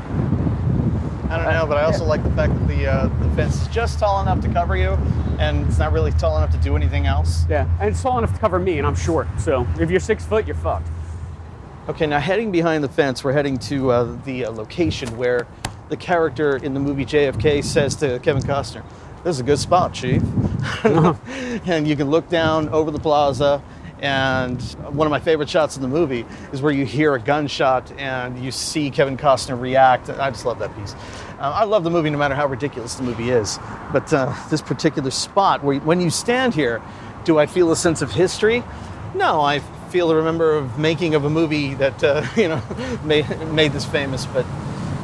I 1.31 1.43
don't 1.43 1.53
know, 1.53 1.67
but 1.67 1.79
I 1.79 1.85
also 1.85 2.05
like 2.05 2.23
the 2.23 2.31
fact 2.31 2.53
that 2.55 2.69
the 2.69 2.87
uh, 2.87 3.07
the 3.07 3.29
fence 3.35 3.63
is 3.63 3.69
just 3.69 3.99
tall 3.99 4.21
enough 4.23 4.41
to 4.43 4.49
cover 4.49 4.77
you, 4.77 4.91
and 5.41 5.67
it's 5.67 5.79
not 5.79 5.93
really 5.93 6.13
tall 6.13 6.37
enough 6.37 6.53
to 6.53 6.59
do 6.59 6.77
anything 6.77 7.07
else. 7.07 7.45
Yeah, 7.49 7.67
and 7.81 7.91
it's 7.91 8.03
tall 8.03 8.19
enough 8.19 8.35
to 8.35 8.39
cover 8.39 8.59
me, 8.59 8.79
and 8.79 8.87
I'm 8.87 8.95
short. 8.95 9.27
So 9.41 9.67
if 9.81 9.91
you're 9.91 10.01
six 10.01 10.25
foot, 10.25 10.47
you're 10.47 10.57
fucked. 10.57 10.87
Okay, 11.89 12.07
now 12.07 12.21
heading 12.21 12.53
behind 12.53 12.85
the 12.85 12.89
fence, 12.89 13.25
we're 13.25 13.33
heading 13.33 13.59
to 13.59 13.91
uh, 13.91 14.19
the 14.25 14.45
uh, 14.45 14.53
location 14.53 15.17
where 15.17 15.47
the 15.89 15.97
character 15.97 16.57
in 16.57 16.73
the 16.73 16.81
movie 16.81 17.05
JFK 17.05 17.65
says 17.65 17.97
to 17.97 18.19
Kevin 18.21 18.43
Costner, 18.43 18.85
"This 19.25 19.37
is 19.37 19.41
a 19.41 19.45
good 19.45 19.59
spot, 19.59 19.93
Chief," 19.93 20.23
and 20.85 21.89
you 21.89 21.97
can 21.97 22.11
look 22.11 22.29
down 22.29 22.69
over 22.69 22.91
the 22.91 23.01
plaza. 23.01 23.63
And 24.01 24.61
one 24.91 25.07
of 25.07 25.11
my 25.11 25.21
favorite 25.21 25.49
shots 25.49 25.77
in 25.77 25.83
the 25.83 25.89
movie 25.89 26.27
is 26.53 26.61
where 26.61 26.73
you 26.73 26.85
hear 26.85 27.15
a 27.15 27.19
gunshot 27.19 27.91
and 27.99 28.45
you 28.45 28.51
see 28.51 28.91
Kevin 28.91 29.17
Costner 29.17 29.59
react. 29.59 30.11
I 30.11 30.31
just 30.31 30.45
love 30.45 30.59
that 30.59 30.77
piece. 30.77 30.95
Uh, 31.39 31.53
I 31.55 31.65
love 31.65 31.85
the 31.85 31.91
movie 31.91 32.11
no 32.11 32.19
matter 32.19 32.35
how 32.35 32.47
ridiculous 32.47 32.97
the 32.97 33.03
movie 33.03 33.31
is. 33.31 33.59
But 33.93 34.13
uh, 34.13 34.35
this 34.51 34.61
particular 34.61 35.11
spot, 35.11 35.65
where 35.65 35.81
when 35.81 36.03
you 36.03 36.11
stand 36.11 36.55
here, 36.55 36.83
do 37.25 37.39
I 37.39 37.47
feel 37.47 37.73
a 37.73 37.77
sense 37.77 38.03
of 38.03 38.13
history? 38.13 38.63
No, 39.15 39.41
I 39.41 39.61
feel 39.89 40.11
a 40.11 40.17
remember 40.17 40.55
of 40.55 40.79
making 40.79 41.15
of 41.15 41.25
a 41.25 41.31
movie 41.31 41.75
that 41.75 42.03
uh, 42.05 42.27
you 42.37 42.49
know 42.49 42.63
made, 43.05 43.27
made 43.53 43.73
this 43.73 43.85
famous. 43.85 44.27
But 44.27 44.45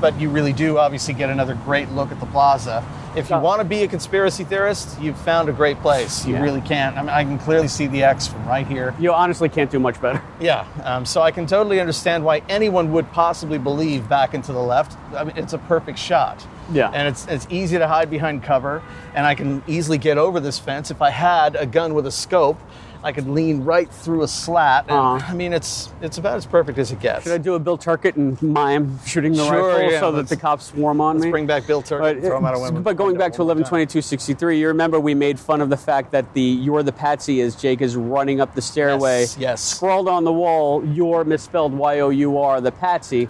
but 0.01 0.19
you 0.21 0.31
really 0.31 0.53
do 0.53 0.79
obviously 0.79 1.15
get 1.15 1.31
another 1.31 1.55
great 1.55 1.89
look 1.91 2.11
at 2.11 2.21
the 2.21 2.27
plaza. 2.27 2.85
If 3.17 3.29
you 3.29 3.39
want 3.39 3.61
to 3.61 3.65
be 3.65 3.83
a 3.83 3.89
conspiracy 3.89 4.45
theorist, 4.45 5.01
you've 5.01 5.19
found 5.19 5.49
a 5.49 5.53
great 5.53 5.81
place. 5.83 6.25
You 6.25 6.35
Yeah. 6.35 6.43
really 6.43 6.61
can't. 6.61 6.97
I 6.97 7.01
mean, 7.01 7.11
I 7.11 7.25
can 7.25 7.39
clearly 7.39 7.67
see 7.67 7.89
the 7.89 8.05
X 8.05 8.29
from 8.29 8.47
right 8.47 8.67
here. 8.67 8.95
You 9.01 9.13
honestly 9.13 9.49
can't 9.49 9.71
do 9.71 9.79
much 9.81 10.01
better. 10.01 10.23
Yeah, 10.41 10.65
um, 10.85 11.05
so 11.05 11.21
I 11.21 11.33
can 11.33 11.47
totally 11.47 11.81
understand 11.81 12.25
why 12.25 12.41
anyone 12.49 12.93
would 12.93 13.11
possibly 13.13 13.59
believe 13.59 14.09
back 14.09 14.33
into 14.33 14.53
the 14.53 14.63
left. 14.63 14.97
I 15.15 15.25
mean, 15.25 15.37
it's 15.37 15.53
a 15.53 15.59
perfect 15.59 15.99
shot. 15.99 16.47
Yeah. 16.73 16.91
And 16.95 17.07
it's, 17.09 17.27
it's 17.27 17.47
easy 17.51 17.77
to 17.77 17.87
hide 17.87 18.09
behind 18.09 18.43
cover, 18.43 18.81
and 19.15 19.27
I 19.27 19.35
can 19.35 19.63
easily 19.67 19.99
get 19.99 20.17
over 20.17 20.41
this 20.41 20.59
fence. 20.59 20.91
If 20.91 21.03
I 21.03 21.11
had 21.11 21.57
a 21.57 21.67
gun 21.67 21.93
with 21.93 22.07
a 22.07 22.11
scope, 22.13 22.59
I 23.03 23.13
could 23.13 23.27
lean 23.29 23.65
right 23.65 23.91
through 23.91 24.23
a 24.23 24.29
slat. 24.29 24.85
And, 24.89 24.97
uh-huh. 24.97 25.33
I 25.33 25.35
mean, 25.35 25.53
it's 25.53 25.93
it's 26.03 26.19
about 26.19 26.37
as 26.37 26.47
perfect 26.47 26.79
as 26.79 26.93
it 26.93 27.01
gets. 27.01 27.25
Should 27.25 27.33
I 27.33 27.39
do 27.39 27.55
a 27.55 27.59
Bill 27.59 27.79
Turcotte 27.79 28.17
and 28.17 28.41
mime 28.43 28.99
shooting 29.07 29.33
the 29.33 29.47
Sure, 29.47 29.69
rifle 29.69 29.91
yeah, 29.91 30.01
so 30.01 30.13
that 30.13 30.29
the 30.29 30.37
cops 30.37 30.67
swarm 30.67 31.01
on 31.01 31.17
Let's 31.17 31.25
me? 31.25 31.31
bring 31.31 31.47
back 31.47 31.67
Bill 31.67 31.83
Turcotte 31.83 32.13
and 32.13 32.23
throw 32.23 32.39
him 32.39 32.45
out 32.45 32.57
a 32.57 32.59
window. 32.59 32.81
But 32.81 32.97
going 32.97 33.17
back 33.17 33.33
to 33.33 33.43
112263, 33.43 34.61
you 34.61 34.69
remember 34.69 35.01
we 35.01 35.15
made 35.15 35.41
fun 35.41 35.61
of 35.61 35.71
the 35.71 35.77
fact 35.77 36.13
that 36.13 36.33
the 36.35 36.43
"You're 36.43 36.83
the 36.83 36.93
Patsy" 36.93 37.41
as 37.41 37.57
Jake 37.57 37.81
is 37.81 37.97
running 37.97 38.41
up 38.41 38.55
the 38.55 38.63
stairway. 38.63 39.21
Yes, 39.21 39.39
yes. 39.39 39.63
Scrawled 39.63 40.09
on 40.09 40.25
the 40.25 40.33
wall, 40.33 40.85
"You're 40.85 41.25
misspelled 41.25 41.73
Y-O-U-R, 41.73 42.61
the 42.61 42.73
Patsy." 42.73 43.29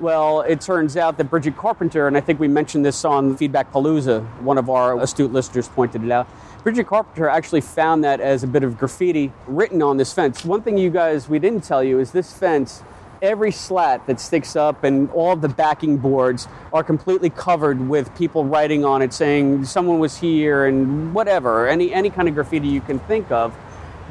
Well, 0.00 0.40
it 0.40 0.62
turns 0.62 0.96
out 0.96 1.18
that 1.18 1.24
Bridget 1.24 1.58
Carpenter, 1.58 2.06
and 2.06 2.16
I 2.16 2.20
think 2.20 2.40
we 2.40 2.48
mentioned 2.48 2.86
this 2.86 3.04
on 3.04 3.36
Feedback 3.36 3.70
Palooza, 3.70 4.24
one 4.40 4.56
of 4.56 4.70
our 4.70 4.98
astute 4.98 5.30
listeners 5.30 5.68
pointed 5.68 6.02
it 6.02 6.10
out. 6.10 6.26
Bridget 6.60 6.86
Carpenter 6.86 7.28
actually 7.28 7.62
found 7.62 8.04
that 8.04 8.20
as 8.20 8.42
a 8.42 8.46
bit 8.46 8.62
of 8.62 8.76
graffiti 8.76 9.32
written 9.46 9.80
on 9.80 9.96
this 9.96 10.12
fence. 10.12 10.44
One 10.44 10.60
thing 10.60 10.76
you 10.76 10.90
guys 10.90 11.28
we 11.28 11.38
didn't 11.38 11.64
tell 11.64 11.82
you 11.82 11.98
is 12.00 12.12
this 12.12 12.32
fence 12.36 12.82
every 13.22 13.50
slat 13.50 14.06
that 14.06 14.20
sticks 14.20 14.56
up 14.56 14.84
and 14.84 15.10
all 15.10 15.36
the 15.36 15.48
backing 15.48 15.96
boards 15.96 16.48
are 16.72 16.82
completely 16.82 17.30
covered 17.30 17.88
with 17.88 18.14
people 18.16 18.44
writing 18.44 18.84
on 18.84 19.02
it 19.02 19.12
saying 19.12 19.64
someone 19.64 19.98
was 19.98 20.18
here 20.18 20.66
and 20.66 21.14
whatever 21.14 21.68
any 21.68 21.92
any 21.92 22.08
kind 22.08 22.28
of 22.28 22.34
graffiti 22.34 22.68
you 22.68 22.80
can 22.80 22.98
think 23.00 23.30
of 23.30 23.54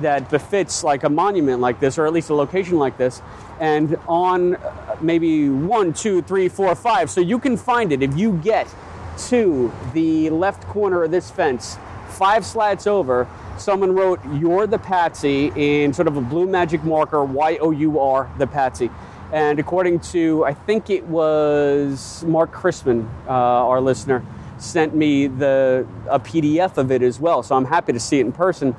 that 0.02 0.30
befits 0.30 0.84
like 0.84 1.04
a 1.04 1.10
monument 1.10 1.60
like 1.60 1.80
this 1.80 1.98
or 1.98 2.06
at 2.06 2.14
least 2.14 2.30
a 2.30 2.34
location 2.34 2.78
like 2.78 2.98
this 2.98 3.22
and 3.60 3.98
on 4.08 4.56
uh, 4.56 4.96
maybe 5.02 5.50
one 5.50 5.92
two 5.92 6.22
three 6.22 6.48
four 6.48 6.76
five 6.76 7.10
so 7.10 7.20
you 7.20 7.40
can 7.40 7.58
find 7.58 7.92
it 7.92 8.04
if 8.04 8.16
you 8.16 8.34
get 8.44 8.68
to 9.18 9.72
the 9.94 10.30
left 10.30 10.64
corner 10.68 11.04
of 11.04 11.12
this 11.12 11.32
fence 11.32 11.78
five 12.20 12.46
slats 12.46 12.86
over 12.86 13.26
someone 13.58 13.96
wrote 13.96 14.20
you're 14.34 14.68
the 14.68 14.78
patsy 14.78 15.54
in 15.56 15.94
sort 15.94 16.06
of 16.06 16.18
a 16.18 16.22
blue 16.22 16.46
magic 16.46 16.84
marker 16.84 17.24
y-o-u-r 17.24 18.30
the 18.38 18.46
patsy. 18.46 18.92
And 19.32 19.58
according 19.58 20.02
to 20.12 20.44
i 20.44 20.54
think 20.54 20.90
it 20.90 21.06
was 21.06 22.26
mark 22.28 22.52
chrisman 22.52 23.08
uh, 23.26 23.70
our 23.72 23.80
listener 23.80 24.22
sent 24.58 24.94
me 24.94 25.28
the 25.28 25.88
a 26.10 26.20
pdf 26.20 26.78
of 26.78 26.92
it 26.92 27.02
as 27.02 27.22
well. 27.22 27.42
So 27.42 27.56
i'm 27.56 27.64
happy 27.64 27.94
to 27.94 28.00
see 28.02 28.20
it 28.20 28.26
in 28.26 28.34
person. 28.34 28.76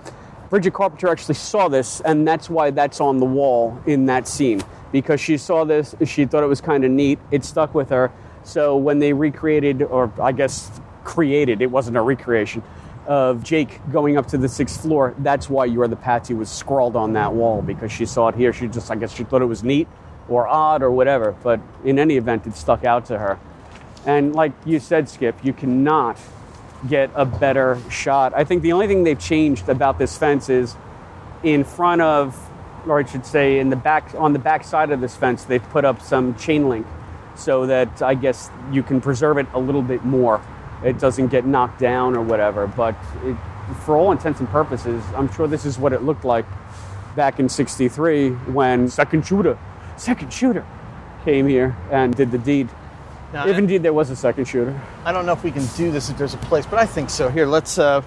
Bridget 0.51 0.75
carpenter 0.75 1.09
actually 1.09 1.37
saw 1.37 1.69
this 1.69 2.03
and 2.03 2.29
that's 2.29 2.51
why 2.51 2.71
that's 2.71 3.01
on 3.01 3.21
the 3.21 3.27
wall 3.27 3.81
in 3.87 4.05
that 4.07 4.29
scene. 4.29 4.61
Because 4.93 5.19
she 5.19 5.39
saw 5.39 5.65
this 5.65 5.95
she 6.05 6.27
thought 6.27 6.43
it 6.43 6.53
was 6.55 6.61
kind 6.61 6.85
of 6.85 6.91
neat. 6.91 7.19
It 7.31 7.43
stuck 7.45 7.75
with 7.75 7.89
her. 7.89 8.13
So 8.43 8.77
when 8.77 8.99
they 8.99 9.15
recreated 9.15 9.81
or 9.83 10.13
i 10.21 10.31
guess 10.31 10.79
created 11.05 11.63
it 11.63 11.71
wasn't 11.71 11.97
a 11.97 12.03
recreation 12.03 12.63
of 13.11 13.43
Jake 13.43 13.81
going 13.91 14.17
up 14.17 14.29
to 14.29 14.39
the 14.39 14.49
sixth 14.49 14.83
floor. 14.83 15.17
That's 15.19 15.51
why 15.51 15.65
You're 15.65 15.89
the 15.89 15.97
Patsy 15.97 16.33
was 16.33 16.49
scrawled 16.49 16.95
on 16.95 17.15
that 17.15 17.33
wall 17.33 17.61
because 17.61 17.91
she 17.91 18.07
saw 18.07 18.29
it 18.29 18.37
here. 18.37 18.53
She 18.53 18.69
just, 18.69 18.89
I 18.89 18.95
guess, 18.95 19.13
she 19.13 19.25
thought 19.25 19.43
it 19.43 19.47
was 19.47 19.65
neat 19.65 19.89
or 20.29 20.47
odd 20.47 20.81
or 20.81 20.93
whatever. 20.93 21.33
But 21.43 21.59
in 21.85 21.99
any 21.99 22.17
event, 22.17 22.47
it 22.47 22.55
stuck 22.55 22.85
out 22.85 23.07
to 23.07 23.19
her. 23.19 23.41
And 24.07 24.33
like 24.33 24.53
you 24.65 24.79
said, 24.79 25.09
Skip, 25.09 25.45
you 25.45 25.53
cannot 25.53 26.19
get 26.89 27.11
a 27.17 27.25
better 27.27 27.79
shot. 27.91 28.33
I 28.37 28.45
think 28.45 28.63
the 28.63 28.73
only 28.73 28.87
thing 28.87 29.03
they've 29.03 29.19
changed 29.19 29.69
about 29.69 29.99
this 29.99 30.17
fence 30.17 30.49
is 30.49 30.77
in 31.43 31.65
front 31.65 32.03
of, 32.03 32.39
or 32.87 33.01
I 33.01 33.05
should 33.05 33.27
say, 33.27 33.59
in 33.59 33.71
the 33.71 33.77
back 33.77 34.15
on 34.17 34.33
the 34.33 34.39
back 34.39 34.63
side 34.63 34.93
of 34.93 35.01
this 35.01 35.17
fence, 35.17 35.43
they've 35.43 35.69
put 35.71 35.85
up 35.85 36.01
some 36.01 36.37
chain 36.37 36.69
link 36.69 36.87
so 37.35 37.67
that 37.67 38.03
I 38.03 38.15
guess 38.15 38.51
you 38.71 38.85
can 38.85 39.01
preserve 39.01 39.37
it 39.39 39.49
a 39.53 39.59
little 39.59 39.83
bit 39.83 40.05
more 40.05 40.41
it 40.85 40.99
doesn't 40.99 41.29
get 41.29 41.47
knocked 41.47 41.79
down 41.79 42.17
or 42.17 42.23
whatever. 42.23 42.67
But 42.67 42.95
it, 43.25 43.37
for 43.85 43.97
all 43.97 44.13
intents 44.13 44.41
and 44.41 44.49
purposes, 44.49 45.03
I'm 45.15 45.33
sure 45.33 45.47
this 45.47 45.65
is 45.65 45.79
what 45.79 45.93
it 45.93 46.03
looked 46.03 46.25
like 46.25 46.47
back 47.17 47.41
in 47.41 47.49
'63 47.49 48.31
when 48.31 48.89
second 48.89 49.27
shooter, 49.27 49.59
second 49.97 50.33
shooter, 50.33 50.65
came 51.25 51.47
here 51.47 51.77
and 51.91 52.15
did 52.15 52.31
the 52.31 52.39
deed. 52.39 52.69
Now, 53.33 53.47
if 53.47 53.57
indeed 53.57 53.83
there 53.83 53.93
was 53.93 54.11
a 54.11 54.17
second 54.17 54.47
shooter. 54.47 54.81
I 55.05 55.13
don't 55.13 55.25
know 55.25 55.33
if 55.33 55.45
we 55.45 55.53
can 55.53 55.65
do 55.77 55.93
this 55.93 56.11
if 56.11 56.19
there's 56.19 56.35
a 56.35 56.39
place, 56.39 56.67
but 56.67 56.81
I 56.81 56.87
think 56.87 57.11
so. 57.11 57.29
Here, 57.29 57.47
let's 57.47 57.79
uh, 57.79 58.03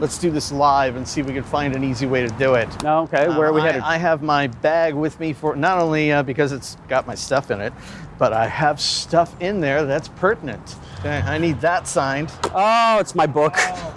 let's 0.00 0.18
do 0.18 0.30
this 0.30 0.50
live 0.50 0.96
and 0.96 1.06
see 1.06 1.20
if 1.20 1.26
we 1.26 1.34
can 1.34 1.42
find 1.44 1.76
an 1.76 1.84
easy 1.84 2.06
way 2.06 2.22
to 2.26 2.28
do 2.34 2.54
it. 2.54 2.68
No, 2.82 3.00
okay. 3.02 3.28
Where 3.28 3.48
are 3.48 3.52
we 3.52 3.60
Uh, 3.60 3.64
I- 3.64 3.66
headed? 3.66 3.82
I, 3.82 3.96
have 3.98 4.22
my 4.22 4.46
bag 4.46 4.94
with 4.94 5.20
me 5.20 5.32
for 5.32 5.54
not 5.54 5.78
only 5.78 6.10
uh, 6.10 6.22
because 6.22 6.52
it's 6.52 6.76
got 6.88 7.06
my 7.06 7.14
stuff 7.14 7.50
in 7.50 7.60
it, 7.60 7.72
but 8.18 8.32
I 8.32 8.46
have 8.46 8.80
stuff 8.80 9.34
in 9.40 9.60
there 9.60 9.84
that's 9.84 10.08
pertinent. 10.08 10.76
Okay, 11.00 11.22
I 11.24 11.38
need 11.38 11.60
that 11.62 11.86
signed. 11.88 12.30
Oh, 12.54 12.98
it's 12.98 13.14
my 13.14 13.26
book. 13.26 13.54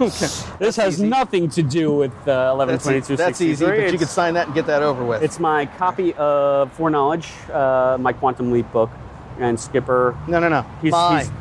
this 0.58 0.76
has 0.76 1.00
nothing 1.00 1.48
to 1.50 1.62
do 1.62 1.92
with 1.94 2.12
uh, 2.26 2.56
That's, 2.56 2.86
1122 2.86 3.16
that's 3.16 3.40
easy, 3.42 3.64
but 3.66 3.92
you 3.92 3.98
can 3.98 4.08
sign 4.08 4.34
that 4.34 4.46
and 4.46 4.54
get 4.54 4.66
that 4.66 4.82
over 4.82 5.04
with. 5.04 5.22
It's 5.22 5.38
my 5.38 5.66
copy 5.66 6.14
of 6.14 6.72
Foreknowledge, 6.72 7.30
uh, 7.52 7.98
my 8.00 8.12
Quantum 8.14 8.50
Leap 8.52 8.70
book, 8.72 8.90
and 9.38 9.58
Skipper. 9.58 10.16
No, 10.28 10.38
no, 10.38 10.48
no. 10.48 10.62
He's, 10.80 10.84
he's, 10.84 10.92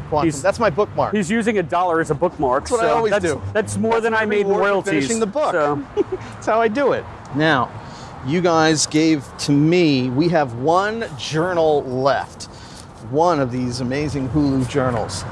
Quantum. 0.09 0.23
he's- 0.23 0.41
That's 0.41 0.59
my 0.59 0.69
bookmark. 0.69 1.13
He's 1.13 1.29
using 1.29 1.57
a 1.59 1.63
dollar 1.63 2.01
as 2.01 2.11
a 2.11 2.15
bookmark. 2.15 2.63
That's 2.63 2.71
what 2.71 2.85
I 2.85 2.89
always 2.89 3.11
that's, 3.11 3.25
do. 3.25 3.41
That's 3.53 3.77
more 3.77 4.01
than 4.01 4.13
I 4.13 4.25
made 4.25 4.45
in 4.45 4.47
royalties. 4.47 4.91
finishing 4.91 5.19
the 5.19 5.27
book. 5.27 5.51
So. 5.51 5.83
That's 6.11 6.45
how 6.45 6.61
I 6.61 6.67
do 6.67 6.93
it. 6.93 7.05
Now, 7.35 7.71
you 8.25 8.41
guys 8.41 8.85
gave 8.87 9.25
to 9.39 9.51
me, 9.51 10.09
we 10.09 10.29
have 10.29 10.55
one 10.55 11.05
journal 11.17 11.83
left. 11.83 12.45
One 13.09 13.39
of 13.39 13.51
these 13.51 13.81
amazing 13.81 14.29
Hulu 14.29 14.69
journals. 14.69 15.23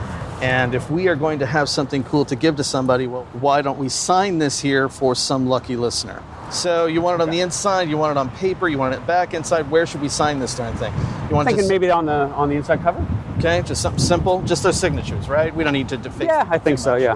And 0.42 0.74
if 0.74 0.90
we 0.90 1.08
are 1.08 1.16
going 1.16 1.40
to 1.40 1.46
have 1.46 1.70
something 1.70 2.04
cool 2.04 2.26
to 2.26 2.36
give 2.36 2.56
to 2.56 2.64
somebody, 2.64 3.06
well, 3.06 3.26
why 3.34 3.62
don't 3.62 3.78
we 3.78 3.90
sign 3.90 4.40
this 4.40 4.60
here 4.60 4.90
for 4.90 5.14
some 5.14 5.48
lucky 5.48 5.76
listener? 5.76 6.24
So 6.50 6.88
you 6.88 7.00
want 7.00 7.22
it 7.22 7.24
on 7.24 7.30
the 7.30 7.40
inside, 7.42 7.90
you 7.90 7.98
want 7.98 8.12
it 8.12 8.18
on 8.18 8.30
paper, 8.32 8.68
you 8.68 8.78
want 8.78 8.94
it 8.96 9.06
back 9.08 9.34
inside. 9.34 9.70
Where 9.70 9.86
should 9.86 10.02
we 10.02 10.10
sign 10.10 10.40
this 10.40 10.56
darn 10.56 10.76
thing? 10.78 10.92
You 10.94 11.00
I'm 11.30 11.32
want 11.32 11.48
thinking 11.48 11.66
to- 11.66 11.70
maybe 11.70 11.90
on 11.92 12.08
the 12.08 12.12
on 12.14 12.50
the 12.50 12.56
inside 12.56 12.82
cover. 12.82 13.06
Okay, 13.38 13.62
just 13.62 13.82
something 13.82 14.00
simple, 14.04 14.42
just 14.42 14.64
their 14.64 14.74
signatures, 14.74 15.30
right? 15.30 15.56
We 15.56 15.64
don't 15.64 15.74
need 15.74 15.90
to 15.90 15.98
deface. 15.98 16.28
Yeah, 16.28 16.46
I 16.50 16.58
think 16.58 16.78
so. 16.80 16.96
Yeah. 16.96 17.12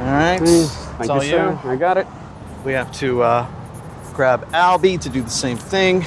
All 0.00 0.06
right. 0.06 0.40
Mm, 0.40 0.62
It's 0.64 0.74
Thank 0.98 1.10
all 1.10 1.22
you, 1.22 1.30
sir. 1.30 1.58
I 1.64 1.76
got 1.76 1.98
it. 1.98 2.06
We 2.64 2.72
have 2.72 2.90
to 2.92 3.22
uh, 3.22 3.46
grab 4.14 4.48
Albie 4.52 4.98
to 5.00 5.08
do 5.10 5.20
the 5.20 5.30
same 5.30 5.56
thing. 5.58 6.04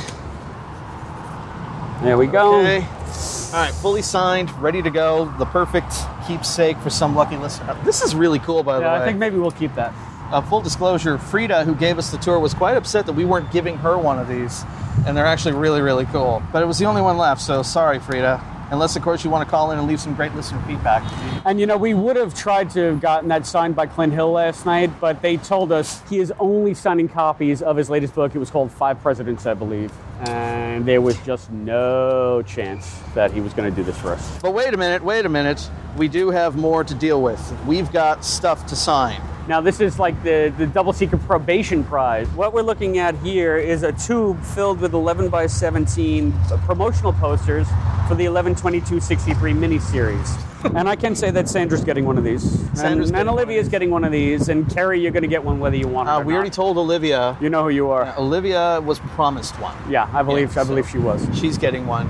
There 2.01 2.17
we 2.17 2.27
go. 2.27 2.59
Okay. 2.59 2.85
All 2.85 3.53
right, 3.64 3.74
fully 3.74 4.01
signed, 4.01 4.51
ready 4.61 4.82
to 4.82 4.90
go. 4.90 5.26
The 5.40 5.45
perfect 5.45 5.93
keepsake 6.27 6.77
for 6.80 6.90
some 6.90 7.16
lucky 7.16 7.38
listener. 7.38 7.76
This 7.84 8.01
is 8.01 8.14
really 8.14 8.40
cool, 8.40 8.61
by 8.64 8.76
the 8.77 8.82
Yeah, 8.85 8.98
way. 8.98 9.01
I 9.01 9.06
think 9.06 9.17
maybe 9.17 9.38
we'll 9.38 9.51
keep 9.51 9.74
that. 9.76 9.93
uh, 10.32 10.42
full 10.42 10.59
disclosure, 10.61 11.17
Frida, 11.17 11.64
who 11.64 11.74
gave 11.74 11.98
us 11.98 12.11
the 12.11 12.17
tour, 12.17 12.38
was 12.40 12.53
quite 12.53 12.76
upset 12.77 13.06
that 13.06 13.14
we 13.14 13.24
weren't 13.26 13.50
giving 13.51 13.77
her 13.77 13.98
one 13.98 14.19
of 14.19 14.27
these, 14.27 14.64
and 15.08 15.16
they're 15.16 15.26
actually 15.26 15.53
really, 15.53 15.82
really 15.82 16.06
cool. 16.08 16.43
But 16.51 16.61
it 16.61 16.66
was 16.66 16.77
the 16.77 16.85
only 16.85 17.01
one 17.01 17.17
left, 17.17 17.42
so 17.42 17.64
sorry, 17.64 18.00
Frida. 18.00 18.42
Unless, 18.71 18.95
of 18.95 19.01
course, 19.01 19.23
you 19.23 19.29
want 19.29 19.47
to 19.47 19.49
call 19.49 19.71
in 19.71 19.79
and 19.79 19.87
leave 19.87 19.99
some 19.99 20.13
great 20.13 20.33
listener 20.35 20.61
feedback. 20.67 21.03
And 21.45 21.59
you 21.59 21.65
know, 21.65 21.77
we 21.77 21.93
would 21.93 22.15
have 22.15 22.35
tried 22.35 22.69
to 22.71 22.81
have 22.81 23.01
gotten 23.01 23.29
that 23.29 23.45
signed 23.45 23.75
by 23.75 23.87
Clint 23.87 24.13
Hill 24.13 24.31
last 24.31 24.65
night, 24.65 24.91
but 24.99 25.21
they 25.21 25.37
told 25.37 25.71
us 25.71 26.01
he 26.09 26.19
is 26.19 26.33
only 26.39 26.73
signing 26.73 27.07
copies 27.07 27.61
of 27.61 27.77
his 27.77 27.89
latest 27.89 28.13
book. 28.15 28.35
It 28.35 28.39
was 28.39 28.51
called 28.51 28.71
Five 28.71 29.01
Presidents, 29.01 29.45
I 29.45 29.53
believe. 29.53 29.91
And 30.21 30.85
there 30.85 31.01
was 31.01 31.17
just 31.19 31.51
no 31.51 32.41
chance 32.43 32.99
that 33.13 33.31
he 33.31 33.39
was 33.39 33.53
going 33.53 33.69
to 33.69 33.75
do 33.75 33.83
this 33.83 33.97
for 33.97 34.11
us. 34.11 34.39
But 34.41 34.53
wait 34.53 34.73
a 34.73 34.77
minute, 34.77 35.03
wait 35.03 35.25
a 35.25 35.29
minute. 35.29 35.69
We 35.95 36.07
do 36.07 36.29
have 36.29 36.55
more 36.55 36.83
to 36.83 36.93
deal 36.93 37.21
with. 37.21 37.41
We've 37.65 37.91
got 37.91 38.25
stuff 38.25 38.65
to 38.67 38.75
sign. 38.75 39.21
Now, 39.48 39.61
this 39.61 39.80
is 39.80 39.98
like 39.98 40.22
the, 40.24 40.53
the 40.58 40.67
double 40.67 40.92
secret 40.92 41.19
probation 41.26 41.84
prize. 41.85 42.27
What 42.30 42.51
we're 42.53 42.64
looking 42.64 42.98
at 42.98 43.16
here 43.16 43.56
is 43.58 43.84
a 43.84 43.93
tube 43.93 44.43
filled 44.43 44.82
with 44.82 44.93
11 44.93 45.30
by 45.30 45.48
17 45.48 46.34
promotional 46.66 47.14
posters 47.14 47.66
for 48.09 48.16
the 48.16 48.26
112263 48.27 49.53
miniseries. 49.53 50.76
and 50.76 50.90
I 50.90 50.98
can 50.98 51.16
say 51.16 51.32
that 51.32 51.48
Sandra's 51.48 51.84
getting 51.85 52.03
one 52.03 52.17
of 52.17 52.26
these. 52.26 52.43
Sandra's 52.77 53.09
and, 53.09 53.19
and 53.19 53.30
Olivia's 53.30 53.69
getting 53.69 53.90
one 53.90 54.03
of 54.03 54.11
these. 54.11 54.50
And 54.50 54.69
Carrie, 54.69 55.00
you're 55.00 55.11
going 55.14 55.22
to 55.24 55.30
get 55.30 55.43
one 55.43 55.59
whether 55.61 55.77
you 55.77 55.88
want 55.88 56.09
it 56.09 56.11
Uh, 56.11 56.19
or 56.19 56.24
we 56.26 56.34
not. 56.34 56.38
already 56.40 56.50
told 56.51 56.77
Olivia. 56.77 57.38
You 57.40 57.50
know 57.50 57.64
who 57.64 57.69
you 57.69 57.90
are. 57.90 58.14
Olivia 58.17 58.82
was 58.82 59.00
promised 59.00 59.58
one. 59.61 59.77
Yeah, 59.90 60.09
I 60.14 60.24
believe 60.24 60.53
Yeah, 60.56 60.61
I 60.64 60.66
believe 60.66 60.90
she 60.90 60.98
was. 60.98 61.26
She's 61.40 61.58
getting 61.58 61.88
one. 61.88 62.08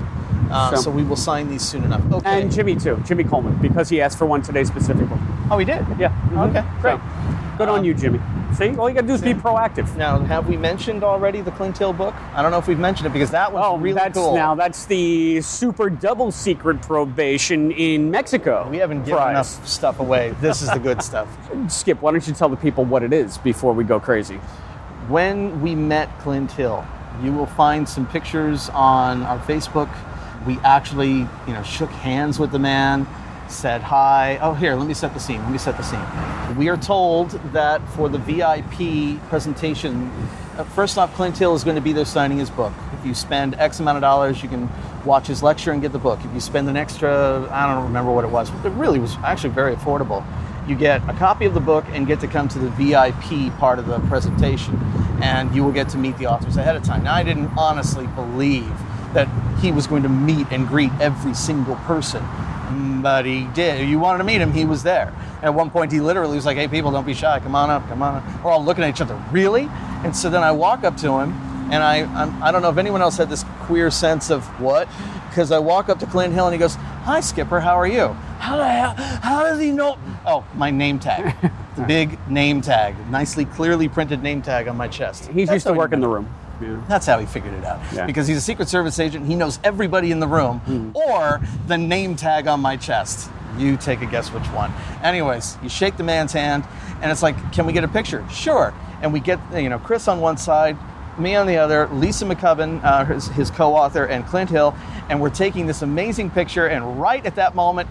Uh, 0.50 0.70
so. 0.74 0.82
So- 0.82 0.90
we 0.90 1.04
will 1.04 1.14
sign 1.16 1.48
these 1.48 1.62
soon 1.62 1.84
enough. 1.84 2.02
Okay. 2.10 2.42
And 2.42 2.50
Jimmy 2.50 2.74
too, 2.74 3.00
Jimmy 3.06 3.22
Coleman, 3.22 3.54
because 3.58 3.88
he 3.90 4.00
asked 4.00 4.18
for 4.18 4.26
one 4.26 4.42
today 4.42 4.64
specifically. 4.64 5.18
oh, 5.50 5.58
he 5.58 5.64
did? 5.66 5.86
Yeah. 5.98 6.08
mhm. 6.30 6.48
Okay, 6.50 6.64
great. 6.80 6.98
So, 6.98 7.27
good 7.58 7.68
on 7.68 7.84
you, 7.84 7.92
um, 7.92 7.98
Jimmy. 7.98 8.20
See, 8.54 8.74
all 8.76 8.88
you 8.88 8.94
got 8.94 9.02
to 9.02 9.06
do 9.08 9.12
is 9.12 9.20
be 9.20 9.34
proactive. 9.34 9.94
Now, 9.96 10.18
have 10.20 10.48
we 10.48 10.56
mentioned 10.56 11.04
already 11.04 11.42
the 11.42 11.50
Clint 11.50 11.76
Hill 11.76 11.92
book? 11.92 12.14
I 12.34 12.40
don't 12.40 12.50
know 12.50 12.58
if 12.58 12.66
we've 12.66 12.78
mentioned 12.78 13.06
it 13.08 13.12
because 13.12 13.30
that 13.32 13.52
one's 13.52 13.66
Oh, 13.68 13.76
really 13.76 13.94
that's 13.94 14.16
cool. 14.16 14.34
now 14.34 14.54
that's 14.54 14.86
the 14.86 15.40
super 15.42 15.90
double 15.90 16.30
secret 16.30 16.80
probation 16.80 17.70
in 17.72 18.10
Mexico. 18.10 18.66
we 18.70 18.78
haven't 18.78 19.00
given 19.00 19.16
prize. 19.18 19.30
enough 19.32 19.68
stuff 19.68 20.00
away. 20.00 20.34
This 20.40 20.62
is 20.62 20.70
the 20.70 20.78
good 20.78 21.02
stuff. 21.10 21.28
Skip, 21.70 22.00
why 22.00 22.12
don't 22.12 22.26
you 22.26 22.32
tell 22.32 22.48
the 22.48 22.56
people 22.56 22.84
what 22.84 23.02
it 23.02 23.12
is 23.12 23.36
before 23.38 23.74
we 23.74 23.84
go 23.84 24.00
crazy? 24.00 24.36
When 25.08 25.60
we 25.60 25.74
met 25.74 26.08
Clint 26.20 26.52
Hill, 26.52 26.86
you 27.22 27.32
will 27.32 27.46
find 27.46 27.88
some 27.88 28.06
pictures 28.06 28.68
on 28.70 29.22
our 29.24 29.38
Facebook. 29.40 29.88
We 30.46 30.58
actually, 30.60 31.12
you 31.46 31.52
know, 31.52 31.62
shook 31.62 31.90
hands 31.90 32.38
with 32.38 32.50
the 32.52 32.58
man, 32.58 33.06
said 33.50 33.82
hi. 33.82 34.38
Oh, 34.40 34.54
here, 34.54 34.74
let 34.74 34.86
me 34.86 34.94
set 34.94 35.14
the 35.14 35.20
scene. 35.20 35.42
Let 35.42 35.52
me 35.52 35.58
set 35.58 35.76
the 35.76 35.82
scene. 35.82 36.56
We 36.56 36.68
are 36.68 36.76
told 36.76 37.30
that 37.52 37.86
for 37.90 38.08
the 38.08 38.18
VIP 38.18 39.20
presentation, 39.28 40.10
uh, 40.56 40.64
first 40.64 40.98
off, 40.98 41.14
Clint 41.14 41.38
Hill 41.38 41.54
is 41.54 41.64
going 41.64 41.76
to 41.76 41.82
be 41.82 41.92
there 41.92 42.04
signing 42.04 42.38
his 42.38 42.50
book. 42.50 42.72
If 42.98 43.06
you 43.06 43.14
spend 43.14 43.54
X 43.54 43.80
amount 43.80 43.96
of 43.96 44.02
dollars, 44.02 44.42
you 44.42 44.48
can 44.48 44.68
watch 45.04 45.26
his 45.26 45.42
lecture 45.42 45.72
and 45.72 45.80
get 45.80 45.92
the 45.92 45.98
book. 45.98 46.18
If 46.24 46.32
you 46.34 46.40
spend 46.40 46.68
an 46.68 46.76
extra, 46.76 47.48
I 47.50 47.72
don't 47.72 47.84
remember 47.84 48.12
what 48.12 48.24
it 48.24 48.30
was, 48.30 48.50
but 48.50 48.66
it 48.66 48.72
really 48.72 48.98
was 48.98 49.16
actually 49.24 49.50
very 49.50 49.74
affordable. 49.74 50.24
You 50.68 50.76
get 50.76 51.08
a 51.08 51.14
copy 51.14 51.46
of 51.46 51.54
the 51.54 51.60
book 51.60 51.84
and 51.90 52.06
get 52.06 52.20
to 52.20 52.26
come 52.26 52.48
to 52.48 52.58
the 52.58 52.68
VIP 52.70 53.56
part 53.58 53.78
of 53.78 53.86
the 53.86 54.00
presentation, 54.00 54.78
and 55.22 55.54
you 55.54 55.64
will 55.64 55.72
get 55.72 55.88
to 55.90 55.96
meet 55.98 56.18
the 56.18 56.26
authors 56.26 56.56
ahead 56.56 56.76
of 56.76 56.82
time. 56.82 57.04
Now, 57.04 57.14
I 57.14 57.22
didn't 57.22 57.50
honestly 57.56 58.06
believe 58.08 58.70
that 59.14 59.28
he 59.60 59.72
was 59.72 59.86
going 59.86 60.02
to 60.02 60.08
meet 60.08 60.46
and 60.50 60.68
greet 60.68 60.92
every 61.00 61.34
single 61.34 61.76
person, 61.76 62.22
but 63.02 63.24
he 63.24 63.44
did. 63.54 63.88
You 63.88 63.98
wanted 63.98 64.18
to 64.18 64.24
meet 64.24 64.40
him, 64.40 64.52
he 64.52 64.64
was 64.64 64.82
there. 64.82 65.12
At 65.42 65.54
one 65.54 65.70
point, 65.70 65.92
he 65.92 66.00
literally 66.00 66.36
was 66.36 66.46
like, 66.46 66.56
"Hey, 66.56 66.68
people, 66.68 66.90
don't 66.90 67.06
be 67.06 67.14
shy. 67.14 67.38
Come 67.40 67.54
on 67.54 67.70
up. 67.70 67.88
Come 67.88 68.02
on." 68.02 68.16
Up. 68.16 68.44
We're 68.44 68.50
all 68.50 68.64
looking 68.64 68.84
at 68.84 68.90
each 68.90 69.00
other. 69.00 69.20
Really? 69.30 69.68
And 70.04 70.14
so 70.14 70.28
then 70.30 70.42
I 70.42 70.50
walk 70.50 70.84
up 70.84 70.96
to 70.98 71.12
him, 71.18 71.32
and 71.70 71.82
I 71.82 72.02
I'm, 72.20 72.42
I 72.42 72.50
don't 72.50 72.62
know 72.62 72.70
if 72.70 72.78
anyone 72.78 73.02
else 73.02 73.16
had 73.16 73.30
this 73.30 73.44
queer 73.60 73.90
sense 73.90 74.30
of 74.30 74.44
what, 74.60 74.88
because 75.28 75.52
I 75.52 75.58
walk 75.58 75.88
up 75.88 75.98
to 76.00 76.06
Clint 76.06 76.34
Hill 76.34 76.46
and 76.46 76.54
he 76.54 76.58
goes, 76.58 76.74
"Hi, 77.04 77.20
Skipper. 77.20 77.60
How 77.60 77.76
are 77.76 77.86
you?" 77.86 78.16
How 78.38 78.56
the 78.56 78.68
hell? 78.68 78.94
How 79.20 79.42
does 79.42 79.60
he 79.60 79.72
know? 79.72 79.98
Oh, 80.24 80.44
my 80.54 80.70
name 80.70 80.98
tag. 80.98 81.34
The 81.76 81.82
big 81.86 82.18
name 82.28 82.60
tag, 82.60 82.94
nicely, 83.10 83.44
clearly 83.44 83.88
printed 83.88 84.22
name 84.22 84.42
tag 84.42 84.68
on 84.68 84.76
my 84.76 84.86
chest. 84.86 85.26
He's 85.28 85.50
used 85.50 85.66
to 85.66 85.74
work 85.74 85.92
in 85.92 86.00
the 86.00 86.08
room. 86.08 86.32
Yeah. 86.60 86.80
that's 86.88 87.06
how 87.06 87.18
he 87.18 87.26
figured 87.26 87.54
it 87.54 87.64
out. 87.64 87.80
Yeah. 87.94 88.06
Because 88.06 88.26
he's 88.26 88.36
a 88.38 88.40
Secret 88.40 88.68
Service 88.68 88.98
agent. 88.98 89.26
He 89.26 89.34
knows 89.34 89.58
everybody 89.64 90.10
in 90.10 90.20
the 90.20 90.26
room 90.26 90.58
Hmm. 90.60 90.90
or 90.94 91.40
the 91.66 91.78
name 91.78 92.16
tag 92.16 92.46
on 92.48 92.60
my 92.60 92.76
chest. 92.76 93.30
You 93.56 93.76
take 93.76 94.02
a 94.02 94.06
guess 94.06 94.32
which 94.32 94.44
one. 94.48 94.72
Anyways, 95.02 95.58
you 95.62 95.68
shake 95.68 95.96
the 95.96 96.04
man's 96.04 96.32
hand 96.32 96.64
and 97.02 97.10
it's 97.10 97.22
like, 97.22 97.36
can 97.52 97.66
we 97.66 97.72
get 97.72 97.84
a 97.84 97.88
picture? 97.88 98.24
Sure. 98.30 98.72
And 99.02 99.12
we 99.12 99.20
get, 99.20 99.38
you 99.54 99.68
know, 99.68 99.78
Chris 99.78 100.08
on 100.08 100.20
one 100.20 100.36
side, 100.36 100.76
me 101.18 101.34
on 101.36 101.46
the 101.46 101.56
other, 101.56 101.88
Lisa 101.92 102.24
McCubbin, 102.24 102.82
uh, 102.84 103.04
his, 103.04 103.26
his 103.28 103.50
co 103.50 103.74
author, 103.74 104.04
and 104.04 104.24
Clint 104.26 104.50
Hill. 104.50 104.74
And 105.08 105.20
we're 105.20 105.30
taking 105.30 105.66
this 105.66 105.82
amazing 105.82 106.30
picture. 106.30 106.66
And 106.66 107.00
right 107.00 107.24
at 107.26 107.34
that 107.36 107.54
moment, 107.54 107.88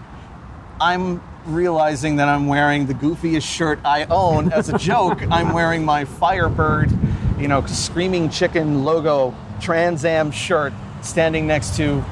I'm 0.80 1.20
realizing 1.46 2.16
that 2.16 2.28
I'm 2.28 2.46
wearing 2.46 2.86
the 2.86 2.94
goofiest 2.94 3.42
shirt 3.42 3.80
I 3.84 4.04
own. 4.04 4.52
As 4.52 4.68
a 4.68 4.78
joke, 4.78 5.22
I'm 5.30 5.52
wearing 5.52 5.84
my 5.84 6.04
Firebird, 6.04 6.90
you 7.38 7.48
know, 7.48 7.64
screaming 7.66 8.30
chicken 8.30 8.84
logo 8.84 9.34
Trans 9.60 10.04
Am 10.04 10.30
shirt, 10.30 10.72
standing 11.02 11.46
next 11.46 11.76
to 11.76 12.04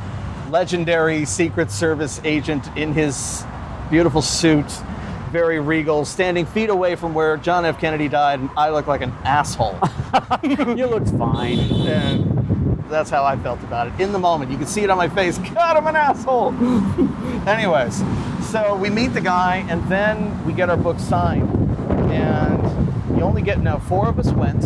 legendary 0.50 1.24
Secret 1.24 1.70
Service 1.70 2.20
agent 2.24 2.64
in 2.76 2.92
his 2.92 3.44
beautiful 3.90 4.22
suit, 4.22 4.66
very 5.30 5.60
regal, 5.60 6.05
standing 6.05 6.46
feet 6.46 6.70
away 6.70 6.94
from 6.96 7.14
where 7.14 7.36
John 7.36 7.64
F. 7.64 7.80
Kennedy 7.80 8.08
died, 8.08 8.40
and 8.40 8.50
I 8.56 8.70
look 8.70 8.86
like 8.86 9.02
an 9.02 9.12
asshole. 9.24 9.78
you 10.42 10.86
looked 10.86 11.10
fine. 11.10 11.58
And 11.58 12.84
that's 12.88 13.10
how 13.10 13.24
I 13.24 13.36
felt 13.36 13.60
about 13.64 13.88
it. 13.88 14.00
In 14.00 14.12
the 14.12 14.18
moment, 14.18 14.50
you 14.50 14.58
could 14.58 14.68
see 14.68 14.82
it 14.82 14.90
on 14.90 14.96
my 14.96 15.08
face. 15.08 15.38
God, 15.38 15.76
I'm 15.76 15.86
an 15.86 15.96
asshole. 15.96 16.55
Anyways, 17.48 18.02
so 18.50 18.76
we 18.76 18.90
meet 18.90 19.08
the 19.08 19.20
guy, 19.20 19.66
and 19.68 19.86
then 19.88 20.44
we 20.44 20.52
get 20.52 20.70
our 20.70 20.76
book 20.76 20.98
signed. 21.00 21.50
And 22.12 23.16
you 23.16 23.22
only 23.22 23.42
get 23.42 23.60
now 23.60 23.78
four 23.78 24.08
of 24.08 24.18
us 24.18 24.30
went, 24.32 24.62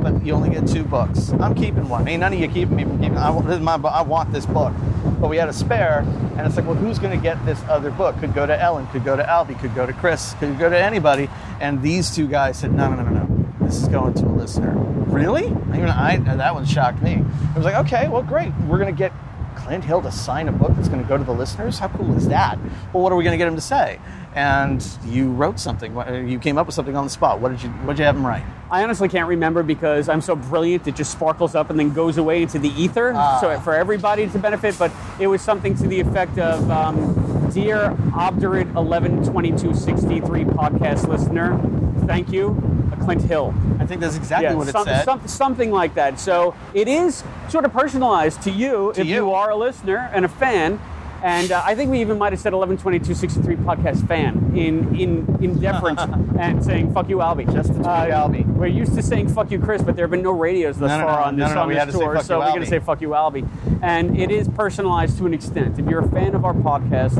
but 0.00 0.24
you 0.24 0.32
only 0.32 0.50
get 0.50 0.66
two 0.66 0.84
books. 0.84 1.30
I'm 1.40 1.54
keeping 1.54 1.88
one. 1.88 2.06
Ain't 2.08 2.20
none 2.20 2.32
of 2.32 2.38
you 2.38 2.48
keeping 2.48 2.76
me 2.76 2.84
from 2.84 3.00
keeping. 3.00 3.18
I 3.18 3.30
want 3.30 3.46
this 3.46 3.56
is 3.56 3.62
my 3.62 3.76
book. 3.76 3.92
I 3.92 4.02
want 4.02 4.32
this 4.32 4.46
book. 4.46 4.72
But 5.20 5.28
we 5.28 5.36
had 5.36 5.48
a 5.48 5.52
spare, 5.52 6.00
and 6.36 6.40
it's 6.40 6.56
like, 6.56 6.66
well, 6.66 6.76
who's 6.76 6.98
going 6.98 7.16
to 7.16 7.22
get 7.22 7.44
this 7.44 7.60
other 7.68 7.90
book? 7.90 8.18
Could 8.20 8.34
go 8.34 8.46
to 8.46 8.60
Ellen, 8.60 8.86
could 8.88 9.04
go 9.04 9.16
to 9.16 9.22
Albie, 9.22 9.58
could 9.58 9.74
go 9.74 9.84
to 9.84 9.92
Chris, 9.92 10.34
could 10.38 10.58
go 10.58 10.68
to 10.68 10.78
anybody. 10.78 11.28
And 11.60 11.82
these 11.82 12.14
two 12.14 12.28
guys 12.28 12.58
said, 12.58 12.72
no, 12.72 12.88
no, 12.88 13.02
no, 13.02 13.10
no, 13.10 13.24
no. 13.24 13.66
This 13.66 13.82
is 13.82 13.88
going 13.88 14.14
to 14.14 14.26
a 14.26 14.28
listener. 14.28 14.72
Really? 14.76 15.46
Even 15.46 15.86
I, 15.88 16.18
that 16.18 16.54
one 16.54 16.64
shocked 16.64 17.02
me. 17.02 17.24
I 17.54 17.56
was 17.56 17.64
like, 17.64 17.74
okay, 17.86 18.08
well, 18.08 18.22
great. 18.22 18.52
We're 18.68 18.78
going 18.78 18.94
to 18.94 18.98
get 18.98 19.12
Clint 19.56 19.84
Hill 19.84 20.00
to 20.02 20.12
sign 20.12 20.48
a 20.48 20.52
book 20.52 20.70
that's 20.76 20.88
going 20.88 21.02
to 21.02 21.08
go 21.08 21.18
to 21.18 21.24
the 21.24 21.32
listeners. 21.32 21.78
How 21.78 21.88
cool 21.88 22.16
is 22.16 22.28
that? 22.28 22.58
Well, 22.92 23.02
what 23.02 23.12
are 23.12 23.16
we 23.16 23.24
going 23.24 23.32
to 23.32 23.38
get 23.38 23.48
him 23.48 23.56
to 23.56 23.60
say? 23.60 23.98
And 24.38 24.86
you 25.04 25.30
wrote 25.32 25.58
something. 25.58 25.96
You 26.28 26.38
came 26.38 26.58
up 26.58 26.66
with 26.66 26.74
something 26.76 26.94
on 26.94 27.02
the 27.02 27.10
spot. 27.10 27.40
What 27.40 27.48
did 27.50 27.60
you 27.60 27.70
What 27.70 27.94
did 27.96 27.98
you 27.98 28.04
have 28.04 28.14
him 28.14 28.24
write? 28.24 28.44
I 28.70 28.84
honestly 28.84 29.08
can't 29.08 29.26
remember 29.28 29.64
because 29.64 30.08
I'm 30.08 30.20
so 30.20 30.36
brilliant. 30.36 30.86
It 30.86 30.94
just 30.94 31.10
sparkles 31.10 31.56
up 31.56 31.70
and 31.70 31.78
then 31.78 31.92
goes 31.92 32.18
away 32.18 32.42
into 32.42 32.60
the 32.60 32.68
ether. 32.80 33.14
So 33.40 33.58
for 33.60 33.74
everybody 33.74 34.28
to 34.28 34.38
benefit, 34.38 34.78
but 34.78 34.92
it 35.18 35.26
was 35.26 35.42
something 35.42 35.74
to 35.78 35.88
the 35.88 35.98
effect 35.98 36.38
of, 36.38 36.70
um, 36.70 37.50
"Dear 37.52 37.96
obdurate 38.14 38.68
112263 38.76 40.44
podcast 40.44 41.08
listener, 41.08 41.58
thank 42.06 42.30
you, 42.30 42.54
Clint 43.00 43.22
Hill." 43.22 43.52
I 43.80 43.86
think 43.86 44.00
that's 44.00 44.16
exactly 44.16 44.50
Yeah, 44.50 44.54
what 44.54 44.68
it 44.68 44.72
some- 44.72 44.84
said. 44.84 45.04
some- 45.04 45.26
something 45.26 45.72
like 45.72 45.94
that. 45.96 46.20
So 46.20 46.54
it 46.74 46.86
is 46.86 47.24
sort 47.48 47.64
of 47.64 47.72
personalized 47.72 48.42
to 48.42 48.50
you 48.52 48.92
if 48.96 49.04
you. 49.04 49.32
are 49.32 49.50
a 49.50 49.56
listener 49.56 50.10
and 50.14 50.24
a 50.24 50.28
fan. 50.28 50.78
And 51.22 51.50
uh, 51.50 51.62
I 51.64 51.74
think 51.74 51.90
we 51.90 52.00
even 52.00 52.16
might 52.16 52.32
have 52.32 52.40
said 52.40 52.52
112263 52.52 53.56
podcast 53.64 54.06
fan 54.06 54.56
in 54.56 54.94
in 54.98 55.42
in 55.42 55.60
deference 55.60 56.00
and 56.38 56.64
saying 56.64 56.94
fuck 56.94 57.08
you 57.08 57.16
Albie. 57.18 57.52
Just 57.52 57.72
to 57.72 57.80
Albie. 57.80 58.46
We're 58.46 58.66
used 58.66 58.94
to 58.94 59.02
saying 59.02 59.28
fuck 59.28 59.50
you 59.50 59.58
Chris, 59.58 59.82
but 59.82 59.96
there 59.96 60.04
have 60.04 60.10
been 60.10 60.22
no 60.22 60.30
radios 60.30 60.78
thus 60.78 60.90
No, 60.90 60.98
no, 60.98 61.04
far 61.06 61.20
no, 61.20 61.26
on 61.26 61.36
this, 61.36 61.50
on 61.50 61.68
this 61.68 61.84
to 61.86 61.92
tour, 61.92 62.22
so 62.22 62.38
we're 62.38 62.48
going 62.48 62.60
to 62.60 62.66
say 62.66 62.78
fuck 62.78 63.00
you 63.00 63.10
Albie. 63.10 63.48
And 63.82 64.18
it 64.18 64.30
is 64.30 64.48
personalized 64.48 65.18
to 65.18 65.26
an 65.26 65.34
extent. 65.34 65.78
If 65.78 65.86
you're 65.86 66.04
a 66.04 66.08
fan 66.08 66.34
of 66.34 66.44
our 66.44 66.54
podcast 66.54 67.18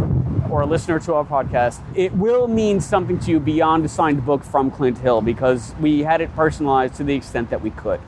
or 0.50 0.62
a 0.62 0.66
listener 0.66 1.00
to 1.00 1.14
our 1.14 1.24
podcast, 1.24 1.80
it 1.94 2.12
will 2.12 2.46
mean 2.48 2.80
something 2.80 3.18
to 3.20 3.30
you 3.32 3.40
beyond 3.40 3.84
a 3.84 3.88
signed 3.88 4.24
book 4.24 4.44
from 4.44 4.70
Clint 4.70 4.98
Hill 4.98 5.20
because 5.20 5.74
we 5.80 6.00
had 6.00 6.20
it 6.20 6.34
personalized 6.34 6.94
to 6.94 7.04
the 7.04 7.14
extent 7.14 7.50
that 7.50 7.62
we 7.62 7.70
could. 7.70 8.00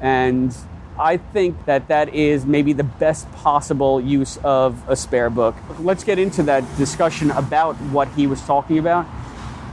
And 0.00 0.56
I 0.98 1.16
think 1.16 1.64
that 1.64 1.88
that 1.88 2.14
is 2.14 2.44
maybe 2.44 2.72
the 2.72 2.84
best 2.84 3.30
possible 3.32 4.00
use 4.00 4.38
of 4.44 4.88
a 4.88 4.96
spare 4.96 5.30
book. 5.30 5.54
Let's 5.80 6.04
get 6.04 6.18
into 6.18 6.42
that 6.44 6.64
discussion 6.76 7.30
about 7.30 7.76
what 7.76 8.08
he 8.08 8.26
was 8.26 8.40
talking 8.42 8.78
about. 8.78 9.06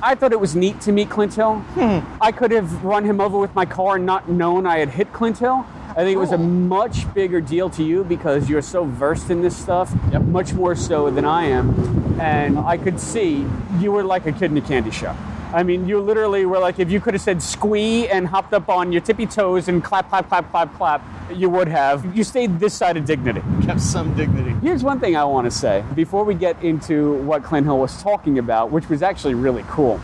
I 0.01 0.15
thought 0.15 0.31
it 0.31 0.39
was 0.39 0.56
neat 0.56 0.80
to 0.81 0.93
meet 0.93 1.09
Clint 1.09 1.33
Hill. 1.33 1.56
Hmm. 1.56 1.99
I 2.22 2.31
could 2.31 2.51
have 2.51 2.85
run 2.85 3.03
him 3.03 3.19
over 3.19 3.38
with 3.38 3.53
my 3.53 3.65
car 3.65 3.98
and 3.98 4.06
not 4.06 4.30
known 4.30 4.65
I 4.65 4.77
had 4.77 4.89
hit 4.89 5.11
Clint 5.11 5.39
Hill. 5.39 5.65
I 5.89 6.03
think 6.03 6.15
it 6.15 6.19
was 6.19 6.31
a 6.31 6.38
much 6.38 7.11
bigger 7.14 7.41
deal 7.41 7.69
to 7.72 7.83
you 7.83 8.06
because 8.06 8.49
you're 8.49 8.61
so 8.61 8.85
versed 8.85 9.30
in 9.30 9.41
this 9.41 9.57
stuff, 9.57 9.93
much 10.22 10.53
more 10.53 10.75
so 10.75 11.09
than 11.09 11.25
I 11.25 11.45
am. 11.45 12.19
And 12.22 12.57
I 12.59 12.77
could 12.77 12.99
see 12.99 13.45
you 13.80 13.91
were 13.91 14.03
like 14.03 14.25
a 14.25 14.31
kid 14.31 14.51
in 14.51 14.57
a 14.57 14.61
candy 14.61 14.91
shop. 14.91 15.17
I 15.51 15.63
mean, 15.63 15.87
you 15.87 15.99
literally 15.99 16.45
were 16.45 16.59
like, 16.59 16.77
if 16.77 16.91
you 16.91 17.01
could 17.01 17.15
have 17.15 17.23
said 17.23 17.41
squee 17.41 18.07
and 18.07 18.27
hopped 18.27 18.53
up 18.53 18.69
on 18.69 18.91
your 18.91 19.01
tippy 19.01 19.25
toes 19.25 19.67
and 19.67 19.83
clap, 19.83 20.07
clap, 20.09 20.29
clap, 20.29 20.51
clap, 20.51 20.71
clap, 20.75 21.03
you 21.33 21.49
would 21.49 21.67
have. 21.67 22.15
You 22.15 22.23
stayed 22.23 22.59
this 22.59 22.75
side 22.75 22.97
of 22.97 23.05
dignity. 23.05 23.41
Kept 23.63 23.81
some 23.81 24.15
dignity. 24.15 24.51
Here's 24.61 24.83
one 24.83 24.99
thing 24.99 25.15
I 25.15 25.23
want 25.23 25.45
to 25.45 25.51
say 25.51 25.83
before 25.95 26.23
we 26.23 26.35
get 26.35 26.61
into 26.63 27.15
what 27.23 27.43
Clint 27.43 27.65
Hill 27.65 27.79
was 27.79 27.99
talking 28.03 28.37
about, 28.37 28.69
which 28.69 28.89
was 28.89 29.01
actually 29.01 29.33
really 29.33 29.65
cool. 29.67 29.99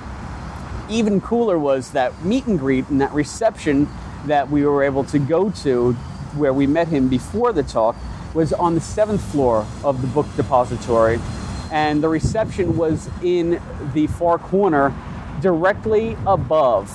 Even 0.89 1.21
cooler 1.21 1.59
was 1.59 1.91
that 1.91 2.25
meet 2.25 2.47
and 2.47 2.57
greet 2.57 2.89
and 2.89 2.99
that 2.99 3.13
reception 3.13 3.87
that 4.25 4.49
we 4.49 4.65
were 4.65 4.81
able 4.81 5.03
to 5.03 5.19
go 5.19 5.51
to 5.51 5.93
where 6.33 6.53
we 6.53 6.65
met 6.65 6.87
him 6.87 7.07
before 7.07 7.53
the 7.53 7.61
talk 7.61 7.95
was 8.33 8.51
on 8.51 8.73
the 8.73 8.81
seventh 8.81 9.23
floor 9.31 9.67
of 9.83 10.01
the 10.01 10.07
book 10.07 10.25
depository. 10.35 11.19
And 11.71 12.01
the 12.01 12.09
reception 12.09 12.77
was 12.77 13.11
in 13.21 13.61
the 13.93 14.07
far 14.07 14.39
corner 14.39 14.91
directly 15.49 16.17
above 16.25 16.89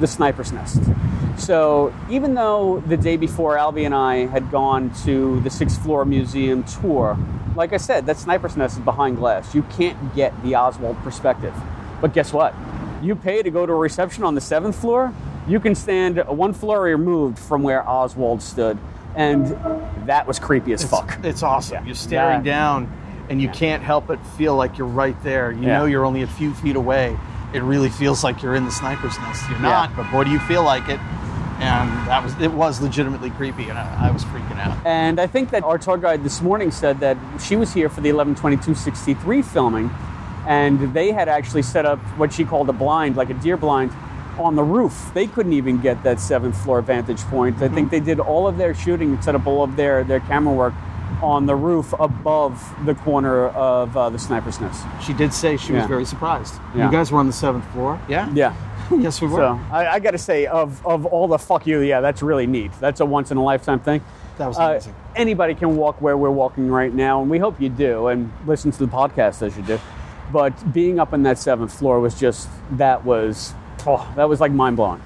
the 0.00 0.06
sniper's 0.06 0.50
nest. 0.50 0.80
So 1.36 1.92
even 2.08 2.32
though 2.32 2.82
the 2.86 2.96
day 2.96 3.18
before 3.18 3.56
Albie 3.58 3.84
and 3.84 3.94
I 3.94 4.24
had 4.24 4.50
gone 4.50 4.90
to 5.04 5.40
the 5.40 5.50
sixth 5.50 5.82
floor 5.82 6.06
museum 6.06 6.64
tour, 6.64 7.18
like 7.54 7.74
I 7.74 7.76
said, 7.76 8.06
that 8.06 8.16
sniper's 8.16 8.56
nest 8.56 8.78
is 8.78 8.82
behind 8.82 9.18
glass. 9.18 9.54
You 9.54 9.62
can't 9.64 10.14
get 10.14 10.32
the 10.42 10.54
Oswald 10.56 10.96
perspective. 11.02 11.52
But 12.00 12.14
guess 12.14 12.32
what? 12.32 12.54
You 13.02 13.14
pay 13.14 13.42
to 13.42 13.50
go 13.50 13.66
to 13.66 13.72
a 13.74 13.76
reception 13.76 14.24
on 14.24 14.34
the 14.34 14.40
seventh 14.40 14.76
floor, 14.80 15.12
you 15.46 15.60
can 15.60 15.74
stand 15.74 16.16
one 16.26 16.54
floor 16.54 16.80
removed 16.80 17.38
from 17.38 17.62
where 17.62 17.86
Oswald 17.86 18.40
stood. 18.40 18.78
And 19.16 19.48
that 20.06 20.26
was 20.26 20.38
creepy 20.38 20.72
as 20.72 20.82
fuck. 20.82 21.18
It's 21.22 21.42
awesome. 21.42 21.84
You're 21.84 21.94
staring 21.94 22.42
Yeah. 22.46 22.52
down, 22.54 22.90
and 23.28 23.42
you 23.42 23.50
can't 23.50 23.82
help 23.82 24.06
but 24.06 24.18
feel 24.38 24.56
like 24.56 24.78
you're 24.78 24.86
right 24.86 25.22
there. 25.22 25.52
You 25.52 25.66
Yeah. 25.66 25.78
know 25.80 25.84
you're 25.84 26.06
only 26.06 26.22
a 26.22 26.26
few 26.26 26.54
feet 26.54 26.76
away. 26.76 27.18
It 27.52 27.62
really 27.62 27.90
feels 27.90 28.24
like 28.24 28.42
you're 28.42 28.54
in 28.54 28.64
the 28.64 28.70
sniper's 28.70 29.18
nest. 29.18 29.48
You're 29.48 29.58
Yeah. 29.58 29.68
not, 29.68 29.96
but 29.96 30.10
boy, 30.10 30.24
do 30.24 30.30
you 30.30 30.38
feel 30.40 30.62
like 30.62 30.88
it. 30.88 31.00
And 31.60 31.90
that 32.08 32.24
was 32.24 32.34
it 32.40 32.52
was 32.52 32.80
legitimately 32.80 33.30
creepy, 33.30 33.68
and 33.68 33.78
I, 33.78 34.08
I 34.08 34.10
was 34.10 34.24
freaking 34.24 34.58
out. 34.58 34.76
And 34.84 35.20
I 35.20 35.28
think 35.28 35.50
that 35.50 35.62
our 35.62 35.78
tour 35.78 35.96
guide 35.96 36.24
this 36.24 36.42
morning 36.42 36.72
said 36.72 36.98
that 37.00 37.16
she 37.40 37.54
was 37.54 37.72
here 37.72 37.88
for 37.88 38.00
the 38.00 38.10
112263 38.10 39.42
filming, 39.42 39.90
and 40.48 40.92
they 40.92 41.12
had 41.12 41.28
actually 41.28 41.62
set 41.62 41.86
up 41.86 42.00
what 42.18 42.32
she 42.32 42.44
called 42.44 42.68
a 42.68 42.72
blind, 42.72 43.16
like 43.16 43.30
a 43.30 43.34
deer 43.34 43.56
blind, 43.56 43.92
on 44.38 44.56
the 44.56 44.64
roof. 44.64 45.12
They 45.14 45.28
couldn't 45.28 45.52
even 45.52 45.80
get 45.80 46.02
that 46.02 46.18
seventh 46.18 46.60
floor 46.60 46.82
vantage 46.82 47.20
point. 47.24 47.56
I 47.56 47.68
think 47.68 47.74
mm-hmm. 47.74 47.88
they 47.90 48.00
did 48.00 48.18
all 48.18 48.48
of 48.48 48.56
their 48.56 48.74
shooting, 48.74 49.20
set 49.22 49.36
up 49.36 49.46
all 49.46 49.62
of 49.62 49.76
their, 49.76 50.02
their 50.02 50.20
camera 50.20 50.52
work 50.52 50.74
on 51.22 51.46
the 51.46 51.54
roof 51.56 51.92
above 51.98 52.74
the 52.86 52.94
corner 52.94 53.48
of 53.48 53.96
uh, 53.96 54.10
the 54.10 54.18
sniper's 54.18 54.60
nest. 54.60 54.84
She 55.04 55.12
did 55.12 55.32
say 55.32 55.56
she 55.56 55.72
was 55.72 55.86
very 55.86 56.04
surprised. 56.04 56.54
Yeah. 56.76 56.86
You 56.86 56.92
guys 56.92 57.10
were 57.12 57.18
on 57.18 57.26
the 57.26 57.32
seventh 57.32 57.64
floor. 57.72 58.00
Yeah. 58.08 58.30
Yeah. 58.34 58.54
yes, 58.98 59.20
we 59.20 59.28
were. 59.28 59.36
So 59.38 59.60
I, 59.70 59.86
I 59.94 59.98
got 60.00 60.10
to 60.12 60.18
say, 60.18 60.46
of 60.46 60.84
of 60.86 61.06
all 61.06 61.26
the 61.28 61.38
fuck 61.38 61.66
you, 61.66 61.80
yeah, 61.80 62.00
that's 62.00 62.22
really 62.22 62.46
neat. 62.46 62.72
That's 62.80 63.00
a 63.00 63.04
once 63.06 63.30
in 63.30 63.36
a 63.36 63.42
lifetime 63.42 63.80
thing. 63.80 64.02
That 64.38 64.48
was 64.48 64.58
Uh, 64.58 64.62
amazing. 64.62 64.94
anybody 65.16 65.54
can 65.54 65.76
walk 65.76 66.00
where 66.02 66.16
we're 66.16 66.30
walking 66.30 66.68
right 66.70 66.92
now, 66.92 67.20
and 67.22 67.30
we 67.30 67.38
hope 67.38 67.60
you 67.60 67.68
do, 67.68 68.08
and 68.08 68.30
listen 68.46 68.70
to 68.72 68.78
the 68.78 68.86
podcast 68.92 69.42
as 69.42 69.56
you 69.56 69.62
do. 69.62 69.78
But 70.32 70.72
being 70.72 70.98
up 70.98 71.12
on 71.12 71.22
that 71.24 71.38
seventh 71.38 71.72
floor 71.72 72.00
was 72.00 72.18
just 72.18 72.48
that 72.72 73.04
was 73.04 73.54
oh, 73.86 74.06
that 74.16 74.28
was 74.28 74.40
like 74.40 74.52
mind 74.52 74.76
blowing. 74.76 75.02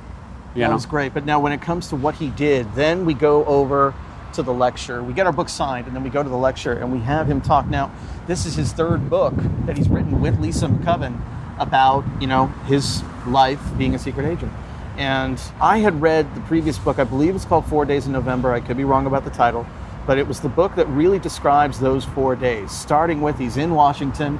You 0.54 0.62
that 0.62 0.68
know? 0.68 0.74
was 0.74 0.86
great. 0.86 1.12
But 1.12 1.24
now, 1.26 1.38
when 1.38 1.52
it 1.52 1.60
comes 1.60 1.88
to 1.88 1.96
what 1.96 2.14
he 2.16 2.30
did, 2.30 2.72
then 2.74 3.04
we 3.04 3.12
go 3.14 3.44
over 3.44 3.94
to 4.36 4.42
the 4.42 4.52
lecture. 4.52 5.02
We 5.02 5.12
get 5.12 5.26
our 5.26 5.32
book 5.32 5.48
signed, 5.48 5.86
and 5.86 5.96
then 5.96 6.02
we 6.02 6.10
go 6.10 6.22
to 6.22 6.28
the 6.28 6.36
lecture, 6.36 6.72
and 6.72 6.92
we 6.92 7.00
have 7.00 7.28
him 7.28 7.40
talk. 7.40 7.66
Now, 7.66 7.90
this 8.26 8.46
is 8.46 8.54
his 8.54 8.72
third 8.72 9.10
book 9.10 9.34
that 9.66 9.76
he's 9.76 9.88
written 9.88 10.20
with 10.20 10.38
Lisa 10.38 10.68
McCubbin 10.68 11.20
about, 11.58 12.04
you 12.20 12.26
know, 12.26 12.46
his 12.66 13.02
life 13.26 13.60
being 13.76 13.94
a 13.94 13.98
secret 13.98 14.26
agent. 14.26 14.52
And 14.96 15.40
I 15.60 15.78
had 15.78 16.00
read 16.00 16.34
the 16.34 16.40
previous 16.42 16.78
book. 16.78 16.98
I 16.98 17.04
believe 17.04 17.34
it's 17.34 17.44
called 17.44 17.66
Four 17.66 17.84
Days 17.84 18.06
in 18.06 18.12
November. 18.12 18.52
I 18.52 18.60
could 18.60 18.76
be 18.76 18.84
wrong 18.84 19.06
about 19.06 19.24
the 19.24 19.30
title, 19.30 19.66
but 20.06 20.16
it 20.16 20.26
was 20.26 20.40
the 20.40 20.48
book 20.48 20.74
that 20.76 20.86
really 20.88 21.18
describes 21.18 21.80
those 21.80 22.04
four 22.04 22.36
days. 22.36 22.70
Starting 22.70 23.20
with 23.20 23.38
he's 23.38 23.56
in 23.56 23.74
Washington, 23.74 24.38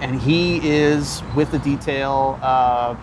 and 0.00 0.20
he 0.20 0.66
is 0.66 1.22
with 1.34 1.50
the 1.50 1.58
detail. 1.58 2.38
Uh, 2.40 2.96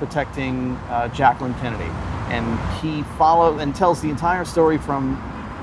protecting 0.00 0.72
uh, 0.88 1.08
Jacqueline 1.08 1.54
Kennedy. 1.60 1.90
And 2.30 2.58
he 2.80 3.04
follows 3.18 3.60
and 3.60 3.76
tells 3.76 4.00
the 4.00 4.08
entire 4.08 4.44
story 4.44 4.78
from 4.78 5.16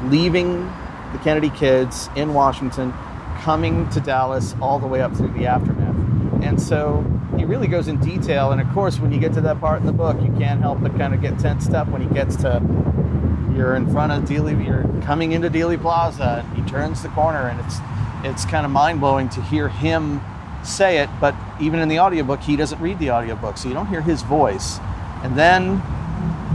leaving 0.03 0.66
the 1.14 1.19
Kennedy 1.24 1.50
kids 1.50 2.09
in 2.16 2.34
Washington, 2.34 2.93
coming 3.40 3.90
to 3.90 4.00
Dallas, 4.00 4.56
all 4.61 4.80
the 4.80 4.88
way 4.88 5.01
up 5.01 5.16
through 5.16 5.34
the 5.34 5.45
aftermath. 5.45 5.95
And 6.43 6.61
so 6.61 7.06
he 7.38 7.45
really 7.45 7.67
goes 7.67 7.88
in 7.88 8.00
detail. 8.00 8.51
And 8.51 8.61
of 8.61 8.69
course, 8.72 9.00
when 9.00 9.11
you 9.11 9.19
get 9.19 9.34
to 9.34 9.42
that 9.42 9.59
part 9.59 9.80
in 9.80 9.85
the 9.85 9.93
book, 9.93 10.22
you 10.22 10.34
can't 10.38 10.61
help 10.61 10.82
but 10.82 10.98
kind 10.98 11.14
of 11.14 11.22
get 11.22 11.40
tensed 11.40 11.74
up 11.74 11.88
when 11.90 12.01
he 12.01 12.14
gets 12.14 12.35
to 12.38 12.61
you're 13.58 13.76
in 13.76 13.92
front 13.92 14.11
of 14.11 14.24
Dealey, 14.30 14.64
you're 14.64 14.84
coming 15.01 15.32
into 15.32 15.50
Dealey 15.50 15.82
Plaza, 15.82 16.45
and 16.45 16.58
he 16.58 16.72
turns 16.72 17.01
the 17.01 17.09
corner, 17.09 17.48
and 17.48 17.59
it's 17.66 17.80
it's 18.24 18.45
kind 18.45 18.66
of 18.66 18.72
mind 18.72 19.00
blowing 19.00 19.30
to 19.30 19.42
hear 19.42 19.67
him 19.67 20.22
say 20.64 21.00
it. 21.00 21.09
But 21.19 21.35
even 21.59 21.80
in 21.80 21.88
the 21.88 22.00
audiobook, 22.00 22.42
he 22.42 22.56
doesn't 22.56 22.80
read 22.80 23.00
the 23.00 23.11
audiobook, 23.11 23.58
so 23.58 23.67
you 23.67 23.74
don't 23.74 23.88
hear 23.88 24.01
his 24.01 24.22
voice. 24.22 24.80
And 25.24 25.35
then 25.35 25.82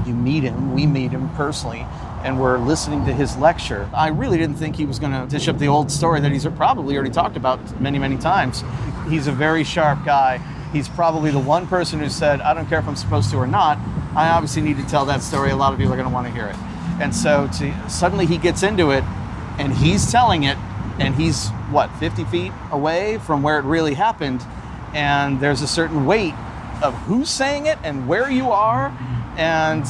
you 0.06 0.14
meet 0.14 0.44
him, 0.44 0.74
we 0.74 0.86
meet 0.86 1.10
him 1.10 1.28
personally, 1.30 1.84
and 2.24 2.40
we're 2.40 2.58
listening 2.58 3.04
to 3.06 3.12
his 3.12 3.36
lecture. 3.36 3.88
I 3.92 4.08
really 4.08 4.38
didn't 4.38 4.56
think 4.56 4.76
he 4.76 4.86
was 4.86 4.98
going 4.98 5.12
to 5.12 5.26
dish 5.26 5.48
up 5.48 5.58
the 5.58 5.68
old 5.68 5.90
story 5.90 6.20
that 6.20 6.30
he's 6.30 6.46
probably 6.46 6.94
already 6.94 7.10
talked 7.10 7.36
about 7.36 7.80
many, 7.80 7.98
many 7.98 8.16
times. 8.16 8.62
He's 9.08 9.26
a 9.26 9.32
very 9.32 9.64
sharp 9.64 10.04
guy. 10.04 10.38
He's 10.72 10.88
probably 10.88 11.30
the 11.30 11.40
one 11.40 11.66
person 11.66 11.98
who 11.98 12.08
said, 12.08 12.40
I 12.40 12.54
don't 12.54 12.66
care 12.68 12.78
if 12.78 12.86
I'm 12.86 12.96
supposed 12.96 13.30
to 13.30 13.36
or 13.36 13.46
not. 13.46 13.78
I 14.14 14.28
obviously 14.28 14.62
need 14.62 14.76
to 14.78 14.86
tell 14.86 15.04
that 15.06 15.22
story. 15.22 15.50
A 15.50 15.56
lot 15.56 15.72
of 15.72 15.78
people 15.78 15.92
are 15.92 15.96
going 15.96 16.08
to 16.08 16.14
want 16.14 16.26
to 16.28 16.32
hear 16.32 16.46
it. 16.46 16.56
And 17.00 17.14
so 17.14 17.48
to, 17.58 17.90
suddenly 17.90 18.26
he 18.26 18.38
gets 18.38 18.62
into 18.62 18.90
it 18.90 19.04
and 19.58 19.72
he's 19.72 20.10
telling 20.10 20.44
it, 20.44 20.56
and 20.98 21.14
he's 21.14 21.48
what, 21.70 21.90
50 21.96 22.24
feet 22.24 22.52
away 22.70 23.18
from 23.18 23.42
where 23.42 23.58
it 23.58 23.64
really 23.64 23.94
happened. 23.94 24.42
And 24.94 25.40
there's 25.40 25.62
a 25.62 25.66
certain 25.66 26.06
weight 26.06 26.34
of 26.82 26.94
who's 26.94 27.30
saying 27.30 27.66
it 27.66 27.78
and 27.82 28.06
where 28.06 28.30
you 28.30 28.50
are. 28.50 28.96
And 29.36 29.84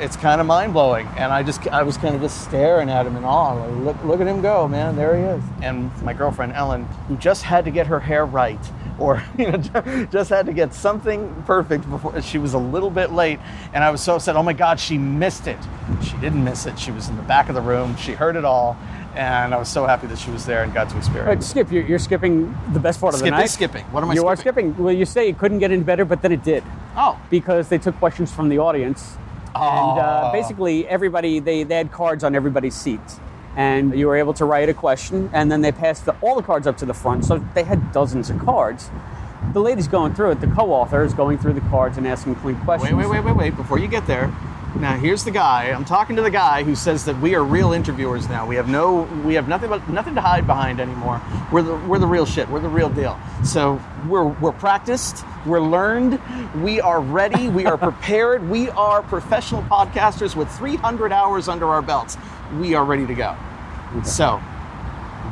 it's 0.00 0.16
kind 0.16 0.40
of 0.40 0.46
mind 0.46 0.72
blowing. 0.72 1.06
And 1.16 1.32
I 1.32 1.42
just, 1.42 1.66
I 1.68 1.82
was 1.82 1.96
kind 1.96 2.14
of 2.14 2.20
just 2.20 2.42
staring 2.44 2.90
at 2.90 3.06
him 3.06 3.16
in 3.16 3.24
awe. 3.24 3.54
Like, 3.54 3.76
look, 3.84 4.04
look 4.04 4.20
at 4.20 4.26
him 4.26 4.40
go, 4.42 4.66
man. 4.68 4.96
There 4.96 5.16
he 5.16 5.22
is. 5.22 5.42
And 5.62 5.90
my 6.02 6.12
girlfriend 6.12 6.52
Ellen, 6.52 6.84
who 7.08 7.16
just 7.16 7.42
had 7.42 7.64
to 7.64 7.70
get 7.70 7.86
her 7.86 8.00
hair 8.00 8.26
right, 8.26 8.58
or 8.98 9.22
you 9.38 9.50
know, 9.52 10.06
just 10.12 10.30
had 10.30 10.46
to 10.46 10.52
get 10.52 10.74
something 10.74 11.42
perfect 11.46 11.88
before 11.90 12.20
she 12.22 12.38
was 12.38 12.54
a 12.54 12.58
little 12.58 12.90
bit 12.90 13.12
late. 13.12 13.38
And 13.72 13.82
I 13.84 13.90
was 13.90 14.00
so 14.00 14.16
upset. 14.16 14.36
Oh 14.36 14.42
my 14.42 14.52
God, 14.52 14.78
she 14.80 14.98
missed 14.98 15.46
it. 15.46 15.58
She 16.02 16.16
didn't 16.18 16.42
miss 16.44 16.66
it. 16.66 16.78
She 16.78 16.90
was 16.90 17.08
in 17.08 17.16
the 17.16 17.22
back 17.22 17.48
of 17.48 17.54
the 17.54 17.60
room. 17.62 17.96
She 17.96 18.12
heard 18.12 18.36
it 18.36 18.44
all. 18.44 18.76
and 19.14 19.54
I 19.54 19.58
was 19.58 19.68
so 19.68 19.86
happy 19.86 20.08
that 20.08 20.18
she 20.18 20.30
was 20.32 20.44
there 20.44 20.64
and 20.64 20.74
got 20.74 20.88
to 20.90 20.96
experience. 20.98 21.44
But 21.44 21.44
Skip, 21.48 21.70
you're, 21.70 21.84
you're 21.84 21.98
skipping 22.00 22.52
the 22.72 22.80
best 22.80 23.00
part 23.00 23.14
of 23.14 23.20
the 23.20 23.30
night. 23.30 23.46
skipping. 23.46 23.84
What 23.92 24.02
am 24.02 24.10
I 24.10 24.14
You 24.14 24.26
are 24.26 24.34
skipping? 24.34 24.70
skipping. 24.70 24.84
Well, 24.84 24.92
you 24.92 25.04
say 25.04 25.28
it 25.28 25.38
couldn't 25.38 25.60
get 25.60 25.70
any 25.70 25.84
better, 25.84 26.04
but 26.04 26.20
then 26.20 26.32
it 26.32 26.42
did. 26.42 26.64
Oh. 26.96 27.20
Because 27.30 27.68
they 27.68 27.78
took 27.78 27.94
questions 28.00 28.32
from 28.32 28.48
the 28.48 28.58
audience. 28.58 29.16
And 29.54 29.98
uh, 29.98 30.30
basically, 30.32 30.86
everybody, 30.88 31.38
they, 31.38 31.62
they 31.62 31.76
had 31.76 31.92
cards 31.92 32.24
on 32.24 32.34
everybody's 32.34 32.74
seat. 32.74 33.00
And 33.56 33.96
you 33.96 34.08
were 34.08 34.16
able 34.16 34.34
to 34.34 34.44
write 34.44 34.68
a 34.68 34.74
question, 34.74 35.30
and 35.32 35.50
then 35.50 35.60
they 35.60 35.70
passed 35.70 36.06
the, 36.06 36.16
all 36.20 36.34
the 36.34 36.42
cards 36.42 36.66
up 36.66 36.76
to 36.78 36.86
the 36.86 36.94
front. 36.94 37.24
So 37.24 37.38
they 37.54 37.62
had 37.62 37.92
dozens 37.92 38.28
of 38.30 38.40
cards. 38.40 38.90
The 39.52 39.60
lady's 39.60 39.86
going 39.86 40.14
through 40.14 40.32
it. 40.32 40.40
The 40.40 40.48
co 40.48 40.72
author 40.72 41.04
is 41.04 41.14
going 41.14 41.38
through 41.38 41.52
the 41.52 41.60
cards 41.60 41.96
and 41.96 42.06
asking 42.06 42.34
Clint 42.36 42.60
questions. 42.64 42.92
Wait, 42.92 43.06
wait, 43.06 43.22
wait, 43.22 43.24
wait, 43.24 43.36
wait. 43.36 43.56
Before 43.56 43.78
you 43.78 43.86
get 43.86 44.06
there, 44.08 44.34
now 44.76 44.96
here's 44.96 45.24
the 45.24 45.30
guy. 45.30 45.70
I'm 45.70 45.84
talking 45.84 46.16
to 46.16 46.22
the 46.22 46.30
guy 46.30 46.62
who 46.64 46.74
says 46.74 47.04
that 47.04 47.18
we 47.20 47.34
are 47.34 47.44
real 47.44 47.72
interviewers 47.72 48.28
now. 48.28 48.46
We 48.46 48.56
have 48.56 48.68
no, 48.68 49.02
we 49.24 49.34
have 49.34 49.48
nothing 49.48 49.70
but 49.70 49.88
nothing 49.88 50.14
to 50.16 50.20
hide 50.20 50.46
behind 50.46 50.80
anymore. 50.80 51.22
We're 51.52 51.62
the, 51.62 51.76
we're 51.76 51.98
the 51.98 52.06
real 52.06 52.26
shit. 52.26 52.48
We're 52.48 52.60
the 52.60 52.68
real 52.68 52.88
deal. 52.88 53.18
So 53.44 53.80
we're, 54.08 54.24
we're 54.24 54.52
practiced. 54.52 55.24
We're 55.46 55.60
learned. 55.60 56.20
We 56.62 56.80
are 56.80 57.00
ready. 57.00 57.48
We 57.48 57.66
are 57.66 57.78
prepared. 57.90 58.48
We 58.48 58.68
are 58.70 59.02
professional 59.02 59.62
podcasters 59.62 60.34
with 60.34 60.50
300 60.50 61.12
hours 61.12 61.48
under 61.48 61.68
our 61.68 61.82
belts. 61.82 62.16
We 62.58 62.74
are 62.74 62.84
ready 62.84 63.06
to 63.06 63.14
go. 63.14 63.36
So, 64.02 64.38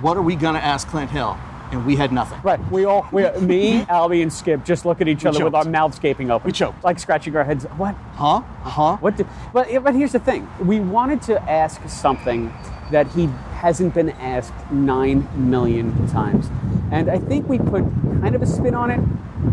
what 0.00 0.16
are 0.16 0.22
we 0.22 0.36
gonna 0.36 0.60
ask 0.60 0.86
Clint 0.88 1.10
Hill? 1.10 1.36
And 1.72 1.86
we 1.86 1.96
had 1.96 2.12
nothing. 2.12 2.38
Right. 2.42 2.60
We 2.70 2.84
all, 2.84 3.08
we, 3.12 3.28
me, 3.40 3.80
Albie, 3.86 4.22
and 4.22 4.30
Skip 4.30 4.62
just 4.62 4.84
look 4.84 5.00
at 5.00 5.08
each 5.08 5.24
We 5.24 5.30
other 5.30 5.44
with 5.44 5.54
our 5.54 5.64
mouths 5.64 5.98
gaping 5.98 6.30
open. 6.30 6.46
We 6.46 6.52
choked. 6.52 6.84
Like 6.84 6.98
scratching 6.98 7.34
our 7.34 7.44
heads. 7.44 7.64
What? 7.64 7.94
Huh? 8.14 8.40
Huh? 8.62 8.98
What? 8.98 9.16
Do, 9.16 9.26
but, 9.54 9.68
but 9.82 9.94
here's 9.94 10.12
the 10.12 10.18
thing. 10.18 10.46
We 10.60 10.80
wanted 10.80 11.22
to 11.22 11.40
ask 11.50 11.80
something 11.88 12.52
that 12.90 13.06
he 13.12 13.26
hasn't 13.54 13.94
been 13.94 14.10
asked 14.10 14.52
nine 14.70 15.26
million 15.34 16.06
times. 16.08 16.50
And 16.90 17.10
I 17.10 17.18
think 17.18 17.48
we 17.48 17.56
put 17.58 17.84
kind 18.20 18.34
of 18.34 18.42
a 18.42 18.46
spin 18.46 18.74
on 18.74 18.90
it, 18.90 19.00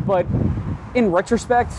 but 0.05 0.25
in 0.93 1.11
retrospect, 1.11 1.71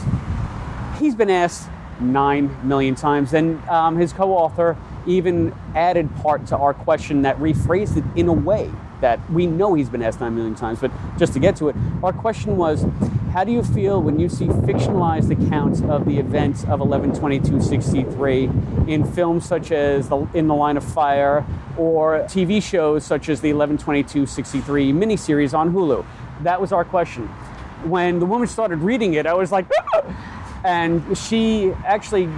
he's 0.99 1.15
been 1.15 1.29
asked 1.29 1.69
nine 2.01 2.57
million 2.67 2.95
times. 2.95 3.35
And 3.35 3.63
um, 3.69 3.99
his 3.99 4.15
co 4.15 4.33
author 4.33 4.79
even 5.07 5.55
added 5.75 6.09
part 6.17 6.47
to 6.47 6.57
our 6.57 6.73
question 6.73 7.23
that 7.23 7.37
rephrased 7.37 7.99
it 7.99 8.05
in 8.19 8.29
a 8.29 8.33
way 8.33 8.71
that 9.01 9.19
we 9.31 9.47
know 9.47 9.75
he's 9.75 9.89
been 9.89 10.03
asked 10.03 10.21
nine 10.21 10.35
million 10.35 10.55
times. 10.55 10.81
But 10.81 10.91
just 11.19 11.33
to 11.35 11.39
get 11.39 11.57
to 11.57 11.69
it, 11.69 11.77
our 12.03 12.13
question 12.13 12.57
was 12.57 12.85
how 13.33 13.45
do 13.45 13.53
you 13.53 13.63
feel 13.63 14.03
when 14.03 14.19
you 14.19 14.29
see 14.29 14.47
fictionalized 14.47 15.31
accounts 15.31 15.83
of 15.83 16.05
the 16.05 16.19
events 16.19 16.65
of 16.65 16.81
112263 16.81 18.51
in 18.93 19.05
films 19.13 19.47
such 19.47 19.71
as 19.71 20.09
the, 20.09 20.27
In 20.35 20.49
the 20.49 20.55
Line 20.55 20.77
of 20.77 20.85
Fire 20.85 21.47
or 21.79 22.21
TV 22.25 22.61
shows 22.63 23.05
such 23.05 23.29
as 23.29 23.41
the 23.41 23.53
112263 23.53 24.93
miniseries 24.93 25.55
on 25.57 25.73
Hulu? 25.73 26.05
That 26.43 26.61
was 26.61 26.73
our 26.73 26.85
question. 26.85 27.29
When 27.85 28.19
the 28.19 28.27
woman 28.27 28.49
started 28.49 28.79
reading 28.79 29.15
it, 29.15 29.27
I 29.27 29.35
was 29.35 29.53
like, 29.53 29.67
and 30.65 31.17
she 31.17 31.73
actually 31.85 32.29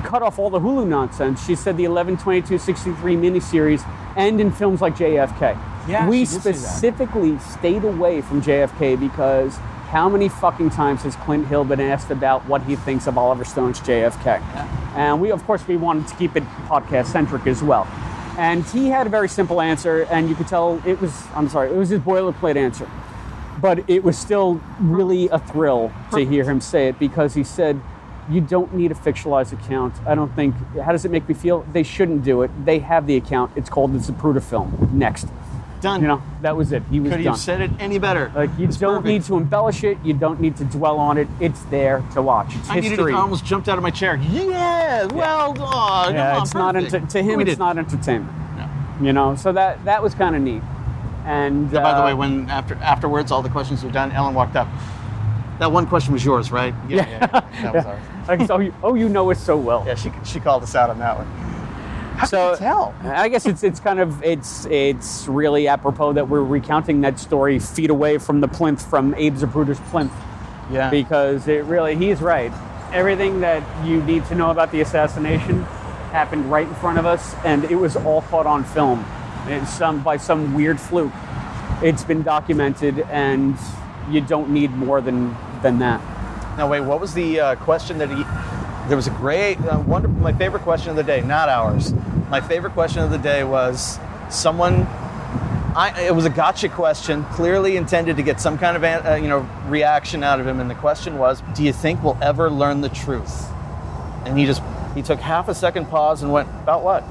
cut 0.00 0.22
off 0.22 0.38
all 0.38 0.50
the 0.50 0.60
Hulu 0.60 0.86
nonsense. 0.86 1.44
She 1.44 1.54
said 1.54 1.76
the 1.76 1.84
112263 1.84 3.16
miniseries 3.16 3.88
and 4.16 4.40
in 4.40 4.50
films 4.50 4.80
like 4.80 4.96
JFK. 4.96 5.58
Yeah, 5.88 6.08
we 6.08 6.24
she 6.24 6.32
did 6.34 6.42
say 6.42 6.52
that. 6.52 6.58
specifically 6.58 7.38
stayed 7.38 7.84
away 7.84 8.20
from 8.20 8.42
JFK 8.42 8.98
because 8.98 9.56
how 9.90 10.08
many 10.08 10.28
fucking 10.28 10.70
times 10.70 11.02
has 11.02 11.16
Clint 11.16 11.48
Hill 11.48 11.64
been 11.64 11.80
asked 11.80 12.10
about 12.10 12.46
what 12.46 12.62
he 12.62 12.76
thinks 12.76 13.06
of 13.08 13.18
Oliver 13.18 13.44
Stone's 13.44 13.80
JFK? 13.80 14.40
And 14.94 15.20
we, 15.20 15.32
of 15.32 15.44
course, 15.46 15.66
we 15.66 15.76
wanted 15.76 16.06
to 16.08 16.14
keep 16.16 16.36
it 16.36 16.44
podcast 16.66 17.06
centric 17.06 17.46
as 17.46 17.62
well. 17.62 17.88
And 18.38 18.64
he 18.66 18.88
had 18.88 19.06
a 19.06 19.10
very 19.10 19.28
simple 19.28 19.60
answer, 19.60 20.04
and 20.04 20.28
you 20.28 20.34
could 20.34 20.46
tell 20.46 20.80
it 20.86 21.00
was, 21.00 21.26
I'm 21.34 21.48
sorry, 21.48 21.70
it 21.70 21.76
was 21.76 21.88
his 21.88 22.00
boilerplate 22.00 22.56
answer. 22.56 22.88
But 23.60 23.90
it 23.90 24.04
was 24.04 24.16
still 24.16 24.60
really 24.78 25.28
a 25.28 25.38
thrill 25.38 25.92
to 26.12 26.24
hear 26.24 26.44
him 26.44 26.60
say 26.60 26.88
it 26.88 26.98
because 26.98 27.34
he 27.34 27.42
said, 27.42 27.80
You 28.30 28.40
don't 28.40 28.72
need 28.74 28.92
a 28.92 28.94
fictionalized 28.94 29.52
account. 29.52 29.94
I 30.06 30.14
don't 30.14 30.34
think, 30.36 30.54
how 30.84 30.92
does 30.92 31.04
it 31.04 31.10
make 31.10 31.28
me 31.28 31.34
feel? 31.34 31.66
They 31.72 31.82
shouldn't 31.82 32.22
do 32.22 32.42
it. 32.42 32.50
They 32.64 32.78
have 32.78 33.06
the 33.06 33.16
account. 33.16 33.52
It's 33.56 33.68
called 33.68 33.92
the 33.92 33.98
Zapruder 33.98 34.42
film. 34.42 34.90
Next. 34.92 35.26
Done. 35.80 36.02
You 36.02 36.08
know, 36.08 36.22
that 36.42 36.56
was 36.56 36.72
it. 36.72 36.82
He 36.90 37.00
was 37.00 37.10
done. 37.10 37.18
Could 37.20 37.26
have 37.26 37.38
said 37.38 37.60
it 37.62 37.70
any 37.80 37.98
better. 37.98 38.30
Like 38.34 38.50
you 38.58 38.66
don't 38.66 39.02
need 39.04 39.24
to 39.24 39.36
embellish 39.38 39.82
it. 39.82 39.96
You 40.04 40.12
don't 40.12 40.38
need 40.38 40.56
to 40.58 40.64
dwell 40.64 40.98
on 40.98 41.16
it. 41.16 41.26
It's 41.40 41.62
there 41.64 42.04
to 42.12 42.20
watch. 42.20 42.54
It's 42.54 42.68
I 42.68 42.74
needed 42.76 42.90
history. 42.90 43.12
to, 43.12 43.18
I 43.18 43.22
almost 43.22 43.46
jumped 43.46 43.66
out 43.66 43.78
of 43.78 43.82
my 43.82 43.90
chair. 43.90 44.16
Yeah, 44.16 45.06
well 45.06 45.54
yeah, 45.56 46.36
on, 46.36 46.42
it's 46.42 46.52
not 46.52 46.76
enter- 46.76 47.00
to 47.00 47.22
him. 47.22 47.38
We 47.38 47.44
It's 47.44 47.52
did. 47.52 47.58
not 47.58 47.78
entertainment. 47.78 48.30
You 49.00 49.14
know, 49.14 49.34
so 49.36 49.52
that 49.52 49.82
that 49.86 50.02
was 50.02 50.14
kind 50.14 50.36
of 50.36 50.42
neat. 50.42 50.62
And 51.24 51.72
Yeah, 51.72 51.80
by 51.82 51.92
the 51.94 52.02
uh, 52.02 52.06
way, 52.06 52.12
when 52.14 52.50
after 52.50 52.74
afterwards 52.74 53.32
all 53.32 53.40
the 53.40 53.48
questions 53.48 53.82
were 53.82 53.90
done, 53.90 54.12
Ellen 54.12 54.34
walked 54.34 54.56
up. 54.56 54.68
That 55.60 55.70
one 55.70 55.86
question 55.86 56.14
was 56.14 56.24
yours, 56.24 56.50
right? 56.50 56.74
Yeah, 56.88 57.06
yeah. 57.06 57.26
That 57.62 57.74
was 57.74 57.84
ours. 57.84 58.28
like, 58.28 58.46
so 58.46 58.54
oh, 58.54 58.58
you, 58.60 58.74
oh, 58.82 58.94
you 58.94 59.10
know 59.10 59.28
it 59.28 59.36
so 59.36 59.58
well. 59.58 59.84
Yeah, 59.86 59.94
she 59.94 60.10
she 60.24 60.40
called 60.40 60.62
us 60.62 60.74
out 60.74 60.88
on 60.88 60.98
that 61.00 61.18
one. 61.18 61.26
How 62.16 62.26
so 62.26 62.56
can 62.56 62.64
you 62.64 62.68
tell? 62.70 62.94
I 63.04 63.28
guess 63.28 63.44
it's 63.44 63.62
it's 63.62 63.78
kind 63.78 64.00
of 64.00 64.22
it's 64.24 64.64
it's 64.66 65.28
really 65.28 65.68
apropos 65.68 66.14
that 66.14 66.26
we're 66.26 66.42
recounting 66.42 67.02
that 67.02 67.18
story 67.18 67.58
feet 67.58 67.90
away 67.90 68.16
from 68.16 68.40
the 68.40 68.48
plinth 68.48 68.88
from 68.88 69.14
Abe 69.16 69.34
Zapruder's 69.34 69.80
plinth. 69.90 70.12
Yeah. 70.70 70.88
Because 70.88 71.46
it 71.46 71.64
really 71.64 71.94
he's 71.94 72.22
right. 72.22 72.52
Everything 72.94 73.40
that 73.40 73.62
you 73.86 74.02
need 74.04 74.24
to 74.26 74.34
know 74.34 74.50
about 74.50 74.72
the 74.72 74.80
assassination 74.80 75.62
happened 76.10 76.50
right 76.50 76.66
in 76.66 76.74
front 76.76 76.98
of 76.98 77.04
us, 77.04 77.34
and 77.44 77.64
it 77.64 77.76
was 77.76 77.96
all 77.96 78.22
caught 78.22 78.46
on 78.46 78.64
film. 78.64 79.04
It's 79.46 79.70
some 79.70 80.02
by 80.02 80.16
some 80.16 80.54
weird 80.54 80.80
fluke. 80.80 81.12
It's 81.82 82.02
been 82.02 82.22
documented, 82.22 83.00
and 83.10 83.58
you 84.10 84.22
don't 84.22 84.50
need 84.50 84.70
more 84.72 85.02
than 85.02 85.36
than 85.62 85.78
that. 85.80 86.00
Now 86.56 86.68
wait, 86.68 86.80
what 86.80 87.00
was 87.00 87.14
the 87.14 87.40
uh, 87.40 87.54
question 87.56 87.98
that 87.98 88.10
he? 88.10 88.24
There 88.88 88.96
was 88.96 89.06
a 89.06 89.10
great, 89.12 89.58
uh, 89.60 89.78
wonderful. 89.86 90.16
My 90.18 90.32
favorite 90.32 90.62
question 90.62 90.90
of 90.90 90.96
the 90.96 91.02
day, 91.02 91.20
not 91.20 91.48
ours. 91.48 91.92
My 92.28 92.40
favorite 92.40 92.72
question 92.72 93.02
of 93.02 93.10
the 93.10 93.18
day 93.18 93.44
was 93.44 93.98
someone. 94.28 94.86
I, 95.76 96.06
it 96.06 96.14
was 96.14 96.24
a 96.24 96.30
gotcha 96.30 96.68
question, 96.68 97.24
clearly 97.26 97.76
intended 97.76 98.16
to 98.16 98.22
get 98.24 98.40
some 98.40 98.58
kind 98.58 98.76
of 98.76 98.84
uh, 98.84 99.14
you 99.14 99.28
know 99.28 99.48
reaction 99.66 100.24
out 100.24 100.40
of 100.40 100.46
him, 100.46 100.60
and 100.60 100.68
the 100.68 100.74
question 100.74 101.18
was, 101.18 101.42
"Do 101.54 101.62
you 101.62 101.72
think 101.72 102.02
we'll 102.02 102.18
ever 102.20 102.50
learn 102.50 102.80
the 102.80 102.88
truth?" 102.88 103.48
And 104.24 104.36
he 104.38 104.46
just 104.46 104.62
he 104.94 105.02
took 105.02 105.20
half 105.20 105.48
a 105.48 105.54
second 105.54 105.86
pause 105.86 106.22
and 106.22 106.32
went, 106.32 106.48
"About 106.62 106.82
what?" 106.82 107.04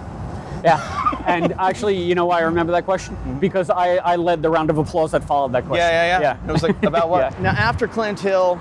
Yeah. 0.64 1.24
and 1.28 1.54
actually, 1.54 1.98
you 2.02 2.16
know 2.16 2.26
why 2.26 2.40
I 2.40 2.44
remember 2.44 2.72
that 2.74 2.86
question? 2.86 3.16
Because 3.40 3.70
I, 3.70 3.98
I 3.98 4.16
led 4.16 4.42
the 4.42 4.50
round 4.50 4.70
of 4.70 4.78
applause 4.78 5.12
that 5.12 5.24
followed 5.24 5.52
that 5.54 5.66
question. 5.66 5.86
Yeah, 5.88 6.20
yeah, 6.20 6.38
yeah. 6.40 6.48
It 6.48 6.52
was 6.52 6.64
like 6.64 6.82
about 6.84 7.10
what? 7.10 7.20
Yeah. 7.34 7.42
Now 7.42 7.52
after 7.52 7.88
Clint 7.88 8.20
Hill, 8.20 8.60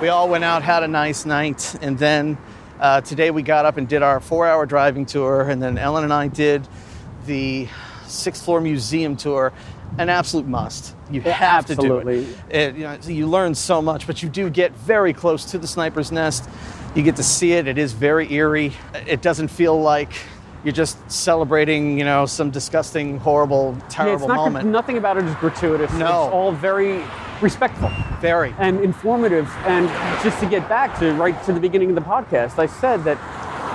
we 0.00 0.08
all 0.08 0.28
went 0.28 0.44
out, 0.44 0.62
had 0.62 0.82
a 0.82 0.88
nice 0.88 1.24
night, 1.26 1.76
and 1.82 1.98
then 1.98 2.38
uh, 2.78 3.00
today 3.02 3.30
we 3.30 3.42
got 3.42 3.66
up 3.66 3.76
and 3.76 3.86
did 3.88 4.02
our 4.02 4.20
four-hour 4.20 4.64
driving 4.66 5.04
tour, 5.06 5.42
and 5.48 5.62
then 5.62 5.76
Ellen 5.76 6.04
and 6.04 6.12
I 6.12 6.28
did 6.28 6.66
the 7.26 7.68
sixth 8.06 8.44
floor 8.44 8.60
museum 8.60 9.16
tour. 9.16 9.52
An 9.98 10.08
absolute 10.08 10.46
must. 10.46 10.94
You 11.10 11.20
Yeah, 11.20 11.32
have 11.32 11.66
to 11.66 11.74
do 11.74 11.98
it. 11.98 12.26
it 12.48 12.76
you, 12.76 12.82
know, 12.84 12.98
you 13.04 13.26
learn 13.26 13.54
so 13.54 13.82
much, 13.82 14.06
but 14.06 14.22
you 14.22 14.28
do 14.28 14.48
get 14.48 14.72
very 14.72 15.12
close 15.12 15.44
to 15.46 15.58
the 15.58 15.66
sniper's 15.66 16.12
nest. 16.12 16.48
You 16.94 17.02
get 17.02 17.16
to 17.16 17.22
see 17.24 17.52
it. 17.52 17.66
It 17.66 17.76
is 17.76 17.92
very 17.92 18.32
eerie. 18.32 18.72
It 19.06 19.20
doesn't 19.20 19.48
feel 19.48 19.80
like 19.80 20.12
you're 20.64 20.72
just 20.72 20.98
celebrating, 21.10 21.98
you 21.98 22.04
know, 22.04 22.26
some 22.26 22.50
disgusting, 22.50 23.18
horrible, 23.18 23.76
Yeah, 23.78 23.88
terrible 23.88 24.28
not, 24.28 24.36
moment. 24.36 24.68
nothing 24.68 24.98
about 24.98 25.16
it 25.16 25.24
is 25.24 25.34
gratuitous. 25.36 25.92
No. 25.92 26.04
It's 26.06 26.32
all 26.34 26.52
very 26.52 27.02
respectful. 27.40 27.90
Very. 28.20 28.54
And 28.58 28.80
informative. 28.80 29.50
And 29.64 29.88
just 30.22 30.38
to 30.40 30.46
get 30.46 30.68
back 30.68 30.98
to 30.98 31.12
right 31.14 31.42
to 31.44 31.52
the 31.52 31.60
beginning 31.60 31.88
of 31.90 31.94
the 31.94 32.02
podcast, 32.02 32.58
I 32.58 32.66
said 32.66 33.04
that 33.04 33.18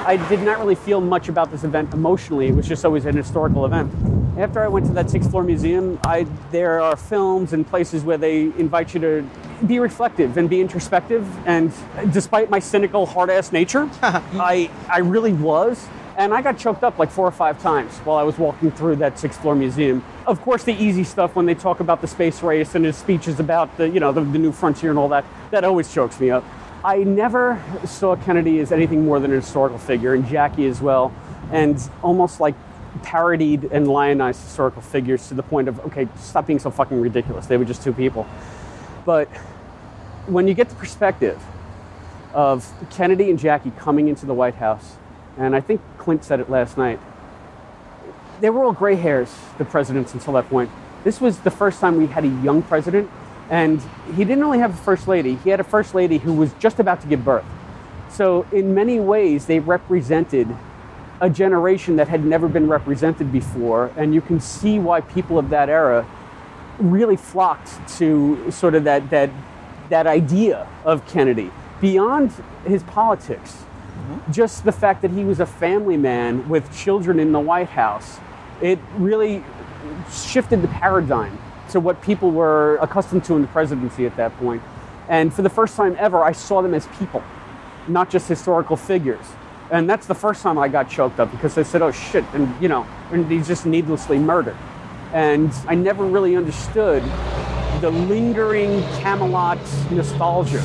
I 0.07 0.17
did 0.29 0.41
not 0.41 0.59
really 0.59 0.75
feel 0.75 1.01
much 1.01 1.29
about 1.29 1.49
this 1.49 1.63
event 1.63 1.91
emotionally. 1.93 2.47
It 2.47 2.55
was 2.55 2.67
just 2.67 2.85
always 2.85 3.05
an 3.05 3.17
historical 3.17 3.65
event. 3.65 3.91
After 4.37 4.61
I 4.61 4.67
went 4.67 4.85
to 4.85 4.91
that 4.93 5.09
sixth 5.09 5.31
floor 5.31 5.43
museum, 5.43 5.97
I, 6.03 6.27
there 6.51 6.79
are 6.81 6.95
films 6.95 7.53
and 7.53 7.65
places 7.65 8.03
where 8.03 8.17
they 8.17 8.43
invite 8.57 8.93
you 8.93 8.99
to 8.99 9.29
be 9.65 9.79
reflective 9.79 10.37
and 10.37 10.47
be 10.47 10.61
introspective. 10.61 11.25
And 11.47 11.73
despite 12.11 12.51
my 12.51 12.59
cynical, 12.59 13.07
hard 13.07 13.31
ass 13.31 13.51
nature, 13.51 13.89
I, 14.03 14.69
I 14.91 14.99
really 14.99 15.33
was. 15.33 15.87
And 16.17 16.33
I 16.33 16.41
got 16.41 16.57
choked 16.57 16.83
up 16.83 16.97
like 16.97 17.11
four 17.11 17.27
or 17.27 17.31
five 17.31 17.61
times 17.61 17.91
while 17.99 18.17
I 18.17 18.23
was 18.23 18.37
walking 18.37 18.71
through 18.71 18.95
that 18.97 19.19
sixth 19.19 19.41
floor 19.41 19.53
museum. 19.53 20.03
Of 20.25 20.41
course, 20.41 20.63
the 20.63 20.73
easy 20.73 21.03
stuff 21.03 21.35
when 21.35 21.45
they 21.45 21.55
talk 21.55 21.81
about 21.81 21.99
the 21.99 22.07
space 22.07 22.41
race 22.41 22.73
and 22.73 22.85
his 22.85 22.95
speeches 22.95 23.41
about 23.41 23.75
the, 23.77 23.89
you 23.89 23.99
know, 23.99 24.13
the, 24.13 24.21
the 24.21 24.37
new 24.37 24.53
frontier 24.53 24.91
and 24.91 24.97
all 24.97 25.09
that, 25.09 25.25
that 25.51 25.65
always 25.65 25.93
chokes 25.93 26.19
me 26.19 26.29
up. 26.31 26.45
I 26.85 26.97
never 26.97 27.61
saw 27.85 28.15
Kennedy 28.15 28.59
as 28.59 28.71
anything 28.71 29.03
more 29.03 29.19
than 29.19 29.31
a 29.31 29.35
historical 29.35 29.77
figure, 29.77 30.13
and 30.13 30.25
Jackie 30.25 30.67
as 30.67 30.81
well, 30.81 31.11
and 31.51 31.77
almost 32.01 32.39
like 32.39 32.55
parodied 33.03 33.65
and 33.71 33.87
lionized 33.87 34.41
historical 34.41 34.81
figures 34.81 35.27
to 35.27 35.33
the 35.33 35.43
point 35.43 35.67
of, 35.67 35.79
okay, 35.81 36.07
stop 36.15 36.47
being 36.47 36.59
so 36.59 36.69
fucking 36.69 37.01
ridiculous. 37.01 37.47
They 37.47 37.57
were 37.57 37.65
just 37.65 37.83
two 37.83 37.91
people. 37.91 38.25
But 39.03 39.27
when 40.27 40.47
you 40.47 40.53
get 40.53 40.69
the 40.69 40.75
perspective 40.75 41.43
of 42.33 42.71
Kennedy 42.91 43.29
and 43.29 43.37
Jackie 43.37 43.71
coming 43.71 44.07
into 44.07 44.25
the 44.25 44.33
White 44.33 44.55
House, 44.55 44.95
and 45.37 45.55
I 45.55 45.61
think 45.61 45.81
Clint 45.97 46.23
said 46.23 46.39
it 46.39 46.49
last 46.49 46.77
night, 46.77 46.99
they 48.41 48.49
were 48.49 48.63
all 48.63 48.73
gray 48.73 48.95
hairs, 48.95 49.33
the 49.57 49.65
presidents 49.65 50.13
until 50.13 50.33
that 50.33 50.49
point. 50.49 50.69
This 51.03 51.21
was 51.21 51.39
the 51.39 51.51
first 51.51 51.79
time 51.79 51.97
we 51.97 52.07
had 52.07 52.25
a 52.25 52.29
young 52.43 52.61
president, 52.61 53.09
and 53.49 53.81
he 54.15 54.25
didn't 54.25 54.43
only 54.43 54.59
have 54.59 54.73
a 54.73 54.83
first 54.83 55.07
lady, 55.07 55.35
he 55.35 55.49
had 55.49 55.59
a 55.59 55.63
first 55.63 55.93
lady 55.93 56.17
who 56.17 56.33
was 56.33 56.51
just 56.59 56.79
about 56.79 57.01
to 57.01 57.07
give 57.07 57.23
birth. 57.23 57.45
So, 58.09 58.45
in 58.51 58.73
many 58.73 58.99
ways, 58.99 59.45
they 59.45 59.59
represented 59.59 60.47
a 61.21 61.29
generation 61.29 61.95
that 61.97 62.07
had 62.07 62.25
never 62.25 62.47
been 62.47 62.67
represented 62.67 63.31
before, 63.31 63.91
and 63.97 64.13
you 64.13 64.21
can 64.21 64.39
see 64.39 64.79
why 64.79 65.01
people 65.01 65.37
of 65.37 65.49
that 65.49 65.69
era 65.69 66.05
really 66.79 67.15
flocked 67.15 67.71
to 67.97 68.51
sort 68.51 68.75
of 68.75 68.83
that 68.83 69.09
that 69.09 69.29
that 69.89 70.07
idea 70.07 70.67
of 70.83 71.05
Kennedy 71.07 71.51
beyond 71.79 72.31
his 72.65 72.83
politics. 72.83 73.63
Just 74.31 74.65
the 74.65 74.71
fact 74.71 75.01
that 75.01 75.11
he 75.11 75.23
was 75.23 75.39
a 75.39 75.45
family 75.45 75.97
man 75.97 76.47
with 76.49 76.75
children 76.75 77.19
in 77.19 77.31
the 77.31 77.39
White 77.39 77.69
House, 77.69 78.19
it 78.61 78.79
really 78.97 79.43
shifted 80.11 80.61
the 80.61 80.67
paradigm 80.67 81.37
to 81.69 81.79
what 81.79 82.01
people 82.01 82.31
were 82.31 82.77
accustomed 82.77 83.23
to 83.25 83.35
in 83.35 83.41
the 83.41 83.47
presidency 83.47 84.05
at 84.05 84.15
that 84.17 84.35
point. 84.37 84.61
And 85.09 85.33
for 85.33 85.41
the 85.41 85.49
first 85.49 85.75
time 85.75 85.95
ever, 85.99 86.23
I 86.23 86.31
saw 86.31 86.61
them 86.61 86.73
as 86.73 86.87
people, 86.99 87.23
not 87.87 88.09
just 88.09 88.27
historical 88.27 88.75
figures. 88.75 89.25
And 89.71 89.89
that's 89.89 90.05
the 90.05 90.15
first 90.15 90.43
time 90.43 90.57
I 90.57 90.67
got 90.67 90.89
choked 90.89 91.19
up 91.19 91.31
because 91.31 91.55
they 91.55 91.63
said, 91.63 91.81
oh 91.81 91.91
shit, 91.91 92.23
and 92.33 92.53
you 92.61 92.67
know, 92.67 92.85
and 93.11 93.29
he's 93.29 93.47
just 93.47 93.65
needlessly 93.65 94.19
murdered. 94.19 94.57
And 95.13 95.51
I 95.67 95.75
never 95.75 96.05
really 96.05 96.35
understood 96.35 97.03
the 97.81 97.89
lingering 97.89 98.81
Camelot 98.99 99.59
nostalgia. 99.91 100.63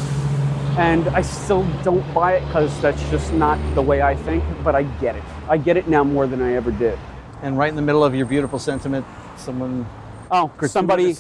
And 0.78 1.08
I 1.08 1.20
still 1.22 1.64
don't 1.82 2.04
buy 2.14 2.34
it 2.34 2.46
because 2.46 2.80
that's 2.80 3.02
just 3.10 3.32
not 3.32 3.58
the 3.74 3.82
way 3.82 4.00
I 4.02 4.14
think, 4.14 4.42
but 4.64 4.74
I 4.74 4.84
get 4.84 5.16
it. 5.16 5.22
I 5.48 5.56
get 5.56 5.76
it 5.76 5.88
now 5.88 6.04
more 6.04 6.26
than 6.26 6.40
I 6.40 6.54
ever 6.54 6.70
did. 6.70 6.98
And 7.42 7.58
right 7.58 7.68
in 7.68 7.76
the 7.76 7.82
middle 7.82 8.04
of 8.04 8.14
your 8.14 8.26
beautiful 8.26 8.58
sentiment, 8.58 9.04
someone. 9.36 9.86
Oh, 10.30 10.50
somebody. 10.66 11.14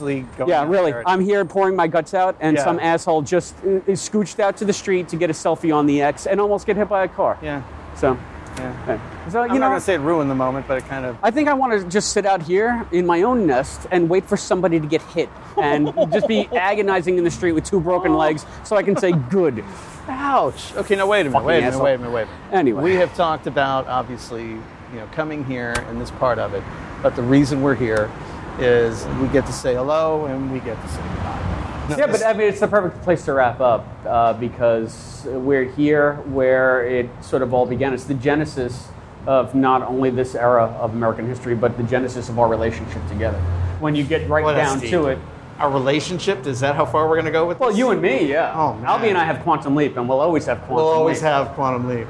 Yeah, 0.46 0.66
really. 0.68 0.94
I'm 1.04 1.20
here 1.20 1.44
pouring 1.44 1.74
my 1.74 1.88
guts 1.88 2.14
out, 2.14 2.36
and 2.40 2.56
Yeah. 2.56 2.64
some 2.64 2.78
asshole 2.78 3.22
just 3.22 3.56
uh, 3.64 3.80
is 3.86 4.00
scooched 4.08 4.38
out 4.38 4.56
to 4.58 4.64
the 4.64 4.72
street 4.72 5.08
to 5.08 5.16
get 5.16 5.30
a 5.30 5.32
selfie 5.32 5.74
on 5.74 5.86
the 5.86 6.00
X 6.00 6.26
and 6.26 6.40
almost 6.40 6.64
get 6.66 6.76
hit 6.76 6.88
by 6.88 7.04
a 7.04 7.08
car. 7.08 7.36
Yeah. 7.42 7.62
So, 7.96 8.16
Yeah. 8.56 9.28
so 9.30 9.40
I'm 9.42 9.52
you 9.54 9.58
not 9.58 9.68
going 9.68 9.80
to 9.80 9.84
say 9.84 9.94
it 9.94 10.00
ruined 10.00 10.30
the 10.30 10.34
moment, 10.34 10.66
but 10.66 10.78
it 10.78 10.86
kind 10.86 11.06
of. 11.06 11.16
I 11.22 11.30
think 11.30 11.48
I 11.48 11.54
want 11.54 11.80
to 11.80 11.88
just 11.88 12.12
sit 12.12 12.26
out 12.26 12.42
here 12.42 12.86
in 12.92 13.06
my 13.06 13.22
own 13.22 13.46
nest 13.46 13.86
and 13.90 14.08
wait 14.08 14.26
for 14.26 14.36
somebody 14.36 14.80
to 14.80 14.86
get 14.86 15.02
hit 15.02 15.28
and 15.56 15.94
just 16.12 16.28
be 16.28 16.46
agonizing 16.48 17.16
in 17.16 17.24
the 17.24 17.30
street 17.30 17.52
with 17.52 17.64
two 17.64 17.80
broken 17.80 18.14
legs 18.14 18.44
so 18.64 18.76
I 18.76 18.82
can 18.82 18.96
say 18.96 19.12
good. 19.12 19.64
Ouch. 20.08 20.74
Okay, 20.74 20.96
now 20.96 21.06
wait 21.06 21.26
a 21.26 21.30
minute. 21.30 21.44
Wait 21.44 21.58
a 21.58 21.70
minute. 21.70 21.80
Wait 21.80 21.94
a 21.94 21.98
minute. 21.98 22.12
Wait 22.12 22.22
a 22.22 22.26
minute. 22.26 22.52
Anyway. 22.52 22.82
we 22.82 22.94
have 22.94 23.14
talked 23.14 23.46
about 23.46 23.86
obviously, 23.86 24.44
you 24.44 24.60
know, 24.94 25.06
coming 25.12 25.44
here 25.44 25.72
and 25.88 26.00
this 26.00 26.10
part 26.12 26.38
of 26.38 26.54
it, 26.54 26.62
but 27.02 27.16
the 27.16 27.22
reason 27.22 27.62
we're 27.62 27.74
here 27.74 28.10
is 28.58 29.06
we 29.20 29.28
get 29.28 29.46
to 29.46 29.52
say 29.52 29.74
hello 29.74 30.26
and 30.26 30.52
we 30.52 30.60
get 30.60 30.80
to 30.80 30.88
say 30.88 31.02
goodbye. 31.02 31.59
No, 31.90 31.96
yeah, 31.96 32.06
but 32.06 32.24
I 32.24 32.32
mean, 32.34 32.48
it's 32.48 32.60
the 32.60 32.68
perfect 32.68 33.02
place 33.02 33.24
to 33.24 33.32
wrap 33.32 33.60
up 33.60 33.84
uh, 34.06 34.32
because 34.34 35.26
we're 35.26 35.64
here 35.64 36.14
where 36.26 36.86
it 36.86 37.08
sort 37.20 37.42
of 37.42 37.52
all 37.52 37.66
began. 37.66 37.92
It's 37.92 38.04
the 38.04 38.14
genesis 38.14 38.88
of 39.26 39.54
not 39.54 39.82
only 39.82 40.10
this 40.10 40.34
era 40.34 40.64
of 40.80 40.92
American 40.94 41.26
history, 41.26 41.54
but 41.54 41.76
the 41.76 41.82
genesis 41.82 42.28
of 42.28 42.38
our 42.38 42.48
relationship 42.48 43.06
together. 43.08 43.38
When 43.80 43.94
you 43.94 44.04
get 44.04 44.28
right 44.28 44.44
Well, 44.44 44.54
down 44.54 44.80
to 44.80 45.06
it. 45.08 45.18
Our 45.58 45.70
relationship, 45.70 46.46
is 46.46 46.60
that 46.60 46.74
how 46.74 46.86
far 46.86 47.06
we're 47.06 47.16
going 47.16 47.26
to 47.26 47.30
go 47.30 47.46
with 47.46 47.60
Well, 47.60 47.68
this? 47.68 47.76
you 47.78 47.90
and 47.90 48.00
me, 48.00 48.24
yeah. 48.30 48.54
Oh, 48.56 48.72
man. 48.76 48.86
Albie 48.86 49.08
and 49.08 49.18
I 49.18 49.24
have 49.24 49.40
Quantum 49.42 49.74
Leap, 49.76 49.94
and 49.98 50.08
we'll 50.08 50.20
always 50.20 50.46
have 50.46 50.58
Quantum 50.60 50.76
We'll 50.76 50.86
always 50.88 51.18
Leap. 51.18 51.24
have 51.24 51.48
Quantum 51.48 51.86
Leap. 51.86 52.06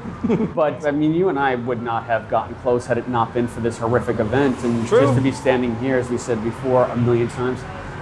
but 0.55 0.86
I 0.86 0.92
mean, 0.92 1.15
you 1.15 1.31
and 1.31 1.39
I 1.39 1.57
would 1.57 1.83
not 1.83 2.05
have 2.05 2.28
gotten 2.31 2.55
close 2.57 2.86
had 2.86 2.97
it 2.97 3.09
not 3.09 3.34
been 3.34 3.49
for 3.49 3.59
this 3.60 3.76
horrific 3.78 4.20
event, 4.20 4.62
and 4.62 4.86
True. 4.86 5.00
just 5.00 5.17
to 5.17 5.20
be 5.20 5.33
standing 5.33 5.75
here, 5.81 5.97
as 5.97 6.09
we 6.10 6.17
said 6.18 6.44
before 6.44 6.84
a 6.84 6.97
million 6.97 7.26
times, 7.26 7.59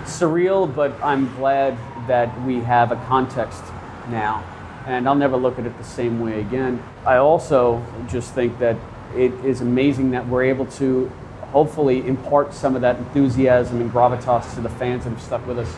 surreal. 0.09 0.73
But 0.75 0.93
I'm 1.03 1.35
glad 1.37 1.77
that 2.09 2.29
we 2.43 2.61
have 2.61 2.93
a 2.93 2.97
context 3.07 3.63
now, 4.09 4.45
and 4.87 5.09
I'll 5.09 5.15
never 5.15 5.37
look 5.37 5.59
at 5.59 5.67
it 5.67 5.77
the 5.79 5.85
same 5.85 6.21
way 6.21 6.41
again. 6.41 6.83
I 7.07 7.17
also 7.17 7.85
just 8.09 8.35
think 8.35 8.59
that 8.59 8.77
it 9.15 9.33
is 9.45 9.61
amazing 9.61 10.11
that 10.11 10.27
we're 10.27 10.45
able 10.45 10.67
to 10.67 11.11
hopefully 11.53 12.07
impart 12.07 12.53
some 12.53 12.75
of 12.75 12.83
that 12.83 12.97
enthusiasm 12.99 13.81
and 13.81 13.91
gravitas 13.91 14.55
to 14.55 14.61
the 14.61 14.69
fans 14.69 15.05
that 15.05 15.11
have 15.11 15.23
stuck 15.23 15.47
with 15.47 15.59
us 15.59 15.75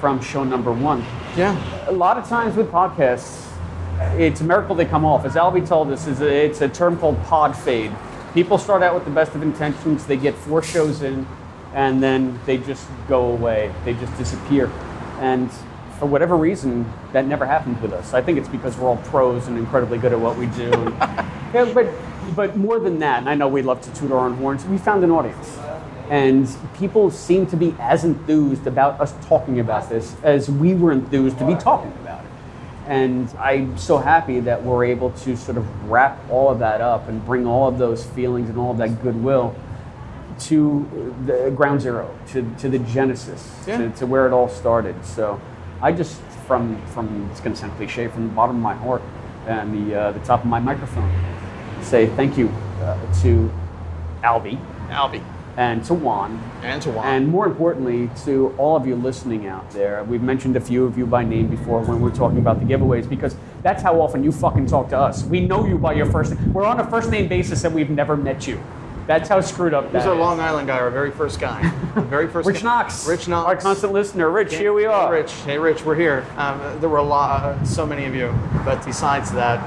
from 0.00 0.20
show 0.20 0.44
number 0.44 0.72
one. 0.72 1.04
Yeah. 1.36 1.56
A 1.88 1.92
lot 1.92 2.18
of 2.18 2.28
times 2.28 2.54
with 2.54 2.70
podcasts, 2.70 3.44
it's 4.16 4.40
a 4.40 4.44
miracle 4.44 4.76
they 4.76 4.84
come 4.84 5.04
off. 5.04 5.24
As 5.24 5.34
Albie 5.34 5.66
told 5.66 5.90
us, 5.90 6.06
it's 6.06 6.60
a 6.60 6.68
term 6.68 6.96
called 6.98 7.20
pod 7.24 7.56
fade. 7.56 7.92
People 8.32 8.58
start 8.58 8.82
out 8.82 8.94
with 8.94 9.04
the 9.04 9.10
best 9.10 9.34
of 9.34 9.42
intentions, 9.42 10.06
they 10.06 10.16
get 10.16 10.34
four 10.34 10.62
shows 10.62 11.02
in, 11.02 11.26
and 11.74 12.02
then 12.02 12.38
they 12.46 12.58
just 12.58 12.86
go 13.08 13.32
away. 13.32 13.72
They 13.84 13.94
just 13.94 14.16
disappear. 14.16 14.70
And 15.20 15.50
for 15.98 16.06
whatever 16.06 16.36
reason, 16.36 16.90
that 17.12 17.26
never 17.26 17.44
happened 17.44 17.80
with 17.82 17.92
us. 17.92 18.14
I 18.14 18.22
think 18.22 18.38
it's 18.38 18.48
because 18.48 18.76
we're 18.76 18.88
all 18.88 18.96
pros 18.96 19.48
and 19.48 19.58
incredibly 19.58 19.98
good 19.98 20.12
at 20.12 20.20
what 20.20 20.36
we 20.36 20.46
do. 20.46 20.70
yeah, 21.52 21.70
but 21.74 21.92
but 22.36 22.56
more 22.56 22.78
than 22.78 22.98
that, 23.00 23.20
and 23.20 23.28
I 23.28 23.34
know 23.34 23.48
we 23.48 23.62
love 23.62 23.80
to 23.82 23.94
toot 23.94 24.12
our 24.12 24.26
own 24.26 24.36
horns, 24.36 24.64
we 24.66 24.78
found 24.78 25.02
an 25.02 25.10
audience. 25.10 25.58
And 26.10 26.48
people 26.74 27.10
seem 27.10 27.46
to 27.46 27.56
be 27.56 27.74
as 27.78 28.04
enthused 28.04 28.66
about 28.66 29.00
us 29.00 29.14
talking 29.26 29.60
about 29.60 29.88
this 29.88 30.16
as 30.22 30.48
we 30.50 30.74
were 30.74 30.92
enthused 30.92 31.38
to 31.38 31.46
be 31.46 31.54
talking 31.54 31.92
about 32.00 32.24
it. 32.24 32.30
And 32.86 33.28
I'm 33.38 33.76
so 33.76 33.98
happy 33.98 34.40
that 34.40 34.62
we're 34.62 34.84
able 34.84 35.10
to 35.10 35.36
sort 35.36 35.58
of 35.58 35.90
wrap 35.90 36.18
all 36.30 36.50
of 36.50 36.60
that 36.60 36.80
up 36.80 37.08
and 37.08 37.24
bring 37.26 37.46
all 37.46 37.68
of 37.68 37.76
those 37.76 38.06
feelings 38.06 38.48
and 38.48 38.58
all 38.58 38.70
of 38.70 38.78
that 38.78 39.02
goodwill 39.02 39.54
to 40.40 41.14
the 41.26 41.50
ground 41.54 41.80
zero, 41.80 42.08
to, 42.32 42.42
to 42.58 42.68
the 42.68 42.78
genesis, 42.80 43.52
Yeah. 43.66 43.78
to, 43.78 43.90
to 43.90 44.06
where 44.06 44.26
it 44.26 44.32
all 44.32 44.48
started. 44.48 44.94
So 45.04 45.40
I 45.82 45.92
just, 45.92 46.20
from, 46.46 46.80
from 46.88 47.28
it's 47.30 47.40
going 47.40 47.54
to 47.54 47.60
sound 47.60 47.76
cliche, 47.76 48.08
from 48.08 48.28
the 48.28 48.34
bottom 48.34 48.56
of 48.56 48.62
my 48.62 48.74
heart 48.74 49.02
and 49.46 49.90
the, 49.90 49.94
uh, 49.98 50.12
the 50.12 50.20
top 50.20 50.40
of 50.40 50.46
my 50.46 50.60
microphone, 50.60 51.10
say 51.82 52.06
thank 52.06 52.36
you 52.38 52.48
uh, 52.82 52.96
to 53.22 53.50
Albie 54.22 54.58
Albie. 54.90 55.22
and 55.56 55.84
to 55.84 55.94
Juan 55.94 56.40
And 56.62 56.82
to 56.82 56.90
Juan. 56.90 57.06
and 57.06 57.28
more 57.28 57.46
importantly, 57.46 58.10
to 58.24 58.54
all 58.58 58.76
of 58.76 58.86
you 58.86 58.94
listening 58.96 59.46
out 59.46 59.70
there, 59.70 60.02
we've 60.04 60.22
mentioned 60.22 60.56
a 60.56 60.60
few 60.60 60.84
of 60.84 60.98
you 60.98 61.06
by 61.06 61.24
name 61.24 61.46
before 61.48 61.80
when 61.82 62.00
we're 62.00 62.14
talking 62.14 62.38
about 62.38 62.58
the 62.60 62.66
giveaways 62.66 63.08
because 63.08 63.36
that's 63.62 63.82
how 63.82 64.00
often 64.00 64.22
you 64.24 64.32
fucking 64.32 64.66
talk 64.66 64.88
to 64.90 64.98
us. 64.98 65.24
We 65.24 65.40
know 65.40 65.66
you 65.66 65.78
by 65.78 65.94
your 65.94 66.06
first 66.06 66.34
name. 66.34 66.52
We're 66.52 66.64
on 66.66 66.78
a 66.80 66.88
first 66.90 67.10
name 67.10 67.28
basis 67.28 67.64
and 67.64 67.74
we've 67.74 67.90
never 67.90 68.16
met 68.16 68.46
you. 68.46 68.60
That's 69.08 69.28
how 69.28 69.40
screwed 69.40 69.72
up 69.72 69.90
that 69.90 70.02
Who's 70.02 70.06
our 70.06 70.14
is. 70.14 70.20
Long 70.20 70.38
Island 70.38 70.66
guy, 70.66 70.78
our 70.78 70.90
very 70.90 71.10
first 71.10 71.40
guy? 71.40 71.66
Very 72.08 72.28
first 72.28 72.46
Rich 72.46 72.58
guy. 72.58 72.82
Knox. 72.82 73.08
Rich 73.08 73.26
Knox. 73.26 73.48
Our 73.48 73.56
constant 73.56 73.92
listener. 73.92 74.30
Rich, 74.30 74.54
here 74.54 74.74
we 74.74 74.84
are. 74.84 75.12
Hey. 75.12 75.22
Rich, 75.22 75.32
hey 75.32 75.58
Rich, 75.58 75.82
we're 75.82 75.94
here. 75.94 76.26
Um, 76.36 76.60
there 76.78 76.90
were 76.90 76.98
a 76.98 77.02
lot, 77.02 77.42
uh, 77.42 77.64
so 77.64 77.86
many 77.86 78.04
of 78.04 78.14
you, 78.14 78.32
but 78.66 78.84
besides 78.84 79.32
that, 79.32 79.58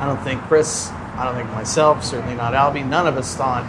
I 0.00 0.06
don't 0.06 0.22
think 0.24 0.40
Chris, 0.44 0.90
I 0.90 1.24
don't 1.26 1.34
think 1.34 1.50
myself, 1.50 2.02
certainly 2.02 2.34
not 2.34 2.54
Albie, 2.54 2.86
none 2.86 3.06
of 3.06 3.18
us 3.18 3.36
thought 3.36 3.64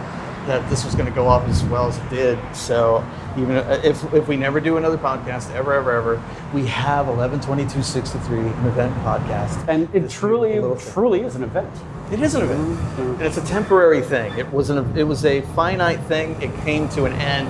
that 0.46 0.68
this 0.70 0.84
was 0.84 0.94
going 0.94 1.06
to 1.06 1.14
go 1.14 1.26
off 1.26 1.46
as 1.48 1.62
well 1.64 1.88
as 1.88 1.98
it 1.98 2.10
did. 2.10 2.38
So 2.54 3.04
even 3.36 3.56
uh, 3.56 3.80
if, 3.84 4.12
if 4.14 4.28
we 4.28 4.36
never 4.36 4.60
do 4.60 4.76
another 4.76 4.98
podcast 4.98 5.52
ever, 5.54 5.74
ever, 5.74 5.92
ever, 5.92 6.22
we 6.54 6.66
have 6.66 7.08
112263, 7.08 8.38
an 8.38 8.66
event 8.66 8.94
podcast. 8.96 9.66
And 9.68 9.92
it 9.94 10.08
truly, 10.08 10.60
truly 10.92 11.22
is 11.22 11.34
an 11.34 11.42
event. 11.42 11.72
It 12.12 12.20
is 12.20 12.34
an 12.36 12.42
event, 12.42 12.78
and 13.00 13.20
it's 13.20 13.36
a 13.36 13.44
temporary 13.44 14.00
thing. 14.00 14.38
It 14.38 14.50
was 14.52 14.70
an, 14.70 14.96
it 14.96 15.02
was 15.02 15.24
a 15.24 15.40
finite 15.40 16.00
thing. 16.04 16.40
It 16.40 16.54
came 16.62 16.88
to 16.90 17.04
an 17.04 17.12
end, 17.14 17.48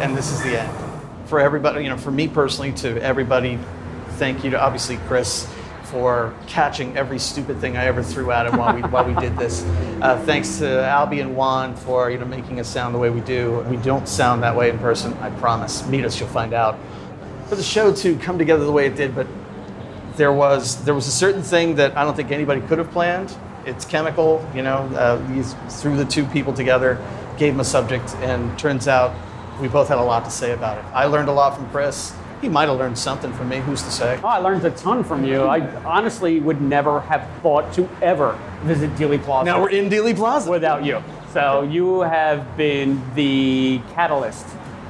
and 0.00 0.16
this 0.16 0.30
is 0.30 0.40
the 0.42 0.60
end 0.60 0.86
for 1.26 1.40
everybody. 1.40 1.82
You 1.82 1.90
know, 1.90 1.96
for 1.96 2.12
me 2.12 2.28
personally, 2.28 2.72
to 2.74 3.02
everybody. 3.02 3.58
Thank 4.10 4.44
you 4.44 4.50
to 4.50 4.62
obviously 4.62 4.96
Chris 5.08 5.52
for 5.90 6.34
catching 6.46 6.96
every 6.96 7.18
stupid 7.18 7.58
thing 7.58 7.76
I 7.76 7.86
ever 7.86 8.02
threw 8.02 8.30
at 8.30 8.46
him 8.46 8.56
while 8.56 8.74
we 8.74 8.82
while 8.82 9.04
we 9.04 9.14
did 9.14 9.36
this. 9.36 9.62
Uh, 10.00 10.20
thanks 10.26 10.58
to 10.58 10.64
Albie 10.64 11.20
and 11.20 11.36
Juan 11.36 11.76
for 11.76 12.10
you 12.10 12.18
know 12.18 12.24
making 12.24 12.60
us 12.60 12.68
sound 12.68 12.94
the 12.94 12.98
way 12.98 13.10
we 13.10 13.20
do. 13.20 13.60
We 13.70 13.76
don't 13.76 14.08
sound 14.08 14.42
that 14.42 14.56
way 14.56 14.70
in 14.70 14.78
person. 14.78 15.14
I 15.14 15.30
promise. 15.30 15.86
Meet 15.86 16.04
us, 16.04 16.18
you'll 16.18 16.28
find 16.28 16.52
out. 16.52 16.78
For 17.48 17.54
the 17.54 17.62
show 17.62 17.94
to 17.94 18.16
come 18.18 18.38
together 18.38 18.64
the 18.64 18.72
way 18.72 18.86
it 18.86 18.96
did, 18.96 19.14
but 19.14 19.26
there 20.16 20.32
was 20.32 20.82
there 20.84 20.94
was 20.94 21.06
a 21.06 21.12
certain 21.12 21.42
thing 21.42 21.76
that 21.76 21.96
I 21.96 22.04
don't 22.04 22.16
think 22.16 22.30
anybody 22.30 22.60
could 22.62 22.78
have 22.78 22.90
planned. 22.90 23.34
It's 23.64 23.84
chemical, 23.84 24.48
you 24.54 24.62
know. 24.62 24.78
Uh, 24.94 25.16
these 25.32 25.54
threw 25.80 25.96
the 25.96 26.04
two 26.04 26.24
people 26.26 26.52
together, 26.52 26.98
gave 27.38 27.52
them 27.52 27.60
a 27.60 27.64
subject, 27.64 28.14
and 28.16 28.58
turns 28.58 28.88
out 28.88 29.14
we 29.60 29.68
both 29.68 29.88
had 29.88 29.98
a 29.98 30.02
lot 30.02 30.24
to 30.24 30.30
say 30.30 30.52
about 30.52 30.78
it. 30.78 30.84
I 30.92 31.06
learned 31.06 31.28
a 31.28 31.32
lot 31.32 31.56
from 31.56 31.68
Chris. 31.70 32.12
He 32.40 32.48
might 32.48 32.68
have 32.68 32.78
learned 32.78 32.98
something 32.98 33.32
from 33.32 33.48
me. 33.48 33.58
Who's 33.58 33.82
to 33.82 33.90
say? 33.90 34.20
Oh, 34.22 34.28
I 34.28 34.38
learned 34.38 34.64
a 34.64 34.70
ton 34.70 35.02
from 35.02 35.24
you. 35.24 35.42
I 35.42 35.60
honestly 35.84 36.38
would 36.40 36.60
never 36.60 37.00
have 37.00 37.28
thought 37.40 37.72
to 37.74 37.88
ever 38.02 38.38
visit 38.62 38.90
Dealey 38.96 39.20
Plaza. 39.22 39.46
Now 39.46 39.62
we're 39.62 39.70
in 39.70 39.88
Dealey 39.88 40.14
Plaza 40.14 40.50
without 40.50 40.84
you. 40.84 41.02
So 41.32 41.62
you 41.62 42.00
have 42.00 42.56
been 42.56 43.02
the 43.14 43.80
catalyst 43.94 44.46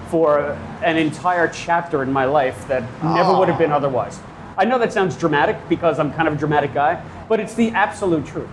for 0.09 0.59
an 0.83 0.97
entire 0.97 1.49
chapter 1.49 2.03
in 2.03 2.13
my 2.13 2.25
life 2.25 2.67
that 2.69 2.83
never 3.03 3.37
would 3.37 3.49
have 3.49 3.59
been 3.59 3.73
ah. 3.73 3.77
otherwise. 3.77 4.19
I 4.59 4.65
know 4.65 4.79
that 4.79 4.93
sounds 4.93 5.17
dramatic 5.17 5.57
because 5.69 5.99
I'm 5.99 6.13
kind 6.13 6.29
of 6.29 6.35
a 6.35 6.37
dramatic 6.37 6.73
guy, 6.73 7.03
but 7.29 7.41
it's 7.41 7.55
the 7.55 7.71
absolute 7.71 8.27
truth. 8.27 8.49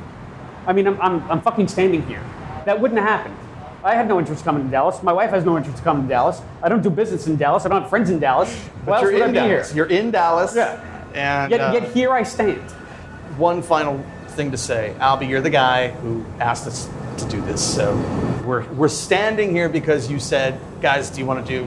I 0.68 0.74
mean, 0.74 0.88
I'm, 0.88 1.00
I'm, 1.02 1.32
I'm 1.32 1.42
fucking 1.42 1.68
standing 1.68 2.04
here. 2.04 2.24
That 2.66 2.80
wouldn't 2.80 3.00
have 3.00 3.08
happened. 3.08 3.38
I 3.84 3.96
had 3.96 4.08
no 4.08 4.18
interest 4.18 4.46
coming 4.46 4.64
to 4.64 4.70
Dallas. 4.72 5.04
My 5.04 5.12
wife 5.12 5.32
has 5.32 5.44
no 5.44 5.58
interest 5.58 5.84
coming 5.84 6.04
to 6.04 6.10
Dallas. 6.10 6.42
I 6.62 6.70
don't 6.70 6.82
do 6.82 6.90
business 6.90 7.28
in 7.28 7.36
Dallas. 7.36 7.66
I 7.66 7.70
don't 7.70 7.82
have 7.82 7.90
friends 7.90 8.10
in 8.10 8.20
Dallas. 8.20 8.50
But 8.86 8.92
Why 8.92 8.96
else 8.98 9.04
you're 9.04 9.14
would 9.14 9.22
I 9.22 9.26
in 9.26 9.32
be 9.32 9.40
Dallas. 9.40 9.72
here? 9.72 9.76
You're 9.88 10.00
in 10.00 10.12
Dallas. 10.12 10.56
Yeah. 10.56 11.10
And 11.14 11.52
Yet, 11.52 11.60
uh, 11.60 11.74
yet 11.74 11.92
here 11.92 12.12
I 12.12 12.24
stand. 12.24 12.62
one 13.38 13.62
final 13.62 14.04
thing 14.30 14.52
to 14.52 14.58
say. 14.58 14.96
Albie, 15.00 15.28
you're 15.28 15.42
the 15.42 15.50
guy 15.50 15.90
who 15.90 16.26
asked 16.40 16.66
us 16.66 16.90
to 17.18 17.26
do 17.28 17.42
this. 17.42 17.62
So 17.76 17.94
we're, 18.46 18.64
we're 18.74 18.88
standing 18.88 19.52
here 19.52 19.68
because 19.70 20.10
you 20.10 20.18
said, 20.20 20.60
guys, 20.82 21.10
do 21.10 21.20
you 21.20 21.26
want 21.26 21.46
to 21.46 21.52
do, 21.64 21.66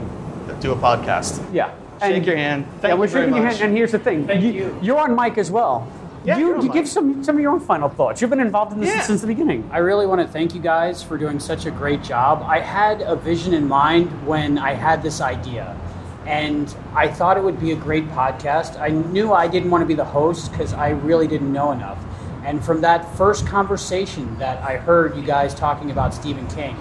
do 0.61 0.73
a 0.73 0.77
podcast? 0.77 1.45
Yeah. 1.53 1.75
Shake 2.01 2.27
your 2.27 2.36
hand. 2.36 2.67
Thank 2.81 2.93
yeah, 2.93 2.95
we're 2.95 3.07
you 3.07 3.11
very 3.11 3.25
shaking 3.27 3.36
your 3.36 3.45
much. 3.45 3.53
hand. 3.59 3.69
And 3.69 3.77
here's 3.77 3.93
the 3.93 3.99
thing. 3.99 4.27
Thank 4.27 4.43
you, 4.43 4.78
You're 4.83 4.99
on 4.99 5.15
mic 5.15 5.39
as 5.39 5.51
well. 5.51 5.91
Yeah, 6.26 6.38
you 6.38 6.46
you're 6.48 6.62
you 6.62 6.72
give 6.72 6.88
some 6.88 7.22
some 7.22 7.36
of 7.36 7.42
your 7.42 7.52
own 7.52 7.60
final 7.60 7.88
thoughts. 7.88 8.20
You've 8.20 8.30
been 8.30 8.40
involved 8.40 8.72
in 8.72 8.80
this 8.80 9.06
since 9.06 9.20
the 9.20 9.26
beginning. 9.28 9.68
I 9.72 9.78
really 9.78 10.06
want 10.06 10.20
to 10.20 10.26
thank 10.26 10.55
you 10.55 10.60
guys 10.60 11.02
for 11.02 11.16
doing 11.16 11.38
such 11.38 11.66
a 11.66 11.70
great 11.70 12.02
job. 12.02 12.42
I 12.42 12.58
had 12.58 13.00
a 13.02 13.14
vision 13.14 13.55
in 13.55 13.68
mind 13.68 14.26
when 14.26 14.58
I 14.58 14.72
had 14.72 15.02
this 15.02 15.20
idea, 15.20 15.78
and 16.26 16.74
I 16.94 17.06
thought 17.06 17.36
it 17.36 17.44
would 17.44 17.60
be 17.60 17.70
a 17.70 17.76
great 17.76 18.08
podcast. 18.08 18.78
I 18.80 18.88
knew 18.88 19.32
I 19.32 19.46
didn't 19.46 19.70
want 19.70 19.82
to 19.82 19.86
be 19.86 19.94
the 19.94 20.05
host 20.05 20.50
because 20.50 20.72
I 20.72 20.90
really 20.90 21.28
didn't 21.28 21.52
know 21.52 21.70
enough. 21.70 21.98
And 22.44 22.64
from 22.64 22.80
that 22.80 23.16
first 23.16 23.46
conversation 23.46 24.36
that 24.38 24.62
I 24.62 24.76
heard 24.76 25.16
you 25.16 25.22
guys 25.22 25.55
talking 25.55 25.90
about 25.90 26.12
Stephen 26.12 26.46
King, 26.48 26.76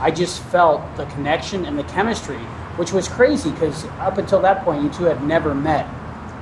I 0.00 0.10
just 0.10 0.42
felt 0.42 0.80
the 0.96 1.06
connection 1.06 1.64
and 1.64 1.78
the 1.78 1.84
chemistry, 1.84 2.38
which 2.76 2.92
was 2.92 3.08
crazy 3.08 3.50
because 3.50 3.84
up 4.00 4.18
until 4.18 4.40
that 4.40 4.62
point, 4.64 4.82
you 4.82 4.90
two 4.90 5.04
had 5.04 5.22
never 5.22 5.54
met. 5.54 5.86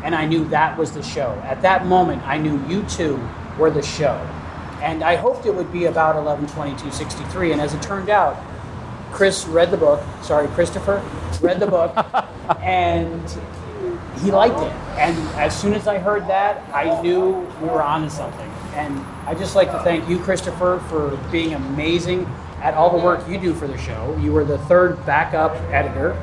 And 0.05 0.15
I 0.15 0.27
knew 0.27 0.45
that 0.49 0.79
was 0.79 0.93
the 0.93 1.03
show. 1.03 1.33
At 1.45 1.63
that 1.63 1.87
moment, 1.87 2.23
I 2.27 2.39
knew 2.39 2.65
you 2.69 2.85
two 2.85 3.21
were 3.59 3.71
the 3.71 3.83
show. 3.83 4.15
And 4.81 5.03
I 5.03 5.17
hoped 5.17 5.47
it 5.47 5.55
would 5.55 5.73
be 5.73 5.87
about 5.87 6.15
112263. 6.15 7.53
And 7.53 7.61
as 7.61 7.75
it 7.75 7.83
turned 7.83 8.11
out, 8.11 8.37
Chris 9.13 9.47
read 9.47 9.71
the 9.71 9.77
book. 9.77 10.03
Sorry, 10.23 10.47
Christopher 10.49 11.03
read 11.41 11.61
the 11.61 11.67
book, 11.67 11.95
and 12.61 13.23
he 14.23 14.31
liked 14.31 14.59
it. 14.61 14.73
And 14.99 15.17
as 15.39 15.59
soon 15.59 15.73
as 15.73 15.87
I 15.87 15.99
heard 15.99 16.27
that, 16.27 16.63
I 16.75 17.01
knew 17.01 17.49
we 17.63 17.69
were 17.69 17.83
onto 17.83 18.11
something. 18.11 18.51
And 18.75 18.99
I 19.27 19.35
just 19.35 19.55
like 19.55 19.71
to 19.71 19.79
thank 19.85 20.09
you, 20.09 20.19
Christopher, 20.19 20.83
for 20.89 21.17
being 21.31 21.55
amazing 21.55 22.27
at 22.61 22.75
all 22.75 22.91
the 22.97 23.03
work 23.03 23.27
you 23.29 23.39
do 23.39 23.55
for 23.55 23.69
the 23.69 23.79
show. 23.79 24.19
You 24.21 24.33
were 24.33 24.45
the 24.45 24.59
third 24.59 25.05
backup 25.07 25.55
editor, 25.73 26.21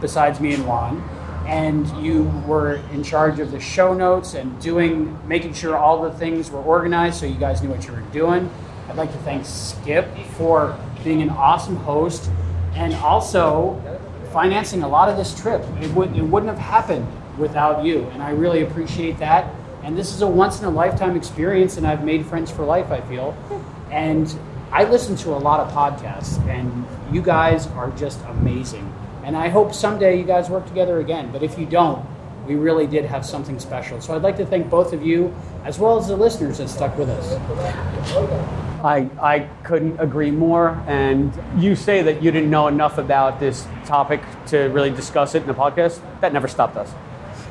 besides 0.00 0.38
me 0.38 0.52
and 0.52 0.66
Juan, 0.66 1.02
and 1.46 1.86
you 2.04 2.24
were 2.46 2.76
in 2.92 3.02
charge 3.02 3.38
of 3.38 3.52
the 3.52 3.60
show 3.60 3.94
notes 3.94 4.34
and 4.34 4.60
doing, 4.60 5.16
making 5.28 5.54
sure 5.54 5.76
all 5.76 6.02
the 6.02 6.10
things 6.10 6.50
were 6.50 6.62
organized 6.62 7.20
so 7.20 7.26
you 7.26 7.38
guys 7.38 7.62
knew 7.62 7.70
what 7.70 7.86
you 7.86 7.92
were 7.92 8.00
doing. 8.12 8.50
I'd 8.88 8.96
like 8.96 9.12
to 9.12 9.18
thank 9.18 9.44
Skip 9.44 10.06
for 10.36 10.78
being 11.04 11.22
an 11.22 11.30
awesome 11.30 11.76
host 11.76 12.30
and 12.74 12.94
also 12.94 13.80
financing 14.32 14.82
a 14.82 14.88
lot 14.88 15.08
of 15.08 15.16
this 15.16 15.40
trip. 15.40 15.62
It, 15.80 15.90
would, 15.92 16.16
it 16.16 16.22
wouldn't 16.22 16.50
have 16.50 16.60
happened 16.60 17.06
without 17.38 17.84
you, 17.84 18.04
and 18.06 18.22
I 18.22 18.30
really 18.30 18.62
appreciate 18.62 19.18
that. 19.18 19.52
And 19.82 19.96
this 19.96 20.12
is 20.12 20.22
a 20.22 20.26
once 20.26 20.58
in 20.58 20.64
a 20.64 20.70
lifetime 20.70 21.16
experience, 21.16 21.76
and 21.76 21.86
I've 21.86 22.04
made 22.04 22.26
friends 22.26 22.50
for 22.50 22.64
life, 22.64 22.90
I 22.90 23.00
feel. 23.02 23.36
And 23.90 24.36
I 24.72 24.84
listen 24.84 25.14
to 25.16 25.30
a 25.30 25.38
lot 25.38 25.60
of 25.60 25.72
podcasts, 25.72 26.44
and 26.48 26.86
you 27.14 27.22
guys 27.22 27.68
are 27.68 27.90
just 27.92 28.20
amazing. 28.24 28.92
And 29.26 29.36
I 29.36 29.48
hope 29.48 29.74
someday 29.74 30.16
you 30.16 30.22
guys 30.22 30.48
work 30.48 30.66
together 30.66 31.00
again. 31.00 31.32
But 31.32 31.42
if 31.42 31.58
you 31.58 31.66
don't, 31.66 32.06
we 32.46 32.54
really 32.54 32.86
did 32.86 33.04
have 33.06 33.26
something 33.26 33.58
special. 33.58 34.00
So 34.00 34.14
I'd 34.14 34.22
like 34.22 34.36
to 34.36 34.46
thank 34.46 34.70
both 34.70 34.92
of 34.92 35.04
you, 35.04 35.34
as 35.64 35.80
well 35.80 35.98
as 35.98 36.06
the 36.06 36.16
listeners 36.16 36.58
that 36.58 36.68
stuck 36.68 36.96
with 36.96 37.08
us. 37.08 37.32
I, 38.84 39.10
I 39.20 39.48
couldn't 39.64 39.98
agree 39.98 40.30
more. 40.30 40.80
And 40.86 41.32
you 41.58 41.74
say 41.74 42.02
that 42.02 42.22
you 42.22 42.30
didn't 42.30 42.50
know 42.50 42.68
enough 42.68 42.98
about 42.98 43.40
this 43.40 43.66
topic 43.84 44.22
to 44.46 44.68
really 44.68 44.90
discuss 44.90 45.34
it 45.34 45.42
in 45.42 45.48
the 45.48 45.54
podcast. 45.54 46.00
That 46.20 46.32
never 46.32 46.46
stopped 46.46 46.76
us. 46.76 46.94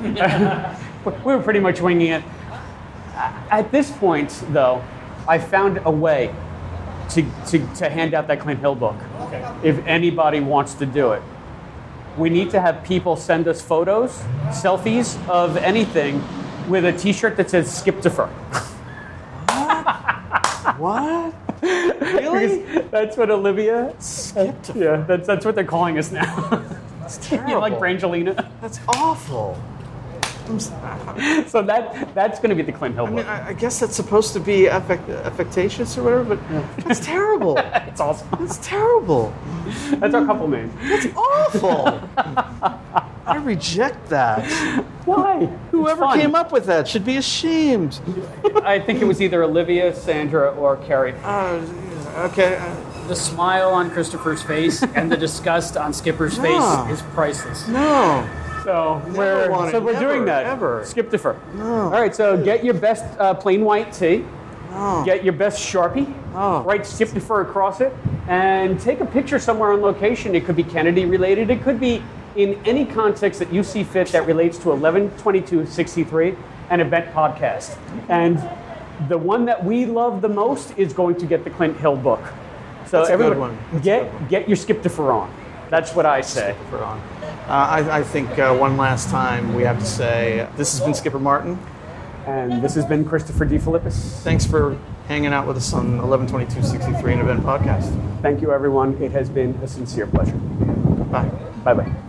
we 1.04 1.34
were 1.36 1.42
pretty 1.42 1.60
much 1.60 1.82
winging 1.82 2.08
it. 2.08 2.24
At 3.50 3.70
this 3.70 3.90
point, 3.90 4.30
though, 4.48 4.82
I 5.28 5.38
found 5.38 5.82
a 5.84 5.90
way 5.90 6.34
to, 7.10 7.22
to, 7.48 7.74
to 7.74 7.90
hand 7.90 8.14
out 8.14 8.28
that 8.28 8.40
Clint 8.40 8.60
Hill 8.60 8.76
book. 8.76 8.96
If 9.62 9.84
anybody 9.86 10.40
wants 10.40 10.72
to 10.74 10.86
do 10.86 11.12
it, 11.12 11.22
we 12.16 12.30
need 12.30 12.50
to 12.50 12.60
have 12.60 12.82
people 12.82 13.16
send 13.16 13.46
us 13.48 13.60
photos, 13.60 14.12
selfies 14.48 15.16
of 15.28 15.56
anything 15.56 16.22
with 16.68 16.84
a 16.84 16.92
t 16.92 17.12
shirt 17.12 17.36
that 17.36 17.50
says 17.50 17.72
Skip 17.72 18.00
Defer. 18.00 18.26
What? 20.78 21.34
Really? 21.62 22.62
that's 22.90 23.16
what 23.16 23.30
Olivia. 23.30 23.94
Skipped. 23.98 24.76
Yeah, 24.76 25.04
that's 25.08 25.26
that's 25.26 25.44
what 25.44 25.54
they're 25.54 25.64
calling 25.64 25.98
us 25.98 26.12
now. 26.12 26.62
That's 27.00 27.32
you 27.32 27.38
know, 27.38 27.60
like 27.60 27.74
Brangelina. 27.74 28.50
That's 28.60 28.78
awful. 28.88 29.60
So 31.46 31.62
that 31.62 32.14
that's 32.14 32.38
going 32.38 32.50
to 32.50 32.54
be 32.54 32.62
the 32.62 32.72
Clint 32.72 32.94
Hill 32.94 33.06
I 33.06 33.10
mean, 33.10 33.26
I, 33.26 33.48
I 33.48 33.52
guess 33.52 33.80
that's 33.80 33.96
supposed 33.96 34.32
to 34.34 34.40
be 34.40 34.66
affect, 34.66 35.08
affectatious 35.08 35.96
or 35.98 36.02
whatever, 36.04 36.36
but 36.36 36.84
that's 36.84 37.00
terrible. 37.00 37.56
it's 37.58 38.00
awesome. 38.00 38.28
It's 38.40 38.58
terrible. 38.58 39.34
That's 39.90 40.14
our 40.14 40.24
couple 40.24 40.48
name. 40.48 40.72
That's 40.82 41.06
awful. 41.16 42.00
I 43.26 43.36
reject 43.38 44.08
that. 44.10 44.44
Why? 45.04 45.46
Whoever 45.72 46.06
came 46.14 46.34
up 46.34 46.52
with 46.52 46.66
that 46.66 46.86
should 46.86 47.04
be 47.04 47.16
ashamed. 47.16 48.00
I 48.62 48.78
think 48.78 49.00
it 49.02 49.04
was 49.04 49.20
either 49.20 49.42
Olivia, 49.42 49.94
Sandra, 49.94 50.52
or 50.52 50.76
Carrie. 50.76 51.14
Uh, 51.24 51.60
okay. 52.30 52.56
The 53.08 53.16
smile 53.16 53.70
on 53.70 53.90
Christopher's 53.90 54.42
face 54.42 54.82
and 54.82 55.10
the 55.10 55.16
disgust 55.16 55.76
on 55.76 55.92
Skipper's 55.92 56.38
No. 56.38 56.86
face 56.86 56.98
is 56.98 57.02
priceless. 57.14 57.66
No. 57.68 58.28
So 58.66 59.00
Never 59.06 59.16
we're 59.52 59.70
so 59.70 59.80
we're 59.80 59.92
Never, 59.92 60.04
doing 60.12 60.24
that. 60.24 60.44
ever. 60.44 60.84
Skip 60.84 61.08
defer. 61.08 61.38
No. 61.54 61.84
All 61.84 61.90
right. 61.92 62.12
So 62.12 62.36
get 62.42 62.64
your 62.64 62.74
best 62.74 63.04
uh, 63.20 63.32
plain 63.32 63.62
white 63.62 63.92
tee. 63.92 64.24
No. 64.72 65.04
Get 65.06 65.22
your 65.22 65.34
best 65.34 65.60
sharpie. 65.60 66.12
Oh. 66.34 66.62
Write 66.64 66.84
skip 66.84 67.12
defer 67.12 67.42
across 67.42 67.80
it, 67.80 67.92
and 68.26 68.80
take 68.80 68.98
a 68.98 69.06
picture 69.06 69.38
somewhere 69.38 69.70
on 69.70 69.82
location. 69.82 70.34
It 70.34 70.44
could 70.44 70.56
be 70.56 70.64
Kennedy 70.64 71.04
related. 71.04 71.48
It 71.48 71.62
could 71.62 71.78
be 71.78 72.02
in 72.34 72.60
any 72.66 72.84
context 72.84 73.38
that 73.38 73.52
you 73.52 73.62
see 73.62 73.84
fit 73.84 74.08
that 74.08 74.26
relates 74.26 74.58
to 74.58 74.70
112263, 74.70 76.34
an 76.70 76.80
event 76.80 77.14
podcast. 77.14 77.78
And 78.08 78.36
the 79.08 79.16
one 79.16 79.44
that 79.44 79.64
we 79.64 79.86
love 79.86 80.22
the 80.22 80.28
most 80.28 80.76
is 80.76 80.92
going 80.92 81.14
to 81.18 81.26
get 81.26 81.44
the 81.44 81.50
Clint 81.50 81.76
Hill 81.76 81.96
book. 81.96 82.20
So 82.86 82.98
That's 82.98 83.10
a 83.10 83.16
good 83.16 83.26
everybody, 83.26 83.38
one. 83.38 83.58
That's 83.74 83.76
a 83.76 83.80
get 83.84 84.28
get 84.28 84.48
your 84.48 84.56
skip 84.56 84.82
defer 84.82 85.12
on. 85.12 85.32
That's 85.70 85.94
what 85.94 86.04
I 86.04 86.20
say. 86.20 86.56
For 86.68 86.82
on. 86.82 87.00
Uh, 87.46 87.52
I, 87.52 87.98
I 87.98 88.02
think 88.02 88.38
uh, 88.38 88.56
one 88.56 88.76
last 88.76 89.08
time 89.08 89.54
we 89.54 89.62
have 89.62 89.78
to 89.78 89.84
say 89.84 90.48
this 90.56 90.72
has 90.72 90.80
been 90.84 90.94
Skipper 90.94 91.20
Martin. 91.20 91.58
And 92.26 92.60
this 92.60 92.74
has 92.74 92.84
been 92.84 93.04
Christopher 93.04 93.44
D. 93.44 93.56
Philippus. 93.56 94.20
Thanks 94.24 94.44
for 94.44 94.76
hanging 95.06 95.32
out 95.32 95.46
with 95.46 95.56
us 95.56 95.72
on 95.72 95.98
112263 95.98 97.12
an 97.12 97.20
event 97.20 97.40
podcast. 97.44 98.20
Thank 98.20 98.42
you, 98.42 98.52
everyone. 98.52 99.00
It 99.00 99.12
has 99.12 99.30
been 99.30 99.54
a 99.62 99.68
sincere 99.68 100.08
pleasure. 100.08 100.36
Bye. 100.36 101.28
Bye 101.62 101.74
bye. 101.74 102.05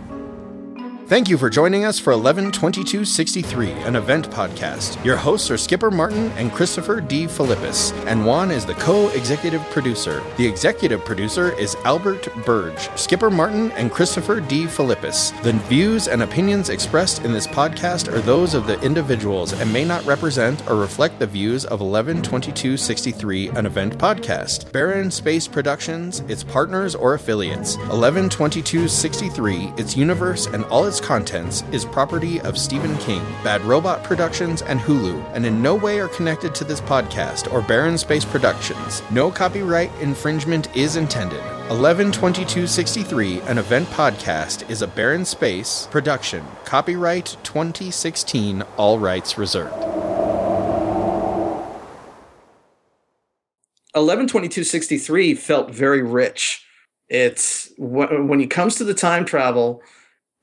Thank 1.08 1.30
you 1.30 1.38
for 1.38 1.48
joining 1.48 1.86
us 1.86 1.98
for 1.98 2.12
112263, 2.12 3.70
an 3.70 3.96
event 3.96 4.28
podcast. 4.28 5.02
Your 5.02 5.16
hosts 5.16 5.50
are 5.50 5.56
Skipper 5.56 5.90
Martin 5.90 6.30
and 6.32 6.52
Christopher 6.52 7.00
D. 7.00 7.26
Philippus, 7.26 7.92
and 8.04 8.26
Juan 8.26 8.50
is 8.50 8.66
the 8.66 8.74
co 8.74 9.08
executive 9.08 9.62
producer. 9.70 10.22
The 10.36 10.46
executive 10.46 11.02
producer 11.06 11.58
is 11.58 11.76
Albert 11.86 12.28
Burge, 12.44 12.90
Skipper 12.98 13.30
Martin, 13.30 13.70
and 13.72 13.90
Christopher 13.90 14.38
D. 14.38 14.66
Philippus. 14.66 15.30
The 15.42 15.54
views 15.54 16.08
and 16.08 16.22
opinions 16.22 16.68
expressed 16.68 17.24
in 17.24 17.32
this 17.32 17.46
podcast 17.46 18.12
are 18.12 18.20
those 18.20 18.52
of 18.52 18.66
the 18.66 18.78
individuals 18.82 19.54
and 19.54 19.72
may 19.72 19.86
not 19.86 20.04
represent 20.04 20.68
or 20.68 20.76
reflect 20.76 21.18
the 21.18 21.26
views 21.26 21.64
of 21.64 21.80
112263, 21.80 23.48
an 23.48 23.64
event 23.64 23.96
podcast. 23.96 24.70
Barren 24.72 25.10
Space 25.10 25.48
Productions, 25.48 26.20
its 26.28 26.44
partners 26.44 26.94
or 26.94 27.14
affiliates. 27.14 27.76
112263, 27.76 29.72
its 29.78 29.96
universe 29.96 30.44
and 30.48 30.66
all 30.66 30.84
its 30.84 30.97
contents 31.00 31.62
is 31.72 31.84
property 31.84 32.40
of 32.40 32.58
Stephen 32.58 32.96
King, 32.98 33.24
Bad 33.44 33.62
Robot 33.62 34.04
Productions, 34.04 34.62
and 34.62 34.80
Hulu, 34.80 35.22
and 35.34 35.44
in 35.44 35.62
no 35.62 35.74
way 35.74 36.00
are 36.00 36.08
connected 36.08 36.54
to 36.54 36.64
this 36.64 36.80
podcast 36.80 37.52
or 37.52 37.62
Barren 37.62 37.96
Space 37.98 38.24
Productions. 38.24 39.02
No 39.10 39.30
copyright 39.30 39.90
infringement 40.00 40.74
is 40.76 40.96
intended. 40.96 41.42
112263, 41.70 43.40
an 43.42 43.58
event 43.58 43.88
podcast, 43.88 44.68
is 44.70 44.82
a 44.82 44.86
Barren 44.86 45.24
Space 45.24 45.88
production. 45.90 46.44
Copyright 46.64 47.36
2016, 47.42 48.62
all 48.76 48.98
rights 48.98 49.36
reserved. 49.36 49.84
112263 53.94 55.34
felt 55.34 55.70
very 55.70 56.02
rich. 56.02 56.64
It's 57.08 57.72
when 57.78 58.40
it 58.40 58.50
comes 58.50 58.76
to 58.76 58.84
the 58.84 58.94
time 58.94 59.24
travel, 59.24 59.82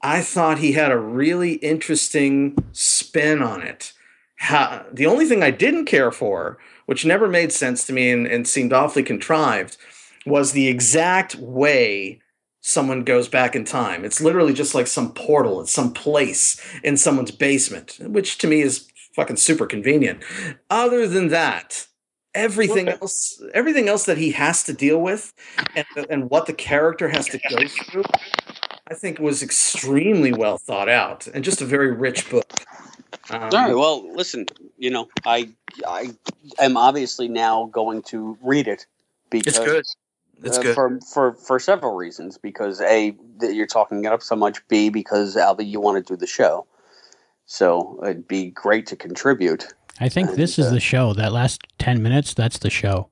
I 0.05 0.21
thought 0.21 0.59
he 0.59 0.73
had 0.73 0.91
a 0.91 0.99
really 0.99 1.53
interesting 1.53 2.55
spin 2.73 3.41
on 3.41 3.63
it. 3.63 3.91
How, 4.35 4.85
the 4.93 5.07
only 5.07 5.25
thing 5.25 5.41
I 5.41 5.49
didn't 5.49 5.85
care 5.85 6.11
for, 6.11 6.59
which 6.85 7.07
never 7.07 7.27
made 7.27 7.51
sense 7.51 7.87
to 7.87 7.93
me 7.93 8.11
and, 8.11 8.27
and 8.27 8.47
seemed 8.47 8.71
awfully 8.71 9.01
contrived, 9.01 9.77
was 10.23 10.51
the 10.51 10.67
exact 10.67 11.33
way 11.37 12.21
someone 12.61 13.03
goes 13.03 13.27
back 13.27 13.55
in 13.55 13.65
time. 13.65 14.05
It's 14.05 14.21
literally 14.21 14.53
just 14.53 14.75
like 14.75 14.85
some 14.85 15.11
portal, 15.11 15.59
it's 15.59 15.71
some 15.71 15.91
place 15.91 16.61
in 16.83 16.97
someone's 16.97 17.31
basement, 17.31 17.97
which 17.99 18.37
to 18.37 18.47
me 18.47 18.61
is 18.61 18.87
fucking 19.15 19.37
super 19.37 19.65
convenient. 19.65 20.23
Other 20.69 21.07
than 21.07 21.29
that, 21.29 21.87
everything 22.35 22.89
else 22.89 23.41
everything 23.55 23.87
else 23.87 24.05
that 24.05 24.17
he 24.17 24.31
has 24.31 24.61
to 24.63 24.73
deal 24.73 25.01
with 25.01 25.33
and, 25.75 25.85
and 26.09 26.29
what 26.29 26.45
the 26.45 26.53
character 26.53 27.07
has 27.07 27.27
to 27.27 27.39
go 27.49 27.65
through 27.65 28.03
i 28.87 28.93
think 28.93 29.19
was 29.19 29.41
extremely 29.43 30.31
well 30.31 30.57
thought 30.57 30.89
out 30.89 31.27
and 31.27 31.43
just 31.43 31.61
a 31.61 31.65
very 31.65 31.91
rich 31.91 32.29
book 32.29 32.51
um, 33.29 33.41
All 33.41 33.49
right. 33.49 33.75
Well, 33.75 34.13
listen. 34.13 34.45
You 34.77 34.91
know, 34.91 35.07
I 35.25 35.49
I 35.87 36.11
am 36.59 36.77
obviously 36.77 37.27
now 37.27 37.69
going 37.71 38.01
to 38.03 38.37
read 38.41 38.67
it 38.67 38.85
because 39.29 39.57
It's 39.57 39.65
good. 39.65 39.85
It's 40.43 40.57
uh, 40.57 40.61
good. 40.61 40.75
for 40.75 40.99
for 41.01 41.33
for 41.33 41.59
several 41.59 41.95
reasons. 41.95 42.37
Because 42.37 42.81
a 42.81 43.15
that 43.39 43.55
you're 43.55 43.67
talking 43.67 44.03
it 44.05 44.11
up 44.11 44.21
so 44.21 44.35
much. 44.35 44.65
B 44.67 44.89
because 44.89 45.35
Albie, 45.35 45.67
you 45.67 45.79
want 45.79 46.05
to 46.05 46.13
do 46.13 46.17
the 46.17 46.27
show, 46.27 46.65
so 47.45 47.99
it'd 48.03 48.27
be 48.27 48.51
great 48.51 48.85
to 48.87 48.95
contribute. 48.95 49.67
I 49.99 50.09
think 50.09 50.31
this 50.31 50.59
is 50.59 50.71
the 50.71 50.81
show. 50.81 51.13
That 51.13 51.31
last 51.31 51.61
10 51.79 52.03
minutes, 52.03 52.33
that's 52.33 52.59
the 52.59 52.69
show. 52.69 53.09